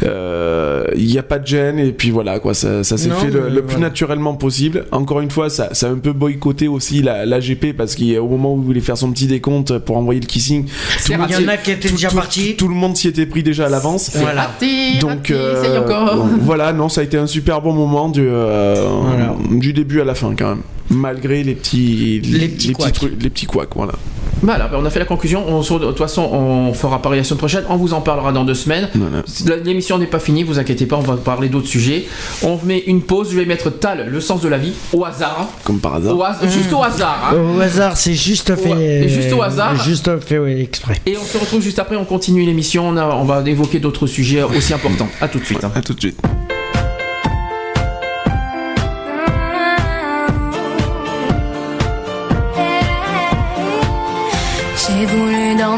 euh, 0.04 0.86
il 0.96 1.06
n'y 1.06 1.18
a 1.18 1.24
pas 1.24 1.40
de 1.40 1.48
gêne 1.48 1.80
et 1.80 1.92
puis 1.92 2.10
voilà 2.12 2.40
quoi 2.40 2.54
ça, 2.54 2.84
ça 2.84 2.98
s'est 2.98 3.10
fait 3.10 3.28
le, 3.30 3.42
plus 3.62 3.62
voilà. 3.74 3.80
naturellement 3.80 4.34
possible 4.36 4.86
encore 4.92 5.22
une 5.22 5.32
fois 5.32 5.50
ça, 5.50 5.70
ça 5.74 5.88
a 5.88 5.90
un 5.92 5.98
peu 5.98 6.14
boycotté 6.14 6.68
aussi 6.68 7.02
la, 7.02 7.26
l'AGP 7.26 7.74
parce 7.76 7.96
qu'au 7.96 8.28
moment 8.28 8.54
où 8.54 8.60
il 8.62 8.66
voulait 8.66 8.80
faire 8.82 8.98
son 8.98 9.12
petit 9.12 9.28
décompte 9.28 9.78
pour 9.80 9.98
envoyer 9.98 10.20
le 10.20 10.26
kissing 10.28 10.66
tout 10.66 11.12
le 11.12 11.18
monde 11.18 11.28
Il 11.30 11.42
y 11.44 11.46
en 11.46 11.50
a 11.50 11.58
qui 11.58 11.72
étaient 11.72 11.88
tout, 11.90 11.96
déjà 11.96 12.10
tout- 12.10 12.16
partis. 12.16 12.56
tout 12.56 12.68
le 12.68 12.76
monde 12.76 12.96
s'y 12.96 13.08
était 13.08 13.26
pris 13.26 13.44
déjà 13.44 13.66
à 13.68 13.70
l'avance 13.70 14.12
Voilà. 14.16 14.52
donc 15.00 15.32
euh, 15.32 15.82
encore. 15.84 16.28
voilà 16.42 16.74
non 16.74 16.90
ça 16.90 17.02
a 17.02 17.04
été 17.04 17.18
un 17.18 17.28
super 17.28 17.62
bon 17.62 17.74
moment 17.74 18.10
du, 18.10 18.22
euh, 18.26 18.88
Voilà. 19.02 19.36
du 19.52 19.74
début 19.74 20.02
à 20.02 20.06
la 20.06 20.16
fin 20.16 20.34
quand 20.38 20.50
même 20.50 20.62
malgré 20.90 21.44
les 21.44 21.56
petits 21.56 22.20
Les 22.24 22.48
petits 22.48 22.72
couacs. 22.74 22.94
trucs 22.94 23.22
les 23.22 23.30
petits 23.30 23.46
couacs 23.46 23.70
voilà 23.76 23.94
Voilà, 24.42 24.68
ben, 24.68 24.78
on 24.82 24.86
a 24.86 24.90
fait 24.90 25.00
la 25.00 25.06
conclusion. 25.06 25.44
On, 25.48 25.62
de 25.62 25.86
toute 25.86 25.98
façon, 25.98 26.22
on 26.24 26.74
fera 26.74 27.02
pareil 27.02 27.20
la 27.20 27.24
semaine 27.24 27.38
prochaine. 27.40 27.64
On 27.70 27.78
vous 27.78 27.94
en 27.94 28.02
parlera 28.02 28.32
dans 28.32 28.44
deux 28.44 28.54
semaines. 28.54 28.90
Voilà. 28.94 29.24
L'émission 29.64 29.98
n'est 29.98 30.06
pas 30.08 30.20
finie, 30.20 30.44
vous 30.44 30.60
inquiétez 30.60 30.86
pas, 30.86 30.98
on 30.98 31.02
va 31.02 31.16
parler 31.18 31.50
d'autres 31.50 31.68
sujets. 31.68 32.06
On 32.44 32.60
met 32.64 32.80
une 32.86 33.02
pause, 33.02 33.32
je 33.32 33.38
vais 33.38 33.46
mettre 33.46 33.70
Tal, 33.72 34.08
le 34.10 34.22
sens 34.22 34.42
de 34.42 34.48
la 34.50 34.58
vie, 34.58 34.74
au 34.94 35.04
hasard. 35.06 35.50
comme 35.64 35.80
par 35.80 35.96
hasard 35.96 36.16
Au 36.18 36.24
has- 36.24 36.38
Juste 36.48 36.72
au 36.74 36.84
hasard. 36.84 37.32
hein. 37.34 37.38
Au 37.58 37.60
hasard, 37.60 37.98
c'est 37.98 38.14
juste 38.14 38.56
fait. 38.56 38.74
Ouais, 38.74 39.08
juste 39.10 39.34
au 39.34 39.42
hasard. 39.42 39.82
Juste 39.84 40.20
fait 40.20 40.38
ouais, 40.38 40.62
exprès. 40.62 40.96
Et 41.06 41.18
on 41.18 41.24
se 41.26 41.38
retrouve 41.38 41.62
juste 41.62 41.80
après, 41.80 41.96
on 41.96 42.06
continue 42.06 42.46
l'émission, 42.46 42.90
on, 42.90 43.24
va 43.26 43.42
évoquer 43.48 43.80
d'autres 43.80 44.06
sujets 44.08 44.44
aussi 44.44 44.74
importants. 44.74 45.08
A 45.22 45.28
tout 45.28 45.40
de 45.40 45.46
suite. 45.46 45.64
hein. 45.64 45.72
à 45.76 45.82
tout 45.82 45.94
de 45.94 46.00
suite 46.00 46.20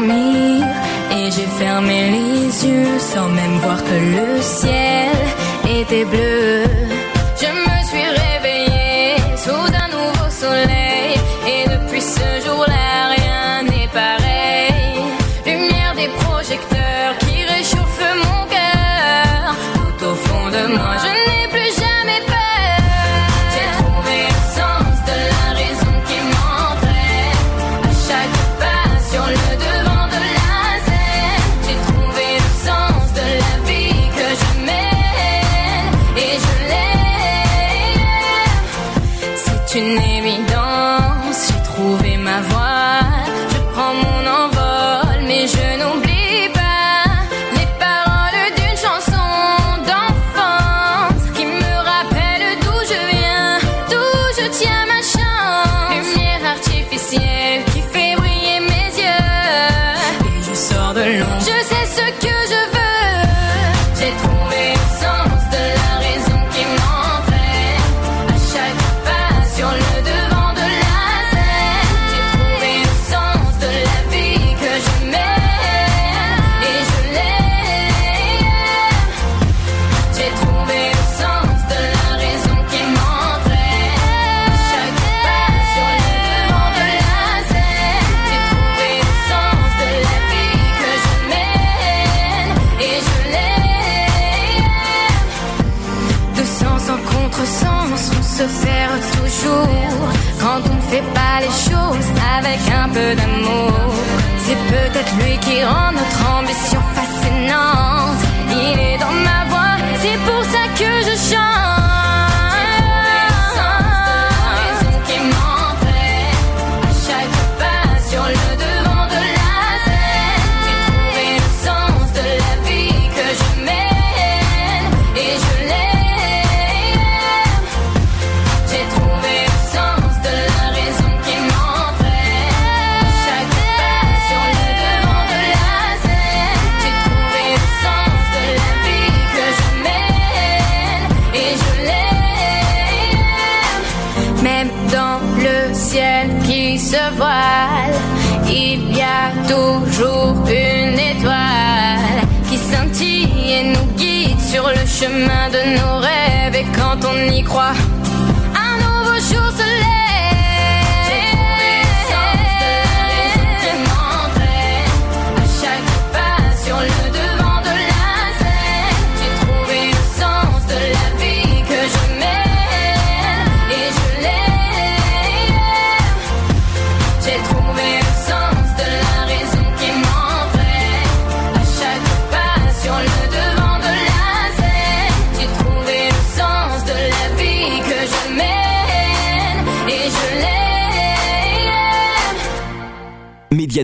et 0.06 1.30
j'ai 1.30 1.46
fermé 1.58 2.10
les 2.10 2.66
yeux 2.66 2.98
sans 2.98 3.28
même 3.28 3.58
voir 3.58 3.82
que 3.82 3.94
le 3.94 4.40
ciel 4.42 5.10
était 5.68 6.04
bleu. 6.04 6.87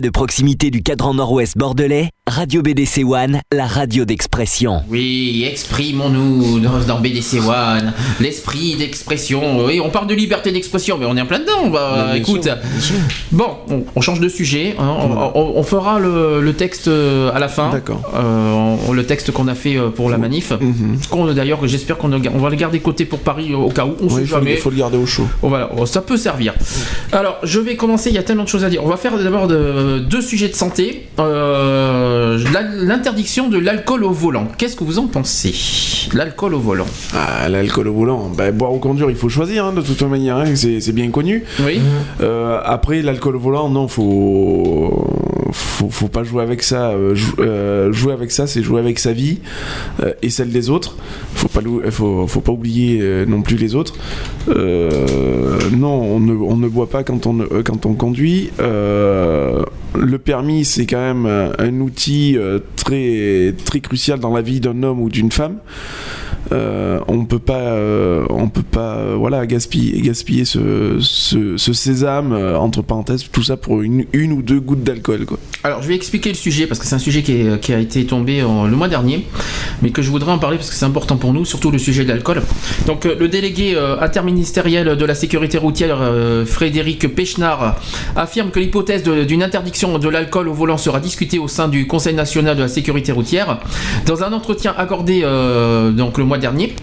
De 0.01 0.09
proximité 0.09 0.71
du 0.71 0.81
cadran 0.81 1.13
nord-ouest 1.13 1.57
bordelais, 1.57 2.09
Radio 2.35 2.61
BDC 2.61 3.03
One, 3.05 3.39
la 3.53 3.65
radio 3.65 4.03
d'expression. 4.03 4.81
Oui, 4.89 5.45
exprimons-nous 5.49 6.59
dans, 6.59 6.79
dans 6.85 6.99
BDC 6.99 7.35
One, 7.47 7.93
l'esprit 8.19 8.75
d'expression. 8.75 9.63
Oui, 9.65 9.79
on 9.79 9.89
parle 9.89 10.07
de 10.07 10.15
liberté 10.15 10.51
d'expression, 10.51 10.97
mais 10.97 11.05
on 11.05 11.15
est 11.15 11.21
en 11.21 11.27
plein 11.27 11.39
dedans. 11.39 11.61
on 11.63 11.69
va- 11.69 12.07
Bien 12.07 12.15
écoute, 12.15 12.43
sûr, 12.43 12.55
bien 12.57 12.81
sûr. 12.81 12.95
bon, 13.31 13.47
on, 13.69 13.83
on 13.95 14.01
change 14.01 14.19
de 14.19 14.27
sujet. 14.27 14.75
hein, 14.77 14.95
on, 14.99 15.39
on- 15.39 15.53
on 15.55 15.63
fera 15.63 15.97
le, 15.99 16.41
le 16.41 16.53
texte 16.53 16.89
euh, 16.89 17.31
à 17.33 17.39
la 17.39 17.47
fin. 17.47 17.69
D'accord. 17.71 18.01
Euh, 18.13 18.75
le 18.91 19.05
texte 19.05 19.31
qu'on 19.31 19.47
a 19.47 19.55
fait 19.55 19.77
euh, 19.77 19.89
pour 19.89 20.09
la 20.09 20.17
manif. 20.17 20.51
Mhm. 20.51 20.97
Qu'on- 21.09 21.31
D'ailleurs, 21.31 21.65
j'espère 21.67 21.97
qu'on 21.97 22.11
on 22.11 22.39
va 22.39 22.49
le 22.49 22.55
garder 22.57 22.79
côté 22.79 23.05
pour 23.05 23.19
Paris 23.19 23.53
au 23.53 23.69
cas 23.69 23.85
où. 23.85 23.95
On 24.01 24.05
Ouais, 24.07 24.09
sait 24.15 24.21
il 24.21 24.27
faut, 24.27 24.35
jamais. 24.35 24.51
il 24.53 24.57
faut 24.57 24.71
le 24.71 24.77
garder 24.77 24.97
au 24.97 25.05
chaud. 25.05 25.27
Oh, 25.41 25.47
voilà, 25.47 25.69
oh, 25.77 25.85
ça 25.85 26.01
peut 26.01 26.17
servir. 26.17 26.53
Alors, 27.13 27.37
je 27.43 27.59
vais 27.59 27.77
commencer, 27.77 28.09
il 28.09 28.15
y 28.15 28.19
a 28.19 28.23
tellement 28.23 28.43
de 28.43 28.49
choses 28.49 28.65
à 28.65 28.69
dire. 28.69 28.83
On 28.83 28.89
va 28.89 28.97
faire 28.97 29.17
d'abord 29.17 29.47
de- 29.47 29.99
deux 29.99 30.21
sujets 30.21 30.49
de 30.49 30.55
santé. 30.55 31.07
Euh, 31.19 32.24
la- 32.53 32.61
L'interdiction 32.61 33.47
de 33.49 33.57
l'alcool 33.57 34.03
au 34.03 34.11
volant. 34.11 34.47
Qu'est-ce 34.57 34.75
que 34.75 34.83
vous 34.83 34.99
en 34.99 35.07
pensez? 35.07 35.53
L'alcool 36.13 36.53
au 36.55 36.59
volant. 36.59 36.85
Ah, 37.13 37.49
l'alcool 37.49 37.87
au 37.87 37.93
volant, 37.93 38.29
bah, 38.35 38.51
boire 38.51 38.73
ou 38.73 38.77
conduire, 38.79 39.09
il 39.09 39.15
faut 39.15 39.29
choisir 39.29 39.65
hein, 39.65 39.73
de 39.73 39.81
toute 39.81 40.01
manière, 40.03 40.37
hein, 40.37 40.55
c'est 40.55 40.79
c'est 40.81 40.91
bien 40.91 41.09
connu. 41.09 41.43
Oui. 41.65 41.79
Euh, 42.21 42.59
après, 42.63 43.01
l'alcool 43.01 43.35
au 43.37 43.39
volant, 43.39 43.69
non, 43.69 43.87
faut, 43.87 45.07
faut, 45.55 45.89
faut 45.89 46.07
pas 46.07 46.23
jouer 46.23 46.43
avec 46.43 46.63
ça. 46.63 46.89
Euh, 46.91 47.15
euh, 47.39 47.91
jouer 47.93 48.13
avec 48.13 48.31
ça, 48.31 48.47
c'est 48.47 48.61
jouer 48.61 48.79
avec 48.79 48.99
sa 48.99 49.13
vie 49.13 49.39
euh, 50.03 50.13
et 50.21 50.29
celle 50.29 50.49
des 50.51 50.69
autres. 50.69 50.97
Faut 51.33 51.47
pas, 51.47 51.61
faut, 51.91 52.41
pas 52.41 52.51
oublier 52.51 53.25
non 53.27 53.41
plus 53.41 53.55
les 53.55 53.75
autres. 53.75 53.95
Non, 54.47 56.01
on 56.01 56.19
ne, 56.19 56.33
on 56.33 56.57
boit 56.67 56.89
pas 56.89 57.03
quand 57.03 57.25
on, 57.25 57.39
quand 57.63 57.85
on 57.85 57.93
conduit. 57.93 58.51
Le 58.59 60.17
permis, 60.17 60.65
c'est 60.65 60.85
quand 60.85 60.97
même 61.13 61.25
un 61.25 61.79
outil 61.79 62.37
très, 62.75 63.53
très 63.65 63.79
crucial 63.79 64.19
dans 64.19 64.33
la 64.33 64.41
vie 64.41 64.59
d'un 64.59 64.83
homme 64.83 65.01
ou 65.01 65.09
d'une 65.09 65.31
femme. 65.31 65.57
Euh, 66.51 66.99
on 67.07 67.25
peut 67.25 67.39
pas, 67.39 67.59
euh, 67.59 68.25
on 68.29 68.49
peut 68.49 68.61
pas, 68.63 68.97
euh, 68.97 69.15
voilà, 69.17 69.45
gaspiller, 69.45 70.01
gaspiller 70.01 70.45
ce, 70.45 70.97
ce, 70.99 71.57
ce 71.57 71.73
sésame 71.73 72.33
entre 72.33 72.81
parenthèses, 72.81 73.25
tout 73.31 73.43
ça 73.43 73.57
pour 73.57 73.81
une, 73.81 74.05
une 74.13 74.31
ou 74.31 74.41
deux 74.41 74.59
gouttes 74.59 74.83
d'alcool, 74.83 75.25
quoi. 75.25 75.37
Alors, 75.63 75.81
je 75.81 75.87
vais 75.87 75.95
expliquer 75.95 76.29
le 76.29 76.35
sujet 76.35 76.67
parce 76.67 76.79
que 76.79 76.85
c'est 76.85 76.95
un 76.95 76.99
sujet 76.99 77.23
qui, 77.23 77.31
est- 77.33 77.59
qui 77.59 77.73
a 77.73 77.79
été 77.79 78.05
tombé 78.05 78.41
le 78.41 78.75
mois 78.75 78.87
dernier, 78.87 79.25
mais 79.81 79.89
que 79.89 80.01
je 80.01 80.11
voudrais 80.11 80.31
en 80.31 80.37
parler 80.37 80.57
parce 80.57 80.69
que 80.69 80.75
c'est 80.75 80.85
important 80.85 81.17
pour 81.17 81.33
nous, 81.33 81.45
surtout 81.45 81.71
le 81.71 81.79
sujet 81.79 82.03
de 82.03 82.09
l'alcool. 82.09 82.43
Donc, 82.85 83.05
le 83.05 83.27
délégué 83.27 83.75
interministériel 83.99 84.95
de 84.95 85.05
la 85.05 85.15
sécurité 85.15 85.57
routière, 85.57 85.97
Frédéric 86.45 87.13
Pechnard, 87.15 87.75
affirme 88.15 88.51
que 88.51 88.59
l'hypothèse 88.59 89.03
d'une 89.03 89.41
interdiction 89.43 89.97
de 89.97 90.09
l'alcool 90.09 90.47
au 90.47 90.53
volant 90.53 90.77
sera 90.77 90.99
discutée 90.99 91.39
au 91.39 91.47
sein 91.47 91.67
du 91.67 91.87
Conseil 91.87 92.13
national 92.13 92.55
de 92.55 92.61
la 92.61 92.67
sécurité 92.67 93.11
routière. 93.11 93.59
Dans 94.05 94.23
un 94.23 94.31
entretien 94.33 94.73
accordé 94.77 95.21
donc 95.95 96.17
le 96.17 96.23
mois 96.25 96.34
dernier, 96.37 96.75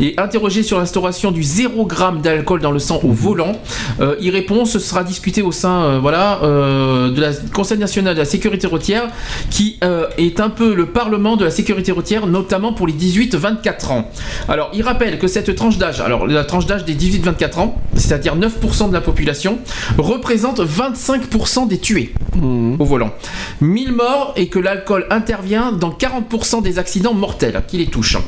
et 0.00 0.14
interrogé 0.18 0.62
sur 0.62 0.78
l'instauration 0.78 1.30
du 1.30 1.42
0 1.42 1.88
g 1.88 1.96
d'alcool 2.22 2.60
dans 2.60 2.70
le 2.70 2.78
sang 2.78 3.00
au 3.02 3.10
volant, 3.10 3.52
euh, 4.00 4.16
il 4.20 4.30
répond 4.30 4.64
ce 4.64 4.78
sera 4.78 5.04
discuté 5.04 5.42
au 5.42 5.52
sein 5.52 5.84
euh, 5.84 5.98
voilà, 6.00 6.40
euh, 6.42 7.10
de 7.10 7.20
la 7.20 7.32
Conseil 7.54 7.78
national 7.78 8.14
de 8.14 8.20
la 8.20 8.24
sécurité 8.24 8.66
routière, 8.66 9.08
qui 9.50 9.78
est 10.18 10.40
un 10.40 10.50
peu 10.50 10.74
le 10.74 10.86
parlement 10.86 11.36
de 11.36 11.44
la 11.44 11.50
sécurité 11.50 11.92
routière, 11.92 12.26
notamment 12.26 12.72
pour 12.72 12.86
les 12.86 12.92
18-24 12.92 13.92
ans. 13.92 14.10
Alors, 14.48 14.70
il 14.74 14.82
rappelle 14.82 15.18
que 15.18 15.26
cette 15.26 15.54
tranche 15.54 15.78
d'âge, 15.78 16.00
alors 16.00 16.26
la 16.26 16.44
tranche 16.44 16.66
d'âge 16.66 16.84
des 16.84 16.94
18-24 16.94 17.58
ans, 17.58 17.80
c'est-à-dire 17.94 18.36
9% 18.36 18.88
de 18.88 18.92
la 18.92 19.00
population, 19.00 19.58
représente 19.98 20.60
25% 20.60 21.68
des 21.68 21.78
tués 21.78 22.12
au 22.42 22.84
volant. 22.84 23.12
1000 23.60 23.92
morts 23.92 24.34
et 24.36 24.48
que 24.48 24.58
l'alcool 24.58 25.06
intervient 25.10 25.72
dans 25.72 25.90
40% 25.90 26.62
des 26.62 26.78
accidents 26.78 27.14
mortels 27.14 27.62
qui 27.66 27.78
les 27.78 27.86
touchent. 27.86 28.18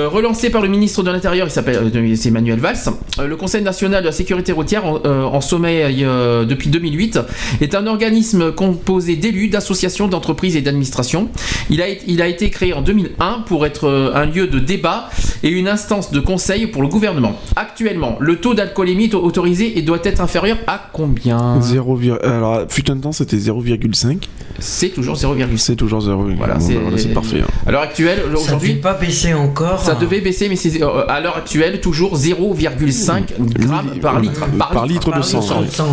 Euh, 0.00 0.08
relancé 0.08 0.48
par 0.48 0.62
le 0.62 0.68
ministre 0.68 1.02
de 1.02 1.10
l'Intérieur, 1.10 1.46
il 1.46 1.50
s'appelle 1.50 1.76
euh, 1.94 2.14
c'est 2.16 2.30
Manuel 2.30 2.58
Valls, 2.58 2.76
euh, 3.18 3.26
le 3.26 3.36
Conseil 3.36 3.62
national 3.62 4.00
de 4.02 4.06
la 4.06 4.12
sécurité 4.12 4.52
routière 4.52 4.86
en, 4.86 4.98
euh, 5.04 5.24
en 5.24 5.40
sommeil 5.42 6.04
euh, 6.04 6.44
depuis 6.46 6.70
2008 6.70 7.18
est 7.60 7.74
un 7.74 7.86
organisme 7.86 8.50
composé 8.52 9.16
d'élus, 9.16 9.48
d'associations, 9.48 10.08
d'entreprises 10.08 10.56
et 10.56 10.62
d'administrations. 10.62 11.28
Il 11.68 11.82
a, 11.82 11.88
été- 11.88 12.04
il 12.06 12.22
a 12.22 12.28
été 12.28 12.48
créé 12.48 12.72
en 12.72 12.80
2001 12.80 13.40
pour 13.46 13.66
être 13.66 13.88
euh, 13.88 14.12
un 14.14 14.24
lieu 14.24 14.46
de 14.46 14.58
débat 14.58 15.10
et 15.42 15.50
une 15.50 15.68
instance 15.68 16.12
de 16.12 16.20
conseil 16.20 16.66
pour 16.68 16.80
le 16.80 16.88
gouvernement. 16.88 17.38
Actuellement, 17.56 18.16
le 18.20 18.36
taux 18.36 18.54
d'alcoolémie 18.54 19.04
est 19.04 19.14
autorisé 19.14 19.76
et 19.78 19.82
doit 19.82 19.98
être 20.04 20.20
inférieur 20.22 20.56
à 20.66 20.80
combien? 20.94 21.60
0, 21.60 21.98
alors, 22.22 22.62
fut 22.70 22.90
un 22.90 22.96
temps, 22.96 23.12
c'était 23.12 23.36
0,5. 23.36 24.18
C'est 24.60 24.90
toujours 24.90 25.16
0,5. 25.16 25.56
C'est 25.56 25.76
toujours 25.76 26.00
0. 26.00 26.28
Voilà, 26.36 26.54
Bon, 26.54 26.60
c'est 26.66 26.74
bah, 26.74 26.80
voilà, 26.82 26.98
c'est 26.98 27.08
parfait. 27.14 27.40
hein. 27.42 27.46
À 27.66 27.70
l'heure 27.72 27.80
actuelle, 27.82 28.18
Ça 28.24 28.30
ne 28.30 28.36
aujourd'hui, 28.36 28.74
pas 28.74 28.94
baisser 28.94 29.32
encore. 29.32 29.80
Ça 29.90 29.96
devait 29.96 30.20
baisser, 30.20 30.48
mais 30.48 30.56
c'est 30.56 30.82
euh, 30.82 31.06
à 31.08 31.20
l'heure 31.20 31.36
actuelle 31.36 31.80
toujours 31.80 32.16
0,5 32.16 33.22
grammes 33.38 33.98
par 34.00 34.20
litre. 34.20 34.46
Par 34.58 34.86
litre 34.86 35.16
de 35.16 35.22
sang, 35.22 35.42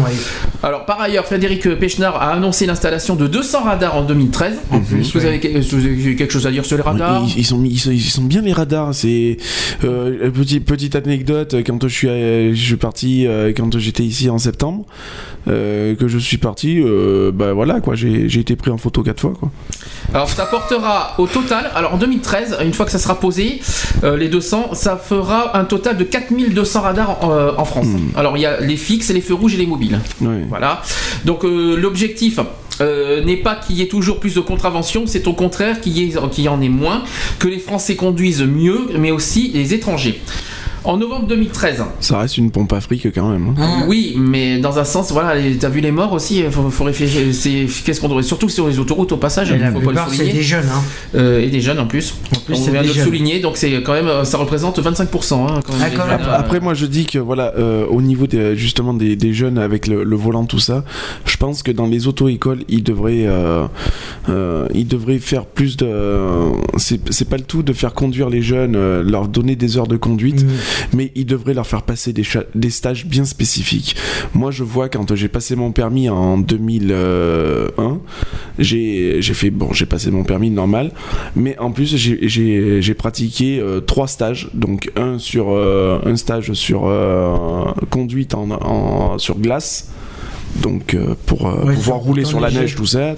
oui. 0.07 0.13
Alors 0.63 0.85
par 0.85 1.01
ailleurs, 1.01 1.25
Frédéric 1.25 1.67
Pechnard 1.75 2.15
a 2.15 2.33
annoncé 2.33 2.65
l'installation 2.65 3.15
de 3.15 3.27
200 3.27 3.63
radars 3.63 3.95
en 3.95 4.03
2013. 4.03 4.53
Est-ce 4.99 5.13
que 5.13 5.19
vous 5.19 5.25
avez, 5.25 5.39
vous 5.59 5.85
avez 5.85 6.15
quelque 6.15 6.33
chose 6.33 6.47
à 6.47 6.51
dire 6.51 6.65
sur 6.65 6.77
les 6.77 6.83
radars 6.83 7.23
Ils, 7.27 7.39
ils 7.39 7.45
sont, 7.45 7.63
ils, 7.63 7.79
sont, 7.79 7.91
ils 7.91 8.01
sont 8.01 8.23
bien 8.23 8.41
les 8.41 8.53
radars. 8.53 8.93
C'est 8.93 9.37
euh, 9.83 10.29
petit, 10.31 10.59
petite 10.59 10.95
anecdote. 10.95 11.55
Quand 11.65 11.79
je 11.81 11.93
suis, 11.93 12.07
euh, 12.07 12.53
je 12.53 12.63
suis 12.63 12.75
parti, 12.75 13.27
quand 13.55 13.77
j'étais 13.77 14.03
ici 14.03 14.29
en 14.29 14.37
septembre, 14.37 14.85
euh, 15.47 15.95
que 15.95 16.07
je 16.09 16.17
suis 16.17 16.37
parti, 16.37 16.81
euh, 16.81 17.31
bah 17.33 17.53
voilà 17.53 17.79
quoi. 17.79 17.95
J'ai 17.95 18.27
j'ai 18.27 18.41
été 18.41 18.57
pris 18.57 18.69
en 18.69 18.77
photo 18.77 19.01
quatre 19.01 19.21
fois 19.21 19.33
quoi. 19.39 19.49
Alors 20.13 20.27
ça 20.27 20.45
portera 20.45 21.13
au 21.19 21.27
total, 21.27 21.71
alors 21.73 21.93
en 21.93 21.97
2013, 21.97 22.57
une 22.65 22.73
fois 22.73 22.85
que 22.85 22.91
ça 22.91 22.99
sera 22.99 23.17
posé, 23.19 23.61
euh, 24.03 24.17
les 24.17 24.27
200, 24.29 24.69
ça 24.73 24.97
fera 24.97 25.57
un 25.57 25.65
total 25.65 25.97
de 25.97 26.03
4200 26.03 26.81
radars 26.81 27.23
en, 27.23 27.31
euh, 27.31 27.51
en 27.57 27.65
France. 27.65 27.87
Alors 28.15 28.37
il 28.37 28.41
y 28.41 28.45
a 28.45 28.59
les 28.59 28.77
fixes, 28.77 29.09
les 29.09 29.21
feux 29.21 29.33
rouges 29.33 29.53
et 29.55 29.57
les 29.57 29.67
mobiles. 29.67 29.99
Voilà. 30.49 30.81
Donc 31.25 31.43
euh, 31.45 31.75
l'objectif 31.75 32.39
euh, 32.81 33.23
n'est 33.23 33.37
pas 33.37 33.55
qu'il 33.55 33.75
y 33.77 33.81
ait 33.81 33.87
toujours 33.87 34.19
plus 34.19 34.35
de 34.35 34.39
contraventions, 34.41 35.03
c'est 35.07 35.25
au 35.27 35.33
contraire 35.33 35.81
qu'il 35.81 35.97
y, 35.97 36.03
ait- 36.09 36.29
qu'il 36.31 36.43
y 36.43 36.49
en 36.49 36.61
ait 36.61 36.69
moins, 36.69 37.03
que 37.39 37.47
les 37.47 37.59
Français 37.59 37.95
conduisent 37.95 38.43
mieux, 38.43 38.89
mais 38.97 39.11
aussi 39.11 39.51
les 39.53 39.73
étrangers. 39.73 40.21
En 40.87 40.95
novembre 40.95 41.27
2013, 41.27 41.83
Ça 41.99 42.17
reste 42.19 42.37
une 42.37 42.49
pompe 42.49 42.71
à 42.71 42.79
fric 42.79 43.05
quand 43.13 43.29
même. 43.29 43.53
hein. 43.59 43.83
oui, 43.89 44.15
mais 44.17 44.57
dans 44.59 44.79
un 44.79 44.85
sens, 44.85 45.11
voilà, 45.11 45.33
t'as 45.59 45.67
vu 45.67 45.81
les 45.81 45.91
morts 45.91 46.13
aussi, 46.13 46.41
faut, 46.49 46.69
faut 46.69 46.85
réfléchir. 46.85 47.21
c'est- 47.33 47.67
Qu'est-ce 47.83 47.99
qu'on 47.99 48.07
devrait, 48.07 48.23
surtout 48.23 48.47
sur 48.47 48.67
les 48.69 48.79
autoroutes 48.79 49.11
au 49.11 49.17
passage, 49.17 49.51
Et 49.51 49.55
il 49.55 49.59
la 49.59 49.67
faut 49.67 49.73
pas 49.73 49.79
le 49.81 49.85
plupart, 49.87 50.09
c'est 50.09 50.15
souligner. 50.15 50.33
des 50.33 50.41
jeunes. 50.43 50.69
Hein. 50.73 50.81
Euh, 51.15 51.41
et 51.41 51.47
des 51.49 51.59
jeunes 51.59 51.79
en 51.79 51.87
plus. 51.87 52.13
plus, 52.45 52.55
On 52.55 52.63
c'est 52.63 52.71
vient 52.71 52.81
de 52.83 52.87
le 52.87 52.93
souligner, 52.93 53.39
donc 53.41 53.57
c'est 53.57 53.83
quand 53.83 53.91
même, 53.91 54.07
euh, 54.07 54.23
ça 54.23 54.37
représente 54.37 54.79
25%. 54.79 55.45
Hein, 55.45 55.59
quand 55.65 55.73
même, 55.73 55.81
Ah, 55.83 55.89
quand 55.93 56.07
jeunes, 56.07 56.21
euh, 56.21 56.37
Après, 56.39 56.59
moi, 56.61 56.73
je 56.73 56.85
dis 56.85 57.05
que 57.05 57.19
voilà, 57.19 57.53
euh, 57.57 57.85
au 57.89 58.01
niveau 58.01 58.25
des, 58.25 58.55
justement 58.55 58.93
des, 58.93 59.17
des 59.17 59.33
jeunes 59.33 59.57
avec 59.57 59.87
le, 59.87 60.05
le 60.05 60.15
volant, 60.15 60.45
tout 60.45 60.59
ça, 60.59 60.85
je 61.25 61.35
pense 61.35 61.63
que 61.63 61.71
dans 61.71 61.87
les 61.87 62.07
auto-écoles, 62.07 62.63
ils 62.69 62.83
devraient, 62.83 63.25
euh, 63.27 63.65
euh, 64.29 64.67
ils 64.73 64.87
devraient 64.87 65.19
faire 65.19 65.45
plus 65.45 65.75
de. 65.75 65.87
c'est 66.77 67.27
pas 67.29 67.35
le 67.37 67.43
tout 67.43 67.61
de 67.63 67.73
faire 67.73 67.93
conduire 67.93 68.29
les 68.29 68.41
jeunes, 68.41 68.75
euh, 68.77 69.03
leur 69.03 69.27
donner 69.27 69.57
des 69.57 69.77
heures 69.77 69.87
de 69.87 69.97
conduite, 69.97 70.43
Mm. 70.45 70.47
Mais 70.93 71.11
ils 71.15 71.25
devraient 71.25 71.53
leur 71.53 71.67
faire 71.67 71.83
passer 71.83 72.13
des, 72.13 72.69
stages 72.69 73.05
bien 73.05 73.25
spécifiques. 73.25 73.95
Moi, 74.33 74.51
je 74.51 74.63
vois 74.63 74.89
quand 74.89 75.15
j'ai 75.15 75.27
passé 75.27 75.55
mon 75.55 75.71
permis 75.71 76.09
en 76.09 76.37
2001, 76.37 77.99
j'ai 78.59 79.21
fait 79.21 79.49
bon, 79.49 79.73
j'ai 79.73 79.85
passé 79.85 80.11
mon 80.11 80.23
permis 80.23 80.49
normal, 80.49 80.91
mais 81.35 81.57
en 81.59 81.71
plus 81.71 81.95
j'ai- 81.95 82.93
pratiqué 82.97 83.59
euh, 83.59 83.79
trois 83.79 84.07
stages, 84.07 84.49
donc 84.53 84.89
un 84.95 85.19
sur 85.19 85.51
euh, 85.51 85.99
un 86.05 86.15
stage 86.15 86.53
sur 86.53 86.87
euh, 86.87 87.65
conduite 87.91 88.33
en, 88.33 88.49
en- 88.49 89.17
sur 89.19 89.37
glace. 89.37 89.89
Donc 90.61 90.93
euh, 90.95 91.13
pour 91.27 91.47
euh, 91.47 91.65
Ouais, 91.65 91.75
pouvoir 91.75 91.99
rouler 91.99 92.25
sur 92.25 92.39
la 92.39 92.49
neige, 92.49 92.75
tout 92.75 92.87
ça. 92.87 93.15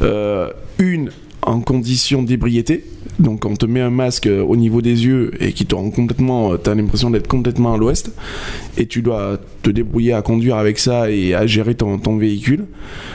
Euh, 0.00 0.48
une 0.78 1.10
en 1.42 1.60
condition 1.60 2.22
d'ébriété. 2.22 2.84
Donc 3.20 3.44
on 3.44 3.54
te 3.54 3.66
met 3.66 3.80
un 3.80 3.90
masque 3.90 4.26
euh, 4.26 4.42
au 4.42 4.56
niveau 4.56 4.80
des 4.82 5.04
yeux 5.04 5.32
et 5.40 5.52
qui 5.52 5.66
te 5.66 5.74
rend 5.74 5.90
complètement, 5.90 6.52
euh, 6.52 6.56
t'as 6.56 6.74
l'impression 6.74 7.10
d'être 7.10 7.28
complètement 7.28 7.74
à 7.74 7.76
l'ouest 7.76 8.10
et 8.76 8.86
tu 8.86 9.02
dois 9.02 9.38
te 9.62 9.70
débrouiller 9.70 10.14
à 10.14 10.22
conduire 10.22 10.56
avec 10.56 10.78
ça 10.78 11.10
et 11.10 11.34
à 11.34 11.46
gérer 11.46 11.74
ton, 11.74 11.98
ton 11.98 12.16
véhicule. 12.16 12.64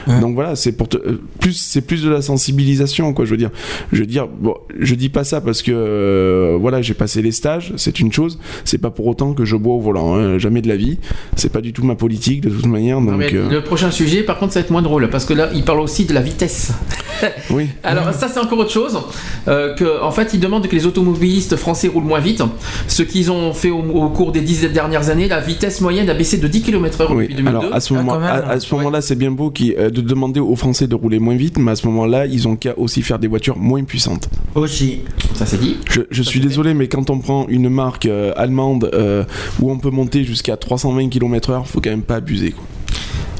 Ouais. 0.06 0.20
Donc 0.20 0.34
voilà, 0.34 0.54
c'est 0.54 0.72
pour 0.72 0.88
te, 0.88 0.96
euh, 0.96 1.20
plus 1.40 1.54
c'est 1.54 1.80
plus 1.80 2.02
de 2.02 2.10
la 2.10 2.22
sensibilisation 2.22 3.12
quoi. 3.12 3.24
Je 3.24 3.30
veux 3.32 3.36
dire, 3.36 3.50
je 3.92 4.00
veux 4.00 4.06
dire, 4.06 4.28
bon, 4.28 4.54
je 4.78 4.94
dis 4.94 5.08
pas 5.08 5.24
ça 5.24 5.40
parce 5.40 5.62
que 5.62 5.72
euh, 5.74 6.56
voilà, 6.60 6.82
j'ai 6.82 6.94
passé 6.94 7.22
les 7.22 7.32
stages, 7.32 7.72
c'est 7.76 7.98
une 8.00 8.12
chose. 8.12 8.38
C'est 8.64 8.78
pas 8.78 8.90
pour 8.90 9.06
autant 9.06 9.32
que 9.32 9.44
je 9.44 9.56
bois 9.56 9.74
au 9.74 9.80
volant, 9.80 10.14
hein, 10.14 10.38
jamais 10.38 10.62
de 10.62 10.68
la 10.68 10.76
vie. 10.76 10.98
C'est 11.34 11.52
pas 11.52 11.60
du 11.60 11.72
tout 11.72 11.84
ma 11.84 11.96
politique 11.96 12.40
de 12.40 12.50
toute 12.50 12.66
manière. 12.66 13.00
non, 13.00 13.12
Donc 13.12 13.20
mais 13.20 13.34
euh, 13.34 13.50
Le 13.50 13.62
prochain 13.62 13.90
sujet, 13.90 14.22
par 14.22 14.38
contre, 14.38 14.52
ça 14.52 14.60
va 14.60 14.64
être 14.64 14.70
moins 14.70 14.82
drôle 14.82 15.08
parce 15.10 15.24
que 15.24 15.34
là, 15.34 15.50
il 15.54 15.64
parle 15.64 15.80
aussi 15.80 16.04
de 16.04 16.14
la 16.14 16.20
vitesse. 16.20 16.72
oui. 17.50 17.68
Alors, 17.82 18.12
ça 18.12 18.28
c'est 18.28 18.40
encore 18.40 18.58
autre 18.58 18.70
chose. 18.70 18.98
Euh, 19.48 19.74
que, 19.74 19.95
en 20.02 20.10
fait, 20.10 20.34
ils 20.34 20.40
demandent 20.40 20.66
que 20.66 20.74
les 20.74 20.86
automobilistes 20.86 21.56
français 21.56 21.88
roulent 21.88 22.04
moins 22.04 22.20
vite. 22.20 22.42
Ce 22.88 23.02
qu'ils 23.02 23.30
ont 23.30 23.52
fait 23.52 23.70
au, 23.70 23.78
au 23.80 24.08
cours 24.08 24.32
des 24.32 24.40
dix 24.40 24.62
dernières 24.72 25.10
années, 25.10 25.28
la 25.28 25.40
vitesse 25.40 25.80
moyenne 25.80 26.08
a 26.10 26.14
baissé 26.14 26.38
de 26.38 26.48
10 26.48 26.62
km/h 26.62 27.06
Oui, 27.14 27.24
depuis 27.24 27.34
2002. 27.36 27.58
alors 27.58 27.74
à 27.74 27.80
ce 27.80 27.94
Ah, 27.94 28.50
à, 28.50 28.60
ce 28.60 28.74
moment-là, 28.74 29.00
c'est 29.00 29.16
bien 29.16 29.30
beau 29.30 29.50
qui, 29.50 29.74
euh, 29.76 29.90
de 29.90 30.00
demander 30.00 30.40
aux 30.40 30.56
Français 30.56 30.86
de 30.86 30.94
rouler 30.94 31.18
moins 31.18 31.36
vite, 31.36 31.58
mais 31.58 31.72
à 31.72 31.76
ce 31.76 31.86
moment-là, 31.86 32.26
ils 32.26 32.46
ont 32.48 32.56
qu'à 32.56 32.78
aussi 32.78 33.02
faire 33.02 33.18
des 33.18 33.28
voitures 33.28 33.56
moins 33.56 33.84
puissantes. 33.84 34.28
Aussi. 34.54 35.00
Ça 35.34 35.46
c'est 35.46 35.60
dit. 35.60 35.76
Je, 35.90 36.02
je 36.10 36.22
suis 36.22 36.40
désolé, 36.40 36.74
mais 36.74 36.88
quand 36.88 37.10
on 37.10 37.18
prend 37.18 37.46
une 37.48 37.68
marque 37.68 38.06
euh, 38.06 38.32
allemande 38.36 38.90
euh, 38.94 39.24
où 39.60 39.70
on 39.70 39.78
peut 39.78 39.90
monter 39.90 40.24
jusqu'à 40.24 40.56
320 40.56 41.08
km/h, 41.08 41.64
faut 41.64 41.80
quand 41.80 41.90
même 41.90 42.02
pas 42.02 42.16
abuser. 42.16 42.52
Quoi. 42.52 42.64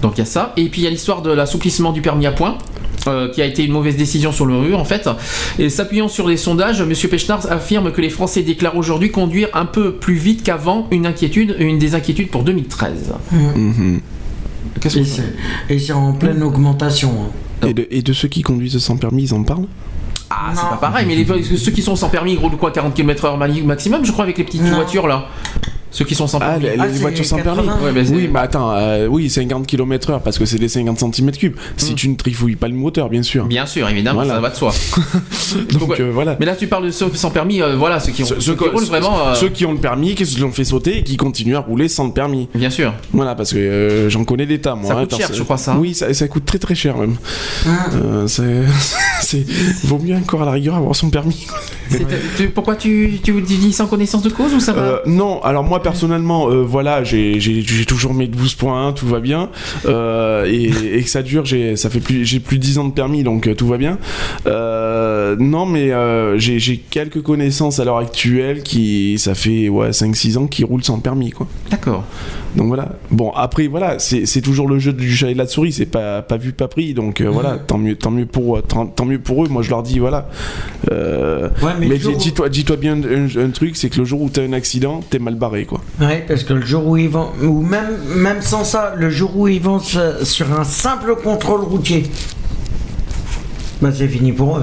Donc 0.03 0.13
il 0.17 0.19
y 0.19 0.23
a 0.23 0.27
ça. 0.27 0.53
Et 0.57 0.69
puis 0.69 0.83
il 0.83 0.85
y 0.85 0.87
a 0.87 0.91
l'histoire 0.91 1.23
de 1.23 1.31
l'assouplissement 1.31 1.93
du 1.93 2.03
permis 2.03 2.27
à 2.27 2.33
points. 2.33 2.59
Euh, 3.07 3.29
qui 3.31 3.43
a 3.43 3.45
été 3.47 3.65
une 3.65 3.73
mauvaise 3.73 3.97
décision 3.97 4.33
sur 4.33 4.47
le 4.47 4.57
rue 4.57 4.75
en 4.75 4.85
fait. 4.85 5.09
Et 5.59 5.69
s'appuyant 5.71 6.09
sur 6.09 6.29
les 6.29 6.37
sondages, 6.37 6.81
M. 6.81 6.93
Pechnard 7.11 7.51
affirme 7.51 7.93
que 7.93 8.01
les 8.01 8.11
Français 8.11 8.43
déclarent 8.43 8.77
aujourd'hui 8.77 9.11
conduire 9.11 9.49
un 9.55 9.67
peu 9.67 9.93
plus 9.95 10.15
vite 10.17 10.43
qu'avant, 10.43 10.87
une 10.91 11.07
inquiétude, 11.07 11.57
une 11.59 11.79
des 11.79 11.95
inquiétudes 11.95 12.31
pour 12.31 12.43
2013. 12.43 13.13
Mhm. 13.33 14.01
Qu'est-ce 14.81 14.99
Et 14.99 15.03
que 15.03 15.07
c'est 15.07 15.23
et 15.75 15.79
c'est 15.79 15.93
en 15.93 16.13
pleine 16.13 16.43
augmentation. 16.43 17.11
hein. 17.63 17.67
Et, 17.69 17.73
de, 17.75 17.87
et 17.91 18.03
de 18.03 18.13
ceux 18.13 18.29
qui 18.29 18.43
conduisent 18.43 18.79
sans 18.79 18.97
permis, 18.97 19.23
ils 19.25 19.35
en 19.35 19.43
parlent? 19.43 19.67
Ah, 20.29 20.51
c'est 20.55 20.61
pas 20.69 20.77
pareil, 20.81 21.07
mais 21.07 21.15
les, 21.15 21.25
ceux 21.57 21.71
qui 21.71 21.83
sont 21.83 21.95
sans 21.97 22.09
permis 22.09 22.33
ils 22.33 22.39
roulent 22.39 22.57
quoi 22.57 22.73
40 22.73 22.95
km/h 22.95 23.63
maximum, 23.65 24.05
je 24.05 24.11
crois, 24.11 24.25
avec 24.25 24.37
les 24.39 24.45
petites 24.45 24.63
Non. 24.63 24.75
voitures 24.75 25.07
là. 25.07 25.27
Ceux 25.97 26.05
qui 26.05 26.15
sont 26.15 26.27
sans 26.27 26.37
Ah, 26.43 26.51
permis. 26.51 26.65
les, 26.65 26.71
les 26.73 26.77
Ah, 26.79 26.87
c'est 26.93 26.99
voitures 27.01 27.25
sans 27.25 27.37
80. 27.39 27.63
permis 27.63 27.85
Ouais, 27.99 28.05
Oui, 28.15 28.29
mais 28.31 28.41
attends, 28.41 28.71
euh, 28.75 29.07
oui, 29.07 29.31
50 29.31 29.67
km/h 29.67 30.21
parce 30.23 30.39
que 30.39 30.45
c'est 30.45 30.59
des 30.59 30.69
50 30.69 30.99
cm3. 30.99 31.53
Si 31.79 31.95
tu 31.95 32.11
ne 32.11 32.17
trifouilles 32.17 32.55
pas 32.57 32.69
le 32.69 32.75
moteur, 32.75 33.09
bien 33.09 33.23
sûr. 33.23 33.47
Bien 33.47 33.65
sûr, 33.65 33.89
évidemment, 33.89 34.17
Voilà. 34.23 34.35
ça 34.35 34.41
va 34.41 34.51
de 34.51 34.57
soi. 34.57 34.75
Donc 35.73 35.99
euh, 35.99 36.11
voilà. 36.13 36.37
Mais 36.39 36.45
là, 36.45 36.55
tu 36.55 36.67
parles 36.67 36.85
de 36.85 36.91
ceux 36.91 37.09
sans 37.15 37.31
permis, 37.31 37.63
euh, 37.63 37.77
voilà, 37.77 37.99
ceux 37.99 38.13
qui, 38.13 38.25
ont, 38.25 38.27
Ceux, 38.27 38.41
ceux 38.41 38.55
qui 38.57 38.69
roulent 38.69 38.85
vraiment. 38.85 39.29
euh, 39.29 39.35
ceux 39.35 39.49
qui 39.49 39.65
ont 39.65 39.73
le 39.73 39.79
permis, 39.79 40.15
qui 40.15 40.27
se 40.27 40.39
l'ont 40.39 40.53
fait 40.53 40.65
sauter 40.65 40.99
et 40.99 41.03
qui 41.03 41.17
continuent 41.17 41.57
à 41.57 41.61
rouler 41.61 41.89
sans 41.89 42.05
le 42.09 42.13
permis. 42.13 42.49
Bien 42.55 42.69
sûr. 42.69 42.93
Voilà, 43.15 43.35
parce 43.35 43.55
que 43.55 43.59
euh, 43.59 44.11
j'en 44.11 44.25
connais 44.25 44.45
des 44.45 44.61
tas, 44.61 44.75
moi. 44.75 44.89
Ça 44.91 44.99
hein, 44.99 45.07
coûte 45.07 45.17
cher, 45.17 45.31
je 45.33 45.43
crois, 45.45 45.57
ça. 45.57 45.77
Oui, 45.79 45.95
ça, 45.95 46.13
ça 46.13 46.29
coûte 46.29 46.45
très 46.45 46.59
très 46.59 46.75
cher 46.75 46.99
même. 46.99 47.17
Ah. 47.67 47.71
Euh, 47.95 48.27
c'est, 48.27 49.47
vaut 49.85 49.99
mieux 49.99 50.15
encore 50.17 50.43
à 50.43 50.45
la 50.45 50.51
rigueur 50.53 50.75
avoir 50.75 50.95
son 50.95 51.09
permis. 51.09 51.47
Tu- 52.37 52.51
pourquoi 52.51 52.75
tu, 52.77 53.19
tu, 53.23 53.41
dis 53.41 53.73
sans 53.73 53.87
connaissance 53.87 54.23
de 54.23 54.29
cause 54.29 54.53
ou 54.53 54.61
ça 54.61 54.73
va 54.73 55.01
non, 55.07 55.41
alors 55.43 55.63
moi 55.63 55.81
personnellement, 55.87 56.51
euh, 56.51 56.65
voilà, 56.65 57.05
j'ai, 57.05 57.39
toujours 57.87 58.13
mes 58.13 58.27
12 58.27 58.57
points, 58.57 58.93
tout 58.93 59.07
va 59.07 59.21
bien, 59.21 59.51
euh, 59.85 60.45
et, 60.45 60.99
et 60.99 61.03
que 61.05 61.09
ça 61.09 61.23
dure, 61.23 61.45
j'ai, 61.45 61.77
ça 61.77 61.91
fait 61.91 62.01
plus, 62.01 62.25
j'ai 62.25 62.41
plus 62.41 62.59
de 62.59 62.63
10 62.65 62.79
ans 62.79 62.85
de 62.87 62.93
permis, 62.93 63.23
donc 63.23 63.47
euh, 63.47 63.55
tout 63.55 63.69
va 63.69 63.77
bien. 63.77 63.97
Euh, 64.49 65.37
non, 65.39 65.65
mais 65.65 65.93
j'ai, 66.41 66.79
quelques 66.79 67.23
connaissances 67.23 67.79
à 67.79 67.85
l'heure 67.85 67.99
actuelle 67.99 68.65
qui, 68.65 69.17
ça 69.21 69.37
fait 69.37 69.69
ouais 69.69 69.91
5-6 69.91 70.39
ans, 70.39 70.47
qui 70.49 70.65
roulent 70.65 70.83
sans 70.83 70.99
permis, 70.99 71.31
quoi. 71.31 71.47
D'accord. 71.71 72.03
Donc 72.57 72.67
voilà. 72.67 72.89
Bon, 73.13 73.31
après, 73.31 73.69
voilà, 73.69 74.01
c'est 74.01 74.41
toujours 74.41 74.67
le 74.67 74.81
jeu 74.81 74.93
du 74.93 75.15
chat 75.15 75.31
et 75.31 75.35
de 75.35 75.39
la 75.39 75.47
souris, 75.47 75.73
c'est 75.73 75.87
pas, 75.87 76.23
pas 76.23 76.37
vu, 76.37 76.51
pas 76.53 76.67
pris. 76.67 76.95
Donc 76.95 77.23
voilà, 77.23 77.59
tant 77.59 77.79
mieux, 77.79 77.95
tant, 77.95 78.11
mieux 78.11 78.27
pour, 78.27 78.61
tant, 78.63 78.87
tant 78.87 79.05
mieux 79.05 79.21
pour 79.21 79.45
eux. 79.45 79.49
Moi, 79.49 79.63
je 79.63 79.71
leur 79.71 79.85
dis, 79.85 80.01
voilà. 80.01 80.29
Ouais, 80.91 81.49
mais, 81.79 81.97
dis- 81.97 82.17
dis-toi 82.51 82.77
bien 82.77 82.97
un, 83.05 83.41
un 83.41 83.51
truc, 83.51 83.77
c'est 83.77 83.89
que 83.89 83.99
le 83.99 84.05
jour 84.05 84.23
où 84.23 84.31
t'as 84.31 84.43
un 84.43 84.53
accident, 84.53 85.01
t'es 85.09 85.21
mal 85.21 85.37
barré, 85.37 85.65
quoi. 85.67 85.81
Ouais, 86.01 86.25
parce 86.27 86.45
que 86.45 86.53
le 86.55 86.65
jour 86.65 86.87
où 86.87 86.97
ils 86.97 87.09
vont, 87.09 87.29
ou 87.43 87.61
même, 87.61 87.97
même 88.15 88.41
sans 88.43 88.65
ça, 88.65 88.95
le 88.97 89.11
jour 89.11 89.37
où 89.37 89.49
ils 89.49 89.61
vont 89.61 89.79
sur 89.81 90.59
un 90.59 90.65
simple 90.65 91.17
contrôle 91.23 91.61
routier, 91.63 92.05
bah 93.81 93.91
c'est 93.93 94.09
fini 94.09 94.33
pour 94.33 94.59
eux. 94.59 94.63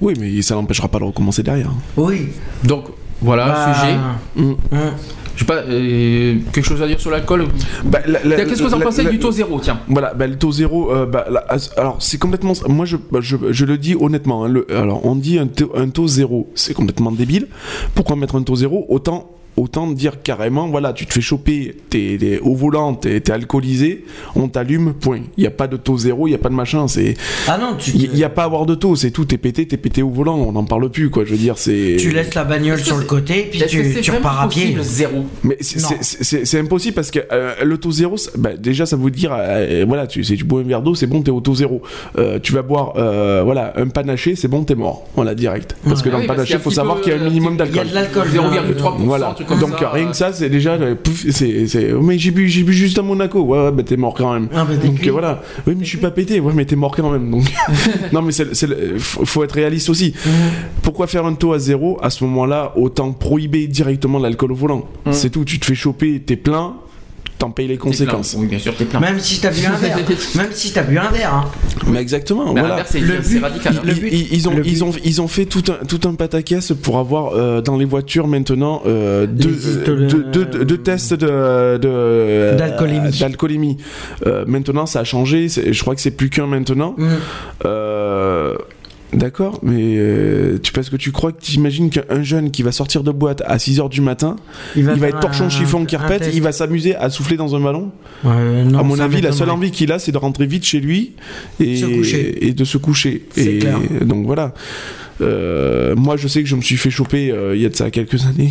Oui, 0.00 0.14
mais 0.18 0.40
ça 0.42 0.54
n'empêchera 0.54 0.88
pas 0.88 0.98
de 0.98 1.04
recommencer 1.04 1.42
derrière. 1.42 1.70
Oui. 1.96 2.28
Donc, 2.64 2.84
voilà 3.20 3.46
Bah, 3.46 3.66
le 3.68 3.74
sujet. 3.74 3.96
Mm. 4.36 4.42
hum. 4.42 4.56
Je 5.36 5.46
sais 5.46 5.46
pas, 5.46 5.62
euh, 5.68 6.36
quelque 6.52 6.64
chose 6.66 6.82
à 6.82 6.86
dire 6.86 7.00
sur 7.00 7.10
l'alcool 7.10 7.46
Bah, 7.84 8.00
la- 8.06 8.22
la- 8.24 8.36
Qu'est-ce 8.36 8.62
que 8.62 8.68
vous 8.68 8.74
en 8.74 8.80
pensez 8.80 9.02
la- 9.02 9.10
du 9.10 9.18
taux 9.18 9.30
zéro 9.32 9.58
Tiens? 9.60 9.80
Voilà, 9.88 10.12
bah, 10.12 10.26
le 10.26 10.36
taux 10.36 10.52
zéro, 10.52 10.92
euh, 10.92 11.06
bah, 11.06 11.26
alors 11.78 11.96
c'est 11.98 12.18
complètement. 12.18 12.52
Moi, 12.68 12.84
je, 12.84 12.96
bah, 13.10 13.20
je, 13.22 13.36
je 13.50 13.64
le 13.64 13.78
dis 13.78 13.94
honnêtement. 13.98 14.44
hein, 14.44 14.48
le- 14.48 14.66
alors, 14.76 15.04
on 15.06 15.14
dit 15.16 15.38
un 15.38 15.46
taux, 15.46 15.72
un 15.74 15.88
taux 15.88 16.08
zéro, 16.08 16.50
c'est 16.54 16.74
complètement 16.74 17.10
débile. 17.12 17.46
Pourquoi 17.94 18.16
mettre 18.16 18.36
un 18.36 18.42
taux 18.42 18.56
zéro? 18.56 18.84
Autant. 18.90 19.30
Autant 19.56 19.86
dire 19.88 20.22
carrément, 20.22 20.68
voilà, 20.68 20.92
tu 20.92 21.06
te 21.06 21.12
fais 21.12 21.20
choper, 21.20 21.76
t'es 21.90 22.38
au 22.42 22.54
volant, 22.54 22.94
t'es 22.94 23.20
t'es 23.20 23.32
alcoolisé, 23.32 24.04
on 24.34 24.48
t'allume, 24.48 24.94
point. 24.94 25.20
Il 25.36 25.40
n'y 25.42 25.46
a 25.46 25.50
pas 25.50 25.66
de 25.66 25.76
taux 25.76 25.98
zéro, 25.98 26.26
il 26.26 26.30
n'y 26.30 26.34
a 26.36 26.38
pas 26.38 26.48
de 26.48 26.54
machin, 26.54 26.88
c'est. 26.88 27.14
Ah 27.48 27.58
non, 27.58 27.76
tu, 27.78 27.90
Il 27.94 28.10
n'y 28.12 28.24
a 28.24 28.30
pas 28.30 28.42
à 28.42 28.44
avoir 28.46 28.64
de 28.64 28.74
taux, 28.74 28.96
c'est 28.96 29.10
tout, 29.10 29.24
t'es 29.24 29.38
pété, 29.38 29.66
t'es 29.66 29.76
pété 29.76 30.02
au 30.02 30.08
volant, 30.10 30.36
on 30.36 30.52
n'en 30.52 30.64
parle 30.64 30.88
plus, 30.90 31.10
quoi, 31.10 31.24
je 31.24 31.32
veux 31.32 31.36
dire, 31.36 31.58
c'est. 31.58 31.96
tu 31.98 32.10
laisses 32.10 32.34
la 32.34 32.44
bagnole 32.44 32.78
sur 32.80 32.96
le 32.96 33.04
côté, 33.04 33.48
puis 33.50 33.62
tu, 33.68 34.10
repars 34.10 34.40
à 34.42 34.48
pied. 34.48 34.76
zéro 34.80 35.24
Mais 35.42 35.56
c'est- 35.60 36.58
impossible 36.58 36.94
parce 36.94 37.10
que 37.10 37.18
euh, 37.32 37.54
le 37.64 37.76
taux 37.78 37.90
zéro, 37.92 38.16
bah, 38.38 38.50
déjà 38.58 38.86
ça 38.86 38.96
veut 38.96 39.10
dire, 39.10 39.32
euh, 39.36 39.84
voilà, 39.86 40.06
tu, 40.06 40.22
si 40.24 40.36
tu 40.36 40.44
bois 40.44 40.60
un 40.60 40.64
verre 40.64 40.82
d'eau, 40.82 40.94
c'est 40.94 41.06
bon, 41.06 41.22
t'es 41.22 41.30
au 41.30 41.40
taux 41.40 41.54
zéro. 41.54 41.82
Euh, 42.18 42.38
tu 42.42 42.52
vas 42.52 42.62
boire, 42.62 42.94
euh, 42.96 43.42
voilà, 43.44 43.72
un 43.76 43.88
panaché, 43.88 44.36
c'est 44.36 44.48
bon, 44.48 44.64
t'es 44.64 44.74
mort. 44.74 45.06
Voilà, 45.16 45.34
direct. 45.34 45.76
Parce 45.88 46.02
que 46.02 46.08
Ah 46.08 46.12
dans 46.12 46.18
oui, 46.18 46.22
le 46.24 46.28
panaché, 46.28 46.54
il 46.54 46.60
faut 46.60 46.70
savoir 46.70 47.00
qu'il 47.00 47.12
y 47.12 47.16
a 47.16 47.18
un 47.20 47.24
minimum 47.24 47.54
Il 47.54 47.58
y 47.58 47.62
a 47.62 47.84
d'alcool. 47.84 47.88
de 47.88 47.94
l'alcool. 47.94 48.28
0,3%, 48.28 48.94
Voilà. 49.00 49.34
Comme 49.58 49.70
Donc 49.70 49.78
ça, 49.78 49.90
rien 49.90 50.06
euh. 50.06 50.10
que 50.10 50.16
ça, 50.16 50.32
c'est 50.32 50.48
déjà, 50.48 50.72
euh, 50.74 50.94
pouf, 50.94 51.24
c'est, 51.30 51.66
c'est- 51.66 51.92
mais 51.92 52.18
j'ai 52.18 52.30
bu, 52.30 52.48
j'ai 52.48 52.62
bu 52.62 52.72
juste 52.72 52.98
à 52.98 53.02
Monaco. 53.02 53.40
Ouais, 53.42 53.58
ouais, 53.64 53.72
bah 53.72 53.82
t'es 53.82 53.96
mort 53.96 54.14
quand 54.14 54.32
même. 54.32 54.48
Ah, 54.54 54.64
bah, 54.64 54.76
Donc 54.76 55.06
euh, 55.06 55.10
voilà. 55.12 55.42
Oui, 55.66 55.74
mais 55.76 55.84
je 55.84 55.88
suis 55.90 55.98
pas 55.98 56.10
pété. 56.10 56.40
Ouais, 56.40 56.52
mais 56.54 56.64
t'es 56.64 56.76
mort 56.76 56.94
quand 56.96 57.10
même. 57.10 57.30
Donc 57.30 57.44
non, 58.12 58.22
mais 58.22 58.32
c'est, 58.32 58.54
c'est 58.54 58.66
le- 58.66 58.98
faut, 58.98 59.24
faut 59.26 59.44
être 59.44 59.52
réaliste 59.52 59.88
aussi. 59.90 60.14
Mhm. 60.24 60.32
Pourquoi 60.82 61.06
faire 61.06 61.26
un 61.26 61.34
taux 61.34 61.52
à 61.52 61.58
zéro? 61.58 61.98
À 62.02 62.10
ce 62.10 62.24
moment-là 62.24 62.72
Autant 62.76 63.12
prohiber 63.12 63.66
directement 63.66 64.18
l'alcool 64.18 64.52
au 64.52 64.56
volant. 64.56 64.84
Mhm. 65.06 65.12
C'est 65.12 65.30
tout. 65.30 65.44
Tu 65.44 65.58
te 65.58 65.66
fais 65.66 65.74
choper, 65.74 66.20
t'es 66.20 66.36
plein, 66.36 66.74
t'en 67.40 67.50
payes 67.50 67.66
les 67.66 67.78
conséquences. 67.78 68.36
Oui, 68.38 68.46
bien 68.46 68.58
sûr, 68.58 68.76
t'es 68.76 68.84
plein. 68.84 69.00
Même 69.00 69.18
si 69.18 69.40
t'as 69.40 69.50
bu 69.50 69.64
un 69.66 69.76
verre. 69.76 69.96
Même 70.36 70.48
si 70.52 70.72
t'as 70.72 70.82
bu 70.82 70.96
un 70.98 71.10
verre. 71.10 71.34
hein. 71.34 71.44
Mais 71.88 71.98
exactement. 72.00 72.52
Mais 72.52 72.60
voilà. 72.60 72.68
l'inverse, 72.76 72.90
c'est 72.92 73.00
Le 73.00 73.14
c'est 73.22 73.30
but- 73.36 73.42
radical. 73.42 73.74
hein. 73.76 73.80
le 73.84 73.92
Ils, 73.92 74.00
but- 74.00 74.08
ils- 74.12 74.32
ils 74.34 74.48
ont, 74.48 74.54
le 74.54 74.66
ils, 74.66 74.84
ont, 74.84 74.92
ils 75.04 75.20
ont 75.22 75.26
fait 75.28 75.46
tout 75.46 75.64
un, 75.68 75.84
tout 75.84 76.00
un 76.08 76.14
pataquès 76.14 76.72
pour 76.82 76.98
avoir 76.98 77.32
euh, 77.34 77.60
dans 77.62 77.76
les 77.78 77.86
voitures 77.86 78.26
maintenant 78.28 78.82
euh, 78.86 79.26
deux, 79.26 79.50
histoles- 79.50 80.06
deux, 80.06 80.24
deux- 80.44 80.64
deux 80.64 80.78
tests 80.78 81.14
de, 81.14 81.78
de- 81.78 82.54
D'alcoolémie. 82.58 83.18
d'alcoolémie. 83.18 83.76
Euh, 84.26 84.44
maintenant, 84.46 84.86
ça 84.86 85.00
a 85.00 85.04
changé. 85.04 85.48
Je 85.48 85.80
crois 85.80 85.94
que 85.94 86.00
c'est 86.02 86.10
plus 86.10 86.28
qu'un 86.30 86.46
maintenant. 86.46 86.94
Hum. 86.98 87.08
D'accord, 89.12 89.58
mais 89.62 89.96
euh, 89.96 90.58
tu 90.62 90.72
parce 90.72 90.88
que 90.88 90.96
tu 90.96 91.10
crois 91.10 91.32
que 91.32 91.40
tu 91.42 91.52
imagines 91.52 91.90
qu'un 91.90 92.22
jeune 92.22 92.50
qui 92.52 92.62
va 92.62 92.70
sortir 92.70 93.02
de 93.02 93.10
boîte 93.10 93.42
à 93.44 93.56
6h 93.56 93.88
du 93.88 94.00
matin, 94.00 94.36
il 94.76 94.84
va, 94.84 95.08
être 95.08 95.18
torchon 95.18 95.50
chiffon 95.50 95.84
carpette, 95.84 96.22
test. 96.22 96.34
il 96.34 96.42
va 96.42 96.52
s'amuser 96.52 96.94
à 96.94 97.10
souffler 97.10 97.36
dans 97.36 97.56
un 97.56 97.60
ballon 97.60 97.90
non, 98.24 98.78
À 98.78 98.82
mon 98.82 99.00
avis, 99.00 99.20
la 99.20 99.32
seule 99.32 99.50
envie 99.50 99.72
qu'il 99.72 99.90
a, 99.90 99.98
c'est 99.98 100.12
de 100.12 100.18
rentrer 100.18 100.46
vite 100.46 100.64
chez 100.64 100.80
lui 100.80 101.12
et, 101.58 101.80
de 101.80 102.64
se 102.64 102.78
coucher. 102.78 103.26
Et 103.36 103.58
clair. 103.58 103.78
donc 104.02 104.26
voilà. 104.26 104.54
Euh, 105.20 105.94
moi, 105.96 106.16
je 106.16 106.28
sais 106.28 106.42
que 106.42 106.48
je 106.48 106.56
me 106.56 106.60
suis 106.62 106.76
fait 106.76 106.90
choper 106.90 107.30
euh, 107.30 107.54
il 107.56 107.62
y 107.62 107.66
a 107.66 107.68
de 107.68 107.76
ça 107.76 107.90
quelques 107.90 108.24
années. 108.26 108.50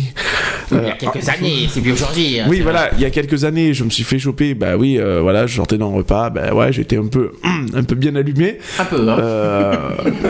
Il 0.72 0.76
y 0.76 0.80
Euh, 0.80 0.88
a 0.88 0.92
quelques 0.92 1.28
années, 1.28 1.66
c'est 1.68 1.80
plus 1.80 1.92
aujourd'hui. 1.92 2.38
hein, 2.38 2.46
oui, 2.48 2.60
voilà, 2.60 2.90
il 2.94 3.00
y 3.00 3.04
a 3.04 3.10
quelques 3.10 3.42
années, 3.44 3.74
je 3.74 3.82
me 3.82 3.90
suis 3.90 4.04
fait 4.04 4.18
choper. 4.20 4.54
Bah 4.54 4.76
oui, 4.76 4.98
euh, 4.98 5.20
voilà, 5.20 5.46
je 5.48 5.56
sortais 5.56 5.78
d'un 5.78 5.86
repas. 5.86 6.30
Bah 6.30 6.54
ouais, 6.54 6.72
j'étais 6.72 6.96
un 6.96 7.06
peu, 7.06 7.32
un 7.74 7.82
peu 7.82 7.94
bien 7.96 8.14
allumé. 8.14 8.58
Un 8.78 8.84
peu, 8.84 9.08
hein. 9.08 9.16
Euh, 9.20 9.74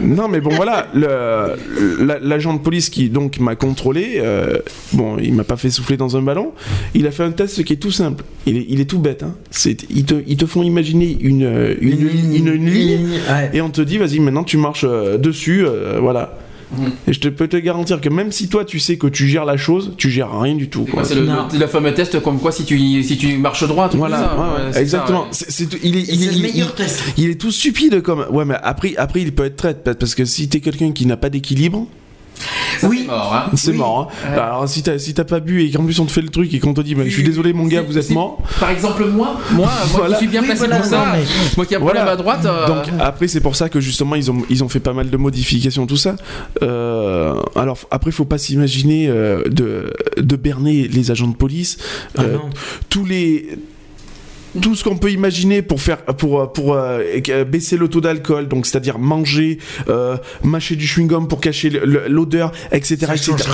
non, 0.03 0.29
mais 0.29 0.41
bon, 0.41 0.51
voilà, 0.51 0.87
la- 0.95 2.19
l'agent 2.21 2.55
de 2.55 2.59
police 2.61 2.89
qui 2.91 3.11
donc 3.11 3.39
m'a 3.39 3.55
contrôlé, 3.55 4.15
euh, 4.17 4.59
bon, 4.95 5.19
il 5.19 5.35
m'a 5.35 5.45
pas 5.45 5.57
fait 5.57 5.71
souffler 5.71 5.97
dans 5.97 6.17
un 6.17 6.23
ballon. 6.23 6.53
Il 6.95 7.07
a 7.07 7.11
fait 7.11 7.25
un 7.25 7.33
test 7.33 7.63
qui 7.65 7.75
est 7.75 7.77
tout 7.77 7.91
simple. 7.91 8.25
Il 8.47 8.57
est, 8.57 8.67
il 8.69 8.81
est 8.81 8.85
tout 8.87 8.99
bête. 8.99 9.23
Hein. 9.23 9.35
C'est, 9.51 9.85
ils 9.91 10.05
te, 10.05 10.15
ils 10.27 10.37
te 10.37 10.47
font 10.47 10.63
imaginer 10.63 11.17
une, 11.21 11.45
euh, 11.45 11.75
une, 11.81 12.09
une, 12.35 12.49
une 12.49 12.71
ligne 12.71 13.09
ouais. 13.31 13.51
et 13.53 13.61
on 13.61 13.69
te 13.71 13.83
dit, 13.83 13.99
vas-y, 13.99 14.21
maintenant 14.21 14.45
tu 14.45 14.57
marches 14.57 14.85
euh, 14.89 15.19
dessus, 15.19 15.65
euh, 15.67 15.99
voilà. 16.01 16.30
Mhm. 16.73 16.91
Et 17.09 17.13
je 17.13 17.21
te 17.21 17.29
peux 17.29 17.49
te 17.49 17.57
garantir 17.57 18.01
que 18.01 18.09
même 18.09 18.31
si 18.33 18.49
toi 18.49 18.65
tu 18.65 18.79
sais 18.79 18.97
que 18.97 19.07
tu 19.09 19.27
gères 19.27 19.45
la 19.45 19.57
chose, 19.57 19.93
tu 19.97 20.11
gères 20.11 20.39
rien 20.41 20.55
du 20.55 20.69
tout. 20.69 20.85
C'est 20.87 20.93
quoi, 20.93 21.05
C'est 21.05 21.15
le, 21.17 21.27
Non. 21.27 21.49
le- 21.53 21.59
le 21.59 21.67
fameux 21.67 21.93
test 21.95 22.21
comme 22.21 22.39
quoi 22.39 22.53
si 22.53 22.65
tu, 22.65 23.03
si 23.03 23.17
tu 23.19 23.37
marches 23.39 23.67
droit, 23.67 23.89
Voilà, 23.95 24.19
ça. 24.19 24.37
ouais, 24.37 24.73
Ouais, 24.75 24.81
exactement. 24.81 25.27
C'est- 25.33 25.67
il 25.83 25.97
est, 25.97 26.03
il 26.03 26.23
est- 26.23 26.27
le 26.27 26.33
il- 26.33 26.43
meilleur 26.43 26.69
il- 26.69 26.75
test. 26.75 27.03
il 27.17 27.31
est 27.31 27.41
tout 27.41 27.51
stupide 27.51 28.01
comme. 28.03 28.25
Ouais, 28.31 28.45
mais 28.45 28.57
après, 28.63 28.95
après 28.97 29.21
il 29.23 29.33
peut 29.35 29.45
être 29.45 29.57
traite 29.57 29.91
parce 29.99 30.15
que 30.15 30.25
si 30.25 30.49
t'es 30.49 30.61
quelqu'un 30.61 30.93
qui 30.93 31.07
n'a 31.07 31.17
pas 31.17 31.29
d'équilibre, 31.31 31.87
Ça, 32.79 32.89
Oui. 32.89 32.99
c'est 33.03 33.07
mort, 33.07 33.35
hein. 33.35 33.51
c'est 33.57 33.71
Oui. 33.73 33.77
mort. 33.77 34.11
hein. 34.25 34.31
Ouais. 34.33 34.39
Alors 34.39 34.69
si 34.69 34.83
t'as 34.83 34.99
si 34.99 35.15
t'as 35.15 35.25
pas 35.25 35.41
bu 35.41 35.63
et 35.63 35.71
qu'en 35.71 35.85
plus 35.85 35.99
on 36.01 36.07
te 36.07 36.13
fait 36.13 36.23
le 36.23 36.29
truc 36.29 36.53
et 36.55 36.59
qu'on 36.61 36.75
te 36.75 36.81
dit, 36.81 36.95
bah, 36.95 37.03
je 37.07 37.11
suis 37.11 37.23
désolé 37.23 37.53
mon 37.53 37.67
gars, 37.67 37.83
vous 37.83 37.99
êtes 37.99 38.11
mort. 38.11 38.39
Par 38.59 38.71
exemple, 38.71 39.05
moi, 39.07 39.39
moi, 39.53 39.67
moi 39.69 39.71
Voilà. 39.89 40.15
qui 40.15 40.19
suis 40.25 40.29
bien 40.29 40.41
Oui, 40.41 40.47
placé 40.47 40.61
voilà, 40.61 40.77
pour 40.79 40.87
ça, 40.87 40.99
non, 40.99 41.05
mais- 41.13 41.25
moi 41.57 41.67
qui 41.67 41.75
ai 41.75 41.77
un 41.77 41.81
problème 41.81 42.07
à 42.09 42.17
droite. 42.17 42.45
euh, 42.47 42.67
Donc 42.67 42.85
après 43.01 43.29
c'est 43.29 43.41
pour 43.41 43.57
ça 43.57 43.69
que 43.69 43.81
justement 43.81 44.15
ils 44.15 44.31
ont 44.31 44.43
ils 44.49 44.65
ont 44.65 44.69
fait 44.69 44.81
pas 44.81 44.93
mal 44.93 45.11
de 45.11 45.17
modifications 45.17 45.87
tout 45.87 45.97
ça. 45.97 46.17
Euh, 46.63 47.35
alors 47.57 47.79
après 47.91 48.11
faut 48.11 48.25
pas 48.25 48.39
s'imaginer 48.39 49.09
euh, 49.09 49.43
de 49.49 49.93
de 50.19 50.37
berner 50.37 50.89
les 50.89 51.11
agents 51.11 51.29
de 51.29 51.37
police. 51.37 51.79
Ah 52.17 52.23
Euh, 52.23 52.37
tous 52.89 53.05
les 53.05 53.59
tout 54.61 54.75
ce 54.75 54.83
qu'on 54.85 54.97
peut 54.97 55.11
imaginer 55.13 55.63
pour 55.63 55.81
faire 55.81 55.99
pour 56.05 56.41
euh, 56.41 56.47
pour 56.47 56.75
euh, 56.75 57.01
euh, 57.29 57.45
baisser 57.45 57.77
le 57.77 57.89
taux 57.89 58.01
d'alcool, 58.01 58.49
donc 58.49 58.67
c'est-à-dire 58.67 58.99
manger, 58.99 59.59
euh, 59.89 60.17
mâcher 60.43 60.77
du 60.77 60.87
chewing 60.87 61.07
gum 61.09 61.29
pour 61.29 61.41
cacher 61.41 61.71
l'odeur, 62.09 62.53
etc. 62.73 63.07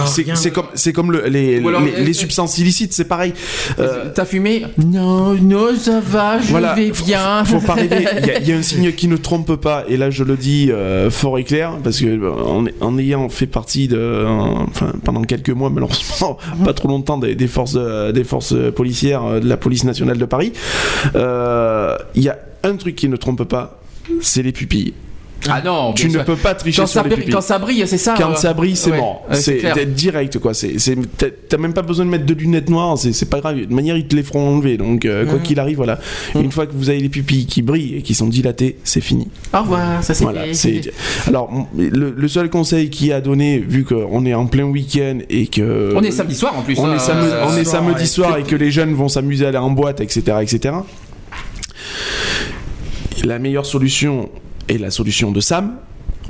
C'est 0.06 0.50
comme 0.52 0.66
c'est 0.74 0.92
comme 0.92 1.12
le- 1.12 1.26
les, 1.28 1.58
alors, 1.58 1.80
les, 1.82 2.04
les 2.04 2.12
substances 2.12 2.58
illicites, 2.58 2.92
c'est 2.92 3.04
pareil. 3.08 3.32
Euh, 3.78 4.10
T'as 4.14 4.24
fumé 4.24 4.64
Non, 4.78 5.34
non, 5.34 5.68
ça 5.78 6.00
va, 6.00 6.40
je 6.40 6.48
Voilà, 6.50 6.74
vais 6.74 6.90
bien. 6.90 7.44
Faut 7.44 7.60
pas 7.60 7.74
rêver. 7.74 8.06
Il 8.20 8.26
y, 8.26 8.30
a- 8.30 8.38
il 8.40 8.48
y 8.48 8.52
a 8.52 8.56
un 8.56 8.62
signe 8.66 8.92
qui 8.92 9.08
ne 9.08 9.16
trompe 9.16 9.56
pas, 9.56 9.84
et 9.88 9.96
là 9.96 10.10
je 10.10 10.24
le 10.24 10.36
dis 10.36 10.70
euh, 10.70 11.10
fort 11.10 11.38
et 11.38 11.44
clair, 11.44 11.72
parce 11.82 12.00
que 12.00 12.30
en, 12.40 12.64
en 12.80 12.98
ayant 12.98 13.28
fait 13.28 13.46
partie 13.46 13.88
de, 13.88 14.24
enfin 14.68 14.92
pendant 15.04 15.22
quelques 15.22 15.50
mois 15.50 15.70
malheureusement, 15.70 16.38
pas 16.64 16.72
trop 16.72 16.88
longtemps 16.88 17.18
des, 17.18 17.34
des 17.34 17.46
forces 17.48 17.76
des 17.76 18.24
forces 18.24 18.54
policières 18.74 19.40
de 19.40 19.48
la 19.48 19.56
police 19.56 19.84
nationale 19.84 20.18
de 20.18 20.24
Paris, 20.24 20.52
il 21.14 22.22
y 22.22 22.28
a 22.28 22.38
un 22.62 22.76
truc 22.76 22.96
qui 22.96 23.08
ne 23.08 23.16
trompe 23.16 23.44
pas, 23.44 23.80
c'est 24.20 24.42
les 24.42 24.52
pupilles. 24.52 24.94
Ah 25.50 25.62
non, 25.64 25.92
Tu 25.92 26.08
ne 26.08 26.18
peux 26.22 26.36
pas 26.36 26.54
tricher 26.54 26.82
quand 26.82 26.86
sur 26.86 27.02
ça, 27.02 27.08
les 27.08 27.14
pupilles. 27.16 27.32
quand 27.32 27.40
ça 27.40 27.58
brille, 27.58 27.84
c'est 27.86 27.98
ça 27.98 28.14
Quand 28.18 28.32
euh, 28.32 28.36
ça 28.36 28.54
brille, 28.54 28.76
c'est 28.76 28.90
ouais, 28.90 28.98
mort. 28.98 29.24
ouais, 29.30 29.36
c'est 29.36 29.94
direct, 29.94 30.38
quoi. 30.38 30.52
T'as- 30.54 31.56
même 31.58 31.72
pas 31.72 31.82
besoin 31.82 32.04
de 32.04 32.10
mettre 32.10 32.26
de 32.26 32.34
lunettes 32.34 32.68
noires. 32.68 32.96
C'est, 32.98 33.28
pas 33.30 33.40
grave. 33.40 33.66
De 33.66 33.74
manière, 33.74 33.96
ils 33.96 34.06
te 34.06 34.14
les 34.16 34.22
feront 34.22 34.56
enlever. 34.56 34.76
Donc, 34.76 35.04
euh, 35.04 35.24
quoi 35.26 35.38
qu'il 35.38 35.58
arrive, 35.60 35.76
voilà. 35.76 35.98
Une 36.34 36.52
fois 36.52 36.66
que 36.66 36.72
vous 36.74 36.90
avez 36.90 37.00
les 37.00 37.08
pupilles 37.08 37.46
qui 37.46 37.62
brillent 37.62 37.96
et 37.96 38.02
qui 38.02 38.14
sont 38.14 38.26
dilatées, 38.28 38.76
c'est 38.84 39.00
fini. 39.00 39.28
Au 39.54 39.60
revoir, 39.60 40.02
ça 40.02 40.14
c'est 40.14 40.24
Voilà. 40.24 40.42
Alors, 41.26 41.50
le, 41.76 42.14
le 42.16 42.28
seul 42.28 42.50
conseil 42.50 42.90
qui 42.90 43.12
a 43.12 43.20
donné, 43.20 43.58
vu 43.58 43.84
qu'on 43.84 44.24
est 44.26 44.34
en 44.34 44.46
plein 44.46 44.64
week-end 44.64 45.18
et 45.30 45.46
que 45.46 45.92
On 45.96 46.02
est 46.02 46.10
samedi 46.10 46.34
soir 46.34 46.56
en 46.58 46.62
plus. 46.62 46.78
on 46.78 46.86
hein, 46.86 46.96
est, 46.96 46.98
samedi- 46.98 47.28
euh, 47.32 47.44
on 47.46 47.56
est 47.56 47.64
soir, 47.64 47.82
samedi 47.84 48.06
soir 48.06 48.36
et 48.38 48.42
que 48.42 48.56
les 48.56 48.70
jeunes 48.70 48.94
vont 48.94 49.08
s'amuser 49.08 49.44
à 49.46 49.48
aller 49.48 49.58
en 49.58 49.70
boîte, 49.70 50.00
etc., 50.00 50.38
etc. 50.42 50.74
La 53.24 53.38
meilleure 53.38 53.66
solution 53.66 54.28
est 54.68 54.78
la 54.78 54.90
solution 54.90 55.30
de 55.30 55.40
Sam. 55.40 55.76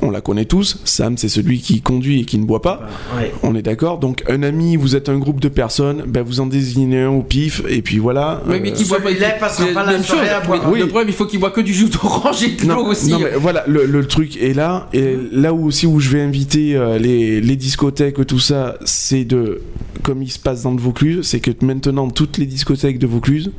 On 0.02 0.10
la 0.10 0.20
connaît 0.20 0.44
tous. 0.44 0.81
Sam, 0.85 1.16
c'est 1.16 1.28
celui 1.28 1.60
qui 1.60 1.81
conduit 1.81 2.20
et 2.20 2.24
qui 2.24 2.39
ne 2.39 2.44
boit 2.44 2.62
pas. 2.62 2.82
Ouais. 3.16 3.32
On 3.43 3.55
est 3.55 3.62
d'accord. 3.62 3.98
Donc, 3.98 4.23
un 4.28 4.43
ami, 4.43 4.77
vous 4.77 4.94
êtes 4.97 5.09
un 5.09 5.18
groupe 5.18 5.40
de 5.40 5.48
personnes, 5.48 6.05
ben, 6.06 6.23
vous 6.23 6.40
en 6.40 6.47
désignez 6.47 7.01
un 7.02 7.09
au 7.10 7.23
pif, 7.23 7.62
et 7.68 7.81
puis 7.82 7.98
voilà. 7.98 8.43
Oui, 8.47 8.60
mais 8.62 8.70
Euh, 8.70 8.74
qui 8.74 8.85
boit 8.85 9.01
pas. 9.01 9.10
il 9.10 9.18
passera 9.40 9.66
pas 9.73 9.85
la 9.85 9.93
même 9.93 10.02
soirée 10.02 10.27
chose. 10.27 10.35
à 10.36 10.40
boire. 10.47 10.70
Oui. 10.70 10.81
Le 10.81 10.86
problème, 10.89 11.09
il 11.09 11.14
faut 11.14 11.27
qu'il 11.27 11.40
boit 11.40 11.51
que 11.51 11.60
du 11.60 11.73
jus 11.73 11.89
d'orange 11.89 12.43
et 12.43 12.51
de 12.62 12.68
l'eau 12.68 12.86
aussi. 12.86 13.10
non, 13.10 13.18
mais 13.20 13.31
voilà, 13.39 13.64
le, 13.66 13.86
le 13.86 14.06
truc 14.06 14.36
est 14.36 14.55
là. 14.55 14.89
Et 14.93 15.16
là 15.32 15.52
où 15.55 15.66
aussi 15.66 15.86
où 15.86 15.98
je 16.01 16.10
vais 16.10 16.20
inviter 16.20 16.77
euh, 16.77 16.98
les, 16.98 17.40
les 17.40 17.56
discothèques, 17.56 18.24
tout 18.27 18.39
ça, 18.39 18.77
c'est 18.85 19.24
de, 19.24 19.62
comme 20.02 20.23
il 20.23 20.31
se 20.31 20.39
passe 20.39 20.62
dans 20.62 20.73
le 20.73 20.78
Vaucluse, 20.81 21.20
c'est 21.27 21.40
que 21.40 21.51
maintenant, 21.64 22.09
toutes 22.10 22.39
les 22.39 22.47
discothèques 22.47 22.98
de 22.98 23.06
Vaucluse, 23.06 23.51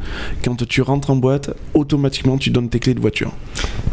quand 0.43 0.55
tu 0.67 0.81
rentres 0.81 1.09
en 1.09 1.15
boîte, 1.15 1.55
automatiquement, 1.73 2.37
tu 2.37 2.49
donnes 2.51 2.69
tes 2.69 2.79
clés 2.79 2.93
de 2.93 2.99
voiture. 2.99 3.31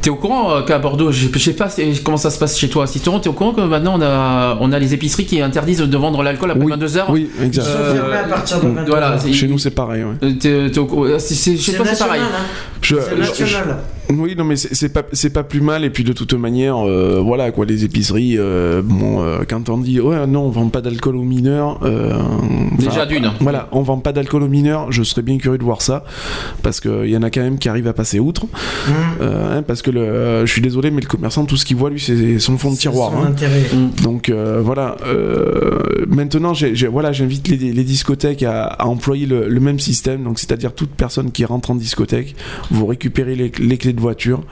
T'es 0.03 0.11
au 0.11 0.17
courant 0.17 0.53
euh, 0.57 0.63
qu'à 0.63 0.79
Bordeaux, 0.79 1.11
je 1.13 1.29
je 1.33 1.39
sais 1.39 1.55
pas 1.55 1.69
comment 2.05 2.17
ça 2.17 2.31
se 2.35 2.39
passe 2.39 2.59
chez 2.59 2.69
toi, 2.69 2.87
Citron, 2.87 3.19
t'es 3.21 3.29
au 3.29 3.33
courant 3.33 3.53
que 3.53 3.61
maintenant 3.63 3.95
on 3.99 4.03
a, 4.03 4.59
on 4.61 4.71
a 4.73 4.79
les 4.79 4.93
épiceries 4.95 5.25
qui 5.27 5.41
interdisent 5.41 5.79
de 5.79 5.97
vendre 5.97 6.23
l'alcool 6.23 6.51
après 6.51 6.65
oui, 6.65 6.73
22h 6.73 7.05
oui, 7.09 7.31
exact. 7.43 7.65
Ils 7.67 7.73
sont 7.73 7.79
Euh, 7.79 7.95
fermés 7.95 8.17
à 8.17 8.25
partir 8.25 8.61
de 8.61 8.69
22 8.69 8.91
voilà, 8.91 9.17
Chez 9.33 9.49
nous, 9.49 9.59
c'est 9.59 9.71
pareil. 9.71 10.05
ouais. 10.05 10.15
Euh, 10.23 10.33
t'es- 10.39 10.71
t'es 10.71 10.79
au 10.79 10.87
courant- 10.87 11.05
euh, 11.07 11.19
c'est- 11.19 11.35
c'est- 11.35 11.57
Chez 11.57 11.75
toi, 11.75 11.87
c'est 11.87 11.99
pareil. 12.05 12.21
national, 12.21 12.41
hein. 12.41 12.47
Je- 12.83 12.97
C'est 12.97 13.11
je- 13.11 13.45
national. 13.45 13.77
Oui, 14.11 14.35
non, 14.37 14.45
mais 14.45 14.57
c'est 14.57 14.75
c'est 14.75 14.89
pas, 14.91 15.03
c'est 15.13 15.31
pas 15.31 15.43
plus 15.45 15.61
mal. 15.61 15.85
Et 15.85 15.91
puis 15.91 16.05
de 16.05 16.13
toute 16.13 16.35
manière, 16.35 16.77
euh, 16.87 17.21
voilà 17.25 17.51
quoi, 17.51 17.65
les 17.65 17.85
épiceries, 17.85 18.37
euh, 18.39 18.83
bon, 18.85 19.23
euh, 19.23 19.41
quand 19.49 19.69
on 19.69 19.79
dit 19.79 20.01
ouais, 20.01 20.27
non, 20.27 20.43
on 20.47 20.51
vend 20.51 20.69
pas 20.69 20.81
d'alcool 20.83 21.17
aux 21.17 21.23
mineurs. 21.23 21.81
euh, 21.85 22.13
Déjà 22.79 23.07
d'une. 23.07 23.31
Voilà, 23.41 23.69
on 23.73 23.83
vend 23.83 23.99
pas 23.99 24.13
d'alcool 24.13 24.43
aux 24.43 24.49
mineurs. 24.49 24.93
Je 24.93 25.03
serais 25.03 25.23
bien 25.23 25.39
curieux 25.39 25.59
de 25.59 25.65
voir 25.65 25.81
ça 25.83 26.05
parce 26.63 26.81
qu'il 26.81 27.07
y 27.09 27.17
en 27.17 27.23
a 27.23 27.31
quand 27.31 27.41
même 27.43 27.59
qui 27.59 27.69
arrivent 27.69 27.89
à 27.89 27.93
passer 27.95 28.19
outre. 28.21 28.45
Mmh. 28.45 28.91
Euh, 29.23 29.59
hein, 29.59 29.63
parce 29.63 29.81
que 29.81 29.91
le, 29.91 30.01
euh, 30.03 30.47
je 30.47 30.53
suis 30.53 30.61
désolé, 30.63 30.91
mais 30.91 31.01
le 31.01 31.07
commerçant, 31.07 31.45
tout 31.47 31.57
ce 31.57 31.65
qu'il 31.65 31.77
voit, 31.77 31.89
lui, 31.91 32.01
c'est 32.01 32.39
son 32.39 32.59
fond 32.59 32.71
de 32.73 32.77
tiroir. 32.77 33.13
son 33.13 33.19
hein. 33.23 33.29
intérêt. 33.29 33.63
Donc 34.03 34.29
euh, 34.29 34.61
voilà. 34.63 34.97
euh, 35.07 35.79
maintenant, 36.09 36.53
voilà, 36.91 37.13
j'invite 37.13 37.49
les, 37.49 37.57
les 37.57 37.85
discothèques 37.85 38.43
à, 38.43 38.65
à 38.65 38.85
employer 38.87 39.25
le, 39.27 39.49
le 39.49 39.61
même 39.61 39.79
système. 39.79 40.25
Donc, 40.25 40.39
c'est-à-dire 40.39 40.75
toute 40.75 40.91
personne 40.91 41.31
qui 41.31 41.45
rentre 41.45 41.71
en 41.71 41.75
discothèque, 41.75 42.35
vous 42.71 42.85
récupérez 42.87 43.35
les, 43.35 43.51
les 43.59 43.79
clés 43.79 43.94
de 43.95 44.01
voiture. 44.01 44.43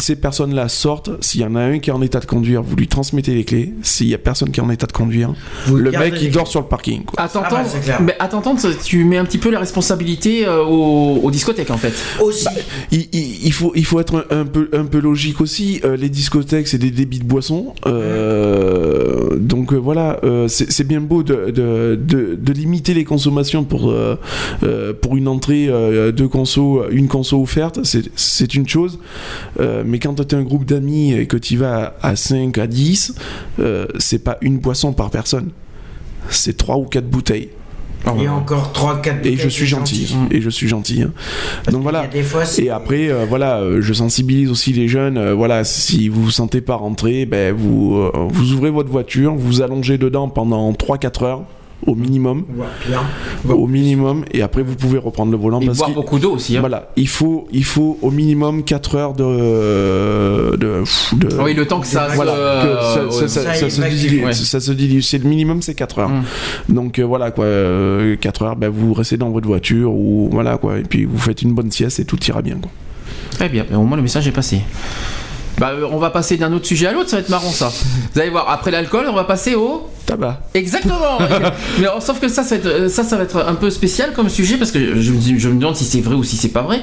Ces 0.00 0.16
personnes-là 0.16 0.68
sortent. 0.68 1.10
S'il 1.22 1.40
y 1.40 1.44
en 1.44 1.54
a 1.54 1.60
un 1.60 1.78
qui 1.78 1.90
est 1.90 1.92
en 1.92 2.02
état 2.02 2.20
de 2.20 2.26
conduire, 2.26 2.62
vous 2.62 2.74
lui 2.76 2.88
transmettez 2.88 3.34
les 3.34 3.44
clés. 3.44 3.72
S'il 3.82 4.08
y 4.08 4.14
a 4.14 4.18
personne 4.18 4.50
qui 4.50 4.60
est 4.60 4.62
en 4.62 4.70
état 4.70 4.86
de 4.86 4.92
conduire, 4.92 5.32
Vous 5.66 5.76
le 5.76 5.90
mec 5.92 6.14
il 6.20 6.30
dort 6.30 6.48
sur 6.48 6.60
le 6.60 6.66
parking. 6.66 7.04
quoi. 7.04 7.22
À 7.22 7.28
t'entendre, 7.28 7.66
Ah 7.88 8.02
bah, 8.02 8.28
t'entendre, 8.28 8.60
tu 8.84 9.04
mets 9.04 9.18
un 9.18 9.24
petit 9.24 9.38
peu 9.38 9.50
la 9.50 9.60
responsabilité 9.60 10.46
euh, 10.46 10.64
aux, 10.64 11.20
aux 11.22 11.30
discothèques 11.30 11.70
en 11.70 11.76
fait. 11.76 11.94
Aussi. 12.20 12.44
Bah, 12.44 12.50
Il, 12.90 13.08
il- 13.12 13.46
il 13.46 13.52
faut, 13.52 13.72
il 13.76 13.84
faut 13.84 14.00
être 14.00 14.26
un, 14.30 14.40
un 14.40 14.44
peu, 14.46 14.68
un 14.72 14.84
peu 14.84 14.98
logique 14.98 15.40
aussi. 15.40 15.80
Euh, 15.84 15.96
les 15.96 16.08
discothèques, 16.08 16.66
c'est 16.68 16.78
des 16.78 16.90
débits 16.90 17.20
de 17.20 17.24
boissons. 17.24 17.72
Euh, 17.86 19.36
donc 19.38 19.72
euh, 19.72 19.76
voilà, 19.76 20.18
euh, 20.24 20.48
c'est 20.48 20.86
bien 20.86 21.00
beau 21.00 21.22
de, 21.22 21.50
de, 21.50 21.98
de, 22.00 22.34
de 22.40 22.52
limiter 22.52 22.94
les 22.94 23.04
consommations 23.04 23.64
pour, 23.64 23.94
pour 25.00 25.16
une 25.16 25.28
entrée 25.28 25.68
euh, 25.68 26.10
de 26.12 26.26
conso, 26.26 26.82
une 26.90 27.08
conso 27.08 27.40
offerte. 27.40 27.80
c'est- 27.84 28.10
C'est 28.16 28.54
une 28.54 28.68
chose. 28.68 28.98
Euh, 29.68 29.82
mais 29.86 29.98
quand 29.98 30.14
tu 30.14 30.34
es 30.34 30.38
un 30.38 30.42
groupe 30.42 30.64
d'amis 30.64 31.12
et 31.12 31.26
que 31.26 31.36
tu 31.36 31.56
vas 31.56 31.94
à 32.02 32.16
5, 32.16 32.56
à 32.58 32.66
10, 32.66 33.14
euh, 33.60 33.86
c'est 33.98 34.24
pas 34.24 34.38
une 34.40 34.58
boisson 34.58 34.92
par 34.92 35.10
personne. 35.10 35.50
C'est 36.30 36.56
3 36.56 36.76
ou 36.78 36.84
4 36.84 37.06
bouteilles. 37.08 37.50
Et 38.20 38.28
encore 38.28 38.72
3-4 38.72 39.26
Et 39.26 39.36
je 39.36 39.48
suis 39.48 39.66
gentil. 39.66 40.16
Et 40.30 40.40
je 40.40 40.48
suis 40.48 40.68
gentil. 40.68 41.02
hein. 41.02 41.10
Donc 41.70 41.82
voilà. 41.82 42.06
Des 42.06 42.22
fois, 42.22 42.44
Et 42.58 42.70
après, 42.70 43.08
euh, 43.10 43.26
voilà, 43.28 43.58
euh, 43.58 43.82
je 43.82 43.92
sensibilise 43.92 44.50
aussi 44.50 44.72
les 44.72 44.88
jeunes. 44.88 45.18
euh, 45.18 45.34
voilà, 45.34 45.64
si 45.64 46.08
vous 46.08 46.22
vous 46.24 46.30
sentez 46.30 46.60
pas 46.60 46.76
rentrer, 46.76 47.26
ben 47.26 47.52
vous, 47.54 47.96
euh, 47.96 48.10
vous 48.30 48.52
ouvrez 48.52 48.70
votre 48.70 48.88
voiture, 48.90 49.34
vous 49.34 49.62
allongez 49.62 49.98
dedans 49.98 50.28
pendant 50.28 50.72
3-4 50.72 51.24
heures 51.24 51.42
au 51.86 51.94
minimum, 51.94 52.44
au 53.48 53.66
minimum, 53.66 54.24
et 54.32 54.42
après 54.42 54.62
vous 54.62 54.74
pouvez 54.74 54.98
reprendre 54.98 55.30
le 55.32 55.38
volant. 55.38 55.60
Et 55.60 55.66
parce 55.66 55.78
boire 55.78 55.90
beaucoup 55.90 56.18
d'eau 56.18 56.32
aussi. 56.32 56.56
hein. 56.56 56.60
Voilà, 56.60 56.90
il 56.96 57.08
faut, 57.08 57.46
il 57.52 57.64
faut 57.64 57.98
au 58.02 58.10
minimum 58.10 58.64
4 58.64 58.94
heures 58.96 59.14
de, 59.14 60.56
de, 60.56 60.82
de- 61.16 61.42
Oui, 61.42 61.54
le 61.54 61.66
temps 61.66 61.80
que 61.80 61.86
ça. 61.86 62.08
voilà, 62.14 62.34
se- 63.10 63.88
dilue, 63.88 64.24
ouais. 64.24 64.32
ça 64.32 64.60
se 64.60 64.72
dilue. 64.72 65.00
C'est 65.00 65.18
le 65.22 65.28
minimum, 65.28 65.62
c'est 65.62 65.74
4 65.74 65.98
heures. 66.00 66.08
Mm. 66.08 66.74
Donc 66.74 66.98
euh, 66.98 67.04
voilà 67.04 67.30
quoi, 67.30 67.46
4 68.20 68.42
heures, 68.42 68.56
ben, 68.56 68.68
vous 68.70 68.92
restez 68.92 69.16
dans 69.16 69.30
votre 69.30 69.46
voiture 69.46 69.92
ou 69.92 70.28
voilà 70.32 70.58
quoi, 70.58 70.78
et 70.78 70.82
puis 70.82 71.04
vous 71.04 71.18
faites 71.18 71.42
une 71.42 71.54
bonne 71.54 71.70
sieste 71.70 72.00
et 72.00 72.04
tout 72.04 72.18
ira 72.26 72.42
bien 72.42 72.56
quoi. 72.60 72.70
Très 73.30 73.48
bien, 73.48 73.64
mais 73.70 73.76
au 73.76 73.82
moins 73.84 73.96
le 73.96 74.02
message 74.02 74.26
est 74.26 74.32
passé. 74.32 74.60
Bah, 75.58 75.70
euh, 75.72 75.88
on 75.90 75.98
va 75.98 76.10
passer 76.10 76.36
d'un 76.36 76.52
autre 76.52 76.66
sujet 76.66 76.86
à 76.86 76.92
l'autre, 76.92 77.10
ça 77.10 77.16
va 77.16 77.22
être 77.22 77.28
marrant 77.28 77.50
ça. 77.50 77.70
Vous 78.14 78.20
allez 78.20 78.30
voir, 78.30 78.48
après 78.48 78.70
l'alcool, 78.70 79.06
on 79.08 79.14
va 79.14 79.24
passer 79.24 79.54
au. 79.54 79.88
Tabac. 80.06 80.40
Exactement 80.54 81.18
Mais 81.78 81.86
alors, 81.86 82.02
sauf 82.02 82.18
que 82.20 82.28
ça 82.28 82.42
ça, 82.42 82.50
va 82.54 82.56
être, 82.56 82.66
euh, 82.66 82.88
ça, 82.88 83.04
ça 83.04 83.16
va 83.16 83.24
être 83.24 83.44
un 83.46 83.54
peu 83.54 83.68
spécial 83.70 84.12
comme 84.14 84.28
sujet, 84.28 84.56
parce 84.56 84.70
que 84.70 85.00
je 85.00 85.12
me, 85.12 85.18
dis- 85.18 85.38
je 85.38 85.48
me 85.48 85.58
demande 85.60 85.76
si 85.76 85.84
c'est 85.84 86.00
vrai 86.00 86.14
ou 86.14 86.24
si 86.24 86.36
c'est 86.36 86.48
pas 86.48 86.62
vrai. 86.62 86.80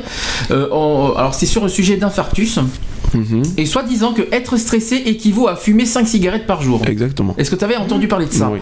Euh, 0.52 0.68
on- 0.72 1.14
alors, 1.18 1.34
c'est 1.34 1.46
sur 1.48 1.64
le 1.64 1.70
sujet 1.70 1.98
d'infarctus, 1.98 2.60
Mhm. 3.14 3.44
et 3.58 3.66
soi-disant 3.66 4.14
que 4.14 4.24
être 4.32 4.58
stressé 4.58 4.96
équivaut 5.06 5.48
à 5.48 5.56
fumer 5.56 5.86
5 5.86 6.08
cigarettes 6.08 6.46
par 6.48 6.62
jour. 6.62 6.82
Exactement. 6.86 7.34
Est-ce 7.38 7.50
que 7.50 7.56
tu 7.56 7.64
avais 7.64 7.78
entendu 7.78 8.08
parler 8.08 8.26
de 8.26 8.34
ça? 8.34 8.50
Oui. 8.52 8.60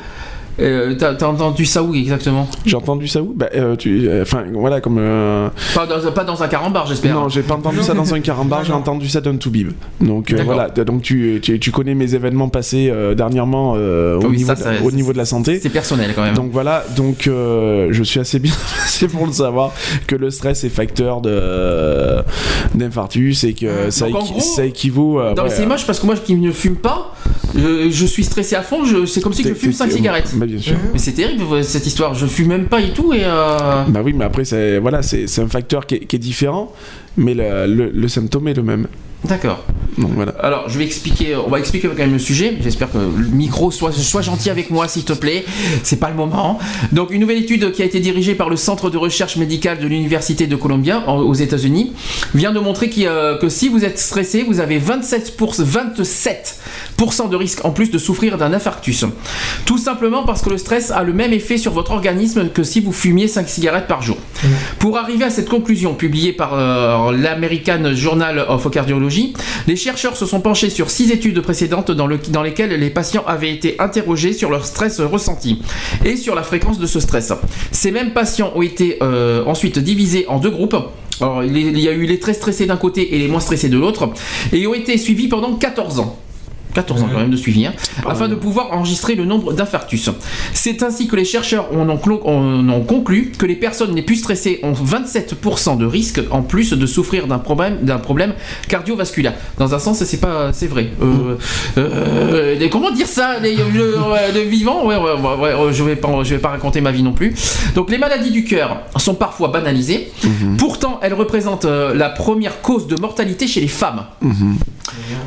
Euh, 0.59 0.93
T'as 0.98 1.15
t'as 1.15 1.27
entendu 1.27 1.65
ça 1.65 1.82
où 1.82 1.95
exactement? 1.95 2.48
J'ai 2.65 2.75
entendu 2.75 3.07
ça 3.07 3.22
où? 3.22 3.33
Bah, 3.35 3.49
euh, 3.56 3.75
tu, 3.75 4.07
euh, 4.07 4.22
Enfin, 4.22 4.43
voilà, 4.53 4.82
comme. 4.82 4.98
euh, 4.99 5.49
pas 5.73 5.88
dans, 5.88 6.11
pas 6.11 6.23
dans 6.23 6.43
un 6.43 6.48
carambar, 6.48 6.85
j'espère. 6.85 7.15
Non, 7.15 7.27
j'ai 7.30 7.41
pas 7.41 7.56
entendu 7.56 7.82
ça 7.82 7.93
dans 7.93 8.14
un 8.14 8.19
carambar, 8.19 8.64
j'ai 8.64 8.73
entendu 8.73 9.09
ça 9.09 9.19
d'un 9.22 9.35
Toubib. 9.38 9.72
Donc 9.99 10.32
voilà, 10.45 10.69
donc 10.69 11.01
tu, 11.01 11.40
tu, 11.41 11.59
tu 11.59 11.72
connais 11.72 11.95
mes 11.95 12.14
événements 12.15 12.49
passés 12.49 12.93
dernièrement 13.17 13.72
au, 13.73 14.25
Oui, 14.27 14.38
niveau, 14.38 14.56
ça, 14.56 14.73
de, 14.80 14.83
au 14.85 14.91
niveau 14.91 15.11
de 15.14 15.17
la 15.17 15.25
santé. 15.25 15.59
C'est 15.59 15.69
personnel 15.69 16.11
quand 16.15 16.23
même. 16.23 16.35
Donc 16.35 16.51
voilà, 16.51 16.83
donc 16.95 17.23
je 17.25 18.03
suis 18.03 18.19
assez 18.19 18.38
bien 18.40 18.53
placé 18.75 19.07
pour 19.07 19.25
le 19.25 19.33
savoir 19.33 19.72
que 20.07 20.15
le 20.15 20.30
stress 20.30 20.64
est 20.64 20.69
facteur 20.69 21.22
de 21.22 22.22
d'infarctus 22.75 23.43
et 23.43 23.53
que 23.53 23.90
Donc, 24.11 24.23
gros- 24.25 24.40
ça 24.40 24.65
équivaut. 24.65 25.22
Non, 25.22 25.33
mais 25.35 25.41
ouais, 25.43 25.49
c'est 25.49 25.65
moche 25.65 25.85
parce 25.85 25.99
que 25.99 26.06
moi 26.06 26.15
qui 26.15 26.35
ne 26.35 26.51
fume 26.51 26.75
pas, 26.75 27.14
je, 27.56 27.90
je 27.90 28.06
suis 28.06 28.23
stressé 28.23 28.56
à 28.56 28.61
fond, 28.61 28.85
je- 28.85 29.06
c'est 29.06 29.22
comme 29.22 29.33
si 29.33 29.43
je 29.43 29.53
fume 29.53 29.72
t'es- 29.72 29.77
5 29.77 29.91
cigarettes. 29.91 30.32
Bah 30.35 30.45
bien 30.45 30.59
sûr. 30.59 30.75
Mais 30.91 30.99
c'est 30.99 31.11
terrible 31.14 31.43
euh, 31.51 31.64
cette 31.64 31.85
histoire, 31.85 32.14
je 32.14 32.25
fume 32.25 32.48
même 32.48 32.65
pas 32.65 32.82
et 32.82 32.91
tout 32.93 33.14
et 33.14 33.22
euh... 33.23 33.83
Bah 33.88 34.01
oui, 34.03 34.14
mais 34.14 34.25
après 34.25 34.45
c'est 34.45 34.80
voilà, 34.80 35.01
c'est 35.01 35.27
c'est 35.27 35.41
un 35.41 35.48
facteur 35.48 35.85
qui 35.85 35.95
est, 35.95 35.99
qui 36.06 36.15
est 36.15 36.19
différent, 36.19 36.72
mais 37.17 37.33
le, 37.33 37.67
le, 37.67 37.90
le 37.91 38.07
symptôme 38.07 38.48
est 38.48 38.53
le 38.56 38.64
même. 38.64 38.88
D'accord. 39.26 39.64
Donc 39.98 40.10
voilà. 40.16 40.34
Alors 40.42 40.69
je 40.69 40.80
vais 40.80 40.85
expliquer, 40.85 41.35
on 41.35 41.50
va 41.50 41.60
expliquer 41.60 41.88
quand 41.88 41.95
même 41.95 42.14
le 42.14 42.18
sujet. 42.19 42.58
J'espère 42.61 42.92
que 42.92 42.98
le 42.98 43.27
micro 43.27 43.69
soit, 43.69 43.92
soit 43.92 44.24
gentil 44.24 44.50
avec 44.50 44.72
moi 44.72 44.88
s'il 44.88 45.03
te 45.03 45.14
plaît. 45.14 45.45
C'est 45.84 45.98
pas 46.00 46.10
le 46.10 46.16
moment. 46.16 46.58
Donc 46.92 47.11
une 47.11 47.22
nouvelle 47.22 47.38
étude 47.38 47.72
qui 47.72 47.84
a 47.84 47.85
été 47.85 48.00
dirigée 48.00 48.34
par 48.34 48.50
le 48.50 48.56
Centre 48.56 48.90
de 48.90 48.98
recherche 48.98 49.35
médicale 49.38 49.77
de 49.77 49.85
l'Université 49.88 50.48
de 50.48 50.56
Columbia 50.56 51.03
en- 51.06 51.19
aux 51.19 51.35
États-Unis 51.35 51.93
vient 52.34 52.52
de 52.52 52.60
montrer 52.60 52.90
a- 53.06 53.38
que 53.40 53.50
si 53.50 53.69
vous 53.69 53.85
êtes 53.85 54.00
stressé, 54.00 54.43
vous 54.43 54.60
avez 54.60 54.80
27 54.80 55.38
pour- 55.38 55.53
27% 55.53 57.27
de 57.30 57.35
risque 57.35 57.64
en 57.64 57.69
plus 57.69 57.92
de 57.92 58.00
souffrir 58.00 58.40
d'un 58.40 58.52
infarctus. 58.52 59.06
Tout 59.68 59.77
simplement 59.77 60.24
parce 60.24 60.42
que 60.42 60.50
le 60.50 60.58
stress 60.58 60.90
a 60.90 61.03
le 61.03 61.14
même 61.14 61.34
effet 61.34 61.58
sur 61.60 61.72
votre 61.72 61.92
organisme 61.92 62.50
que 62.50 62.64
si 62.64 62.82
vous 62.82 62.92
fumiez 62.93 63.27
5 63.27 63.48
cigarettes 63.48 63.88
par 63.88 64.02
jour. 64.02 64.18
Pour 64.80 64.98
arriver 64.98 65.26
à 65.26 65.30
cette 65.30 65.50
conclusion 65.50 65.93
publiée 65.93 66.34
par 66.34 66.53
euh, 66.56 67.11
l'American 67.16 67.93
Journal 67.93 68.43
of 68.50 68.69
Cardiology, 68.72 69.12
les 69.67 69.75
chercheurs 69.75 70.16
se 70.17 70.25
sont 70.25 70.40
penchés 70.42 70.69
sur 70.69 70.90
six 70.90 71.11
études 71.11 71.40
précédentes 71.42 71.92
dans, 71.92 72.08
le- 72.08 72.19
dans 72.30 72.42
lesquelles 72.43 72.72
les 72.80 72.90
patients 72.90 73.24
avaient 73.27 73.51
été 73.53 73.75
interrogés 73.80 74.33
sur 74.33 74.50
leur 74.50 74.66
stress 74.66 75.00
ressenti 75.01 75.59
et 76.06 76.16
sur 76.17 76.35
la 76.35 76.43
fréquence 76.43 76.80
de 76.80 76.85
ce 76.88 77.00
stress. 77.00 77.32
Ces 77.72 77.92
mêmes 77.92 78.11
patients 78.14 78.51
ont 78.56 78.61
été 78.61 78.98
euh, 79.01 79.43
ensuite 79.45 79.80
divisés 79.80 80.25
en 80.27 80.40
deux 80.40 80.50
groupes. 80.51 80.75
Il 81.45 81.80
y 81.80 81.88
a 81.88 81.92
eu 81.92 82.06
les 82.06 82.19
très 82.19 82.33
stressés 82.33 82.66
d'un 82.66 82.75
côté 82.75 83.16
et 83.16 83.19
les 83.19 83.27
moins 83.27 83.40
stressés 83.40 83.69
de 83.69 83.77
l'autre, 83.77 84.09
et 84.51 84.66
ont 84.67 84.74
été 84.74 84.98
suivis 84.98 85.27
pendant 85.27 85.53
14 85.53 86.00
ans. 86.00 86.17
14 86.74 87.03
ans 87.03 87.10
quand 87.11 87.19
même 87.19 87.30
de 87.30 87.35
suivi, 87.38 87.66
hein, 87.66 87.74
afin 88.08 88.27
de 88.27 88.35
pouvoir 88.35 88.72
enregistrer 88.74 89.16
le 89.16 89.26
nombre 89.26 89.53
d'infarctus. 89.53 90.10
C'est 90.53 90.84
ainsi 90.84 91.08
que 91.08 91.16
les 91.16 91.26
chercheurs 91.26 91.68
ont, 91.74 91.88
en 91.90 92.82
conclu 92.82 93.32
que 93.38 93.45
les 93.45 93.56
personnes 93.56 93.95
les 93.95 94.02
plus 94.02 94.18
stressées 94.18 94.60
ont 94.64 94.74
27% 94.74 95.77
de 95.77 95.85
risque 95.85 96.22
en 96.32 96.42
plus 96.42 96.74
de 96.74 96.85
souffrir 96.85 97.27
d'un 97.27 97.40
problème, 97.40 97.80
d'un 97.84 97.98
problème 98.00 98.34
cardiovasculaire. 98.68 99.34
Dans 99.58 99.74
un 99.74 99.80
sens, 99.80 100.03
c'est 100.03 100.19
pas, 100.19 100.52
c'est 100.53 100.68
vrai. 100.68 100.90
Euh, 101.02 101.35
euh, 101.77 102.56
les- 102.56 102.69
comment 102.69 102.92
dire 102.92 103.08
ça, 103.08 103.40
les, 103.40 103.56
le, 103.56 104.40
vivant? 104.42 104.85
Ouais, 104.85 104.95
ouais, 104.95 105.11
ouais, 105.14 105.53
ouais, 105.56 105.74
je 105.74 105.84
vais 105.84 105.95
pas, 105.95 106.10
je 106.24 106.35
vais 106.35 106.42
pas 106.42 106.50
raconter 106.50 106.82
ma 106.82 106.92
vie 106.92 107.03
non 107.03 107.14
plus. 107.14 107.34
Donc 107.76 107.90
les 107.92 107.98
maladies 107.98 108.32
du 108.32 108.43
cœur 108.43 108.82
sont 108.98 109.16
parfois 109.16 109.50
banalisées. 109.50 110.11
Pourtant, 110.58 111.00
elles 111.02 111.14
représentent 111.14 111.66
euh, 111.66 111.93
la 111.93 112.10
première 112.10 112.61
cause 112.61 112.88
de 112.88 112.95
mortalité 113.00 113.48
chez 113.48 113.61
les 113.61 113.68
femmes. 113.68 114.06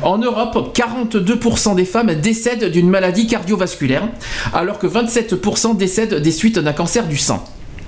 En 0.03 0.17
Europe, 0.17 0.71
42% 0.75 1.36
des 1.75 1.85
femmes 1.85 2.13
décèdent 2.15 2.71
d'une 2.71 2.89
maladie 2.89 3.27
cardiovasculaire, 3.27 4.07
alors 4.53 4.79
que 4.79 4.87
27% 4.87 5.77
décèdent 5.77 6.15
des 6.15 6.31
suites 6.31 6.59
d'un 6.59 6.73
cancer 6.73 7.07
du 7.07 7.17
sang. 7.17 7.43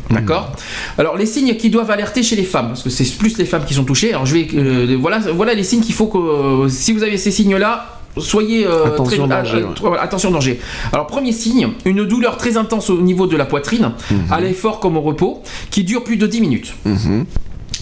D'accord 0.09 0.51
Alors 0.97 1.17
les 1.17 1.27
signes 1.27 1.55
qui 1.55 1.69
doivent 1.69 1.91
alerter 1.91 2.23
chez 2.23 2.35
les 2.35 2.43
femmes, 2.43 2.69
parce 2.69 2.83
que 2.83 2.89
c'est 2.89 3.05
plus 3.17 3.37
les 3.37 3.45
femmes 3.45 3.65
qui 3.65 3.75
sont 3.75 3.83
touchées. 3.83 4.09
Alors 4.09 4.25
je 4.25 4.33
vais, 4.33 4.47
euh, 4.55 4.97
voilà, 4.99 5.19
voilà 5.19 5.53
les 5.53 5.63
signes 5.63 5.81
qu'il 5.81 5.93
faut 5.93 6.07
que, 6.07 6.17
euh, 6.17 6.69
si 6.69 6.93
vous 6.93 7.03
avez 7.03 7.17
ces 7.17 7.29
signes-là, 7.29 7.99
soyez 8.17 8.65
euh, 8.65 8.85
Attention 8.85 9.27
très, 9.27 9.37
danger, 9.43 9.65
attention 9.99 10.31
danger. 10.31 10.59
Alors 10.91 11.05
premier 11.05 11.31
signe, 11.31 11.69
une 11.85 12.05
douleur 12.05 12.37
très 12.37 12.57
intense 12.57 12.89
au 12.89 13.01
niveau 13.01 13.27
de 13.27 13.37
la 13.37 13.45
poitrine, 13.45 13.91
à 14.31 14.41
l'effort 14.41 14.79
comme 14.79 14.97
au 14.97 15.01
repos, 15.01 15.43
qui 15.69 15.83
dure 15.83 16.03
plus 16.03 16.17
de 16.17 16.25
10 16.25 16.41
minutes. 16.41 16.73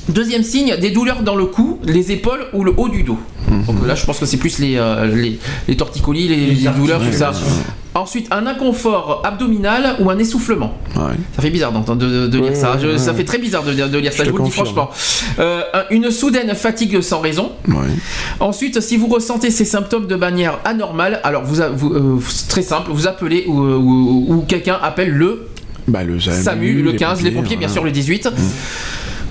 Deuxième 0.09 0.43
signe, 0.43 0.75
des 0.79 0.91
douleurs 0.91 1.21
dans 1.21 1.35
le 1.35 1.45
cou, 1.45 1.79
les 1.83 2.11
épaules 2.11 2.45
ou 2.53 2.63
le 2.63 2.73
haut 2.77 2.89
du 2.89 3.03
dos. 3.03 3.17
Donc 3.65 3.85
là, 3.85 3.95
je 3.95 4.05
pense 4.05 4.19
que 4.19 4.25
c'est 4.25 4.37
plus 4.37 4.59
les, 4.59 4.75
euh, 4.77 5.05
les, 5.13 5.39
les 5.67 5.75
torticolis, 5.77 6.27
les, 6.27 6.35
les 6.55 6.69
douleurs, 6.69 6.99
tout 7.01 7.11
ça. 7.17 7.31
Ensuite, 7.95 8.27
un 8.31 8.45
inconfort 8.45 9.21
abdominal 9.25 9.95
ou 9.99 10.09
un 10.11 10.17
essoufflement. 10.19 10.73
Ça 11.35 11.41
fait 11.41 11.49
bizarre 11.49 11.71
d'entendre 11.71 11.99
de, 12.01 12.07
de- 12.07 12.27
de 12.27 12.37
lire 12.37 12.49
Ouais, 12.49 12.55
ça. 12.55 12.77
Je- 12.79 12.87
ouais, 12.89 12.97
Ça 12.99 13.13
fait 13.13 13.23
très 13.23 13.39
bizarre 13.39 13.63
de, 13.63 13.73
de 13.73 13.97
lire 13.97 14.13
ça. 14.13 14.23
Je 14.23 14.29
vous 14.29 14.37
le 14.37 14.43
dis 14.43 14.51
franchement. 14.51 14.89
Euh, 15.39 15.61
un- 15.73 15.83
une 15.89 16.11
soudaine 16.11 16.53
fatigue 16.55 17.01
sans 17.01 17.19
raison. 17.21 17.51
Ensuite, 18.39 18.81
si 18.81 18.97
vous 18.97 19.07
ressentez 19.07 19.49
ces 19.49 19.65
symptômes 19.65 20.05
de 20.07 20.15
manière 20.15 20.59
anormale, 20.63 21.19
alors 21.23 21.43
vous, 21.43 21.59
euh, 21.61 22.17
c'est 22.29 22.47
très 22.49 22.61
simple, 22.61 22.91
vous 22.91 23.07
appelez 23.07 23.45
ou, 23.47 23.59
ou- 23.61 24.25
ou 24.29 24.41
quelqu'un 24.47 24.77
appelle 24.81 25.09
le 25.11 25.47
Bah, 25.87 26.03
le 26.03 26.19
SAMU, 26.19 26.81
le 26.83 26.91
15, 26.93 27.21
les 27.23 27.31
pompiers, 27.31 27.55
bien 27.57 27.67
sûr, 27.69 27.83
le 27.83 27.91
18. 27.91 28.29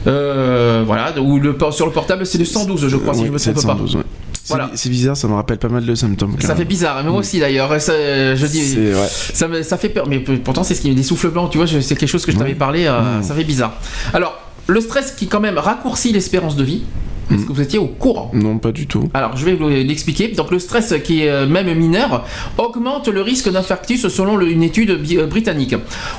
Euh, 0.06 0.82
voilà, 0.86 1.12
ou 1.20 1.38
le, 1.38 1.56
sur 1.72 1.86
le 1.86 1.92
portable, 1.92 2.24
c'est 2.26 2.38
le 2.38 2.44
112, 2.44 2.88
je 2.88 2.96
crois, 2.96 3.14
si 3.14 3.26
je 3.26 3.30
me 3.32 3.38
trompe 3.38 3.54
pas. 3.54 3.60
712, 3.60 3.96
ouais. 3.96 4.02
C'est 4.42 4.48
Voilà. 4.54 4.70
C'est 4.74 4.88
bizarre, 4.90 5.16
ça 5.16 5.26
me 5.26 5.34
rappelle 5.34 5.58
pas 5.58 5.68
mal 5.68 5.84
de 5.84 5.94
symptômes. 5.96 6.36
Ça 6.38 6.54
fait 6.54 6.64
bizarre, 6.64 7.02
mais 7.02 7.10
moi 7.10 7.18
aussi 7.18 7.40
d'ailleurs. 7.40 7.80
Ça, 7.80 7.92
Je 8.36 8.46
dis, 8.46 8.76
ouais. 8.78 8.94
ça, 9.34 9.48
me- 9.48 9.62
ça 9.64 9.76
fait 9.76 9.88
peur, 9.88 10.06
mais 10.08 10.20
pourtant 10.20 10.62
c'est 10.62 10.74
ce 10.76 10.80
qui 10.82 10.94
des 10.94 11.02
souffles 11.02 11.30
blancs, 11.30 11.50
tu 11.50 11.58
vois, 11.58 11.66
c'est 11.66 11.96
quelque 11.96 12.06
chose 12.08 12.24
que 12.24 12.30
je 12.30 12.36
t'avais 12.38 12.54
parlé, 12.54 12.86
euh, 12.86 13.20
ça 13.22 13.34
fait 13.34 13.42
bizarre. 13.44 13.72
Alors, 14.14 14.38
le 14.68 14.80
stress 14.80 15.12
qui 15.12 15.26
quand 15.26 15.40
même 15.40 15.58
raccourcit 15.58 16.12
l'espérance 16.12 16.54
de 16.54 16.62
vie, 16.62 16.82
est-ce 17.32 17.44
que 17.44 17.52
vous 17.52 17.60
étiez 17.60 17.78
au 17.78 17.86
courant? 17.88 18.30
Non, 18.34 18.58
pas 18.58 18.72
du 18.72 18.86
tout. 18.86 19.08
alors, 19.14 19.36
je 19.36 19.44
vais 19.44 19.54
vous 19.54 19.68
l'expliquer. 19.68 20.28
Donc, 20.28 20.50
le 20.50 20.58
stress, 20.58 20.94
qui 21.04 21.22
est 21.22 21.28
euh, 21.30 21.46
même 21.46 21.72
mineur, 21.74 22.24
augmente 22.58 23.08
le 23.08 23.20
risque 23.22 23.50
d'infarctus 23.50 24.06
selon 24.08 24.40
une 24.40 24.62
étude 24.62 24.90
euh, 24.90 25.26
britannique. 25.26 25.74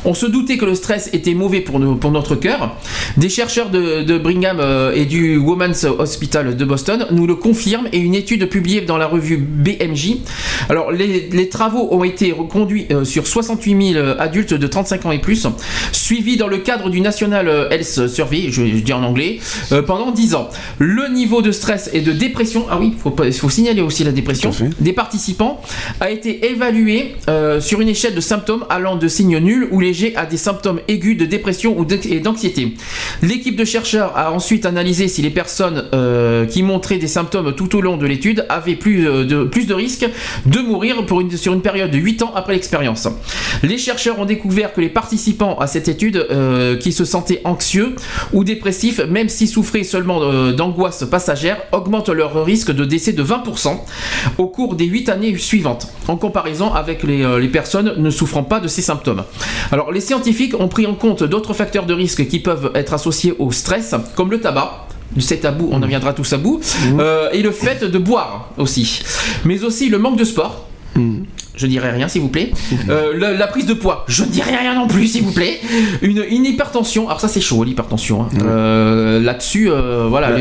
On 0.06 0.14
se 0.14 0.26
doutait 0.26 0.58
que 0.58 0.66
le 0.66 0.76
stress 0.76 1.10
était 1.14 1.34
mauvais 1.34 1.62
pour, 1.62 1.80
nos- 1.80 1.96
pour 1.96 2.12
notre 2.12 2.36
cœur. 2.36 2.76
Des 3.16 3.30
chercheurs 3.30 3.70
de, 3.70 4.04
de 4.04 4.18
Brigham 4.18 4.58
euh, 4.60 4.92
et 4.94 5.06
du 5.06 5.38
Women's 5.38 5.86
Hospital 5.86 6.56
de 6.58 6.66
Boston 6.66 7.06
nous 7.12 7.26
le 7.28 7.36
confirment 7.36 7.88
et 7.94 8.00
une 8.00 8.16
étude 8.16 8.48
publiée 8.50 8.82
dans 8.82 8.98
la 8.98 9.08
revue 9.08 9.38
BMJ. 9.38 10.18
Alors, 10.70 10.92
les, 10.92 11.30
les 11.32 11.50
travaux 11.50 11.88
ont 11.92 12.04
été 12.04 12.32
reconduits 12.32 12.88
sur 13.04 13.28
68 13.28 13.94
000 13.94 14.06
adultes 14.20 14.54
de 14.54 14.68
35 14.68 15.06
ans 15.06 15.12
et 15.12 15.20
plus, 15.20 15.48
suivis 15.92 16.38
dans 16.38 16.48
le 16.48 16.58
cadre 16.60 16.90
du 16.90 17.02
National 17.02 17.48
Health 17.72 18.08
Survey, 18.08 18.48
je, 18.50 18.66
je 18.66 18.78
dis 18.84 18.94
en 18.94 19.04
anglais, 19.04 19.40
pendant 19.86 20.12
10 20.12 20.36
ans. 20.36 20.50
Le 20.80 20.97
niveau 21.06 21.42
de 21.42 21.52
stress 21.52 21.90
et 21.94 22.02
de 22.02 22.12
dépression, 22.12 22.66
ah 22.70 22.78
oui, 22.80 22.94
il 23.26 23.34
faut, 23.34 23.50
signaler 23.50 23.82
aussi 23.82 24.04
la 24.04 24.12
dépression, 24.12 24.52
des 24.80 24.94
participants 24.94 25.62
a 26.00 26.10
été 26.10 26.50
évalué 26.50 27.16
euh, 27.30 27.60
sur 27.60 27.82
une 27.82 27.90
échelle 27.90 28.16
de 28.16 28.22
symptômes 28.22 28.66
allant 28.70 28.96
de 28.96 29.08
signes 29.08 29.40
nuls 29.40 29.68
ou 29.72 29.80
légers 29.80 30.16
à 30.16 30.26
des 30.26 30.38
symptômes 30.38 30.80
aigus 30.88 31.18
de 31.18 31.26
dépression 31.26 31.78
ou 31.78 31.86
et 32.10 32.20
d'anxiété. 32.20 32.74
L'équipe 33.22 33.56
de 33.56 33.66
chercheurs 33.66 34.18
a 34.18 34.32
ensuite 34.32 34.66
analysé 34.66 35.08
si 35.08 35.22
les 35.22 35.30
personnes 35.30 35.86
euh, 35.94 36.46
qui 36.46 36.64
montraient 36.64 36.98
des 36.98 37.08
symptômes 37.08 37.54
tout 37.56 37.76
au 37.76 37.82
long 37.82 37.98
de 37.98 38.06
l'étude 38.06 38.46
avaient 38.50 38.76
plus 38.76 39.08
euh, 39.08 39.26
de, 39.26 39.44
plus 39.44 39.68
de 39.68 39.74
risques 39.74 40.08
de 40.46 40.60
mourir 40.60 41.06
pour 41.06 41.22
une, 41.22 41.36
sur 41.36 41.54
une 41.54 41.62
période 41.62 41.92
de 41.92 41.98
8 41.98 42.24
ans 42.24 42.32
après 42.36 42.54
l'expérience. 42.54 43.08
Les 43.64 43.78
chercheurs 43.78 44.20
ont 44.20 44.26
découvert 44.26 44.74
que 44.74 44.82
les 44.82 44.90
participants 44.90 45.58
à 45.60 45.68
cette 45.68 45.88
étude 45.88 46.26
qui 46.80 46.92
se 46.92 47.06
sentaient 47.06 47.42
anxieux 47.44 47.96
ou 48.34 48.44
dépressifs, 48.44 49.00
même 49.00 49.30
s'ils 49.30 49.48
souffraient 49.48 49.84
seulement 49.84 50.22
euh, 50.22 50.54
d'angoisse 50.88 51.10
passagère, 51.10 51.58
augmentent 51.72 52.10
leur 52.10 52.46
risque 52.46 52.72
de 52.72 52.86
décès 52.86 53.14
de 53.14 53.24
20% 53.24 53.78
au 54.38 54.48
cours 54.48 54.76
des 54.76 54.86
8 54.86 55.10
années 55.10 55.38
suivantes, 55.38 55.88
en 56.08 56.16
comparaison 56.16 56.74
avec 56.74 57.04
les, 57.04 57.24
euh, 57.24 57.40
les 57.40 57.50
personnes 57.50 57.94
ne 57.98 58.10
souffrant 58.10 58.44
pas 58.44 58.60
de 58.60 58.68
ces 58.68 58.82
symptômes. 58.82 59.24
Alors, 59.72 59.92
les 59.92 60.02
scientifiques 60.02 60.60
ont 60.60 60.68
pris 60.68 60.86
en 60.86 60.96
compte 60.96 61.24
d'autres 61.24 61.54
facteurs 61.54 61.86
de 61.86 61.94
risque 61.94 62.28
qui 62.28 62.40
peuvent 62.40 62.72
être 62.76 62.94
associés 62.94 63.36
au 63.40 63.52
stress, 63.52 63.96
comme 64.16 64.32
le 64.32 64.40
tabac, 64.40 64.88
c'est 65.20 65.46
bout, 65.58 65.70
on 65.72 65.82
en 65.82 65.88
viendra 65.88 66.14
tous 66.14 66.32
à 66.34 66.38
bout, 66.38 66.62
euh, 67.00 67.30
et 67.32 67.42
le 67.42 67.52
fait 67.52 67.84
de 67.84 67.98
boire 67.98 68.50
aussi, 68.58 69.02
mais 69.46 69.64
aussi 69.64 69.90
le 69.90 69.98
manque 69.98 70.18
de 70.18 70.26
sport. 70.26 70.68
Je 71.58 71.68
dirais 71.68 71.92
rien, 71.92 72.08
s'il 72.08 72.22
vous 72.22 72.30
plaît. 72.30 72.52
Euh, 72.90 73.12
la, 73.18 73.34
la 73.34 73.48
prise 73.48 73.66
de 73.66 73.74
poids, 73.74 74.06
je 74.08 74.24
ne 74.24 74.30
dirais 74.30 74.56
rien 74.56 74.74
non 74.76 74.88
plus, 74.88 75.08
s'il 75.08 75.24
vous 75.24 75.34
plaît. 75.34 75.60
Une, 76.02 76.24
une 76.30 76.46
hypertension, 76.46 77.08
alors 77.08 77.20
ça 77.20 77.28
c'est 77.28 77.42
chaud, 77.42 77.64
l'hypertension. 77.66 78.22
hein. 78.24 78.30
Euh, 78.44 79.20
Là-dessus, 79.20 79.70
euh, 79.70 80.06
voilà, 80.08 80.32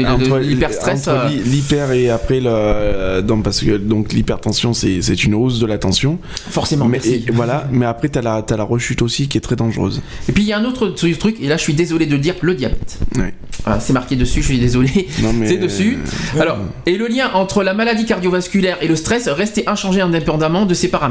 l'hyperstress. 0.40 1.08
euh, 1.08 1.28
l'hy- 1.28 1.42
L'hyper 1.42 1.90
et 1.92 2.10
après 2.10 2.40
le. 2.40 3.20
donc, 3.22 3.42
parce 3.42 3.60
que 3.60 3.76
donc 3.76 4.12
l'hypertension, 4.12 4.72
c'est 4.74 5.24
une 5.24 5.34
hausse 5.34 5.58
de 5.58 5.66
la 5.66 5.78
tension. 5.78 6.18
Forcément, 6.50 6.84
Mais, 6.84 6.98
merci. 7.02 7.24
et 7.26 7.32
voilà, 7.32 7.66
mais 7.72 7.86
après, 7.86 8.08
t'as 8.08 8.22
la, 8.22 8.42
t'as 8.42 8.56
la 8.56 8.64
rechute 8.64 9.02
aussi 9.02 9.26
qui 9.28 9.38
est 9.38 9.40
très 9.40 9.56
dangereuse. 9.56 10.02
Et 10.28 10.32
puis 10.32 10.42
il 10.44 10.48
y 10.48 10.52
a 10.52 10.58
un 10.58 10.64
autre 10.64 10.88
tru- 10.88 11.16
truc, 11.16 11.36
et 11.40 11.48
là 11.48 11.56
je 11.56 11.62
suis 11.62 11.74
désolé 11.74 12.06
de 12.06 12.12
le 12.12 12.18
dire, 12.18 12.34
le 12.42 12.54
diabète. 12.54 12.98
Ouais. 13.16 13.34
Voilà, 13.64 13.80
c'est 13.80 13.92
marqué 13.92 14.14
dessus, 14.16 14.42
je 14.42 14.46
suis 14.48 14.58
désolé. 14.58 15.08
Non, 15.22 15.32
mais- 15.32 15.48
C'est 15.48 15.56
dessus. 15.56 15.98
Ouais. 16.34 16.42
Alors, 16.42 16.58
et 16.84 16.96
le 16.96 17.06
lien 17.08 17.30
entre 17.34 17.62
la 17.64 17.74
maladie 17.74 18.04
cardiovasculaire 18.04 18.76
et 18.82 18.86
le 18.88 18.94
stress 18.96 19.28
restait 19.28 19.64
inchangé 19.68 20.00
indépendamment 20.00 20.66
de 20.66 20.74
ces 20.74 20.88
paramètres. 20.88 21.05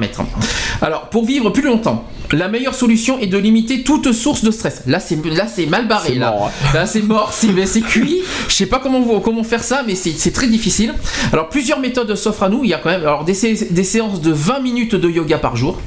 Alors, 0.81 1.09
pour 1.09 1.25
vivre 1.25 1.49
plus 1.51 1.63
longtemps, 1.63 2.03
la 2.31 2.47
meilleure 2.47 2.73
solution 2.75 3.19
est 3.19 3.27
de 3.27 3.37
limiter 3.37 3.83
toute 3.83 4.11
source 4.11 4.43
de 4.43 4.51
stress. 4.51 4.83
Là, 4.87 4.99
c'est 4.99 5.23
là, 5.25 5.47
c'est 5.47 5.67
mal 5.67 5.87
barré. 5.87 6.15
Là, 6.15 6.31
mort, 6.31 6.51
là, 6.73 6.85
c'est 6.85 7.01
mort, 7.03 7.31
c'est 7.33 7.81
cuit. 7.81 8.21
Je 8.49 8.53
sais 8.53 8.65
pas 8.65 8.79
comment 8.79 8.99
vous- 8.99 9.19
comment 9.19 9.43
faire 9.43 9.63
ça, 9.63 9.83
mais 9.87 9.95
c'est 9.95 10.11
c'est 10.11 10.31
très 10.31 10.47
difficile. 10.47 10.93
Alors, 11.31 11.49
plusieurs 11.49 11.79
méthodes 11.79 12.13
s'offrent 12.15 12.43
à 12.43 12.49
nous. 12.49 12.61
Il 12.63 12.69
y 12.69 12.73
a 12.73 12.77
quand 12.79 12.89
même 12.89 13.01
alors 13.01 13.23
des, 13.25 13.33
sé- 13.35 13.67
des 13.71 13.83
séances 13.83 14.21
de 14.21 14.31
20 14.31 14.59
minutes 14.59 14.95
de 14.95 15.09
yoga 15.09 15.37
par 15.37 15.55
jour. 15.55 15.79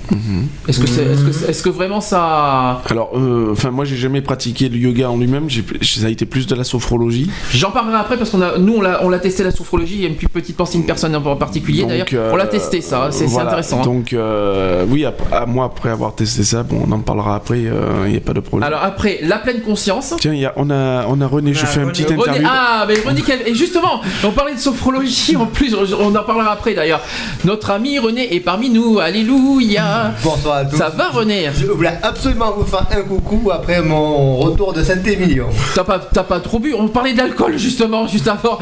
Est-ce 0.69 0.81
que, 0.81 0.87
c'est- 0.87 1.03
est-ce 1.03 1.23
que, 1.45 1.51
est-ce 1.51 1.63
que 1.63 1.69
vraiment 1.71 2.01
ça 2.01 2.83
Alors, 2.89 3.11
euh, 3.17 3.49
enfin, 3.53 3.71
moi, 3.71 3.85
j'ai 3.85 3.97
jamais 3.97 4.21
pratiqué 4.23 4.69
le 4.69 4.77
yoga 4.79 5.11
en 5.11 5.17
lui-même. 5.17 5.49
j'ai- 5.51 5.65
Ça 5.83 6.07
a 6.07 6.11
été 6.11 6.25
plus 6.27 6.47
de 6.47 6.55
la 6.55 6.65
sophrologie. 6.65 7.29
J'en 7.53 7.71
parlerai 7.73 7.97
après 7.99 8.17
parce 8.17 8.31
qu'on 8.31 8.41
a, 8.43 8.59
nous 8.59 8.75
on 8.77 8.81
l'a, 8.81 9.01
on 9.05 9.09
l'a 9.09 9.19
testé 9.19 9.43
la 9.43 9.51
sophrologie. 9.51 9.95
Il 9.97 10.03
y 10.03 10.05
a 10.05 10.09
une 10.09 10.15
plus 10.17 10.29
petite 10.29 10.57
pensée, 10.57 10.79
une 10.79 10.87
personne 10.87 11.15
en 11.17 11.37
particulier 11.37 11.85
d'ailleurs. 11.85 12.07
euh, 12.13 12.31
on 12.33 12.37
l'a 12.37 12.47
testé 12.47 12.81
ça, 12.81 13.09
c'est, 13.11 13.21
c'est 13.21 13.25
voilà. 13.27 13.49
intéressant. 13.49 13.81
hein. 13.81 13.85
Donc, 13.85 13.98
euh, 14.13 14.85
oui, 14.89 15.05
à 15.05 15.47
moi, 15.47 15.67
après 15.67 15.91
avoir 15.91 16.15
testé 16.15 16.43
ça, 16.45 16.63
bon, 16.63 16.83
on 16.89 16.93
en 16.93 17.01
parlera 17.01 17.35
après. 17.37 17.59
Il 17.61 18.11
n'y 18.11 18.17
a 18.17 18.21
pas 18.21 18.33
de 18.33 18.41
problème. 18.41 18.67
Alors 18.67 18.83
après, 18.83 19.19
la 19.23 19.39
pleine 19.39 19.61
conscience. 19.61 20.15
Tiens, 20.21 20.33
il 20.35 20.41
y 20.41 20.47
a- 20.47 20.53
on, 20.57 20.71
a, 20.71 21.07
on 21.09 21.21
a 21.21 21.27
René, 21.27 21.55
je 21.55 21.67
fais 21.67 21.81
un 21.81 21.89
petit 21.89 22.05
René- 22.05 22.15
interview. 22.23 22.47
ah, 22.51 22.85
mais 22.89 22.95
René, 23.07 23.23
quel- 23.27 23.47
et 23.47 23.55
justement, 23.55 24.01
on 24.25 24.31
parlait 24.31 24.55
de 24.55 24.61
sophrologie 24.61 25.37
en 25.37 25.47
plus, 25.47 25.75
on 25.75 26.15
en 26.15 26.23
parlera 26.25 26.53
après 26.53 26.75
d'ailleurs. 26.75 27.01
Notre 27.45 27.71
ami 27.71 27.99
René 27.99 28.35
est 28.35 28.41
parmi 28.41 28.71
nous, 28.71 28.99
alléluia. 28.99 30.13
Bonsoir 30.23 30.59
à 30.59 30.65
tous. 30.65 30.77
Ça 30.77 30.89
va 30.91 31.09
René? 31.11 31.49
Je 31.59 31.67
voulais 31.67 31.93
absolument 32.03 32.53
vous 32.57 32.65
faire 32.65 32.87
un 32.91 33.03
coucou 33.03 33.51
après 33.53 33.83
mon 33.83 34.37
retour 34.37 34.73
de 34.73 34.83
Saint-Émilion. 34.83 35.47
T'as 35.75 35.85
pas, 35.85 35.99
t'as 35.99 36.23
pas 36.25 36.41
trop 36.41 36.59
bu? 36.59 36.75
On 36.79 36.89
parlait 36.89 37.13
d'alcool 37.15 37.57
justement, 37.59 38.07
juste 38.07 38.29
avant. 38.29 38.59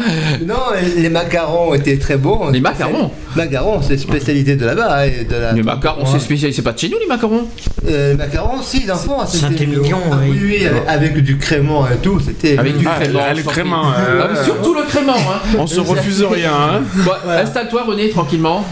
Non, 0.47 0.55
les 0.97 1.08
macarons 1.08 1.74
étaient 1.74 1.98
très 1.98 2.16
bons. 2.16 2.50
Les 2.50 2.60
macarons? 2.60 3.10
Macarons, 3.36 3.81
c'est 3.82 3.97
spécialité 3.98 4.56
de 4.56 4.65
là-bas. 4.65 5.06
et 5.06 5.25
de 5.26 5.36
la. 5.36 5.52
Les 5.52 5.62
macarons, 5.62 6.06
c'est 6.06 6.18
spécial, 6.20 6.52
c'est 6.52 6.62
pas 6.62 6.72
de 6.72 6.78
chez 6.78 6.88
nous 6.88 6.98
les 6.98 7.06
macarons. 7.06 7.46
Euh, 7.88 8.12
les 8.12 8.16
macarons, 8.16 8.62
si, 8.62 8.80
c'était- 8.80 9.68
Ah 10.12 10.16
oui. 10.22 10.28
oui, 10.30 10.38
oui, 10.42 10.66
avec, 10.66 10.82
avec 10.88 11.18
du 11.22 11.36
crément 11.38 11.86
et 11.86 11.96
tout, 11.96 12.18
c'était. 12.20 12.58
Avec 12.58 12.76
du 12.78 12.86
Ah, 12.88 13.00
crément. 13.00 13.20
ah, 13.28 13.34
le 13.34 13.42
crément, 13.42 13.84
euh, 13.88 14.22
Ah, 14.24 14.28
mais 14.34 14.44
surtout 14.44 14.74
le 14.74 14.82
crément. 14.84 15.14
Hein. 15.14 15.56
On 15.58 15.66
se 15.66 15.80
refuse 15.80 16.22
rien. 16.24 16.52
Hein. 16.52 16.80
Bon, 17.05 17.12
Installe-toi 17.28 17.84
René 17.84 18.10
tranquillement. 18.10 18.64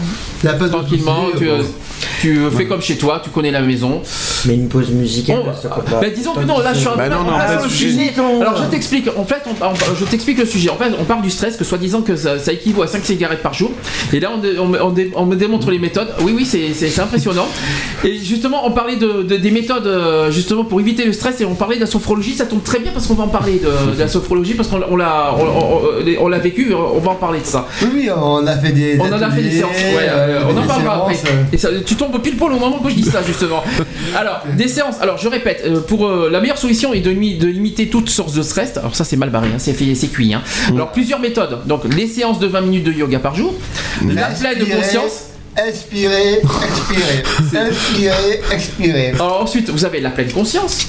Il 0.43 0.47
y 0.47 0.49
a 0.49 0.53
pas 0.53 0.65
de 0.65 0.69
Tranquillement, 0.69 1.25
tu, 1.37 1.49
euh, 1.49 1.61
tu 2.21 2.39
fais 2.55 2.65
comme 2.65 2.81
chez 2.81 2.97
toi, 2.97 3.21
tu 3.23 3.29
connais 3.29 3.51
la 3.51 3.61
maison. 3.61 4.01
Mais 4.45 4.55
une 4.55 4.67
pause 4.69 4.89
musicale, 4.91 5.39
On- 5.45 5.53
ça 5.61 5.69
peut 5.69 5.81
pas- 5.81 5.99
Bah, 6.01 6.07
disons 6.15 6.33
que 6.33 6.43
non, 6.43 6.59
là 6.59 6.73
je 6.73 6.79
suis 6.79 6.87
en 6.87 6.95
Bah 6.95 7.09
train 7.09 7.23
non, 7.23 7.29
part 7.29 7.69
sujet. 7.69 7.89
sujet. 7.91 8.13
Alors 8.41 8.57
je 8.57 8.69
t'explique, 8.69 9.07
en 9.17 9.25
fait, 9.25 9.41
on, 9.47 9.65
on- 9.65 9.95
je 9.99 10.05
t'explique 10.05 10.37
le 10.39 10.45
sujet. 10.45 10.69
En 10.69 10.75
fait, 10.75 10.91
on 10.99 11.03
parle 11.03 11.21
du 11.21 11.29
stress, 11.29 11.57
que 11.57 11.63
soi-disant 11.63 12.01
que 12.01 12.15
ça, 12.15 12.37
ça 12.39 12.51
équivaut 12.53 12.83
à 12.83 12.87
5 12.87 13.03
cigarettes 13.05 13.41
par 13.41 13.53
jour. 13.53 13.71
Et 14.13 14.19
là, 14.19 14.29
on, 14.35 14.39
dé- 14.39 14.57
on 14.59 14.65
me- 14.67 14.81
on 14.83 14.89
dé- 14.91 15.11
on 15.15 15.25
me 15.25 15.35
démontre 15.35 15.71
les 15.71 15.79
méthodes. 15.79 16.09
Oui, 16.21 16.33
oui, 16.35 16.45
c'est 16.45 16.99
impressionnant. 16.99 17.47
Et 18.03 18.17
justement, 18.17 18.65
on 18.65 18.71
parlait 18.71 18.95
de, 18.97 19.23
de- 19.23 19.37
des 19.37 19.51
méthodes 19.51 19.87
euh, 19.87 20.31
justement 20.31 20.63
pour 20.63 20.79
éviter 20.79 21.05
le 21.05 21.13
stress 21.13 21.41
et 21.41 21.45
on 21.45 21.55
parlait 21.55 21.75
de 21.77 21.81
la 21.81 21.87
sophrologie. 21.87 22.33
Ça 22.35 22.45
tombe 22.45 22.63
très 22.63 22.79
bien 22.79 22.91
parce 22.91 23.07
qu'on 23.07 23.15
va 23.15 23.23
en 23.23 23.27
parler 23.29 23.59
de, 23.59 23.93
de 23.95 23.99
la 23.99 24.07
sophrologie 24.07 24.53
parce 24.53 24.69
qu'on 24.69 24.81
on 24.89 24.95
l'a 24.95 25.33
on, 25.37 25.43
on- 25.43 26.23
on 26.25 26.27
l'a 26.27 26.39
vécu. 26.39 26.73
On 26.73 26.99
va 26.99 27.11
en 27.11 27.15
parler 27.15 27.39
de 27.39 27.45
ça. 27.45 27.67
Oui, 27.81 27.87
oui, 27.93 28.09
on 28.15 28.45
a 28.45 28.55
fait 28.57 28.71
des. 28.71 28.97
On 28.99 29.05
en 29.05 29.21
a 29.21 29.31
fait 29.31 29.41
des 29.41 29.51
séances, 29.51 29.71
ouais, 29.71 30.07
euh, 30.09 30.41
on 30.49 30.57
en 30.57 30.67
parlera 30.67 30.95
après. 31.03 31.15
euh. 31.15 31.43
Et 31.53 31.57
ça, 31.57 31.69
tu 31.85 31.95
tombes 31.95 32.21
pile 32.21 32.35
poil 32.37 32.51
au 32.53 32.59
moment 32.59 32.79
que 32.79 32.89
je 32.89 32.95
dis 32.95 33.03
ça, 33.03 33.21
justement. 33.23 33.63
Alors, 34.15 34.41
des 34.57 34.67
séances. 34.67 34.95
Alors, 35.01 35.17
je 35.17 35.27
répète, 35.27 35.63
euh, 35.65 35.79
pour 35.81 36.07
euh, 36.07 36.29
la 36.31 36.41
meilleure 36.41 36.57
solution 36.57 36.93
est 36.93 36.99
de, 37.01 37.11
limi- 37.11 37.37
de 37.37 37.47
limiter 37.47 37.87
toute 37.89 38.09
source 38.09 38.33
de 38.33 38.41
stress. 38.41 38.75
Alors, 38.77 38.95
ça, 38.95 39.03
c'est 39.03 39.17
mal 39.17 39.29
barré, 39.29 39.47
hein, 39.49 39.57
c'est 39.59 39.73
fait, 39.73 39.93
c'est 39.95 40.07
cuit. 40.07 40.33
hein. 40.33 40.41
Alors, 40.69 40.91
plusieurs 40.91 41.19
méthodes. 41.19 41.59
Donc, 41.65 41.81
les 41.95 42.07
séances 42.07 42.39
de 42.39 42.47
20 42.47 42.61
minutes 42.61 42.83
de 42.85 42.91
yoga 42.91 43.19
par 43.19 43.35
jour, 43.35 43.53
la 44.13 44.27
pleine 44.27 44.59
conscience. 44.67 45.23
Inspirez, 45.57 46.41
expirez. 46.41 47.23
Inspirez, 47.69 48.41
expirez. 48.51 49.11
Alors, 49.11 49.41
ensuite, 49.41 49.69
vous 49.69 49.85
avez 49.85 50.01
la 50.01 50.09
pleine 50.09 50.31
conscience. 50.31 50.87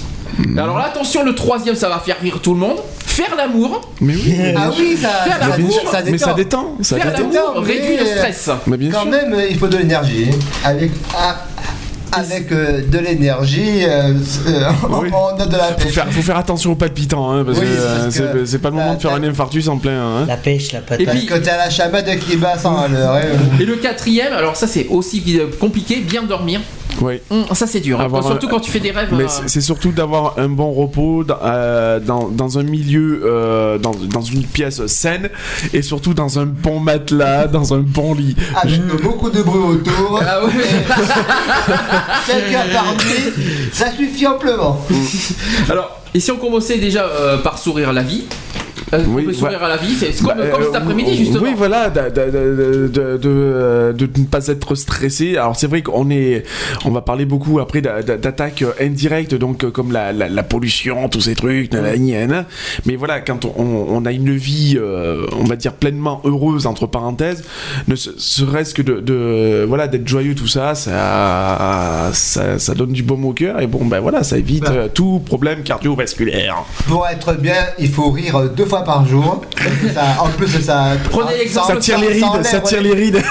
Alors, 0.57 0.79
là, 0.79 0.85
attention, 0.87 1.25
le 1.25 1.35
troisième, 1.35 1.75
ça 1.75 1.89
va 1.89 1.99
faire 1.99 2.17
rire 2.21 2.41
tout 2.43 2.55
le 2.55 2.61
monde. 2.61 2.77
Faire 3.05 3.35
l'amour. 3.37 3.81
Mais 4.01 4.15
oui. 4.15 4.35
Ah 4.57 4.71
oui, 4.79 4.97
ça, 5.01 5.09
Faire 5.25 5.39
ça, 5.41 5.49
l'amour, 5.49 5.81
ça 5.91 6.03
détend. 6.03 6.11
Mais 6.13 6.19
ça 6.19 6.35
détend. 6.35 6.77
Ça 6.83 6.97
Faire 6.97 7.13
détend. 7.13 7.29
l'amour 7.33 7.65
réduit 7.65 7.97
le 7.99 8.05
stress. 8.07 8.51
Mais 8.67 8.77
bien 8.77 8.91
Quand 8.91 9.03
sûr. 9.03 9.11
même, 9.11 9.37
il 9.49 9.59
faut 9.59 9.69
de 9.69 9.79
l'énergie. 9.79 10.29
Avec, 10.65 10.91
ah, 11.17 11.37
avec 12.13 12.53
euh, 12.53 12.83
de 12.87 12.99
l'énergie, 12.99 13.85
euh, 13.85 14.13
euh, 14.49 14.71
Oui. 15.01 15.09
on 15.13 15.41
a 15.41 15.47
de 15.47 15.53
la 15.57 15.65
Faut 15.79 15.89
faire, 15.89 16.07
faut 16.11 16.23
faire 16.23 16.37
attention 16.37 16.73
aux 16.73 16.77
palpitants, 16.77 17.33
hein, 17.33 17.43
parce 17.45 17.59
Oui, 17.59 17.65
que 17.65 17.71
euh, 17.71 18.03
parce 18.03 18.15
c'est 18.15 18.33
que- 18.33 18.45
c'est 18.45 18.59
pas 18.59 18.69
le 18.71 18.77
moment 18.77 18.95
de 18.95 19.01
faire 19.01 19.13
un 19.15 19.23
infarctus 19.25 19.67
en 19.69 19.79
plein. 19.79 19.99
Hein. 20.01 20.25
La 20.29 20.37
pêche, 20.37 20.73
la 20.73 20.81
patate. 20.81 21.01
Et 21.01 21.07
puis- 21.07 21.27
que 21.27 21.35
t'as 21.35 21.57
la 21.57 21.71
chamade 21.71 22.11
qui 22.19 22.37
bat 22.37 22.59
sans 22.59 22.77
à 22.79 22.89
l'heure. 22.89 23.15
hein. 23.15 23.21
Et 23.61 23.65
le 23.65 23.77
quatrième, 23.77 24.33
alors 24.35 24.57
ça, 24.57 24.67
c'est 24.67 24.87
aussi 24.91 25.23
euh, 25.41 25.47
compliqué, 25.59 25.97
bien 25.97 26.23
dormir. 26.23 26.61
Oui. 27.01 27.21
Hum, 27.31 27.45
ça, 27.53 27.67
c'est 27.67 27.81
dur. 27.81 28.01
hein. 28.01 28.05
Avoir 28.05 28.25
Surtout 28.25 28.47
un- 28.47 28.51
quand 28.51 28.61
tu 28.61 28.71
fais 28.71 28.81
des 28.81 28.91
rêves. 28.91 29.09
Mais 29.13 29.25
euh, 29.25 29.29
c'est 29.47 29.61
surtout 29.61 29.93
d'avoir 29.93 30.35
un 30.39 30.49
bon 30.49 30.73
repos 30.73 31.25
dans, 31.25 31.39
euh, 31.45 32.01
dans, 32.01 32.29
dans 32.29 32.59
un 32.59 32.63
milieu, 32.63 33.23
euh, 33.25 33.79
dans, 33.79 33.93
dans 33.95 34.23
une 34.23 34.45
pièce 34.45 34.85
saine 34.87 35.29
et 35.73 35.83
surtout 35.83 36.15
dans 36.15 36.39
un 36.39 36.47
bon 36.47 36.81
matelas, 36.81 37.47
dans 37.53 37.75
un 37.75 37.79
bon 37.81 38.15
lit. 38.15 38.35
Avec 38.63 38.81
beaucoup 39.03 39.31
de 39.31 39.43
bruit 39.43 39.61
autour. 39.77 40.21
Ah 40.27 40.45
ouais. 40.45 40.53
5 42.27 42.55
heures 42.55 42.71
par 42.73 42.95
nuit, 42.95 43.33
ça 43.73 43.91
suffit 43.93 44.27
amplement. 44.27 44.81
Alors, 45.69 46.01
et 46.15 46.21
si 46.21 46.31
on 46.31 46.37
commençait 46.37 46.79
déjà 46.79 47.05
euh, 47.05 47.39
par 47.39 47.59
sourire 47.59 47.93
la 47.93 48.03
vie 48.03 48.25
euh, 48.93 49.03
Oui, 49.09 49.23
on 49.25 49.27
peut 49.27 49.33
sourire 49.33 49.59
ouais. 49.59 49.65
à 49.65 49.69
la 49.69 49.77
vie, 49.77 49.95
c'est 49.95 50.17
comme, 50.25 50.35
Bah, 50.39 50.47
comme 50.53 50.63
cet 50.65 50.75
après-midi 50.75 51.17
justement. 51.17 51.43
Oui, 51.45 51.55
voilà, 51.57 51.91
de, 51.91 52.01
de, 52.11 52.31
de, 52.31 52.89
de, 52.89 53.17
de, 53.17 54.07
de 54.07 54.21
ne 54.21 54.27
pas 54.27 54.47
être 54.49 54.75
stressé. 54.75 55.37
Alors 55.37 55.57
c'est 55.57 55.67
vrai 55.67 55.83
qu'on 55.83 56.09
est, 56.11 56.45
on 56.85 56.91
va 56.91 57.01
parler 57.03 57.25
beaucoup 57.27 57.59
après 57.61 57.81
d'a- 57.81 58.03
d'a- 58.03 58.17
d'attaques 58.17 58.65
indirectes, 58.81 59.35
donc 59.35 59.65
euh, 59.65 59.71
comme 59.71 59.93
la, 59.93 60.13
la, 60.13 60.29
la 60.29 60.43
pollution, 60.43 61.09
tous 61.09 61.21
ces 61.23 61.35
trucs, 61.35 61.73
nanana. 61.73 62.47
mais 62.87 62.97
voilà, 62.97 63.21
quand 63.21 63.45
on, 63.45 63.87
on- 63.91 64.05
a 64.07 64.13
une 64.13 64.37
vie, 64.37 64.77
euh, 64.79 65.27
on 65.41 65.45
va 65.45 65.57
dire 65.57 65.73
pleinement 65.73 66.21
heureuse 66.25 66.67
entre 66.67 66.87
parenthèses, 66.87 67.43
ne 67.89 67.97
se- 67.97 68.17
serait-ce 68.19 68.73
que 68.73 68.83
de, 68.83 69.01
de 69.01 69.65
voilà 69.67 69.89
d'être 69.89 70.07
joyeux, 70.07 70.35
tout 70.37 70.47
ça, 70.47 70.75
ça, 70.77 72.11
ça, 72.13 72.59
ça 72.59 72.75
donne 72.75 72.93
du 72.93 73.03
baume 73.03 73.25
au 73.25 73.33
cœur 73.33 73.61
et 73.61 73.67
bon 73.67 73.85
ben 73.85 74.01
voilà, 74.01 74.23
ça 74.23 74.39
évite 74.39 74.65
Voilà. 74.65 74.83
euh, 74.83 74.89
tout 74.93 75.21
problème 75.25 75.63
cardiovasculaire. 75.63 76.57
Pour 76.87 77.07
être 77.09 77.35
bien, 77.35 77.55
il 77.79 77.89
faut 77.89 78.11
rire 78.11 78.49
deux 78.57 78.65
fois 78.65 78.76
par 78.83 79.07
jour. 79.07 79.43
Ça- 79.95 80.23
en 80.23 80.29
plus, 80.29 80.49
ça. 80.63 80.93
Prenez 81.11 81.39
l'exemple, 81.39 81.75
Ça 81.75 81.77
tire 81.81 81.99
les 82.01 82.09
rides, 82.09 82.25
enlève 82.25 82.45
ça 82.51 82.61
tire 82.61 82.83
les 82.83 82.93
rides. 82.93 83.23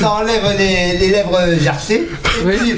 Ça, 0.00 0.12
enlève 0.12 0.42
les, 0.58 0.98
les 0.98 1.08
lèvres 1.08 1.38
gercées. 1.60 2.08
Oui. 2.44 2.52
Et, 2.54 2.56
puis- 2.58 2.76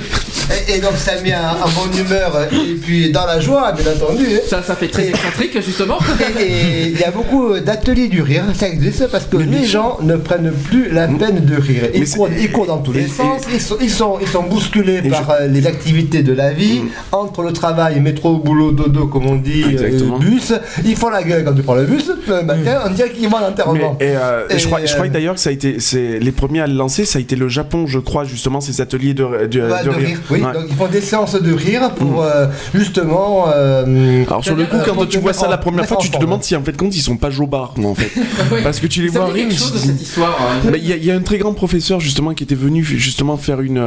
et- 0.69 0.77
et 0.77 0.81
donc 0.81 0.93
ça 0.97 1.13
met 1.23 1.33
un, 1.33 1.41
un 1.51 1.69
bonne 1.77 1.97
humeur 1.99 2.49
et 2.53 2.75
puis 2.75 3.11
dans 3.13 3.27
la 3.27 3.39
joie, 3.41 3.73
bien 3.73 3.93
entendu. 3.93 4.27
Ça, 4.49 4.63
ça 4.63 4.75
fait 4.75 4.89
très 4.89 5.09
excentrique 5.09 5.55
justement. 5.65 5.99
Et- 6.41 6.89
il 6.89 6.99
y 6.99 7.05
a 7.05 7.11
beaucoup 7.11 7.59
d'ateliers 7.59 8.09
du 8.09 8.23
rire, 8.23 8.45
ça 8.55 8.69
existe 8.69 9.07
parce 9.09 9.27
que 9.27 9.37
les 9.37 9.65
gens 9.65 9.99
ne 10.03 10.17
prennent 10.17 10.53
plus 10.53 10.91
la 10.91 11.07
peine 11.07 11.45
de 11.45 11.57
rire. 11.57 11.85
Ils, 11.95 12.09
courent, 12.09 12.29
ils 12.37 12.51
courent 12.51 12.67
dans 12.67 12.79
tous 12.79 12.93
les 12.93 13.07
sens, 13.07 13.43
ils 13.53 13.61
sont, 13.61 13.77
ils 13.81 13.91
sont, 13.91 14.19
ils 14.21 14.27
sont 14.29 14.43
bousculés 14.43 15.03
par 15.09 15.31
euh, 15.31 15.47
les 15.47 15.67
activités 15.67 16.23
de 16.23 16.33
la 16.33 16.53
vie, 16.53 16.83
entre 17.13 17.43
le 17.43 17.53
travail, 17.53 18.01
métro, 18.01 18.37
boulot, 18.39 18.73
dodo, 18.73 19.07
comme 19.07 19.27
on 19.27 19.37
dit, 19.37 19.65
euh, 19.79 20.19
bus. 20.19 20.53
Ils 20.85 20.97
font 20.97 21.11
la 21.11 21.23
gueule 21.23 21.40
quand 21.45 21.55
tu 21.55 21.63
prends 21.63 21.75
le 21.75 21.85
bus, 21.87 22.11
le 22.29 22.43
matin, 22.43 22.81
on 22.87 22.91
dirait 22.91 23.11
qu'ils 23.11 23.29
vont 23.29 23.37
à 23.39 23.51
Mais, 23.73 23.81
et, 23.81 24.17
euh, 24.17 24.45
Et, 24.51 24.59
je 24.59 24.67
crois, 24.67 24.85
je 24.85 24.93
crois 24.93 25.05
que 25.07 25.11
euh, 25.11 25.13
d'ailleurs 25.15 25.35
que 25.35 25.41
ça 25.41 25.51
a 25.51 25.53
été, 25.53 25.81
c'est 25.81 26.19
les 26.19 26.33
premiers 26.33 26.61
à 26.61 26.67
le 26.67 26.75
lancer, 26.75 27.05
ça 27.05 27.19
a 27.19 27.23
été 27.23 27.37
le 27.37 27.49
Japon, 27.49 27.87
je 27.87 27.99
crois 27.99 28.25
justement 28.25 28.61
ces 28.61 28.81
ateliers 28.81 29.15
de, 29.15 29.23
de, 29.25 29.29
Ouais, 29.31 29.47
de 29.47 29.85
de 29.85 29.91
rire. 29.95 30.19
Oui, 30.31 30.43
Ouais. 30.43 30.53
donc 30.53 30.65
ils 30.69 30.77
font 30.77 30.87
des 30.89 31.01
séances 31.01 31.35
de 31.41 31.53
rire 31.53 31.91
pour 31.95 32.23
euh, 32.23 32.47
justement. 32.75 33.47
euh, 33.55 34.25
Alors 34.27 34.45
sur 34.45 34.57
le 34.57 34.65
coup, 34.65 34.77
quand 34.85 35.07
tu 35.07 35.19
vois 35.19 35.33
ça 35.33 35.49
la 35.49 35.59
première 35.59 35.87
fois, 35.87 35.97
tu 35.99 36.11
te 36.11 36.19
demandes 36.19 36.43
si 36.43 36.55
en 36.57 36.63
fait 36.63 36.77
compte 36.77 36.95
ils 36.97 37.01
sont 37.03 37.17
pas 37.17 37.31
jobards 37.31 37.75
en 37.85 37.95
fait, 37.95 38.11
parce 38.63 38.81
que 38.81 38.87
tu 38.87 39.03
les 39.03 39.09
vois 39.09 39.27
rire. 39.27 39.49
quelque 39.49 39.59
chose 39.59 39.73
de 39.73 39.79
cette 39.79 40.01
histoire. 40.01 40.37
hein. 40.41 40.69
Mais 40.71 40.79
il 40.79 40.87
y, 40.89 40.93
a- 40.93 40.97
y 40.97 41.11
a 41.11 41.15
un 41.15 41.21
très 41.23 41.39
grand 41.39 41.53
professeur 41.53 42.01
justement 42.01 42.35
qui 42.35 42.45
était 42.45 42.55
venu 42.55 42.83
justement 42.85 43.37
faire 43.37 43.61
une 43.61 43.81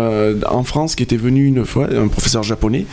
en 0.50 0.64
France, 0.64 0.96
qui 0.96 1.04
était 1.04 1.18
venu 1.18 1.46
une 1.46 1.66
fois, 1.66 1.88
un 1.92 2.08
professeur 2.08 2.44
japonais, 2.44 2.86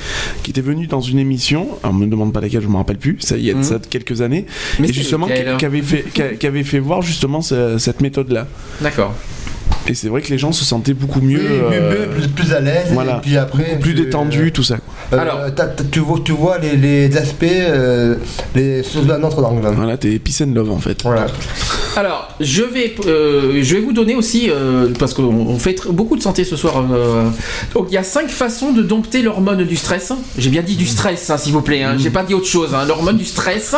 qui 0.43 0.51
était 0.51 0.61
venu 0.61 0.87
dans 0.87 1.01
une 1.01 1.19
émission. 1.19 1.69
Alors 1.83 1.95
me 1.95 2.07
demande 2.07 2.33
pas 2.33 2.41
laquelle, 2.41 2.63
je 2.63 2.69
me 2.69 2.77
rappelle 2.77 2.99
plus. 2.99 3.17
Ça 3.21 3.37
il 3.37 3.45
y 3.45 3.51
a 3.51 3.55
de 3.55 3.59
Mhm. 3.59 3.65
ça 3.65 3.79
de 3.79 3.87
quelques 3.87 4.21
années. 4.23 4.47
Mais 4.79 4.89
et 4.89 4.93
justement 4.93 5.27
qui, 5.59 5.65
avait 5.65 5.83
fait 5.83 6.05
qui, 6.39 6.47
avait 6.47 6.65
fait 6.65 6.79
voir 6.79 7.03
justement 7.03 7.41
ce- 7.43 7.79
cette 7.79 8.01
méthode 8.01 8.31
là. 8.33 8.47
D'accord. 8.81 9.15
Et 9.87 9.95
c'est 9.95 10.09
vrai 10.09 10.21
que 10.21 10.29
les 10.29 10.39
gens 10.39 10.53
se 10.53 10.65
sentaient 10.65 10.93
beaucoup 10.95 11.21
mieux. 11.21 11.41
Oui, 11.41 11.75
euh, 11.75 12.07
plus, 12.15 12.21
plus- 12.29 12.29
plus 12.29 12.53
à 12.53 12.61
l'aise. 12.61 12.89
voilà. 12.93 13.17
Et 13.17 13.21
puis 13.23 13.37
après. 13.37 13.63
beaucoup 13.65 13.81
plus 13.81 13.95
tu- 13.95 14.05
détendu, 14.05 14.53
tout 14.53 14.63
ça. 14.63 14.77
Euh, 15.13 15.19
Alors. 15.19 15.39
tu, 15.91 16.01
vois, 16.01 16.19
tu 16.25 16.33
vois 16.33 16.59
les, 16.59 16.77
les 16.77 17.17
aspects 17.17 17.45
euh, 17.45 18.17
les, 18.55 18.83
sous 18.83 19.01
un 19.11 19.23
autre 19.23 19.43
angle. 19.45 19.67
Voilà, 19.75 19.97
t'es 19.97 20.19
peace 20.19 20.43
and 20.43 20.53
love 20.55 20.71
en 20.71 20.79
fait. 20.79 21.03
Voilà. 21.03 21.27
Alors, 21.97 22.29
je 22.39 22.63
vais, 22.63 22.95
euh, 23.07 23.59
je 23.63 23.75
vais 23.75 23.81
vous 23.81 23.93
donner 23.93 24.15
aussi, 24.15 24.49
euh, 24.49 24.91
parce 24.97 25.13
qu'on 25.13 25.25
on 25.25 25.59
fait 25.59 25.75
beaucoup 25.89 26.17
de 26.17 26.23
santé 26.23 26.45
ce 26.45 26.55
soir. 26.55 26.85
euh, 26.93 27.25
donc, 27.75 27.87
il 27.91 27.95
y 27.95 27.99
a 27.99 28.05
cinq 28.05 28.29
façons 28.29 28.71
de 28.73 28.81
dompter 28.83 29.23
l'hormone 29.23 29.65
du 29.65 29.75
stress. 29.77 30.13
J'ai 30.39 30.51
bien 30.51 30.63
dit 30.63 30.77
du 30.77 30.87
stress, 30.87 31.29
hein, 31.31 31.37
s'il 31.37 31.53
vous 31.53 31.63
plaît. 31.63 31.83
Hein. 31.83 31.97
J'ai 31.99 32.11
pas 32.11 32.23
dit 32.23 32.33
autre 32.35 32.47
chose. 32.47 32.75
Hein, 32.75 32.85
l'hormone 32.87 33.17
du 33.17 33.25
stress. 33.25 33.75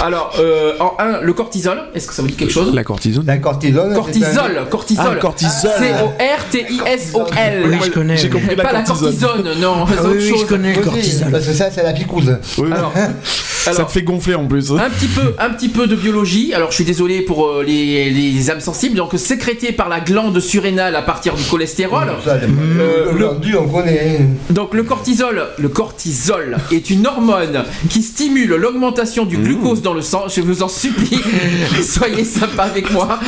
Alors, 0.00 0.34
euh, 0.38 0.74
en 0.78 0.94
un, 1.00 1.20
le 1.20 1.32
cortisol. 1.32 1.80
Est-ce 1.96 2.06
que 2.06 2.14
ça 2.14 2.22
vous 2.22 2.28
dit 2.28 2.34
quelque 2.34 2.52
chose? 2.52 2.72
La 2.72 2.84
cortisone. 2.84 3.26
La 3.26 3.38
cortisone. 3.38 3.92
Cortisol, 3.92 4.66
cortisol. 4.70 5.06
Ah, 5.10 5.16
cortisol. 5.16 5.70
C-O-R-T-I-S-O-L. 5.78 7.64
Oui, 7.68 7.76
je 7.84 7.90
connais. 7.90 8.16
J'ai 8.16 8.28
compris 8.30 8.48
Mais 8.50 8.54
la 8.56 8.62
pas 8.64 8.72
la 8.72 8.82
cortisone. 8.82 9.54
non, 9.60 9.84
c'est 9.88 9.94
Ah 9.98 10.02
oui, 10.08 10.28
chose. 10.28 10.40
je 10.42 10.46
connais 10.46 10.67
cortisol. 10.74 11.30
Parce 11.30 11.46
que 11.46 11.52
ça, 11.52 11.70
c'est 11.70 11.82
la 11.82 11.92
picouse. 11.92 12.36
Oui, 12.58 12.68
Alors, 12.72 12.92
ça 13.62 13.84
te 13.84 13.90
fait 13.90 14.02
gonfler 14.02 14.34
en 14.34 14.46
plus. 14.46 14.70
un 14.72 14.90
petit 14.90 15.06
peu, 15.08 15.34
un 15.38 15.50
petit 15.50 15.68
peu 15.68 15.86
de 15.86 15.94
biologie. 15.96 16.52
Alors, 16.54 16.70
je 16.70 16.76
suis 16.76 16.84
désolé 16.84 17.22
pour 17.22 17.46
euh, 17.46 17.64
les, 17.66 18.10
les 18.10 18.50
âmes 18.50 18.60
sensibles. 18.60 18.96
Donc, 18.96 19.12
sécrété 19.16 19.72
par 19.72 19.88
la 19.88 20.00
glande 20.00 20.38
surrénale 20.40 20.96
à 20.96 21.02
partir 21.02 21.34
du 21.34 21.42
cholestérol. 21.44 22.08
Ça, 22.24 22.32
Euh, 22.34 23.06
le 23.06 23.10
le- 23.12 23.16
glandu, 23.18 23.56
on 23.56 23.68
connaît. 23.68 24.20
Donc 24.50 24.72
le 24.74 24.82
cortisol, 24.82 25.46
le 25.58 25.68
cortisol 25.68 26.56
est 26.72 26.90
une 26.90 27.06
hormone 27.06 27.64
qui 27.90 28.02
stimule 28.02 28.48
l'augmentation 28.54 29.24
du 29.24 29.36
glucose 29.36 29.82
dans 29.82 29.94
le 29.94 30.00
sang. 30.02 30.24
Je 30.28 30.40
vous 30.40 30.62
en 30.62 30.68
supplie, 30.68 31.20
soyez 31.82 32.24
sympa 32.24 32.62
avec 32.64 32.90
moi. 32.92 33.18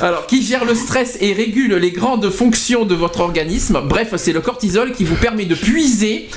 Alors 0.00 0.26
qui 0.26 0.42
gère 0.42 0.64
le 0.64 0.74
stress 0.74 1.18
et 1.20 1.32
régule 1.32 1.74
les 1.76 1.90
grandes 1.90 2.30
fonctions 2.30 2.84
de 2.86 2.94
votre 2.94 3.20
organisme. 3.20 3.80
Bref, 3.86 4.14
c'est 4.16 4.32
le 4.32 4.40
cortisol 4.40 4.92
qui 4.92 5.04
vous 5.04 5.16
permet 5.16 5.44
de 5.44 5.54
puiser 5.54 6.28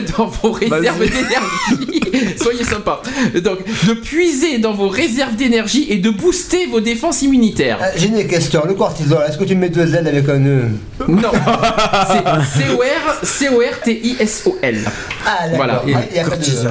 dans 0.18 0.26
vos 0.26 0.52
réserves 0.52 0.98
d'énergie. 0.98 2.36
soyez 2.42 2.64
sympa. 2.64 3.00
Donc 3.42 3.58
de 3.86 3.94
puiser 3.94 4.58
dans 4.58 4.72
vos 4.72 4.88
réserves 4.88 5.36
d'énergie 5.36 5.86
et 5.90 5.96
de 5.98 6.10
booster 6.10 6.66
vos 6.66 6.80
défenses 6.80 7.22
immunitaires. 7.22 7.78
Ah, 7.80 7.86
J'ai 7.96 8.08
une 8.08 8.26
question. 8.26 8.62
Le 8.66 8.74
cortisol, 8.74 9.22
est-ce 9.28 9.38
que 9.38 9.44
tu 9.44 9.54
mets 9.54 9.68
deux 9.68 9.94
L 9.94 10.06
avec 10.06 10.28
un 10.28 10.44
E 10.44 10.62
Non, 11.08 11.30
c'est 12.52 12.62
C-O-R, 12.62 13.14
C-O-R-T-I-S-O-L. 13.22 14.78
Ah, 15.26 15.48
d'accord. 15.48 15.56
Voilà. 15.56 15.82
Il. 15.86 15.96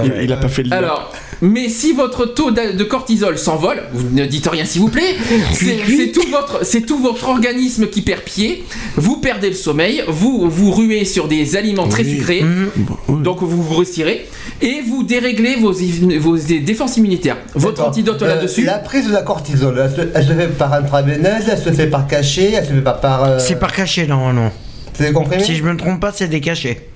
Il, 0.06 0.24
il 0.24 0.34
a 0.34 0.38
pas 0.38 0.48
fait 0.48 0.64
le 0.64 0.70
lien. 0.70 0.78
Alors, 0.78 1.12
Mais 1.42 1.70
si 1.70 1.94
votre 1.94 2.26
taux 2.26 2.52
de 2.52 2.84
cortisol 2.84 3.38
s'envole, 3.38 3.84
vous 3.94 4.10
ne 4.16 4.26
dites 4.26 4.48
rien 4.48 4.66
s'il 4.66 4.82
vous 4.82 4.90
plaît, 4.90 5.16
c'est 5.54 6.12
tout, 6.14 6.26
votre- 6.32 6.66
c'est 6.66 6.82
tout 6.82 6.98
votre 7.00 7.28
organisme 7.30 7.88
qui 7.88 8.02
perd 8.02 8.22
pied, 8.22 8.64
vous 8.96 9.18
perdez 9.18 9.50
le 9.50 9.56
sommeil, 9.56 10.04
vous 10.08 10.50
vous 10.50 10.72
ruez 10.72 11.06
sur 11.06 11.28
des 11.28 11.56
aliments 11.56 11.88
très 11.88 12.04
Oui. 12.04 12.18
sucrés, 12.18 12.44
ouais. 12.44 13.22
donc 13.24 13.42
vous 13.42 13.62
vous 13.62 13.74
retirez, 13.76 14.26
et 14.62 14.82
vous 14.88 15.04
déréglez 15.04 15.56
vos, 15.58 15.74
vos 16.20 16.38
défenses 16.38 16.98
immunitaires. 16.98 17.38
Votre 17.56 17.84
antidote 17.86 18.22
Euh, 18.22 18.28
là-dessus, 18.28 18.64
La 18.64 18.80
prise 18.80 19.08
de 19.08 19.12
la 19.14 19.22
cortisol, 19.22 19.78
elle 19.84 19.92
se, 19.96 20.10
elle 20.14 20.26
se 20.26 20.34
fait 20.34 20.48
par 20.58 20.74
intraveineuse, 20.74 21.44
elle 21.52 21.58
se 21.60 21.72
fait 21.72 21.88
par 21.88 22.08
cachet, 22.08 22.52
elle 22.54 22.66
se 22.66 22.72
fait 22.74 22.82
par. 22.82 23.00
par 23.02 23.24
euh, 23.24 23.40
C'est 23.40 23.60
par 23.60 23.74
cachet, 23.74 24.08
non, 24.08 24.32
non. 24.34 24.52
C'est 24.94 25.08
des 25.08 25.12
comprimés 25.14 25.44
Si 25.44 25.56
je 25.56 25.64
me 25.64 25.76
trompe 25.76 26.00
pas, 26.00 26.12
c'est 26.14 26.28
des 26.30 26.40
cachets. 26.40 26.88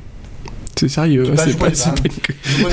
C'est 0.79 0.87
sérieux, 0.87 1.23
Bah, 1.35 1.43
c'est 1.45 1.57
pas, 1.57 1.65
c'est 1.73 1.89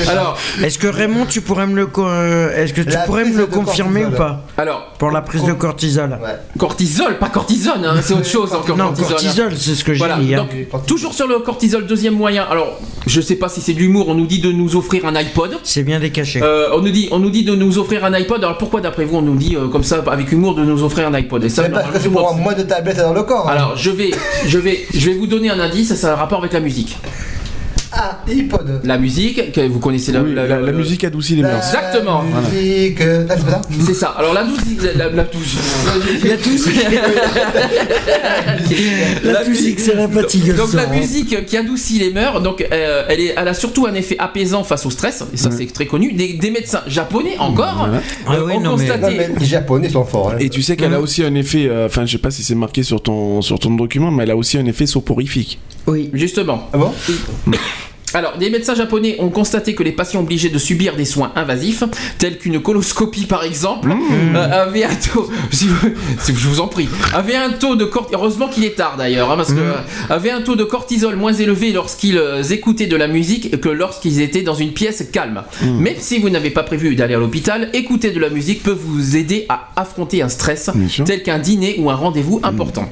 alors, 0.08 0.38
Est-ce 0.62 0.78
que 0.78 0.86
Raymond, 0.86 1.26
tu 1.26 1.40
pourrais 1.40 1.66
me 1.66 1.74
le, 1.74 1.86
co- 1.86 2.06
euh, 2.06 2.54
est-ce 2.56 2.72
que 2.72 2.82
tu 2.82 2.90
La 2.90 3.00
pourrais 3.00 3.22
me 3.24 3.30
prise 3.30 3.38
le 3.38 3.46
de 3.48 3.52
confirmer 3.52 4.00
ou 4.04 4.10
cortisol. 4.10 4.26
pas 4.56 4.62
alors, 4.62 4.92
pour 4.96 5.10
la 5.10 5.22
prise 5.22 5.42
de 5.42 5.52
cortisol 5.52 6.10
Ouais. 6.22 6.36
cortisol, 6.56 7.18
pas 7.18 7.30
cortisone, 7.30 7.84
hein, 7.84 7.96
c'est 8.00 8.14
autre 8.14 8.24
chose 8.26 8.52
encore 8.54 8.76
Non, 8.76 8.84
cortisol. 8.86 9.06
hein. 9.06 9.10
cortisol, 9.10 9.52
c'est 9.56 9.74
ce 9.74 9.82
que 9.82 9.92
j'ai 9.92 9.98
Voilà, 9.98 10.18
dit. 10.18 10.36
hein. 10.36 10.46
donc 10.70 10.86
toujours 10.86 11.14
sur 11.14 11.26
le 11.26 11.40
cortisol, 11.40 11.84
deuxième 11.86 12.14
moyen. 12.14 12.44
Alors, 12.48 12.78
je 13.08 13.20
sais 13.20 13.34
pas 13.34 13.48
si 13.48 13.60
c'est 13.60 13.72
de 13.74 13.80
l'humour, 13.80 14.08
on 14.08 14.14
nous 14.14 14.26
dit 14.26 14.38
de 14.40 14.52
nous 14.52 14.76
offrir 14.76 15.04
un 15.04 15.16
iPod. 15.16 15.58
C'est 15.64 15.82
bien 15.82 15.98
des 15.98 16.10
cachets. 16.10 16.40
Euh, 16.44 16.68
on, 16.74 16.80
nous 16.82 16.90
dit, 16.90 17.08
on 17.10 17.18
nous 17.18 17.30
dit 17.30 17.42
de 17.42 17.56
nous 17.56 17.76
offrir 17.78 18.04
un 18.04 18.12
iPod. 18.14 18.42
Alors 18.44 18.56
pourquoi 18.58 18.80
d'après 18.80 19.04
vous 19.04 19.16
on 19.16 19.22
nous 19.22 19.34
dit 19.36 19.56
euh, 19.56 19.66
comme 19.66 19.82
ça 19.82 20.04
avec 20.06 20.30
humour 20.30 20.54
de 20.54 20.64
nous 20.64 20.84
offrir 20.84 21.08
un 21.08 21.14
iPod? 21.14 21.42
Et 21.42 21.48
ça, 21.48 21.62
parce 21.68 21.68
que 21.68 21.74
normalement, 21.74 21.98
c'est 22.00 22.08
pour 22.08 22.12
moi, 22.12 22.30
avoir 22.30 22.40
moins 22.40 22.54
de 22.54 22.62
tablettes 22.62 22.98
dans 22.98 23.12
le 23.14 23.22
corps. 23.24 23.48
hein. 23.48 23.52
Alors 23.52 23.76
je 23.76 23.90
vais, 23.90 24.12
je 24.46 24.58
vais, 24.58 24.86
je 24.94 25.10
vais 25.10 25.16
vous 25.16 25.26
donner 25.26 25.50
un 25.50 25.58
indice. 25.58 25.92
Ça 25.96 26.10
a 26.10 26.12
un 26.12 26.16
rapport 26.16 26.38
avec 26.38 26.52
la 26.52 26.60
musique. 26.60 26.96
Ah, 27.98 28.18
iPod. 28.28 28.80
La 28.84 28.98
musique, 28.98 29.52
que 29.52 29.60
vous 29.66 29.78
connaissez 29.78 30.12
la, 30.12 30.22
Oui, 30.22 30.34
la, 30.34 30.46
la 30.46 30.60
la- 30.60 30.72
musique 30.72 31.04
adoucit 31.04 31.36
les 31.36 31.42
mœurs. 31.42 31.56
Exactement. 31.66 32.22
Musique. 32.52 33.00
euh, 33.00 33.26
ah, 33.28 33.34
c'est 33.36 33.50
ça 33.50 33.60
C'est 33.86 33.94
ça. 33.94 34.08
Alors 34.18 34.34
la 34.34 34.44
musique, 34.44 34.82
la, 34.82 34.92
la, 34.94 35.10
la 35.10 35.24
touche. 35.24 35.54
La 36.24 36.36
musique, 36.46 36.74
la 39.24 39.44
musique, 39.44 39.80
c'est 39.80 39.94
la 39.94 40.08
fatigue. 40.08 40.54
Donc 40.54 40.72
la 40.74 40.82
hein. 40.82 40.86
musique 40.94 41.46
qui 41.46 41.56
adoucit 41.56 41.98
les 41.98 42.10
mœurs, 42.12 42.42
donc 42.42 42.60
euh, 42.70 43.04
elle, 43.08 43.20
est, 43.20 43.34
elle 43.36 43.48
a 43.48 43.54
surtout 43.54 43.86
un 43.86 43.94
effet 43.94 44.16
apaisant 44.18 44.64
face 44.64 44.84
au 44.86 44.90
stress, 44.90 45.24
et 45.32 45.36
ça 45.36 45.50
c'est 45.50 45.66
très 45.72 45.86
connu. 45.86 46.12
Des, 46.12 46.34
des 46.34 46.50
médecins 46.50 46.82
japonais 46.86 47.36
encore 47.38 47.86
Voilà. 47.88 48.02
Ah 48.26 48.34
euh, 48.34 48.44
oui, 48.46 48.52
ont 48.54 48.60
non, 48.60 48.76
mais- 48.76 48.86
Non, 48.86 48.92
constaté. 48.94 49.16
mais 49.16 49.30
les 49.40 49.46
Japonais 49.46 49.88
sont 49.88 50.04
forts. 50.04 50.32
hein. 50.32 50.36
Et 50.40 50.48
tu 50.50 50.62
sais 50.62 50.76
qu'elle 50.76 50.94
a 50.94 51.00
aussi 51.00 51.24
un 51.24 51.34
effet, 51.34 51.66
euh, 51.68 51.86
enfin 51.86 52.04
je 52.06 52.12
sais 52.12 52.18
pas 52.18 52.30
si 52.30 52.42
c'est 52.42 52.54
marqué 52.54 52.82
sur 52.82 53.02
ton, 53.02 53.42
sur 53.42 53.58
ton 53.58 53.70
document, 53.74 54.10
mais 54.10 54.24
elle 54.24 54.30
a 54.32 54.36
aussi 54.36 54.58
un 54.58 54.66
effet 54.66 54.86
soporifique. 54.86 55.58
Oui. 55.86 56.10
Justement. 56.12 56.68
Ah 56.72 56.78
bon 56.78 56.92
Alors, 58.16 58.38
des 58.38 58.48
médecins 58.48 58.74
japonais 58.74 59.16
ont 59.18 59.28
constaté 59.28 59.74
que 59.74 59.82
les 59.82 59.92
patients 59.92 60.20
obligés 60.20 60.48
de 60.48 60.58
subir 60.58 60.96
des 60.96 61.04
soins 61.04 61.32
invasifs, 61.36 61.84
tels 62.18 62.38
qu'une 62.38 62.60
coloscopie 62.60 63.26
par 63.26 63.44
exemple, 63.44 63.92
euh, 64.34 64.62
avaient 64.62 64.84
un 64.84 64.94
taux, 64.94 65.28
si 65.50 65.66
vous- 65.68 65.90
si 66.18 66.32
je 66.34 66.48
vous 66.48 66.60
en 66.60 66.68
prie, 66.68 66.88
avaient 67.12 67.36
un 67.36 67.50
taux 67.50 67.76
de 67.76 67.84
cortisol, 67.84 68.18
heureusement 68.20 68.48
qu'il 68.48 68.64
est 68.64 68.74
tard 68.76 68.96
d'ailleurs, 68.96 69.30
hein, 69.30 69.36
parce 69.36 69.52
que 69.52 69.58
euh, 69.60 69.72
avaient 70.08 70.30
un 70.30 70.40
taux 70.40 70.56
de 70.56 70.64
cortisol 70.64 71.14
moins 71.16 71.34
élevé 71.34 71.72
lorsqu'ils 71.72 72.16
euh, 72.16 72.42
écoutaient 72.42 72.86
de 72.86 72.96
la 72.96 73.06
musique 73.08 73.60
que 73.60 73.68
lorsqu'ils 73.68 74.20
étaient 74.20 74.42
dans 74.42 74.54
une 74.54 74.72
pièce 74.72 75.04
calme. 75.12 75.42
Même 75.62 75.96
si 75.98 76.18
vous 76.18 76.30
n'avez 76.30 76.50
pas 76.50 76.62
prévu 76.62 76.94
d'aller 76.96 77.14
à 77.14 77.18
l'hôpital, 77.18 77.68
écouter 77.74 78.12
de 78.12 78.20
la 78.20 78.30
musique 78.30 78.62
peut 78.62 78.76
vous 78.78 79.16
aider 79.16 79.44
à 79.50 79.68
affronter 79.76 80.22
un 80.22 80.28
stress, 80.30 80.70
tel 81.04 81.22
qu'un 81.22 81.38
dîner 81.38 81.76
ou 81.78 81.90
un 81.90 81.94
rendez-vous 81.94 82.40
important. 82.42 82.88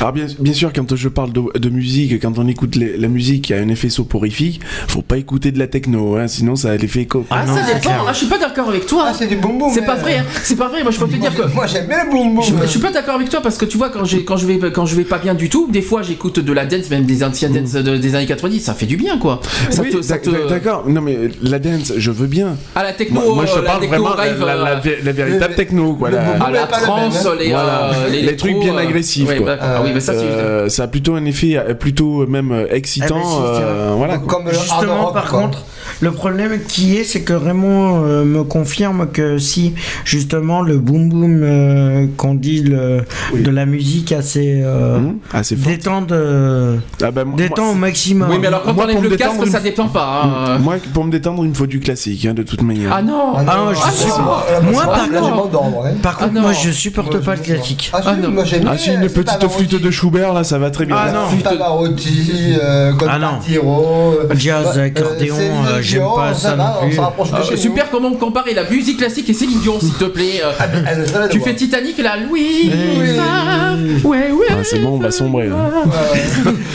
Alors 0.00 0.12
bien, 0.12 0.26
bien 0.38 0.52
sûr, 0.54 0.72
quand 0.72 0.94
je 0.96 1.08
parle 1.08 1.32
de, 1.32 1.42
de 1.58 1.68
musique, 1.68 2.20
quand 2.22 2.38
on 2.38 2.46
écoute 2.48 2.76
les- 2.76 2.96
la 2.96 3.08
musique 3.08 3.42
qui 3.44 3.54
a 3.54 3.58
un 3.58 3.68
effet 3.68 3.88
soporifique, 3.90 4.45
faut 4.88 5.02
pas 5.02 5.16
écouter 5.16 5.52
de 5.52 5.58
la 5.58 5.66
techno, 5.66 6.16
hein, 6.16 6.28
sinon 6.28 6.56
ça 6.56 6.70
a 6.70 6.76
l'effet 6.76 7.02
écho. 7.02 7.24
Ah, 7.30 7.44
non, 7.46 7.54
ça 7.56 7.62
dépend, 7.74 7.90
ah, 8.06 8.12
je 8.12 8.18
suis 8.18 8.26
pas 8.26 8.38
d'accord 8.38 8.68
avec 8.68 8.86
toi. 8.86 9.04
Ah, 9.08 9.12
c'est 9.16 9.26
du 9.26 9.36
boum. 9.36 9.62
C'est 9.72 9.80
mais- 9.80 9.86
pas 9.86 9.94
vrai, 9.96 10.18
hein. 10.18 10.24
c'est 10.42 10.56
pas 10.56 10.68
vrai. 10.68 10.82
Moi, 10.82 10.92
je 10.92 10.98
peux 10.98 11.06
te 11.08 11.16
dire 11.16 11.34
que. 11.34 11.42
Moi, 11.54 11.66
j'aime 11.66 11.86
bien 11.86 12.04
le 12.04 12.10
boum. 12.10 12.40
Je, 12.42 12.52
je 12.62 12.66
suis 12.66 12.78
pas 12.80 12.90
d'accord 12.92 13.14
avec 13.16 13.28
toi 13.28 13.40
parce 13.42 13.56
que 13.58 13.64
tu 13.64 13.76
vois 13.78 13.88
quand 13.90 14.04
j'ai 14.04 14.24
quand 14.24 14.36
je 14.36 14.46
vais 14.46 14.58
quand 14.70 14.86
je 14.86 14.96
vais 14.96 15.04
pas 15.04 15.18
bien 15.18 15.34
du 15.34 15.48
tout, 15.48 15.68
des 15.70 15.82
fois 15.82 16.02
j'écoute 16.02 16.38
de 16.40 16.52
la 16.52 16.66
dance, 16.66 16.90
même 16.90 17.04
des 17.04 17.22
anciens 17.24 17.48
dance 17.50 17.72
de- 17.72 17.96
des 17.96 18.14
années 18.14 18.26
90, 18.26 18.60
ça 18.60 18.74
fait 18.74 18.86
du 18.86 18.96
bien 18.96 19.18
quoi. 19.18 19.40
Ça 19.70 19.82
Oui, 19.82 19.90
te- 19.90 20.48
d'accord. 20.48 20.84
Non 20.88 21.00
mais 21.00 21.16
la 21.42 21.58
dance, 21.58 21.92
je 21.96 22.10
veux 22.10 22.26
bien. 22.26 22.56
À 22.74 22.82
la 22.82 22.92
techno, 22.92 23.20
Moi, 23.20 23.34
moi, 23.34 23.46
je 23.46 23.52
te 23.52 23.58
euh, 23.58 23.62
la 23.62 23.66
parle 23.70 23.80
techno 23.80 23.96
vraiment 24.02 24.16
rave, 24.16 24.40
la, 24.40 24.46
la- 24.46 24.54
la 24.64 24.70
euh, 24.70 24.96
la 25.04 25.12
véritable 25.12 25.50
le- 25.50 25.56
techno, 25.56 25.94
quoi. 25.94 26.10
le 26.10 26.16
la- 26.16 26.62
à 26.62 26.66
trance, 26.66 27.24
hein. 27.26 27.30
les, 27.38 27.50
Voilà. 27.50 27.90
euh, 27.94 28.08
Les 28.10 28.36
trucs 28.36 28.58
bien 28.58 28.74
euh, 28.74 28.78
agressifs, 28.78 29.28
ouais, 29.28 29.36
quoi. 29.36 29.46
d'accord. 29.56 29.68
Ah 29.76 29.80
oui, 29.84 29.90
mais 29.94 30.00
ça 30.00 30.12
Euh, 30.12 30.68
ça 30.68 30.84
a 30.84 30.86
plutôt 30.88 31.14
un 31.14 31.24
effet 31.24 31.56
euh, 31.56 31.74
plutôt 31.74 32.26
même 32.26 32.50
euh, 32.52 32.66
excitant. 32.70 33.20
Euh, 33.44 33.94
voilà. 33.96 34.18
Le 34.44 34.50
hard 34.50 34.60
Justement, 34.62 35.04
rock, 35.06 35.14
par 35.14 35.28
quoi. 35.30 35.40
contre, 35.40 35.58
le 36.00 36.10
problème 36.12 36.60
qui 36.68 36.96
est, 36.96 37.04
c'est 37.04 37.22
que 37.22 37.32
Raymond 37.32 38.04
euh, 38.04 38.24
me 38.24 38.44
confirme 38.44 39.08
que 39.12 39.38
si 39.38 39.74
justement 40.04 40.62
le 40.62 40.78
boom 40.78 41.08
boom 41.08 41.40
euh, 41.42 42.06
qu'on 42.16 42.34
dit 42.34 42.62
le- 42.62 43.02
de 43.34 43.50
la 43.50 43.66
musique 43.66 44.12
assez 44.12 44.60
euh, 44.64 44.98
assez 45.32 45.56
fort. 45.56 45.66
détend, 45.72 46.02
de- 46.02 46.78
Ah 47.02 47.10
bah, 47.10 47.24
moi- 47.24 47.36
détend 47.36 47.64
moi, 47.64 47.72
au 47.72 47.74
maximum. 47.76 48.28
Oui, 48.30 48.36
mais 48.40 48.48
alors 48.48 48.62
quand 48.62 48.74
Moi, 48.74 48.84
on 48.84 48.88
enlève 48.90 49.02
le 49.02 49.08
détendre, 49.10 49.32
casque, 49.34 49.46
il 49.46 49.52
ça 49.52 49.60
dépend 49.60 49.88
pas. 49.88 50.22
hein. 50.24 50.58
Moi, 50.58 50.76
pour 50.92 51.04
me 51.04 51.10
détendre, 51.10 51.42
il 51.44 51.50
me 51.50 51.54
faut 51.54 51.66
du 51.66 51.80
classique, 51.80 52.24
hein, 52.26 52.34
de 52.34 52.42
toute 52.42 52.62
manière. 52.62 52.90
Ah 52.92 53.02
non. 53.02 53.32
Ah, 53.36 53.44
Ah, 53.46 53.72
je 53.74 53.80
ah, 53.84 53.90
suis- 53.90 54.08
non, 54.08 54.70
moi, 54.72 54.84
par 54.84 55.08
contre-. 55.10 56.00
Par 56.02 56.16
contre, 56.18 56.30
Ah, 56.30 56.34
non. 56.34 56.40
moi 56.42 56.52
je 56.52 56.70
supporte 56.70 57.12
Moi, 57.14 57.22
pas 57.22 57.34
le 57.36 57.40
classique. 57.42 57.90
Ah, 57.92 58.02
si, 58.02 58.08
Ah, 58.10 58.16
non. 58.16 58.30
moi. 58.30 58.44
Ah 58.66 58.76
si, 58.78 58.90
une 58.92 59.08
petite 59.08 59.48
flûte 59.48 59.80
de 59.80 59.90
Schubert, 59.90 60.32
là, 60.32 60.44
ça 60.44 60.58
va 60.58 60.70
très 60.70 60.84
bien. 60.86 60.96
Ah 60.98 61.12
non. 61.12 61.38
Pavarotti, 61.42 62.54
euh, 62.62 62.92
Ah, 63.08 63.18
non. 63.18 63.26
Euh, 63.50 64.34
Jazz, 64.36 64.72
bah, 64.76 64.82
accordéon, 64.82 65.36
euh, 65.68 65.82
j'aime 65.86 66.02
pas 66.14 66.34
ça 66.34 66.56
non 66.56 66.64
On 66.82 66.88
plus. 66.88 67.50
nous. 67.50 67.56
super 67.56 67.90
comment 67.90 68.12
comparer 68.14 68.54
la 68.54 68.68
musique 68.68 68.98
classique 68.98 69.28
et 69.30 69.34
Céline 69.34 69.60
Dion 69.60 69.78
s'il 69.80 69.94
te 69.94 70.04
plaît. 70.04 70.42
euh, 70.44 70.52
Ah, 70.60 71.28
tu 71.28 71.40
fais 71.40 71.54
Titanic 71.54 71.98
là, 71.98 72.16
Louis. 72.16 72.70
Oui. 72.98 73.08
ah, 73.20 73.74
ouais 74.04 74.30
ouais. 74.32 74.46
Ah, 74.50 74.54
c'est 74.62 74.78
bon, 74.80 74.90
on 74.96 74.98
va 74.98 75.10
sombrer. 75.10 75.48
Là. 75.48 75.56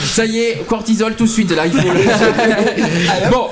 Ça 0.04 0.26
y 0.26 0.40
est, 0.40 0.64
cortisol 0.68 1.16
tout 1.16 1.26
de 1.26 1.30
suite 1.30 1.52
là, 1.56 1.66
il 1.66 1.72
faut 1.74 1.88
le... 1.88 2.00
Bon, 3.32 3.48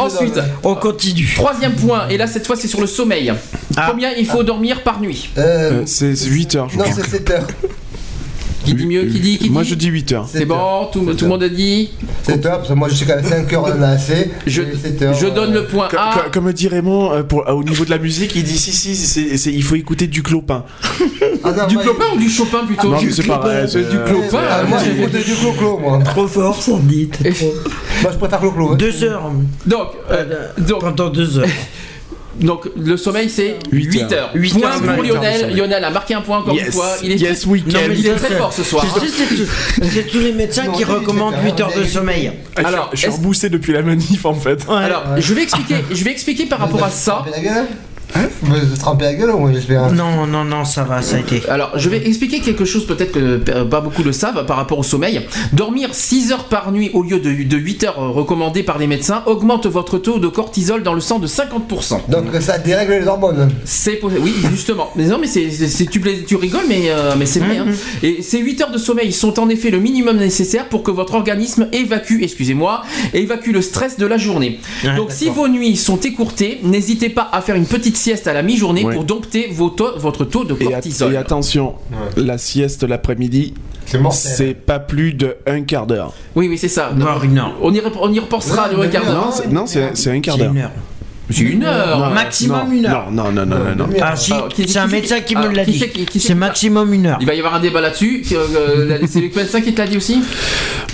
ensuite, 0.00 0.38
On 0.62 0.74
continue. 0.74 1.32
troisième 1.36 1.72
point, 1.74 2.08
et 2.08 2.16
là 2.16 2.26
cette 2.26 2.46
fois 2.46 2.56
c'est 2.56 2.68
sur 2.68 2.80
le 2.80 2.86
sommeil. 2.86 3.32
Ah. 3.76 3.88
Combien 3.90 4.10
il 4.16 4.26
faut 4.26 4.42
dormir 4.42 4.82
par 4.82 5.00
nuit? 5.00 5.30
Euh, 5.38 5.42
Euh, 5.64 5.82
c'est 5.86 6.14
8 6.26 6.54
heures, 6.56 6.68
je 6.68 6.78
non, 6.78 6.84
c'est 6.94 7.06
7 7.08 7.30
heures. 7.30 7.46
Qui 8.64 8.74
dit 8.74 8.86
mieux 8.86 9.04
Qui 9.04 9.20
dit 9.20 9.38
qui 9.38 9.50
Moi, 9.50 9.62
dit 9.62 9.68
je 9.70 9.74
dis 9.74 9.86
8 9.88 10.12
heures. 10.12 10.28
C'est 10.30 10.44
bon, 10.46 10.86
tout, 10.92 11.00
tout 11.14 11.24
le 11.24 11.28
monde 11.30 11.42
a 11.42 11.48
dit 11.48 11.90
7 12.22 12.46
heures, 12.46 12.56
parce 12.58 12.68
que 12.68 12.74
moi 12.74 12.88
je 12.88 12.94
sais 12.94 13.04
qu'à 13.04 13.22
5 13.22 13.52
heures 13.52 13.64
on 13.64 13.78
en 13.78 13.82
a 13.82 13.88
assez. 13.88 14.30
Je, 14.46 14.62
Et 14.62 14.76
7 14.76 15.02
heures, 15.02 15.14
je 15.14 15.26
donne 15.26 15.50
euh, 15.52 15.60
le 15.62 15.66
point 15.66 15.88
A. 15.96 16.14
co- 16.14 16.30
Comme 16.32 16.52
dit 16.52 16.68
Raymond, 16.68 17.12
euh, 17.12 17.22
pour, 17.22 17.48
euh, 17.48 17.52
au 17.52 17.62
niveau 17.64 17.84
de 17.84 17.90
la 17.90 17.98
musique, 17.98 18.34
il 18.36 18.42
dit 18.44 18.58
si, 18.58 18.72
si, 18.72 18.96
c'est- 18.96 19.36
c'est- 19.36 19.52
il 19.52 19.62
faut 19.62 19.74
écouter 19.76 20.06
du 20.06 20.22
clopin. 20.22 20.64
Ah, 21.42 21.52
non, 21.52 21.66
Du 21.66 21.76
clopin 21.76 22.04
ou 22.14 22.18
du 22.18 22.30
Chopin 22.30 22.64
plutôt 22.66 22.88
non, 22.90 22.98
c'est 23.10 23.26
pas 23.26 23.38
vrai, 23.38 23.66
c'est 23.68 23.88
du 23.90 23.96
euh, 23.96 24.04
clopin. 24.06 24.40
ah, 24.48 24.62
Moi 24.66 24.78
j'écoute 24.84 25.12
du 25.12 25.34
clo-clo, 25.34 25.78
moi. 25.78 25.98
Trop 26.04 26.26
fort, 26.26 26.62
sans 26.62 26.78
dit. 26.78 27.10
Moi 28.02 28.12
je 28.12 28.16
préfère 28.18 28.40
clo-clo. 28.40 28.72
hein. 28.72 28.76
Deux 28.76 29.04
heures. 29.04 29.30
Donc, 29.66 29.88
euh, 30.10 30.48
donc, 30.58 30.80
Pendant 30.80 31.08
deux 31.10 31.38
heures. 31.38 31.46
donc, 32.40 32.68
le 32.76 32.96
sommeil 32.96 33.28
c'est 33.30 33.56
8 33.70 33.84
Huit 33.84 34.02
heures. 34.04 34.12
heures. 34.12 34.30
Huit 34.34 34.52
point 34.58 34.70
heures, 34.70 34.82
pour 34.82 35.02
Lionel. 35.02 35.54
Lionel 35.56 35.84
a 35.84 35.90
marqué 35.90 36.14
un 36.14 36.20
point 36.20 36.38
encore 36.38 36.52
une 36.54 36.60
Yes, 36.64 36.74
fois. 36.74 36.96
Il 37.02 37.12
est, 37.12 37.16
yes 37.16 37.46
weekend. 37.46 37.74
Non, 37.74 37.80
mais 37.88 37.98
il 37.98 38.06
est 38.06 38.14
très 38.14 38.34
fort 38.36 38.52
ce 38.52 38.62
soir. 38.62 38.84
C'est 39.82 40.06
tous 40.08 40.18
les 40.20 40.32
médecins 40.32 40.64
Non, 40.64 40.72
qui 40.72 40.84
recommandent 40.84 41.34
c'est 41.42 41.50
8 41.50 41.60
heures 41.60 41.72
de 41.76 41.84
sommeil. 41.84 42.32
Ah, 42.56 42.62
Alors, 42.66 42.90
je 42.92 42.98
suis 42.98 43.08
reboosté 43.10 43.48
depuis 43.48 43.72
la 43.72 43.82
manif 43.82 44.24
en 44.24 44.34
fait. 44.34 44.66
Ouais. 44.68 44.76
Alors, 44.76 45.04
je 45.18 45.34
vais 45.34 45.42
expliquer, 45.42 45.76
je 45.90 46.04
vais 46.04 46.10
expliquer 46.10 46.46
par 46.46 46.58
rapport 46.60 46.82
à 46.84 46.90
ça. 46.90 47.24
Tremper 48.14 48.24
la 48.24 48.54
gueule 48.54 48.60
Vous 48.62 48.68
vous 48.70 48.76
trempez 48.76 49.04
la 49.04 49.14
gueule 49.14 49.30
ou 49.30 49.38
moi 49.38 49.50
j'espère 49.52 49.90
Non, 49.92 50.26
non, 50.26 50.44
non, 50.44 50.64
ça 50.64 50.84
va, 50.84 51.02
ça 51.02 51.16
a 51.16 51.18
été. 51.20 51.42
Alors, 51.48 51.72
je 51.76 51.88
vais 51.88 52.06
expliquer 52.06 52.40
quelque 52.40 52.64
chose 52.64 52.86
peut-être 52.86 53.12
que 53.12 53.40
euh, 53.50 53.64
pas 53.64 53.80
beaucoup 53.80 54.02
le 54.02 54.12
savent 54.12 54.44
par 54.46 54.56
rapport 54.56 54.78
au 54.78 54.82
sommeil. 54.82 55.20
Dormir 55.52 55.90
6 55.92 56.32
heures 56.32 56.44
par 56.44 56.70
nuit 56.72 56.90
au 56.94 57.02
lieu 57.02 57.18
de, 57.18 57.42
de 57.42 57.56
8 57.56 57.84
heures 57.84 57.98
euh, 58.02 58.08
recommandées 58.10 58.62
par 58.62 58.78
les 58.78 58.86
médecins 58.86 59.22
augmente 59.26 59.66
votre 59.66 59.98
taux 59.98 60.18
de 60.18 60.28
cortisol 60.28 60.82
dans 60.82 60.94
le 60.94 61.00
sang 61.00 61.18
de 61.18 61.26
50%. 61.26 62.08
Donc 62.08 62.26
ça 62.40 62.58
dérègle 62.58 62.92
les 63.00 63.06
hormones. 63.06 63.50
C'est 63.64 64.00
oui 64.02 64.34
justement. 64.50 64.90
Mais 64.96 65.06
non 65.06 65.18
mais 65.20 65.26
c'est, 65.26 65.48
tu, 65.90 66.00
plais- 66.00 66.24
tu 66.26 66.36
rigoles 66.36 66.64
mais, 66.68 66.90
euh, 66.90 67.14
mais 67.18 67.26
c'est 67.26 67.40
vrai. 67.40 67.58
hein. 67.58 67.66
Et 68.02 68.22
ces 68.22 68.38
8 68.38 68.60
heures 68.62 68.70
de 68.70 68.78
sommeil 68.78 69.12
sont 69.12 69.40
en 69.40 69.48
effet 69.48 69.70
le 69.70 69.80
minimum 69.80 70.16
nécessaire 70.18 70.68
pour 70.68 70.82
que 70.82 70.90
votre 70.90 71.14
organisme 71.14 71.68
évacue, 71.72 72.22
excusez-moi, 72.22 72.82
évacue 73.12 73.50
le 73.52 73.62
stress 73.62 73.96
de 73.98 74.06
la 74.06 74.18
journée. 74.18 74.60
Ouais, 74.84 74.94
Donc 74.96 75.10
si 75.10 75.28
vos 75.28 75.48
nuits 75.48 75.76
sont 75.76 75.98
écourtées, 75.98 76.60
n'hésitez 76.62 77.08
pas 77.08 77.28
à 77.32 77.40
faire 77.40 77.56
une 77.56 77.66
petite 77.66 77.96
sieste 78.04 78.26
à 78.26 78.32
la 78.34 78.42
mi-journée 78.42 78.84
Ouais. 78.84 78.94
pour 78.94 79.04
dompter 79.04 79.48
vos 79.50 79.70
taux- 79.70 79.96
votre 79.98 80.24
taux 80.24 80.44
de 80.44 80.54
Et, 80.60 80.66
at- 80.66 80.70
cortisol. 80.72 81.12
et 81.12 81.16
attention, 81.16 81.74
la 82.16 82.36
sieste 82.38 82.82
l'après-midi, 82.84 83.54
C'est 84.12 84.54
pas 84.54 84.78
plus 84.78 85.12
de 85.14 85.36
un 85.46 85.62
quart 85.62 85.86
d'heure. 85.86 86.12
Oui 86.36 86.48
oui 86.48 86.58
c'est 86.58 86.68
ça. 86.68 86.90
Heure. 87.00 87.22
On 87.62 87.72
y, 87.74 87.80
on 88.00 88.12
y 88.12 88.18
repensera 88.18 88.68
Ouais, 88.68 88.74
le 88.76 88.82
mais 88.82 88.90
quart 88.90 89.04
d'heure. 89.04 89.26
Non, 89.26 89.30
c'est- 89.32 89.48
non, 89.48 89.66
un 90.10 90.20
quart 90.20 90.36
d'heure. 90.38 90.52
Une 91.30 91.36
heure. 91.36 91.40
C'est 91.48 91.52
une 91.54 91.64
heure. 91.64 91.98
Non, 92.08 92.14
maximum 92.14 92.66
non, 92.68 92.72
une 92.72 92.86
heure. 92.86 93.10
Non, 93.10 93.30
non, 93.32 93.46
non, 93.46 93.46
non, 93.46 93.64
non. 93.76 93.86
non. 93.88 93.94
Ah 94.02 94.14
si, 94.16 94.32
c'est 94.56 94.76
un 94.78 94.86
c'est 94.88 94.92
médecin 94.92 95.20
qui- 95.20 95.34
me 95.34 95.40
alors, 95.40 95.52
l'a 95.52 95.64
dit. 95.64 95.78
c'est 95.78 95.92
c'est 96.12 96.18
C'est 96.18 96.34
maximum 96.34 96.92
une 96.92 97.06
heure. 97.06 97.18
Il 97.20 97.26
va 97.26 97.34
y 97.34 97.38
avoir 97.38 97.54
un 97.54 97.60
débat 97.60 97.80
là-dessus. 97.80 98.24
euh, 98.32 98.98
C'est 99.06 99.20
le 99.20 99.30
médecin 99.34 99.60
qui 99.60 99.72
te 99.72 99.80
l'a 99.80 99.86
dit 99.86 99.96
aussi 99.96 100.20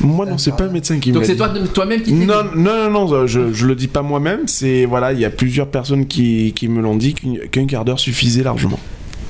Moi, 0.01 0.27
non, 0.27 0.39
c'est 0.39 0.57
pas 0.57 0.65
le 0.65 0.71
médecin 0.71 0.99
qui 0.99 1.11
me 1.11 1.15
Donc 1.15 1.23
l'a 1.23 1.27
c'est 1.27 1.33
dit. 1.35 1.39
toi- 1.39 1.53
toi-même 1.75 2.03
qui 2.03 2.13
te 2.13 2.17
Non, 2.25 2.45
non, 2.55 2.91
non, 2.91 3.09
non, 3.09 3.27
je, 3.27 3.53
je 3.53 3.67
le 3.67 3.75
dis 3.75 3.89
pas 3.89 4.03
moi-même. 4.03 4.47
C'est 4.47 4.85
voilà, 4.85 5.13
il 5.13 5.19
y 5.21 5.25
a 5.25 5.31
plusieurs 5.31 5.67
personnes 5.67 6.07
qui, 6.07 6.53
qui 6.55 6.69
me 6.69 6.81
l'ont 6.81 6.97
dit 6.97 7.15
qu'un 7.51 7.67
quart 7.67 7.85
d'heure 7.85 7.99
suffisait 8.01 8.43
largement. 8.43 8.79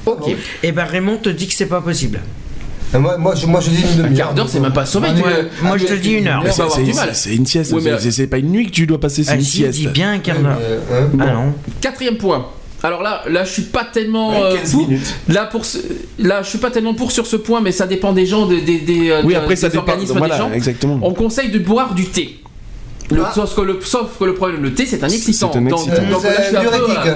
Ok. 0.06 0.34
Et 0.62 0.72
ben 0.72 0.84
Raymond 0.84 1.16
te 1.18 1.28
dit 1.28 1.46
que 1.46 1.54
c'est 1.54 1.66
pas 1.66 1.80
possible. 1.80 2.20
Moi, 2.92 3.16
moi, 3.18 3.34
je, 3.36 3.46
moi, 3.46 3.60
je 3.60 3.70
dis 3.70 3.82
une 3.82 3.88
Un 3.88 4.02
demi-heure. 4.04 4.16
quart 4.26 4.34
d'heure, 4.34 4.48
c'est 4.48 4.60
même 4.60 4.72
pas 4.72 4.84
sommeil. 4.86 5.12
Moi, 5.16 5.28
moi, 5.62 5.78
je 5.78 5.86
te 5.86 5.94
dis 5.94 6.12
une 6.14 6.26
heure. 6.26 6.42
Mais 6.44 6.50
ça 6.50 6.66
C'est 6.74 6.82
du 6.82 6.92
mal. 6.92 7.10
c'est- 7.12 7.28
c'est 7.30 7.36
une 7.36 7.46
sieste. 7.46 7.72
Mais- 7.72 7.98
c'est- 7.98 8.10
c'est 8.10 8.26
pas 8.26 8.38
une 8.38 8.50
nuit 8.50 8.66
que 8.66 8.72
tu 8.72 8.86
dois 8.86 8.98
passer, 8.98 9.22
c'est 9.22 9.30
Ah 9.32 9.36
une 9.36 9.42
si, 9.42 9.58
sieste. 9.58 9.78
dit 9.78 9.86
bien 9.88 10.12
un 10.12 10.18
quart 10.18 10.38
d'heure. 10.38 10.58
Euh. 10.60 11.06
Ah 11.20 11.26
non. 11.32 11.52
Quatrième 11.80 12.16
point. 12.16 12.46
Alors 12.82 13.02
là, 13.02 13.22
là, 13.28 13.44
je 13.44 13.52
suis 13.52 13.62
pas 13.62 13.84
tellement 13.84 14.30
Ouais, 14.30 14.42
euh, 14.42 14.56
15 14.56 14.72
pour. 14.72 14.88
minutes. 14.88 15.14
Là, 15.28 15.44
pour 15.44 15.64
ce- 15.66 15.78
là, 16.18 16.42
je 16.42 16.48
suis 16.48 16.58
pas 16.58 16.70
tellement 16.70 16.94
pour 16.94 17.12
sur 17.12 17.26
ce 17.26 17.36
point, 17.36 17.60
mais 17.60 17.72
ça 17.72 17.86
dépend 17.86 18.12
des 18.14 18.24
gens, 18.26 18.46
des, 18.46 18.62
des, 18.62 18.78
des, 18.78 19.10
euh, 19.10 19.20
Oui, 19.22 19.34
des- 19.34 19.34
après 19.36 19.54
ça 19.54 19.68
dépend. 19.68 19.82
organismes 19.82 20.16
Voilà, 20.18 20.34
des 20.36 20.40
gens. 20.40 20.52
exactement. 20.52 20.98
On 21.02 21.12
conseille 21.12 21.50
de 21.50 21.58
boire 21.58 21.94
du 21.94 22.06
thé. 22.06 22.38
Le- 23.12 23.22
Ah. 23.26 23.32
sauf, 23.34 23.54
que 23.54 23.60
le, 23.60 23.78
sauf 23.82 24.06
que 24.18 24.24
le 24.24 24.34
problème, 24.34 24.62
le 24.62 24.72
thé, 24.72 24.86
c'est 24.86 25.02
un 25.04 25.08
excitant. 25.08 25.50
C'est 25.52 25.58
un 25.58 25.62
Donc- 25.62 25.80
excitant. 25.86 26.10
donc 26.10 26.22
là, 26.24 26.30
je 26.38 26.46
suis 26.46 26.56
un 26.56 26.60
peu, 26.62 26.68
diurétique. 26.70 27.12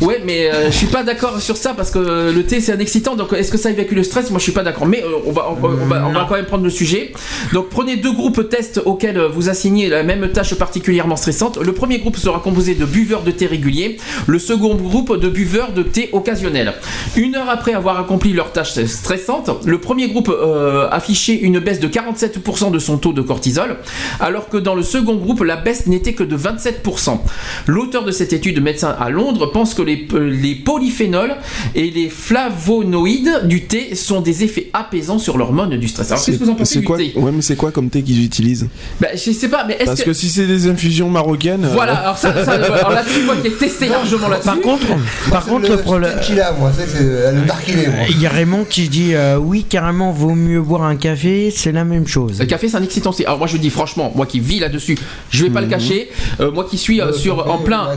Ouais, 0.00 0.22
mais 0.24 0.50
euh, 0.50 0.66
je 0.70 0.76
suis 0.76 0.86
pas 0.86 1.02
d'accord 1.02 1.40
sur 1.40 1.56
ça 1.56 1.74
parce 1.74 1.90
que 1.90 2.30
le 2.32 2.42
thé 2.44 2.60
c'est 2.60 2.72
un 2.72 2.78
excitant. 2.78 3.16
Donc 3.16 3.32
est-ce 3.32 3.50
que 3.50 3.58
ça 3.58 3.70
évacue 3.70 3.94
le 3.94 4.02
stress? 4.02 4.30
Moi 4.30 4.38
je 4.38 4.44
suis 4.44 4.52
pas 4.52 4.62
d'accord. 4.62 4.86
Mais 4.86 5.02
euh, 5.04 5.08
on, 5.26 5.32
va, 5.32 5.48
on, 5.50 5.54
va- 5.54 5.68
on 5.82 5.86
va, 5.86 6.06
on 6.08 6.12
va 6.12 6.26
quand 6.28 6.36
même 6.36 6.46
prendre 6.46 6.64
le 6.64 6.70
sujet. 6.70 7.12
Donc 7.52 7.68
prenez 7.68 7.96
deux 7.96 8.12
groupes 8.12 8.48
tests 8.48 8.80
auxquels 8.84 9.18
vous 9.20 9.48
assignez 9.48 9.88
la 9.88 10.02
même 10.02 10.28
tâche 10.32 10.54
particulièrement 10.54 11.16
stressante. 11.16 11.58
Le 11.58 11.72
premier 11.72 11.98
groupe 11.98 12.16
sera 12.16 12.40
composé 12.40 12.74
de 12.74 12.84
buveurs 12.86 13.22
de 13.22 13.30
thé 13.30 13.46
réguliers. 13.46 13.98
Le 14.26 14.38
second 14.38 14.74
groupe 14.74 15.18
de 15.18 15.28
buveurs 15.28 15.72
de 15.72 15.82
thé 15.82 16.08
occasionnels. 16.12 16.72
Une 17.16 17.34
heure 17.36 17.50
après 17.50 17.74
avoir 17.74 17.98
accompli 18.00 18.32
leur 18.32 18.52
tâche 18.52 18.72
stressante, 18.84 19.50
le 19.66 19.78
premier 19.78 20.08
groupe 20.08 20.28
euh, 20.30 20.88
affichait 20.90 21.34
une 21.36 21.58
baisse 21.58 21.80
de 21.80 21.88
47% 21.88 22.70
de 22.70 22.78
son 22.78 22.96
taux 22.98 23.12
de 23.12 23.22
cortisol, 23.22 23.76
alors 24.18 24.48
que 24.48 24.56
dans 24.56 24.74
le 24.74 24.82
second 24.82 25.16
groupe 25.16 25.42
la 25.42 25.56
baisse 25.56 25.86
n'était 25.86 26.14
que 26.14 26.22
de 26.24 26.36
27%. 26.36 27.18
L'auteur 27.66 28.04
de 28.04 28.10
cette 28.12 28.32
étude, 28.32 28.62
médecin 28.62 28.94
à 28.98 29.10
Londres, 29.10 29.46
pense 29.52 29.74
que 29.74 29.82
les, 29.82 29.89
euh, 30.12 30.28
les 30.30 30.54
polyphénols 30.54 31.36
et 31.74 31.90
les 31.90 32.08
flavonoïdes 32.08 33.42
du 33.44 33.62
thé 33.64 33.94
sont 33.94 34.20
des 34.20 34.44
effets 34.44 34.70
apaisants 34.72 35.18
sur 35.18 35.38
l'hormone 35.38 35.76
du 35.78 35.88
stress. 35.88 36.10
Alors 36.10 36.24
qu'est-ce 36.24 36.38
que 36.38 36.44
vous 36.44 36.50
en 36.50 36.54
pensez 36.54 36.80
du 36.80 36.84
quoi 36.84 36.96
thé? 36.96 37.12
Ouais, 37.16 37.30
mais 37.32 37.42
c'est 37.42 37.56
quoi 37.56 37.70
comme 37.70 37.88
thé 37.90 38.02
qu'ils 38.02 38.24
utilisent? 38.24 38.68
Bah, 39.00 39.08
Je 39.14 39.30
sais 39.32 39.48
pas, 39.48 39.64
mais 39.64 39.74
est-ce 39.74 39.84
Parce 39.84 40.00
que... 40.00 40.06
que 40.06 40.12
si 40.12 40.28
c'est 40.28 40.46
des 40.46 40.68
infusions 40.68 41.08
marocaines. 41.10 41.64
euh, 41.64 41.72
Voilà, 41.72 41.94
alors, 41.96 42.18
ça, 42.18 42.44
ça, 42.44 42.52
alors 42.52 42.90
là-dessus, 42.90 43.22
moi 43.24 43.36
qui 43.36 43.48
ai 43.48 43.52
testé 43.52 43.88
largement 43.88 44.28
là-dessus. 44.28 44.46
Par 44.46 44.60
contre, 44.60 44.86
par 45.30 45.44
contre 45.46 45.70
le 45.70 45.76
problème. 45.78 46.12
Tequila, 46.20 46.52
moi, 46.52 46.72
c'est 46.76 46.86
c'est, 46.88 46.98
euh, 47.02 47.32
le 47.32 47.46
darkiné, 47.46 47.86
moi. 47.86 48.06
Il 48.10 48.20
y 48.20 48.26
a 48.26 48.30
Raymond 48.30 48.64
qui 48.68 48.88
dit 48.88 49.14
euh, 49.14 49.36
oui 49.36 49.64
carrément 49.68 50.10
vaut 50.12 50.34
mieux 50.34 50.60
boire 50.60 50.82
un 50.82 50.96
café, 50.96 51.50
c'est 51.54 51.72
la 51.72 51.84
même 51.84 52.06
chose. 52.06 52.38
Le 52.40 52.46
café, 52.46 52.68
c'est 52.68 52.76
un 52.76 52.82
excitant 52.82 53.10
aussi. 53.10 53.24
Alors 53.24 53.38
moi, 53.38 53.46
je 53.46 53.56
dis 53.56 53.70
franchement, 53.70 54.12
moi 54.14 54.26
qui 54.26 54.40
vis 54.40 54.58
là-dessus, 54.60 54.96
je 55.30 55.44
vais 55.44 55.50
pas 55.50 55.60
le 55.60 55.66
cacher. 55.68 56.10
Euh, 56.40 56.50
moi 56.50 56.64
qui 56.68 56.78
suis 56.78 57.00
euh, 57.00 57.12
sur 57.12 57.50
en 57.50 57.58
plein, 57.58 57.88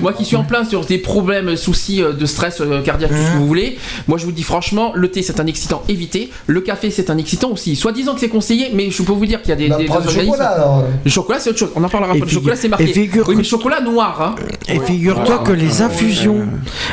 moi 0.00 0.12
qui 0.12 0.24
suis 0.24 0.36
en 0.36 0.44
plein 0.44 0.64
sur 0.64 0.84
des 0.84 0.98
problèmes, 0.98 1.23
soucis 1.56 2.02
euh, 2.02 2.12
de 2.12 2.26
stress 2.26 2.60
euh, 2.60 2.82
cardiaque, 2.82 3.10
tout 3.10 3.16
ce 3.16 3.32
que 3.32 3.36
vous 3.38 3.46
voulez. 3.46 3.78
Moi, 4.08 4.18
je 4.18 4.24
vous 4.24 4.32
dis 4.32 4.42
franchement, 4.42 4.92
le 4.94 5.10
thé, 5.10 5.22
c'est 5.22 5.40
un 5.40 5.46
excitant. 5.46 5.82
Évitez. 5.88 6.30
Le 6.46 6.60
café, 6.60 6.90
c'est 6.90 7.10
un 7.10 7.18
excitant 7.18 7.50
aussi. 7.50 7.76
Soit 7.76 7.92
disant 7.92 8.14
que 8.14 8.20
c'est 8.20 8.28
conseillé, 8.28 8.70
mais 8.74 8.90
je 8.90 9.02
peux 9.02 9.12
vous 9.12 9.26
dire 9.26 9.40
qu'il 9.40 9.50
y 9.50 9.52
a 9.52 9.56
des, 9.56 9.68
Bah, 9.68 9.76
des, 9.78 9.84
prends 9.84 9.96
des 10.00 10.02
du 10.02 10.08
organismes- 10.08 10.32
chocolat, 10.32 10.48
alors. 10.50 10.84
Le 11.04 11.10
chocolat, 11.10 11.38
c'est 11.40 11.50
autre 11.50 11.58
chose. 11.58 11.70
On 11.76 11.84
en 11.84 11.88
parlera 11.88 12.12
après. 12.12 12.24
Le 12.24 12.30
chocolat, 12.30 12.56
c'est 12.56 12.68
marqué. 12.68 12.84
et 12.84 12.92
figure 12.92 13.28
oui, 13.28 13.34
mais 13.36 13.44
chocolat 13.44 13.80
noir. 13.80 14.20
Hein. 14.20 14.34
Et 14.68 14.78
figure-toi 14.80 15.38
que 15.38 15.52
les 15.52 15.82
infusions, 15.82 16.46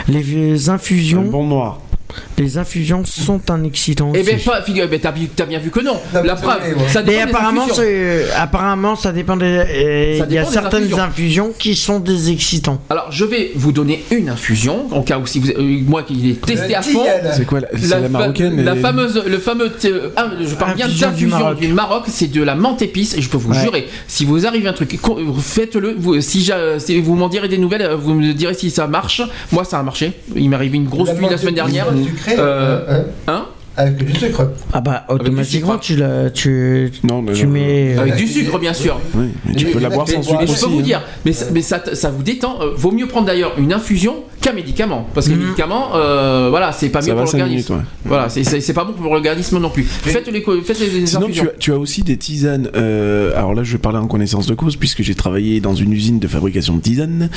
les 0.08 0.70
Un 0.70 0.74
infusions, 0.74 1.24
bon 1.24 1.46
noir. 1.46 1.80
Les 2.38 2.58
infusions 2.58 3.04
sont 3.06 3.42
un 3.50 3.64
excitant 3.64 4.12
Eh 4.16 4.20
aussi. 4.22 4.32
ben, 4.32 4.40
pas, 4.40 4.62
figure, 4.62 4.84
eh 4.86 4.88
ben, 4.88 5.00
t'as, 5.00 5.14
t'as 5.36 5.46
bien 5.46 5.60
vu 5.60 5.70
que 5.70 5.80
non. 5.80 5.96
Non, 6.14 6.24
La 6.24 6.36
preuve, 6.36 6.60
vrai, 6.60 6.74
ouais. 6.74 6.90
ça 6.90 7.02
dépend 7.04 7.18
Mais 7.20 7.26
des 7.26 7.32
apparemment, 7.32 7.62
infusions. 7.64 7.84
c'est- 7.84 8.32
apparemment, 8.38 8.96
ça 8.96 9.12
dépend 9.12 9.38
des. 9.38 9.46
euh, 9.46 10.26
Il 10.28 10.34
y 10.34 10.38
a 10.38 10.46
certaines 10.46 10.84
infusions. 10.86 11.04
infusions. 11.04 11.54
qui 11.58 11.76
sont 11.76 12.00
des 12.00 12.32
excitants. 12.32 12.80
Alors, 12.90 13.08
je 13.12 13.26
vais 13.26 13.52
vous 13.56 13.72
donner 13.72 14.04
une 14.12 14.30
infusion, 14.30 14.88
en 14.92 15.02
cas 15.02 15.18
où 15.20 15.26
si 15.28 15.40
vous, 15.40 15.50
euh, 15.50 15.80
moi 15.86 16.04
qui 16.04 16.14
l'ai 16.16 16.34
testé 16.36 16.76
à 16.76 16.82
fond. 16.82 17.04
C'est 17.34 17.46
quoi 17.46 17.60
la, 17.62 17.68
c'est 17.78 17.88
La, 17.90 18.00
la 18.00 18.04
fa- 18.04 18.10
marocaine 18.10 18.64
la 18.64 18.76
fameuse, 18.76 19.22
le 19.28 19.38
fameux, 19.38 19.72
euh, 19.86 20.10
je 20.42 20.56
parle 20.56 20.76
bien 20.76 20.88
d'infusion 20.88 21.28
Maroc. 21.40 21.60
du 21.60 21.68
Maroc, 21.74 22.04
c'est 22.08 22.32
de 22.32 22.42
la 22.44 22.56
menthe 22.56 22.82
épice 22.82 23.16
et 23.18 23.22
je 23.22 23.30
peux 23.30 23.38
vous 23.38 23.52
Ouais. 23.52 23.62
jurer, 23.62 23.88
si 24.08 24.26
vous 24.26 24.46
arrivez 24.48 24.68
un 24.68 24.74
truc, 24.74 24.98
faites-le. 25.42 25.96
Vous, 25.98 26.20
si, 26.22 26.44
j'a- 26.44 26.80
si 26.80 27.00
vous 27.00 27.16
m'en 27.16 27.30
direz 27.30 27.48
des 27.48 27.58
nouvelles, 27.58 27.90
vous 28.00 28.14
me 28.14 28.34
direz 28.34 28.54
si 28.54 28.70
ça 28.72 28.88
marche. 28.88 29.22
Moi, 29.52 29.64
ça 29.64 29.80
a 29.80 29.84
marché. 29.84 30.14
Il 30.36 30.50
m'est 30.50 30.56
arrivé 30.56 30.78
une 30.78 30.88
grosse 30.88 31.12
pluie 31.12 31.28
la 31.30 31.38
semaine 31.38 31.56
dernière. 31.56 31.88
Épice, 32.04 32.18
sucrée, 32.20 32.36
Euh, 32.38 33.04
hein, 33.28 33.34
Hein 33.34 33.46
Avec 33.78 33.96
du 34.04 34.14
sucre. 34.14 34.50
Ah 34.74 34.82
bah 34.82 35.06
du 35.08 35.16
automatiquement 35.16 35.78
tu 35.78 35.96
la, 35.96 36.30
tu, 36.30 36.92
Non, 37.04 37.22
mais 37.22 37.32
tu 37.34 37.46
non. 37.48 37.54
mets. 37.54 37.96
euh, 37.98 38.02
Avec 38.02 38.16
du 38.16 38.28
sucre, 38.28 38.60
bien 38.60 38.74
sûr. 38.74 39.00
Oui, 39.16 39.28
mais 39.46 39.56
tu 39.56 39.66
Mais- 39.66 39.72
peux 39.72 39.80
la 39.80 39.88
mais- 39.90 39.96
boire 39.96 40.06
mais- 40.10 40.16
sans 40.16 40.24
sucre 40.24 40.42
je 40.46 40.60
peux 40.60 40.70
vous 40.70 40.80
hein. 40.80 40.84
dire, 40.84 41.02
mais, 41.26 41.32
ça, 41.32 41.46
mais 41.54 41.62
ça, 41.62 41.82
ça 41.94 42.10
vous 42.10 42.22
détend. 42.22 42.58
euh, 42.62 42.72
vaut 42.76 42.92
mieux 42.92 43.08
prendre 43.08 43.28
d'ailleurs 43.28 43.54
une 43.58 43.72
infusion 43.72 44.24
qu'un 44.42 44.54
médicament, 44.54 45.08
parce 45.14 45.28
que 45.28 45.32
les 45.34 45.38
médicaments, 45.38 45.96
euh, 45.96 46.48
voilà, 46.50 46.72
c'est 46.72 46.90
pas 46.90 47.00
mieux 47.00 47.06
Ça 47.08 47.14
va 47.14 47.22
pour 47.22 47.30
5 47.32 47.38
l'organisme. 47.38 47.74
minutes, 47.74 47.84
ouais. 47.86 47.90
Voilà, 48.06 48.28
c'est- 48.30 48.74
pas 48.74 48.84
bon 48.84 48.94
pour 48.94 49.14
l'organisme 49.14 49.60
non 49.60 49.70
plus. 49.70 49.84
Faites 49.84 50.28
les, 50.32 50.42
faites 50.64 50.80
les, 50.80 51.06
Sinon, 51.06 51.28
tu 51.32 51.42
as, 51.42 51.52
tu 51.60 51.72
as 51.72 51.78
aussi 51.78 52.02
des 52.04 52.18
tisanes. 52.18 52.70
euh, 52.76 53.38
alors 53.38 53.54
là, 53.54 53.64
je 53.64 53.72
vais 53.74 53.78
parler 53.78 54.00
en 54.00 54.08
connaissance 54.08 54.48
de 54.48 54.54
cause, 54.56 54.76
puisque 54.78 55.02
j'ai 55.04 55.14
travaillé 55.16 55.60
dans 55.62 55.76
une 55.76 55.94
usine 55.94 56.20
de 56.20 56.28
fabrication 56.28 56.76
de 56.76 56.82
tisanes. 56.82 57.30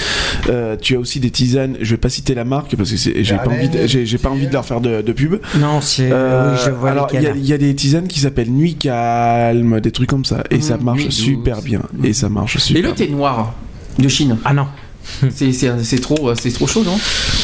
Euh, 0.48 0.76
tu 0.80 0.96
as 0.96 0.98
aussi 0.98 1.20
des 1.20 1.30
tisanes. 1.30 1.76
Je 1.80 1.90
vais 1.90 1.96
pas 1.98 2.08
citer 2.08 2.34
la 2.34 2.44
marque 2.44 2.74
parce 2.76 2.90
que 2.90 2.96
c'est- 2.96 3.22
j'ai 3.22 3.36
pas 3.36 3.48
envie, 3.48 3.68
de, 3.68 3.86
j'ai, 3.86 4.06
j'ai 4.06 4.18
pas 4.18 4.30
envie 4.30 4.46
de 4.46 4.52
leur 4.52 4.64
faire 4.64 4.80
de, 4.80 5.02
de 5.02 5.12
pub. 5.12 5.36
Non, 5.58 5.80
c'est. 5.80 6.08
Euh, 6.10 6.52
oui, 6.54 6.60
je 6.64 6.70
vois 6.70 6.90
alors, 6.90 7.08
il 7.12 7.20
y, 7.22 7.26
a- 7.26 7.34
y 7.56 7.58
des 7.58 7.74
tisanes 7.74 8.08
qui 8.08 8.20
s'appellent 8.20 8.50
Nuit 8.50 8.76
Calme, 8.76 9.80
des 9.80 9.90
trucs 9.90 10.08
comme 10.08 10.24
ça, 10.24 10.42
et 10.50 10.60
ça 10.60 10.76
Mmh, 10.78 10.82
marche 10.84 11.08
super 11.10 11.56
douce. 11.56 11.64
bien. 11.64 11.80
Et 12.02 12.12
ça 12.12 12.28
marche 12.28 12.56
Et 12.56 12.60
super. 12.60 12.82
le 12.82 12.92
thé 12.92 13.08
noir 13.08 13.54
de 13.98 14.08
Chine, 14.08 14.36
Ah 14.44 14.52
non. 14.54 14.66
c'est 15.34 15.52
c'est- 15.52 15.72
c'est 15.84 15.98
trop, 16.00 16.28
euh, 16.30 16.34
c'est 16.40 16.50
trop 16.52 16.66
chaud, 16.66 16.82
non? 16.84 16.98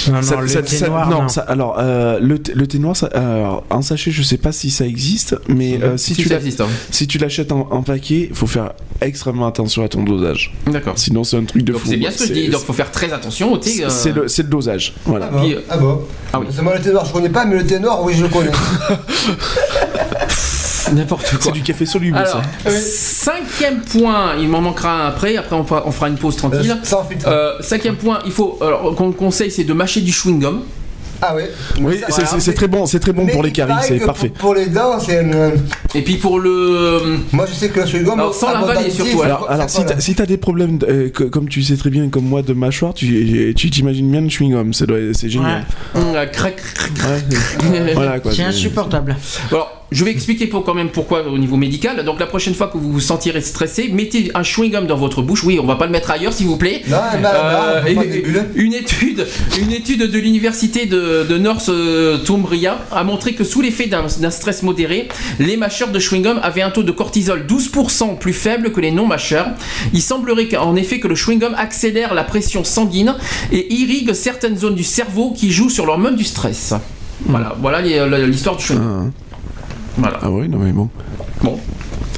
Non, 0.09 0.15
non, 0.15 0.23
Ça- 0.23 0.41
le 0.41 0.49
ça- 0.49 0.63
thé 0.63 0.77
ça- 0.77 0.89
noir, 0.89 1.09
non, 1.11 1.23
non. 1.23 1.29
ça- 1.29 1.43
alors 1.43 1.77
euh, 1.79 2.19
le, 2.21 2.39
thé, 2.39 2.53
le 2.55 2.67
thé 2.67 2.79
noir, 2.79 2.97
ça, 2.97 3.07
alors, 3.09 3.65
en 3.71 3.83
sachet, 3.83 4.11
je 4.11 4.23
sais 4.23 4.39
pas 4.39 4.53
si 4.53 4.71
ça 4.71 4.87
existe, 4.87 5.37
mais 5.49 5.83
euh, 5.83 5.97
si, 5.97 6.15
tu 6.15 6.33
existe. 6.33 6.61
hein. 6.61 6.69
si 6.91 7.07
tu 7.07 7.19
l'achètes 7.19 7.53
en, 7.53 7.69
en 7.71 7.83
paquet, 7.83 8.29
il 8.31 8.37
faut 8.37 8.47
faire 8.47 8.73
extrêmement 9.01 9.47
attention 9.47 9.85
à 9.85 9.89
ton 9.89 10.03
dosage. 10.03 10.53
D'accord. 10.67 10.95
Sinon, 10.99 11.25
c'est 11.25 11.37
un 11.37 11.45
truc 11.45 11.63
de 11.65 11.73
Donc 11.73 11.83
fou. 11.83 11.89
c'est 11.91 11.97
bien 11.97 12.11
ce 12.11 12.19
que 12.19 12.27
je 12.29 12.33
dis. 12.33 12.49
Donc 12.49 12.63
faut 12.65 12.73
faire 12.73 12.91
très 12.91 13.13
attention 13.13 13.53
au 13.53 13.57
thé. 13.59 13.71
c'est- 13.71 13.85
euh, 13.85 13.91
C'est 13.91 14.13
le, 14.13 14.29
c'est 14.29 14.43
le 14.43 14.49
dosage. 14.49 14.95
Voilà. 15.05 15.29
Ah 15.31 15.37
bon, 15.37 15.43
Puis, 15.43 15.55
euh, 15.55 15.61
ah 15.71 15.77
bon? 15.79 16.01
ah 16.33 16.41
oui. 16.41 16.47
C'est 16.55 16.63
moi 16.63 16.75
le 16.77 16.81
thé 16.83 16.91
noir, 16.93 17.05
je 17.07 17.13
connais 17.13 17.29
pas, 17.31 17.45
mais 17.45 17.57
le 17.57 17.67
thé 17.67 17.79
noir, 17.79 18.03
oui, 18.03 18.15
je 18.17 18.23
le 18.23 18.29
connais. 18.29 18.51
N'importe 20.93 21.31
quoi. 21.31 21.39
C'est 21.43 21.53
du 21.53 21.63
café 21.63 21.87
soluble, 21.87 22.17
Alors, 22.19 22.43
ça. 22.65 22.71
cinquième 22.71 23.81
point, 23.83 24.35
il 24.41 24.49
m'en 24.49 24.61
manquera 24.61 25.05
un 25.05 25.09
après, 25.09 25.37
après 25.37 25.57
on 25.57 25.65
fera, 25.65 25.83
on 25.87 25.93
fera 25.93 26.09
une 26.09 26.17
pause 26.17 26.37
tranquille. 26.37 26.71
Euh, 26.71 26.85
Sans 26.85 27.05
filtre. 27.05 27.29
Euh, 27.29 27.53
cinquième 27.61 27.97
point, 27.97 28.19
il 28.27 28.33
faut, 28.33 28.59
alors 28.61 28.95
qu'on 28.95 29.13
conseille, 29.13 29.51
c'est 29.51 29.65
de 29.65 29.73
mâcher 29.73 30.01
du 30.01 30.11
chewing-gum. 30.13 30.61
Ah 31.23 31.35
ouais. 31.35 31.51
Oui, 31.83 31.97
c'est- 32.01 32.07
voilà. 32.09 32.27
c'est 32.31 32.41
c'est 32.41 32.55
très 32.55 32.67
bon, 32.67 32.87
c'est 32.87 32.99
très 32.99 33.13
bon 33.13 33.25
Mais 33.27 33.33
pour 33.33 33.43
les 33.43 33.53
caries, 33.53 33.75
c'est 33.87 33.99
parfait. 33.99 34.31
Pour, 34.31 34.39
pour 34.39 34.55
les 34.55 34.69
dents, 34.69 34.99
c'est 34.99 35.19
un. 35.19 35.53
Et 35.95 36.01
puis 36.01 36.17
pour 36.17 36.39
le. 36.41 37.19
Moi, 37.33 37.45
je 37.47 37.53
sais 37.53 37.69
que 37.69 37.81
le 37.81 37.85
chewing-gum. 37.87 38.15
Alors, 38.19 38.35
sans 38.35 38.53
l'avaler, 38.53 38.91
surtout, 38.91 39.19
c'est 39.19 39.25
Alors, 39.27 39.47
c'est 39.69 40.01
si 40.01 40.15
t'as 40.15 40.25
si 40.25 40.27
des 40.33 40.39
problèmes, 40.39 40.79
de- 40.79 40.87
euh, 40.87 41.09
que- 41.11 41.25
comme 41.25 41.47
tu 41.51 41.63
sais 41.63 41.77
très 41.77 41.91
bien, 41.91 42.09
comme 42.09 42.25
moi, 42.25 42.41
de 42.41 42.55
mâchoire, 42.55 42.95
tu 42.95 43.55
t'imagines 43.55 44.11
bien 44.11 44.23
le 44.23 44.29
chewing-gum, 44.29 44.73
c'est 44.73 44.87
c'est 45.13 45.29
génial. 45.29 45.67
Hum, 45.95 46.03
euh, 46.15 46.25
crac, 46.25 46.57
crac, 46.57 46.91
crac. 46.95 47.11
Ouais, 47.11 47.39
c'est- 47.89 47.93
voilà 47.95 48.19
quoi. 48.21 48.31
C'est 48.33 48.39
c'est- 48.39 48.45
insupportable. 48.45 49.15
Alors, 49.51 49.80
je 49.93 50.05
vais 50.05 50.11
expliquer 50.11 50.47
pour 50.47 50.65
quand 50.65 50.75
même 50.75 50.91
pourquoi 50.91 51.27
au 51.27 51.39
niveau 51.39 51.57
médical. 51.57 52.05
Donc 52.05 52.21
la 52.21 52.27
prochaine 52.27 52.55
fois 52.55 52.69
que 52.69 52.79
vous 52.79 52.93
vous 52.93 53.01
sentirez 53.01 53.41
stressé, 53.41 53.89
mettez 53.93 54.31
un 54.35 54.43
chewing-gum 54.43 54.87
dans 54.87 54.97
votre 54.97 55.23
bouche. 55.23 55.45
Oui, 55.45 55.59
on 55.63 55.67
va 55.67 55.77
pas 55.77 55.87
le 55.87 55.93
mettre 55.93 56.11
ailleurs, 56.11 56.33
s'il 56.33 56.47
vous 56.47 56.57
plaît. 56.57 56.83
Non, 56.89 56.97
non, 57.15 57.21
non, 57.23 57.29
Euh, 57.33 57.81
bulles. 57.83 58.45
une 58.55 58.73
étude, 58.75 59.27
une 59.61 59.73
étude 59.73 60.11
de 60.11 60.19
l'université 60.19 60.87
de, 60.87 61.25
de 61.29 61.39
North 61.39 61.69
euh, 61.69 62.19
Cumbria 62.25 62.79
a 62.93 63.05
montré 63.05 63.35
que 63.35 63.45
sous 63.45 63.61
l'effet 63.61 63.87
d'un 63.87 64.31
stress 64.31 64.63
modéré, 64.63 65.09
les 65.39 65.57
mâcheurs 65.57 65.91
de 65.91 65.99
chewing-gum 65.99 66.39
avaient 66.43 66.63
un 66.63 66.71
taux 66.71 66.83
de 66.83 66.93
cortisol 66.93 67.45
12% 67.49 68.19
plus 68.19 68.33
faible 68.33 68.73
que 68.73 68.81
les 68.81 68.91
non-mâcheurs. 68.91 69.49
Il 69.93 70.03
semblerait 70.03 70.49
qu'en 70.49 70.77
effet 70.77 71.01
que 71.01 71.09
le 71.09 71.15
chewing-gum 71.15 71.55
accélère 71.57 72.15
la 72.15 72.25
pression 72.25 72.65
sanguine 72.65 73.15
et 73.53 73.73
irrigue 73.75 74.13
certaines 74.13 74.57
zones 74.59 74.75
du 74.75 74.85
cerveau 74.85 75.33
qui 75.37 75.51
jouent 75.51 75.71
sur 75.71 75.87
l'hormone 75.87 76.17
du 76.17 76.25
stress. 76.25 76.75
Voilà, 77.27 77.55
voilà 77.61 77.81
l'histoire 78.27 78.57
du 78.57 78.65
chewing-gum. 78.65 79.11
Ah, 79.30 79.30
Voilà. 79.99 80.19
ah 80.23 80.31
oui, 80.31 80.49
non 80.49 80.59
mais 80.59 80.73
bon. 80.73 80.89
Bon. 81.43 81.59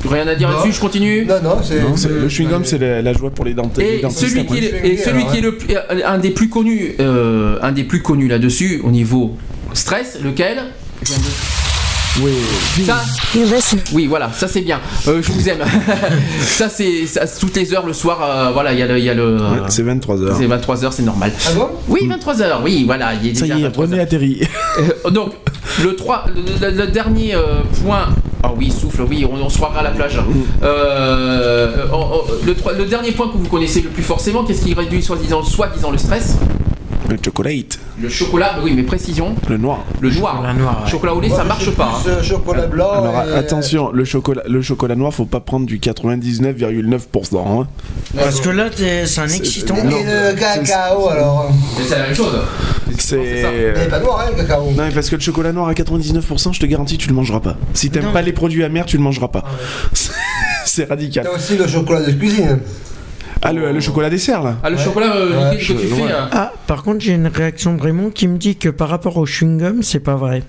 Rien 0.09 0.27
à 0.27 0.35
dire 0.35 0.49
Non. 0.51 0.57
là-dessus, 0.57 0.73
je 0.73 0.81
continue. 0.81 1.25
Non, 1.25 1.37
non, 1.43 1.57
c'est. 1.63 1.81
Non, 1.81 1.97
c'est- 1.97 2.09
le 2.09 2.29
chewing-gum, 2.29 2.65
c'est 2.65 2.79
la, 2.79 3.03
la 3.03 3.13
joie 3.13 3.31
pour 3.31 3.45
les 3.45 3.55
dentistes. 3.55 3.79
les 3.87 3.99
Et 3.99 4.01
dentistes 4.03 4.21
celui, 4.31 4.47
qui 4.47 4.59
est, 4.59 4.81
et 4.95 4.97
celui 4.97 5.25
qui 5.27 5.39
est 5.39 5.41
le 5.43 5.57
plus- 5.57 5.75
euh, 5.77 6.01
un 6.05 6.19
des 6.19 6.31
plus 6.31 6.49
connus, 6.49 6.95
euh, 6.99 7.59
un 7.63 7.71
des 7.73 7.85
plus 7.85 8.03
connus 8.03 8.27
là-dessus 8.27 8.81
au 8.83 8.91
niveau 8.91 9.37
stress, 9.75 10.19
lequel? 10.23 10.59
Je 11.05 11.09
viens 11.13 11.19
de- 11.19 11.23
Oui. 12.21 12.33
Ça, 12.85 12.99
oui, 13.95 14.07
voilà, 14.07 14.31
ça 14.33 14.47
c'est 14.47 14.61
bien. 14.61 14.79
Euh, 15.09 15.23
je 15.23 15.33
vous 15.33 15.49
aime. 15.49 15.61
ça 16.41 16.69
c'est 16.69 17.07
ça, 17.07 17.23
toutes 17.27 17.57
les 17.57 17.73
heures 17.73 17.87
le 17.87 17.95
soir. 17.95 18.19
euh, 18.23 18.51
voilà, 18.53 18.73
il 18.75 18.79
y 18.79 18.83
a 18.83 18.87
le, 18.87 18.99
y 18.99 19.09
a 19.09 19.15
le. 19.15 19.37
Ouais, 19.37 19.59
c'est 19.69 19.83
23h. 19.83 20.37
c'est 20.37 20.47
23 20.47 20.85
heures, 20.85 20.93
c'est 20.93 21.03
normal. 21.03 21.33
Ah 21.47 21.51
bon? 21.55 21.69
Oui, 21.89 22.07
23 22.07 22.43
heures. 22.43 22.61
Oui, 22.63 22.85
voilà, 22.85 23.15
il 23.15 23.31
est 23.31 23.35
Ça 23.35 23.43
déjà 23.43 23.57
y 23.57 23.61
est, 23.61 23.65
23 23.65 23.85
René 23.87 24.01
atterri. 24.01 24.41
Euh, 24.79 25.11
donc, 25.11 25.33
le, 25.83 25.97
3, 25.97 26.27
le, 26.35 26.67
le- 26.71 26.77
le 26.77 26.87
dernier 26.89 27.35
euh, 27.35 27.61
point. 27.83 28.09
Ah 28.43 28.53
oui, 28.57 28.71
souffle, 28.71 29.03
oui, 29.09 29.25
on, 29.25 29.37
on 29.43 29.49
se 29.49 29.57
croira 29.57 29.81
à 29.81 29.83
la 29.83 29.91
plage. 29.93 30.19
Euh, 30.63 31.87
oh, 31.93 32.05
oh, 32.13 32.25
le, 32.45 32.55
le 32.77 32.85
dernier 32.87 33.13
point 33.13 33.29
que 33.29 33.39
vous 33.39 33.49
connaissez 33.49 33.81
le 33.81 33.89
plus 33.89 34.03
forcément, 34.03 34.45
qu'est-ce 34.45 34.63
qui 34.65 34.75
réduit 34.75 35.03
soi-disant 35.03 35.43
soi-disant 35.45 35.91
le 35.93 35.99
stress? 35.99 36.37
Le 37.13 37.19
chocolate. 37.23 37.79
Le 38.01 38.09
chocolat, 38.09 38.57
oui, 38.63 38.73
mais 38.75 38.83
précision, 38.85 39.35
Le 39.49 39.59
noir. 39.59 39.81
le 40.01 40.11
noir. 40.11 40.35
chocolat 40.37 40.53
noir, 40.55 40.83
ouais. 40.85 40.91
Chocolat 40.91 41.15
au 41.15 41.21
lait, 41.21 41.29
Moi, 41.29 41.37
ça 41.37 41.45
marche 41.45 41.71
pas. 41.73 41.93
hein. 41.97 42.09
euh, 42.09 42.23
chocolat 42.23 42.67
blanc. 42.67 42.91
Alors 42.93 43.23
et- 43.29 43.35
attention, 43.39 43.91
le 43.93 44.05
chocolat, 44.05 44.43
le 44.49 44.63
chocolat 44.63 44.95
noir, 44.95 45.13
faut 45.13 45.27
pas 45.27 45.41
prendre 45.41 45.67
du 45.67 45.79
99,9%. 45.79 47.61
Hein. 47.63 47.67
Parce 48.17 48.41
que 48.41 48.49
là, 48.49 48.67
c'est 48.75 49.19
un 49.21 49.29
excitant. 49.29 49.77
Et 49.77 49.83
le 50.05 50.35
cacao 50.39 51.09
alors 51.09 51.51
Mais 51.79 51.85
c'est 51.87 51.99
la 51.99 52.07
même 52.07 52.15
chose. 52.15 52.35
C'est. 52.99 53.75
Pas 53.91 54.01
noir 54.01 54.21
hein, 54.27 54.31
le 54.37 54.43
cacao. 54.43 54.65
Non, 54.71 54.85
mais 54.85 54.91
parce 54.91 55.11
que 55.11 55.17
le 55.17 55.21
chocolat 55.23 55.53
noir 55.53 55.69
à 55.69 55.73
99%, 55.75 56.53
je 56.55 56.61
te 56.61 56.67
garantis, 56.67 56.97
tu 56.99 57.09
le 57.09 57.15
mangeras 57.15 57.41
pas. 57.41 57.57
Si 57.75 57.91
t'aimes 57.91 58.13
pas 58.13 58.23
les 58.23 58.33
produits 58.33 58.65
amers, 58.65 58.87
tu 58.87 58.97
le 58.97 59.03
mangeras 59.03 59.29
pas. 59.29 59.45
C'est 60.65 60.89
radical. 60.89 61.25
T'as 61.31 61.37
aussi 61.37 61.57
le 61.57 61.67
chocolat 61.67 62.03
de 62.03 62.13
cuisine. 62.13 62.59
Ah, 63.41 63.53
le, 63.53 63.73
le 63.73 63.81
chocolat 63.81 64.11
dessert 64.11 64.43
là 64.43 64.57
Ah, 64.63 64.71
le 64.71 64.77
chocolat 64.77 65.15
euh, 65.17 65.51
Ouais, 65.51 65.57
liquide 65.57 65.77
que 65.77 65.83
tu 65.83 65.89
je- 65.89 65.95
fais. 65.95 66.03
euh, 66.13 66.27
Ah, 66.33 66.53
par 66.67 66.83
contre, 66.83 67.01
j'ai 67.01 67.13
une 67.13 67.27
réaction 67.29 67.75
de 67.75 67.83
Raymond 67.83 68.11
qui 68.11 68.29
me 68.29 68.37
dit 68.39 68.57
que 68.57 68.69
par 68.69 68.89
rapport 68.89 69.17
au 69.17 69.27
chewing-gum, 69.27 69.83
c'est 69.83 70.01
pas 70.01 70.15
vrai. 70.17 70.43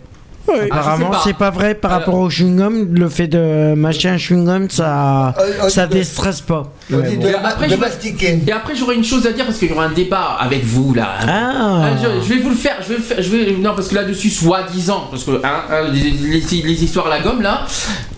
Ah, 0.46 0.52
je 0.56 0.60
sais 0.60 0.66
Apparemment, 0.72 1.10
pas. 1.12 1.22
c'est 1.24 1.38
pas 1.38 1.50
vrai 1.52 1.74
par 1.74 1.92
Alors- 1.94 2.06
rapport 2.06 2.20
au 2.20 2.30
chewing-gum. 2.30 2.94
Le 2.94 3.08
fait 3.10 3.28
de 3.28 3.74
mâcher 3.76 4.10
un 4.10 4.18
chewing-gum, 4.18 4.70
ça, 4.70 5.30
Euh, 5.40 5.42
euh, 5.64 5.70
ça 5.70 5.84
euh, 5.84 5.88
déstresse 5.88 6.42
pas. 6.42 6.74
De, 6.90 6.98
Et 6.98 7.34
après, 7.34 7.68
de 7.68 7.76
je- 7.76 7.80
mastiquer. 7.80 8.40
Et 8.46 8.52
après, 8.52 8.76
j'aurais 8.76 8.96
une 8.96 9.06
chose 9.06 9.26
à 9.26 9.32
dire 9.32 9.46
parce 9.46 9.58
qu'il 9.58 9.70
y 9.70 9.74
aura 9.74 9.86
un 9.86 9.92
débat 9.92 10.36
avec 10.40 10.66
vous 10.66 10.94
là. 10.94 11.16
Ah, 11.22 11.86
Ah, 11.86 11.90
je, 11.98 12.22
je 12.28 12.34
vais 12.34 12.42
vous 12.42 12.50
le 12.50 12.56
faire, 12.56 12.76
je 12.84 12.90
vais 12.90 12.96
le 12.98 13.02
faire, 13.02 13.22
je 13.22 13.30
vais 13.30 13.52
non 13.54 13.74
parce 13.74 13.88
que 13.88 13.96
là-dessus 13.96 14.30
soi-disant 14.30 15.08
parce 15.10 15.24
que 15.24 15.32
hein, 15.44 15.62
hein, 15.72 15.84
les, 15.94 16.12
les- 16.12 16.62
les 16.62 16.84
histoires 16.84 17.08
à 17.08 17.12
la 17.12 17.20
gomme 17.22 17.42
là. 17.42 17.66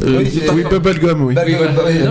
euh, 0.04 0.18
Oui, 0.24 0.42
Oui, 0.56 0.64
bubblegum, 0.70 1.22
oui. 1.26 1.36
Bah, 1.36 1.44
Oui. 1.46 1.54
Non, 1.54 1.60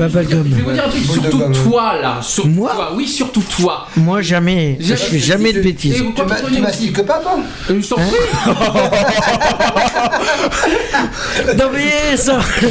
mais 0.01 0.09
je. 0.09 0.19
Je 0.31 0.37
vais 0.37 0.63
vous 0.63 0.71
dire 0.73 0.85
un 0.87 0.91
truc, 0.91 1.05
surtout 1.05 1.43
toi 1.65 1.95
là, 2.01 2.19
surtout 2.23 2.49
Moi 2.51 2.71
toi, 2.75 2.93
oui 2.95 3.09
surtout 3.09 3.43
toi. 3.59 3.89
moi 3.97 4.23
jamais. 4.23 4.79
Je 4.81 4.95
fais 4.95 5.19
jamais 5.19 5.53
de 5.53 5.59
Et 5.59 5.63
bêtises. 5.63 6.01
vous 6.03 6.13
Tu 6.55 6.61
mastiques 6.61 7.03
pas 7.05 7.19
toi 7.19 7.37
Euh, 7.71 7.81
Je 7.83 7.89
t'en 7.89 7.97
prie. 7.97 8.47
Non 11.59 11.69
mais 11.73 12.17
ça. 12.17 12.39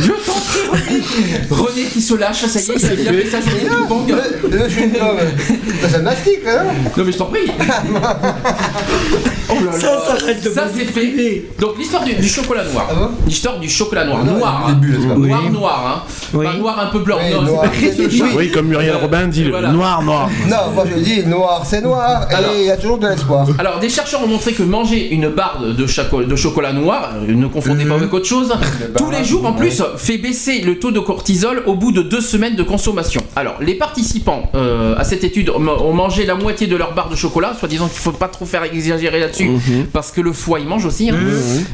Je 0.00 0.12
t'en 0.26 0.40
prie. 0.72 1.02
René. 1.50 1.82
Qui 1.92 2.00
se 2.00 2.14
lâche, 2.14 2.44
ça 2.46 2.58
y 2.60 2.62
est, 2.62 2.76
il 2.76 3.08
a 3.08 3.12
fait 3.12 3.26
sa 3.30 3.40
journée 3.40 3.64
de 3.64 3.88
bang. 3.88 4.08
Le, 4.08 4.48
le 4.58 4.68
chewing-gum. 4.68 5.16
Ça, 5.82 5.88
ça 5.88 5.98
mastique, 6.00 6.40
hein 6.46 6.64
Non 6.96 7.04
mais 7.04 7.12
je 7.12 7.18
t'en 7.18 7.26
prie. 7.26 7.40
Oh 9.50 9.54
là 9.62 9.72
là. 9.72 9.78
Ça, 9.78 10.02
ça 10.06 10.24
reste 10.26 10.44
de 10.44 10.50
Ça 10.50 10.64
c'est 10.74 10.84
fait. 10.86 11.44
Donc 11.60 11.76
l'histoire 11.78 12.02
du, 12.02 12.14
du 12.14 12.26
chocolat 12.28 12.64
noir. 12.64 12.86
Ah 12.90 12.94
bon 12.94 13.10
l'histoire 13.26 13.58
du 13.60 13.68
chocolat 13.68 14.04
noir. 14.06 14.24
Non, 14.24 14.38
noir. 14.38 14.64
hein. 14.66 14.72
début, 14.72 14.92
là, 14.92 14.98
c'est 15.02 15.08
pas- 15.08 15.14
Noir 15.14 15.40
Oui. 15.44 15.50
noir. 15.52 15.84
Hein. 15.86 16.10
Oui. 16.32 16.46
Pas 16.46 16.54
noir 16.54 16.80
un 16.80 16.86
peu 16.86 16.98
blanc. 17.00 17.18
Oui, 17.22 17.30
non, 17.34 17.42
noir. 17.42 17.64
c'est 17.78 18.18
pas. 18.18 18.24
Oui, 18.36 18.50
comme 18.50 18.68
Muriel 18.68 18.94
Euh, 18.94 18.98
Robin 18.98 19.26
dit, 19.28 19.44
le 19.44 19.50
voilà. 19.50 19.68
noir, 19.70 20.02
noir. 20.02 20.30
Non, 20.48 20.70
moi 20.74 20.84
je 20.90 20.98
dis 20.98 21.24
noir, 21.26 21.62
c'est 21.66 21.82
noir, 21.82 22.26
Alors. 22.30 22.52
et 22.54 22.60
il 22.60 22.66
y 22.66 22.70
a 22.70 22.76
toujours 22.78 22.98
de 22.98 23.06
l'espoir. 23.06 23.46
Alors, 23.58 23.78
des 23.80 23.88
chercheurs 23.90 24.22
ont 24.24 24.28
montré 24.28 24.52
que 24.52 24.62
manger 24.62 25.10
une 25.12 25.28
barre 25.28 25.60
de, 25.60 25.72
de 25.72 26.36
chocolat 26.36 26.72
noir, 26.72 27.10
euh, 27.28 27.32
ne 27.34 27.46
confondez 27.46 27.84
pas 27.84 27.94
avec 27.96 28.12
autre 28.14 28.26
chose, 28.26 28.52
tous 28.96 29.10
les 29.10 29.24
jours 29.24 29.44
en 29.44 29.52
plus, 29.52 29.82
fait 29.98 30.16
baisser 30.18 30.60
le 30.62 30.78
taux 30.78 30.90
de 30.90 31.00
cortisol 31.04 31.62
au 31.66 31.74
bout 31.74 31.92
de 31.92 32.02
deux 32.02 32.20
semaines 32.20 32.56
de 32.56 32.62
consommation. 32.62 33.22
Alors, 33.36 33.56
les 33.60 33.74
participants 33.74 34.50
euh, 34.54 34.94
à 34.96 35.04
cette 35.04 35.24
étude 35.24 35.50
ont 35.50 35.92
mangé 35.92 36.26
la 36.26 36.34
moitié 36.34 36.66
de 36.66 36.76
leur 36.76 36.94
barre 36.94 37.08
de 37.10 37.16
chocolat, 37.16 37.54
soit 37.58 37.68
disant 37.68 37.88
qu'il 37.88 37.98
faut 37.98 38.12
pas 38.12 38.28
trop 38.28 38.46
faire 38.46 38.64
exagérer 38.64 39.20
là-dessus, 39.20 39.48
Mhm. 39.48 39.86
parce 39.92 40.10
que 40.10 40.20
le 40.20 40.32
foie 40.32 40.60
il 40.60 40.66
mange 40.66 40.84
aussi. 40.86 41.10
hein. 41.10 41.16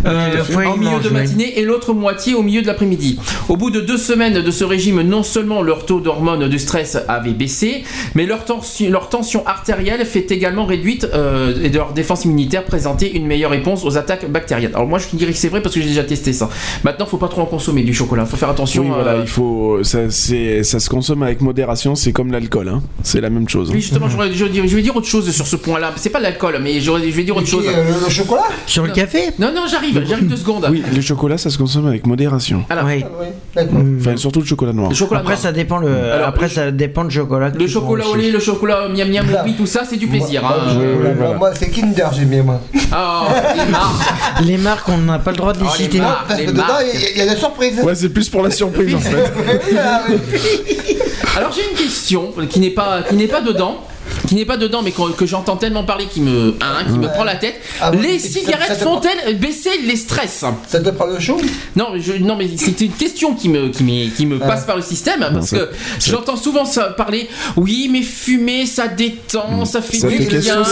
Euh, 0.07 0.45
foie, 0.45 0.67
en 0.67 0.75
il 0.75 0.81
milieu 0.81 0.91
mange, 0.93 1.03
de 1.05 1.09
oui. 1.09 1.15
matinée 1.15 1.59
et 1.59 1.65
l'autre 1.65 1.93
moitié 1.93 2.35
au 2.35 2.43
milieu 2.43 2.63
de 2.63 2.67
l'après-midi. 2.67 3.19
Au 3.49 3.57
bout 3.57 3.71
de 3.71 3.81
deux 3.81 3.97
semaines 3.99 4.43
de 4.43 4.51
ce 4.51 4.65
régime, 4.65 5.03
non 5.03 5.23
seulement 5.23 5.63
leur 5.63 5.87
taux 5.87 6.01
d'hormones 6.01 6.49
du 6.49 6.59
stress 6.59 6.99
avait 7.09 7.33
baissé, 7.33 7.85
mais 8.15 8.27
leur 8.27 8.45
tension, 8.45 8.91
leur 8.91 9.09
tension 9.09 9.47
artérielle 9.47 10.05
fait 10.05 10.31
également 10.31 10.67
réduite 10.67 11.07
euh, 11.15 11.55
et 11.63 11.71
de 11.71 11.77
leur 11.77 11.93
défense 11.93 12.25
immunitaire 12.25 12.65
présenter 12.65 13.13
une 13.17 13.27
meilleure 13.27 13.51
réponse 13.51 13.85
aux 13.85 13.97
attaques 13.97 14.31
bactériennes. 14.31 14.73
Alors 14.75 14.87
moi 14.89 14.99
je 14.99 15.07
dirais 15.17 15.33
que 15.33 15.39
c'est 15.39 15.49
vrai 15.49 15.61
parce 15.63 15.75
que 15.75 15.81
j'ai 15.81 15.89
déjà 15.89 16.05
testé 16.05 16.33
ça. 16.33 16.49
Maintenant 16.85 17.07
faut 17.07 17.17
pas 17.19 17.29
trop 17.29 17.43
en 17.43 17.47
consommer 17.47 17.83
du 17.83 17.95
chocolat, 17.95 18.25
faut 18.27 18.37
faire 18.37 18.51
attention. 18.51 18.83
Oui, 18.83 18.91
voilà, 18.93 19.20
il 19.23 19.29
faut. 19.29 19.81
Ça, 19.83 20.11
se 20.11 20.89
consomme 20.89 21.23
avec 21.23 21.41
modération, 21.41 21.95
c'est 21.95 22.13
comme 22.13 22.33
l'alcool, 22.33 22.69
hein. 22.69 22.83
C'est 23.03 23.21
la 23.21 23.31
même 23.31 23.49
chose. 23.49 23.69
hein. 23.71 23.73
Oui, 23.75 23.81
justement, 23.81 24.09
je, 24.09 24.17
je 24.35 24.45
vais 24.77 24.83
dire 24.83 24.97
autre 24.97 25.07
chose 25.07 25.31
sur 25.31 25.47
ce 25.47 25.57
point-là. 25.57 25.93
C'est 25.97 26.11
pas 26.11 26.21
l'alcool, 26.21 26.59
mais 26.63 26.81
j'aurais- 26.81 27.03
je 27.11 27.17
vais 27.17 27.25
dire 27.25 27.37
autre 27.37 27.47
chose. 27.47 27.65
euh, 27.69 27.93
le 28.05 28.11
chocolat 28.11 28.43
Sur 28.67 28.85
le 28.87 28.93
café? 28.93 29.31
Non, 29.39 29.53
non, 29.55 29.63
j'arrive, 29.71 30.03
j'arrive 30.07 30.29
deux 30.29 30.37
secondes. 30.37 30.67
Oui, 30.71 30.83
le 30.95 31.01
chocolat, 31.01 31.39
ça 31.39 31.51
se 31.51 31.59
consomme 31.59 31.87
avec 31.87 32.07
modération. 32.07 32.65
Alors, 32.71 32.85
Oui. 32.85 33.03
Ah 33.05 33.09
oui, 33.21 33.27
d'accord. 33.55 33.79
Enfin, 34.01 34.17
surtout 34.17 34.41
le 34.41 34.47
chocolat 34.47 34.73
noir. 34.73 34.91
le 34.91 34.95
chocolat 34.97 35.21
Après 35.21 35.35
noir. 35.35 35.43
ça 35.43 35.53
dépend 35.53 35.79
le. 35.79 35.89
Alors, 36.13 36.29
après 36.29 36.47
le- 36.47 36.53
ça 36.53 36.71
dépend 36.71 37.05
du 37.05 37.15
chocolat. 37.15 37.51
Le 37.51 37.67
chocolat 37.67 38.07
au 38.09 38.17
lait, 38.17 38.31
le 38.31 38.41
chocolat 38.41 38.89
miam 38.89 39.09
miam, 39.11 39.27
oui, 39.45 39.55
tout 39.57 39.67
ça, 39.67 39.83
c'est 39.89 39.97
du 39.97 40.07
plaisir. 40.07 40.43
Moi, 40.43 40.57
hein. 40.59 40.75
moi, 40.75 40.83
oui, 40.83 40.99
moi, 41.03 41.13
voilà. 41.19 41.35
moi, 41.39 41.51
c'est 41.55 41.69
Kinder, 41.71 42.09
j'aime 42.15 42.29
bien 42.29 42.43
moi. 42.43 42.61
Ah, 42.93 43.27
les 43.57 43.71
marques. 43.71 44.43
Les 44.45 44.57
marques, 44.59 44.89
on 44.89 44.99
n'a 44.99 45.19
pas 45.19 45.31
le 45.31 45.37
droit 45.37 45.53
de 45.53 45.59
les 45.61 45.65
Oh, 45.69 45.73
les 45.79 45.85
citer. 45.85 45.99
marques. 45.99 46.27
Parce 46.29 46.41
les 46.41 46.47
que 46.47 46.51
dedans, 46.53 46.65
marques. 46.67 46.85
il 46.95 47.17
y 47.17 47.19
y, 47.19 47.21
a 47.29 47.33
des 47.35 47.39
surprises. 47.39 47.81
Ouais, 47.83 47.95
c'est 47.95 48.09
plus 48.09 48.29
pour 48.29 48.43
la 48.43 48.51
surprise 48.51 48.95
Alors 51.37 51.53
j'ai 51.53 51.69
une 51.71 51.77
question 51.77 52.33
qui 52.49 52.61
n'est 52.61 52.71
pas 52.71 53.03
dedans. 53.03 53.85
Qui 54.31 54.37
n'est 54.37 54.45
pas 54.45 54.57
dedans, 54.57 54.81
mais 54.81 54.93
que, 54.93 55.11
que 55.13 55.27
j'entends 55.27 55.57
tellement 55.57 55.83
parler 55.83 56.05
qui 56.07 56.21
me, 56.21 56.55
hein, 56.61 56.85
qui 56.87 56.97
me 57.01 57.09
prend 57.09 57.25
la 57.25 57.35
tête. 57.35 57.57
Ah 57.81 57.91
les 57.91 58.21
cigarettes 58.21 58.79
font-elles 58.79 59.37
baisser 59.41 59.71
les 59.85 59.97
stress 59.97 60.45
Ça 60.69 60.81
te 60.81 60.89
prend 60.91 61.07
le 61.07 61.19
chaud 61.19 61.41
Non, 61.75 61.89
je, 61.99 62.13
non, 62.13 62.37
mais 62.37 62.47
c'est 62.57 62.81
une 62.81 62.93
question 62.93 63.35
qui 63.35 63.49
me, 63.49 63.71
qui 63.71 63.83
me, 63.83 64.09
qui 64.15 64.27
me 64.27 64.39
Ah. 64.41 64.47
passe 64.47 64.65
par 64.67 64.77
le 64.77 64.83
système 64.83 65.19
parce 65.33 65.51
que 65.51 65.69
j'entends 65.99 66.37
souvent 66.37 66.65
ça 66.65 66.91
parler. 66.91 67.29
Oui, 67.57 67.89
mais 67.91 68.03
fumer, 68.03 68.67
ça 68.67 68.87
détend, 68.87 69.65
ça 69.65 69.83
fait 69.83 69.99
du 69.99 70.27
question 70.29 70.63
bien, 70.63 70.65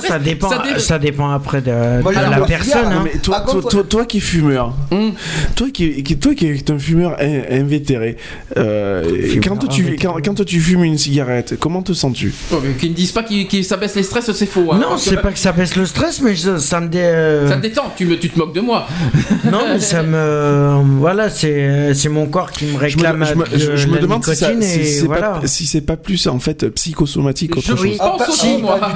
Ça, 0.00 0.18
dépend. 0.18 0.50
ça 0.50 0.58
dé- 0.58 0.80
Ça 0.80 0.98
dépend 0.98 1.30
après 1.30 1.60
de, 1.62 2.02
Moi, 2.02 2.10
la 2.12 2.40
personne. 2.40 2.86
hein. 2.86 3.02
Mais 3.04 3.20
toi, 3.20 3.36
Par 3.36 3.44
toi, 3.44 3.54
contre- 3.54 3.68
toi, 3.68 3.84
toi 3.88 4.04
qui 4.04 4.16
es 4.16 4.20
fumeur, 4.20 4.74
Hum. 4.90 5.12
toi 5.54 5.68
qui, 5.72 6.02
qui- 6.02 6.16
toi 6.16 6.34
qui 6.34 6.48
es 6.48 6.70
un 6.72 6.78
fumeur 6.80 7.16
in- 7.20 7.60
invétéré, 7.60 8.16
euh, 8.56 9.04
quand, 9.46 9.56
toi, 9.58 9.68
tu, 9.68 9.96
quand, 10.00 10.44
tu 10.44 10.58
fumes 10.58 10.82
une 10.82 10.98
cigarette, 10.98 11.54
comment 11.60 11.83
te 11.84 11.92
sens-tu 11.92 12.34
Oh, 12.52 12.56
mais 12.62 12.72
Qui 12.74 12.90
ne 12.90 12.94
disent 12.94 13.12
pas 13.12 13.22
qu'il- 13.22 13.46
qu'il- 13.46 13.64
ça 13.64 13.76
baisse 13.76 13.94
les 13.94 14.02
stress, 14.02 14.30
c'est 14.32 14.46
faux. 14.46 14.70
hein. 14.72 14.78
Non, 14.80 14.96
c'est 14.98 15.16
pas 15.16 15.30
que 15.32 15.38
ça 15.38 15.52
baisse 15.52 15.76
le 15.76 15.86
stress, 15.86 16.20
mais 16.20 16.34
ça, 16.36 16.58
ça 16.58 16.80
me 16.80 16.88
dé... 16.88 16.98
euh, 17.00 17.48
Ça 17.48 17.56
te 17.56 17.62
détend, 17.62 17.92
tu, 17.96 18.06
me, 18.06 18.18
tu 18.18 18.28
te 18.30 18.38
moques 18.38 18.54
de 18.54 18.60
moi. 18.60 18.86
Non, 19.50 19.60
mais 19.68 19.80
ça 19.80 20.02
me. 20.02 20.80
Voilà, 20.98 21.28
c'est 21.30 21.92
c'est 21.94 22.08
mon 22.08 22.26
corps 22.26 22.50
qui 22.50 22.64
me 22.64 22.70
je 22.70 22.74
me, 22.76 22.80
réclame 22.80 23.24
je 23.24 23.34
me- 23.34 23.44
de 23.44 23.76
je- 23.76 23.86
me 23.88 23.98
demande 23.98 24.24
si, 24.24 24.34
ça- 24.34 24.50
c'est 24.60 25.02
voilà. 25.06 25.30
pas, 25.40 25.46
si 25.46 25.80
pas 25.82 25.96
plus 25.96 26.26
en 26.26 26.38
fait 26.38 26.68
psychosomatique 26.70 27.50
Je 27.50 27.54
qu'autre 27.54 27.66
chose. 27.68 27.80
oui. 27.82 27.96
pense 27.98 28.22
Ah, 28.24 28.30
aussi, 28.30 28.56
moi. 28.58 28.78
Bah, 28.80 28.94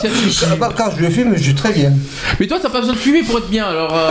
bah, 0.60 0.72
quand 0.76 0.90
je 0.96 1.02
le 1.02 1.10
fume, 1.10 1.34
je 1.36 1.42
suis 1.42 1.54
très 1.54 1.72
bien. 1.72 1.92
Mais 2.40 2.46
toi, 2.46 2.58
t'as 2.60 2.70
pas 2.70 2.80
besoin 2.80 2.94
de 2.94 2.98
fumer 2.98 3.22
pour 3.22 3.38
être 3.38 3.48
bien, 3.50 3.66
alors. 3.66 3.94
euh, 3.94 4.10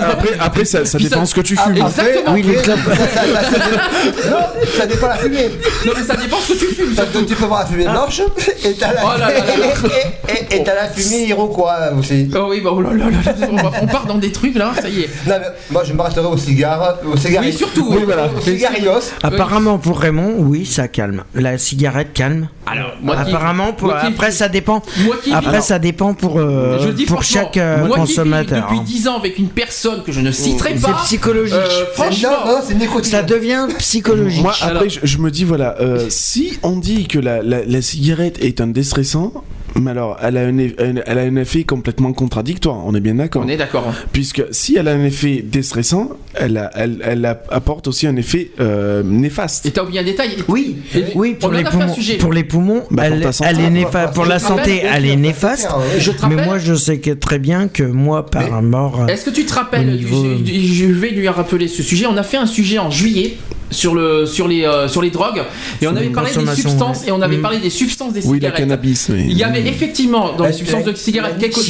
Après, 0.00 0.30
après 0.40 0.64
ça, 0.64 0.84
ça 0.84 0.98
dépend 0.98 1.20
ça- 1.20 1.26
ce 1.26 1.34
que 1.34 1.40
tu 1.42 1.56
fumes. 1.56 1.76
Exactement. 1.76 2.32
Oui, 2.34 2.42
les 2.42 2.56
après, 2.56 2.62
clopes. 2.74 2.78
ça, 2.96 2.96
ça- 2.96 3.06
ça- 3.06 3.50
ça 3.50 3.58
dé- 3.58 4.30
non, 4.30 4.36
ça 4.78 4.86
dépend 4.86 5.06
de 5.06 5.10
la 5.12 5.16
fumée. 5.18 5.50
non, 5.86 5.92
mais 5.96 6.02
ça 6.04 6.16
dépend 6.16 6.36
ce 6.38 6.52
que 6.52 6.58
tu 6.58 6.66
fumes. 6.74 6.94
Tu 7.26 7.34
peux 7.34 7.44
voir 7.46 7.60
la 7.60 7.66
fumée 7.66 7.84
blanche 7.84 8.20
et 8.64 8.72
t'as 8.74 8.92
la, 8.94 9.00
Oh 9.04 9.18
là 9.18 9.28
là 9.28 9.32
et- 10.28 10.54
et- 10.54 10.60
et 10.60 10.64
t'as 10.64 10.74
la 10.74 10.88
fumée 10.88 11.26
iroquois 11.26 11.76
aussi. 11.98 12.28
Oh 12.34 12.46
oui, 12.50 12.60
bah 12.60 12.70
oh 12.72 12.80
là 12.80 12.90
là 12.92 13.06
là 13.10 13.34
on, 13.82 13.86
part 13.86 14.06
dans 14.06 14.18
des 14.18 14.32
trucs 14.32 14.54
là, 14.54 14.72
ça 14.80 14.88
y 14.88 15.02
est. 15.02 15.10
Non, 15.26 15.34
mais 15.40 15.46
moi 15.70 15.84
je 15.84 15.92
m'arrêterai 15.92 16.26
au 16.26 16.36
cigare, 16.36 16.96
au 17.06 17.16
cigare. 17.16 17.42
Oui, 17.44 17.52
surtout, 17.52 17.86
Oui, 17.90 18.02
voilà. 18.04 18.28
Au 18.36 18.40
cigarillos. 18.40 18.90
Apparemment, 19.22 19.78
pour 19.78 19.98
Raymond, 20.00 20.34
oui, 20.38 20.66
ça 20.66 20.88
calme. 20.88 21.24
La 21.34 21.58
cigarette 21.58 22.12
calme. 22.12 22.48
Alors, 22.66 22.92
moi 23.02 23.16
qui- 23.16 23.30
Apparemment, 23.30 23.72
pour, 23.72 23.88
moi 23.88 24.00
qui- 24.00 24.06
après, 24.08 24.30
ça 24.30 24.48
dépend. 24.48 24.82
Moi 25.04 25.16
qui 25.22 25.32
Après, 25.32 25.60
ça 25.60 25.78
dépend 25.78 26.14
pour, 26.14 26.38
euh, 26.38 26.78
je 26.80 26.88
le 26.88 26.92
dis 26.94 27.06
pour 27.06 27.22
chaque 27.22 27.56
euh, 27.56 27.86
moi 27.86 27.96
qui 27.98 28.02
vis 28.02 28.16
consommateur. 28.16 28.62
depuis 28.62 28.78
hein. 28.78 28.84
10 28.84 29.08
ans 29.08 29.16
avec 29.18 29.38
une 29.38 29.48
personne 29.48 30.02
que 30.02 30.12
je 30.12 30.20
ne 30.20 30.30
citerai 30.30 30.74
C'est 30.76 30.82
pas. 30.82 30.98
psychologique. 31.04 31.54
euh, 31.54 31.66
C'est- 31.68 31.94
franchement, 31.94 32.28
non, 32.46 32.52
non. 32.96 33.02
Ça 33.02 33.22
devient 33.22 33.66
psychologique. 33.78 34.42
Moi, 34.42 34.52
Alors- 34.60 34.76
après, 34.76 34.88
je, 34.88 35.00
je 35.02 35.18
me 35.18 35.30
dis, 35.30 35.44
voilà, 35.44 35.76
euh, 35.80 36.06
si 36.08 36.58
on 36.62 36.76
dit 36.76 37.06
que 37.06 37.15
la, 37.18 37.42
la, 37.42 37.64
la 37.64 37.82
cigarette 37.82 38.38
est 38.42 38.60
un 38.60 38.66
déstressant, 38.68 39.32
Mais 39.78 39.90
alors, 39.90 40.16
elle 40.22 40.38
a, 40.38 40.40
un, 40.46 40.58
un- 40.58 41.02
elle 41.06 41.18
a 41.18 41.22
un 41.22 41.36
effet 41.36 41.64
complètement 41.64 42.12
contradictoire, 42.14 42.78
on 42.86 42.94
est 42.94 43.00
bien 43.00 43.16
d'accord 43.16 43.42
On 43.44 43.48
est 43.48 43.58
d'accord. 43.58 43.86
hein. 43.88 43.94
Puisque 44.12 44.42
si 44.50 44.76
elle 44.78 44.88
a 44.88 44.92
un 44.92 45.04
effet 45.04 45.44
déstressant, 45.44 46.10
elle, 46.34 46.56
a- 46.56 46.70
elle, 46.74 46.98
elle 47.04 47.24
a- 47.26 47.42
apporte 47.50 47.86
aussi 47.88 48.06
un 48.06 48.16
effet 48.16 48.52
euh, 48.58 49.02
néfaste. 49.02 49.66
Et 49.66 49.70
t'as 49.72 49.82
oublié 49.82 50.00
un 50.00 50.04
détail. 50.04 50.30
Oui, 50.48 50.76
oui, 51.14 51.34
pour 51.38 51.50
les 51.52 51.62
un 51.64 51.70
poumons, 51.70 51.92
sujet. 51.94 52.16
pour 52.16 52.32
les 52.32 52.44
poumons, 52.44 52.84
Bah, 52.90 53.04
elle, 53.06 53.20
ta 53.20 53.32
santé. 53.32 53.50
elle 53.50 53.60
est 53.60 53.70
néfa- 53.84 54.12
pour 54.14 54.24
la 54.24 54.38
santé, 54.38 54.82
elle 54.82 55.04
est 55.04 55.16
néfaste. 55.16 55.68
Je 55.98 56.10
te 56.10 56.24
Mais 56.26 56.42
moi, 56.42 56.58
je 56.58 56.74
sais 56.74 56.98
que 56.98 57.10
très 57.10 57.38
bien 57.38 57.68
que 57.68 57.82
moi, 57.82 58.24
par 58.26 58.62
mort, 58.62 59.06
Est-ce 59.10 59.26
que 59.26 59.30
tu 59.30 59.44
te 59.44 59.52
rappelles 59.52 59.88
niveau- 59.94 60.24
Je 60.46 60.86
vais 60.86 61.10
lui 61.10 61.28
rappeler 61.28 61.68
ce 61.68 61.82
sujet. 61.82 62.06
On 62.06 62.16
a 62.16 62.22
fait 62.22 62.38
un 62.38 62.46
sujet 62.46 62.78
en 62.78 62.90
juillet 62.90 63.36
sur 63.70 63.94
le 63.94 64.26
sur 64.26 64.48
les 64.48 64.64
euh, 64.64 64.88
sur 64.88 65.02
les 65.02 65.10
drogues 65.10 65.42
et 65.80 65.86
on 65.86 65.96
avait 65.96 66.08
parlé 66.10 66.30
des 66.32 66.54
substances 66.54 67.00
ouais. 67.02 67.08
et 67.08 67.12
on 67.12 67.20
avait 67.20 67.38
Mm. 67.38 67.42
parlé 67.42 67.58
des 67.58 67.70
substances 67.70 68.12
des 68.12 68.20
Oui, 68.26 68.38
la 68.40 68.48
cigarettes. 68.48 68.56
cannabis. 68.56 69.08
mais- 69.08 69.26
Il 69.28 69.36
y 69.36 69.42
avait 69.44 69.66
effectivement 69.66 70.32
dans 70.34 70.44
les 70.44 70.50
Euh, 70.50 70.52
substances 70.52 70.84
de 70.84 70.90
euh, 70.92 70.94
cigarettes 70.94 71.38
quelque 71.38 71.56
chose. 71.56 71.68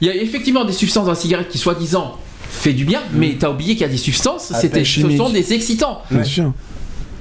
Il 0.00 0.06
y 0.06 0.10
a 0.10 0.14
effectivement 0.14 0.64
des 0.64 0.72
substances 0.72 1.04
dans 1.04 1.12
la 1.12 1.16
cigarette 1.16 1.48
qui 1.48 1.58
soi-disant 1.58 2.16
fait 2.50 2.72
du 2.72 2.84
bien, 2.84 3.00
mais 3.12 3.36
t'as 3.38 3.48
oublié 3.50 3.74
qu'il 3.74 3.82
y 3.82 3.84
a 3.84 3.88
des 3.88 3.96
substances, 3.96 4.50
Ah, 4.52 4.58
c'était, 4.60 4.84
ce 4.84 5.00
sont 5.16 5.30
des 5.30 5.52
excitants. 5.52 6.02
Bien 6.10 6.24
sûr. 6.24 6.52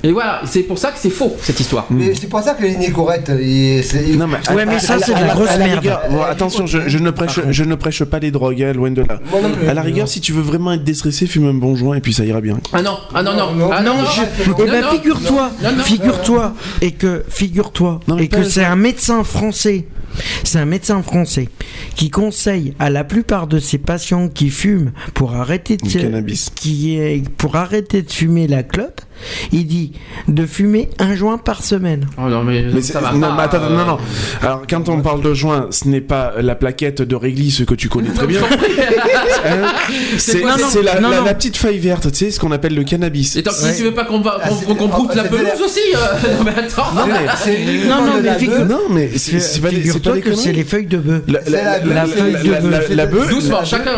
Et 0.04 0.12
voilà, 0.12 0.42
c'est 0.46 0.64
pour 0.64 0.78
ça 0.78 0.92
que 0.92 0.98
c'est 1.00 1.10
faux 1.10 1.36
cette 1.42 1.60
histoire. 1.60 1.86
Mais 1.90 2.14
c'est 2.16 2.28
pour 2.28 2.42
ça 2.42 2.54
que 2.54 2.64
il- 2.66 3.84
c'est- 3.84 4.08
Non, 4.16 4.28
mais, 4.28 4.38
Ouais, 4.56 4.66
mais 4.66 4.80
ça, 4.80 4.98
c'est 5.00 5.14
de 5.14 5.20
la 5.20 5.34
grosse 5.34 5.58
merde. 5.58 5.90
attention, 6.30 6.66
je, 6.66 6.88
je 6.88 6.98
ne 6.98 7.12
prêche, 7.12 7.40
je 7.50 7.64
ne 7.64 7.76
prêche 7.76 8.04
pas 8.06 8.20
les 8.20 8.32
drogues, 8.32 8.62
hein, 8.64 8.74
loin 8.74 8.92
de 8.92 9.02
là. 9.02 9.20
Moi 9.30 9.42
non 9.42 9.52
plus. 9.52 9.68
À 9.68 9.74
la 9.74 9.82
rigueur, 9.82 10.08
si 10.08 10.22
tu 10.22 10.32
veux 10.32 10.42
vraiment 10.42 10.72
être 10.74 10.84
déstressé, 10.84 11.26
fume 11.28 11.48
un 11.48 11.54
bon 11.54 11.76
joint 11.76 11.96
et 11.96 12.02
puis 12.02 12.14
ça 12.14 12.24
ira 12.26 12.42
bien. 12.42 12.60
Ah 12.74 12.82
non, 12.82 12.98
ah 13.14 13.24
non, 13.24 13.34
non, 13.36 13.54
Non, 13.54 13.70
ah 13.74 13.82
non, 13.82 13.96
Eh 14.58 14.66
ben, 14.70 14.84
figure-toi, 14.90 15.52
figure-toi, 15.84 16.54
et 16.82 16.92
que, 16.92 17.24
figure-toi, 17.30 18.00
et 18.20 18.28
que 18.28 18.44
c'est 18.44 18.64
un 18.64 18.76
médecin 18.76 19.24
français, 19.24 19.86
c'est 20.44 20.60
un 20.60 20.66
médecin 20.66 21.02
français 21.02 21.50
qui 21.96 22.10
conseille 22.10 22.74
à 22.80 22.90
la 22.90 23.04
plupart 23.04 23.48
de 23.48 23.60
ses 23.60 23.78
patients 23.78 24.28
qui 24.30 24.50
fument 24.50 24.92
pour 25.14 25.36
arrêter 25.36 25.78
de 25.78 25.88
qui 26.56 26.96
est 26.98 27.28
pour 27.38 27.56
arrêter 27.56 28.02
de 28.02 28.12
fumer 28.12 28.48
la 28.48 28.64
clope, 28.64 29.02
il 29.52 29.66
dit 29.68 29.92
de 30.28 30.46
fumer 30.46 30.90
un 31.00 31.16
joint 31.16 31.38
par 31.38 31.64
semaine. 31.64 32.08
Oh 32.18 32.30
non, 32.30 32.44
mais, 32.44 32.64
Mais 32.74 32.82
ça 32.82 33.00
va 33.00 33.12
non, 33.14 33.22
pas, 33.30 33.36
mais 33.36 33.44
attends, 33.44 33.58
euh, 33.64 33.70
non, 33.78 33.86
non. 33.86 33.98
Alors, 34.42 34.64
quand 34.70 34.90
on 34.90 35.02
parle 35.02 35.22
de 35.22 35.34
joint, 35.34 35.68
ce 35.72 35.88
n'est 35.88 36.02
pas 36.02 36.34
la 36.42 36.56
plaquette 36.56 37.02
de 37.02 37.16
réglisse 37.16 37.64
que 37.66 37.74
tu 37.76 37.90
connais 37.90 38.10
très 38.12 38.28
bien. 38.28 38.42
Hein 39.46 39.74
c'est 40.18 40.42
c'est 40.70 40.84
la, 40.84 41.00
non, 41.00 41.10
la- 41.10 41.20
non. 41.20 41.26
la 41.26 41.34
petite 41.34 41.56
feuille 41.58 41.80
verte, 41.80 42.12
tu 42.12 42.18
sais, 42.18 42.32
ce 42.32 42.40
qu'on 42.40 42.52
appelle 42.52 42.76
le 42.76 42.84
cannabis. 42.84 43.36
Et 43.36 43.44
tant 43.44 43.52
Ouais. 43.52 43.72
si 43.72 43.78
tu 43.78 43.84
veux 43.84 43.94
pas 43.94 44.06
qu'on 44.06 44.20
va- 44.22 44.38
Ah, 44.44 44.50
broute 44.50 45.10
ah, 45.12 45.16
la 45.16 45.24
de 45.24 45.36
la- 45.36 45.44
pelouse 45.44 45.62
aussi 45.66 45.80
euh, 45.96 45.98
Non 46.38 46.44
mais 46.44 46.52
attends 46.64 46.94
Non, 46.94 47.06
mais, 47.08 47.26
Non, 47.88 48.02
mais 48.90 49.06
non, 49.06 49.12
c'est 49.16 49.62
pas 49.62 49.70
des- 49.70 49.84
c'est 49.90 50.02
pas 50.04 50.12
des 50.12 50.22
que 50.22 50.36
c'est 50.36 50.52
les 50.52 50.64
feuilles 50.64 50.86
de 50.88 50.98
bœuf. 50.98 51.22
La, 51.28 51.40
feuille 52.06 52.34
de 52.34 52.50
bœuf. 52.62 52.90
la, 52.90 52.96
la 52.96 53.06
bœuf, 53.06 53.30
Doucement, 53.30 53.64
chacun, 53.64 53.92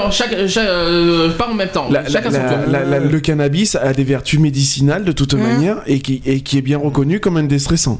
euh, 0.57 1.29
pas 1.31 1.47
en 1.49 1.53
même 1.53 1.69
temps, 1.69 1.89
le 1.89 3.19
cannabis 3.19 3.75
a 3.75 3.93
des 3.93 4.03
vertus 4.03 4.39
médicinales 4.39 5.03
de 5.11 5.15
toute 5.15 5.33
manière 5.33 5.81
et 5.87 5.99
qui, 5.99 6.21
et 6.25 6.39
qui 6.39 6.57
est 6.57 6.61
bien 6.61 6.77
reconnu 6.77 7.19
comme 7.19 7.35
un 7.35 7.43
déstressant. 7.43 7.99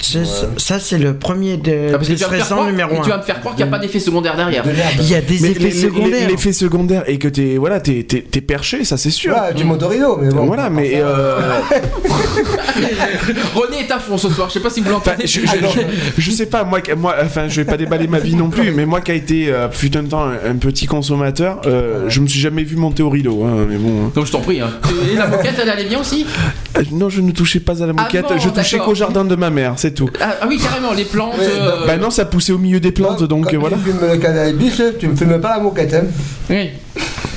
Ça, 0.00 0.78
c'est 0.80 0.98
le 0.98 1.14
premier 1.14 1.56
de, 1.56 1.90
Ah, 1.94 1.98
parce 1.98 2.08
que 2.08 2.14
tu 2.14 2.18
vas, 2.18 2.26
me 2.26 2.30
faire 2.30 2.30
déstressant 2.30 2.54
croire, 2.56 2.70
numéro 2.70 3.02
tu 3.04 3.10
vas 3.10 3.18
me 3.18 3.22
faire 3.22 3.38
croire 3.40 3.54
qu'il 3.54 3.64
n'y 3.64 3.68
a 3.68 3.72
pas 3.72 3.78
d'effet 3.78 4.00
secondaire 4.00 4.36
derrière. 4.36 4.64
De. 4.64 4.70
Il 5.00 5.08
y 5.08 5.14
a 5.14 5.20
des 5.20 5.38
Mais 5.40 5.50
effets 5.52 5.70
secondaires. 5.70 6.28
L'effet 6.28 6.52
secondaire 6.52 7.04
et 7.06 7.18
que 7.18 7.28
t'es 7.28 7.56
voilà, 7.56 7.78
t'es, 7.80 8.02
t'es, 8.02 8.20
t'es 8.22 8.40
perché, 8.40 8.84
ça 8.84 8.96
c'est 8.96 9.10
sûr. 9.10 9.32
Ouais, 9.34 9.54
du 9.54 9.64
motorino, 9.64 10.18
mais 10.20 10.30
bon. 10.30 10.46
Voilà, 10.46 10.68
mais 10.70 10.92
euh, 10.96 11.38
René 13.54 13.80
est 13.80 13.90
à 13.90 13.98
fond 13.98 14.18
ce 14.18 14.28
soir, 14.28 14.48
je 14.48 14.54
sais 14.54 14.60
pas 14.60 14.70
si 14.70 14.80
vous 14.80 14.92
enfin, 14.92 15.12
l'entendez. 15.12 15.26
je, 15.26 15.40
je, 15.40 15.46
je- 15.46 16.20
je 16.20 16.30
sais 16.30 16.46
pas 16.46 16.64
moi, 16.64 16.80
moi, 16.96 17.14
enfin, 17.24 17.48
je 17.48 17.60
vais 17.60 17.64
pas 17.64 17.76
déballer 17.76 18.06
ma 18.06 18.18
vie 18.18 18.34
non 18.34 18.50
plus, 18.50 18.72
mais 18.72 18.86
moi 18.86 19.00
qui 19.00 19.10
a 19.10 19.14
été 19.14 19.52
euh, 19.52 19.70
fut 19.70 19.96
un 19.96 20.04
temps 20.04 20.24
un, 20.24 20.50
un 20.50 20.56
petit 20.56 20.86
consommateur, 20.86 21.60
euh, 21.66 22.06
je 22.08 22.20
me 22.20 22.26
suis 22.26 22.40
jamais 22.40 22.64
vu 22.64 22.76
monter 22.76 23.02
au 23.02 23.10
rideau, 23.10 23.44
hein, 23.44 23.66
mais 23.68 23.76
bon. 23.76 24.06
hein. 24.06 24.12
Donc 24.14 24.26
je 24.26 24.32
t'en 24.32 24.40
prie. 24.40 24.60
Hein. 24.60 24.70
Et 25.12 25.16
la 25.16 25.26
moquette, 25.26 25.54
elle 25.62 25.68
allait 25.70 25.84
bien 25.84 26.00
aussi? 26.00 26.26
Euh, 26.76 26.82
non, 26.92 27.08
je 27.08 27.20
ne 27.20 27.30
touchais 27.32 27.60
pas 27.60 27.82
à 27.82 27.86
la 27.86 27.92
moquette, 27.92 28.26
bon, 28.28 28.38
je 28.38 28.48
touchais 28.48 28.78
qu'au 28.78 28.94
jardin 28.94 29.24
de 29.24 29.34
ma 29.36 29.50
mère, 29.50 29.78
c'est 29.82 29.94
tout. 29.94 30.08
ah, 30.20 30.36
ah 30.40 30.46
oui, 30.48 30.58
carrément, 30.58 30.92
les 30.92 31.04
plantes. 31.04 31.36
Ouais, 31.38 31.46
euh, 31.48 31.86
Bah 31.86 31.96
non, 31.96 32.10
ça 32.10 32.24
poussait 32.24 32.52
au 32.52 32.58
milieu 32.58 32.80
des 32.80 32.92
plantes, 32.92 33.22
donc 33.24 33.46
Quand 33.50 33.54
euh, 33.54 33.58
voilà. 33.58 33.76
tu 33.76 33.90
fumes 33.90 34.08
le 34.10 34.16
cannabis, 34.18 34.82
tu 34.98 35.08
me 35.08 35.16
fumes 35.16 35.40
pas 35.40 35.56
la 35.56 35.62
moquette. 35.62 35.94
Hein. 35.94 36.04
Oui. 36.50 36.70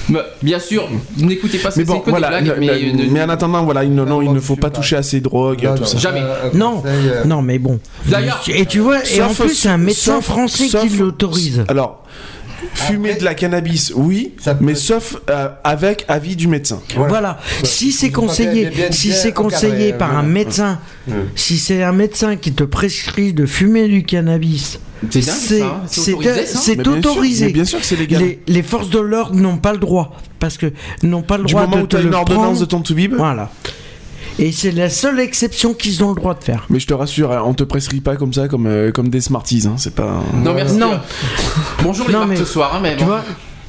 Bah, 0.07 0.23
bien 0.43 0.59
sûr, 0.59 0.87
n'écoutez 1.17 1.57
pas 1.57 1.69
Mais 1.69 1.75
c'est 1.77 1.83
bon, 1.85 1.99
que 1.99 2.11
voilà. 2.11 2.27
blagues, 2.29 2.53
mais, 2.59 2.67
ne- 2.67 3.01
euh, 3.01 3.05
mais 3.09 3.23
en 3.23 3.29
attendant, 3.29 3.63
voilà, 3.63 3.83
il, 3.83 3.91
non, 3.93 4.05
non, 4.05 4.21
il 4.21 4.31
ne 4.31 4.39
faut 4.39 4.55
pas 4.55 4.69
toucher 4.69 4.97
à 4.97 5.01
ces 5.03 5.19
drogues, 5.19 5.63
Non, 5.63 5.73
tout 5.73 5.81
non, 5.81 5.87
ça. 5.87 5.97
Jamais. 5.97 6.21
Non, 6.53 6.83
non, 7.25 7.41
mais 7.41 7.57
bon. 7.57 7.79
D'ailleurs- 8.05 8.39
et 8.47 8.67
tu 8.67 8.79
vois, 8.79 8.99
et 9.03 9.21
en 9.23 9.33
plus, 9.33 9.55
c'est 9.55 9.69
un 9.69 9.79
médecin 9.79 10.17
sauf- 10.17 10.25
français 10.25 10.67
sauf- 10.67 10.81
qui 10.87 10.89
l'autorise. 10.97 11.63
Alors, 11.67 12.03
fumer 12.73 13.09
Après- 13.09 13.19
de 13.19 13.25
la 13.25 13.33
cannabis, 13.35 13.91
oui, 13.95 14.33
mais 14.61 14.75
sauf 14.75 15.17
euh, 15.29 15.49
avec 15.63 16.05
avis 16.07 16.35
du 16.35 16.47
médecin. 16.47 16.81
Voilà. 16.95 17.39
Si 17.63 17.91
c'est 17.91 18.11
conseillé, 18.11 18.69
si 18.91 19.11
c'est 19.11 19.31
conseillé 19.31 19.73
encadré, 19.93 19.97
par 19.97 20.15
euh, 20.15 20.19
un 20.19 20.23
médecin, 20.23 20.79
si 21.35 21.57
c'est 21.57 21.83
un 21.83 21.91
médecin 21.91 22.35
qui 22.35 22.53
te 22.53 22.63
prescrit 22.63 23.33
de 23.33 23.45
fumer 23.45 23.87
du 23.87 24.03
cannabis, 24.03 24.79
C'est 25.09 25.19
autorisé, 25.19 25.59
ça 25.59 25.81
c'est 26.59 26.75
bien 26.75 26.83
sûr, 26.83 26.93
autorisé. 26.97 27.45
mais 27.47 27.51
bien 27.53 27.65
sûr 27.65 27.79
que 27.79 27.85
c'est 27.85 27.95
légal. 27.95 28.21
Les, 28.23 28.39
les 28.47 28.63
forces 28.63 28.89
de 28.89 28.99
l'ordre 28.99 29.35
n'ont 29.35 29.57
pas 29.57 29.71
le 29.73 29.77
droit 29.79 30.17
parce 30.39 30.57
que 30.57 30.71
n'ont 31.03 31.21
pas 31.21 31.37
le 31.37 31.43
Du 31.45 31.53
droit 31.53 31.65
moment 31.67 31.77
de 31.77 31.83
où 31.83 31.87
tu 31.87 31.95
as 31.95 31.99
te 32.01 32.05
une 32.07 32.13
ordonnance 32.15 32.43
prendre. 32.43 32.59
de 32.59 32.65
ton 32.65 32.79
toubib. 32.81 33.13
Voilà. 33.15 33.51
Et 34.37 34.51
c'est 34.51 34.71
la 34.71 34.89
seule 34.89 35.19
exception 35.21 35.73
qu'ils 35.73 36.03
ont 36.03 36.09
le 36.09 36.15
droit 36.15 36.33
de 36.33 36.43
faire. 36.43 36.65
Mais 36.69 36.79
je 36.79 36.87
te 36.87 36.93
rassure, 36.93 37.31
hein, 37.31 37.41
on 37.45 37.53
te 37.53 37.63
prescrit 37.63 38.01
pas 38.01 38.17
comme 38.17 38.33
ça, 38.33 38.47
comme, 38.49 38.67
euh, 38.67 38.91
comme 38.91 39.07
des 39.09 39.21
Smarties. 39.21 39.63
Hein, 39.65 39.75
c'est 39.77 39.95
pas. 39.95 40.21
Non, 40.43 40.53
merci. 40.53 40.75
Non. 40.75 40.99
Bonjour 41.83 42.07
les 42.07 42.13
Non, 42.13 42.19
marques 42.19 42.31
mais- 42.31 42.35
ce 42.37 42.45
soir, 42.45 42.73
hein, 42.75 42.79
mais 42.83 42.93
Tu 42.97 42.99
bon. 43.05 43.11
vois, 43.11 43.23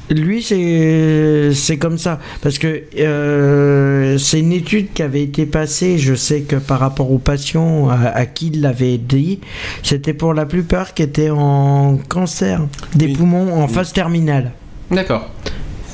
lui, 0.09 0.43
c'est 0.43 1.51
c'est 1.53 1.77
comme 1.77 1.97
ça. 1.97 2.19
Parce 2.41 2.57
que 2.59 2.83
euh, 2.99 4.17
c'est 4.17 4.39
une 4.41 4.51
étude 4.51 4.91
qui 4.93 5.03
avait 5.03 5.23
été 5.23 5.45
passée, 5.45 5.97
je 5.97 6.15
sais 6.15 6.41
que 6.41 6.57
par 6.57 6.79
rapport 6.79 7.11
aux 7.11 7.17
patients 7.17 7.87
à, 7.89 8.07
à 8.09 8.25
qui 8.25 8.47
il 8.47 8.61
l'avait 8.61 8.97
dit, 8.97 9.39
c'était 9.83 10.13
pour 10.13 10.33
la 10.33 10.45
plupart 10.45 10.93
qui 10.93 11.01
étaient 11.03 11.29
en 11.29 11.97
cancer 12.09 12.61
des 12.93 13.05
Oui. 13.05 13.13
poumons 13.13 13.53
en 13.61 13.69
phase 13.69 13.93
terminale. 13.93 14.51
D'accord. 14.91 15.29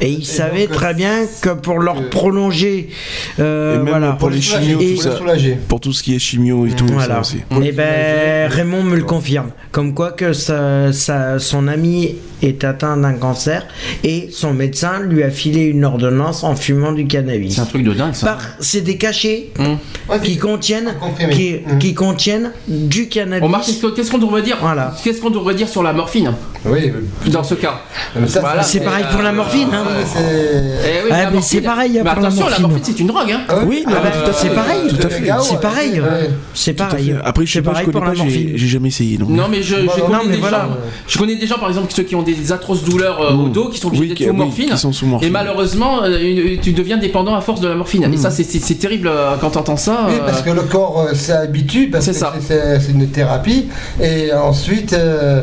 Et 0.03 0.09
ils 0.09 0.25
savaient 0.25 0.67
donc, 0.67 0.75
très 0.75 0.93
bien 0.93 1.21
que 1.41 1.49
pour 1.49 1.79
leur 1.79 1.97
euh, 1.99 2.09
prolonger, 2.09 2.89
euh, 3.39 3.75
Et 3.75 3.77
même 3.77 3.87
voilà, 3.87 4.11
pour 4.13 4.29
les 4.29 4.41
chimios, 4.41 4.79
Et- 4.81 4.95
tout 4.95 5.01
ça. 5.01 5.17
soulager. 5.17 5.57
Pour 5.67 5.79
tout 5.79 5.93
ce 5.93 6.03
qui 6.03 6.13
est 6.15 6.19
chimio 6.19 6.65
et 6.67 6.71
tout, 6.71 6.87
ça 6.99 7.21
aussi. 7.21 7.37
Et 7.63 7.71
ben 7.71 8.49
Raymond 8.51 8.83
me 8.83 8.95
le 8.97 9.03
confirme, 9.03 9.51
comme 9.71 9.93
quoi 9.93 10.11
que 10.11 10.33
son 10.33 11.67
ami 11.67 12.15
est 12.41 12.63
atteint 12.65 12.97
d'un 12.97 13.13
cancer 13.13 13.65
et 14.03 14.27
son 14.31 14.53
médecin 14.53 14.99
lui 14.99 15.23
a 15.23 15.29
filé 15.31 15.61
une 15.61 15.85
ordonnance 15.85 16.43
en 16.43 16.55
fumant 16.57 16.91
du 16.91 17.07
cannabis. 17.07 17.55
C'est 17.55 17.61
un 17.61 17.65
truc 17.65 17.83
de 17.83 17.93
dingue 17.93 18.13
ça. 18.13 18.25
Par- 18.33 18.41
C'est 18.59 18.81
des 18.81 18.97
cachets. 18.97 19.51
Ouais, 20.09 20.19
qui 20.21 20.37
contiennent, 20.37 20.93
comprimé. 20.99 21.33
qui, 21.33 21.59
qui 21.79 21.93
contiennent 21.93 22.51
du 22.67 23.07
cannabis. 23.07 23.49
Qu'est-ce 23.65 23.81
que- 23.81 23.95
qu'est-ce 23.95 24.11
qu'on 24.11 24.17
devrait 24.17 24.41
dire 24.41 24.57
Voilà. 24.59 24.93
Qu'est-ce 25.01 25.21
qu'on 25.21 25.29
devrait 25.29 25.55
dire 25.55 25.69
sur 25.69 25.81
la 25.83 25.93
morphine 25.93 26.33
Oui, 26.65 26.91
dans 27.27 27.43
ce 27.43 27.55
cas 27.55 27.81
Voilà, 28.13 28.63
C'est 28.63 28.81
pareil 28.81 29.05
pour 29.11 29.21
la 29.21 29.29
euh, 29.29 29.33
morphine, 29.33 29.69
hein. 29.71 29.85
C'est- 30.05 30.19
c'est- 30.19 30.63
Eh 30.85 31.05
oui, 31.05 31.11
Ah, 31.11 31.29
mais 31.33 31.41
c'est 31.41 31.61
pareil, 31.61 31.91
Mais 31.93 31.99
pour 31.99 32.21
la 32.21 32.27
attention, 32.27 32.47
la 32.49 32.59
morphine. 32.59 32.79
c'est 32.83 32.99
une 32.99 33.07
drogue, 33.07 33.31
hein. 33.31 33.41
Ah 33.49 33.55
Oui, 33.65 33.83
non, 33.87 33.95
mais 34.03 34.11
tout 34.11 34.29
à 34.29 34.33
c'est 34.33 34.49
fait. 34.49 34.55
pareil, 34.55 34.79
Tout 34.89 34.95
à 34.95 35.09
fait. 35.09 35.23
C'est 35.43 35.59
pareil, 35.61 36.01
c'est 36.53 36.73
pareil. 36.73 37.15
Après, 37.23 37.45
je 37.45 37.51
sais 37.51 37.59
C'est 37.59 37.61
pas, 37.63 37.73
je 37.79 37.85
connais 37.85 37.99
pas, 38.05 38.13
j'ai 38.13 38.57
jamais 38.67 38.87
essayé. 38.89 39.17
Non 39.17 39.47
mais 39.49 39.61
je, 39.61 39.75
connais 39.75 40.17
mais 40.27 40.35
des 40.37 40.41
gens, 40.41 40.47
je 41.07 41.17
connais 41.17 41.35
des 41.35 41.47
gens 41.47 41.57
par 41.59 41.69
exemple 41.69 41.91
ceux 41.93 42.03
qui 42.03 42.15
ont 42.15 42.23
des 42.23 42.51
atroces 42.51 42.83
douleurs 42.83 43.21
euh, 43.21 43.33
au 43.33 43.47
Mmh. 43.47 43.51
dos 43.51 43.69
qui 43.69 43.79
sont 43.79 43.87
obligés 43.87 44.07
d'être 44.13 44.27
sous 44.27 44.33
morphine. 44.33 44.69
qui 44.69 44.77
sont 44.77 44.91
sous 44.93 45.05
morphine. 45.05 45.27
Et 45.29 45.31
malheureusement, 45.31 46.03
euh, 46.03 46.55
tu 46.61 46.71
deviens 46.73 46.97
dépendant 46.97 47.35
à 47.35 47.41
force 47.41 47.61
de 47.61 47.67
la 47.67 47.75
morphine. 47.75 48.09
Et 48.11 48.17
ça, 48.17 48.31
c'est- 48.31 48.43
c'est 48.43 48.75
terrible 48.75 49.07
euh, 49.07 49.35
quand 49.39 49.51
t'entends 49.51 49.77
ça. 49.77 50.05
Oui, 50.07 50.15
parce 50.25 50.41
que 50.41 50.49
le 50.49 50.61
corps 50.61 51.07
s'habitue, 51.13 51.89
parce 51.89 52.05
C'est 52.05 52.11
que 52.11 52.17
ça. 52.17 52.33
c'est- 52.39 52.91
une 52.91 53.07
thérapie, 53.09 53.67
et 54.01 54.31
ensuite, 54.33 54.93
euh, 54.93 55.41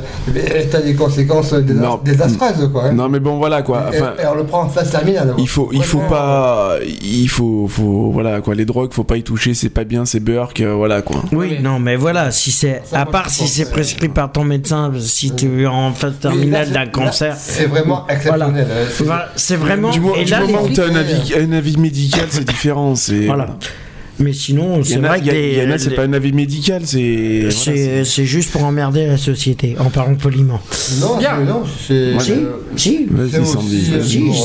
tu 0.70 0.76
as 0.76 0.80
des 0.80 0.94
conséquences 0.94 1.52
désastreuses, 2.04 2.68
quoi. 2.72 2.84
hein. 2.86 2.92
Non, 2.92 3.08
mais 3.08 3.20
bon, 3.20 3.36
voilà 3.38 3.62
quoi. 3.62 3.84
Enfin, 3.88 4.12
le 4.40 4.46
prend 4.46 4.62
en 4.62 4.68
phase 4.68 4.90
terminale. 4.90 5.34
il 5.38 5.48
faut, 5.48 5.70
il 5.72 5.82
faut 5.84 6.00
pas, 6.00 6.76
il 7.02 7.28
faut, 7.28 7.66
faut, 7.68 8.10
voilà 8.12 8.40
quoi. 8.40 8.54
Les 8.54 8.64
drogues, 8.64 8.92
faut 8.92 9.04
pas 9.04 9.16
y 9.16 9.22
toucher. 9.22 9.54
C'est 9.54 9.68
pas 9.70 9.84
bien, 9.84 10.04
c'est 10.04 10.20
Burke, 10.20 10.60
euh, 10.60 10.74
voilà 10.74 11.02
quoi. 11.02 11.22
Oui, 11.32 11.48
Oui. 11.50 11.58
non, 11.62 11.78
mais 11.78 11.96
voilà, 11.96 12.30
si 12.30 12.50
c'est 12.52 12.82
Ça, 12.84 13.00
à 13.00 13.06
part 13.06 13.30
si 13.30 13.46
c'est 13.48 13.70
prescrit 13.70 14.08
par 14.08 14.30
ton 14.32 14.44
médecin, 14.44 14.90
si 14.98 15.34
tu 15.34 15.62
es 15.62 15.66
en 15.66 15.92
phase 15.92 16.18
terminale 16.20 16.70
d'un 16.70 16.86
cancer, 16.86 17.36
C'est 17.38 17.66
vraiment 17.66 18.06
exceptionnel. 18.08 18.66
C'est- 18.92 19.04
Voilà, 19.04 19.28
c'est 19.36 19.56
vraiment. 19.56 19.90
Du, 19.90 20.00
mo- 20.00 20.14
et 20.16 20.24
du 20.24 20.30
là, 20.30 20.40
moment 20.40 20.62
où 20.64 20.68
t'as 20.68 20.84
un 20.86 21.04
flics, 21.04 21.32
avis, 21.36 21.44
un 21.44 21.52
avis 21.52 21.76
médical, 21.76 22.26
c'est 22.30 22.44
différent. 22.48 22.94
C'est 22.94 23.26
Voilà. 23.26 23.46
Mais 24.20 24.32
sinon, 24.34 24.82
c'est 24.84 24.98
vrai 25.08 25.20
que 25.20 25.26
y 25.26 25.30
a- 25.30 25.32
les- 25.32 25.52
il 25.52 25.58
y 25.64 25.66
en 25.66 25.70
a, 25.70 25.78
c'est 25.78 25.90
pas 25.90 26.02
un 26.04 26.12
avis 26.12 26.32
médical, 26.32 26.82
c'est. 26.84 27.38
voilà, 27.40 27.50
c'est 27.52 28.04
c'est 28.04 28.24
juste 28.26 28.50
pour 28.52 28.64
emmerder 28.64 29.06
la 29.06 29.16
société, 29.16 29.76
en 29.78 29.88
parlant 29.90 30.14
poliment. 30.14 30.60
Non, 31.00 31.18
non, 31.46 31.62
c'est. 31.86 32.12
Si, 32.20 32.32
euh, 32.32 32.42
si. 32.76 33.06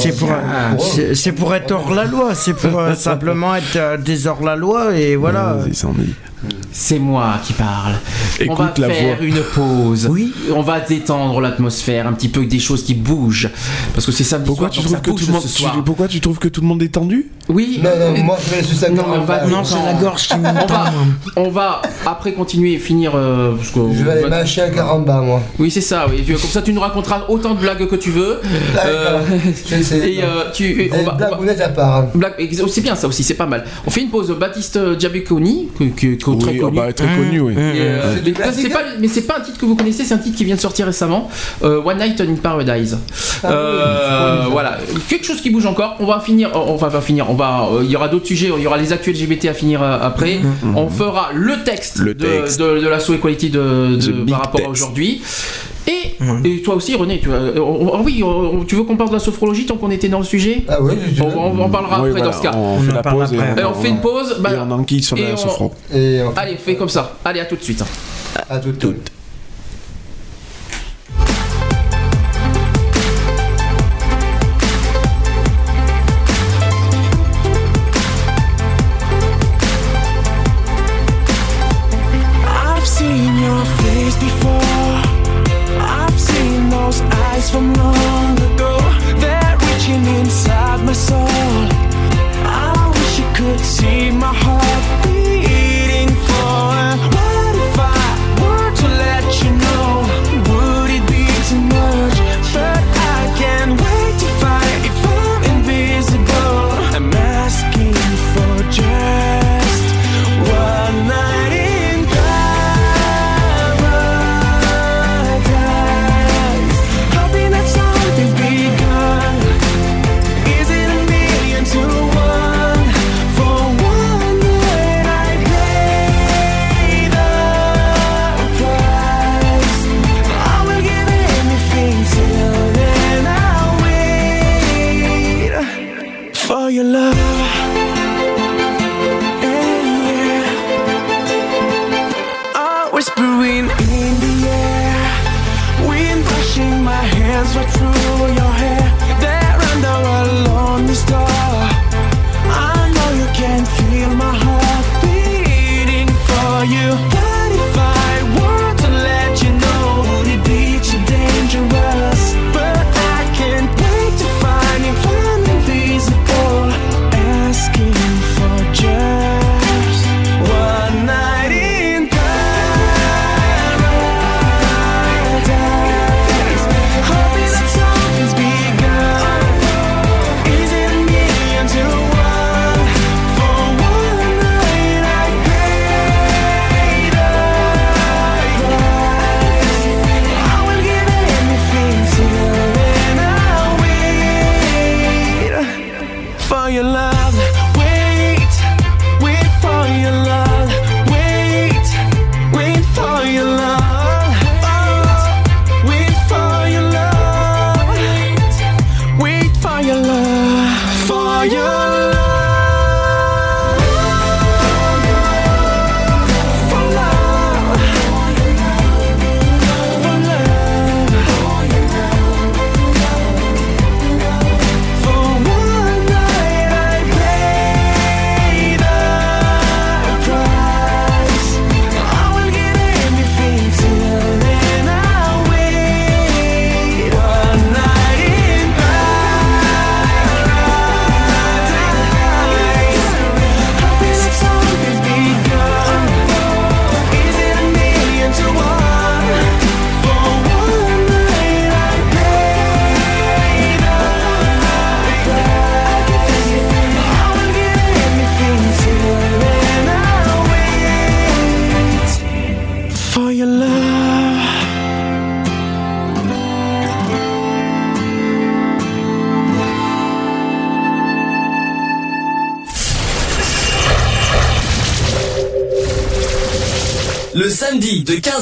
C'est 0.01 0.09
euh, 0.09 0.13
pour, 0.13 0.29
euh, 0.31 1.55
être 1.55 1.71
hors 1.71 1.93
la 1.93 2.05
loi, 2.05 2.35
c'est 2.35 2.53
pour 2.55 2.79
euh, 2.79 2.95
simplement 2.95 3.55
être 3.55 3.75
euh, 3.75 3.97
des 3.97 4.27
hors 4.27 4.43
la 4.43 4.55
loi 4.55 4.97
et 4.97 5.15
voilà. 5.15 5.59
C'est 6.71 6.99
moi 6.99 7.35
qui 7.43 7.53
parle. 7.53 7.93
on 8.47 8.53
va 8.53 8.65
Écoute 8.65 8.77
la 8.79 8.89
faire 8.89 9.17
voix. 9.17 9.25
une 9.25 9.41
pause. 9.53 10.07
Oui. 10.11 10.33
On 10.53 10.61
va 10.61 10.79
détendre 10.81 11.39
l'atmosphère, 11.39 12.07
un 12.07 12.13
petit 12.13 12.27
peu 12.27 12.39
avec 12.41 12.49
des 12.49 12.59
choses 12.59 12.83
qui 12.83 12.93
bougent. 12.93 13.49
Parce 13.93 14.05
que 14.05 14.11
c'est 14.11 14.23
samedi 14.25 14.47
Pourquoi 14.47 14.67
soir, 14.67 14.71
tu, 14.73 14.79
trouves 14.81 14.91
ça 14.91 14.99
que 14.99 15.11
tout 15.11 15.25
le 15.25 15.31
monde, 15.33 15.43
tu- 15.45 15.81
pourquoi 15.83 16.07
tu 16.07 16.19
trouves 16.19 16.39
que 16.39 16.47
tout 16.49 16.61
le 16.61 16.67
monde 16.67 16.81
est 16.83 16.89
tendu? 16.89 17.27
Oui. 17.47 17.79
Non, 17.83 17.89
non, 18.13 18.23
moi 18.23 18.37
je 18.39 18.73
ça 18.75 18.89
Non, 18.89 19.03
on 19.07 19.21
va- 19.21 19.39
ça. 19.41 19.45
Non, 19.47 19.63
c'est 19.63 19.83
la 19.85 19.93
gorge 19.93 20.27
qui 20.27 20.37
me 20.37 20.47
On 20.47 20.65
va, 20.67 20.91
on 21.37 21.49
va 21.49 21.81
après 22.05 22.33
continuer 22.33 22.73
et 22.73 22.79
finir. 22.79 23.13
euh, 23.15 23.53
parce 23.55 23.69
que- 23.69 23.93
Je 23.93 24.03
vais 24.03 24.11
aller 24.11 24.29
mâcher 24.29 24.61
un 24.63 24.69
caramba, 24.69 25.21
moi. 25.21 25.41
Oui, 25.59 25.71
c'est 25.71 25.81
ça. 25.81 26.07
Oui. 26.09 26.23
Comme 26.25 26.37
ça, 26.37 26.61
tu 26.61 26.73
nous 26.73 26.81
raconteras 26.81 27.23
autant 27.29 27.53
de 27.53 27.59
blagues 27.59 27.87
que 27.87 27.95
tu 27.95 28.09
veux. 28.11 28.41
Euh, 28.85 29.21
et 30.03 30.23
euh, 30.23 30.51
tu, 30.53 30.65
et 30.71 30.89
Des 30.89 30.91
on 30.91 31.03
va, 31.03 31.13
on 31.13 31.17
va- 31.17 31.27
blagounettes 31.27 31.61
à 31.61 31.69
part. 31.69 31.95
hein. 31.97 32.07
C'est 32.67 32.81
bien 32.81 32.95
ça 32.95 33.07
aussi, 33.07 33.23
c'est 33.23 33.33
pas 33.35 33.45
mal. 33.45 33.63
On 33.85 33.91
fait 33.91 34.01
une 34.01 34.09
pause. 34.09 34.33
Baptiste 34.37 34.73
que, 34.73 35.83
que- 35.83 36.15
que- 36.15 36.15
très 36.37 36.51
Oui, 36.51 36.59
connu. 36.59 36.79
ah 36.79 36.85
bah, 36.87 36.93
très 36.93 37.05
oui. 37.39 37.53
Euh, 37.57 38.15
mais 38.25 38.33
c'est 38.53 38.69
pas, 38.69 38.79
mais 38.99 39.07
c'est 39.07 39.21
pas 39.23 39.37
un 39.37 39.41
titre 39.41 39.57
que 39.59 39.65
vous 39.65 39.75
connaissez, 39.75 40.03
c'est 40.03 40.13
un 40.13 40.17
titre 40.19 40.37
qui 40.37 40.45
vient 40.45 40.55
de 40.55 40.61
sortir 40.61 40.85
récemment. 40.85 41.29
Euh, 41.63 41.81
One 41.83 41.97
Night 41.97 42.19
in 42.21 42.35
Paradise. 42.35 42.97
Ah 43.43 43.51
Euh, 43.51 44.45
voilà, 44.49 44.77
quelque 45.09 45.25
chose 45.25 45.41
qui 45.41 45.49
bouge 45.49 45.65
encore. 45.65 45.95
On 45.99 46.05
va 46.05 46.19
finir. 46.19 46.49
On 46.53 46.75
va 46.75 46.89
pas 46.89 47.01
finir. 47.01 47.29
On 47.29 47.33
va. 47.35 47.67
euh, 47.71 47.81
Il 47.83 47.89
y 47.91 47.95
aura 47.95 48.07
d'autres 48.07 48.27
sujets. 48.27 48.49
Il 48.55 48.63
y 48.63 48.67
aura 48.67 48.77
les 48.77 48.93
actuels 48.93 49.15
LGBT 49.15 49.45
à 49.47 49.53
finir 49.53 49.81
euh, 49.83 49.97
après. 50.01 50.39
On 50.75 50.87
fera 50.89 51.29
le 51.33 51.63
texte, 51.63 51.97
Le 51.99 52.13
de, 52.13 52.25
texte. 52.25 52.59
de, 52.59 52.79
de 52.79 52.87
la 52.87 52.99
So 52.99 53.13
Equality 53.13 53.49
de, 53.49 53.97
par 54.29 54.41
rapport 54.41 54.61
à 54.65 54.69
aujourd'hui. 54.69 55.21
Et, 55.87 56.15
et 56.49 56.61
toi 56.61 56.75
aussi, 56.75 56.95
René. 56.95 57.19
Tu, 57.19 57.29
euh, 57.31 57.53
on- 57.57 57.93
on- 57.93 58.01
oui, 58.03 58.23
on- 58.23 58.63
tu 58.65 58.75
veux 58.75 58.83
qu'on 58.83 58.97
parle 58.97 59.09
de 59.09 59.15
la 59.15 59.19
sophrologie 59.19 59.65
tant 59.65 59.77
qu'on 59.77 59.91
était 59.91 60.09
dans 60.09 60.19
le 60.19 60.25
sujet 60.25 60.63
Ah 60.67 60.77
oui, 60.81 60.93
on, 61.21 61.25
on 61.25 61.59
en 61.59 61.69
parlera 61.69 62.01
Oui, 62.01 62.09
après 62.09 62.21
voilà, 62.21 62.25
dans 62.25 62.31
ce 62.37 62.41
cas. 62.41 62.51
On, 62.55 62.77
On 62.77 62.79
fait 62.79 62.91
la 62.93 63.03
pause 63.03 63.33
et 63.33 63.39
après. 63.39 63.61
Et 63.61 63.65
on 63.65 63.73
fait 63.73 63.89
une 63.89 64.01
pause. 64.01 64.37
bah, 64.39 64.51
et 64.53 64.57
on 64.59 64.71
enquille 64.71 65.03
sur 65.03 65.17
et 65.17 65.23
la 65.23 65.33
on- 65.33 65.37
sophro. 65.37 65.71
Et 65.93 66.21
on... 66.23 66.33
Allez, 66.37 66.55
fais 66.57 66.75
comme 66.75 66.89
ça. 66.89 67.17
Allez, 67.23 67.39
à 67.39 67.45
tout 67.45 67.55
de 67.55 67.61
suite. 67.63 67.83
à 68.49 68.57
tout, 68.59 68.71
tout. 68.71 68.87
I've 68.87 68.95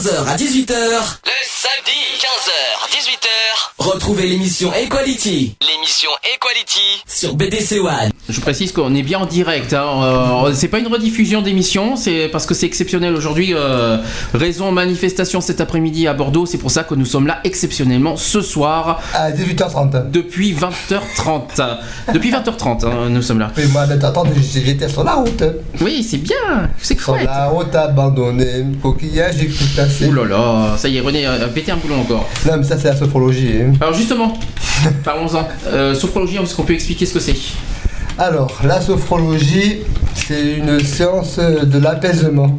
15h 0.03 0.27
à 0.27 0.35
18h. 0.35 0.52
Je 8.30 8.40
précise 8.40 8.72
qu'on 8.72 8.95
est 8.95 9.03
bien 9.03 9.19
en 9.19 9.26
direct. 9.26 9.74
Hein. 9.74 9.84
Euh, 10.45 10.52
c'est 10.53 10.69
pas 10.69 10.80
une 10.80 10.88
rediffusion 10.88 11.42
d'émission, 11.42 11.98
c'est 11.98 12.30
parce 12.32 12.45
que 12.45 12.53
c'est 12.53 12.66
exceptionnel 12.66 13.14
aujourd'hui. 13.16 13.53
euh, 13.53 13.98
raison 14.34 14.72
manifestation 14.72 15.42
cet 15.42 15.60
après-midi 15.60 16.08
à 16.08 16.14
Bordeaux. 16.14 16.45
C'est 16.45 16.58
pour 16.58 16.72
ça 16.72 16.84
que 16.85 16.95
nous 16.95 17.03
sommes 17.06 17.27
là 17.27 17.40
exceptionnellement 17.43 18.16
ce 18.16 18.40
soir. 18.42 19.02
À 19.14 19.30
18h30. 19.32 20.10
Depuis 20.10 20.53
20h30. 20.53 21.77
Depuis 22.14 22.32
20h30, 22.32 22.85
hein, 22.85 23.10
nous 23.10 23.22
sommes 23.22 23.40
là. 23.40 23.52
Mais 23.58 23.66
moi, 23.68 23.85
j'étais 24.42 24.88
sur 24.88 25.03
la 25.03 25.16
route. 25.16 25.43
Oui, 25.82 26.02
c'est 26.10 26.18
bien. 26.18 26.69
C'est 26.82 26.98
Sur 26.98 27.16
chouette. 27.16 27.26
la 27.26 27.48
route 27.48 27.76
abandonnée, 27.76 28.66
coquillage 28.82 29.42
et 29.43 29.48
crustacés. 29.48 30.06
Ouh 30.08 30.14
là 30.14 30.24
là, 30.26 30.77
ça 30.77 30.88
y 30.88 30.95
est, 30.95 31.02
René 31.02 31.26
a 31.26 31.48
pété 31.50 31.74
un 31.74 31.77
boulon 31.77 32.00
encore. 32.00 32.30
Non, 32.45 32.53
mais 32.58 32.64
ça, 32.64 32.77
c'est 32.77 32.88
la 32.88 32.95
sophrologie. 32.95 33.52
hein. 33.61 33.74
Alors 33.82 33.93
justement, 33.93 34.38
parlons-en. 35.03 35.45
Euh, 35.68 35.93
sophrologie, 35.93 36.38
est-ce 36.38 36.56
qu'on 36.56 36.64
peut 36.64 36.74
expliquer 36.74 37.06
ce 37.06 37.14
que 37.16 37.19
c'est 37.19 37.35
Alors, 38.26 38.58
la 38.64 38.80
sophrologie, 38.80 39.80
c'est 40.16 40.53
une 40.53 40.80
séance 40.80 41.40
de 41.40 41.77
l'apaisement. 41.77 42.58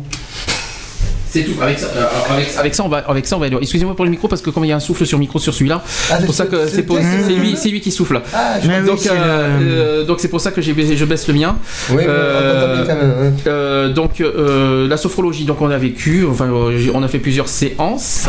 C'est 1.31 1.43
tout. 1.45 1.53
Avec 1.61 1.79
ça, 1.79 1.87
euh, 1.97 2.05
avec, 2.35 2.49
avec 2.59 2.75
ça, 2.75 2.85
on 2.85 2.89
va, 2.91 2.99
avec 2.99 3.27
ça, 3.27 3.37
on 3.37 3.41
va. 3.41 3.47
aller- 3.47 3.57
Excusez-moi 3.63 3.97
pour 3.97 4.05
le 4.05 4.11
micro 4.11 4.29
parce 4.29 4.43
que 4.43 4.51
comme 4.51 4.65
il 4.67 4.69
y 4.69 4.73
a 4.73 4.77
un 4.77 4.81
souffle 4.81 5.07
sur 5.07 5.19
micro 5.19 5.39
sur 5.39 5.55
celui-là, 5.55 5.83
Ah, 6.11 6.17
c'est 6.21 6.27
pour 6.27 6.35
ça 6.35 6.45
que 6.45 6.69
c'est- 6.69 6.83
lui, 7.41 7.57
c'est 7.57 7.71
lui 7.71 7.81
qui 7.81 7.91
souffle. 7.91 8.21
Ah, 8.35 8.61
je 8.63 8.69
oui, 8.69 8.75
donc, 8.87 8.99
c'est 9.01 9.09
euh, 9.11 9.59
le- 9.59 9.67
euh, 9.67 10.05
donc 10.05 10.21
c'est 10.21 10.29
pour 10.29 10.41
ça 10.43 10.51
que 10.51 10.61
j'ai 10.61 10.75
je 10.97 11.05
baisse 11.07 11.27
le 11.27 11.35
mien. 11.35 11.57
Oui, 11.91 12.05
Euh, 12.07 12.85
quand 12.87 12.95
même. 12.95 13.93
donc 13.95 14.21
euh, 14.21 14.87
la 14.87 14.97
sophrologie, 14.99 15.45
donc 15.47 15.63
on 15.63 15.71
a 15.71 15.79
vécu, 15.79 16.27
enfin 16.31 16.47
on 16.51 17.03
a 17.03 17.09
fait 17.09 17.19
plusieurs 17.19 17.49
séances. 17.49 18.27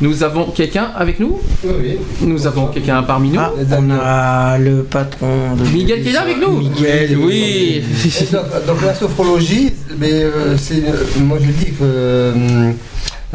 Nous 0.00 0.22
avons 0.22 0.44
quelqu'un 0.50 0.90
avec 0.94 1.18
nous. 1.20 1.38
Oui, 1.64 1.70
oui. 1.80 1.98
Nous 2.20 2.46
avons 2.46 2.66
quelqu'un 2.66 3.02
parmi 3.02 3.30
nous. 3.30 3.40
Ah, 3.40 3.52
on 3.78 3.90
a 3.90 4.58
le 4.58 4.82
patron 4.82 5.54
de. 5.56 5.64
Miguel 5.70 6.02
qui 6.02 6.10
est 6.10 6.12
là 6.12 6.20
avec 6.22 6.38
nous. 6.38 6.58
Miguel, 6.58 7.16
oui. 7.18 7.82
Donc, 8.32 8.66
donc 8.66 8.82
la 8.84 8.94
sophrologie, 8.94 9.72
mais 9.98 10.12
euh, 10.12 10.56
c'est, 10.58 10.84
euh, 10.86 11.20
moi 11.24 11.38
je 11.40 11.50
dis 11.50 11.70
que 11.72 11.82
euh, 11.82 12.72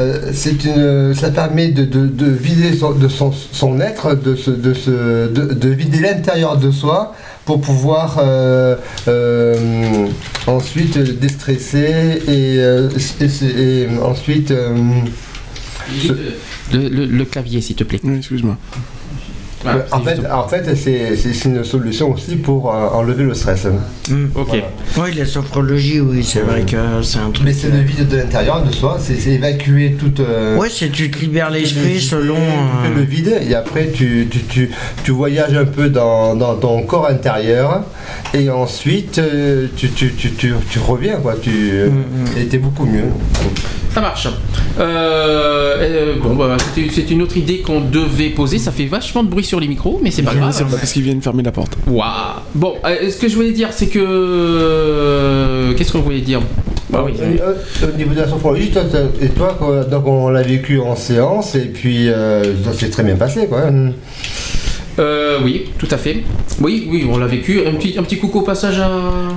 euh, 0.00 0.30
c'est 0.32 0.64
une, 0.64 1.14
ça 1.14 1.30
permet 1.30 1.68
de, 1.68 1.84
de- 1.84 2.06
de 2.06 2.26
vider 2.30 2.76
son, 2.76 2.92
de 2.92 3.08
son, 3.08 3.32
son 3.32 3.80
être, 3.80 4.14
de, 4.14 4.36
se, 4.36 4.50
de, 4.52 4.72
se, 4.72 4.90
de, 5.28 5.54
de 5.54 5.68
vider 5.68 5.98
l'intérieur 5.98 6.56
de 6.58 6.70
soi 6.70 7.12
pour 7.44 7.60
pouvoir 7.60 8.18
euh, 8.22 8.76
euh, 9.08 10.06
ensuite 10.46 10.96
déstresser 11.20 12.22
et, 12.28 12.58
euh, 12.58 12.88
et- 13.20 13.62
et 13.62 13.88
ensuite 14.02 14.50
euh, 14.52 14.70
Le, 16.72 16.88
le- 16.88 17.06
le 17.06 17.24
clavier, 17.24 17.60
s'il 17.60 17.76
te 17.76 17.84
plaît. 17.84 18.00
Oui, 18.04 18.16
excuse-moi. 18.18 18.56
Voilà, 19.64 19.86
en 19.92 20.00
fait, 20.00 20.18
en 20.28 20.48
fait 20.48 20.74
c'est, 20.74 21.44
une 21.48 21.62
solution 21.62 22.10
aussi 22.10 22.34
pour 22.34 22.74
euh, 22.74 22.88
enlever 22.88 23.22
le 23.22 23.32
stress. 23.32 23.66
Hmm. 24.10 24.24
Ok. 24.34 24.48
Voilà. 24.48 24.64
Oui, 24.98 25.14
la 25.16 25.24
sophrologie, 25.24 26.00
oui, 26.00 26.24
c'est 26.24 26.40
vrai 26.40 26.62
que 26.62 27.00
c'est 27.04 27.18
un 27.20 27.30
truc. 27.30 27.46
Mais 27.46 27.52
c'est 27.52 27.68
le 27.68 27.78
vide 27.78 28.08
de 28.08 28.16
l'intérieur 28.16 28.64
de 28.64 28.72
soi, 28.72 28.98
c'est, 29.00 29.14
c'est 29.14 29.30
évacuer 29.34 29.92
toute. 29.96 30.18
euh, 30.18 30.56
Ouais, 30.58 30.66
c'est 30.68 30.90
tu 30.90 31.08
te 31.12 31.18
libères 31.20 31.50
l'esprit 31.50 31.92
Tu 31.94 32.00
selon. 32.00 32.34
fais 32.34 32.88
euh, 32.88 32.94
le 32.96 33.02
vide 33.02 33.38
et 33.48 33.54
après 33.54 33.90
tu, 33.94 34.26
tu, 34.28 34.40
tu, 34.40 34.70
tu 35.04 35.12
voyages 35.12 35.54
un 35.54 35.64
peu 35.66 35.88
dans, 35.88 36.34
dans 36.34 36.56
ton 36.56 36.82
corps 36.82 37.06
intérieur 37.08 37.84
et 38.34 38.50
ensuite 38.50 39.18
euh, 39.18 39.68
tu, 39.76 39.90
tu, 39.90 40.12
tu, 40.14 40.32
tu, 40.32 40.54
tu 40.70 40.78
reviens 40.80 41.18
quoi, 41.20 41.36
tu 41.40 41.50
Mm, 41.52 42.36
et 42.36 42.46
t'es 42.46 42.58
beaucoup 42.58 42.84
mieux. 42.84 43.04
Ça 43.94 44.00
marche. 44.00 44.26
Euh, 44.80 45.76
euh, 45.80 46.14
bon, 46.22 46.34
bah, 46.34 46.56
c'est 46.74 47.10
une 47.10 47.20
autre 47.22 47.36
idée 47.36 47.58
qu'on 47.58 47.80
devait 47.82 48.30
poser. 48.30 48.58
Ça 48.58 48.72
fait 48.72 48.86
vachement 48.86 49.22
de 49.22 49.28
bruit 49.28 49.44
sur 49.44 49.60
les 49.60 49.68
micros, 49.68 50.00
mais 50.02 50.10
c'est 50.10 50.22
pas 50.22 50.34
grave. 50.34 50.52
C'est 50.56 50.64
parce 50.64 50.92
qu'ils 50.92 51.02
viennent 51.02 51.20
fermer 51.20 51.42
la 51.42 51.52
porte. 51.52 51.76
Waouh. 51.86 52.06
Bon, 52.54 52.74
euh, 52.86 53.10
ce 53.10 53.16
que 53.18 53.28
je 53.28 53.34
voulais 53.36 53.52
dire, 53.52 53.68
c'est 53.72 53.88
que. 53.88 53.98
euh, 54.02 55.74
Qu'est-ce 55.74 55.92
qu'on 55.92 56.00
voulait 56.00 56.20
dire? 56.20 56.40
Bah 56.90 57.02
oui. 57.06 57.12
Euh, 57.20 57.54
Au 57.92 57.96
niveau 57.96 58.12
de 58.14 58.20
la 58.20 58.28
sophrologie, 58.28 58.70
toi, 58.70 58.82
et 59.20 59.28
toi, 59.28 59.56
quoi, 59.58 59.84
donc 59.84 60.06
on 60.06 60.28
l'a 60.28 60.42
vécu 60.42 60.78
en 60.78 60.94
séance 60.94 61.54
et 61.54 61.66
puis 61.66 62.08
euh, 62.08 62.42
ça 62.64 62.74
s'est 62.74 62.90
très 62.90 63.02
bien 63.02 63.16
passé 63.16 63.46
quoi. 63.46 63.62
Euh, 64.98 65.38
oui, 65.42 65.70
tout 65.78 65.88
à 65.90 65.96
fait. 65.96 66.18
Oui, 66.60 66.86
oui, 66.90 67.06
on 67.10 67.16
l'a 67.18 67.26
vécu. 67.26 67.62
Un 67.66 67.72
petit, 67.76 67.94
un 67.98 68.02
petit 68.02 68.18
coucou 68.18 68.40
au 68.40 68.42
passage 68.42 68.78
à 68.78 68.88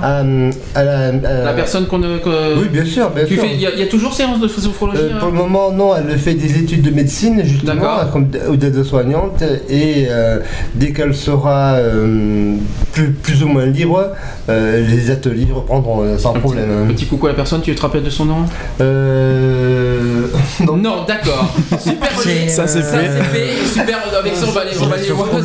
Euh, 0.04 0.50
à 0.74 0.84
la, 0.84 0.92
euh, 1.08 1.44
la 1.44 1.52
personne 1.54 1.86
qu'on. 1.86 2.00
que- 2.00 2.58
Oui, 2.60 2.68
bien 2.70 2.84
sûr, 2.84 3.08
bien 3.10 3.24
Tu 3.24 3.34
sûr. 3.34 3.44
il 3.50 3.60
y, 3.60 3.66
a- 3.66 3.70
il 3.72 3.78
y 3.80 3.82
a 3.82 3.86
toujours 3.86 4.12
séance 4.12 4.38
de 4.40 4.48
sophrologie 4.48 5.00
Euh, 5.02 5.10
hein 5.14 5.18
pour 5.18 5.28
le 5.28 5.34
moment, 5.34 5.70
non, 5.72 5.92
elle 5.96 6.18
fait 6.18 6.34
des 6.34 6.58
études 6.58 6.82
de 6.82 6.90
médecine, 6.90 7.40
justement, 7.44 7.96
comme 8.12 8.28
ou 8.50 8.56
d'aide-soignante, 8.56 9.42
et 9.70 10.06
euh, 10.10 10.40
dès 10.74 10.92
qu'elle 10.92 11.14
sera 11.14 11.74
euh, 11.76 12.54
plus, 12.92 13.10
plus 13.12 13.42
ou 13.42 13.48
moins 13.48 13.64
libre, 13.66 14.10
euh, 14.50 14.86
les 14.86 15.10
ateliers 15.10 15.48
reprendront 15.52 16.02
euh, 16.02 16.18
sans 16.18 16.34
Un 16.36 16.40
problème. 16.40 16.64
petit, 16.66 16.72
hein. 16.72 16.94
petit 16.94 17.06
coucou 17.06 17.26
à 17.26 17.30
la 17.30 17.34
personne, 17.36 17.62
tu 17.62 17.74
te 17.74 17.80
rappelles 17.80 18.04
de 18.04 18.10
son 18.10 18.26
nom? 18.26 18.44
Euh, 18.80 20.26
non. 20.66 20.76
Non, 20.76 21.04
d'accord. 21.06 21.54
Super. 21.80 22.10
Ça, 22.48 22.66
c'est 22.66 22.82
Ça 22.82 22.98
fait. 22.98 23.08
c'est 23.08 23.24
fait, 23.24 23.80
super, 23.80 23.98
avec 24.18 24.34
ça 24.36 24.46
on 24.48 24.52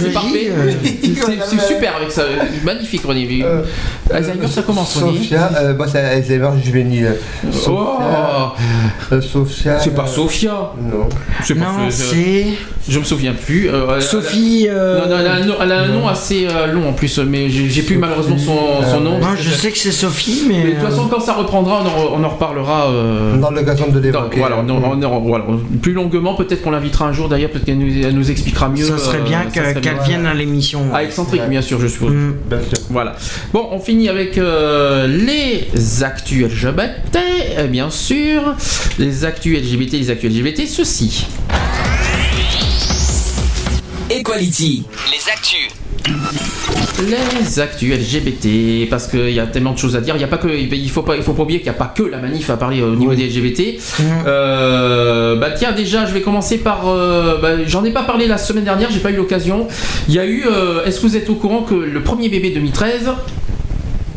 c'est 0.02 0.14
parfait. 0.14 0.50
euh, 0.52 0.72
C'est 1.48 1.62
super 1.62 1.96
avec 1.98 2.12
ça, 2.12 2.24
magnifique 2.64 3.04
René. 3.06 3.42
Euh, 3.44 3.62
Alzheimer 4.14 4.48
ça 4.48 4.62
commence 4.64 4.98
René. 4.98 5.18
Sophia, 5.18 5.50
euh, 5.60 5.76
moi 5.76 5.88
c'est 5.88 6.00
Alzheimer 6.00 6.50
juvénile. 6.64 7.16
Oh, 7.68 7.88
Sophia, 9.22 9.74
euh, 9.74 9.78
c'est 9.84 9.96
pas 9.96 10.04
euh, 10.04 10.08
Sophia. 10.08 10.72
Non. 10.80 11.08
C'est 11.44 11.56
pas 11.56 11.62
Non, 11.66 11.86
je- 11.88 11.92
c'est. 11.92 12.46
Je 12.90 12.98
me 13.00 13.04
souviens 13.04 13.34
plus. 13.34 13.70
euh, 13.70 14.02
Sophie. 14.02 14.68
euh, 14.70 15.02
Non, 15.02 15.10
non, 15.10 15.18
elle 15.20 15.28
a 15.28 15.34
un 15.36 15.46
nom, 15.46 15.54
elle 15.62 15.72
a 15.72 15.82
un 15.84 15.88
nom 15.88 16.08
assez 16.08 16.48
euh, 16.50 16.72
long 16.74 16.90
en 16.90 16.94
plus, 16.94 17.20
mais 17.20 17.50
j'ai 17.50 17.84
plus 17.84 17.98
malheureusement 17.98 18.38
son, 18.38 18.84
son 18.90 19.02
nom. 19.02 19.20
Moi, 19.20 19.30
je 19.40 19.52
sais 19.52 19.72
que 19.72 19.78
c'est 19.78 19.92
Sophie, 19.92 20.44
mais. 20.48 20.64
Mais 20.64 20.72
de 20.72 20.80
toute 20.80 20.90
façon, 20.90 21.08
quand 21.08 21.20
ça 21.20 21.34
reprendra, 21.34 21.84
on 21.84 21.88
en, 21.88 22.20
on 22.20 22.24
en 22.24 22.30
reparlera. 22.30 22.88
euh, 22.90 23.38
Dans 23.38 23.52
l'occasion 23.52 23.88
de 23.90 24.00
l'évoquer. 24.00 24.40
voilà, 24.40 24.58
plus 25.82 25.94
longuement, 25.94 26.34
peut-être 26.36 26.62
qu'on 26.64 26.72
l'invitera 26.72 27.06
un 27.06 27.14
jour 27.14 27.30
d'ailleurs, 27.30 27.52
peut-être 27.52 27.66
qu'elle 27.66 27.78
nous, 27.78 28.32
expliquera 28.32 28.70
mieux. 28.70 28.84
ça 28.86 28.98
serait 28.98 29.20
euh, 29.20 29.24
bien 29.24 29.44
qu'elle 29.54 29.91
bien. 29.94 30.04
vienne 30.04 30.26
à 30.26 30.34
l'émission. 30.34 30.86
Ah, 30.94 31.04
excentrique, 31.04 31.44
bien 31.48 31.62
sûr, 31.62 31.80
je 31.80 31.88
suppose. 31.88 32.14
Bien 32.48 32.60
sûr. 32.60 32.86
Voilà. 32.90 33.16
Bon, 33.54 33.68
on 33.72 33.80
finit 33.80 34.10
avec 34.10 34.38
euh, 34.38 35.08
les 35.08 36.04
actus 36.04 36.46
LGBT, 36.46 37.18
euh, 37.58 37.68
bien 37.68 37.90
sûr. 37.90 38.56
Les 38.98 39.26
actus 39.26 39.60
LGBT, 39.60 39.94
les 39.94 40.10
actus 40.10 40.32
LGBT, 40.32 40.68
ceci. 40.68 41.28
Equality. 44.10 44.86
Les 45.12 45.32
actus. 45.32 45.81
Les 47.08 47.60
actus 47.60 47.92
LGBT, 47.98 48.88
parce 48.90 49.08
qu'il 49.08 49.32
y 49.32 49.40
a 49.40 49.48
tellement 49.48 49.72
de 49.74 49.78
choses 49.78 49.96
à 49.96 50.02
dire. 50.02 50.16
Il 50.16 50.22
y 50.22 50.24
a 50.24 50.28
pas 50.28 50.38
que, 50.38 50.48
il 50.48 50.90
faut 50.90 51.02
pas, 51.02 51.16
il 51.16 51.24
faut 51.24 51.34
pas 51.34 51.44
oublier 51.44 51.60
qu'il 51.60 51.70
n'y 51.72 51.76
a 51.76 51.80
pas 51.80 51.92
que 51.96 52.04
la 52.04 52.18
manif 52.20 52.50
à 52.50 52.58
parler 52.58 52.82
au 52.84 52.96
niveau 52.96 53.16
des 53.16 53.28
LGBT. 53.28 53.80
Euh, 54.28 55.36
bah 55.38 55.52
tiens, 55.52 55.72
déjà, 55.72 56.06
je 56.06 56.14
vais 56.14 56.22
commencer 56.22 56.60
par. 56.60 56.88
euh, 56.88 57.40
bah, 57.42 57.50
J'en 57.66 57.84
ai 57.84 57.92
pas 57.92 58.04
parlé 58.04 58.28
la 58.28 58.38
semaine 58.38 58.64
dernière, 58.66 58.90
j'ai 58.92 59.00
pas 59.00 59.12
eu 59.12 59.16
l'occasion. 59.16 59.68
Il 60.08 60.14
y 60.14 60.20
a 60.20 60.26
eu. 60.26 60.46
euh, 60.52 60.86
Est-ce 60.86 61.02
que 61.02 61.08
vous 61.08 61.18
êtes 61.18 61.30
au 61.30 61.36
courant 61.36 61.64
que 61.64 61.74
le 61.76 62.02
premier 62.04 62.30
bébé 62.30 62.52
2013 62.52 63.10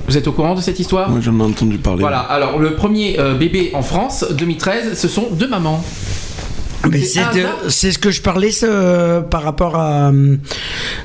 Vous 0.09 0.17
êtes 0.19 0.27
au 0.29 0.33
courant 0.33 0.55
de 0.55 0.61
cette 0.61 0.79
histoire? 0.79 1.09
Moi, 1.11 1.21
j'en 1.23 1.39
ai 1.39 1.43
entendu 1.43 1.79
parler. 1.79 2.01
Voilà. 2.01 2.19
Alors 2.19 2.59
le 2.59 2.75
premier 2.75 3.19
euh, 3.19 3.35
bébé 3.35 3.71
en 3.75 3.83
France 3.83 4.27
2013, 4.31 4.99
ce 4.99 5.09
sont 5.09 5.29
deux 5.33 5.49
mamans. 5.49 5.83
Mais 6.91 7.01
C'est 7.69 7.93
ce 7.93 7.99
que 7.99 8.11
je 8.11 8.21
parlais 8.23 8.51
ce- 8.51 9.21
par 9.21 9.43
rapport 9.43 9.77
à 9.77 10.11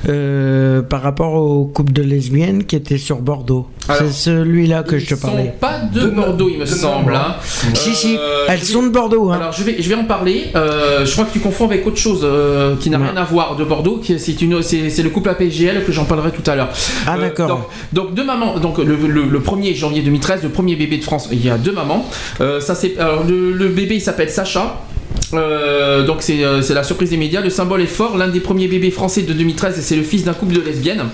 euh, 0.08 0.82
par 0.82 1.02
rapport 1.02 1.34
au 1.34 1.64
couple 1.66 1.92
de 1.92 2.02
lesbiennes 2.02 2.64
qui 2.64 2.76
était 2.76 2.98
sur 2.98 3.18
Bordeaux. 3.18 3.66
C'est 3.98 4.12
celui-là 4.12 4.82
que 4.84 4.94
Ils 4.96 5.00
je 5.00 5.14
te 5.14 5.20
sont 5.20 5.26
parlais. 5.28 5.52
pas 5.60 5.80
de 5.92 6.06
Bordeaux, 6.08 6.48
il 6.52 6.58
me 6.58 6.64
semble. 6.66 7.14
hein. 7.14 7.36
Si 7.74 7.94
si, 7.94 8.16
Euh, 8.16 8.46
elles 8.48 8.62
sont 8.62 8.82
de 8.84 8.88
Bordeaux. 8.90 9.30
Hein. 9.30 9.36
Alors 9.36 9.52
je 9.52 9.64
vais, 9.64 9.76
je 9.80 9.88
vais 9.88 9.94
en 9.96 10.04
parler. 10.04 10.44
Euh, 10.54 11.04
je 11.04 11.12
crois 11.12 11.24
que 11.24 11.32
tu 11.32 11.40
confonds 11.40 11.64
avec 11.66 11.86
autre 11.86 11.96
chose 11.96 12.20
euh, 12.22 12.76
qui 12.76 12.88
n'a 12.90 12.98
rien 12.98 13.16
à 13.16 13.24
voir 13.24 13.56
de 13.56 13.64
Bordeaux. 13.64 14.00
C'est 14.18 14.42
une, 14.42 14.62
c'est, 14.62 14.90
c'est 14.90 15.02
le 15.02 15.10
couple 15.10 15.30
APGL 15.30 15.84
que 15.84 15.92
j'en 15.92 16.04
parlerai 16.04 16.30
tout 16.30 16.48
à 16.48 16.54
l'heure. 16.54 16.68
Ah, 17.06 17.16
Euh, 17.16 17.20
d'accord. 17.20 17.48
Donc, 17.48 17.60
donc 17.92 18.14
deux 18.14 18.24
mamans. 18.24 18.58
Donc 18.58 18.78
le, 18.78 18.94
le- 18.96 19.24
le 19.24 19.40
1er 19.40 19.74
janvier 19.74 20.02
2013, 20.02 20.42
le 20.44 20.50
premier 20.50 20.76
bébé 20.76 20.98
de 20.98 21.04
France. 21.04 21.28
Il 21.32 21.44
y 21.44 21.50
a 21.50 21.58
deux 21.58 21.72
mamans. 21.72 22.06
Euh, 22.40 22.60
ça 22.60 22.74
c'est. 22.74 22.96
Alors 22.98 23.24
le, 23.24 23.52
le 23.52 23.68
bébé 23.68 23.96
il 23.96 24.00
s'appelle 24.00 24.30
Sacha. 24.30 24.80
Euh, 25.32 26.04
donc 26.04 26.18
c'est 26.20 26.42
euh, 26.44 26.60
c'est 26.62 26.74
la 26.74 26.82
surprise 26.82 27.10
des 27.10 27.16
médias. 27.16 27.40
Le 27.40 27.50
symbole 27.50 27.82
est 27.82 27.86
fort. 27.86 28.16
L'un 28.16 28.28
des 28.28 28.40
premiers 28.40 28.66
bébés 28.66 28.90
français 28.90 29.22
de 29.22 29.32
2013, 29.32 29.78
et 29.78 29.82
c'est 29.82 29.96
le 29.96 30.02
fils 30.02 30.24
d'un 30.24 30.32
couple 30.32 30.54
de 30.54 30.60
lesbiennes. 30.60 31.04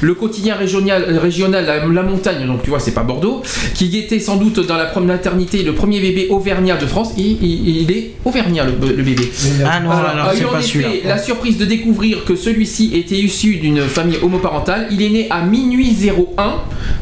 Le 0.00 0.14
quotidien 0.14 0.56
régional, 0.56 1.16
régional 1.18 1.64
la, 1.64 1.86
la 1.86 2.02
montagne, 2.02 2.46
donc 2.46 2.62
tu 2.62 2.70
vois, 2.70 2.80
c'est 2.80 2.92
pas 2.92 3.02
Bordeaux, 3.02 3.42
qui 3.74 3.96
était 3.98 4.18
sans 4.20 4.36
doute 4.36 4.66
dans 4.66 4.76
la 4.76 4.84
première 4.86 5.02
maternité 5.16 5.62
le 5.62 5.72
premier 5.74 6.00
bébé 6.00 6.28
auvergnat 6.30 6.76
de 6.76 6.86
France. 6.86 7.12
Il, 7.16 7.42
il- 7.42 7.82
il 7.82 7.90
est 7.90 8.10
auvergnat 8.24 8.64
le, 8.64 8.72
le 8.94 9.02
bébé. 9.02 9.30
Ah 9.64 9.80
non, 9.80 9.90
alors 9.90 10.26
a 10.28 10.34
eu 10.34 10.38
c'est 10.38 10.44
en 10.44 10.48
pas 10.50 10.60
effet 10.60 11.02
la 11.04 11.18
surprise 11.18 11.56
de 11.58 11.64
découvrir 11.64 12.24
que 12.24 12.36
celui-ci 12.36 12.90
était 12.94 13.16
issu 13.16 13.56
d'une 13.56 13.80
famille 13.82 14.18
homoparentale. 14.22 14.88
Il 14.90 15.02
est 15.02 15.08
né 15.10 15.26
à 15.30 15.42
minuit 15.44 15.96
01 16.36 16.54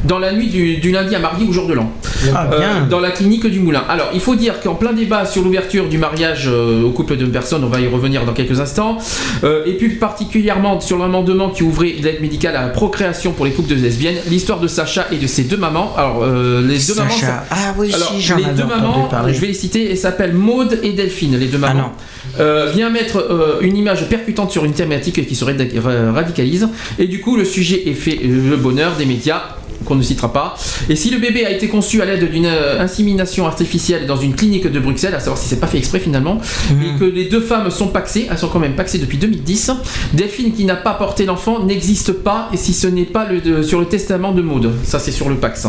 dans 0.04 0.18
la 0.18 0.32
nuit 0.32 0.46
du, 0.48 0.76
du 0.76 0.92
lundi 0.92 1.14
à 1.14 1.18
mardi 1.18 1.44
au 1.48 1.52
jour 1.52 1.66
de 1.66 1.74
l'an. 1.74 1.90
Ah 2.34 2.48
Euh, 2.52 2.58
bien. 2.58 2.86
dans 2.88 3.00
la 3.00 3.10
clinique 3.10 3.46
du 3.46 3.60
Moulin. 3.60 3.82
Alors, 3.88 4.10
il 4.14 4.20
faut 4.20 4.34
dire 4.36 4.60
qu'en 4.60 4.74
plein 4.74 4.92
débat 4.92 5.24
sur 5.26 5.42
l'ouverture 5.42 5.88
du 5.88 5.98
mariage 5.98 6.39
euh, 6.48 6.82
au 6.82 6.90
couple 6.90 7.16
de 7.16 7.26
personnes, 7.26 7.64
on 7.64 7.68
va 7.68 7.80
y 7.80 7.86
revenir 7.88 8.24
dans 8.24 8.32
quelques 8.32 8.60
instants. 8.60 8.98
Euh, 9.44 9.64
et 9.66 9.72
plus 9.74 9.96
particulièrement 9.96 10.80
sur 10.80 10.98
l'amendement 10.98 11.50
qui 11.50 11.62
ouvrait 11.62 11.94
l'aide 12.02 12.20
médicale 12.20 12.56
à 12.56 12.62
la 12.62 12.68
procréation 12.68 13.32
pour 13.32 13.44
les 13.44 13.52
couples 13.52 13.70
de 13.70 13.74
lesbiennes, 13.74 14.16
l'histoire 14.28 14.60
de 14.60 14.68
Sacha 14.68 15.06
et 15.12 15.16
de 15.16 15.26
ses 15.26 15.44
deux 15.44 15.56
mamans. 15.56 15.92
Alors, 15.96 16.22
euh, 16.22 16.60
les 16.62 16.74
deux 16.74 16.94
Sacha. 16.94 17.26
mamans. 17.26 17.42
Ah 17.50 17.74
oui, 17.78 17.92
Alors, 17.94 18.12
si, 18.14 18.20
j'en 18.20 18.36
les 18.36 18.44
deux 18.44 18.64
mamans, 18.64 19.04
parler. 19.10 19.34
je 19.34 19.40
vais 19.40 19.46
les 19.48 19.54
citer, 19.54 19.90
elles 19.90 19.96
s'appellent 19.98 20.34
Maude 20.34 20.78
et 20.82 20.92
Delphine, 20.92 21.36
les 21.38 21.46
deux 21.46 21.58
mamans. 21.58 21.92
Euh, 22.38 22.70
vient 22.74 22.90
mettre 22.90 23.58
une 23.60 23.76
image 23.76 24.08
percutante 24.08 24.50
sur 24.50 24.64
une 24.64 24.72
thématique 24.72 25.26
qui 25.26 25.34
se 25.34 25.44
radi- 25.44 25.78
ra- 25.78 26.12
radicalise. 26.12 26.68
Et 26.98 27.06
du 27.06 27.20
coup, 27.20 27.36
le 27.36 27.44
sujet 27.44 27.88
est 27.88 27.94
fait 27.94 28.18
le 28.22 28.56
bonheur 28.56 28.92
des 28.98 29.06
médias 29.06 29.42
qu'on 29.90 29.96
ne 29.96 30.02
citera 30.02 30.32
pas. 30.32 30.54
Et 30.88 30.96
si 30.96 31.10
le 31.10 31.18
bébé 31.18 31.44
a 31.44 31.50
été 31.50 31.68
conçu 31.68 32.00
à 32.00 32.04
l'aide 32.04 32.30
d'une 32.30 32.46
euh, 32.46 32.80
insémination 32.80 33.46
artificielle 33.46 34.06
dans 34.06 34.16
une 34.16 34.34
clinique 34.34 34.66
de 34.70 34.78
Bruxelles, 34.80 35.14
à 35.14 35.20
savoir 35.20 35.36
si 35.36 35.48
c'est 35.48 35.60
pas 35.60 35.66
fait 35.66 35.78
exprès 35.78 35.98
finalement, 36.00 36.38
et 36.70 36.98
que 36.98 37.04
les 37.04 37.24
deux 37.26 37.40
femmes 37.40 37.70
sont 37.70 37.88
paxées, 37.88 38.28
elles 38.30 38.38
sont 38.38 38.48
quand 38.48 38.60
même 38.60 38.74
paxées 38.76 38.98
depuis 38.98 39.18
2010, 39.18 39.72
Delphine 40.14 40.52
qui 40.52 40.64
n'a 40.64 40.76
pas 40.76 40.94
porté 40.94 41.24
l'enfant 41.26 41.64
n'existe 41.64 42.12
pas 42.12 42.48
et 42.52 42.56
si 42.56 42.72
ce 42.72 42.86
n'est 42.86 43.04
pas 43.04 43.26
le, 43.30 43.40
de- 43.40 43.62
sur 43.62 43.80
le 43.80 43.86
testament 43.86 44.32
de 44.32 44.42
Maud. 44.42 44.70
Ça 44.84 44.98
c'est 44.98 45.10
sur 45.12 45.28
le 45.28 45.34
Pax. 45.36 45.66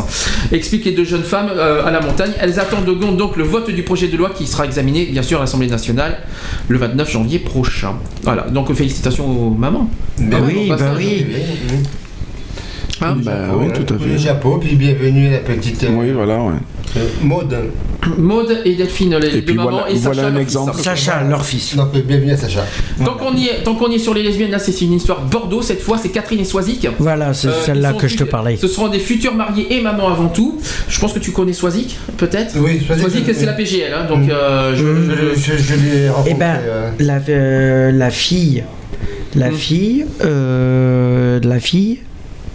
Explique 0.52 0.84
les 0.84 0.92
deux 0.92 1.04
jeunes 1.04 1.24
femmes 1.24 1.50
euh, 1.54 1.84
à 1.84 1.90
la 1.90 2.00
montagne. 2.00 2.30
Elles 2.40 2.60
attendent 2.60 2.84
donc, 2.84 3.16
donc 3.16 3.36
le 3.36 3.44
vote 3.44 3.70
du 3.70 3.82
projet 3.82 4.06
de 4.08 4.16
loi 4.16 4.30
qui 4.30 4.46
sera 4.46 4.64
examiné 4.64 5.06
bien 5.06 5.22
sûr 5.22 5.38
à 5.38 5.40
l'Assemblée 5.42 5.66
nationale 5.68 6.18
le 6.68 6.78
29 6.78 7.10
janvier 7.10 7.38
prochain. 7.40 7.94
Voilà, 8.22 8.42
donc 8.50 8.72
félicitations 8.72 9.26
aux 9.28 9.50
mamans. 9.50 9.90
Ben 10.18 10.28
Bravo, 10.30 10.46
oui, 10.46 10.68
bah 10.68 10.76
oui. 10.96 11.24
Hein 13.04 13.16
Bah 13.24 13.32
oui, 13.56 13.66
tout 13.74 13.94
à 13.94 13.96
Le 13.98 14.16
fait. 14.16 14.34
puis 14.60 14.76
bienvenue 14.76 15.30
la 15.30 15.38
petite 15.38 15.82
euh, 15.84 15.88
Oui, 15.92 16.10
voilà, 16.12 16.38
ouais. 16.40 16.52
Maude. 17.22 17.56
Maud 18.18 18.60
et 18.64 18.74
Delphine, 18.74 19.16
les 19.16 19.28
Et 19.28 19.32
deux 19.36 19.42
puis 19.42 19.54
mamans, 19.54 19.70
voilà- 19.70 19.90
et 19.90 19.96
Sacha, 19.96 20.12
voilà 20.12 20.26
un 20.28 20.30
leur 20.32 20.40
exemple. 20.40 20.72
fils. 20.74 20.82
Sacha, 20.84 21.22
leur 21.24 21.44
fils. 21.46 21.76
Donc, 21.76 21.88
euh, 21.94 22.00
bienvenue 22.06 22.32
à 22.32 22.36
Sacha. 22.36 22.64
Tant 23.04 23.14
qu'on 23.14 23.34
y 23.36 23.46
est, 23.46 23.62
tant 23.64 23.74
qu'on 23.76 23.90
y 23.90 23.94
est 23.94 23.98
sur 23.98 24.12
les 24.14 24.22
lesbiennes, 24.22 24.50
là 24.50 24.58
c'est 24.58 24.78
une 24.82 24.92
histoire 24.92 25.22
Bordeaux 25.22 25.62
cette 25.62 25.80
fois, 25.80 25.98
c'est 25.98 26.10
Catherine 26.10 26.40
et 26.40 26.44
Soisic. 26.44 26.86
Voilà, 26.98 27.32
c'est 27.32 27.48
Euh, 27.48 27.62
celle-là 27.64 27.92
que 27.94 28.08
je 28.08 28.16
te 28.16 28.24
parlais. 28.24 28.56
Ce 28.56 28.66
seront 28.68 28.88
des 28.88 28.98
futurs 28.98 29.34
mariés 29.34 29.66
et 29.74 29.80
mamans 29.80 30.08
avant 30.08 30.28
tout. 30.28 30.60
Je 30.88 31.00
pense 31.00 31.12
que 31.12 31.18
tu 31.20 31.30
connais 31.32 31.52
Soisic, 31.54 31.96
peut-être 32.18 32.54
Oui, 32.58 32.80
Soisic, 32.86 33.24
c'est 33.34 33.46
la 33.46 33.52
PGL, 33.54 33.92
hein, 33.94 34.06
donc 34.08 34.28
euh, 34.28 34.74
je, 34.76 34.84
Mm. 34.84 35.16
je- 35.34 35.40
Je, 35.40 35.56
je 35.62 35.74
l'ai 35.74 36.08
rencontré. 36.08 36.32
Eh 36.32 36.38
ben, 36.38 36.56
euh, 36.66 36.90
la, 37.00 37.20
euh, 37.28 37.90
la 37.92 38.10
fille, 38.10 38.64
la 39.34 39.50
Mm. 39.50 39.54
fille, 39.54 40.04
euh, 40.24 41.40
la 41.42 41.58
fille 41.60 41.98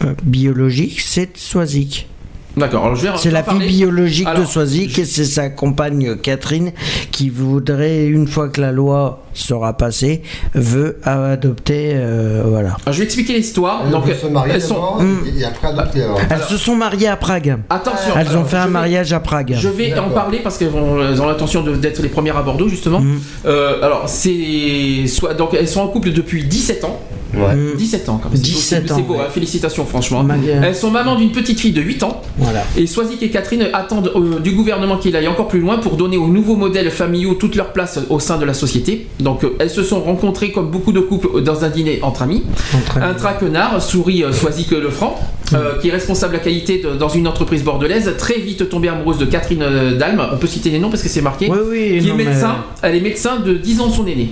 euh, 0.03 0.13
biologique, 0.23 1.01
c'est 1.01 1.37
Soisic. 1.37 2.07
D'accord, 2.55 2.85
alors 2.85 2.95
je 2.95 3.03
vais 3.07 3.13
C'est 3.17 3.29
la 3.29 3.43
fille 3.43 3.67
biologique 3.67 4.25
Alors, 4.25 4.41
de 4.41 4.47
Soisic 4.47 4.97
et 4.97 5.05
c'est 5.05 5.25
sa 5.25 5.47
compagne 5.51 6.15
Catherine 6.15 6.71
qui 7.11 7.29
voudrait, 7.29 8.07
une 8.07 8.27
fois 8.27 8.49
que 8.49 8.59
la 8.59 8.71
loi 8.71 9.23
sera 9.35 9.77
passée, 9.77 10.23
veut 10.55 10.97
adopter. 11.03 11.91
euh, 11.93 12.41
voilà. 12.47 12.69
Alors, 12.83 12.93
je 12.93 12.97
vais 12.97 13.03
expliquer 13.05 13.33
l'histoire. 13.33 13.83
elles 13.85 13.91
Donc, 13.91 14.07
vont 14.07 14.15
se 14.15 14.25
marier 14.25 14.53
elles 14.55 14.61
sont. 14.63 14.95
Mm. 14.99 15.17
et, 15.39 15.43
après 15.45 15.67
adopter. 15.67 16.01
alors. 16.01 16.19
Elles 16.31 16.41
se 16.49 16.57
sont 16.57 16.75
mariées 16.75 17.09
à 17.09 17.15
Prague. 17.15 17.59
Attention. 17.69 18.13
Elles 18.17 18.35
ont 18.35 18.45
fait 18.45 18.57
un 18.57 18.65
vais- 18.65 18.71
mariage 18.71 19.13
à 19.13 19.19
Prague. 19.19 19.53
Je 19.55 19.69
vais 19.69 19.95
en 19.99 20.09
parler 20.09 20.39
parce 20.39 20.57
qu'elles 20.57 20.71
elles 20.73 21.21
ont 21.21 21.27
l'intention 21.27 21.61
de- 21.61 21.75
d'être 21.75 22.01
les 22.01 22.09
premières 22.09 22.37
à 22.37 22.41
Bordeaux 22.41 22.69
justement. 22.69 23.01
Mm. 23.01 23.19
Euh, 23.45 23.83
alors 23.83 24.09
c'est 24.09 25.05
soit 25.05 25.35
donc 25.35 25.53
elles 25.53 25.67
sont 25.67 25.81
en 25.81 25.89
couple 25.89 26.11
depuis 26.11 26.43
17 26.43 26.83
ans. 26.85 26.99
Ouais. 27.33 27.55
Mm. 27.55 27.75
17 27.77 28.09
ans 28.09 28.19
quand 28.21 28.29
même. 28.29 28.39
17 28.39 28.83
C'est 28.87 28.91
ans, 28.93 28.99
beau, 29.01 29.13
ouais. 29.15 29.19
hein, 29.21 29.29
félicitations 29.31 29.85
franchement. 29.85 30.25
Elles 30.63 30.75
sont 30.75 30.91
mamans 30.91 31.15
d'une 31.15 31.31
petite 31.31 31.59
fille 31.59 31.71
de 31.73 31.81
8 31.81 32.03
ans. 32.03 32.21
Voilà. 32.37 32.63
Et 32.77 32.87
Soisic 32.87 33.21
et 33.23 33.29
Catherine 33.29 33.67
attendent 33.73 34.11
euh, 34.15 34.39
du 34.39 34.51
gouvernement 34.51 34.97
qu'il 34.97 35.15
aille 35.15 35.27
encore 35.27 35.47
plus 35.47 35.59
loin 35.59 35.77
pour 35.77 35.97
donner 35.97 36.17
aux 36.17 36.27
nouveaux 36.27 36.55
modèles 36.55 36.91
familiaux 36.91 37.33
toute 37.33 37.55
leur 37.55 37.73
place 37.73 37.99
au 38.09 38.19
sein 38.19 38.37
de 38.37 38.45
la 38.45 38.53
société. 38.53 39.07
Donc 39.19 39.43
euh, 39.43 39.55
elles 39.59 39.69
se 39.69 39.83
sont 39.83 39.99
rencontrées 40.01 40.51
comme 40.51 40.69
beaucoup 40.71 40.91
de 40.91 40.99
couples 40.99 41.41
dans 41.41 41.63
un 41.63 41.69
dîner 41.69 41.99
entre 42.01 42.21
amis. 42.23 42.43
Entre- 42.75 42.97
Un 43.01 43.13
traquenard, 43.13 43.81
sourit 43.81 44.23
euh, 44.23 44.31
Soisic 44.31 44.71
Lefranc, 44.71 45.19
euh, 45.53 45.79
qui 45.79 45.89
est 45.89 45.91
responsable 45.91 46.33
de 46.33 46.37
la 46.37 46.43
qualité 46.43 46.79
de- 46.79 46.95
dans 46.95 47.09
une 47.09 47.27
entreprise 47.27 47.63
bordelaise, 47.63 48.13
très 48.17 48.39
vite 48.39 48.67
tombée 48.69 48.89
amoureuse 48.89 49.17
de 49.17 49.25
Catherine 49.25 49.61
euh, 49.63 49.97
Dalme. 49.97 50.21
On 50.33 50.37
peut 50.37 50.47
citer 50.47 50.69
les 50.69 50.79
noms 50.79 50.89
parce 50.89 51.01
que 51.03 51.09
c'est 51.09 51.21
marqué. 51.21 51.49
Oui, 51.49 51.57
oui, 51.69 51.99
qui 52.01 52.07
non, 52.07 52.13
est 52.13 52.17
mais- 52.17 52.25
médecin. 52.25 52.55
Elle 52.81 52.95
est 52.95 53.01
médecin 53.01 53.39
de 53.39 53.53
10 53.53 53.79
ans 53.81 53.87
de 53.87 53.93
son 53.93 54.05
aîné. 54.07 54.29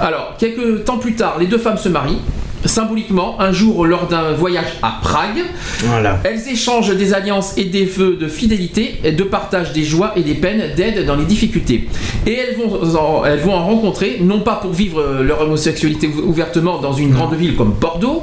Alors, 0.00 0.34
quelques 0.38 0.84
temps 0.84 0.98
plus 0.98 1.14
tard, 1.14 1.36
les 1.38 1.46
deux 1.46 1.58
femmes 1.58 1.78
se 1.78 1.88
marient. 1.88 2.20
Symboliquement, 2.64 3.40
un 3.40 3.52
jour 3.52 3.86
lors 3.86 4.06
d'un 4.08 4.32
voyage 4.32 4.72
à 4.82 4.98
Prague, 5.02 5.44
Voilà. 5.84 6.18
elles 6.24 6.48
échangent 6.48 6.94
des 6.94 7.14
alliances 7.14 7.56
et 7.56 7.64
des 7.64 7.84
vœux 7.84 8.16
de 8.20 8.26
fidélité, 8.28 8.96
et 9.04 9.12
de 9.12 9.22
partage 9.22 9.72
des 9.72 9.84
joies 9.84 10.12
et 10.16 10.22
des 10.22 10.34
peines, 10.34 10.74
d'aide 10.76 11.06
dans 11.06 11.16
les 11.16 11.24
difficultés. 11.24 11.88
Et 12.26 12.34
elles 12.34 12.56
vont, 12.56 12.96
en, 12.98 13.24
elles 13.24 13.38
vont 13.40 13.54
en 13.54 13.64
rencontrer, 13.66 14.18
non 14.20 14.40
pas 14.40 14.56
pour 14.56 14.72
vivre 14.72 15.00
euh, 15.00 15.22
leur 15.22 15.40
homosexualité 15.42 16.08
ou- 16.08 16.28
ouvertement 16.28 16.78
dans 16.80 16.92
une 16.92 17.10
grande 17.12 17.34
ville 17.34 17.54
comme 17.56 17.72
Bordeaux, 17.80 18.22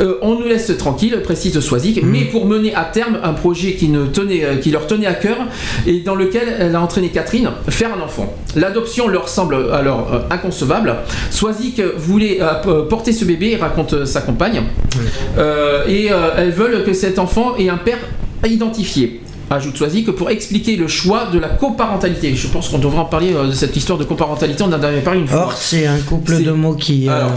euh, 0.00 0.16
on 0.22 0.34
nous 0.38 0.46
laisse 0.46 0.72
tranquille, 0.78 1.20
précise 1.22 1.58
Soisic, 1.60 2.00
mais 2.02 2.22
pour 2.24 2.46
mener 2.46 2.74
à 2.74 2.84
terme 2.84 3.18
un 3.22 3.32
projet 3.34 3.72
qui, 3.74 3.88
ne 3.88 4.06
tenait, 4.06 4.44
euh, 4.44 4.56
qui 4.56 4.70
leur 4.70 4.86
tenait 4.86 5.06
à 5.06 5.14
cœur 5.14 5.36
et 5.86 6.00
dans 6.00 6.14
lequel 6.14 6.54
elle 6.58 6.74
a 6.74 6.80
entraîné 6.80 7.08
Catherine, 7.10 7.50
faire 7.68 7.90
un 7.96 8.02
enfant. 8.02 8.34
L'adoption 8.56 9.08
leur 9.08 9.28
semble 9.28 9.56
alors 9.72 10.08
euh, 10.12 10.18
inconcevable. 10.30 10.94
Soisic 11.30 11.80
voulait 11.96 12.38
euh, 12.40 12.82
porter 12.88 13.12
ce 13.12 13.24
bébé, 13.24 13.56
raconte 13.68 13.92
euh, 13.94 14.06
sa 14.06 14.20
compagne, 14.20 14.62
euh, 15.38 15.86
et 15.86 16.10
euh, 16.10 16.30
elles 16.38 16.50
veulent 16.52 16.84
que 16.84 16.92
cet 16.92 17.18
enfant 17.18 17.56
ait 17.58 17.68
un 17.68 17.76
père 17.78 17.98
identifié. 18.46 19.20
Ajoute 19.48 19.76
Soisic 19.76 20.10
pour 20.10 20.28
expliquer 20.30 20.74
le 20.76 20.88
choix 20.88 21.26
de 21.32 21.38
la 21.38 21.48
coparentalité. 21.48 22.34
Je 22.34 22.48
pense 22.48 22.68
qu'on 22.68 22.78
devrait 22.78 22.98
en 22.98 23.04
parler 23.04 23.32
euh, 23.32 23.46
de 23.46 23.52
cette 23.52 23.76
histoire 23.76 23.98
de 23.98 24.04
coparentalité. 24.04 24.62
On 24.64 24.66
en 24.72 24.72
avait 24.82 25.00
parlé 25.02 25.20
une 25.20 25.28
fois. 25.28 25.44
Or, 25.44 25.52
c'est 25.52 25.86
un 25.86 25.98
couple 25.98 26.42
de 26.42 26.50
mots 26.50 26.74
qui. 26.74 27.08
euh, 27.08 27.12
Alors, 27.16 27.32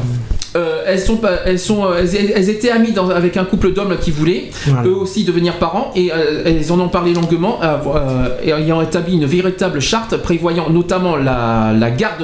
euh, 0.55 0.83
elles 0.85 0.99
sont 0.99 1.19
elles 1.45 1.59
sont, 1.59 1.85
euh, 1.85 1.99
elles, 2.01 2.31
elles 2.35 2.49
étaient 2.49 2.71
amies 2.71 2.91
dans- 2.91 3.09
avec 3.09 3.37
un 3.37 3.43
couple 3.45 3.71
d'hommes 3.73 3.95
qui 4.01 4.11
voulaient 4.11 4.45
Voilà. 4.65 4.87
eux 4.87 4.95
aussi 4.95 5.23
devenir 5.23 5.53
parents 5.59 5.91
et 5.95 6.11
euh, 6.11 6.43
elles 6.45 6.71
en 6.71 6.79
ont 6.79 6.89
parlé 6.89 7.13
longuement, 7.13 7.59
euh, 7.63 8.29
et 8.43 8.51
ayant 8.51 8.81
établi 8.81 9.13
une 9.15 9.25
véritable 9.25 9.79
charte 9.79 10.17
prévoyant 10.17 10.69
notamment 10.69 11.15
la, 11.15 11.73
la 11.77 11.91
garde 11.91 12.23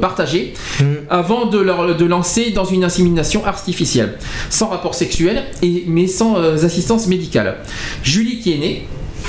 partagée 0.00 0.54
Mm. 0.80 0.84
avant 1.10 1.46
de 1.46 1.58
leur 1.58 1.94
de 1.96 2.04
lancer 2.06 2.50
dans 2.50 2.64
une 2.64 2.84
insémination 2.84 3.44
artificielle, 3.44 4.14
sans 4.48 4.68
rapport 4.68 4.94
sexuel 4.94 5.42
et 5.62 5.84
mais 5.86 6.06
sans 6.06 6.36
assistance 6.64 7.06
médicale. 7.06 7.56
Julie 8.02 8.38
qui 8.40 8.52
est 8.54 8.58
née. 8.58 8.86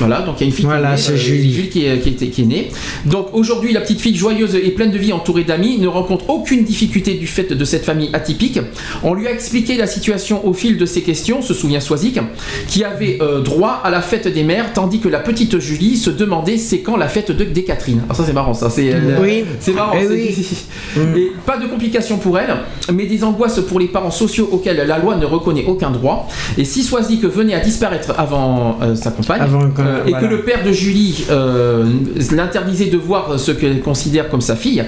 Voilà, 0.07 0.21
donc 0.21 0.35
il 0.39 0.41
y 0.41 0.43
a 0.43 0.47
une 0.47 0.53
fille 0.53 0.65
Voilà, 0.65 0.95
qui 0.95 1.09
est 1.09 1.11
née, 1.11 1.17
c'est 1.17 1.17
Julie. 1.17 1.53
Julie 1.53 1.69
qui 1.69 1.85
est, 1.85 1.99
qui, 1.99 2.09
est, 2.09 2.27
qui 2.29 2.41
est 2.41 2.45
née. 2.45 2.71
Donc 3.05 3.27
aujourd'hui, 3.33 3.73
la 3.73 3.81
petite 3.81 4.01
fille 4.01 4.15
joyeuse 4.15 4.55
et 4.55 4.71
pleine 4.71 4.91
de 4.91 4.97
vie 4.97 5.13
entourée 5.13 5.43
d'amis 5.43 5.77
ne 5.79 5.87
rencontre 5.87 6.29
aucune 6.29 6.63
difficulté 6.63 7.13
du 7.15 7.27
fait 7.27 7.53
de 7.53 7.65
cette 7.65 7.85
famille 7.85 8.09
atypique. 8.13 8.59
On 9.03 9.13
lui 9.13 9.27
a 9.27 9.31
expliqué 9.31 9.77
la 9.77 9.87
situation 9.87 10.45
au 10.47 10.53
fil 10.53 10.77
de 10.77 10.85
ses 10.85 11.01
questions, 11.01 11.41
se 11.41 11.53
souvient 11.53 11.79
Soisic, 11.79 12.19
qui 12.67 12.83
avait 12.83 13.17
euh, 13.21 13.41
droit 13.41 13.81
à 13.83 13.89
la 13.89 14.01
fête 14.01 14.27
des 14.27 14.43
mères, 14.43 14.73
tandis 14.73 14.99
que 14.99 15.07
la 15.09 15.19
petite 15.19 15.59
Julie 15.59 15.97
se 15.97 16.09
demandait 16.09 16.57
c'est 16.57 16.79
quand 16.79 16.97
la 16.97 17.07
fête 17.07 17.31
de, 17.31 17.43
des 17.43 17.63
Catherine. 17.63 18.01
Alors 18.05 18.15
ça 18.15 18.23
c'est 18.25 18.33
marrant, 18.33 18.53
ça 18.53 18.69
c'est 18.69 18.91
euh, 18.93 19.17
Oui. 19.21 19.45
c'est 19.59 19.73
marrant. 19.73 19.95
Eh 19.99 20.07
c'est- 20.07 20.65
oui. 20.97 21.01
Et 21.21 21.31
pas 21.45 21.57
de 21.57 21.67
complications 21.67 22.17
pour 22.17 22.37
elle, 22.39 22.53
mais 22.93 23.05
des 23.05 23.23
angoisses 23.23 23.59
pour 23.61 23.79
les 23.79 23.87
parents 23.87 24.11
sociaux 24.11 24.49
auxquels 24.51 24.77
la 24.87 24.97
loi 24.97 25.15
ne 25.15 25.25
reconnaît 25.25 25.65
aucun 25.67 25.91
droit. 25.91 26.27
Et 26.57 26.65
si 26.65 26.83
Soisic 26.83 27.23
venait 27.23 27.53
à 27.53 27.59
disparaître 27.59 28.13
avant 28.17 28.77
euh, 28.81 28.95
sa 28.95 29.11
compagne, 29.11 29.41
Avant 29.41 29.63
euh, 29.63 29.90
et 30.05 30.11
voilà. 30.11 30.27
que 30.27 30.33
le 30.33 30.41
père 30.41 30.63
de 30.63 30.71
Julie 30.71 31.25
euh, 31.29 31.85
l'interdisait 32.31 32.87
de 32.87 32.97
voir 32.97 33.39
ce 33.39 33.51
qu'elle 33.51 33.81
considère 33.81 34.29
comme 34.29 34.41
sa 34.41 34.55
fille, 34.55 34.83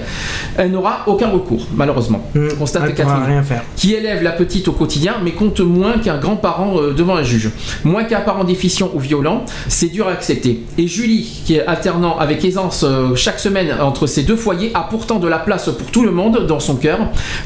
elle 0.56 0.70
n'aura 0.70 1.04
aucun 1.06 1.28
recours, 1.28 1.66
malheureusement. 1.74 2.22
Mm. 2.34 2.48
Constate 2.58 2.82
Elle 2.86 2.94
Catherine 2.94 3.24
rien 3.26 3.42
faire. 3.42 3.62
qui 3.76 3.94
élève 3.94 4.22
la 4.22 4.32
petite 4.32 4.68
au 4.68 4.72
quotidien, 4.72 5.14
mais 5.22 5.32
compte 5.32 5.60
moins 5.60 5.98
qu'un 5.98 6.18
grand-parent 6.18 6.80
euh, 6.80 6.92
devant 6.92 7.16
un 7.16 7.22
juge. 7.22 7.50
Moins 7.84 8.04
qu'un 8.04 8.20
parent 8.20 8.44
déficient 8.44 8.90
ou 8.94 8.98
violent, 8.98 9.44
c'est 9.68 9.88
dur 9.88 10.08
à 10.08 10.12
accepter. 10.12 10.64
Et 10.78 10.86
Julie, 10.86 11.42
qui 11.44 11.56
est 11.56 11.66
alternant 11.66 12.18
avec 12.18 12.44
aisance 12.44 12.84
euh, 12.84 13.14
chaque 13.14 13.38
semaine 13.38 13.74
entre 13.80 14.06
ces 14.06 14.22
deux 14.22 14.36
foyers, 14.36 14.70
a 14.74 14.82
pourtant 14.82 15.18
de 15.18 15.28
la 15.28 15.38
place 15.38 15.68
pour 15.70 15.90
tout 15.90 16.02
le 16.04 16.10
monde 16.10 16.46
dans 16.46 16.60
son 16.60 16.76
cœur, 16.76 16.98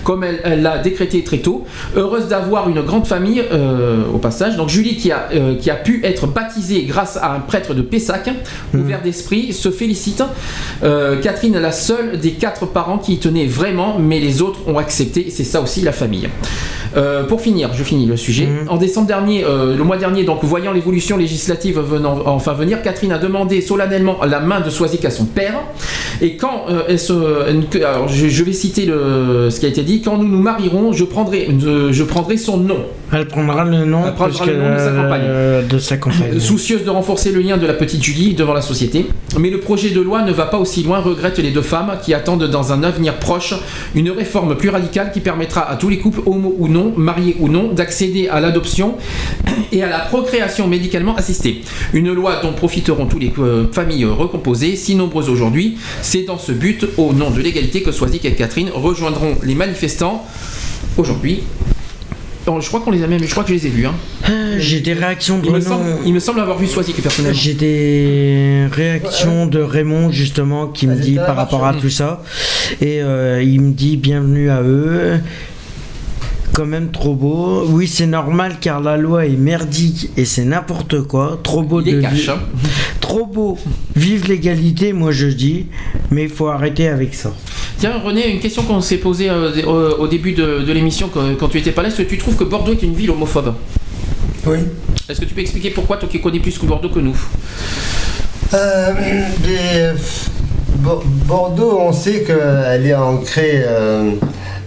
comme 0.04 0.24
elle 0.24 0.38
elle 0.44 0.62
l'a 0.62 0.78
décrété 0.78 1.22
très 1.22 1.38
tôt. 1.38 1.64
Heureuse 1.96 2.28
d'avoir 2.28 2.68
une 2.68 2.80
grande 2.82 3.06
famille 3.06 3.42
euh, 3.52 4.02
au 4.12 4.18
passage. 4.18 4.56
Donc 4.56 4.68
Julie, 4.68 4.96
qui 4.96 5.12
a, 5.12 5.28
euh, 5.32 5.54
qui 5.56 5.70
a 5.70 5.74
pu 5.74 6.00
être 6.04 6.26
baptisée 6.26 6.82
grâce 6.84 7.16
à 7.16 7.32
un 7.34 7.40
prêtre 7.48 7.74
de 7.74 7.82
Pessac, 7.82 8.30
ouvert 8.72 9.02
d'esprit, 9.02 9.52
se 9.52 9.70
félicite. 9.70 10.22
Euh, 10.84 11.20
Catherine 11.20 11.56
est 11.56 11.60
la 11.60 11.72
seule 11.72 12.20
des 12.20 12.32
quatre 12.32 12.66
parents 12.66 12.98
qui 12.98 13.14
y 13.14 13.18
tenaient 13.18 13.46
vraiment, 13.46 13.98
mais 13.98 14.20
les 14.20 14.42
autres 14.42 14.60
ont 14.68 14.78
accepté. 14.78 15.26
C'est 15.30 15.44
ça 15.44 15.60
aussi 15.60 15.80
la 15.80 15.92
famille. 15.92 16.28
Euh, 16.96 17.24
pour 17.24 17.40
finir, 17.40 17.70
je 17.74 17.82
finis 17.82 18.06
le 18.06 18.16
sujet. 18.16 18.46
Mhm. 18.46 18.68
En 18.68 18.76
décembre 18.76 19.06
dernier, 19.06 19.44
euh, 19.44 19.76
le 19.76 19.84
mois 19.84 19.96
dernier, 19.96 20.24
donc 20.24 20.42
voyant 20.42 20.72
l'évolution 20.72 21.16
législative 21.16 21.78
venant 21.78 22.22
enfin 22.26 22.54
venir, 22.54 22.82
Catherine 22.82 23.12
a 23.12 23.18
demandé 23.18 23.60
solennellement 23.60 24.18
la 24.24 24.40
main 24.40 24.60
de 24.60 24.70
Soisic 24.70 25.04
à 25.04 25.10
son 25.10 25.26
père. 25.26 25.60
Et 26.20 26.36
quand 26.36 26.66
euh, 26.68 26.82
elle 26.88 26.98
se, 26.98 27.12
alors 27.84 28.08
je, 28.08 28.28
je 28.28 28.44
vais 28.44 28.52
citer 28.52 28.86
le, 28.86 29.50
ce 29.50 29.60
qui 29.60 29.66
a 29.66 29.68
été 29.68 29.82
dit, 29.82 30.02
quand 30.02 30.16
nous 30.16 30.28
nous 30.28 30.40
marierons, 30.42 30.92
je 30.92 31.04
prendrai, 31.04 31.48
je, 31.90 32.02
prendrai 32.02 32.36
son 32.36 32.56
nom. 32.56 32.78
Elle 33.12 33.26
prendra 33.26 33.64
le 33.64 33.84
nom, 33.84 34.02
Elle 34.06 34.14
prendra 34.14 34.46
le 34.46 34.56
nom 34.56 34.74
de 34.74 34.78
sa 34.78 34.90
compagne. 34.90 35.68
de 35.68 35.78
sa 35.78 35.96
compagne. 35.96 36.40
Soucieuse 36.40 36.84
de 36.84 36.90
renforcer 36.90 37.32
le 37.32 37.37
lien 37.40 37.56
de 37.56 37.66
la 37.66 37.74
petite 37.74 38.02
Julie 38.02 38.34
devant 38.34 38.54
la 38.54 38.62
société. 38.62 39.06
Mais 39.38 39.50
le 39.50 39.60
projet 39.60 39.90
de 39.90 40.00
loi 40.00 40.22
ne 40.22 40.32
va 40.32 40.46
pas 40.46 40.58
aussi 40.58 40.82
loin, 40.82 41.00
regrettent 41.00 41.38
les 41.38 41.50
deux 41.50 41.62
femmes 41.62 41.98
qui 42.02 42.14
attendent 42.14 42.44
dans 42.44 42.72
un 42.72 42.82
avenir 42.82 43.18
proche 43.18 43.54
une 43.94 44.10
réforme 44.10 44.56
plus 44.56 44.68
radicale 44.68 45.12
qui 45.12 45.20
permettra 45.20 45.68
à 45.68 45.76
tous 45.76 45.88
les 45.88 45.98
couples, 45.98 46.20
homo 46.26 46.54
ou 46.58 46.68
non, 46.68 46.92
mariés 46.96 47.36
ou 47.40 47.48
non, 47.48 47.72
d'accéder 47.72 48.28
à 48.28 48.40
l'adoption 48.40 48.96
et 49.72 49.82
à 49.82 49.88
la 49.88 50.00
procréation 50.00 50.66
médicalement 50.66 51.14
assistée. 51.16 51.62
Une 51.92 52.12
loi 52.12 52.40
dont 52.42 52.52
profiteront 52.52 53.06
toutes 53.06 53.22
les 53.22 53.32
euh, 53.38 53.66
familles 53.72 54.04
recomposées, 54.04 54.76
si 54.76 54.94
nombreuses 54.94 55.28
aujourd'hui. 55.28 55.78
C'est 56.02 56.22
dans 56.22 56.38
ce 56.38 56.52
but, 56.52 56.86
au 56.96 57.12
nom 57.12 57.30
de 57.30 57.40
l'égalité, 57.40 57.82
que 57.82 57.92
Swazik 57.92 58.24
et 58.24 58.32
Catherine 58.32 58.70
rejoindront 58.74 59.36
les 59.42 59.54
manifestants 59.54 60.24
aujourd'hui. 60.96 61.42
Je 62.60 62.68
crois 62.68 62.80
qu'on 62.80 62.90
les 62.90 63.02
a 63.02 63.06
même, 63.06 63.22
je 63.22 63.30
crois 63.30 63.42
que 63.44 63.50
je 63.50 63.54
les 63.54 63.66
ai 63.66 63.70
vus. 63.70 63.86
hein. 63.86 63.94
Ah, 64.24 64.30
J'ai 64.58 64.80
des 64.80 64.92
réactions 64.94 65.38
de 65.38 65.46
Il 65.46 65.52
me, 65.52 65.60
semble, 65.60 65.84
il 66.06 66.14
me 66.14 66.20
semble 66.20 66.40
avoir 66.40 66.58
vu 66.58 66.66
Swazik 66.66 67.00
personnellement. 67.02 67.38
J'ai 67.38 67.54
des 67.54 68.66
réactions 68.72 69.46
de 69.46 69.60
Raymond 69.60 70.10
justement 70.10 70.66
qui 70.66 70.86
me 70.86 70.96
dit 70.96 71.16
par 71.16 71.36
rapport 71.36 71.66
à 71.66 71.74
tout 71.74 71.90
ça 71.90 72.22
et 72.80 73.02
euh, 73.02 73.42
il 73.42 73.60
me 73.60 73.72
dit 73.72 73.96
bienvenue 73.96 74.50
à 74.50 74.62
eux. 74.62 75.20
Quand 76.58 76.66
même 76.66 76.90
trop 76.90 77.14
beau. 77.14 77.62
Oui, 77.68 77.86
c'est 77.86 78.08
normal 78.08 78.56
car 78.60 78.80
la 78.80 78.96
loi 78.96 79.26
est 79.26 79.36
merdique 79.36 80.10
et 80.16 80.24
c'est 80.24 80.44
n'importe 80.44 81.02
quoi. 81.02 81.38
Trop 81.44 81.62
beau 81.62 81.80
Il 81.80 82.00
de 82.00 82.04
hein. 82.04 82.40
Trop 83.00 83.26
beau. 83.26 83.56
Vive 83.94 84.26
l'égalité, 84.26 84.92
moi 84.92 85.12
je 85.12 85.28
dis. 85.28 85.66
Mais 86.10 86.24
il 86.24 86.28
faut 86.28 86.48
arrêter 86.48 86.88
avec 86.88 87.14
ça. 87.14 87.32
Tiens, 87.78 88.00
René, 88.04 88.28
une 88.28 88.40
question 88.40 88.64
qu'on 88.64 88.80
s'est 88.80 88.96
posée 88.96 89.30
euh, 89.30 89.92
au, 90.00 90.08
début 90.08 90.32
de, 90.32 90.64
de 90.66 90.72
l'émission 90.72 91.08
quand, 91.14 91.32
quand 91.38 91.46
tu 91.46 91.58
étais 91.58 91.70
pas 91.70 91.82
là. 91.82 91.90
Est-ce 91.90 91.98
que 91.98 92.02
tu 92.02 92.18
trouves 92.18 92.34
que 92.34 92.42
Bordeaux 92.42 92.72
est 92.72 92.82
une 92.82 92.94
ville 92.94 93.12
homophobe? 93.12 93.54
Oui. 94.44 94.58
Est-ce 95.08 95.20
que 95.20 95.26
tu 95.26 95.34
peux 95.34 95.42
expliquer 95.42 95.70
pourquoi, 95.70 95.96
toi 95.98 96.08
qui 96.10 96.20
connais 96.20 96.40
plus 96.40 96.58
que 96.58 96.66
Bordeaux 96.66 96.88
que 96.88 96.98
nous? 96.98 97.16
Euh, 98.52 98.92
mais, 99.44 99.58
euh, 99.76 99.94
Bo- 100.78 101.04
Bordeaux, 101.06 101.78
on 101.82 101.92
sait 101.92 102.24
qu'elle 102.24 102.84
est 102.84 102.94
ancrée, 102.96 103.62
euh, 103.64 104.10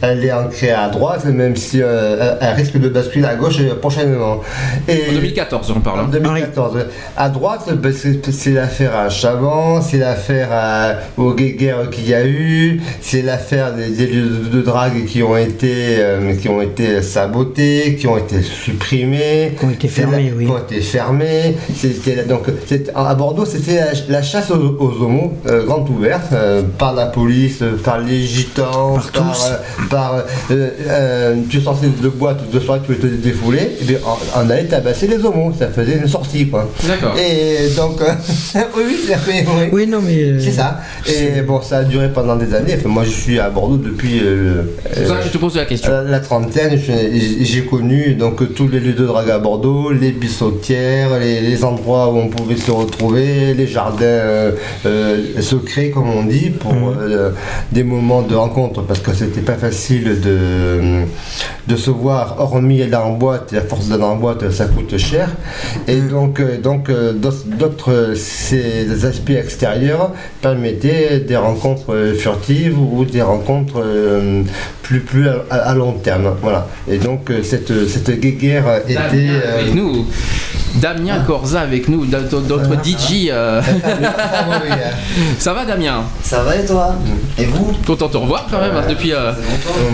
elle 0.01 0.23
est 0.25 0.31
ancrée 0.31 0.71
à 0.71 0.89
droite, 0.89 1.25
même 1.25 1.55
si 1.55 1.81
euh, 1.81 2.35
elle- 2.41 2.55
risque 2.55 2.77
de 2.77 2.89
basculer 2.89 3.25
à 3.25 3.35
gauche 3.35 3.59
euh, 3.59 3.75
prochainement. 3.75 4.41
Et 4.87 5.09
En 5.09 5.13
2014, 5.13 5.73
on 5.75 5.79
parle. 5.79 5.99
en 6.01 6.03
hein. 6.03 6.09
2014. 6.11 6.77
À 7.17 7.29
droite, 7.29 7.69
c'est 7.93 8.31
c'est 8.31 8.51
l'affaire 8.51 8.95
à 8.95 9.09
Chavant, 9.09 9.81
c'est 9.81 9.97
l'affaire 9.97 10.49
aux 11.17 11.33
guerres 11.33 11.89
qu'il 11.91 12.07
y 12.09 12.13
a 12.13 12.25
eu, 12.25 12.81
c'est 13.01 13.21
l'affaire 13.21 13.73
des, 13.73 13.89
des 13.89 14.07
lieux 14.07 14.29
de, 14.29 14.57
de 14.57 14.61
drague 14.61 15.05
qui 15.05 15.21
ont 15.23 15.37
été 15.37 15.71
euh, 15.99 16.33
qui 16.35 16.49
ont 16.49 16.61
été 16.61 17.01
sabotés, 17.01 17.95
qui 17.99 18.07
ont 18.07 18.17
été 18.17 18.41
supprimés, 18.41 19.53
Qui 19.59 19.65
ont 19.65 19.69
été 19.71 19.87
fermés, 19.87 20.29
la- 20.29 20.35
oui. 20.35 20.45
qui 20.45 20.51
ont 20.51 20.57
été 20.57 20.81
fermés. 20.81 21.55
Donc 22.27 22.43
à 22.95 23.15
Bordeaux, 23.15 23.45
c'était 23.45 23.75
la, 23.75 23.87
la 24.09 24.21
chasse 24.21 24.51
aux, 24.51 24.77
aux 24.79 25.03
homos 25.03 25.33
euh, 25.47 25.65
grande 25.65 25.89
ouverte 25.89 26.31
euh, 26.33 26.61
par 26.77 26.93
la 26.93 27.05
police, 27.07 27.61
euh, 27.61 27.77
par 27.83 27.99
les 27.99 28.21
gitans, 28.23 28.95
Par 28.95 29.11
par, 29.11 29.31
tous. 29.31 29.51
Par, 29.91 30.15
euh, 30.15 30.69
euh, 30.87 31.35
tu 31.49 31.61
sortais 31.61 31.87
de 31.87 32.07
boîte 32.09 32.49
de 32.51 32.59
soirée, 32.59 32.81
tu 32.85 32.93
voulais 32.93 33.09
te 33.09 33.15
défouler, 33.21 33.77
et 33.81 33.83
bien, 33.83 33.97
on, 34.05 34.39
on 34.39 34.49
allait 34.49 34.63
tabasser 34.65 35.07
les 35.07 35.23
homos, 35.23 35.53
ça 35.57 35.67
faisait 35.67 35.97
une 35.97 36.07
sortie 36.07 36.47
quoi. 36.47 36.69
D'accord. 36.87 37.13
Et 37.19 37.69
donc, 37.75 38.01
euh, 38.01 38.05
oui, 38.77 38.83
oui, 38.87 38.95
oui, 39.27 39.33
oui. 39.47 39.69
Oui, 39.71 39.87
non, 39.87 39.99
mais. 40.01 40.23
euh, 40.23 40.39
C'est 40.39 40.51
ça. 40.51 40.79
Et 41.07 41.41
bon, 41.41 41.61
ça 41.61 41.79
a 41.79 41.83
duré 41.83 42.09
pendant 42.09 42.35
des 42.35 42.53
années. 42.53 42.75
Enfin, 42.77 42.89
moi, 42.89 43.03
je 43.03 43.09
suis 43.09 43.39
à 43.39 43.49
Bordeaux 43.49 43.77
depuis 43.77 44.19
euh, 44.23 44.63
C'est 44.93 45.05
ça 45.07 45.15
que 45.17 45.25
je 45.25 45.29
te 45.29 45.37
pose 45.37 45.55
la 45.55 45.65
question. 45.65 45.91
la, 45.91 46.03
la 46.03 46.19
trentaine. 46.19 46.79
J'ai 47.41 47.65
connu 47.65 48.13
donc 48.15 48.53
tous 48.53 48.67
les 48.67 48.79
lieux 48.79 48.93
de 48.93 49.05
drague 49.05 49.29
à 49.29 49.39
Bordeaux, 49.39 49.91
les 49.91 50.11
bissautières, 50.11 51.19
les, 51.19 51.41
les 51.41 51.63
endroits 51.63 52.09
où 52.11 52.17
on 52.17 52.27
pouvait 52.29 52.55
se 52.57 52.71
retrouver, 52.71 53.53
les 53.53 53.67
jardins 53.67 54.05
euh, 54.05 54.51
euh, 54.85 55.41
secrets, 55.41 55.89
comme 55.89 56.09
on 56.09 56.23
dit, 56.23 56.49
pour 56.49 56.73
euh, 56.73 57.31
des 57.71 57.83
moments 57.83 58.21
de 58.21 58.35
rencontre, 58.35 58.83
parce 58.83 58.99
que 58.99 59.13
c'était 59.13 59.41
pas 59.41 59.55
facile 59.55 59.80
de, 59.89 61.03
de 61.67 61.75
se 61.75 61.89
voir, 61.89 62.35
hormis 62.39 62.81
aller 62.81 62.95
en 62.95 63.11
boîte. 63.13 63.53
Et 63.53 63.57
à 63.57 63.61
force 63.61 63.87
d'aller 63.87 64.03
en 64.03 64.15
boîte, 64.15 64.49
ça 64.51 64.65
coûte 64.65 64.97
cher. 64.97 65.29
Et 65.87 65.97
donc, 66.01 66.39
euh, 66.39 66.57
donc 66.59 66.89
euh, 66.89 67.13
d'autres- 67.13 68.13
ces 68.15 69.05
aspects 69.05 69.29
extérieurs 69.31 70.11
permettaient 70.41 71.19
des 71.19 71.35
rencontres 71.37 72.13
furtives 72.17 72.77
ou 72.79 73.05
des 73.05 73.21
rencontres 73.21 73.81
euh, 73.83 74.43
plus, 74.83 74.99
plus 75.01 75.27
à, 75.49 75.73
long 75.73 75.93
terme. 75.93 76.35
Voilà. 76.41 76.67
Et 76.89 76.97
donc 76.97 77.31
cette, 77.43 77.87
cette 77.87 78.19
guéguerre 78.19 78.81
était. 78.87 78.97
Euh, 78.97 79.59
avec 79.59 79.75
nous. 79.75 80.05
Damien 80.75 81.19
Corza 81.25 81.61
avec 81.61 81.87
nous, 81.89 82.05
notre 82.05 82.73
DJ. 82.83 83.29
euh, 83.29 83.61
hein. 83.61 84.09
Ça 85.39 85.53
va, 85.53 85.65
Damien 85.65 86.03
Ça 86.23 86.43
va 86.43 86.55
et 86.55 86.65
toi? 86.65 86.95
Et 87.37 87.45
vous? 87.45 87.73
Content 87.85 88.07
de 88.07 88.11
te 88.13 88.17
revoir 88.17 88.47
quand 88.49 88.59
même 88.61 88.75
hein, 88.75 88.83
depuis. 88.87 89.13
euh, 89.13 89.31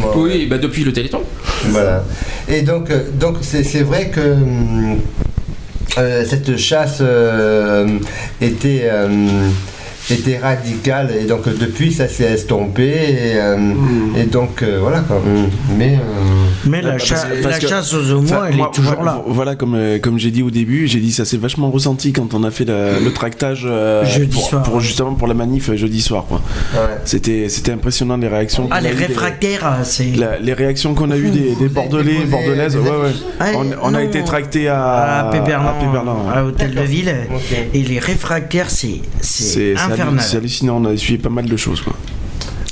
Bon, 0.02 0.22
Oui, 0.24 0.46
bah, 0.46 0.58
depuis 0.58 0.84
le 0.84 0.94
Téléthon. 0.94 1.22
Voilà. 1.66 2.04
Et 2.48 2.62
donc, 2.62 2.92
euh, 2.92 3.04
donc 3.20 3.38
c'est, 3.42 3.64
c'est 3.64 3.82
vrai 3.84 4.10
que 4.10 4.36
euh, 5.98 6.26
cette 6.26 6.58
chasse 6.58 7.00
euh, 7.02 7.88
était, 8.42 8.90
était 10.10 10.38
radicale 10.38 11.12
et 11.20 11.26
donc 11.26 11.48
depuis 11.58 11.92
ça 11.94 12.08
s'est 12.08 12.24
estompé 12.26 12.84
et, 12.88 13.36
euh, 13.36 13.58
et 14.18 14.24
donc 14.26 14.62
euh, 14.64 14.80
voilà 14.82 15.00
quoi. 15.02 15.22
Mais 15.78 15.96
euh, 15.96 15.98
Mais 16.66 16.82
la, 16.82 16.92
Parce- 16.92 17.04
cha- 17.06 17.16
parce 17.42 17.56
la 17.56 17.60
que- 17.60 17.68
chasse 17.68 17.94
aux 17.94 18.12
homos, 18.12 18.28
elle 18.50 18.56
moi- 18.56 18.68
est 18.72 18.76
toujours 18.76 18.96
moi, 18.96 19.06
là. 19.06 19.24
Voilà, 19.28 19.56
comme, 19.56 19.78
comme 20.02 20.18
j'ai 20.20 20.32
dit 20.32 20.44
au 20.44 20.52
début, 20.52 20.88
j'ai 20.88 21.00
dit 21.00 21.12
ça 21.12 21.26
s'est 21.26 21.38
vachement 21.38 21.70
ressenti 21.72 22.14
quand 22.14 22.34
on 22.34 22.44
a 22.44 22.52
fait 22.52 22.66
la- 22.66 23.00
le 23.00 23.12
tractage 23.14 23.64
euh, 23.66 24.06
Jeudi 24.06 24.28
pour, 24.34 24.50
soir. 24.50 24.64
pour- 24.64 24.80
justement 24.80 25.14
pour 25.14 25.28
la 25.28 25.34
manif 25.34 25.74
jeudi 25.76 26.02
soir. 26.02 26.26
quoi. 26.28 26.42
ouais. 26.74 26.80
C'était 27.06 27.50
c'était 27.50 27.72
impressionnant 27.72 28.18
les 28.18 28.28
réactions. 28.28 28.68
Ah, 28.72 28.82
les 28.82 28.92
réfractaires, 28.92 29.62
ah, 29.64 29.84
c'est. 29.84 30.12
les 30.42 30.54
réactions 30.54 30.94
qu'on 30.94 31.12
a 31.12 31.18
eues 31.18 31.30
des, 31.30 31.56
des 31.56 31.68
Bordelais, 31.70 32.26
Bordelaises, 32.26 32.74
des 32.74 32.80
ouais, 32.80 32.90
ouais. 32.90 33.12
Ah, 33.40 33.46
On, 33.56 33.92
on 33.92 33.94
a 33.94 34.04
été 34.04 34.24
tracté 34.24 34.68
à, 34.68 35.20
à 35.28 35.32
Péberlan, 35.32 35.68
à 35.70 35.74
Péberlan, 35.74 36.14
ouais. 36.28 36.34
à 36.38 36.46
Hôtel 36.46 36.74
de 36.74 36.82
Ville. 36.82 37.14
Et 37.74 37.82
les 37.84 38.00
réfractaires, 38.00 38.70
c'est 38.70 39.02
infernal. 40.02 40.24
c'est 40.26 40.38
hallucinant, 40.38 40.82
on 40.82 40.86
a 40.86 40.94
essuyé 40.94 41.18
pas 41.18 41.30
mal 41.30 41.46
de 41.46 41.58
choses. 41.58 41.82
Quoi. 41.82 41.94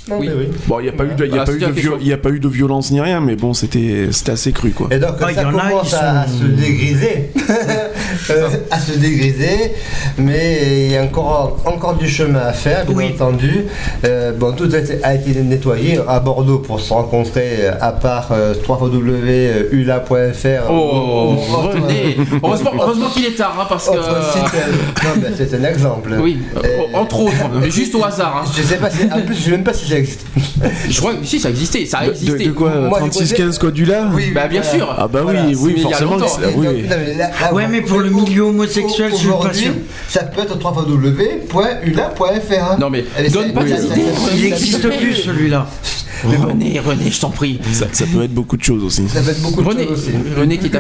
Non, 0.07 0.19
Oui. 0.19 0.27
mais 0.29 0.35
oui. 0.35 0.47
Bon, 0.67 0.79
il 0.79 0.83
n'y 0.83 0.89
a, 0.89 0.91
pas 0.91 1.03
eu 1.03 1.07
y 1.07 1.11
a 1.11 1.41
Ah, 1.41 1.45
pas 1.45 1.51
eu 1.51 1.57
de 1.59 2.03
y 2.03 2.13
a 2.13 2.17
pas 2.17 2.29
eu 2.29 2.39
de 2.39 2.47
violence 2.47 2.91
ni 2.91 3.01
rien, 3.01 3.21
mais 3.21 3.35
bon, 3.35 3.53
c'était 3.55 4.07
assez 4.27 4.51
cru. 4.51 4.69
quoi. 4.71 4.87
Et 4.91 4.99
donc 4.99 5.15
Ah, 5.19 5.25
il 5.29 5.35
ça 5.35 5.41
y 5.41 5.45
en 5.45 5.57
a, 5.57 5.69
commence 5.69 5.93
à, 5.95 6.27
sont- 6.27 6.39
se 6.39 6.43
dégriser, 6.45 7.31
Euh, 8.31 8.47
à 8.71 8.79
se 8.79 8.93
dégriser, 8.93 9.73
mais 10.17 10.85
il 10.87 10.91
y 10.93 10.97
a 10.97 11.03
encore, 11.03 11.57
encore 11.65 11.95
du 11.95 12.07
chemin 12.09 12.39
à 12.39 12.53
faire, 12.53 12.85
bien 12.85 12.95
Oui. 12.95 13.11
entendu. 13.13 13.65
Euh, 14.03 14.31
bon, 14.33 14.51
tout 14.53 14.69
a 14.73 14.77
été, 14.79 15.03
a 15.03 15.13
été 15.15 15.33
nettoyé 15.41 15.99
à 16.07 16.19
Bordeaux 16.19 16.59
pour 16.59 16.79
se 16.79 16.91
rencontrer, 16.93 17.67
à 17.79 17.91
part 17.91 18.29
euh, 18.31 18.53
www.ula.fr. 18.67 20.71
Oh, 20.71 21.35
Heureusement, 22.43 22.71
heureusement 22.79 23.09
qu'il 23.09 23.25
est 23.25 23.35
tard, 23.37 23.55
hein, 23.59 23.65
parce 23.69 23.89
que. 23.89 23.95
euh, 23.95 25.15
ben, 25.17 25.33
c'est 25.37 25.53
un 25.53 25.63
exemple. 25.63 26.15
Oui, 26.19 26.39
Euh, 26.55 26.59
euh, 26.63 26.97
entre 26.97 27.19
autres, 27.21 27.33
mais 27.61 27.69
juste 27.69 27.93
au 27.95 28.03
hasard. 28.03 28.43
hein. 28.45 28.51
Je 28.55 28.61
sais 28.63 28.77
pas 28.77 28.89
si, 28.89 29.03
en 29.11 29.21
plus, 29.21 29.35
je 29.35 29.41
sais 29.41 29.51
même 29.51 29.63
pas 29.63 29.73
si 29.73 29.87
ça 29.87 29.97
existe. 29.97 30.25
Je 30.89 30.99
crois 30.99 31.13
que 31.13 31.25
si, 31.25 31.39
ça 31.39 31.49
existait, 31.49 31.85
ça 31.85 31.99
a 31.99 32.05
De, 32.07 32.11
existé. 32.11 32.39
de- 32.45 32.49
de 32.49 32.51
quoi 32.51 32.69
Moi, 32.71 33.01
du 33.01 33.09
36-15 33.09 33.59
quoi 33.59 33.71
du 33.71 33.85
là 33.85 34.09
Oui, 34.13 34.31
Bah, 34.33 34.47
bien 34.47 34.61
voilà. 34.61 34.77
sûr. 34.77 34.95
Ah 34.97 35.07
bah 35.07 35.21
Voilà, 35.23 35.43
oui, 35.45 35.55
oui, 35.59 35.79
forcément. 35.81 36.17
oui, 36.55 36.67
Ouais, 37.53 37.67
mais 37.69 37.81
pour 37.81 37.99
le 37.99 38.09
milieu 38.15 38.43
homosexuel, 38.43 39.11
je 39.11 39.17
suis 39.17 39.27
pas 39.27 39.35
aujourd'hui, 39.35 39.61
sûr. 39.61 39.73
Ça 40.09 40.23
peut 40.23 40.41
être 40.41 40.57
www.ula.fr. 40.57 41.49
Non, 42.79 42.89
mais 42.89 43.05
donne 43.31 43.53
pas 43.53 43.61
oui, 43.61 43.73
Il 44.35 44.43
n'existe 44.43 44.89
plus 44.97 45.15
celui-là. 45.15 45.67
René, 46.23 46.79
René, 46.79 47.11
je 47.11 47.19
t'en 47.19 47.29
prie. 47.29 47.59
Ça, 47.73 47.85
ça 47.91 48.05
peut 48.11 48.23
être 48.23 48.33
beaucoup 48.33 48.57
de 48.57 48.63
choses 48.63 48.83
aussi. 48.83 49.07
Ça 49.09 49.21
peut 49.21 49.31
être 49.31 49.41
beaucoup 49.41 49.61
de 49.61 49.67
René, 49.67 49.83
choses 49.85 49.99
aussi. 49.99 50.11
René 50.37 50.57
qui 50.57 50.69
t'a. 50.69 50.79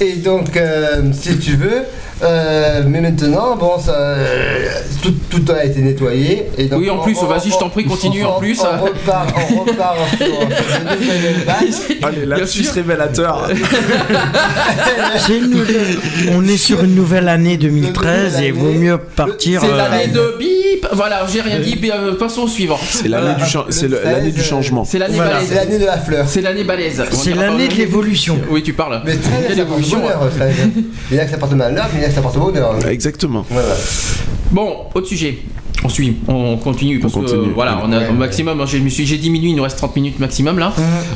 Et 0.00 0.14
donc, 0.14 0.56
euh, 0.56 1.02
si 1.12 1.38
tu 1.38 1.56
veux, 1.56 1.82
euh, 2.22 2.82
mais 2.86 3.00
maintenant, 3.00 3.56
bon, 3.56 3.78
ça, 3.78 3.92
euh, 3.96 4.66
tout, 5.02 5.14
tout 5.30 5.44
a 5.52 5.64
été 5.64 5.80
nettoyé. 5.80 6.46
Et 6.56 6.64
donc, 6.66 6.80
Oui, 6.80 6.90
en 6.90 6.98
on- 6.98 7.04
plus, 7.04 7.14
vas-y, 7.14 7.50
je 7.50 7.58
t'en 7.58 7.68
prie, 7.68 7.84
continue, 7.84 8.24
en 8.24 8.38
plus. 8.38 8.58
On 8.60 8.84
repart, 8.84 9.32
on 9.52 9.60
repart 9.60 9.96
sur. 10.16 10.26
Allez, 12.08 12.26
lapsus 12.26 12.68
révélateur. 12.74 13.48
On 16.32 16.46
est 16.46 16.56
sur 16.56 16.82
une 16.84 16.94
nouvelle 16.94 17.28
année 17.28 17.56
2013 17.56 18.40
et 18.40 18.50
vaut 18.50 18.72
mieux 18.72 18.98
partir. 18.98 19.60
C'est 19.60 19.70
euh, 19.70 19.76
l'année 19.76 20.08
de 20.08 20.36
bip. 20.38 20.86
Voilà, 20.92 21.26
j'ai 21.30 21.40
rien 21.40 21.58
dit. 21.60 21.78
mais, 21.80 21.90
passons 22.18 22.42
au 22.42 22.48
suivant. 22.48 22.78
C'est 22.88 23.08
l'année 23.08 23.34
du, 23.34 23.88
l'année 23.88 24.30
du 24.38 24.44
changement. 24.44 24.84
C'est 24.84 24.98
l'année 24.98 25.16
Voilà, 25.16 25.32
balèze. 25.34 25.48
c'est 25.48 25.54
l'année 25.54 25.78
de 25.78 25.84
la 25.84 25.98
fleur. 25.98 26.28
C'est 26.28 26.40
l'année 26.40 26.64
balèze. 26.64 27.02
C'est 27.12 27.34
l'année 27.34 27.68
de 27.68 27.74
l'évolution. 27.74 28.38
Oui, 28.50 28.62
tu 28.62 28.72
parles. 28.72 29.02
Mais 29.04 29.16
très 29.16 29.46
bien, 29.46 29.56
l'évolution. 29.56 30.00
Il 31.10 31.16
y 31.16 31.20
en 31.20 31.22
a 31.22 31.24
que 31.26 31.30
ça 31.30 31.38
porte 31.38 31.52
malheur, 31.54 31.86
mais 31.92 32.00
il 32.00 32.02
y 32.02 32.04
en 32.04 32.06
a 32.06 32.10
que 32.10 32.14
ça 32.14 32.22
porte 32.22 32.38
bonheur. 32.38 32.74
Exactement. 32.88 33.44
Voilà. 33.50 33.74
Bon, 34.50 34.76
autre 34.94 35.06
sujet. 35.06 35.38
On 35.84 35.88
suit, 35.88 36.16
on 36.26 36.56
continue 36.56 36.98
parce 36.98 37.14
On 37.14 37.20
que 37.22 37.30
euh, 37.30 37.44
voilà, 37.54 37.80
on 37.84 37.92
a 37.92 37.98
Ouais, 38.00 38.08
au 38.08 38.12
maximum. 38.14 38.64
J'ai 38.66 38.80
me 38.80 38.88
suis- 38.88 39.06
j'ai 39.06 39.16
10 39.16 39.30
minutes, 39.30 39.50
il 39.50 39.56
nous 39.56 39.62
reste 39.62 39.76
30 39.78 39.94
minutes 39.94 40.18
maximum 40.18 40.58
là. 40.58 40.72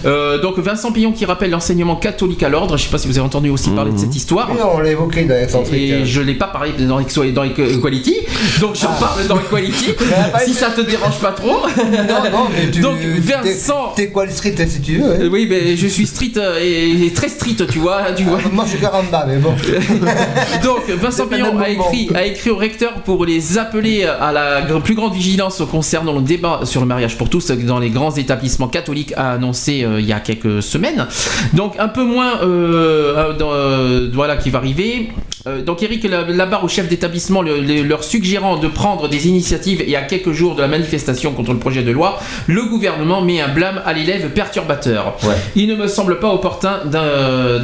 Euh, 0.07 0.41
donc 0.41 0.57
Vincent 0.61 0.93
Pillon 0.93 1.11
qui 1.11 1.25
rappelle 1.25 1.51
l'enseignement 1.51 1.97
catholique 1.97 2.45
à 2.45 2.49
l'ordre. 2.49 2.77
Je 2.77 2.85
sais 2.85 2.91
pas 2.91 2.99
si 2.99 3.09
vous 3.09 3.19
avez 3.19 3.27
entendu 3.27 3.51
aussi 3.51 3.71
parler 3.71 3.91
de 3.91 3.99
cette 3.99 4.15
histoire. 4.15 4.49
Oui, 4.53 4.59
on 4.63 4.79
l'a 4.79 4.91
évoqué 4.91 5.25
dans 5.25 5.35
l'excentrique. 5.35 5.75
Et 5.91 6.07
je 6.07 6.21
l'ai 6.21 6.35
pas 6.35 6.47
parlé 6.47 6.71
dans, 6.79 7.01
Equality, 7.01 8.15
donc 8.61 8.77
j'en 8.77 8.93
parle 8.93 9.27
dans 9.27 9.37
Equality. 9.41 9.91
si 10.45 10.55
ça 10.55 10.71
te 10.71 10.81
dérange 10.83 11.19
pas 11.19 11.33
trop. 11.33 11.63
Non, 11.77 12.31
non, 12.31 12.47
mais 12.55 12.71
tu. 12.71 12.81
Donc, 12.81 13.01
t'es- 13.01 13.21
Vincent- 13.21 13.93
T'es 13.97 14.09
quoi 14.11 14.27
le 14.27 14.31
street 14.33 14.55
si 14.69 14.81
tu 14.81 14.99
veux 14.99 15.11
hein. 15.25 15.29
Oui, 15.31 15.47
mais 15.51 15.77
je 15.77 15.87
suis 15.89 16.07
street 16.07 16.33
euh, 16.37 16.61
et, 16.63 17.07
et 17.07 17.11
très 17.13 17.29
street, 17.29 17.57
tu 17.71 17.79
vois, 17.81 18.13
tu 18.17 18.23
vois. 18.25 18.39
Moi 18.53 18.65
je 18.65 18.71
suis 18.71 18.79
caramba, 18.79 19.25
mais 19.27 19.39
bon. 19.39 19.55
Donc 20.63 20.89
Vincent 20.89 21.27
Pillon 21.27 21.59
a 21.59 21.69
écrit, 21.69 22.09
a 22.15 22.25
écrit 22.25 22.51
au 22.51 22.57
recteur 22.57 22.93
pour 23.05 23.25
les 23.27 23.59
appeler 23.59 24.05
à 24.05 24.31
la 24.33 24.52
gr- 24.61 24.83
plus 24.83 24.95
grande 24.95 25.15
vigilance 25.15 25.63
concernant 25.71 26.13
le 26.13 26.21
débat 26.21 26.61
sur 26.65 26.81
le 26.83 26.87
mariage 26.87 27.17
pour 27.17 27.31
tous 27.31 27.51
dans 27.51 27.79
les 27.79 27.91
grands 27.91 28.15
établissements 28.15 28.69
catholiques 28.69 29.15
a 29.17 29.33
annoncé 29.33 29.83
euh, 29.85 29.99
il 30.01 30.07
y 30.07 30.13
a 30.13 30.21
quelques 30.21 30.63
semaines. 30.63 31.07
Donc 31.55 31.75
un 31.79 31.89
peu 31.89 32.05
moins 32.05 32.43
euh, 32.43 33.17
euh, 33.17 33.33
euh, 33.41 34.11
voilà 34.13 34.37
qui 34.37 34.51
va 34.51 34.59
arriver. 34.59 35.09
Euh, 35.49 35.61
donc 35.65 35.83
Eric 35.83 36.05
La- 36.05 36.23
Labarre 36.23 36.63
au 36.63 36.69
chef 36.69 36.89
d'établissement 36.89 37.43
le- 37.43 37.59
le- 37.61 37.83
leur 37.83 38.05
suggérant 38.05 38.59
de 38.59 38.69
prendre 38.69 39.09
des 39.09 39.27
initiatives 39.27 39.83
et 39.85 39.97
à 39.97 40.03
quelques 40.03 40.31
jours 40.33 40.55
de 40.55 40.61
la 40.61 40.69
manifestation 40.69 41.33
contre 41.33 41.53
le 41.53 41.59
projet 41.59 41.83
de 41.83 41.91
loi, 41.91 42.21
le 42.47 42.63
gouvernement 42.67 43.23
met 43.23 43.41
un 43.41 43.49
blâme 43.49 43.83
à 43.85 43.93
l'élève 43.93 44.29
perturbateur. 44.31 45.17
Ouais. 45.25 45.35
Il 45.57 45.67
ne 45.69 45.75
me 45.75 45.89
semble 45.89 46.21
pas 46.21 46.29
opportun 46.33 46.81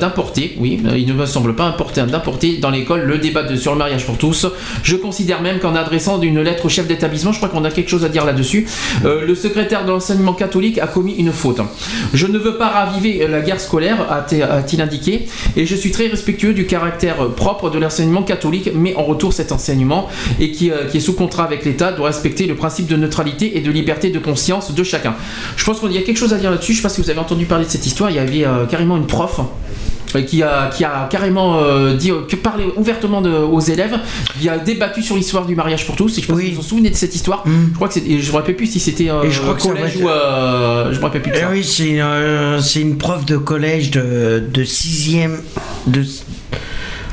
d'importer, 0.01 0.57
oui, 0.59 0.81
il 0.97 1.07
ne 1.07 1.13
me 1.13 1.27
semble 1.27 1.55
pas 1.55 1.69
opportun 1.69 2.07
d'importer 2.07 2.59
dans 2.59 2.71
l'école 2.71 3.03
le 3.03 3.19
débat 3.19 3.43
de- 3.43 3.57
sur 3.57 3.73
le 3.73 3.79
mariage 3.79 4.05
pour 4.07 4.19
tous. 4.19 4.47
Je 4.83 4.97
considère 4.97 5.41
même 5.41 5.59
qu'en 5.59 5.75
adressant 5.75 6.21
une 6.21 6.41
lettre 6.43 6.67
au 6.67 6.69
chef 6.69 6.78
d'établissement, 6.87 7.33
je 7.33 7.39
crois 7.39 7.49
qu'on 7.49 7.65
a 7.65 7.71
quelque 7.71 7.89
chose 7.91 8.05
à 8.05 8.09
dire 8.09 8.25
là-dessus, 8.25 8.67
euh, 9.05 9.27
le 9.27 9.35
secrétaire 9.35 9.85
de 9.85 9.91
l'enseignement 9.91 10.33
catholique 10.33 10.79
a 10.79 10.87
commis 10.87 11.15
une 11.15 11.33
faute. 11.33 11.61
Je 12.15 12.27
ne 12.27 12.39
veux 12.39 12.57
pas 12.57 12.69
raviver 12.69 13.27
la 13.29 13.41
guerre 13.41 13.61
scolaire, 13.61 14.11
a-t- 14.11 14.43
a-t-il 14.43 14.81
indiqué, 14.81 15.27
et 15.57 15.67
je 15.67 15.75
suis 15.75 15.91
très 15.91 16.07
respectueux 16.07 16.53
du 16.55 16.67
caractère 16.67 17.23
euh, 17.23 17.29
propre 17.29 17.71
de 17.71 17.79
l'enseignement 17.79 18.23
catholique, 18.23 18.71
mais 18.75 18.95
en 18.97 19.05
retour 19.05 19.33
cet 19.33 19.53
enseignement, 19.53 20.09
et 20.41 20.53
qui, 20.53 20.71
euh, 20.71 20.89
est 20.93 21.01
sous 21.01 21.15
contrat 21.15 21.45
avec 21.45 21.65
l'État, 21.65 21.93
doit 21.93 22.07
respecter 22.09 22.47
le 22.47 22.55
principe 22.55 22.87
de 22.87 22.97
neutralité 22.97 23.57
et 23.57 23.61
de 23.61 23.71
liberté 23.71 24.11
de 24.11 24.19
conscience 24.19 24.75
de 24.75 24.83
chacun. 24.85 25.15
Je 25.57 25.65
pense 25.65 25.81
qu'il 25.81 25.93
y 25.93 25.99
a 25.99 26.03
quelque 26.03 26.19
chose 26.19 26.33
à 26.35 26.39
dire 26.39 26.51
là-dessus, 26.51 26.73
je 26.73 26.79
ne 26.79 26.83
sais 26.83 26.89
pas 26.89 26.95
si 26.95 27.01
vous 27.01 27.11
avez 27.11 27.21
entendu 27.21 27.45
parler 27.47 27.65
de 27.65 27.71
cette 27.71 27.87
histoire, 27.87 28.11
il 28.11 28.17
y 28.17 28.19
avait 28.19 28.47
euh, 28.47 28.67
carrément 28.67 28.97
une 28.97 29.07
prof 29.07 29.41
euh, 29.41 29.43
qui 30.27 30.43
a, 30.43 30.71
qui 30.75 30.85
a 30.85 31.07
carrément 31.11 31.59
euh, 31.61 31.95
dit 31.95 32.11
euh, 32.11 32.23
que 32.29 32.37
parler 32.37 32.65
ouvertement 32.77 33.21
de- 33.21 33.31
aux 33.31 33.61
élèves, 33.61 33.99
il 34.41 34.49
a 34.49 34.59
débattu 34.59 35.03
sur 35.03 35.17
l'histoire 35.17 35.45
du 35.47 35.55
mariage 35.55 35.87
pour 35.87 35.97
tous. 35.97 36.17
Et 36.19 36.23
je 36.23 36.27
sais 36.27 36.33
pas 36.33 36.39
si 36.41 36.51
vous 36.51 36.57
vous 36.57 36.63
souvenez 36.69 36.91
de 36.91 36.95
cette 36.97 37.15
histoire. 37.15 37.45
Je 37.47 37.75
crois 37.75 37.89
que 37.89 37.95
c'est, 37.95 38.19
je 38.19 38.31
me 38.33 38.37
rappelle 38.37 38.57
plus 38.57 38.67
si 38.67 38.81
c'était 38.81 39.11
euh, 39.11 39.23
Et 39.23 39.31
je 39.31 39.41
crois 39.41 39.55
que 39.55 39.63
collège 39.63 39.97
ou 40.01 40.09
euh, 40.09 40.93
je 40.93 40.99
me 40.99 41.05
rappelle 41.05 41.23
plus 41.23 41.31
de 41.33 41.37
Eh 41.37 41.41
ça. 41.41 41.49
oui, 41.53 41.63
c'est 41.65 41.89
une, 41.89 42.01
euh, 42.01 42.61
c'est 42.61 42.81
une 42.81 42.97
prof 42.97 43.25
de 43.27 43.37
collège 43.37 43.91
de, 43.91 44.43
de 44.53 44.65
sixième. 44.65 45.39
De... 45.87 46.03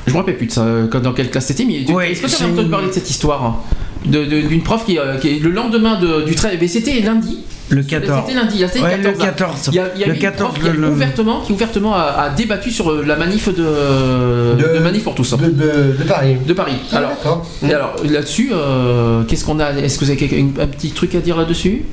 Je 0.08 0.12
me 0.14 0.18
rappelle 0.18 0.38
plus 0.38 0.48
de 0.48 0.52
ça. 0.52 0.62
euh, 0.62 0.88
Dans 0.88 1.14
quelle 1.14 1.30
classe 1.32 1.48
c'était 1.48 1.66
Mais 1.66 1.90
Ouais, 1.92 2.12
est-ce 2.12 2.22
que 2.22 2.28
tu 2.28 2.44
as 2.44 2.48
entendu 2.48 2.70
parler 2.70 2.88
de 2.88 2.94
cette 2.94 3.10
histoire 3.10 3.44
hein, 3.44 3.56
de- 4.06 4.24
de- 4.26 4.42
d'une 4.48 4.62
prof 4.62 4.86
qui, 4.86 5.00
euh, 5.00 5.18
qui 5.18 5.30
est 5.30 5.40
le 5.40 5.50
lendemain 5.50 6.00
de- 6.00 6.22
du 6.24 6.36
13 6.36 6.58
mais 6.62 6.68
c'était 6.68 7.00
lundi. 7.02 7.40
Le 7.70 7.82
14. 7.84 8.22
C'était 8.28 8.40
lundi, 8.40 8.64
c'était 8.68 8.82
Ouais, 8.82 8.98
le 8.98 9.04
le 9.04 9.12
14. 9.14 9.20
là. 9.20 9.26
14. 9.32 9.70
Il 9.72 9.76
y 9.76 9.80
a, 9.80 9.86
il 9.96 10.02
y 10.02 10.04
a 10.04 10.08
Le 10.08 10.14
eu 10.14 10.16
une 10.18 10.22
14, 10.22 10.50
prof 10.54 10.64
qui, 10.64 10.70
a 10.70 10.74
le- 10.74 10.80
le- 10.82 10.90
ouvertement, 10.90 11.42
qui 11.42 11.52
ouvertement 11.52 11.96
a, 11.96 12.02
a 12.04 12.30
débattu 12.30 12.70
sur 12.70 12.92
euh, 12.92 13.04
la 13.06 13.16
manif 13.16 13.48
de, 13.50 13.54
de, 14.56 14.80
manif 14.80 15.04
pour 15.04 15.16
tous. 15.16 15.34
De, 15.36 15.46
de- 15.48 15.96
de 15.98 16.04
Paris. 16.08 16.38
De 16.46 16.54
Paris. 16.54 16.76
Ah, 16.92 16.98
alors, 16.98 17.46
alors 17.64 17.96
là-dessus, 18.08 18.52
euh, 18.54 19.24
qu'est-ce 19.24 19.44
qu'on 19.46 19.60
a 19.60 19.72
Est-ce 19.72 19.98
que 20.00 20.06
vous 20.06 20.12
avez 20.12 20.46
un 20.62 20.68
petit 20.68 20.92
truc 20.92 21.16
à 21.16 21.20
dire 21.20 21.38
là-dessus? 21.38 21.84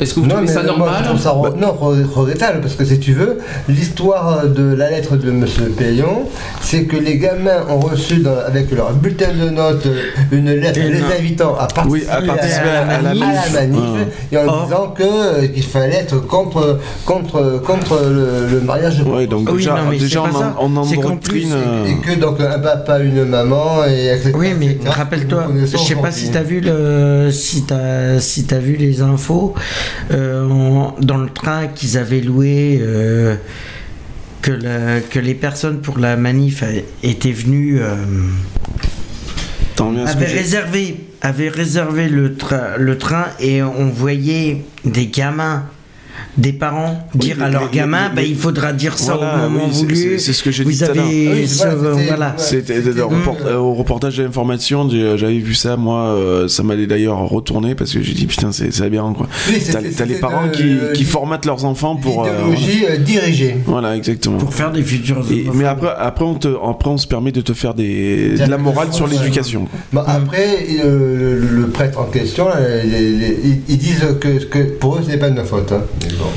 Est-ce 0.00 0.14
que 0.14 0.20
vous 0.20 0.26
Non, 0.26 0.34
trouvez 0.36 0.46
mais 0.48 0.52
ça 0.52 0.62
moi, 0.62 0.72
normal 0.76 0.94
je 1.02 1.08
trouve 1.08 1.20
ça 1.20 1.30
re- 1.30 1.56
non, 1.58 1.68
re- 1.80 2.04
regrettable, 2.04 2.60
parce 2.60 2.74
que 2.74 2.84
si 2.84 2.98
tu 2.98 3.12
veux, 3.12 3.38
l'histoire 3.68 4.46
de 4.46 4.74
la 4.74 4.90
lettre 4.90 5.16
de 5.16 5.28
M. 5.30 5.44
Payon, 5.76 6.24
c'est 6.60 6.84
que 6.84 6.96
les 6.96 7.18
gamins 7.18 7.62
ont 7.70 7.78
reçu 7.80 8.18
dans- 8.18 8.36
avec 8.46 8.70
leur 8.72 8.92
bulletin 8.92 9.28
de 9.32 9.48
notes 9.50 9.86
une 10.32 10.50
lettre 10.52 10.78
Et 10.80 10.90
les 10.90 11.00
non. 11.00 11.06
invitant 11.18 11.54
à 11.54 11.66
participer, 11.66 11.88
Oui, 11.90 12.02
à 12.10 12.20
participer 12.22 12.68
à, 12.68 12.80
à 12.82 13.00
la 13.02 13.14
manif, 13.14 13.52
manif. 13.52 13.54
manif, 13.54 14.06
et 14.32 14.38
en 14.38 14.46
Or- 14.46 14.64
disant 14.64 14.86
que, 14.96 15.02
euh, 15.02 15.46
qu'il 15.48 15.62
fallait 15.62 15.94
être 15.96 16.26
contre, 16.26 16.78
contre, 17.04 17.62
contre 17.64 18.00
le, 18.04 18.48
le 18.54 18.60
mariage. 18.60 19.02
Ouais, 19.06 19.26
donc 19.26 19.48
Oui, 19.50 19.58
déjà, 19.58 19.76
non, 19.82 19.90
déjà 19.90 20.22
on, 20.58 20.72
on 20.72 20.76
endoctrine. 20.76 21.52
euh, 21.52 21.86
Et 21.86 21.96
que 22.06 22.18
donc 22.20 22.40
un 22.40 22.58
papa, 22.58 22.98
une 23.00 23.24
maman, 23.24 23.84
et 23.88 24.08
etc. 24.08 24.32
Oui, 24.34 24.48
mais 24.58 24.76
rappelle-toi, 24.86 25.46
je 25.70 25.76
sais 25.76 25.94
pas 25.96 26.10
si 26.12 26.30
t'as 26.30 26.42
vu 26.42 26.60
le, 26.60 27.30
si 27.30 27.62
t'as, 27.62 28.18
si 28.20 28.44
t'as 28.44 28.58
vu 28.58 28.76
les 28.76 29.00
infos 29.00 29.54
euh, 30.10 30.46
dans 31.00 31.18
le 31.18 31.28
train 31.30 31.66
qu'ils 31.68 31.96
avaient 31.98 32.20
loué, 32.20 32.78
euh, 32.80 33.36
que 34.42 34.50
la- 34.52 35.00
que 35.00 35.18
les 35.18 35.34
personnes 35.34 35.80
pour 35.80 35.98
la 35.98 36.16
manif 36.16 36.62
étaient 37.02 37.32
venues, 37.32 37.80
euh, 37.80 37.94
avaient 40.06 40.26
réservé, 40.38 40.96
avaient 41.20 41.48
réservé 41.48 42.08
le 42.08 42.34
le 42.78 42.98
train 42.98 43.26
et 43.40 43.62
on 43.62 43.88
voyait 43.90 44.62
des 44.84 45.06
gamins. 45.08 45.64
Des 46.38 46.52
parents 46.52 46.98
dire 47.14 47.36
mais- 47.38 47.44
à 47.46 47.48
leurs 47.48 47.62
mais- 47.70 47.76
gamins, 47.78 48.08
mais- 48.10 48.22
bah, 48.22 48.22
il 48.28 48.36
faudra 48.36 48.72
dire 48.74 48.98
ça 48.98 49.14
Voilà, 49.16 49.46
au 49.46 49.50
moment 49.50 49.64
oui, 49.68 49.70
c'est- 49.72 49.80
voulu. 49.84 50.18
c'est- 50.18 50.32
ce 50.34 50.42
que 50.42 50.50
j'ai 50.50 50.64
Vous 50.64 50.70
dit 50.70 50.78
tout 50.78 50.84
à 50.84 50.88
l'heure. 50.94 51.04
avez 51.06 51.32
oui, 51.32 51.46
voilà, 52.08 52.34
c'était- 52.36 52.74
euh, 52.86 53.56
au 53.56 53.72
reportage 53.74 54.18
d'information, 54.18 54.88
j'ai- 54.90 55.16
j'avais 55.16 55.38
vu 55.38 55.54
ça, 55.54 55.76
moi, 55.78 56.00
euh, 56.08 56.46
ça 56.48 56.62
m'allait 56.62 56.86
d'ailleurs 56.86 57.18
retourner 57.20 57.74
parce 57.74 57.92
que 57.94 58.02
j'ai 58.02 58.12
dit 58.12 58.26
putain, 58.26 58.52
c'est 58.52 58.80
aberrant 58.82 59.14
quoi. 59.14 59.28
T'as 59.96 60.04
les 60.04 60.16
parents 60.16 60.46
de- 60.46 60.52
qui, 60.52 60.76
qui 60.94 61.04
de- 61.04 61.08
formatent 61.08 61.46
leurs 61.46 61.64
enfants 61.64 61.96
pour. 61.96 62.24
euh, 62.24 62.28
L'idéologie 62.28 62.84
euh, 62.86 62.96
dirigée. 62.98 63.56
Voilà, 63.64 63.96
exactement. 63.96 64.36
Pour 64.36 64.52
faire 64.52 64.70
des 64.72 64.82
futurs. 64.82 65.24
Et- 65.30 65.46
mais 65.54 65.64
après, 65.64 65.88
après, 65.98 66.24
on 66.24 66.34
te, 66.34 66.48
après, 66.48 66.90
on 66.90 66.98
se 66.98 67.06
permet 67.06 67.32
de 67.32 67.40
te 67.40 67.54
faire 67.54 67.72
des, 67.72 68.30
de 68.36 68.50
la 68.50 68.58
morale 68.58 68.92
sur 68.92 69.06
l'éducation. 69.06 69.66
Bon, 69.92 70.02
après, 70.06 70.66
le, 70.84 71.38
le- 71.38 71.38
le 71.62 71.66
prêtre 71.68 71.98
en 71.98 72.04
question, 72.04 72.48
là, 72.48 72.56
les- 72.84 73.10
les- 73.12 73.38
ils, 73.42 73.60
ils 73.68 73.78
disent 73.78 74.04
que, 74.20 74.44
que 74.44 74.58
pour 74.78 74.96
eux, 74.96 75.00
ce 75.02 75.08
n'est 75.08 75.16
pas 75.18 75.30
de 75.30 75.34
ma 75.36 75.44
faute. 75.44 75.72
hein. 75.72 75.80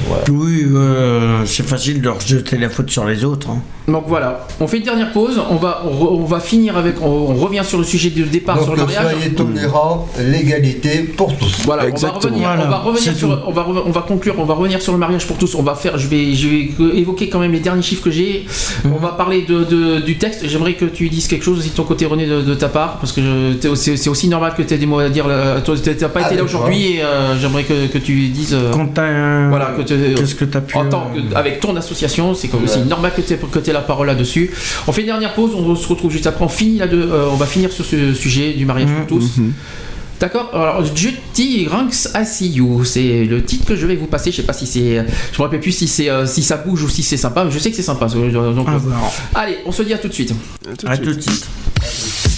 Voilà. 0.08 0.24
Oui, 0.32 0.66
euh, 0.74 1.46
c'est 1.46 1.68
facile 1.68 2.02
de 2.02 2.10
rejeter 2.10 2.58
la 2.58 2.70
faute 2.70 2.90
sur 2.90 3.06
les 3.06 3.24
autres. 3.26 3.50
hein. 3.50 3.60
Donc 3.88 4.04
voilà, 4.08 4.46
on 4.60 4.68
fait 4.68 4.78
une 4.78 4.84
dernière 4.84 5.12
pause. 5.12 5.42
On 5.50 5.56
va, 5.56 5.82
on, 5.84 6.24
va 6.24 6.40
finir 6.40 6.78
avec. 6.78 7.02
On, 7.02 7.08
on 7.08 7.34
revient 7.36 7.64
sur 7.66 7.80
le 7.80 7.84
sujet 7.84 8.12
du 8.12 8.22
départ 8.24 8.58
Donc, 8.58 8.66
sur 8.66 8.76
le 8.76 8.84
mariage. 8.86 9.14
soyez 9.18 9.32
tolérants, 9.34 10.08
l'égalité 10.20 11.00
pour 11.18 11.36
tous. 11.38 11.64
Voilà, 11.66 11.88
Exactement. 11.88 12.36
on 12.38 12.40
va 12.40 12.46
revenir, 12.46 12.48
Voilà, 12.50 12.66
on 12.66 12.70
va 12.70 12.78
revenir 12.78 13.16
sur, 13.16 13.44
on 13.48 13.52
va, 13.52 13.64
re- 13.64 13.84
on 13.88 13.92
va 13.92 14.02
conclure, 14.02 14.36
on 14.38 14.44
va 14.46 14.54
revenir 14.54 14.80
sur 14.82 14.92
le 14.94 15.00
mariage 15.00 15.26
pour 15.26 15.38
tous. 15.38 15.56
On 15.56 15.64
va 15.64 15.74
faire, 15.74 15.98
je 15.98 16.08
vais, 16.08 16.34
je 16.36 16.48
vais 16.48 16.70
évoquer 17.00 17.30
quand 17.30 17.40
même 17.40 17.52
les 17.52 17.60
derniers 17.62 17.82
chiffres 17.82 18.04
que 18.04 18.12
j'ai. 18.12 18.46
On 18.86 19.00
va 19.00 19.10
parler 19.10 19.42
de, 19.42 19.64
de- 19.64 20.00
du 20.02 20.18
texte. 20.20 20.48
J'aimerais 20.48 20.74
que 20.74 20.86
tu 20.86 21.10
dises 21.10 21.28
quelque 21.28 21.44
chose 21.44 21.58
aussi 21.58 21.70
de 21.72 21.76
ton 21.76 21.84
côté, 21.84 22.06
René, 22.06 22.28
de, 22.28 22.42
de 22.42 22.54
ta 22.54 22.70
part, 22.70 22.98
parce 22.98 23.12
que 23.12 23.22
c'est 23.76 24.10
aussi 24.10 24.28
normal 24.28 24.54
que 24.56 24.62
tu 24.62 24.72
aies 24.74 24.78
des 24.78 24.86
mots 24.86 25.00
à 25.00 25.10
dire. 25.10 25.26
Toi, 25.66 25.76
t'as 25.84 26.10
pas 26.10 26.20
Ah, 26.24 26.28
été 26.28 26.36
là 26.36 26.44
aujourd'hui 26.44 26.98
et 26.98 27.02
euh, 27.02 27.36
j'aimerais 27.40 27.64
que, 27.64 27.88
que 27.88 27.98
tu 27.98 28.28
dises. 28.28 28.54
euh, 28.54 28.72
Quand 28.72 28.88
voilà, 29.50 29.74
que 29.84 29.88
tu- 29.88 30.16
Qu'est-ce 30.16 30.36
que 30.36 30.46
t'as 30.46 30.62
pu. 30.62 30.78
en 30.78 30.88
tant 30.88 31.12
euh, 31.16 31.22
que, 31.30 31.36
avec 31.36 31.60
ton 31.60 31.76
association, 31.76 32.34
c'est 32.36 32.48
comme 32.48 32.64
Ouais. 32.64 32.86
normal 32.88 33.12
que 33.16 33.22
tu 33.22 33.34
aies, 33.34 33.74
la 33.74 33.82
parole 33.82 34.08
là-dessus. 34.08 34.52
On 34.88 34.92
fait 34.92 35.02
une 35.02 35.08
dernière 35.08 35.34
pause, 35.34 35.52
on 35.56 35.76
se 35.76 35.88
retrouve 35.88 36.12
juste 36.12 36.28
après. 36.28 36.46
On 36.46 36.50
finit 36.50 36.78
là 36.78 36.88
de, 36.88 36.98
euh, 37.02 37.28
on 37.32 37.36
va 37.36 37.46
finir 37.46 37.72
sur 37.72 37.86
ce 37.86 38.14
sujet 38.14 38.54
du 38.54 38.66
mariage 38.66 38.90
pour 39.08 39.18
tous. 39.20 39.40
D'accord 40.20 40.50
Alors, 40.54 40.84
Jutty 40.94 41.68
Ranks 41.72 42.10
I 42.14 42.26
See 42.26 42.50
You, 42.50 42.84
c'est 42.84 43.24
le 43.24 43.42
titre 43.42 43.66
que 43.66 43.76
je 43.78 43.86
vais 43.88 43.96
vous 43.96 44.06
passer. 44.08 44.32
Je 44.32 44.36
sais 44.38 44.44
pas 44.44 44.52
si 44.52 44.68
c'est, 44.68 44.96
je 45.32 45.38
me 45.38 45.44
rappelle 45.44 45.62
plus 45.62 45.72
si 45.72 45.88
c'est, 45.88 46.10
euh, 46.10 46.26
si 46.26 46.44
ça 46.44 46.58
bouge 46.58 46.84
ou 46.84 46.90
si 46.90 47.04
c'est 47.04 47.16
sympa. 47.16 47.46
Mais 47.46 47.52
je 47.52 47.58
sais 47.60 47.70
que 47.70 47.76
c'est 47.78 47.82
sympa. 47.84 48.08
donc- 48.08 48.68
à 48.68 48.78
voir. 48.78 49.12
allez, 49.34 49.60
on 49.66 49.72
se 49.72 49.82
dit 49.84 49.94
à 49.94 49.98
tout 49.98 50.10
de 50.10 50.14
suite. 50.14 50.34
À 50.86 50.98
tout 50.98 51.14
de 51.14 51.22
suite. 51.22 51.46
You 51.82 52.29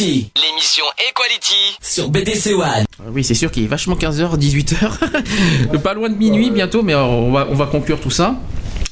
Equality. 0.00 0.30
L'émission 0.42 0.84
Equality 1.10 1.76
sur 1.82 2.08
BDC 2.08 2.54
One. 2.54 2.64
Euh, 3.00 3.10
Oui, 3.12 3.22
c'est 3.22 3.34
sûr 3.34 3.50
qu'il 3.50 3.64
est 3.64 3.66
vachement 3.66 3.96
15h, 3.96 4.38
18h. 4.38 5.78
pas 5.82 5.92
loin 5.94 6.08
de 6.08 6.14
minuit 6.16 6.50
bientôt, 6.50 6.82
mais 6.82 6.94
euh, 6.94 7.02
on 7.02 7.30
va, 7.32 7.46
on 7.50 7.54
va 7.54 7.66
conclure 7.66 8.00
tout 8.00 8.10
ça. 8.10 8.34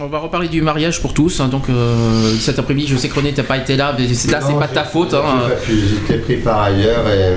On 0.01 0.07
va 0.07 0.19
reparler 0.19 0.49
du 0.49 0.61
mariage 0.61 1.01
pour 1.01 1.15
tous. 1.15 1.41
hein, 1.41 1.49
donc 1.49 1.71
euh, 1.71 2.35
cet 2.39 2.59
après-midi, 2.59 2.89
je 2.89 2.97
sais 2.99 3.09
que 3.09 3.15
René, 3.15 3.33
t'as 3.33 3.43
pas 3.43 3.57
été 3.57 3.77
là. 3.77 3.95
Mais 3.99 4.13
c'est- 4.13 4.31
là, 4.31 4.41
c'est 4.47 4.53
pas 4.59 4.67
de 4.67 4.75
ta 4.75 4.85
faute. 4.85 5.15
hein. 5.15 5.49
J'étais 5.67 6.19
pris 6.19 6.37
par 6.37 6.61
ailleurs 6.63 7.09
et. 7.09 7.37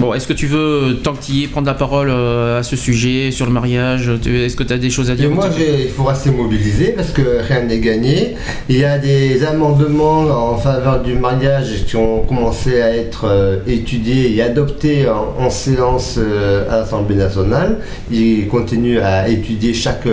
Bon, 0.00 0.14
est-ce 0.14 0.26
que 0.26 0.32
tu 0.32 0.46
veux, 0.46 0.96
tant 1.02 1.12
que 1.12 1.22
tu 1.22 1.32
y 1.32 1.44
es, 1.44 1.46
prendre 1.46 1.66
la 1.66 1.74
parole 1.74 2.08
euh, 2.10 2.60
à 2.60 2.62
ce 2.62 2.74
sujet, 2.74 3.30
sur 3.30 3.44
le 3.44 3.52
mariage 3.52 4.08
Est-ce 4.08 4.56
que 4.56 4.62
tu 4.62 4.72
as 4.72 4.78
des 4.78 4.88
choses 4.88 5.10
à 5.10 5.14
dire 5.14 5.28
moi, 5.30 5.50
il 5.58 5.90
faut 5.90 6.04
rester 6.04 6.30
mobilisé 6.30 6.94
parce 6.96 7.10
que 7.10 7.20
rien 7.46 7.64
n'est 7.64 7.80
gagné. 7.80 8.34
Il 8.70 8.78
y 8.78 8.84
a 8.84 8.96
des 8.96 9.44
amendements 9.44 10.20
en 10.20 10.56
faveur 10.56 11.02
du 11.02 11.12
mariage 11.16 11.84
qui 11.86 11.96
ont 11.96 12.20
commencé 12.20 12.80
à 12.80 12.96
être 12.96 13.26
euh, 13.26 13.58
étudiés 13.66 14.34
et 14.34 14.40
adoptés 14.40 15.06
en, 15.06 15.34
en 15.38 15.50
séance 15.50 16.14
euh, 16.16 16.64
à 16.70 16.78
l'Assemblée 16.78 17.16
nationale. 17.16 17.80
Ils 18.10 18.48
continuent 18.48 19.00
à 19.00 19.28
étudier 19.28 19.74
chaque, 19.74 20.08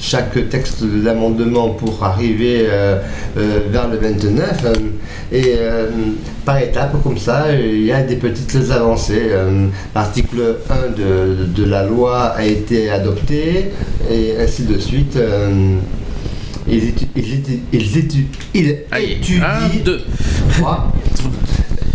chaque 0.00 0.48
texte 0.50 0.82
d'amendement 0.82 1.68
pour 1.68 2.02
arriver 2.02 2.66
euh, 2.68 2.98
vers 3.70 3.86
le 3.86 3.98
29. 3.98 4.64
euh, 4.64 4.74
et 5.30 5.54
par 6.48 6.62
étapes, 6.62 6.96
comme 7.02 7.18
ça, 7.18 7.44
euh, 7.48 7.60
il 7.60 7.84
y 7.84 7.92
a 7.92 8.02
des 8.02 8.16
petites 8.16 8.56
avancées. 8.70 9.20
Euh, 9.28 9.66
L'article 9.94 10.56
1 10.70 10.96
de, 10.96 11.44
de 11.44 11.64
la 11.68 11.82
loi 11.84 12.28
a 12.28 12.42
été 12.42 12.88
adopté 12.88 13.66
et 14.10 14.34
ainsi 14.40 14.62
de 14.62 14.78
suite. 14.78 15.16
euh, 15.16 15.76
ils, 16.66 16.84
étu- 16.84 17.08
ils 17.14 17.34
étu- 17.34 17.60
ils 17.70 17.98
étu- 17.98 18.26
ils 18.54 18.68
étudient. 18.70 19.42
Trois. 20.54 20.90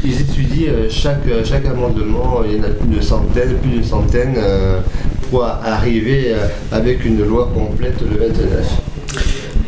Ils 0.05 0.21
étudient 0.21 0.69
euh, 0.71 0.87
chaque, 0.87 1.25
chaque 1.45 1.65
amendement, 1.65 2.41
il 2.47 2.57
y 2.57 2.59
en 2.59 2.63
a 2.65 2.67
plus 2.69 2.87
d'une 2.89 3.01
centaine, 3.01 3.55
plus 3.59 3.71
d'une 3.71 3.83
centaine, 3.83 4.35
euh, 4.37 4.81
pour 5.31 5.45
arriver 5.45 6.25
euh, 6.27 6.47
avec 6.71 7.03
une 7.05 7.25
loi 7.25 7.49
complète 7.55 7.99
le 8.01 8.27
29. 8.27 8.92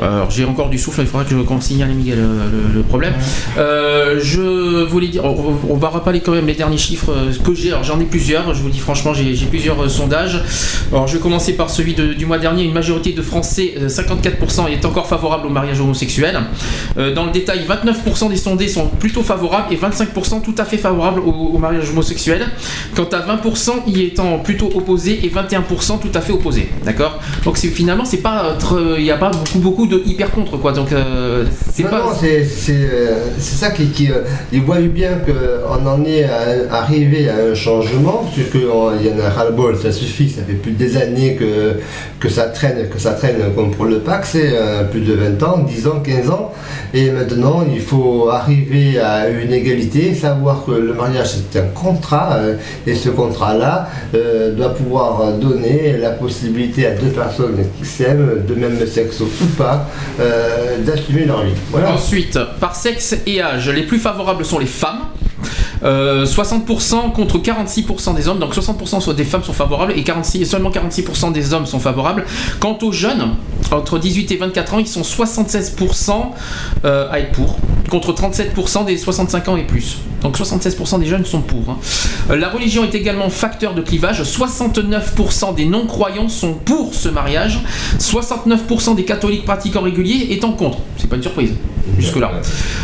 Alors 0.01 0.29
j'ai 0.29 0.45
encore 0.45 0.69
du 0.69 0.77
souffle, 0.77 1.01
il 1.01 1.07
faudra 1.07 1.23
que 1.23 1.31
je 1.31 1.37
qu'on 1.37 1.61
signale 1.61 1.89
Miguel 1.89 2.17
le, 2.17 2.73
le 2.73 2.83
problème. 2.83 3.13
Euh, 3.57 4.19
je 4.21 4.83
voulais 4.83 5.07
dire, 5.07 5.23
on, 5.23 5.75
va 5.75 5.89
reparler 5.89 6.19
quand 6.19 6.33
même 6.33 6.47
les 6.47 6.53
derniers 6.53 6.77
chiffres 6.77 7.11
euh, 7.11 7.31
que 7.43 7.53
j'ai. 7.53 7.69
Alors 7.69 7.83
j'en 7.83 7.99
ai 7.99 8.05
plusieurs, 8.05 8.53
je 8.53 8.61
vous 8.61 8.69
dis 8.69 8.79
franchement, 8.79 9.13
j'ai 9.13 9.33
plusieurs 9.45 9.83
euh, 9.83 9.89
sondages. 9.89 10.41
Alors 10.91 11.07
je 11.07 11.15
vais 11.15 11.21
commencer 11.21 11.53
par 11.53 11.69
celui 11.69 11.93
du 11.93 12.25
mois 12.25 12.39
dernier. 12.39 12.63
Une 12.63 12.73
majorité 12.73 13.11
de 13.11 13.21
Français, 13.21 13.75
euh, 13.77 13.87
54%, 13.87 14.69
est 14.71 14.85
encore 14.85 15.07
favorable 15.07 15.47
au 15.47 15.49
mariage 15.49 15.79
homosexuel. 15.79 16.39
Dans 16.95 17.25
le 17.25 17.31
détail, 17.31 17.65
29% 17.67 18.29
des 18.29 18.37
sondés 18.37 18.67
sont 18.67 18.87
plutôt 18.87 19.21
favorables 19.21 19.73
et 19.73 19.77
25% 19.77 20.41
tout 20.41 20.55
à 20.57 20.65
fait 20.65 20.77
favorables 20.77 21.19
au, 21.19 21.57
mariage 21.57 21.89
homosexuel. 21.89 22.47
Quant 22.95 23.07
à 23.11 23.19
20% 23.19 23.87
y 23.87 24.01
étant 24.01 24.39
plutôt 24.39 24.69
opposés 24.73 25.25
et 25.25 25.29
21% 25.29 25.99
tout 25.99 26.11
à 26.13 26.21
fait 26.21 26.33
opposés. 26.33 26.69
D'accord? 26.83 27.19
Donc 27.43 27.57
finalement 27.57 28.05
c'est 28.05 28.21
pas, 28.21 28.57
il 28.97 29.03
n'y 29.03 29.11
a 29.11 29.17
pas 29.17 29.31
beaucoup 29.55 29.84
beaucoup 29.84 29.84
de 29.89 29.95
de 29.97 30.03
hyper 30.09 30.31
contre 30.31 30.57
quoi. 30.57 30.71
Donc 30.71 30.91
euh, 30.91 31.45
c'est 31.73 31.83
pas. 31.83 31.99
non, 31.99 32.11
c'est 32.19 32.43
c'est, 32.43 32.73
euh, 32.73 33.15
c'est 33.37 33.55
ça 33.55 33.69
qui, 33.71 33.87
qui, 33.87 34.11
euh, 34.11 34.21
ils 34.51 34.61
voient 34.61 34.79
bien 34.79 35.11
qu'on 35.25 35.85
en 35.87 36.03
est 36.05 36.23
à- 36.23 36.75
arrivé 36.81 37.29
à 37.29 37.35
un 37.51 37.55
changement, 37.55 38.25
puisqu'il 38.33 38.61
y 38.63 39.11
en 39.13 39.19
a 39.25 39.29
ras-le-bol, 39.29 39.77
ça 39.77 39.91
suffit, 39.91 40.29
ça 40.29 40.41
fait 40.47 40.53
plus 40.53 40.71
des 40.71 40.97
années 40.97 41.35
que, 41.35 41.79
que 42.19 42.29
ça 42.29 42.45
traîne, 42.45 42.87
que 42.89 42.99
ça 42.99 43.11
traîne 43.13 43.37
comme 43.55 43.71
pour 43.71 43.85
le 43.85 43.99
PAC, 43.99 44.25
c'est 44.25 44.49
euh, 44.53 44.83
plus 44.85 45.01
de 45.01 45.13
20 45.13 45.43
ans, 45.43 45.57
10 45.59 45.87
ans, 45.87 45.99
15 46.03 46.29
ans, 46.29 46.51
et 46.93 47.11
maintenant 47.11 47.63
il 47.71 47.81
faut 47.81 48.29
arriver 48.29 48.99
à 48.99 49.29
une 49.29 49.51
égalité, 49.53 50.13
savoir 50.13 50.63
que 50.65 50.71
le 50.71 50.93
mariage 50.93 51.29
c'est 51.51 51.59
un 51.59 51.67
contrat, 51.67 52.37
et 52.87 52.95
ce 52.95 53.09
contrat-là 53.09 53.89
euh, 54.13 54.53
doit 54.55 54.73
pouvoir 54.73 55.33
donner 55.33 55.97
la 55.99 56.11
possibilité 56.11 56.87
à 56.87 56.91
deux 56.91 57.09
personnes 57.09 57.57
qui 57.79 57.85
s'aiment, 57.87 58.43
de 58.47 58.55
même 58.55 58.77
sexe 58.87 59.19
ou 59.21 59.25
pas, 59.57 59.74
euh, 60.19 60.77
d'assumer 60.79 61.25
leur 61.25 61.43
vie. 61.43 61.53
Ensuite, 61.87 62.39
par 62.59 62.75
sexe 62.75 63.15
et 63.25 63.41
âge, 63.41 63.69
les 63.69 63.83
plus 63.83 63.99
favorables 63.99 64.45
sont 64.45 64.59
les 64.59 64.65
femmes. 64.65 65.01
Euh, 65.85 66.25
60% 66.25 67.11
contre 67.13 67.37
46% 67.37 68.15
des 68.15 68.27
hommes, 68.27 68.39
donc 68.39 68.55
60% 68.55 69.01
soit 69.01 69.13
des 69.13 69.23
femmes 69.23 69.43
sont 69.43 69.53
favorables 69.53 69.93
et 69.95 70.03
46, 70.03 70.45
seulement 70.45 70.71
46% 70.71 71.31
des 71.31 71.53
hommes 71.53 71.65
sont 71.65 71.79
favorables. 71.79 72.25
Quant 72.59 72.77
aux 72.81 72.91
jeunes, 72.91 73.35
entre 73.71 73.99
18 73.99 74.31
et 74.31 74.37
24 74.37 74.73
ans, 74.73 74.79
ils 74.79 74.87
sont 74.87 75.01
76% 75.01 76.11
euh, 76.85 77.07
à 77.11 77.19
être 77.19 77.31
pour, 77.31 77.57
contre 77.89 78.13
37% 78.13 78.85
des 78.85 78.97
65 78.97 79.47
ans 79.49 79.57
et 79.57 79.63
plus. 79.63 79.97
Donc 80.21 80.39
76% 80.39 80.99
des 81.01 81.05
jeunes 81.05 81.25
sont 81.25 81.41
pour. 81.41 81.69
hein. 81.69 81.77
Euh, 82.31 82.35
La 82.35 82.49
religion 82.49 82.83
est 82.83 82.95
également 82.95 83.29
facteur 83.29 83.75
de 83.75 83.81
clivage. 83.81 84.23
69% 84.23 85.53
des 85.53 85.65
non-croyants 85.65 86.29
sont 86.29 86.53
pour 86.53 86.95
ce 86.95 87.09
mariage. 87.09 87.59
69% 87.99 88.95
des 88.95 89.03
catholiques 89.05 89.45
pratiquants 89.45 89.81
réguliers 89.81 90.27
étant 90.31 90.53
contre. 90.53 90.79
C'est 90.97 91.07
pas 91.07 91.15
une 91.17 91.21
surprise. 91.21 91.53
Jusque-là. 91.99 92.31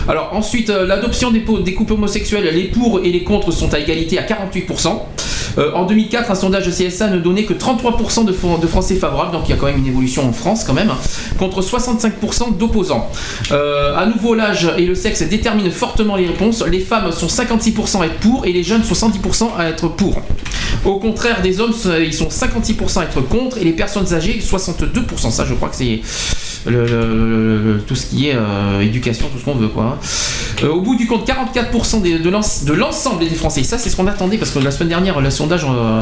Alors 0.07 0.29
ensuite, 0.33 0.69
euh, 0.69 0.85
l'adoption 0.85 1.31
des, 1.31 1.43
des 1.65 1.73
couples 1.73 1.93
homosexuels, 1.93 2.47
les 2.53 2.65
pour 2.65 2.90
et 2.99 3.11
les 3.11 3.23
contre 3.23 3.51
sont 3.51 3.73
à 3.73 3.79
égalité 3.79 4.17
à 4.19 4.23
48%. 4.23 4.99
Euh, 5.57 5.73
en 5.73 5.85
2004, 5.85 6.31
un 6.31 6.35
sondage 6.35 6.65
de 6.65 6.71
CSA 6.71 7.07
ne 7.09 7.19
donnait 7.19 7.43
que 7.43 7.53
33% 7.53 8.23
de, 8.25 8.31
Fran- 8.31 8.57
de 8.57 8.67
Français 8.67 8.95
favorables, 8.95 9.33
donc 9.33 9.41
il 9.47 9.49
y 9.49 9.53
a 9.53 9.57
quand 9.57 9.65
même 9.65 9.79
une 9.79 9.87
évolution 9.87 10.25
en 10.25 10.31
France 10.31 10.63
quand 10.65 10.73
même, 10.73 10.91
contre 11.37 11.61
65% 11.61 12.57
d'opposants. 12.57 13.09
Euh, 13.51 13.93
à 13.97 14.05
nouveau, 14.05 14.33
l'âge 14.33 14.69
et 14.77 14.85
le 14.85 14.95
sexe 14.95 15.23
déterminent 15.23 15.69
fortement 15.71 16.15
les 16.15 16.27
réponses. 16.27 16.63
Les 16.65 16.79
femmes 16.79 17.11
sont 17.11 17.27
56% 17.27 18.01
à 18.01 18.05
être 18.05 18.19
pour 18.19 18.45
et 18.45 18.53
les 18.53 18.63
jeunes 18.63 18.83
sont 18.83 19.09
110% 19.09 19.49
à 19.57 19.67
être 19.67 19.89
pour. 19.89 20.21
Au 20.85 20.99
contraire 20.99 21.41
des 21.41 21.59
hommes, 21.59 21.73
ils 22.01 22.13
sont 22.13 22.29
56% 22.29 22.99
à 22.99 23.03
être 23.03 23.19
contre 23.21 23.57
et 23.57 23.63
les 23.65 23.73
personnes 23.73 24.13
âgées 24.13 24.39
62%. 24.41 25.31
Ça, 25.31 25.45
je 25.45 25.53
crois 25.53 25.67
que 25.69 25.75
c'est 25.75 25.99
le, 26.65 26.85
le- 26.85 27.81
tout 27.87 27.95
ce 27.95 28.05
qui 28.07 28.29
est 28.29 28.35
euh, 28.35 28.81
éducation, 28.81 29.27
tout 29.31 29.39
ce 29.39 29.45
qu'on 29.45 29.55
veut 29.55 29.67
quoi. 29.69 29.97
Euh, 30.63 30.67
au 30.69 30.81
bout 30.81 30.95
du 30.95 31.07
compte, 31.07 31.27
44% 31.27 32.01
des- 32.01 32.19
de 32.19 32.29
l'ens- 32.29 32.65
de 32.65 32.73
l'ensemble 32.73 33.19
des 33.27 33.35
Français, 33.35 33.63
ça 33.63 33.77
c'est 33.77 33.89
ce 33.89 33.95
qu'on 33.95 34.07
attendait 34.07 34.37
parce 34.37 34.51
que 34.51 34.59
la 34.59 34.71
semaine 34.71 34.89
dernière, 34.89 35.19
le 35.21 35.29
sondage, 35.29 35.63
euh, 35.65 36.01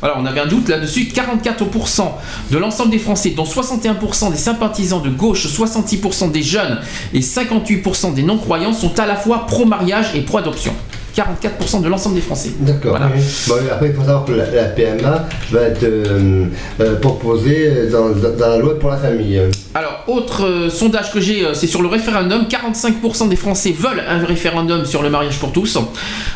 voilà, 0.00 0.16
on 0.18 0.26
avait 0.26 0.40
un 0.40 0.46
doute 0.46 0.68
là-dessus. 0.68 1.08
44% 1.12 2.12
de 2.50 2.58
l'ensemble 2.58 2.90
des 2.90 2.98
Français, 2.98 3.30
dont 3.30 3.44
61% 3.44 4.30
des 4.30 4.36
sympathisants 4.36 5.00
de 5.00 5.10
gauche, 5.10 5.46
66% 5.46 6.30
des 6.30 6.42
jeunes 6.42 6.78
et 7.12 7.20
58% 7.20 8.12
des 8.14 8.22
non-croyants 8.22 8.72
sont 8.72 8.98
à 9.00 9.06
la 9.06 9.16
fois 9.16 9.46
pro-mariage 9.46 10.06
et 10.14 10.20
pro-adoption. 10.20 10.72
44% 11.16 11.80
de 11.80 11.88
l'ensemble 11.88 12.16
des 12.16 12.20
Français. 12.20 12.50
D'accord. 12.60 12.90
Voilà. 12.98 13.08
Bon, 13.48 13.54
après, 13.72 13.88
il 13.88 13.94
faut 13.94 14.02
savoir 14.02 14.26
que 14.26 14.32
la, 14.32 14.50
la 14.50 14.64
PMA 14.64 15.26
va 15.50 15.60
être 15.62 15.82
euh, 15.82 16.44
euh, 16.80 16.96
proposée 17.00 17.88
dans 17.90 18.08
la 18.38 18.58
loi 18.58 18.78
pour 18.78 18.90
la 18.90 18.98
famille. 18.98 19.40
Alors, 19.78 20.04
autre 20.06 20.46
euh, 20.46 20.70
sondage 20.70 21.12
que 21.12 21.20
j'ai, 21.20 21.44
euh, 21.44 21.52
c'est 21.52 21.66
sur 21.66 21.82
le 21.82 21.88
référendum. 21.88 22.46
45% 22.48 23.28
des 23.28 23.36
Français 23.36 23.74
veulent 23.78 24.02
un 24.08 24.24
référendum 24.24 24.86
sur 24.86 25.02
le 25.02 25.10
mariage 25.10 25.38
pour 25.38 25.52
tous. 25.52 25.76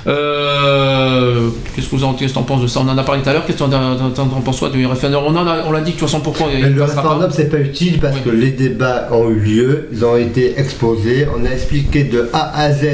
Euh, 0.07 1.49
Qu'est-ce 1.75 1.89
que 1.89 1.97
vous 1.97 2.05
en, 2.05 2.13
qu'est-ce 2.13 2.33
que 2.33 2.39
t'en 2.39 2.43
penses 2.43 2.61
de 2.61 2.67
ça? 2.67 2.81
On 2.85 2.89
en 2.89 2.99
a 2.99 3.03
parlé 3.03 3.23
tout 3.23 3.31
à 3.31 3.33
l'heure. 3.33 3.47
Qu'est-ce 3.47 3.57
que 3.57 3.63
t'en, 3.65 3.71
t'en- 3.71 4.11
t'en- 4.11 4.27
t'en 4.27 4.41
penses 4.43 4.59
quoi 4.59 4.69
du 4.69 4.85
référendum? 4.85 5.23
On 5.27 5.37
en 5.39 5.47
a- 5.47 5.65
on 5.67 5.73
l'a 5.73 5.81
dit 5.81 5.93
de 5.93 5.97
toute 5.97 6.07
façon 6.09 6.21
pourquoi 6.21 6.49
il 6.53 6.63
Mais 6.63 6.69
le 6.69 6.81
passera 6.81 6.97
pas. 6.97 7.01
référendum, 7.09 7.31
c'est 7.35 7.49
pas 7.51 7.59
utile 7.61 7.99
parce 7.99 8.19
que 8.21 8.29
les 8.29 8.51
débats 8.51 9.09
ont 9.13 9.31
eu 9.31 9.39
lieu, 9.41 9.89
ils 9.93 10.05
ont 10.05 10.17
été 10.17 10.59
exposés, 10.61 11.27
on 11.35 11.45
a 11.47 11.51
expliqué 11.51 12.05
de 12.05 12.29
A 12.35 12.61
à 12.61 12.73
Z 12.73 12.85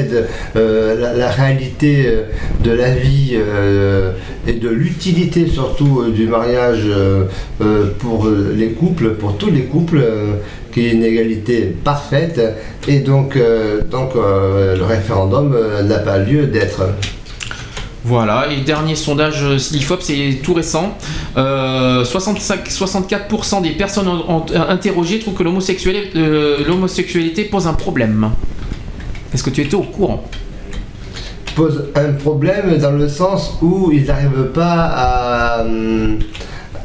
euh, 0.55 0.95
la, 0.99 1.13
la 1.13 1.29
réalité 1.29 2.05
euh, 2.07 2.21
de 2.63 2.71
la 2.71 2.91
vie 2.91 3.31
euh, 3.35 4.11
et 4.47 4.53
de 4.53 4.69
l'utilité 4.69 5.47
surtout 5.47 6.03
euh, 6.07 6.11
du 6.11 6.27
mariage 6.27 6.83
euh, 6.85 7.23
euh, 7.61 7.87
pour 7.99 8.27
euh, 8.27 8.53
les 8.55 8.69
couples, 8.69 9.15
pour 9.15 9.37
tous 9.37 9.49
les 9.51 9.63
couples, 9.63 9.97
euh, 10.01 10.35
qui 10.71 10.87
est 10.87 10.91
une 10.91 11.03
égalité 11.03 11.75
parfaite. 11.83 12.41
Et 12.87 12.99
donc, 12.99 13.35
euh, 13.35 13.81
donc 13.83 14.11
euh, 14.15 14.75
le 14.75 14.83
référendum 14.83 15.53
euh, 15.53 15.83
n'a 15.83 15.99
pas 15.99 16.17
lieu 16.17 16.47
d'être. 16.47 16.83
Voilà, 18.07 18.47
et 18.49 18.61
dernier 18.61 18.95
sondage 18.95 19.57
Slifop, 19.57 19.97
c'est 19.99 20.39
tout 20.41 20.53
récent. 20.53 20.97
Euh, 21.35 22.05
65, 22.05 22.69
64% 22.69 23.61
des 23.61 23.71
personnes 23.71 24.07
interrogées 24.55 25.19
trouvent 25.19 25.33
que 25.33 25.43
l'homosexualité, 25.43 26.11
euh, 26.15 26.65
l'homosexualité 26.65 27.43
pose 27.43 27.67
un 27.67 27.73
problème. 27.73 28.29
Est-ce 29.33 29.43
que 29.43 29.49
tu 29.49 29.59
étais 29.59 29.75
au 29.75 29.81
courant? 29.81 30.23
Pose 31.53 31.89
un 31.95 32.13
problème 32.13 32.77
dans 32.77 32.91
le 32.91 33.09
sens 33.09 33.57
où 33.61 33.91
ils 33.91 34.05
n'arrivent 34.05 34.51
pas 34.53 34.89
à, 34.95 35.61
hum, 35.63 36.19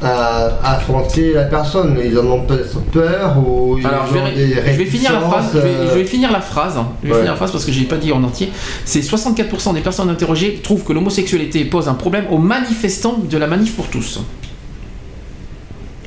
à 0.02 0.58
affronter 0.74 1.32
la 1.32 1.44
personne. 1.44 1.98
Ils 2.04 2.18
en 2.18 2.26
ont 2.26 2.42
peut-être 2.44 2.80
peur 2.90 3.36
ou 3.38 3.78
ils 3.78 3.86
Alors, 3.86 4.06
je 4.12 4.18
ont 4.18 4.24
vais, 4.24 4.32
des 4.32 4.54
je 4.54 4.60
vais 4.78 4.84
finir 4.86 5.12
la 5.12 5.20
phrase. 5.20 5.44
Je 5.54 5.58
vais, 5.58 5.74
je 5.90 5.94
vais 5.94 6.04
finir 6.04 6.32
la 6.32 6.40
phrase. 6.40 6.74
Je 7.02 7.06
vais 7.08 7.12
Ouais. 7.12 7.18
finir 7.20 7.32
la 7.32 7.36
phrase 7.36 7.52
parce 7.52 7.64
que 7.64 7.72
j'ai 7.72 7.84
pas 7.84 7.96
dit 7.96 8.12
en 8.12 8.22
entier. 8.22 8.50
C'est 8.84 9.00
64% 9.00 9.74
des 9.74 9.80
personnes 9.80 10.10
interrogées 10.10 10.60
trouvent 10.62 10.84
que 10.84 10.92
l'homosexualité 10.92 11.64
pose 11.64 11.88
un 11.88 11.94
problème 11.94 12.24
aux 12.30 12.38
manifestants 12.38 13.18
de 13.18 13.38
la 13.38 13.46
manif 13.46 13.74
pour 13.76 13.88
tous. 13.88 14.20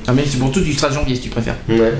La 0.06 0.12
manif 0.12 0.38
pour 0.38 0.52
tous 0.52 0.60
du 0.60 0.74
13 0.76 0.94
janvier, 0.94 1.16
si 1.16 1.22
tu 1.22 1.28
préfères. 1.30 1.56
Ouais. 1.68 1.94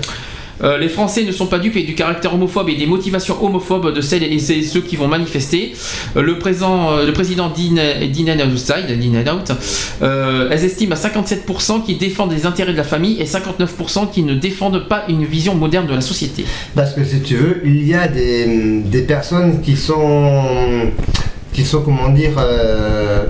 Euh, 0.63 0.79
les 0.79 0.89
Français 0.89 1.25
ne 1.25 1.33
sont 1.33 1.47
pas 1.47 1.59
dupes 1.59 1.77
et 1.77 1.83
du 1.83 1.95
caractère 1.95 2.35
homophobe 2.35 2.69
et 2.69 2.77
des 2.77 2.87
motivations 2.87 3.43
homophobes 3.45 3.93
de 3.93 4.01
celles 4.01 4.23
et 4.23 4.39
ceux 4.39 4.81
qui 4.81 4.97
vont 4.97 5.09
manifester. 5.09 5.73
Euh, 6.17 6.21
euh, 6.27 7.07
le 7.07 7.13
président 7.13 7.49
Dean 7.49 8.53
Outside, 8.53 8.87
Dean 8.89 9.35
Out, 9.35 9.53
elles 10.01 10.65
estiment 10.65 10.95
à 10.95 10.99
57% 10.99 11.85
qui 11.85 11.95
défendent 11.95 12.33
les 12.33 12.47
intérêts 12.47 12.73
de 12.73 12.77
la 12.77 12.85
famille 12.85 13.21
et 13.21 13.25
59% 13.25 14.11
qui 14.11 14.23
ne 14.23 14.35
défendent 14.35 14.89
pas 14.89 15.05
une 15.09 15.25
vision 15.25 15.55
moderne 15.55 15.87
de 15.87 15.95
la 15.95 16.01
société. 16.01 16.45
Parce 16.75 16.95
que 16.95 17.05
si 17.05 17.21
tu 17.21 17.37
veux, 17.37 17.61
il 17.65 17.87
y 17.87 17.95
a 17.95 18.09
des 18.09 19.05
personnes 19.07 19.61
qui 19.61 19.77
sont 19.77 20.93
qui 21.57 21.65
sont 21.65 21.81
comment 21.81 22.11
dire 22.11 22.33
euh, 22.39 23.25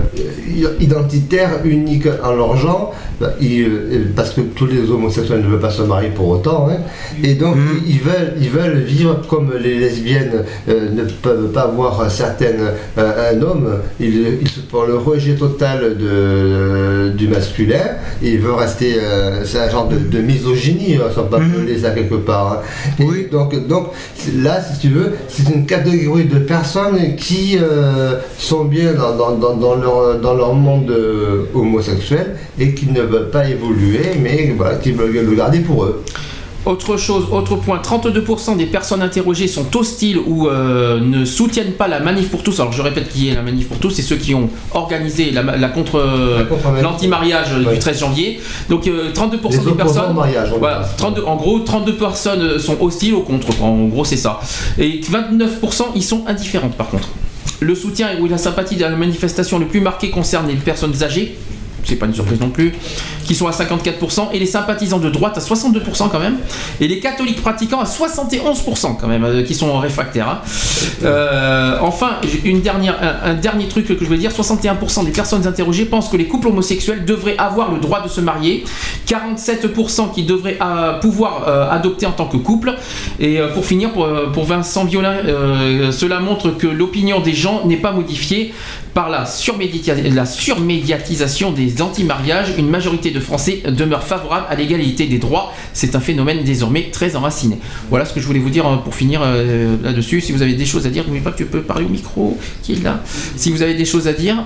identitaires, 0.81 1.61
uniques 1.63 2.09
en 2.23 2.33
leur 2.33 2.57
genre, 2.57 2.93
bah, 3.21 3.31
ils, 3.39 3.63
euh, 3.63 4.05
parce 4.15 4.31
que 4.31 4.41
tous 4.41 4.65
les 4.67 4.89
homosexuels 4.91 5.41
ne 5.41 5.47
veulent 5.47 5.61
pas 5.61 5.69
se 5.71 5.81
marier 5.83 6.09
pour 6.09 6.27
autant, 6.27 6.67
hein. 6.69 6.79
et 7.23 7.35
donc 7.35 7.55
ils, 7.87 7.93
ils 7.95 7.99
veulent 8.01 8.33
ils 8.41 8.49
veulent 8.49 8.79
vivre 8.79 9.21
comme 9.29 9.53
les 9.57 9.75
lesbiennes 9.79 10.43
euh, 10.67 10.89
ne 10.91 11.03
peuvent 11.03 11.51
pas 11.53 11.67
voir 11.67 12.11
certaines 12.11 12.65
euh, 12.97 13.31
un 13.33 13.41
homme, 13.41 13.79
ils, 14.01 14.39
ils 14.41 14.49
se 14.49 14.59
font 14.69 14.83
le 14.85 14.97
rejet 14.97 15.35
total 15.35 15.97
de, 15.97 17.09
du 17.15 17.29
masculin, 17.29 17.85
ils 18.21 18.39
veulent 18.39 18.55
rester, 18.55 18.95
c'est 19.45 19.59
un 19.59 19.69
genre 19.69 19.87
de, 19.87 19.97
de 19.97 20.19
misogynie, 20.21 20.97
on 21.17 21.23
peut 21.23 21.35
appeler 21.37 21.77
ça 21.79 21.91
quelque 21.91 22.15
part. 22.15 22.63
hein. 22.99 23.05
Et 23.19 23.29
donc, 23.31 23.67
donc 23.67 23.87
là, 24.35 24.59
si 24.61 24.79
tu 24.79 24.89
veux, 24.89 25.13
c'est 25.29 25.49
une 25.53 25.65
catégorie 25.65 26.25
de 26.25 26.39
personnes 26.39 27.15
qui 27.15 27.57
euh, 27.61 28.16
sont 28.37 28.65
bien 28.65 28.93
dans, 28.93 29.15
dans- 29.15 29.35
dans- 29.37 29.55
dans 29.55 29.75
leur, 29.75 30.19
dans 30.19 30.33
leur 30.33 30.53
monde 30.53 30.89
euh, 30.91 31.45
homosexuel 31.53 32.37
et 32.59 32.73
qui 32.73 32.87
ne 32.87 33.01
veulent 33.01 33.29
pas 33.29 33.47
évoluer, 33.49 34.01
mais 34.21 34.53
voilà, 34.57 34.75
qui 34.75 34.91
veulent 34.91 35.11
le 35.13 35.35
garder 35.35 35.59
pour 35.59 35.83
eux. 35.85 36.03
Autre 36.65 36.97
chose, 36.97 37.23
autre 37.31 37.55
point, 37.55 37.77
32% 37.81 38.57
des 38.57 38.65
personnes 38.65 39.01
interrogées 39.01 39.47
sont 39.47 39.73
hostiles 39.73 40.19
ou 40.27 40.49
euh, 40.49 40.99
ne 40.99 41.23
soutiennent 41.23 41.71
pas 41.71 41.87
la 41.87 42.01
manif 42.01 42.27
pour 42.29 42.43
tous. 42.43 42.59
Alors 42.59 42.73
je 42.73 42.81
répète 42.81 43.07
qui 43.07 43.29
est 43.29 43.35
la 43.35 43.41
manif 43.41 43.69
pour 43.69 43.77
tous, 43.77 43.91
c'est 43.91 44.01
ceux 44.01 44.17
qui 44.17 44.35
ont 44.35 44.49
organisé 44.73 45.31
la, 45.31 45.43
la 45.43 45.69
contre 45.69 45.97
l'anti-mariage 46.81 47.51
du 47.71 47.79
13 47.79 47.99
janvier. 47.99 48.41
Donc 48.69 48.85
euh, 48.87 49.13
32% 49.13 49.51
Les 49.51 49.57
des 49.59 49.71
personnes, 49.77 50.11
au 50.11 50.13
mariage, 50.13 50.49
on 50.53 50.57
voilà, 50.59 50.81
32, 50.97 51.23
en 51.25 51.37
gros 51.37 51.59
32 51.59 51.93
personnes 51.95 52.59
sont 52.59 52.75
hostiles 52.81 53.13
au 53.13 53.21
contre. 53.21 53.47
En 53.61 53.85
gros 53.85 54.03
c'est 54.03 54.17
ça. 54.17 54.41
Et 54.77 54.99
29% 54.99 55.83
ils 55.95 56.03
sont 56.03 56.23
indifférentes 56.27 56.75
par 56.75 56.89
contre. 56.89 57.07
Le 57.59 57.73
soutien 57.73 58.19
ou 58.19 58.27
la 58.27 58.37
sympathie 58.37 58.75
de 58.75 58.81
la 58.81 58.89
manifestation 58.91 59.57
le 59.57 59.65
plus 59.65 59.81
marqué 59.81 60.11
concerne 60.11 60.47
les 60.47 60.55
personnes 60.55 61.01
âgées. 61.01 61.35
C'est 61.87 61.95
pas 61.95 62.05
une 62.05 62.13
surprise 62.13 62.39
non 62.39 62.49
plus. 62.49 62.73
qui 63.27 63.35
sont 63.35 63.47
à 63.47 63.51
54%, 63.51 64.29
et 64.31 64.39
les 64.39 64.45
sympathisants 64.45 64.99
de 64.99 65.09
droite 65.09 65.37
à 65.37 65.41
62% 65.41 66.09
quand 66.09 66.19
même, 66.19 66.37
et 66.79 66.87
les 66.87 66.99
catholiques 66.99 67.41
pratiquants 67.41 67.81
à 67.81 67.83
71% 67.83 68.95
quand 68.99 69.07
même, 69.07 69.25
euh, 69.25 69.43
qui 69.43 69.53
sont 69.53 69.77
réfractaires. 69.79 70.29
hein. 70.29 70.39
Euh, 71.03 71.77
enfin, 71.81 72.11
une 72.45 72.61
dernière, 72.61 72.95
un, 73.23 73.33
dernier 73.33 73.67
truc 73.67 73.85
que 73.85 73.93
je 73.99 74.05
voulais 74.05 74.17
dire, 74.17 74.31
61% 74.31 75.03
des 75.05 75.11
personnes 75.11 75.45
interrogées 75.45 75.85
pensent 75.85 76.09
que 76.09 76.15
les 76.17 76.25
couples 76.25 76.47
homosexuels 76.47 77.03
devraient 77.03 77.37
avoir 77.37 77.71
le 77.71 77.79
droit 77.79 78.01
de 78.01 78.07
se 78.07 78.21
marier, 78.21 78.63
47% 79.07 80.13
qui 80.13 80.23
devraient 80.23 80.57
euh, 80.61 80.99
pouvoir 80.99 81.47
adopter 81.71 82.05
en 82.05 82.11
tant 82.11 82.27
que 82.27 82.37
couple, 82.37 82.75
et 83.19 83.39
pour 83.53 83.65
finir, 83.65 83.91
pour, 83.91 84.07
pour 84.33 84.45
Vincent 84.45 84.85
Violin, 84.85 85.17
cela 85.91 86.19
montre 86.19 86.51
que 86.51 86.67
l'opinion 86.67 87.19
des 87.19 87.33
gens 87.33 87.65
n'est 87.65 87.77
pas 87.77 87.91
modifiée 87.91 88.53
par 88.97 89.11
la, 89.11 89.25
la 90.15 90.25
surmédiatisation 90.25 91.51
des 91.51 91.83
anti-mariages. 91.83 92.55
Une 92.57 92.67
majorité 92.67 93.11
de 93.11 93.19
Français 93.19 93.61
demeure 93.67 94.01
favorable 94.03 94.47
à 94.49 94.55
l'égalité 94.55 95.05
des 95.05 95.19
droits. 95.19 95.53
C'est 95.71 95.93
un 95.95 95.99
phénomène 95.99 96.43
désormais 96.43 96.89
très 96.91 97.15
enraciné. 97.15 97.59
Voilà 97.91 98.05
ce 98.05 98.13
que 98.15 98.19
je 98.19 98.25
voulais 98.25 98.39
vous 98.39 98.49
dire 98.49 98.65
euh, 98.65 98.77
pour 98.77 98.95
finir 98.95 99.21
euh, 99.23 99.75
là-dessus. 99.83 100.19
Si 100.21 100.31
vous 100.31 100.41
avez 100.41 100.55
des 100.55 100.65
choses 100.65 100.87
à 100.87 100.89
dire, 100.89 101.03
n'oubliez 101.03 101.23
pas 101.23 101.29
que 101.29 101.37
tu 101.37 101.45
peux 101.45 101.61
parler 101.61 101.85
au 101.85 101.89
micro 101.89 102.39
qui 102.63 102.73
est 102.73 102.83
là. 102.83 103.03
Si 103.35 103.51
vous 103.51 103.61
avez 103.61 103.75
des 103.75 103.85
choses 103.85 104.07
à 104.07 104.13
dire, 104.13 104.43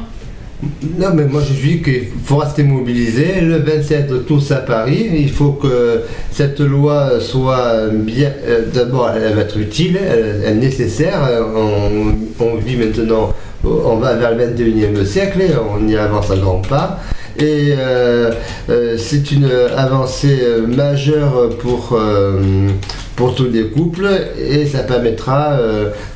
Non, 1.00 1.12
mais 1.16 1.24
moi 1.28 1.42
je 1.48 1.54
dis 1.54 1.82
qu'il 1.82 2.08
faut 2.26 2.36
rester 2.36 2.64
mobilisé. 2.64 3.40
Le 3.40 3.56
27, 3.60 4.26
tous 4.28 4.52
à 4.52 4.58
Paris. 4.58 5.08
Il 5.18 5.32
faut 5.32 5.54
que 5.54 6.02
cette 6.30 6.60
loi 6.60 7.22
soit 7.22 7.88
bien. 7.88 8.34
euh, 8.46 8.66
D'abord, 8.74 9.12
elle 9.12 9.34
va 9.34 9.44
être 9.44 9.58
utile, 9.58 9.98
elle, 9.98 10.44
est 10.46 10.56
nécessaire. 10.56 11.22
On 11.56 12.56
vit 12.58 12.76
maintenant, 12.76 13.34
on 13.64 13.98
va 13.98 14.16
vers 14.16 14.32
le 14.36 14.44
21e 14.46 15.06
siècle, 15.06 15.42
et 15.42 15.52
on 15.56 15.88
y 15.88 15.96
avance 15.96 16.32
à 16.32 16.36
grands 16.38 16.62
pas. 16.62 17.00
Et 17.40 17.74
euh, 17.78 18.32
euh, 18.70 18.96
c'est 18.98 19.32
une 19.32 19.50
avancée 19.78 20.40
majeure 20.68 21.50
pour, 21.60 21.94
euh, 21.98 22.68
pour 23.16 23.36
tous 23.36 23.46
les 23.48 23.68
couples 23.68 24.06
et 24.38 24.66
ça 24.66 24.80
permettra 24.80 25.58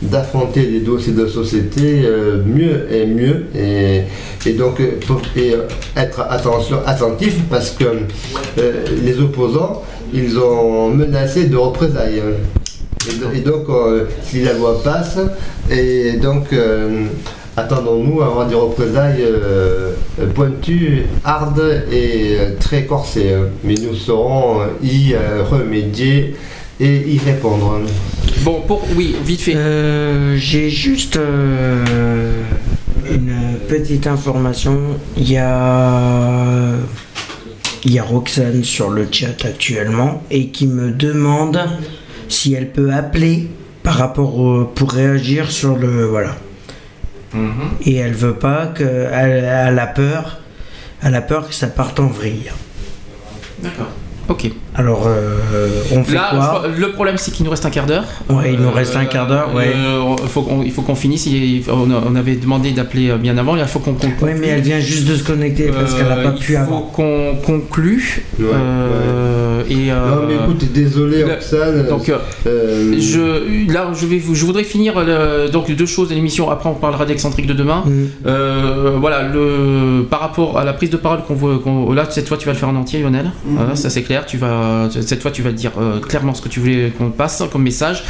d'affronter 0.01 0.64
les 0.64 0.82
dossiers 0.82 1.14
de 1.14 1.25
société 1.25 2.03
mieux 2.45 2.85
et 2.91 3.06
mieux. 3.06 3.45
Et, 3.56 4.53
donc, 4.53 4.82
faut- 5.06 5.22
et, 5.38 5.53
être 5.95 6.22
attentif 6.85 7.38
parce 7.49 7.72
que 7.72 7.85
les 9.03 9.19
opposants, 9.22 9.83
ils 10.14 10.38
ont 10.38 10.90
menacé 10.90 11.45
de 11.45 11.56
représailles. 11.57 12.22
Et, 13.09 13.16
do- 13.19 13.32
et 13.35 13.40
donc, 13.42 13.66
euh, 13.69 14.06
si 14.24 14.42
la 14.43 14.53
loi 14.53 14.82
passe, 14.84 15.17
et 15.69 16.14
donc, 16.14 16.51
euh, 16.53 17.06
attendons-nous 17.58 18.22
à 18.22 18.25
avoir 18.25 18.48
des 18.48 18.56
représailles 18.56 19.24
euh, 19.24 19.92
pointues, 20.34 21.03
hardes 21.24 21.84
et 21.92 22.38
euh, 22.40 22.50
très 22.59 22.85
corsées. 22.85 23.34
hein. 23.34 23.48
Mais 23.64 23.75
nous 23.75 23.95
saurons 23.95 24.59
y 24.84 25.14
euh, 25.14 25.43
remédier 25.50 26.35
et 26.80 26.95
y 27.14 27.19
répondre. 27.19 27.80
Bon, 28.42 28.61
pour 28.67 28.84
oui, 28.98 29.16
vite 29.25 29.42
fait. 29.42 29.53
Euh, 29.56 30.35
J'ai 30.38 30.69
juste 30.69 31.16
euh, 31.17 32.34
une 33.09 33.34
petite 33.69 34.08
information. 34.08 34.77
Il 35.17 35.32
y 35.32 35.38
a 35.38 36.74
il 37.88 37.93
y 37.93 38.00
a 38.00 38.03
Roxane 38.03 38.64
sur 38.64 38.90
le 38.90 39.08
chat 39.11 39.45
actuellement 39.45 40.24
et 40.32 40.48
qui 40.48 40.66
me 40.66 40.90
demande 40.92 41.59
si 42.29 42.53
elle 42.53 42.71
peut 42.71 42.91
appeler 42.93 43.47
par 43.83 43.95
rapport 43.95 44.37
au- 44.39 44.65
pour 44.65 44.91
réagir 44.91 45.51
sur 45.51 45.75
le 45.77 46.05
voilà. 46.05 46.35
Et 47.81 47.95
elle 47.95 48.13
veut 48.13 48.35
pas 48.35 48.67
que 48.67 48.83
elle, 48.83 49.43
elle 49.43 49.79
a 49.79 49.87
peur, 49.87 50.39
elle 51.03 51.15
a 51.15 51.21
peur 51.21 51.47
que 51.49 51.53
ça 51.53 51.67
parte 51.67 51.99
en 51.99 52.07
vrille. 52.07 52.49
D'accord. 53.59 53.89
Ok. 54.27 54.49
Alors 54.77 55.05
euh, 55.07 55.37
on 55.93 56.03
fait 56.03 56.15
Là, 56.15 56.29
je 56.31 56.37
quoi 56.37 56.45
crois- 56.47 56.67
le 56.77 56.91
problème 56.91 57.17
c'est 57.17 57.31
qu'il 57.31 57.45
nous 57.45 57.51
reste 57.51 57.65
un 57.65 57.69
quart 57.69 57.85
d'heure. 57.85 58.03
Ouais, 58.29 58.53
il 58.53 58.59
nous 58.59 58.71
reste 58.71 58.95
un 58.95 59.05
quart 59.05 59.27
d'heure, 59.27 59.53
ouais. 59.55 59.71
Euh, 59.73 60.15
faut 60.27 60.41
qu'on- 60.41 60.63
il 60.63 60.71
faut 60.71 60.81
qu'on 60.81 60.95
finisse. 60.95 61.27
Il- 61.27 61.63
On, 61.71 62.15
avait 62.15 62.35
demandé 62.35 62.71
d'appeler 62.71 63.09
euh, 63.11 63.17
bien 63.17 63.37
avant. 63.37 63.55
Il 63.55 63.63
faut 63.65 63.79
qu'on 63.79 63.93
conclue. 63.93 64.15
Oui, 64.21 64.31
mais 64.39 64.47
elle 64.47 64.61
vient 64.61 64.79
juste 64.79 65.07
de 65.07 65.15
se 65.15 65.23
connecter 65.23 65.67
parce 65.71 65.93
qu'elle 65.93 66.07
n'a 66.07 66.17
pas 66.17 66.31
pu 66.31 66.53
il 66.53 66.55
avant. 66.57 66.79
faut 66.79 66.81
qu'on 66.93 67.35
conclue. 67.45 68.23
euh, 68.41 69.61
Et, 69.69 69.91
euh, 69.91 69.95
Non, 70.15 70.27
mais 70.27 70.35
écoute, 70.35 70.71
désolé, 70.73 71.19
le- 71.23 71.33
Roxane. 71.33 71.87
Donc, 71.87 72.09
euh, 72.09 72.93
je, 72.99 73.71
là, 73.73 73.91
je, 73.99 74.05
vais, 74.05 74.19
je 74.19 74.45
voudrais 74.45 74.63
finir 74.63 74.93
le- 75.03 75.49
donc 75.49 75.71
deux 75.71 75.85
choses 75.87 76.09
de 76.09 76.15
l'émission. 76.15 76.51
Après, 76.51 76.69
on 76.69 76.73
parlera 76.75 77.05
d'excentrique 77.05 77.47
de 77.47 77.53
demain. 77.53 77.83
Mm. 77.85 77.91
Euh, 78.27 78.91
voilà, 78.99 79.23
le, 79.23 80.03
par 80.09 80.19
rapport 80.19 80.57
à 80.59 80.63
la 80.65 80.73
prise 80.73 80.89
de 80.91 80.97
parole 80.97 81.19
qu'on 81.27 81.33
voit, 81.33 81.57
qu'on- 81.59 81.91
là, 81.93 82.05
cette 82.09 82.27
fois, 82.27 82.37
tu 82.37 82.45
vas 82.45 82.51
le 82.53 82.57
faire 82.59 82.69
en 82.69 82.75
entier, 82.75 82.99
Lionel. 83.01 83.31
Voilà, 83.45 83.75
ça 83.75 83.89
c'est 83.89 84.03
clair. 84.03 84.15
Tu 84.24 84.38
vas, 84.38 84.88
cette 85.06 85.22
fois, 85.22 85.32
tu 85.32 85.42
vas 85.42 85.52
dire 85.52 85.72
euh, 85.80 86.00
clairement 86.00 86.34
ce 86.34 86.42
que 86.42 86.50
tu 86.50 86.60
voulais 86.60 86.92
qu'on 86.98 87.11
passe 87.11 87.44
comme 87.52 87.64
message. 87.64 88.03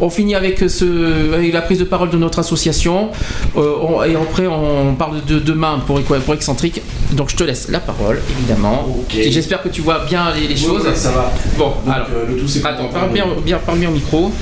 On 0.00 0.10
finit 0.10 0.34
avec, 0.34 0.58
ce, 0.68 1.32
avec 1.34 1.52
la 1.52 1.62
prise 1.62 1.78
de 1.78 1.84
parole 1.84 2.10
de 2.10 2.16
notre 2.16 2.40
association. 2.40 3.10
Euh, 3.56 3.74
on- 3.80 4.02
et 4.02 4.16
après, 4.16 4.46
on 4.48 4.94
parle 4.96 5.24
de 5.24 5.38
demain 5.38 5.80
pour, 5.86 6.00
Excentrique. 6.34 6.82
Donc, 7.12 7.30
je 7.30 7.36
te 7.36 7.44
laisse 7.44 7.68
la 7.68 7.78
parole, 7.78 8.20
évidemment. 8.36 8.86
J'espère 9.08 9.62
que 9.62 9.68
tu 9.68 9.82
vois 9.82 10.04
bien 10.04 10.32
les, 10.34 10.56
choses. 10.56 10.82
oui, 10.84 10.90
ça 10.96 11.12
va. 11.12 11.32
Bon, 11.56 11.72
Donc, 11.86 11.94
alors. 11.94 12.08
euh, 12.12 12.26
le 12.28 12.36
tout, 12.38 12.48
c'est 12.48 12.66
Attends, 12.66 12.88
parle 12.88 13.12
bien, 13.12 13.26
bien, 13.44 13.58
parle 13.58 13.78
bien 13.78 13.88
au 13.88 13.92
micro. 13.92 14.32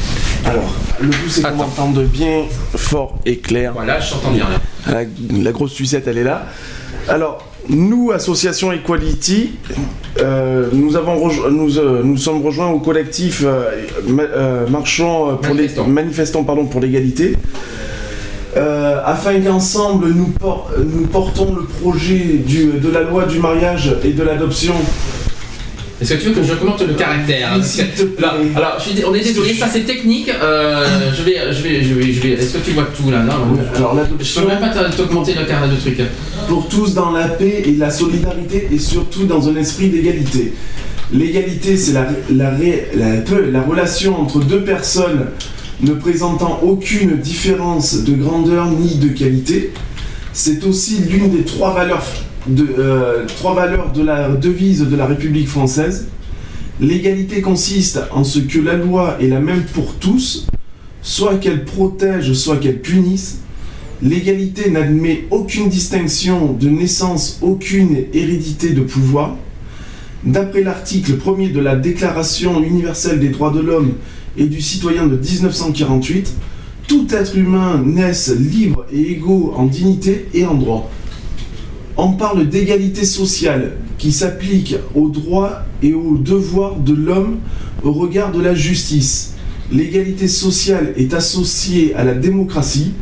Alors, 0.46 0.72
le 1.00 1.10
tout, 1.10 1.28
c'est 1.28 1.42
qu'on 1.42 1.60
entende 1.60 2.02
bien, 2.06 2.44
fort 2.74 3.18
et 3.26 3.36
clair. 3.38 3.72
Voilà, 3.74 4.00
je 4.00 4.10
t'entends 4.12 4.30
bien 4.30 4.46
là. 4.48 5.04
La, 5.30 5.38
la 5.42 5.52
grosse 5.52 5.72
sucette, 5.72 6.08
elle 6.08 6.16
est 6.18 6.24
là. 6.24 6.46
Alors, 7.08 7.46
nous, 7.68 8.10
association 8.12 8.72
Equality, 8.72 9.52
euh, 10.20 10.68
nous, 10.72 10.96
avons 10.96 11.16
rejo- 11.28 11.50
nous, 11.50 11.78
euh, 11.78 12.02
nous 12.04 12.16
sommes 12.16 12.42
rejoints 12.42 12.68
au 12.70 12.80
collectif 12.80 13.42
euh, 13.44 13.64
euh, 14.18 14.66
pour 15.42 15.54
les 15.54 15.68
manifestants 15.86 16.44
pardon 16.44 16.66
pour 16.66 16.80
l'égalité. 16.80 17.36
Afin 19.04 19.40
qu'ensemble 19.40 20.08
nous, 20.10 20.26
por- 20.38 20.70
nous 20.78 21.06
portons 21.06 21.54
le 21.54 21.62
projet 21.64 22.42
du- 22.46 22.72
de 22.72 22.90
la 22.90 23.02
loi 23.02 23.24
du 23.24 23.38
mariage 23.38 23.96
et 24.04 24.10
de 24.12 24.22
l'adoption 24.22 24.74
Est-ce 26.02 26.14
que 26.14 26.18
tu 26.20 26.28
veux 26.30 26.34
que 26.34 26.42
je 26.42 26.54
commente 26.54 26.82
le 26.82 26.94
caractère 26.94 27.56
là, 28.18 28.34
Alors, 28.56 28.74
je 28.78 28.82
suis 28.84 28.94
dé- 28.94 29.04
on 29.06 29.14
est 29.14 29.20
désolé, 29.20 29.54
ça 29.54 29.68
c'est 29.72 29.84
technique. 29.86 30.28
euh, 30.28 30.84
je 31.16 31.22
vais, 31.22 31.36
je 31.52 31.62
vais, 31.62 31.82
je 31.84 31.94
vais, 31.94 32.12
je 32.12 32.20
vais. 32.20 32.32
Est-ce 32.32 32.54
que 32.58 32.64
tu 32.64 32.72
vois 32.72 32.88
tout 32.96 33.10
là 33.10 33.22
non 33.22 33.56
Alors, 33.76 33.96
Je 34.20 34.40
peux 34.40 34.46
même 34.48 34.58
pas 34.60 34.68
te- 34.70 34.96
t'augmenter 34.96 35.34
le 35.34 35.44
caractère 35.46 35.70
de 35.70 35.80
truc. 35.80 36.00
pour 36.48 36.68
tous 36.68 36.92
dans 36.94 37.12
la 37.12 37.28
paix 37.28 37.62
et 37.66 37.72
la 37.76 37.90
solidarité 37.90 38.68
et 38.72 38.78
surtout 38.78 39.24
dans 39.24 39.48
un 39.48 39.56
esprit 39.56 39.88
d'égalité. 39.90 40.52
L'égalité, 41.12 41.76
c'est 41.76 41.92
la, 41.92 42.08
la, 42.30 42.50
ré- 42.50 42.88
la- 42.94 43.16
peu- 43.18 43.48
la 43.50 43.60
relation 43.62 44.20
entre 44.20 44.40
deux 44.40 44.62
personnes 44.64 45.26
ne 45.82 45.92
présentant 45.94 46.60
aucune 46.62 47.18
différence 47.18 48.02
de 48.04 48.12
grandeur 48.14 48.66
ni 48.70 48.96
de 48.96 49.08
qualité. 49.08 49.72
C'est 50.32 50.64
aussi 50.64 51.02
l'une 51.08 51.30
des 51.30 51.42
trois 51.44 51.74
valeurs, 51.74 52.04
euh, 52.50 53.24
trois 53.26 53.54
valeurs 53.54 53.92
de 53.92 54.02
la 54.02 54.28
devise 54.30 54.80
de 54.88 54.96
la 54.96 55.06
République 55.06 55.48
française. 55.48 56.08
L'égalité 56.80 57.40
consiste 57.40 58.00
en 58.10 58.24
ce 58.24 58.40
que 58.40 58.58
la 58.58 58.74
loi 58.74 59.16
est 59.20 59.28
la 59.28 59.40
même 59.40 59.62
pour 59.62 59.94
tous, 59.94 60.46
soit 61.02 61.36
qu'elle 61.36 61.64
protège, 61.64 62.32
soit 62.32 62.56
qu'elle 62.56 62.80
punisse. 62.80 63.38
L'égalité 64.02 64.70
n'admet 64.70 65.26
aucune 65.30 65.68
distinction 65.68 66.52
de 66.52 66.68
naissance, 66.68 67.38
aucune 67.42 68.04
hérédité 68.12 68.70
de 68.70 68.80
pouvoir. 68.80 69.36
D'après 70.24 70.62
l'article 70.62 71.12
1er 71.12 71.52
de 71.52 71.60
la 71.60 71.76
Déclaration 71.76 72.62
universelle 72.62 73.20
des 73.20 73.28
droits 73.28 73.52
de 73.52 73.60
l'homme 73.60 73.94
et 74.36 74.46
du 74.46 74.60
citoyen 74.60 75.06
de 75.06 75.16
1948, 75.16 76.34
tout 76.88 77.06
être 77.12 77.36
humain 77.36 77.80
naisse 77.84 78.34
libre 78.36 78.86
et 78.92 79.12
égaux 79.12 79.52
en 79.56 79.66
dignité 79.66 80.26
et 80.34 80.44
en 80.44 80.54
droit. 80.54 80.90
On 81.96 82.12
parle 82.12 82.48
d'égalité 82.48 83.04
sociale 83.04 83.72
qui 83.98 84.12
s'applique 84.12 84.76
aux 84.94 85.10
droits 85.10 85.62
et 85.82 85.92
aux 85.92 86.16
devoirs 86.16 86.76
de 86.76 86.94
l'homme 86.94 87.38
au 87.82 87.92
regard 87.92 88.32
de 88.32 88.40
la 88.40 88.54
justice. 88.54 89.34
L'égalité 89.70 90.26
sociale 90.26 90.94
est 90.96 91.12
associée 91.12 91.94
à 91.94 92.04
la 92.04 92.14
démocratie, 92.14 92.92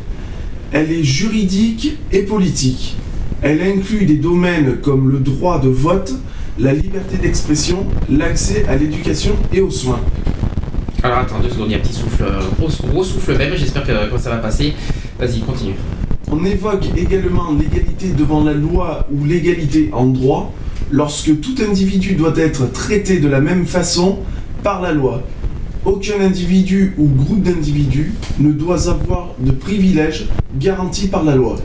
elle 0.73 0.91
est 0.91 1.03
juridique 1.03 1.97
et 2.11 2.23
politique. 2.23 2.97
Elle 3.41 3.61
inclut 3.61 4.05
des 4.05 4.17
domaines 4.17 4.77
comme 4.81 5.09
le 5.09 5.19
droit 5.19 5.59
de 5.59 5.69
vote, 5.69 6.13
la 6.59 6.73
liberté 6.73 7.17
d'expression, 7.17 7.85
l'accès 8.09 8.65
à 8.67 8.75
l'éducation 8.75 9.35
et 9.53 9.61
aux 9.61 9.71
soins. 9.71 10.01
Alors 11.01 11.19
attends 11.19 11.39
deux 11.39 11.49
secondes, 11.49 11.67
il 11.69 11.71
y 11.71 11.75
a 11.75 11.77
un 11.77 11.81
petit 11.81 11.93
souffle, 11.93 12.23
euh, 12.23 12.41
gros, 12.59 12.69
gros 12.89 13.03
souffle 13.03 13.37
même. 13.37 13.55
J'espère 13.55 13.83
que, 13.83 14.11
que 14.11 14.17
ça 14.19 14.29
va 14.29 14.37
passer. 14.37 14.73
Vas-y, 15.17 15.39
continue. 15.39 15.73
On 16.31 16.45
évoque 16.45 16.85
également 16.97 17.51
l'égalité 17.51 18.09
devant 18.17 18.43
la 18.43 18.53
loi 18.53 19.07
ou 19.13 19.25
l'égalité 19.25 19.89
en 19.91 20.05
droit 20.05 20.53
lorsque 20.91 21.39
tout 21.41 21.55
individu 21.67 22.13
doit 22.15 22.33
être 22.37 22.71
traité 22.71 23.19
de 23.19 23.27
la 23.27 23.41
même 23.41 23.65
façon 23.65 24.19
par 24.63 24.81
la 24.81 24.93
loi. 24.93 25.23
Aucun 25.85 26.21
individu 26.21 26.93
ou 26.97 27.07
groupe 27.07 27.41
d'individus 27.43 28.13
ne 28.39 28.51
doit 28.51 28.87
avoir 28.89 29.29
de 29.39 29.51
privilèges 29.51 30.27
garantis 30.59 31.07
par 31.07 31.23
la 31.23 31.35
loi. 31.35 31.57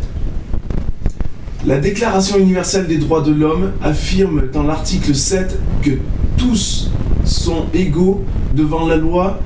La 1.66 1.78
Déclaration 1.78 2.38
universelle 2.38 2.86
des 2.86 2.98
droits 2.98 3.22
de 3.22 3.32
l'homme 3.32 3.72
affirme 3.82 4.44
dans 4.52 4.62
l'article 4.62 5.14
7 5.14 5.58
que 5.82 5.90
tous 6.36 6.90
sont 7.24 7.66
égaux 7.74 8.24
devant 8.54 8.86
la 8.86 8.96
loi 8.96 9.40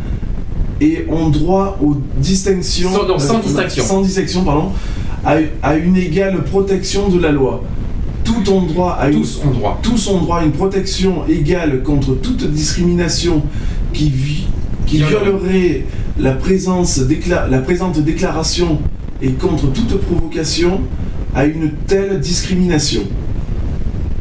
et 0.80 1.06
ont 1.10 1.28
droit 1.30 1.78
aux 1.82 1.96
distinctions. 2.18 2.90
Sans- 2.92 3.18
sans 3.18 3.38
euh, 3.38 3.42
distinction. 3.42 3.84
Sans 3.84 4.00
distinction, 4.02 4.44
pardon. 4.44 4.70
À, 5.24 5.74
une 5.76 5.96
égale 5.96 6.42
protection 6.44 7.08
de 7.08 7.20
la 7.20 7.30
loi. 7.30 7.62
Tout 8.24 8.50
ont 8.50 8.62
droit 8.62 8.92
à 8.98 9.10
une- 9.10 9.20
Tous 9.20 9.40
ont 9.46 9.50
droit. 9.50 9.78
tous 9.82 10.08
ont 10.08 10.18
droit 10.20 10.38
à 10.40 10.44
une 10.44 10.52
protection 10.52 11.26
égale 11.28 11.82
contre 11.82 12.14
toute 12.14 12.50
discrimination 12.50 13.42
qui, 13.92 14.08
vi- 14.10 14.46
qui 14.86 14.98
Violent. 14.98 15.38
violerait 15.38 15.84
la, 16.18 16.32
présence 16.32 17.00
décla- 17.00 17.48
la 17.50 17.58
présente 17.58 17.98
déclaration 18.00 18.78
et 19.20 19.32
contre 19.32 19.70
toute 19.72 20.00
provocation 20.00 20.80
à 21.34 21.44
une 21.44 21.70
telle 21.86 22.18
discrimination. 22.20 23.02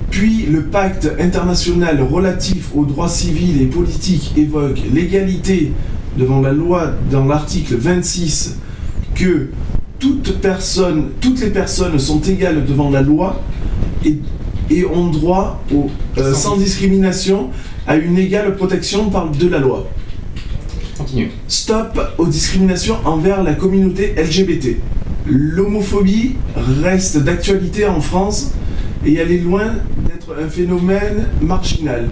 Puis 0.09 0.47
le 0.51 0.63
pacte 0.63 1.09
international 1.19 2.01
relatif 2.01 2.71
aux 2.75 2.85
droits 2.85 3.09
civils 3.09 3.61
et 3.61 3.65
politiques 3.67 4.33
évoque 4.37 4.79
l'égalité 4.93 5.71
devant 6.17 6.41
la 6.41 6.51
loi 6.51 6.91
dans 7.11 7.25
l'article 7.25 7.75
26 7.77 8.57
que 9.15 9.47
toute 9.99 10.39
personne, 10.39 11.09
toutes 11.21 11.41
les 11.41 11.49
personnes 11.49 11.99
sont 11.99 12.21
égales 12.21 12.65
devant 12.65 12.89
la 12.89 13.01
loi 13.01 13.41
et, 14.05 14.17
et 14.69 14.85
ont 14.85 15.07
droit 15.07 15.61
au, 15.73 15.89
euh, 16.17 16.33
sans 16.33 16.57
discrimination 16.57 17.49
à 17.85 17.97
une 17.97 18.17
égale 18.17 18.55
protection 18.55 19.09
par 19.09 19.29
de 19.29 19.47
la 19.47 19.59
loi. 19.59 19.87
Continue. 20.97 21.31
Stop 21.47 21.99
aux 22.17 22.27
discriminations 22.27 22.97
envers 23.05 23.43
la 23.43 23.53
communauté 23.53 24.13
LGBT. 24.17 24.77
L'homophobie 25.27 26.35
reste 26.83 27.17
d'actualité 27.19 27.85
en 27.85 28.01
France 28.01 28.51
et 29.05 29.15
elle 29.15 29.31
est 29.31 29.39
loin 29.39 29.75
d'être 30.07 30.35
un 30.41 30.49
phénomène 30.49 31.27
marginal. 31.41 32.09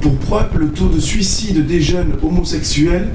Pour 0.00 0.16
preuve, 0.16 0.58
le 0.58 0.68
taux 0.68 0.88
de 0.88 1.00
suicide 1.00 1.66
des 1.66 1.80
jeunes 1.80 2.12
homosexuels 2.22 3.08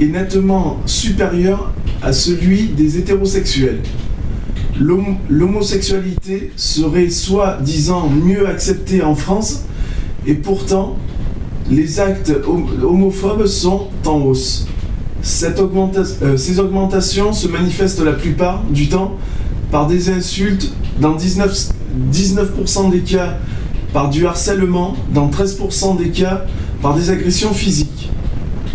est 0.00 0.06
nettement 0.06 0.80
supérieur 0.84 1.72
à 2.06 2.12
celui 2.12 2.68
des 2.68 2.98
hétérosexuels. 2.98 3.80
L'hom- 4.78 5.16
L'homosexualité 5.28 6.52
serait 6.56 7.10
soi-disant 7.10 8.08
mieux 8.08 8.46
acceptée 8.48 9.02
en 9.02 9.16
France 9.16 9.64
et 10.24 10.34
pourtant 10.34 10.96
les 11.68 11.98
actes 11.98 12.32
hom- 12.46 12.68
homophobes 12.84 13.46
sont 13.46 13.88
en 14.06 14.20
hausse. 14.20 14.66
Euh, 16.22 16.36
ces 16.36 16.60
augmentations 16.60 17.32
se 17.32 17.48
manifestent 17.48 18.04
la 18.04 18.12
plupart 18.12 18.62
du 18.70 18.88
temps 18.88 19.16
par 19.72 19.88
des 19.88 20.08
insultes, 20.10 20.72
dans 21.00 21.16
19, 21.16 21.70
19% 22.12 22.88
des 22.90 23.00
cas 23.00 23.38
par 23.92 24.10
du 24.10 24.26
harcèlement, 24.26 24.94
dans 25.12 25.28
13% 25.28 25.96
des 25.98 26.10
cas 26.10 26.44
par 26.82 26.94
des 26.94 27.10
agressions 27.10 27.52
physiques. 27.52 28.10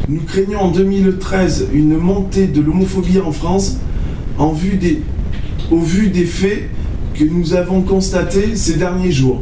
Nous 0.10 0.22
craignons 0.22 0.60
en 0.60 0.72
2013 0.72 1.68
une 1.74 1.98
montée 1.98 2.48
de 2.48 2.62
l'homophobie 2.62 3.20
en 3.20 3.32
France 3.32 3.78
en 4.38 4.52
vue 4.52 4.78
des, 4.78 5.02
au 5.70 5.80
vu 5.80 6.10
des 6.10 6.26
faits 6.26 6.70
que 7.14 7.24
nous 7.24 7.54
avons 7.54 7.82
constatés 7.82 8.56
ces 8.56 8.78
derniers 8.78 9.12
jours. 9.12 9.42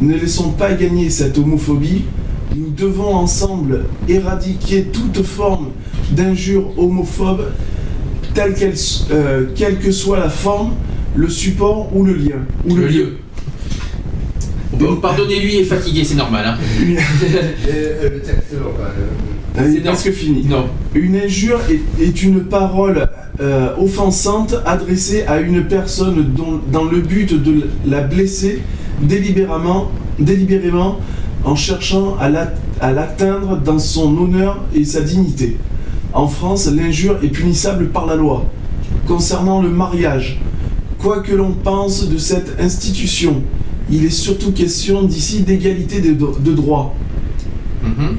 Ne 0.00 0.14
laissons 0.14 0.50
pas 0.50 0.74
gagner 0.74 1.08
cette 1.10 1.38
homophobie. 1.38 2.04
Nous 2.54 2.70
devons 2.70 3.14
ensemble 3.14 3.84
éradiquer 4.08 4.84
toute 4.84 5.22
forme 5.22 5.70
d'injure 6.10 6.78
homophobe, 6.78 7.46
telle 8.34 8.54
euh, 9.10 9.46
quelle 9.54 9.78
que 9.78 9.90
soit 9.90 10.18
la 10.18 10.28
forme, 10.28 10.72
le 11.14 11.28
support 11.28 11.94
ou 11.94 12.04
le 12.04 12.14
lien. 12.14 12.44
Ou 12.68 12.76
Le 12.76 12.86
lieu. 12.86 13.16
Bon, 14.78 14.96
Pardonnez-lui, 14.96 15.54
il 15.54 15.60
est 15.60 15.64
fatigué, 15.64 16.04
c'est 16.04 16.14
normal. 16.16 16.44
hein. 16.46 16.56
Euh, 17.68 18.10
le 18.10 18.20
texte, 18.20 18.54
bah, 19.56 19.62
C'est 19.72 19.80
presque 19.80 20.10
fini. 20.12 20.44
Non. 20.44 20.66
Une 20.94 21.16
injure 21.16 21.60
est, 21.70 22.02
est 22.02 22.22
une 22.22 22.40
parole 22.44 23.08
euh, 23.40 23.68
offensante 23.78 24.54
adressée 24.64 25.24
à 25.26 25.40
une 25.40 25.64
personne 25.64 26.24
dont- 26.36 26.60
dans 26.72 26.84
le 26.84 27.00
but 27.00 27.34
de 27.42 27.68
la 27.86 28.00
blesser 28.02 28.60
délibérément, 29.02 29.90
délibérément 30.18 30.98
en 31.44 31.54
cherchant 31.54 32.16
à 32.18 32.28
la- 32.28 32.52
à 32.80 32.92
l'atteindre 32.92 33.58
dans 33.58 33.78
son 33.78 34.16
honneur 34.18 34.62
et 34.74 34.84
sa 34.84 35.00
dignité. 35.00 35.56
En 36.12 36.28
France, 36.28 36.70
l'injure 36.70 37.18
est 37.22 37.28
punissable 37.28 37.88
par 37.88 38.06
la 38.06 38.16
loi. 38.16 38.46
Concernant 39.06 39.60
le 39.62 39.68
mariage, 39.68 40.40
quoi 40.98 41.20
que 41.20 41.34
l'on 41.34 41.52
pense 41.52 42.08
de 42.08 42.16
cette 42.18 42.56
institution, 42.60 43.42
il 43.90 44.04
est 44.04 44.10
surtout 44.10 44.50
question 44.52 45.02
d'ici 45.02 45.42
d'égalité 45.42 46.00
de, 46.00 46.12
de 46.14 46.52
droits. 46.52 46.94
Mhm. 47.84 48.16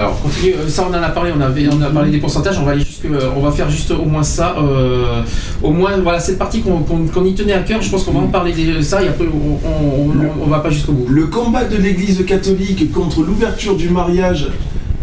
Alors, 0.00 0.20
continue. 0.20 0.54
euh, 0.54 0.68
Ça, 0.68 0.86
on 0.90 0.94
en 0.94 1.02
a 1.02 1.08
parlé. 1.10 1.30
On, 1.36 1.40
avait, 1.40 1.68
on 1.70 1.80
a 1.82 1.90
parlé 1.90 2.10
des 2.10 2.18
pourcentages. 2.18 2.58
On 2.60 2.64
va 2.64 2.72
aller 2.72 2.84
jusque. 2.84 3.04
euh, 3.04 3.30
On 3.36 3.40
va 3.40 3.50
faire 3.52 3.68
juste 3.70 3.90
au 3.90 4.04
moins 4.06 4.22
ça. 4.22 4.56
euh, 4.58 5.22
au 5.62 5.70
moins, 5.72 5.92
voilà, 6.02 6.18
cette 6.20 6.38
partie 6.38 6.62
qu'on 6.62 7.24
y 7.24 7.34
tenait 7.34 7.52
à 7.52 7.60
cœur. 7.60 7.82
Je 7.82 7.90
pense 7.90 8.04
qu'on 8.04 8.12
va 8.12 8.20
en 8.20 8.28
parler 8.28 8.52
de 8.52 8.80
ça 8.82 9.02
et 9.02 9.08
après, 9.08 9.26
on, 9.26 9.68
on, 9.68 10.10
on- 10.10 10.44
on 10.44 10.46
va 10.48 10.60
pas 10.60 10.70
jusqu'au 10.70 10.92
bout. 10.92 11.06
Le 11.08 11.26
combat 11.26 11.64
de 11.64 11.76
l'Église 11.76 12.24
catholique 12.24 12.90
contre 12.92 13.22
l'ouverture 13.22 13.76
du 13.76 13.88
mariage 13.90 14.48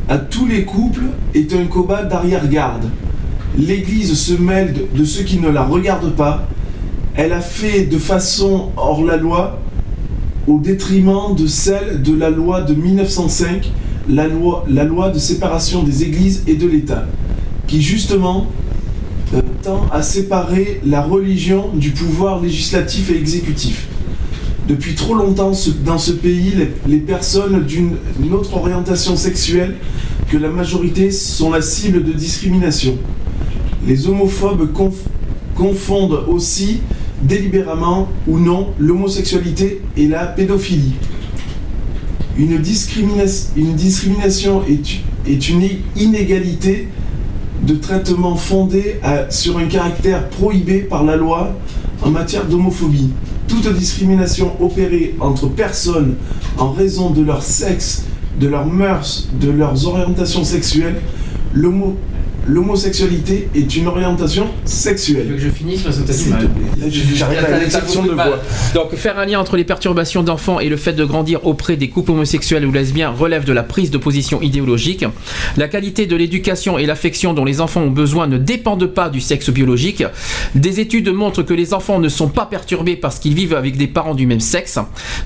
à 0.09 0.17
tous 0.17 0.45
les 0.47 0.63
couples 0.65 1.03
est 1.35 1.53
un 1.53 1.65
combat 1.65 2.03
d'arrière-garde. 2.03 2.85
L'Église 3.57 4.13
se 4.17 4.33
mêle 4.33 4.73
de, 4.73 4.99
de 4.99 5.05
ceux 5.05 5.23
qui 5.23 5.39
ne 5.39 5.49
la 5.49 5.63
regardent 5.63 6.11
pas. 6.15 6.47
Elle 7.15 7.33
a 7.33 7.41
fait 7.41 7.81
de 7.83 7.97
façon 7.97 8.69
hors 8.77 9.03
la 9.03 9.17
loi 9.17 9.59
au 10.47 10.59
détriment 10.59 11.35
de 11.37 11.45
celle 11.47 12.01
de 12.01 12.15
la 12.15 12.29
loi 12.29 12.61
de 12.61 12.73
1905, 12.73 13.71
la 14.09 14.27
loi, 14.27 15.09
de 15.09 15.19
séparation 15.19 15.83
des 15.83 16.03
églises 16.03 16.43
et 16.47 16.55
de 16.55 16.67
l'État, 16.67 17.05
qui 17.67 17.81
justement 17.81 18.47
euh, 19.33 19.41
tend 19.61 19.85
à 19.91 20.01
séparer 20.01 20.81
la 20.85 21.01
religion 21.01 21.69
du 21.73 21.91
pouvoir 21.91 22.41
législatif 22.41 23.11
et 23.11 23.17
exécutif. 23.17 23.87
Depuis 24.67 24.95
trop 24.95 25.15
longtemps, 25.15 25.51
dans 25.85 25.97
ce 25.97 26.11
pays, 26.11 26.53
les, 26.87 26.97
personnes 26.97 27.63
d'une 27.63 27.95
une 28.21 28.33
autre 28.33 28.55
orientation 28.57 29.15
sexuelle 29.15 29.75
que 30.29 30.37
la 30.37 30.49
majorité 30.49 31.09
sont 31.11 31.49
la 31.49 31.61
cible 31.61 32.03
de 32.03 32.11
discrimination. 32.11 32.97
Les 33.87 34.07
homophobes 34.07 34.73
conf- 34.73 35.07
confondent 35.55 36.25
aussi 36.27 36.81
délibérément 37.21 38.09
ou 38.27 38.39
non 38.39 38.67
l'homosexualité 38.77 39.81
et 39.95 40.07
la 40.07 40.25
pédophilie. 40.25 40.93
Une, 42.37 42.57
discrimina- 42.59 43.47
une 43.55 43.73
discrimination 43.73 44.61
est, 44.67 45.49
une 45.49 45.67
inégalité 45.95 46.87
de 47.65 47.73
traitement 47.75 48.35
fondée 48.35 48.99
sur 49.29 49.57
un 49.57 49.65
caractère 49.65 50.29
prohibé 50.29 50.79
par 50.79 51.03
la 51.03 51.15
loi 51.15 51.55
en 52.03 52.11
matière 52.11 52.45
d'homophobie. 52.45 53.09
Toute 53.47 53.73
discrimination 53.73 54.51
opérée 54.61 55.15
entre 55.19 55.47
personnes 55.47 56.15
en 56.57 56.71
raison 56.71 57.09
de 57.09 57.23
leur 57.23 57.41
sexe, 57.41 58.03
de 58.39 58.47
leurs 58.47 58.67
mœurs, 58.67 59.29
de 59.41 59.49
leurs 59.49 59.87
orientations 59.87 60.43
sexuelles, 60.43 61.01
l'homosexualité 62.47 63.49
est 63.55 63.75
une 63.75 63.87
orientation 63.87 64.47
Tu 64.65 64.71
sexuelle. 64.71 65.27
veux 65.27 65.35
que 65.35 65.41
je 65.41 65.49
finisse 65.49 65.81
parce 65.81 65.97
que 65.97 66.07
t'as 66.07 66.13
du 66.17 66.29
mal. 66.29 66.49
J'arrive 67.13 67.39
à 67.39 67.81
de 67.81 68.11
voix. 68.13 68.39
Donc, 68.73 68.95
faire 68.95 69.19
un 69.19 69.25
lien 69.25 69.39
entre 69.39 69.57
les 69.57 69.63
perturbations 69.63 70.23
d'enfants 70.23 70.59
et 70.59 70.69
le 70.69 70.77
fait 70.77 70.93
de 70.93 71.03
grandir 71.05 71.45
auprès 71.45 71.75
des 71.75 71.89
couples 71.89 72.11
homosexuels 72.11 72.65
ou 72.65 72.71
lesbiens 72.71 73.09
relève 73.09 73.43
de 73.43 73.53
la 73.53 73.63
prise 73.63 73.91
de 73.91 73.97
position 73.97 74.41
idéologique. 74.41 75.05
La 75.57 75.67
qualité 75.67 76.05
de 76.05 76.15
l'éducation 76.15 76.77
et 76.77 76.85
l'affection 76.85 77.33
dont 77.33 77.45
les 77.45 77.61
enfants 77.61 77.81
ont 77.81 77.91
besoin 77.91 78.27
ne 78.27 78.37
dépendent 78.37 78.87
pas 78.87 79.09
du 79.09 79.21
sexe 79.21 79.49
biologique. 79.49 80.03
Des 80.55 80.79
études 80.79 81.09
montrent 81.09 81.43
que 81.43 81.53
les 81.53 81.73
enfants 81.73 81.99
ne 81.99 82.09
sont 82.09 82.29
pas 82.29 82.45
perturbés 82.45 82.95
parce 82.95 83.19
qu'ils 83.19 83.33
vivent 83.33 83.55
avec 83.55 83.77
des 83.77 83.87
parents 83.87 84.15
du 84.15 84.25
même 84.25 84.39
sexe. 84.39 84.79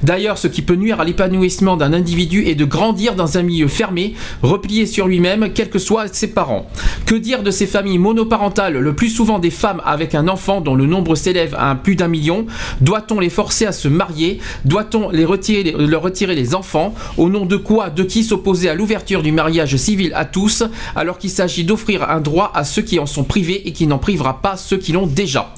D'ailleurs, 0.04 0.38
ce 0.38 0.48
qui 0.48 0.62
peut 0.62 0.76
nuire 0.76 1.00
à 1.00 1.06
l'épanouissement 1.06 1.78
d'un 1.78 1.94
individu 1.94 2.48
est 2.48 2.56
de 2.56 2.66
grandir 2.66 3.16
dans 3.16 3.38
un 3.38 3.44
milieu 3.44 3.68
fermé, 3.68 4.14
replié 4.42 4.86
sur 4.86 5.08
lui-même, 5.08 5.52
quels 5.54 5.70
que 5.70 5.80
soient 5.80 6.08
ses 6.12 6.28
parents. 6.28 6.70
Que 7.06 7.11
dire 7.20 7.44
de 7.44 7.52
ces 7.52 7.68
familles 7.68 7.98
monoparentales, 7.98 8.78
le 8.78 8.96
plus 8.96 9.10
souvent 9.10 9.40
des 9.40 9.50
femmes 9.50 9.82
avec 9.86 10.16
un 10.16 10.28
enfant 10.28 10.62
dont 10.62 10.76
le 10.76 10.86
nombre 10.86 11.16
s'élève 11.16 11.56
à 11.58 11.76
plus 11.76 11.96
d'un 11.96 12.08
million? 12.08 12.46
Doit-on 12.82 13.20
les 13.20 13.30
forcer 13.30 13.66
à 13.66 13.72
se 13.72 13.88
marier? 13.88 14.40
Doit-on 14.66 15.10
leur 15.12 15.30
retirer 15.30 16.36
les 16.36 16.56
enfants? 16.56 16.94
Au 17.18 17.30
nom 17.30 17.46
de 17.46 17.58
quoi 17.58 17.90
De 17.90 18.04
qui 18.04 18.24
s'opposer 18.24 18.70
à 18.70 18.76
l'ouverture 18.76 19.24
du 19.24 19.32
mariage 19.32 19.76
civil 19.76 20.12
à 20.16 20.26
tous, 20.26 20.64
alors 20.96 21.18
qu'il 21.18 21.30
s'agit 21.30 21.64
d'offrir 21.64 22.10
un 22.10 22.20
droit 22.20 22.52
à 22.54 22.64
ceux 22.64 22.82
qui 22.82 23.00
en 23.00 23.06
sont 23.06 23.24
privés 23.24 23.68
et 23.68 23.72
qui 23.74 23.88
n'en 23.88 23.98
privera 23.98 24.42
pas 24.42 24.58
ceux 24.58 24.78
qui 24.78 24.92
l'ont 24.92 25.08
déjà? 25.08 25.54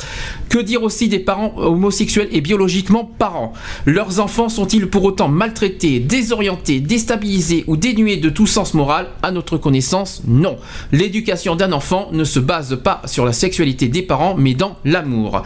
Que 0.53 0.59
dire 0.59 0.83
aussi 0.83 1.07
des 1.07 1.17
parents 1.17 1.55
homosexuels 1.57 2.27
et 2.31 2.39
biologiquement 2.39 3.09
parents? 3.17 3.53
Leurs 3.87 4.19
enfants 4.19 4.49
sont-ils 4.49 4.87
pour 4.87 5.03
autant 5.03 5.27
maltraités, 5.27 5.99
désorientés, 5.99 6.79
déstabilisés 6.79 7.63
ou 7.65 7.75
dénués 7.75 8.17
de 8.17 8.29
tout 8.29 8.45
sens 8.45 8.75
moral? 8.75 9.07
À 9.23 9.31
notre 9.31 9.57
connaissance, 9.57 10.21
non. 10.27 10.57
L'éducation 10.91 11.55
d'un 11.55 11.71
enfant 11.71 12.09
ne 12.11 12.23
se 12.23 12.39
base 12.39 12.77
pas 12.83 13.01
sur 13.05 13.25
la 13.25 13.33
sexualité 13.33 13.87
des 13.87 14.03
parents, 14.03 14.35
mais 14.37 14.53
dans 14.53 14.77
l'amour. 14.85 15.41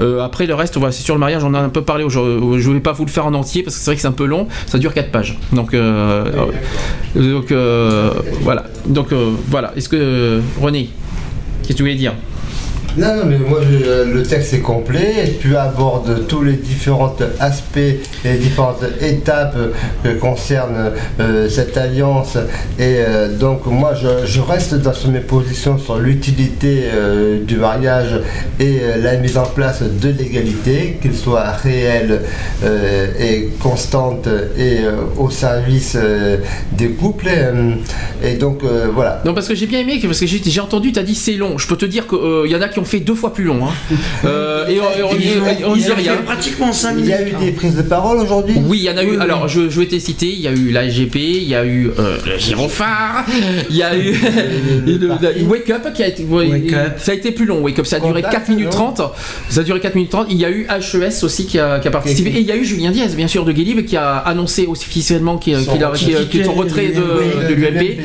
Euh, 0.00 0.20
après 0.20 0.46
le 0.46 0.54
reste, 0.54 0.76
voilà, 0.76 0.92
c'est 0.92 1.02
sur 1.02 1.14
le 1.14 1.20
mariage, 1.20 1.42
on 1.42 1.48
en 1.48 1.54
a 1.54 1.58
un 1.58 1.68
peu 1.68 1.82
parlé 1.82 2.04
aujourd'hui. 2.04 2.62
Je 2.62 2.68
ne 2.68 2.74
vais 2.74 2.80
pas 2.80 2.92
vous 2.92 3.06
le 3.06 3.10
faire 3.10 3.26
en 3.26 3.34
entier 3.34 3.64
parce 3.64 3.74
que 3.74 3.82
c'est 3.82 3.90
vrai 3.90 3.96
que 3.96 4.02
c'est 4.02 4.06
un 4.06 4.12
peu 4.12 4.26
long. 4.26 4.46
Ça 4.66 4.78
dure 4.78 4.94
4 4.94 5.10
pages. 5.10 5.36
Donc, 5.52 5.74
euh, 5.74 6.46
donc 7.16 7.50
euh, 7.50 8.12
voilà. 8.42 8.66
Donc 8.86 9.12
euh, 9.12 9.32
voilà. 9.48 9.72
Est-ce 9.74 9.88
que 9.88 10.40
René, 10.60 10.90
qu'est-ce 11.62 11.70
que 11.70 11.76
tu 11.78 11.82
voulais 11.82 11.96
dire? 11.96 12.12
Non, 12.96 13.16
non, 13.16 13.24
mais 13.26 13.38
moi 13.38 13.58
je- 13.68 14.04
le 14.12 14.22
texte 14.22 14.54
est 14.54 14.60
complet. 14.60 15.36
Tu 15.40 15.56
abordes 15.56 16.28
tous 16.28 16.44
les 16.44 16.52
différents 16.52 17.16
aspects 17.40 17.76
et 17.76 17.98
les 18.24 18.38
différentes 18.38 18.84
étapes 19.00 19.56
euh, 19.56 19.72
que 20.04 20.16
concerne 20.20 20.92
euh, 21.18 21.48
cette 21.48 21.76
alliance. 21.76 22.36
Et 22.78 22.98
euh, 22.98 23.36
donc, 23.36 23.66
moi 23.66 23.94
je, 24.00 24.40
reste 24.40 24.76
dans 24.76 24.92
mes 25.10 25.18
positions 25.18 25.76
sur 25.76 25.98
l'utilité 25.98 26.84
euh, 26.94 27.42
du 27.44 27.56
mariage 27.56 28.20
et 28.60 28.78
euh, 28.82 28.96
la 29.02 29.16
mise 29.16 29.38
en 29.38 29.46
place 29.46 29.82
de 29.82 30.10
l'égalité, 30.10 30.98
qu'il 31.02 31.16
soit 31.16 31.50
réelle 31.50 32.20
euh, 32.62 33.06
et 33.18 33.48
constante 33.60 34.28
et 34.56 34.78
euh, 34.84 34.92
au 35.18 35.30
service 35.30 35.96
euh, 36.00 36.36
des 36.72 36.90
couples. 36.90 37.26
Et, 37.26 37.30
euh, 37.38 37.72
et 38.22 38.34
donc, 38.34 38.62
euh, 38.62 38.86
voilà. 38.94 39.20
Non, 39.24 39.34
parce 39.34 39.48
que 39.48 39.56
j'ai 39.56 39.66
bien 39.66 39.80
aimé, 39.80 39.98
parce 40.00 40.20
que 40.20 40.26
j'ai 40.26 40.60
entendu, 40.60 40.92
tu 40.92 41.00
as 41.00 41.02
dit 41.02 41.16
c'est 41.16 41.34
long. 41.34 41.58
Je 41.58 41.66
peux 41.66 41.76
te 41.76 41.86
dire 41.86 42.06
qu'il 42.06 42.50
y 42.52 42.54
en 42.54 42.62
a 42.62 42.68
qui 42.68 42.78
ont 42.78 42.83
fait 42.84 43.00
deux 43.00 43.14
fois 43.14 43.32
plus 43.32 43.44
long. 43.44 43.60
hein. 43.66 43.72
Euh, 44.24 44.66
et 44.68 44.80
on, 45.64 45.74
dit 45.76 45.90
rien. 45.92 46.16
pratiquement 46.24 46.72
5 46.72 46.96
Il 46.98 47.06
y 47.06 47.12
a 47.12 47.22
eu 47.26 47.32
des 47.32 47.52
prises 47.52 47.76
de 47.76 47.82
parole 47.82 48.18
aujourd'hui? 48.18 48.54
Oui, 48.66 48.78
il 48.78 48.84
y 48.84 48.90
en 48.90 48.96
a 48.96 49.04
eu. 49.04 49.18
Alors, 49.18 49.48
je, 49.48 49.68
je 49.68 49.80
vais 49.80 49.86
te 49.86 49.98
citer. 49.98 50.28
Il 50.28 50.40
y 50.40 50.48
a 50.48 50.52
eu 50.52 50.70
la 50.70 50.88
SGP, 50.88 51.16
il 51.16 51.48
y 51.48 51.54
a 51.54 51.64
eu 51.64 51.90
euh, 51.98 52.16
le 52.26 52.38
Girophare, 52.38 53.24
il 53.68 53.76
y 53.76 53.82
a 53.82 53.94
eu 53.96 54.14
Wake 55.48 55.70
Up 55.70 55.92
qui 55.94 56.02
a 56.02 56.08
été. 56.08 56.26
Ça 56.96 57.12
a 57.12 57.14
été 57.14 57.32
plus 57.32 57.44
long. 57.46 57.60
Wake 57.60 57.78
Up, 57.78 57.86
ça 57.86 57.96
a 57.96 58.00
duré 58.00 58.22
Contact, 58.22 58.46
4 58.46 58.48
minutes 58.50 58.64
non? 58.66 58.92
30. 58.92 59.02
Ça 59.50 59.60
a 59.60 59.64
duré 59.64 59.80
4 59.80 59.94
minutes 59.94 60.10
30. 60.10 60.26
Il 60.30 60.38
y 60.38 60.44
a 60.44 60.50
eu 60.50 60.66
HES 60.68 61.24
aussi 61.24 61.46
qui 61.46 61.58
a, 61.58 61.78
qui 61.78 61.88
a 61.88 61.90
participé. 61.90 62.30
Et 62.30 62.40
il 62.40 62.46
y 62.46 62.52
a 62.52 62.56
eu 62.56 62.64
Julien 62.64 62.90
Diaz, 62.90 63.14
bien 63.14 63.28
sûr, 63.28 63.44
de 63.44 63.52
Guélib, 63.52 63.84
qui 63.84 63.96
a 63.96 64.16
annoncé 64.18 64.66
officiellement 64.66 65.38
qu'il 65.38 65.58
qu'il 65.66 65.82
a- 65.82 65.88
retrait. 65.88 66.88
de, 66.88 67.54
l'UMP. 67.54 67.98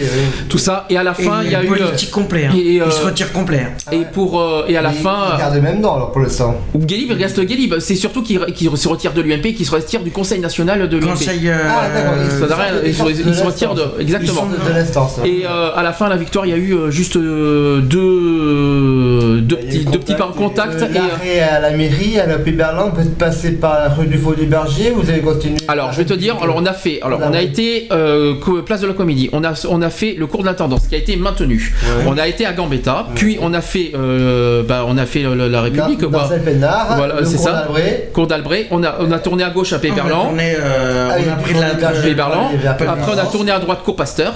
Tout 0.49 0.58
ça. 0.58 0.85
Et 0.90 0.98
à 0.98 1.03
la 1.03 1.14
fin, 1.14 1.43
il 1.43 1.51
y 1.51 1.56
a 1.56 1.64
eu. 1.64 1.67
politique 1.67 2.11
complet, 2.11 2.45
hein. 2.45 2.53
Et, 2.56 2.75
Il 2.85 2.91
se 2.91 3.03
retire 3.03 3.32
complet, 3.32 3.67
hein. 3.67 3.91
Et 3.91 4.03
pour 4.11 4.40
euh, 4.40 4.66
et 4.70 4.78
à 4.78 4.82
la 4.82 4.92
Il- 4.92 4.96
fin. 4.96 5.18
il 5.34 5.40
garde 5.40 5.56
le 5.56 5.62
même 5.62 5.82
nom 5.82 5.96
alors 5.96 6.12
pour 6.12 6.22
l'instant. 6.22 6.56
Guélib 6.76 7.12
reste 7.12 7.40
Guélib. 7.42 7.80
C'est 7.80 7.96
surtout 7.96 8.22
qu'il 8.24 8.40
qu'il 8.54 8.70
se 8.78 8.88
retire 8.88 9.14
de 9.14 9.22
l'UMP, 9.22 9.54
qu'il 9.56 9.66
se 9.66 9.72
retire 9.72 10.02
du 10.02 10.12
Conseil 10.12 10.40
national 10.40 10.88
de 10.88 10.98
l'UMP. 10.98 11.10
Conseil, 11.10 11.50
euh, 11.50 11.56
Ah, 11.68 11.88
d'accord, 11.94 12.14
ils, 12.86 12.94
se- 12.94 13.34
sortent 13.34 13.78
de. 13.78 14.02
Exactement. 14.02 14.48
Ils 14.52 14.56
sortent 14.58 14.70
de 14.70 14.74
l'instance. 14.74 15.20
Et 15.26 15.44
euh, 15.46 15.72
à 15.76 15.84
la 15.84 15.92
fin, 15.94 16.08
la 16.10 16.18
victoire, 16.18 16.46
il 16.46 16.50
y 16.50 16.54
a 16.54 16.58
eu 16.58 16.74
euh, 16.74 16.92
juste 16.92 17.16
euh, 17.18 17.82
deux, 17.82 19.42
deux, 19.42 19.56
petits, 19.58 19.86
deux 19.86 20.00
petits 20.00 20.16
pas 20.16 20.28
en 20.28 20.32
contact. 20.32 20.80
De 20.80 20.86
Et, 20.86 20.88
euh, 20.88 20.92
l'arrêt 20.94 21.40
à 21.40 21.60
la 21.60 21.72
mairie, 21.72 22.20
à 22.20 22.26
la 22.26 22.38
Berlin, 22.38 22.92
vous 22.94 23.02
êtes 23.02 23.18
passé 23.18 23.52
par 23.52 23.74
la 23.76 23.90
rue 23.90 24.08
du 24.08 24.18
Faux 24.18 24.34
du 24.34 24.46
Berger, 24.46 24.92
vous 24.96 25.10
avez 25.10 25.20
continué 25.22 25.58
alors, 25.68 25.92
je 25.92 25.98
vais 26.00 26.06
te 26.06 26.14
dire, 26.16 26.36
alors 26.42 26.56
on 26.58 26.66
a 26.66 26.74
fait, 26.74 27.00
alors 27.04 27.20
on 27.24 27.32
a 27.34 27.42
été 27.42 27.88
euh, 27.92 28.34
place 28.66 28.82
de 28.82 28.88
la 28.88 28.94
Comédie, 28.94 29.30
on 29.34 29.44
a 29.44 29.54
on 29.70 29.82
a 29.84 29.90
fait 29.92 30.16
le 30.18 30.26
cours 30.26 30.42
de 30.42 30.48
l'intendance 30.48 30.88
qui 30.88 30.96
a 30.96 30.98
été 30.98 31.16
maintenu. 31.16 31.74
On 32.08 32.18
a 32.18 32.28
été 32.28 32.46
à 32.46 32.54
Gambetta, 32.54 33.08
puis 33.16 33.38
on 33.42 33.54
a 33.54 33.62
fait, 33.62 33.92
euh, 33.96 34.59
bah, 34.64 34.86
on 34.88 34.98
a 34.98 35.06
fait 35.06 35.24
le- 35.24 35.36
le- 35.36 35.48
la 35.48 35.62
République. 35.62 36.02
Dans- 36.02 36.10
quoi. 36.10 36.20
Marcel 36.20 36.42
Pénard, 36.44 36.96
voilà, 36.98 37.20
le 37.20 37.26
c'est 37.26 37.36
cours 37.38 37.46
ça. 37.46 37.52
d'Albret. 37.54 38.10
Cours 38.14 38.28
d'Albret. 38.28 38.68
On 38.72 38.84
a 38.84 38.96
on 39.00 39.12
a 39.12 39.20
tourné 39.20 39.44
à 39.44 39.50
gauche 39.50 39.74
à 39.74 39.80
Péberlan. 39.80 40.32
On 40.34 40.38
euh, 40.40 41.10
a 41.12 41.36
pris 41.42 41.54
la. 41.54 41.70
Péberlan. 42.02 42.52
Après, 42.68 42.88
on 43.14 43.18
a 43.18 43.26
tourné 43.26 43.52
à 43.52 43.60
droite 43.60 43.80
Cours 43.84 43.96
Pasteur 43.96 44.34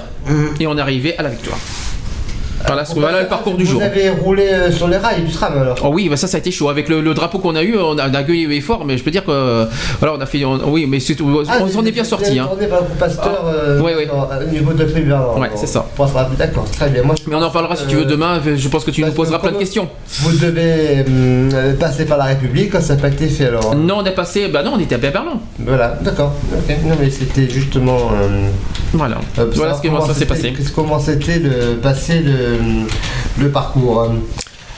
et 0.59 0.67
on 0.67 0.77
est 0.77 0.81
arrivé 0.81 1.15
à 1.17 1.23
la 1.23 1.29
victoire. 1.29 1.57
Voilà, 2.65 2.85
ce- 2.85 2.93
voilà 2.93 3.21
le 3.21 3.27
parcours 3.27 3.55
du 3.55 3.63
Vous 3.63 3.71
jour. 3.73 3.81
avez 3.81 4.09
roulé 4.09 4.47
euh, 4.51 4.71
sur 4.71 4.87
les 4.87 4.97
rails 4.97 5.21
du 5.23 5.31
tram 5.31 5.57
alors 5.59 5.77
Oh 5.83 5.89
oui, 5.91 6.09
bah 6.09 6.17
ça, 6.17 6.27
ça 6.27 6.37
a 6.37 6.39
été 6.39 6.51
chaud. 6.51 6.69
Avec 6.69 6.87
le, 6.89 7.01
le 7.01 7.13
drapeau 7.13 7.39
qu'on 7.39 7.55
a 7.55 7.63
eu, 7.63 7.77
on 7.77 7.97
a, 7.97 8.09
on 8.09 8.13
a 8.13 8.23
gueulé 8.23 8.61
fort, 8.61 8.85
mais 8.85 8.97
je 8.97 9.03
peux 9.03 9.11
dire 9.11 9.25
que. 9.25 9.31
euh, 9.31 9.65
Voilà, 9.99 10.15
on 10.17 10.21
a 10.21 10.25
fait. 10.25 10.43
on- 10.45 10.69
oui, 10.71 10.85
mais 10.87 10.99
c'est- 10.99 11.19
on, 11.21 11.43
Ah, 11.47 11.59
s'en 11.69 11.85
est 11.85 11.91
bien 11.91 12.03
sorti. 12.03 12.39
Hein. 12.39 12.49
On 12.55 12.61
est 12.61 12.67
par 12.67 12.79
le 12.79 12.85
groupe 12.85 12.97
Pasteur 12.97 13.43
Ah, 13.45 13.47
euh, 13.47 13.81
ouais, 13.81 13.95
ouais. 13.95 14.07
au 14.09 14.49
niveau 14.51 14.73
de 14.73 14.85
Berlin. 14.85 15.23
Ouais, 15.37 15.49
c'est 15.55 15.67
ça. 15.67 15.85
D'accord, 16.37 16.65
très 16.71 16.89
bien. 16.89 17.03
Moi, 17.03 17.15
je- 17.23 17.29
Mais 17.29 17.35
on 17.35 17.41
en 17.41 17.49
parlera 17.51 17.75
si 17.75 17.85
tu 17.87 17.95
veux 17.95 18.03
Euh, 18.03 18.05
demain. 18.05 18.39
Je 18.55 18.67
pense 18.69 18.83
que 18.83 18.91
tu 18.91 19.03
nous 19.03 19.11
poseras 19.11 19.39
plein 19.39 19.51
de 19.51 19.57
questions. 19.57 19.87
Vous 20.21 20.37
devez 20.37 21.03
hum, 21.07 21.49
euh, 21.53 21.73
passer 21.73 22.05
par 22.05 22.17
la 22.17 22.25
République, 22.25 22.73
ça 22.81 22.95
n'a 22.95 23.01
pas 23.01 23.07
été 23.09 23.27
fait 23.27 23.45
alors? 23.47 23.75
Non, 23.75 23.97
on 23.99 24.05
est 24.05 24.11
passé. 24.11 24.47
Bah 24.47 24.63
non, 24.63 24.73
on 24.75 24.79
était 24.79 24.95
à 24.95 24.97
Berlin. 24.97 25.39
Voilà, 25.65 25.97
d'accord. 26.01 26.33
Non, 26.85 26.95
mais 26.99 27.09
c'était 27.09 27.49
justement. 27.49 28.11
euh, 28.13 28.49
Voilà. 28.93 29.17
euh, 29.39 29.51
Voilà 29.55 29.73
ce 29.75 29.81
qui 29.81 30.19
s'est 30.19 30.25
passé. 30.25 30.53
Comment 30.75 30.99
c'était 30.99 31.39
le 31.39 31.75
passé 31.77 32.19
le, 32.19 32.57
le 33.43 33.49
parcours. 33.49 34.09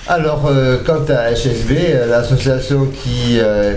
Alors, 0.08 0.45
euh, 0.48 0.77
quant 0.85 1.01
à 1.09 1.32
HSB, 1.34 1.72
euh, 1.90 2.08
l'association 2.08 2.85
qui. 2.93 3.40
euh, 3.40 3.74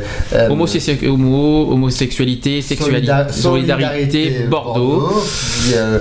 homo- 1.07 1.73
homosexualité, 1.73 2.61
sexualité, 2.61 3.07
Solida- 3.07 3.33
solidarité, 3.33 4.33
Bordeaux. 4.51 5.09
euh, 5.75 5.99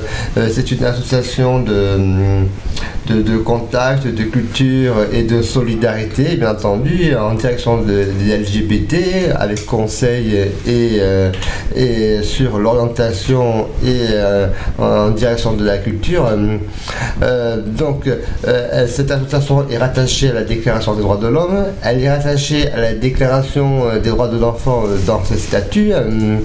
c'est 0.52 0.70
une 0.72 0.84
association 0.84 1.62
de, 1.62 2.44
de, 3.08 3.22
de 3.22 3.38
contact, 3.38 4.06
de 4.06 4.24
culture 4.24 4.96
et 5.14 5.24
de 5.24 5.42
solidarité, 5.42 6.36
bien 6.36 6.52
entendu, 6.52 7.16
en 7.16 7.34
direction 7.36 7.82
de- 7.82 8.08
des 8.20 8.38
LGBT, 8.38 9.32
avec 9.34 9.66
conseil 9.66 10.36
et, 10.68 11.00
et 11.74 12.22
sur 12.24 12.58
l'orientation 12.58 13.68
et 13.86 14.08
en 14.78 15.12
direction 15.12 15.54
de 15.54 15.64
la 15.64 15.78
culture. 15.78 16.26
Donc, 17.80 18.10
cette 18.88 19.12
association 19.12 19.66
est 19.70 19.78
rattachée 19.78 20.17
à 20.26 20.34
la 20.34 20.44
Déclaration 20.44 20.96
des 20.96 21.04
droits 21.04 21.18
de 21.18 21.28
l'homme, 21.28 21.66
elle 21.84 22.02
est 22.02 22.10
rattachée 22.10 22.72
à 22.72 22.80
la 22.80 22.94
Déclaration 22.94 23.88
euh, 23.88 24.00
des 24.00 24.10
droits 24.10 24.28
de 24.28 24.40
l'enfant 24.40 24.84
euh, 24.88 24.98
dans 25.06 25.24
ses 25.24 25.38
statuts. 25.38 25.92
Euh, 25.92 26.40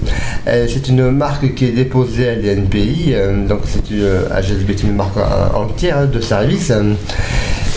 C'est 0.45 0.89
une 0.89 1.09
marque 1.09 1.55
qui 1.55 1.65
est 1.65 1.71
déposée 1.71 2.29
à 2.29 2.35
l'INPI, 2.35 3.15
donc 3.47 3.61
c'est 3.65 3.89
une 3.89 4.89
une 4.89 4.95
marque 4.95 5.17
entière 5.55 6.07
de 6.07 6.19
service. 6.19 6.71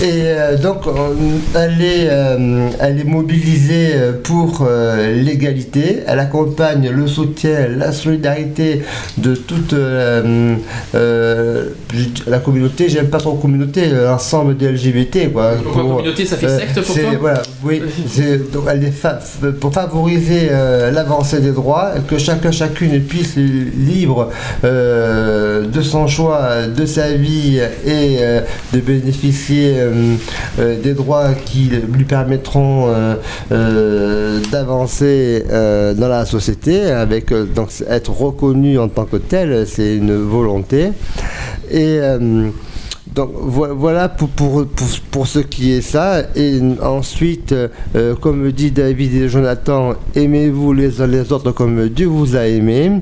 Euh, 0.02 0.04
Et 0.04 0.22
euh, 0.24 0.56
donc, 0.58 0.86
on- 0.86 1.58
elle 1.58 1.80
est, 1.82 2.08
euh, 2.10 2.68
elle 2.80 3.00
est 3.00 3.04
mobilisée 3.04 3.92
euh, 3.94 4.12
pour 4.22 4.66
euh, 4.68 5.14
l'égalité. 5.22 6.00
Elle 6.06 6.18
accompagne 6.18 6.90
le 6.90 7.06
soutien, 7.06 7.68
la 7.76 7.92
solidarité 7.92 8.82
de 9.16 9.34
toute 9.34 9.72
euh, 9.72 10.54
euh, 10.94 11.64
la 12.26 12.38
communauté. 12.40 12.88
J'aime 12.88 13.08
pas 13.08 13.18
trop 13.18 13.34
communauté, 13.34 13.84
euh, 13.90 14.10
l'ensemble 14.10 14.56
des 14.56 14.68
LGBT. 14.72 15.32
Quoi, 15.32 15.52
Pourquoi 15.62 15.82
communauté, 15.82 16.26
ça 16.26 16.36
fait 16.36 16.48
secte 16.48 16.80
pour 16.82 16.94
toi 16.94 17.10
voilà, 17.20 17.42
oui, 17.64 17.80
donc 18.52 18.64
elle 18.70 18.84
est 18.84 18.90
fa- 18.90 19.18
pour 19.60 19.72
favoriser 19.72 20.48
euh, 20.50 20.90
l'avancée 20.90 21.40
des 21.40 21.52
droits, 21.52 21.92
que 22.06 22.18
chacun 22.18 22.50
chacune 22.50 23.00
puisse 23.02 23.36
libre 23.36 24.30
euh, 24.64 25.66
de 25.66 25.80
son 25.82 26.06
choix, 26.06 26.66
de 26.66 26.84
sa 26.86 27.12
vie 27.14 27.58
et 27.86 28.18
euh, 28.20 28.40
de 28.74 28.80
bénéficier 28.80 29.74
euh, 29.78 29.85
euh, 29.85 29.85
des 30.58 30.94
droits 30.94 31.32
qui 31.34 31.70
lui 31.92 32.04
permettront 32.04 32.88
euh, 32.88 33.14
euh, 33.52 34.40
d'avancer 34.50 35.44
euh, 35.50 35.94
dans 35.94 36.08
la 36.08 36.24
société, 36.24 36.90
avec 36.90 37.32
euh, 37.32 37.44
donc 37.44 37.68
être 37.88 38.10
reconnu 38.10 38.78
en 38.78 38.88
tant 38.88 39.04
que 39.04 39.16
tel, 39.16 39.66
c'est 39.66 39.96
une 39.96 40.16
volonté. 40.16 40.90
Et 41.70 41.98
euh, 42.00 42.48
donc 43.16 43.30
vo- 43.34 43.74
voilà 43.74 44.10
pour, 44.10 44.28
pour, 44.28 44.66
pour, 44.66 44.86
pour 45.10 45.26
ce 45.26 45.38
qui 45.38 45.72
est 45.72 45.80
ça. 45.80 46.20
Et 46.36 46.60
ensuite, 46.82 47.52
euh, 47.52 48.14
comme 48.20 48.52
dit 48.52 48.70
David 48.70 49.14
et 49.14 49.28
Jonathan, 49.30 49.94
aimez-vous 50.14 50.74
les 50.74 51.00
uns 51.00 51.06
les 51.06 51.32
autres 51.32 51.50
comme 51.52 51.88
Dieu 51.88 52.06
vous 52.06 52.36
a 52.36 52.46
aimé. 52.46 52.92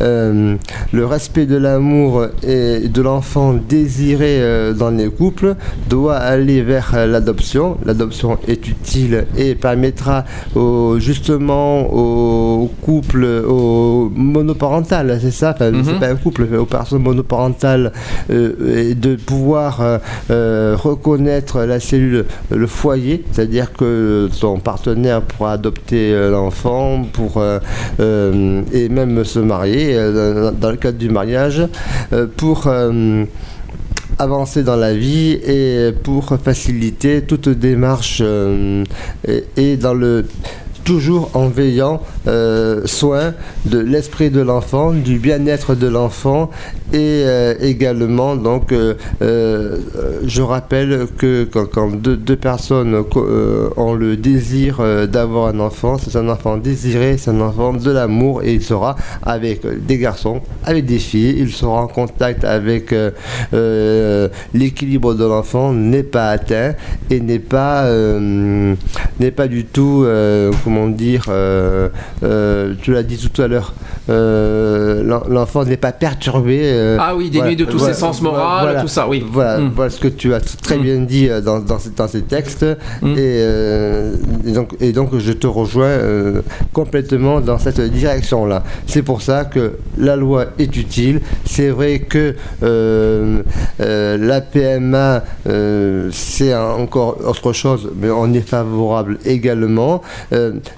Euh, 0.00 0.54
le 0.92 1.04
respect 1.04 1.46
de 1.46 1.56
l'amour 1.56 2.26
et 2.46 2.86
de 2.88 3.02
l'enfant 3.02 3.54
désiré 3.68 4.40
euh, 4.40 4.72
dans 4.72 4.90
les 4.90 5.08
couples 5.10 5.56
doit 5.90 6.16
aller 6.16 6.62
vers 6.62 6.92
euh, 6.94 7.06
l'adoption. 7.06 7.76
L'adoption 7.84 8.38
est 8.46 8.68
utile 8.68 9.26
et 9.36 9.56
permettra 9.56 10.24
au- 10.54 10.98
justement 11.00 11.92
aux 11.92 12.70
couples, 12.82 13.24
aux 13.48 14.12
monoparentales, 14.14 15.18
c'est 15.20 15.32
ça, 15.32 15.54
enfin, 15.56 15.72
c'est 15.84 15.98
pas 15.98 16.06
un 16.08 16.14
couple, 16.16 16.46
aux 16.56 16.66
personnes 16.66 17.02
monoparentales, 17.02 17.92
euh, 18.30 18.94
de 18.94 19.16
pouvoir 19.16 19.55
euh, 19.56 19.98
euh, 20.30 20.76
reconnaître 20.76 21.60
la 21.62 21.80
cellule, 21.80 22.24
le 22.50 22.66
foyer, 22.66 23.24
c'est-à-dire 23.32 23.72
que 23.72 24.28
ton 24.40 24.58
partenaire 24.58 25.22
pourra 25.22 25.52
adopter 25.52 26.12
euh, 26.12 26.30
l'enfant 26.30 27.02
pour 27.12 27.38
euh, 27.38 27.58
euh, 28.00 28.62
et 28.72 28.88
même 28.88 29.24
se 29.24 29.38
marier 29.38 29.94
euh, 29.96 30.50
dans- 30.52 30.70
le 30.70 30.76
cadre 30.76 30.98
du 30.98 31.08
mariage 31.08 31.62
euh, 32.12 32.26
pour 32.36 32.66
euh, 32.66 33.24
avancer 34.18 34.62
dans 34.62 34.76
la 34.76 34.94
vie 34.94 35.32
et 35.46 35.92
pour 36.02 36.36
faciliter 36.42 37.22
toute 37.22 37.48
démarche 37.48 38.20
euh, 38.22 38.84
et 39.56 39.76
dans 39.76 39.94
le 39.94 40.24
toujours 40.86 41.30
en 41.34 41.48
veillant 41.48 42.00
euh, 42.28 42.82
soin 42.86 43.34
de 43.66 43.78
l'esprit 43.78 44.30
de 44.30 44.40
l'enfant, 44.40 44.92
du 44.92 45.18
bien-être 45.18 45.74
de 45.74 45.88
l'enfant 45.88 46.48
et 46.92 47.24
euh, 47.26 47.54
également 47.60 48.36
donc 48.36 48.72
euh, 48.72 48.94
je 50.24 50.42
rappelle 50.42 51.08
que 51.18 51.44
quand, 51.44 51.90
deux, 51.96 52.36
personnes 52.36 53.04
ont 53.76 53.94
le 53.94 54.16
désir 54.16 54.80
d'avoir 55.08 55.48
un 55.48 55.58
enfant, 55.58 55.96
c'est 55.98 56.16
un 56.16 56.28
enfant 56.28 56.56
désiré, 56.56 57.16
c'est 57.18 57.30
un 57.30 57.40
enfant 57.40 57.72
de 57.72 57.90
l'amour 57.90 58.44
et 58.44 58.54
il 58.54 58.62
sera 58.62 58.94
avec 59.24 59.66
des 59.86 59.98
garçons, 59.98 60.40
avec 60.64 60.86
des 60.86 60.98
filles, 60.98 61.34
il 61.38 61.50
sera 61.50 61.82
en 61.82 61.88
contact 61.88 62.44
avec 62.44 62.94
l'équilibre 64.54 65.14
de 65.14 65.24
l'enfant 65.24 65.72
n'est 65.72 66.04
pas 66.04 66.28
atteint 66.28 66.74
et 67.10 67.18
n'est 67.18 67.40
pas 67.40 67.90
n'est 69.18 69.30
pas 69.30 69.48
du 69.48 69.64
tout 69.64 70.04
euh, 70.04 70.52
comment 70.76 70.88
dire 70.88 71.24
euh, 71.28 71.88
euh, 72.22 72.74
tu 72.82 72.92
l'as 72.92 73.02
dit 73.02 73.16
tout 73.16 73.40
à 73.40 73.48
l'heure 73.48 73.72
euh, 74.08 75.02
l'en- 75.02 75.24
l'enfant 75.28 75.64
n'est 75.64 75.76
pas 75.76 75.92
perturbé 75.92 76.96
Ah 76.98 77.14
oui, 77.16 77.30
dénué 77.30 77.56
de 77.56 77.64
tous 77.64 77.78
ses 77.78 77.94
sens 77.94 78.20
moraux, 78.22 78.36
tout 78.80 78.88
ça, 78.88 79.08
oui. 79.08 79.24
voilà, 79.26 79.58
Mm. 79.58 79.72
voilà 79.74 79.90
ce 79.90 79.98
que 80.00 80.08
tu 80.08 80.34
as 80.34 80.40
très 80.40 80.76
bien 80.78 80.98
dit 80.98 81.28
dans, 81.44 81.60
dans, 81.60 81.78
ces- 81.78 81.90
dans 81.90 82.06
ces 82.08 82.22
textes. 82.22 82.62
Et, 82.62 82.76
euh, 83.18 84.14
et 84.46 84.52
donc, 84.52 84.70
et 84.80 84.92
donc 84.92 85.16
je 85.18 85.32
te 85.32 85.46
rejoins 85.46 85.96
complètement 86.72 87.40
dans 87.40 87.58
cette 87.58 87.80
direction 87.80 88.44
là 88.46 88.62
c'est 88.86 89.02
pour 89.02 89.22
ça 89.22 89.44
que 89.44 89.72
la 89.98 90.16
loi 90.16 90.46
est 90.58 90.76
utile. 90.76 91.20
C'est 91.44 91.70
vrai 91.70 92.00
que 92.00 92.34
euh, 92.62 93.42
euh, 93.80 94.16
la 94.18 94.40
PMA 94.40 95.22
euh, 95.48 96.08
c'est 96.12 96.54
encore 96.54 97.18
autre 97.26 97.52
chose 97.52 97.90
mais 98.00 98.10
on 98.10 98.32
est 98.32 98.46
favorable 98.46 99.18
également 99.24 100.02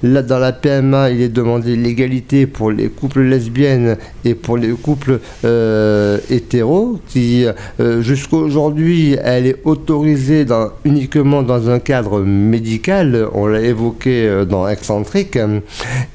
là 0.02 0.22
dans 0.22 0.38
la 0.38 0.52
PMA 0.52 1.10
il 1.10 1.22
est 1.22 1.28
demandé 1.28 1.76
l'égalité 1.76 2.46
pour 2.46 2.70
les 2.70 2.88
couples 2.88 3.22
lesbiennes 3.22 3.96
et 4.24 4.34
pour 4.34 4.56
les 4.56 4.70
couples 4.70 5.20
euh, 5.44 6.18
hétéros 6.30 6.98
qui 7.08 7.46
euh, 7.80 8.02
jusqu'à 8.02 8.36
aujourd'hui 8.36 9.16
elle 9.22 9.46
est 9.46 9.56
autorisée 9.64 10.46
uniquement 10.84 11.42
dans 11.42 11.70
un 11.70 11.78
cadre 11.78 12.20
médical 12.20 13.26
on 13.32 13.46
l'a 13.46 13.60
évoqué 13.60 14.26
euh, 14.26 14.44
dans 14.44 14.68
Excentrique 14.68 15.38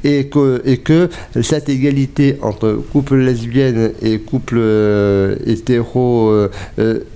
et 0.03 0.27
que, 0.27 0.61
et 0.65 0.77
que 0.77 1.09
cette 1.41 1.69
égalité 1.69 2.37
entre 2.41 2.73
couple 2.91 3.15
lesbienne 3.17 3.91
et 4.01 4.19
couple 4.19 4.57
euh, 4.59 5.35
hétéro 5.45 6.29
euh, 6.31 6.49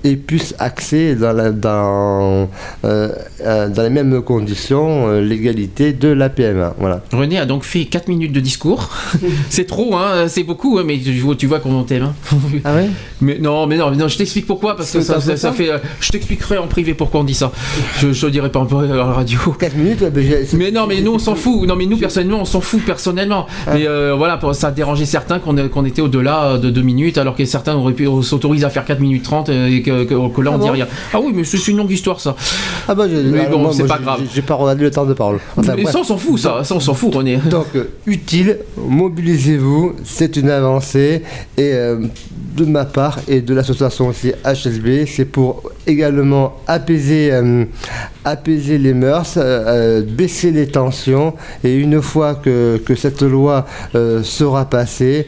est 0.04 0.16
plus 0.16 0.54
axée 0.60 1.16
dans, 1.16 2.48
les 2.84 3.90
mêmes 3.90 4.22
conditions 4.22 5.20
l'égalité 5.20 5.94
de 5.94 6.10
la 6.10 6.30
PMA 6.30 6.47
voilà. 6.80 7.02
René 7.12 7.38
a 7.40 7.46
donc 7.46 7.64
fait 7.64 7.86
4 7.86 8.08
minutes 8.08 8.32
de 8.34 8.40
discours. 8.40 8.90
c'est 9.50 9.66
trop, 9.66 9.96
hein, 9.96 10.28
c'est 10.28 10.44
beaucoup, 10.44 10.78
hein, 10.78 10.84
mais 10.86 10.98
tu 11.00 11.12
vois, 11.20 11.36
tu 11.36 11.48
vois 11.48 11.60
comment 11.60 11.80
on 11.80 11.84
t'aime. 11.84 12.04
hein. 12.04 12.14
Ah 12.66 12.76
ouais? 12.76 12.90
Mais 13.22 13.38
non, 13.40 13.66
mais 13.68 13.78
non, 13.78 13.90
mais 13.90 13.98
non, 13.98 14.08
je 14.08 14.18
t'explique 14.18 14.46
pourquoi, 14.48 14.76
parce 14.76 14.92
que 14.92 15.02
ça, 15.02 15.20
fait. 15.52 15.72
euh, 15.72 15.78
je 16.00 16.10
t'expliquerai 16.12 16.58
en 16.58 16.68
privé 16.68 16.94
pourquoi 16.94 17.22
on 17.22 17.24
dit 17.24 17.34
ça. 17.34 17.52
Je, 18.00 18.12
je 18.14 18.26
le 18.26 18.32
dirai 18.32 18.52
pas 18.52 18.60
en 18.60 18.66
radio. 19.14 19.40
4 19.60 19.76
minutes 19.76 20.02
euh, 20.04 20.44
Mais 20.54 20.72
non, 20.72 20.86
mais 20.88 21.02
nous 21.02 21.14
on 21.14 21.20
s'en 21.20 21.36
fout. 21.36 21.68
Non, 21.68 21.76
mais 21.76 21.86
nous 21.86 21.98
personnellement, 21.98 22.42
on 22.42 22.46
s'en 22.46 22.62
fout 22.62 22.82
personnellement. 22.86 23.48
Ah. 23.66 23.72
Mais 23.74 23.88
euh, 23.88 24.14
voilà, 24.18 24.38
pour- 24.38 24.54
ça 24.56 24.68
a 24.68 24.72
dérangé 24.72 25.06
certains 25.06 25.40
qu'on 25.40 25.56
qu'on 25.70 25.86
était 25.86 26.02
au-delà 26.02 26.58
de 26.58 26.70
2 26.70 26.82
minutes, 26.82 27.18
alors 27.18 27.36
que 27.36 27.46
certains 27.46 27.76
auraient 27.76 27.94
pu 27.94 28.08
s'autoriser 28.22 28.66
à 28.66 28.70
faire 28.70 28.86
4 28.86 29.00
minutes 29.00 29.24
30 29.24 29.50
euh, 29.50 29.68
et 29.68 29.82
que, 29.82 30.04
que- 30.04 30.34
que 30.36 30.42
là 30.42 30.52
on 30.52 30.56
Ah 30.56 30.58
dit 30.58 30.68
bon? 30.68 30.72
rien. 30.74 30.88
Ah 31.14 31.20
oui, 31.22 31.32
mais 31.34 31.44
c'est 31.44 31.68
une 31.68 31.78
longue 31.78 31.92
histoire 31.92 32.20
ça. 32.20 32.36
Ah 32.88 32.96
bah 32.96 33.06
j'ai- 33.10 33.24
Mais 33.24 33.48
bon, 33.48 33.72
c'est 33.72 33.86
pas 33.88 33.98
grave. 33.98 34.22
j'ai- 34.34 34.42
pas 34.42 34.56
regardé 34.56 34.84
le 34.84 34.92
temps 34.92 35.06
de 35.06 35.14
parole. 35.14 35.40
Enfin, 35.58 35.74
mais 35.76 35.86
ça 35.86 36.00
on 36.00 36.04
s'en 36.04 36.18
fout, 36.18 36.27
ça, 36.36 36.62
on 36.72 36.80
s'en 36.80 36.94
fout, 36.94 37.16
René. 37.16 37.38
Donc, 37.38 37.68
euh, 37.76 37.86
utile, 38.06 38.58
mobilisez-vous, 38.76 39.94
c'est 40.04 40.36
une 40.36 40.50
avancée. 40.50 41.24
Et 41.58 41.74
euh, 41.74 42.02
de 42.56 42.66
ma 42.66 42.86
part 42.86 43.20
et 43.28 43.42
de 43.42 43.54
l'association 43.54 44.08
aussi 44.08 44.34
HSB, 44.44 45.06
c'est 45.06 45.26
pour 45.26 45.72
également 45.86 46.56
apaiser, 46.68 47.32
euh, 47.32 47.64
apaiser 48.26 48.78
les 48.78 48.94
mœurs, 48.94 49.38
baisser 50.18 50.52
les 50.52 50.68
tensions. 50.68 51.36
Et 51.64 51.76
une 51.76 52.02
fois 52.02 52.36
que, 52.36 52.82
que 52.84 52.96
cette 52.96 53.22
loi 53.22 53.66
sera 54.24 54.66
passée, 54.66 55.28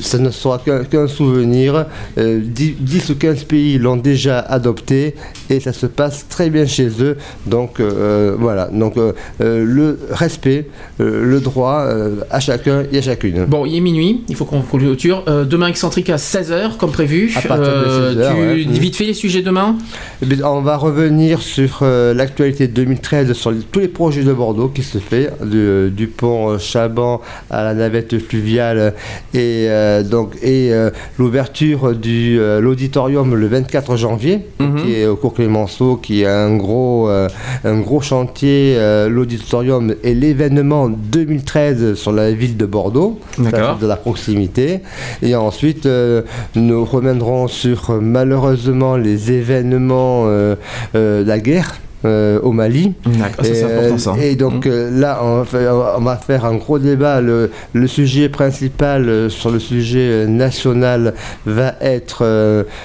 ça 0.00 0.18
ne 0.18 0.30
sera 0.30 0.62
qu'un 0.90 1.08
souvenir. 1.08 1.86
Euh, 2.18 2.40
10, 2.42 2.76
10 2.78 3.10
ou 3.10 3.14
15 3.16 3.44
pays 3.44 3.78
l'ont 3.78 3.96
déjà 3.96 4.38
adopté 4.38 5.16
et 5.50 5.60
ça 5.60 5.72
se 5.72 5.86
passe 5.86 6.26
très 6.28 6.50
bien 6.50 6.66
chez 6.66 6.88
eux. 7.00 7.18
Donc 7.46 7.80
voilà, 7.80 8.68
donc 8.72 8.94
le 9.40 9.98
respect, 10.30 10.66
euh, 11.00 11.24
le 11.24 11.40
droit 11.40 11.80
euh, 11.80 12.16
à 12.30 12.40
chacun 12.40 12.84
et 12.92 12.98
à 12.98 13.02
chacune. 13.02 13.44
Bon, 13.46 13.66
il 13.66 13.76
est 13.76 13.80
minuit, 13.80 14.22
il 14.28 14.36
faut 14.36 14.44
qu'on 14.44 14.62
clôture. 14.62 15.24
Euh, 15.28 15.44
demain, 15.44 15.66
excentrique 15.66 16.08
à 16.10 16.16
16h, 16.16 16.76
comme 16.78 16.92
prévu. 16.92 17.32
À 17.36 17.40
partir 17.42 17.66
de 17.66 18.14
16 18.14 18.18
heures, 18.18 18.34
tu 18.34 18.40
ouais. 18.40 18.64
dis 18.64 18.80
vite 18.80 18.96
fait 18.96 19.04
les 19.04 19.14
sujets 19.14 19.42
demain 19.42 19.76
Eh 20.22 20.44
On 20.44 20.60
va 20.60 20.76
revenir 20.76 21.42
sur 21.42 21.82
l'actualité 21.82 22.68
2013, 22.68 23.32
sur 23.32 23.52
tous 23.72 23.80
les 23.80 23.88
projets 23.88 24.22
de 24.22 24.32
Bordeaux 24.32 24.68
qui 24.68 24.82
se 24.82 24.98
fait, 24.98 25.30
du, 25.44 25.90
du 25.90 26.06
pont 26.06 26.58
Chaban 26.58 27.20
à 27.50 27.64
la 27.64 27.74
navette 27.74 28.18
fluviale 28.18 28.94
et 29.34 29.66
euh, 29.68 30.02
donc 30.02 30.34
et 30.42 30.72
euh, 30.72 30.90
l'ouverture 31.18 31.92
euh, 31.92 32.60
l'auditorium 32.60 33.34
le 33.34 33.46
24 33.46 33.96
janvier, 33.96 34.40
Mhm. 34.58 34.82
qui 34.82 34.94
est 34.94 35.06
au 35.06 35.16
cours 35.16 35.34
Clémenceau, 35.34 35.96
qui 35.96 36.22
est 36.22 36.26
un 36.26 36.56
gros 36.56 37.08
un 37.08 37.80
gros 37.80 38.00
chantier. 38.00 38.76
l'auditorium 39.08 39.94
est 40.02 40.14
l'événement 40.20 40.88
2013 40.88 41.94
sur 41.94 42.12
la 42.12 42.30
ville 42.32 42.56
de 42.56 42.66
Bordeaux, 42.66 43.18
de 43.38 43.86
la 43.86 43.96
proximité. 43.96 44.80
Et 45.22 45.34
ensuite, 45.34 45.86
euh, 45.86 46.22
nous 46.54 46.84
reviendrons 46.84 47.48
sur 47.48 47.90
euh, 47.90 48.00
malheureusement 48.00 48.96
les 48.96 49.32
événements 49.32 50.24
euh, 50.26 50.56
euh, 50.94 51.22
de 51.22 51.28
la 51.28 51.38
guerre. 51.38 51.80
Euh, 52.04 52.40
au 52.42 52.52
Mali. 52.52 52.94
D'accord, 53.06 53.44
ça, 53.44 53.54
c'est 53.54 53.60
Et, 53.60 53.64
important, 53.64 53.98
ça. 53.98 54.14
Et 54.20 54.36
donc 54.36 54.66
euh, 54.66 54.90
là, 54.98 55.20
on 55.22 55.38
va, 55.38 55.44
faire, 55.44 55.74
on 55.98 56.00
va 56.02 56.16
faire 56.16 56.44
un 56.44 56.54
gros 56.56 56.78
débat. 56.78 57.20
Le, 57.20 57.50
le 57.72 57.86
sujet 57.86 58.28
principal 58.28 59.08
euh, 59.08 59.28
sur 59.28 59.50
le 59.50 59.58
sujet 59.58 60.26
national 60.26 61.14
va 61.46 61.74
être, 61.80 62.24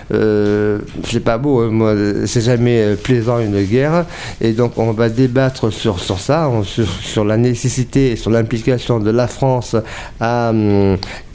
c'est 0.09 1.23
pas 1.23 1.37
beau, 1.37 1.59
hein, 1.61 1.69
moi, 1.71 1.93
c'est 2.25 2.41
jamais 2.41 2.95
plaisant 3.01 3.39
une 3.39 3.61
guerre. 3.63 4.05
Et 4.41 4.51
donc 4.51 4.77
on 4.77 4.91
va 4.91 5.09
débattre 5.09 5.71
sur, 5.71 5.99
sur 5.99 6.19
ça, 6.19 6.49
on- 6.49 6.63
sur, 6.63 6.87
sur 6.87 7.25
la 7.25 7.37
nécessité 7.37 8.11
et 8.11 8.15
sur 8.15 8.31
l'implication 8.31 8.99
de 8.99 9.11
la 9.11 9.27
France 9.27 9.75
à, 10.19 10.51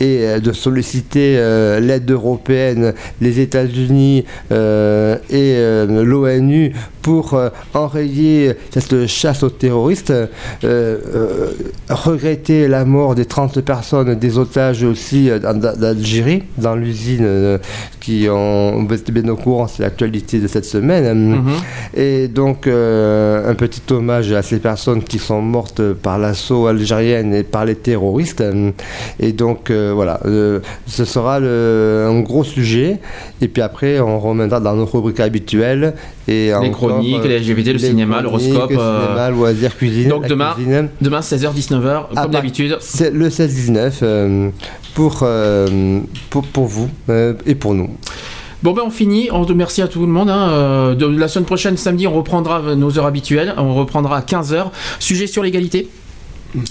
et 0.01 0.41
de 0.41 0.53
solliciter 0.53 1.35
l'aide 1.81 2.11
européenne, 2.11 2.95
les 3.21 3.41
États-Unis 3.41 4.25
et 4.51 5.85
l'ONU 5.89 6.73
pour 7.03 7.35
euh, 7.35 7.49
enrayer 7.75 8.53
cette 8.71 9.07
chasse 9.07 9.43
aux 9.43 9.51
terroristes, 9.51 10.11
euh, 10.11 10.27
euh, 10.65 11.47
regretter 11.89 12.69
la 12.69 12.85
mort 12.85 13.15
des 13.15 13.25
30 13.25 13.61
personnes, 13.61 14.15
des 14.15 14.39
otages 14.39 14.83
aussi 14.85 15.29
d'Al- 15.29 15.75
d'Algérie, 15.79 16.43
dans 16.59 16.75
l'usine 16.77 17.59
qui 18.01 18.27
ont 18.31 18.83
bien 19.13 19.29
au 19.29 19.37
courant, 19.37 19.67
c'est 19.67 19.83
l'actualité 19.83 20.39
de 20.39 20.47
cette 20.47 20.65
semaine. 20.65 21.15
Mhm. 21.37 21.51
Et 21.95 22.29
donc 22.29 22.67
un 22.67 23.55
petit 23.55 23.83
hommage 23.91 24.33
à 24.33 24.43
ces 24.43 24.59
personnes 24.59 25.03
qui 25.03 25.19
sont 25.19 25.43
mortes 25.43 25.83
par 25.95 26.19
l'assaut 26.19 26.67
algérien 26.67 27.33
et 27.33 27.43
par 27.43 27.65
les 27.65 27.75
terroristes. 27.75 28.43
Et 29.19 29.33
donc 29.33 29.71
voilà, 29.71 30.21
ce 30.87 31.05
sera 31.05 31.41
le- 31.41 32.07
un 32.09 32.21
gros 32.21 32.45
sujet. 32.45 32.99
Et 33.41 33.49
puis 33.49 33.63
après, 33.63 34.01
on 34.01 34.19
reviendra 34.19 34.61
dans 34.61 34.75
nos 34.75 34.87
rubriques 34.87 35.21
habituelles. 35.21 35.95
Et 36.29 36.47
Les 36.47 36.55
encore, 36.55 36.90
chroniques, 36.91 37.25
euh, 37.25 37.29
les 37.29 37.39
LGBT, 37.41 37.67
le 37.67 37.73
les 37.75 37.79
cinéma, 37.79 38.21
l'horoscope, 38.23 38.71
Le 38.71 38.79
euh, 38.79 39.07
cinéma, 39.07 39.31
loisirs, 39.31 39.77
cuisine. 39.77 40.09
Donc 40.09 40.27
demain, 40.27 40.53
cuisine. 40.55 40.89
demain 41.01 41.21
16h, 41.21 41.55
19h, 41.55 41.83
Ah 41.87 42.07
comme 42.07 42.15
bah, 42.15 42.29
d'habitude. 42.29 42.77
C'est 42.81 43.13
le 43.13 43.29
16-19 43.29 43.93
euh, 44.03 44.51
pour, 44.95 45.21
euh, 45.23 46.01
pour, 46.31 46.43
pour 46.47 46.67
vous 46.67 46.89
euh, 47.09 47.35
et 47.47 47.55
pour 47.55 47.75
nous. 47.75 47.91
Bon 48.63 48.73
ben 48.73 48.83
on 48.85 48.91
finit, 48.91 49.31
on 49.33 49.47
merci 49.55 49.81
à 49.81 49.89
tout 49.89 50.01
le 50.03 50.13
monde. 50.13 50.29
hein. 50.29 50.51
Euh, 50.51 50.95
de, 50.95 51.07
la 51.07 51.29
semaine 51.29 51.47
prochaine, 51.47 51.79
samedi, 51.79 52.07
on 52.07 52.13
reprendra 52.13 52.75
nos 52.75 52.99
heures 52.99 53.07
habituelles, 53.07 53.55
on 53.57 53.75
reprendra 53.75 54.19
à 54.19 54.21
15h. 54.21 54.67
Sujet 54.99 55.27
sur 55.27 55.43
l'égalité 55.43 55.89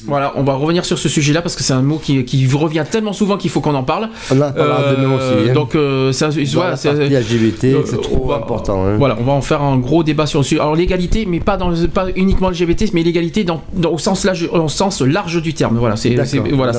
Voilà, 0.05 0.33
on 0.35 0.43
va 0.43 0.53
revenir 0.55 0.85
sur 0.85 0.97
ce 0.97 1.07
sujet-là 1.09 1.41
parce 1.41 1.55
que 1.55 1.63
c'est 1.63 1.73
un 1.73 1.81
mot 1.81 1.97
qui, 2.03 2.23
qui 2.25 2.47
revient 2.47 2.83
tellement 2.89 3.13
souvent 3.13 3.37
qu'il 3.37 3.49
faut 3.49 3.61
qu'on 3.61 3.75
en 3.75 3.83
parle. 3.83 4.09
Demain 4.97 5.15
aussi, 5.15 5.49
hein. 5.49 5.53
Donc, 5.53 5.75
euh, 5.75 6.11
voilà, 6.55 6.75
c'est- 6.75 6.89
partie 6.89 7.13
LGBT, 7.15 7.63
euh, 7.73 7.81
c'est 7.85 7.97
on 7.97 8.01
trop 8.01 8.27
va- 8.27 8.35
important. 8.37 8.83
hein. 8.85 8.95
Voilà, 8.97 9.17
on 9.19 9.23
va 9.23 9.33
en 9.33 9.41
faire 9.41 9.61
un 9.61 9.77
gros 9.77 10.03
débat 10.03 10.25
sur 10.25 10.39
le 10.39 10.43
sujet. 10.45 10.59
Alors 10.61 10.75
l'égalité, 10.75 11.25
mais 11.25 11.39
pas 11.39 11.57
dans 11.57 11.71
pas 11.93 12.07
uniquement 12.15 12.49
LGBT, 12.49 12.91
mais 12.93 13.03
l'égalité 13.03 13.43
dans, 13.43 13.61
dans- 13.73 13.91
au 13.91 13.97
sens 13.97 14.25
large, 14.25 14.49
au 14.51 14.67
sens 14.67 15.01
large 15.01 15.41
du 15.41 15.53
terme. 15.53 15.77
Voilà, 15.77 15.95
c'est 15.95 16.09
voilà, 16.55 16.73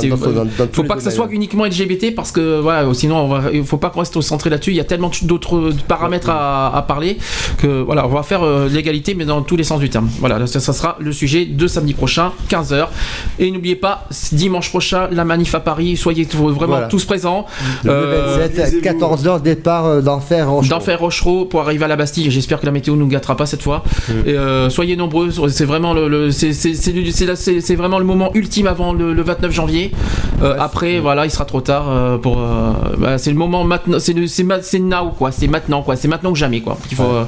Dans- 0.59 0.67
faut 0.73 0.83
pas 0.89 0.95
que 0.97 1.03
ça 1.03 1.11
soit 1.17 1.29
uniquement 1.31 1.65
LGBT 1.65 2.11
parce 2.15 2.33
que 2.33 2.61
voilà, 2.61 2.93
sinon 2.95 3.17
on 3.19 3.29
va, 3.29 3.43
il 3.53 3.65
faut 3.65 3.77
pas 3.79 3.91
qu'on 3.91 4.01
reste 4.01 4.21
centré 4.21 4.51
là-dessus. 4.51 4.71
Il 4.73 4.77
y 4.77 4.81
a 4.81 4.85
tellement 4.85 5.11
d'autres 5.23 5.71
paramètres 5.89 6.31
à, 6.31 6.77
à 6.77 6.83
parler 6.83 7.19
que 7.59 7.81
voilà, 7.83 8.07
on 8.07 8.11
va 8.11 8.23
faire 8.23 8.43
euh, 8.43 8.69
l'égalité, 8.69 9.15
mais 9.15 9.25
dans 9.25 9.43
tous 9.43 9.57
les 9.57 9.65
sens 9.65 9.81
du 9.81 9.89
terme. 9.91 10.09
Voilà, 10.21 10.47
ça, 10.47 10.61
ça 10.61 10.73
sera 10.73 10.97
le 11.01 11.13
sujet 11.13 11.45
de 11.47 11.67
samedi 11.67 11.95
prochain, 11.95 12.33
15h. 12.49 12.89
Et 13.39 13.51
n'oubliez 13.51 13.77
pas, 13.77 14.07
dimanche 14.33 14.69
prochain, 14.71 15.09
la 15.11 15.25
manif 15.25 15.55
à 15.55 15.61
Paris. 15.61 15.97
Soyez 15.97 16.25
vraiment 16.25 16.67
Voilà. 16.67 16.87
tous 16.89 17.05
présents. 17.05 17.47
Le 17.85 17.91
Euh, 17.91 18.37
27, 18.55 18.83
14h, 18.83 19.41
départ 19.43 19.87
euh, 19.87 20.01
d'enfer 20.01 20.49
Rochereau. 20.51 20.69
d'enfer 20.69 20.99
Rochereau 21.01 21.45
pour 21.45 21.61
arriver 21.63 21.85
à 21.85 21.89
la 21.89 21.97
Bastille. 21.97 22.31
J'espère 22.31 22.61
que 22.61 22.67
la 22.67 22.73
météo 22.73 22.97
nous 22.97 23.07
gâtera 23.07 23.37
pas 23.37 23.47
cette 23.47 23.63
fois. 23.63 23.83
Mm. 24.09 24.13
Et, 24.27 24.33
euh, 24.33 24.71
soyez 24.71 24.97
nombreux. 24.97 25.31
C'est 25.49 25.65
vraiment 25.65 25.95
le, 25.95 26.09
le- 26.09 26.31
c'est- 26.31 26.53
c'est- 26.53 26.75
c'est 26.75 26.93
du- 26.93 27.11
c'est 27.13 27.27
la- 27.27 27.37
c'est- 27.37 27.61
c'est 27.61 27.75
vraiment 27.77 27.99
le 27.99 28.05
moment 28.05 28.31
ultime 28.35 28.67
avant 28.67 28.93
le, 28.93 29.13
le 29.13 29.23
29 29.23 29.53
janvier. 29.53 29.91
Euh, 30.43 30.57
après, 30.59 31.01
voilà, 31.01 31.25
il 31.27 31.31
sera 31.31 31.45
trop 31.45 31.61
tard 31.61 31.87
euh, 31.89 32.19
pour. 32.19 32.39
euh, 32.39 32.73
bah, 32.99 33.19
c'est 33.19 33.31
le 33.31 33.37
moment 33.37 33.65
maintenant. 33.65 33.99
C'est 34.01 34.15
now 34.81 35.11
quoi. 35.19 35.33
C'est 35.33 35.47
maintenant 35.49 35.83
quoi. 35.83 35.97
C'est 35.97 36.09
maintenant 36.09 36.33
que 36.33 36.39
jamais 36.39 36.61
quoi. 36.61 36.79
Il 36.91 36.97
faut. 36.97 37.03
euh, 37.05 37.25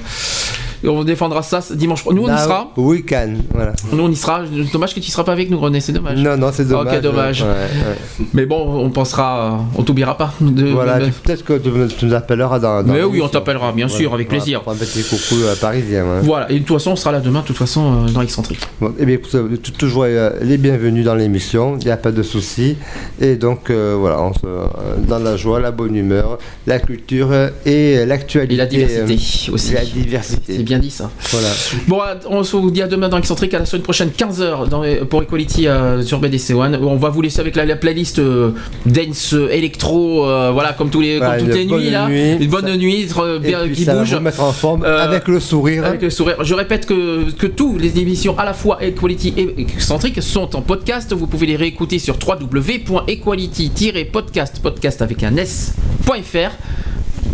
et 0.85 0.89
on 0.89 1.05
défendra 1.05 1.43
ça 1.43 1.61
dimanche. 1.75 2.05
Nous 2.07 2.23
on 2.23 2.27
y 2.29 2.31
Now, 2.31 2.39
sera. 2.39 2.73
Week-end, 2.77 3.35
voilà. 3.53 3.73
Nous 3.93 4.03
on 4.03 4.11
y 4.11 4.17
sera. 4.17 4.43
Dommage 4.73 4.95
que 4.95 5.01
tu 5.01 5.11
seras 5.11 5.25
pas 5.25 5.33
avec 5.33 5.51
nous 5.51 5.59
René. 5.59 5.81
C'est 5.81 5.93
dommage. 5.93 6.19
Non, 6.19 6.37
non, 6.37 6.51
c'est 6.53 6.67
dommage. 6.69 6.97
Ok, 6.97 7.03
dommage. 7.03 7.43
Ouais, 7.43 7.49
ouais. 7.49 8.27
Mais 8.35 8.47
bon, 8.47 8.85
on 8.85 8.91
pensera. 8.91 9.61
On 9.77 9.83
t'oubliera 9.83 10.17
pas. 10.17 10.33
De, 10.41 10.67
Voilà, 10.71 10.99
de- 11.01 11.07
peut-être 11.07 11.45
que 11.45 11.55
tu, 11.59 11.71
nous 12.07 12.15
appelleras 12.15 12.59
dans. 12.59 12.83
dans 12.83 12.93
Mais 12.93 13.03
oui, 13.03 13.21
on 13.23 13.29
t'appellera, 13.29 13.73
bien 13.73 13.89
sûr, 13.89 14.13
avec 14.15 14.29
plaisir. 14.29 14.63
Pour 14.63 14.73
un 14.73 14.77
petit 14.77 15.03
coucou 15.03 15.41
euh, 15.43 15.55
parisien. 15.57 16.05
hein. 16.05 16.21
Voilà, 16.23 16.51
et 16.51 16.55
de 16.55 16.65
toute 16.65 16.77
façon, 16.77 16.93
on 16.93 16.97
sera 16.97 17.13
là 17.13 17.21
demain, 17.21 17.41
de 17.41 17.47
toute 17.47 17.57
façon, 17.57 18.07
euh, 18.07 18.11
dans 18.11 18.21
Excentrique. 18.23 18.61
Bon, 18.81 18.93
eh 18.99 19.05
bien, 19.07 19.15
écoute, 19.17 19.35
euh, 19.35 19.57
toujours 19.79 20.05
les 20.05 20.59
bienvenus 20.59 21.05
dans 21.05 21.15
l'émission, 21.15 21.77
il 21.81 21.85
n'y 21.87 21.91
a 21.91 21.97
pas 21.97 22.13
de 22.13 22.23
souci. 22.23 22.77
Et 23.21 23.37
donc, 23.37 23.71
euh, 23.71 23.97
voilà, 23.99 24.21
on 24.23 24.33
se- 24.33 25.07
dans 25.09 25.19
la 25.19 25.37
joie, 25.37 25.61
la 25.61 25.71
bonne 25.71 25.95
humeur, 25.97 26.39
la 26.67 26.79
culture 26.79 27.31
et 27.67 28.05
l'actualité. 28.07 28.55
Et 28.55 28.57
la 28.57 28.67
diversité 28.67 29.51
aussi. 29.53 29.75
La 29.75 29.85
diversité. 29.85 30.59
Bien 30.73 30.79
dit 30.79 30.91
ça. 30.91 31.11
Voilà. 31.31 31.49
Bon, 31.89 31.99
on 32.31 32.43
se 32.45 32.57
vous 32.57 32.71
dit 32.71 32.81
à 32.83 32.87
demain 32.89 33.09
dans 33.09 33.19
Excentrique, 33.19 33.53
à 33.55 33.59
la 33.59 33.65
semaine 33.67 33.83
prochaine, 33.83 34.11
15h 34.11 34.69
dans, 34.69 34.83
pour 35.07 35.23
Equality 35.23 35.69
euh, 35.69 36.03
sur 36.03 36.19
BDC 36.19 36.55
One. 36.55 36.77
On 36.83 36.97
va 36.97 37.09
vous 37.11 37.21
laisser 37.23 37.41
avec 37.41 37.57
la, 37.57 37.65
la 37.67 37.77
playlist 37.77 38.19
euh, 38.19 38.51
dance, 38.87 39.35
euh, 39.35 39.49
électro, 39.51 40.27
euh, 40.27 40.51
voilà, 40.53 40.73
comme, 40.73 40.91
tous 40.91 41.01
les, 41.01 41.19
Voilà, 41.19 41.37
comme 41.39 41.47
toutes 41.49 41.57
les 41.57 41.67
nuits 41.67 41.91
là. 41.91 42.09
nuit. 42.09 42.33
Une 42.41 42.49
bonne 42.51 42.67
Ça- 42.67 42.77
nuit 42.77 43.09
euh, 43.19 43.39
bien, 43.39 43.69
qui 43.69 43.85
ça 43.85 43.95
va 43.95 44.01
bouge. 44.01 44.15
vous 44.15 44.21
mettre 44.21 44.43
en 44.43 44.53
forme 44.53 44.83
Euh, 44.85 45.05
avec 45.05 45.29
le 45.29 45.39
sourire. 45.41 45.85
Avec 45.85 46.03
le 46.03 46.11
sourire. 46.11 46.37
Je 46.43 46.55
répète 46.55 46.87
que, 46.87 47.31
que 47.33 47.47
tous 47.47 47.77
les 47.79 47.99
émissions 47.99 48.39
à 48.39 48.45
la 48.45 48.55
fois 48.55 48.79
Equality 48.83 49.35
et 49.37 49.55
Excentrique 49.61 50.23
sont 50.23 50.57
en 50.57 50.63
podcast. 50.63 51.13
Vous 51.13 51.27
pouvez 51.27 51.47
les 51.47 51.57
réécouter 51.57 51.99
sur 51.99 52.17
www.equality-podcast, 52.27 54.61
podcast 54.63 55.03
avec 55.03 55.23
un 55.23 55.37
s.fr. 55.37 56.51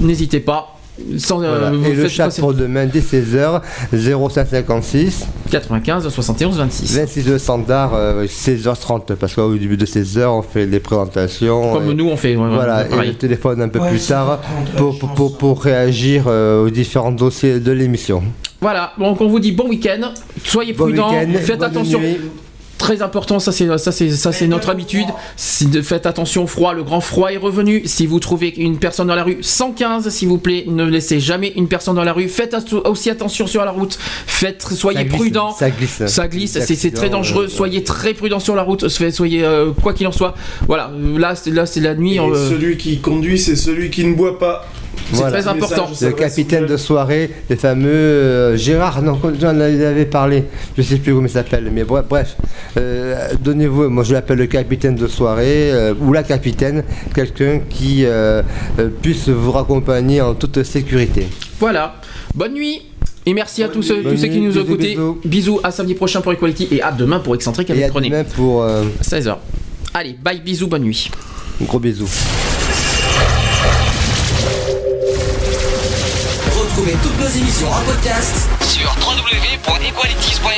N'hésitez 0.01 0.41
pas. 0.41 0.78
Sans, 1.19 1.43
euh, 1.43 1.49
Voilà. 1.49 1.71
vous 1.71 1.85
Et 1.87 1.95
le 1.95 2.09
passer- 2.09 2.41
pour 2.41 2.55
demain 2.55 2.87
dès 2.87 3.01
16h, 3.01 3.63
0556 3.93 5.27
95 5.51 6.09
71 6.09 6.59
26. 6.59 6.97
26 6.97 7.25
de 7.25 7.39
standard, 7.39 7.93
euh, 7.95 8.27
16h30, 8.27 9.15
parce 9.15 9.35
qu'au 9.35 9.55
début 9.55 9.77
de 9.77 9.87
16h, 9.87 10.27
on 10.29 10.43
fait 10.43 10.67
des 10.67 10.81
présentations. 10.81 11.73
Comme 11.73 11.91
et- 11.91 11.95
nous 11.95 12.09
on 12.09 12.17
fait. 12.17 12.37
ouais, 12.37 12.49
Voilà, 12.49 12.85
et 12.87 12.89
pareil. 12.89 13.09
le 13.11 13.15
téléphone 13.15 13.63
un 13.63 13.69
peu 13.69 13.79
Ouais, 13.79 13.91
plus 13.91 14.07
tard 14.07 14.41
pour, 14.77 14.99
pour, 14.99 15.15
pour, 15.15 15.39
pour 15.39 15.63
réagir 15.63 16.25
euh, 16.27 16.65
aux 16.67 16.71
différents 16.71 17.13
dossiers 17.13 17.61
de 17.61 17.73
l'émission. 17.73 18.23
Voilà, 18.61 18.93
donc 18.99 19.21
on 19.21 19.29
vous 19.29 19.39
dit 19.41 19.53
bon 19.53 19.69
week-end, 19.69 20.13
soyez 20.45 20.73
Bon 20.73 20.85
prudents, 20.87 21.11
faites 21.41 21.59
bonne 21.59 21.71
attention. 21.71 22.01
nuit. 22.01 22.19
Très 22.79 23.03
important, 23.03 23.41
ça 23.41 23.51
c'est 23.51 23.67
ça 23.77 23.91
c'est 23.91 24.11
ça 24.11 24.33
c'est 24.33 24.47
notre 24.47 24.71
habitude. 24.71 25.07
Si 25.37 25.67
de- 25.67 25.83
faites 25.83 26.07
attention 26.07 26.45
au 26.45 26.47
froid, 26.47 26.73
le 26.75 26.85
grand 26.85 27.01
froid 27.01 27.31
est 27.33 27.37
revenu. 27.37 27.83
Si 27.87 28.07
vous 28.07 28.21
trouvez 28.21 28.49
une 28.57 28.79
personne 28.79 29.09
dans 29.09 29.17
la 29.17 29.25
rue, 29.25 29.39
115 29.41 30.09
s'il 30.11 30.29
vous 30.29 30.39
plaît, 30.39 30.65
ne 30.69 30.85
laissez 30.85 31.19
jamais 31.19 31.53
une 31.57 31.67
personne 31.67 31.97
dans 31.97 32.05
la 32.05 32.13
rue. 32.13 32.29
Faites 32.29 32.57
aussi 32.85 33.11
attention 33.11 33.47
sur 33.49 33.65
la 33.65 33.73
route. 33.73 33.99
Faites 34.27 34.63
soyez 34.63 35.05
prudents. 35.07 35.51
ça 35.53 35.71
glisse. 35.71 36.07
Ça 36.07 36.29
glisse, 36.29 36.57
c'est 36.65 36.95
très 36.95 37.11
dangereux. 37.11 37.47
euh, 37.47 37.49
Soyez 37.49 37.83
très 37.83 38.15
prudents 38.15 38.39
sur 38.41 38.55
la 38.55 38.63
route. 38.63 38.89
Soyez 38.89 39.45
euh, 39.45 39.73
quoi 39.83 39.93
qu'il 39.93 40.07
en 40.07 40.13
soit. 40.13 40.35
Voilà, 40.69 40.93
là 41.19 41.35
c'est 41.35 41.51
là 41.51 41.67
c'est 41.67 41.81
la 41.81 41.95
nuit. 41.97 42.15
Et 42.15 42.21
euh, 42.21 42.49
celui 42.49 42.77
qui 42.77 43.01
conduit, 43.01 43.39
c'est 43.41 43.57
celui 43.57 43.91
qui 43.91 44.05
ne 44.05 44.15
boit 44.15 44.39
pas. 44.39 44.67
C'est 45.11 45.17
Voilà. 45.21 45.39
très 45.41 45.49
important. 45.49 45.89
Le 46.03 46.11
capitaine 46.13 46.67
de 46.67 46.77
soirée, 46.77 47.31
le 47.49 47.57
fameux 47.57 47.89
euh, 47.89 48.57
Gérard, 48.57 49.01
non, 49.01 49.19
j'en 49.41 49.59
avais 49.61 50.05
parlé, 50.05 50.45
je 50.77 50.83
sais 50.83 50.97
plus 50.97 51.15
comment 51.15 51.27
il 51.27 51.31
s'appelle, 51.31 51.71
mais 51.73 51.85
bref, 51.85 52.05
bref 52.09 52.37
euh, 52.79 53.29
donnez-vous, 53.41 53.89
moi 53.89 54.05
je 54.05 54.13
l'appelle 54.13 54.39
le 54.39 54.47
capitaine 54.47 54.95
de 54.95 55.07
soirée, 55.07 55.71
euh, 55.73 55.95
ou 56.01 56.13
la 56.13 56.23
capitaine, 56.23 56.85
quelqu'un 57.15 57.61
qui 57.69 58.05
euh, 58.05 58.43
puisse 59.03 59.29
vous 59.29 59.51
raccompagner 59.53 60.21
en 60.21 60.35
toute 60.35 60.63
sécurité. 60.63 61.27
Voilà. 61.61 61.97
Bonne 62.35 62.55
nuit. 62.55 62.83
Et 63.27 63.35
merci 63.35 63.63
à 63.63 63.69
tous 63.69 63.83
ceux, 63.83 64.03
Bonne 64.03 64.15
tous 64.15 64.21
ceux 64.23 64.29
qui 64.29 64.41
nous 64.41 64.57
ont 64.57 64.63
bisous, 64.63 64.73
écoutés. 64.75 64.89
bisous. 64.91 65.21
Bisous 65.25 65.61
à 65.63 65.71
samedi 65.71 65.95
prochain 65.95 66.21
pour 66.23 66.33
Equality 66.33 66.69
et 66.71 66.81
à 66.83 66.93
demain 66.93 67.19
pour 67.19 67.35
Excentrique 67.35 67.69
Et 67.71 67.73
avec 67.73 67.91
à 67.91 67.93
René. 67.93 68.09
demain 68.11 68.25
pour 68.25 68.63
euh, 68.63 68.85
16h. 69.03 69.37
Allez, 69.93 70.17
bye, 70.23 70.41
bisous, 70.41 70.67
bonne 70.67 70.83
nuit. 70.85 71.11
un 71.61 71.65
gros 71.65 71.79
bisou. 71.79 72.07
Retrouvez 76.59 76.93
toutes 77.03 77.21
nos 77.21 77.29
émissions 77.29 77.69
en 77.69 77.81
podcast 77.91 78.49
sur 78.63 78.89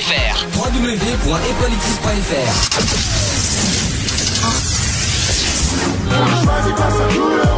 www.equalities.fr. 0.01 0.33
www.equalities.fr. 0.57 2.57
choisis 6.45 6.75
pas 6.75 6.91
sa 6.91 7.07
couleur 7.15 7.50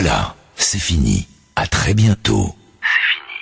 Voilà, 0.00 0.36
c'est 0.54 0.78
fini. 0.78 1.26
À 1.56 1.66
très 1.66 1.92
bientôt. 1.92 2.54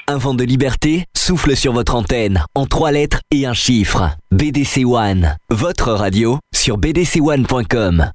Un 0.08 0.16
vent 0.16 0.32
de 0.32 0.42
liberté 0.42 1.04
souffle 1.14 1.54
sur 1.54 1.74
votre 1.74 1.94
antenne 1.94 2.46
en 2.54 2.64
trois 2.64 2.92
lettres 2.92 3.20
et 3.30 3.44
un 3.44 3.52
chiffre. 3.52 4.16
BDC 4.30 4.86
One, 4.86 5.36
votre 5.50 5.92
radio 5.92 6.38
sur 6.54 6.78
bdc1.com. 6.78 8.10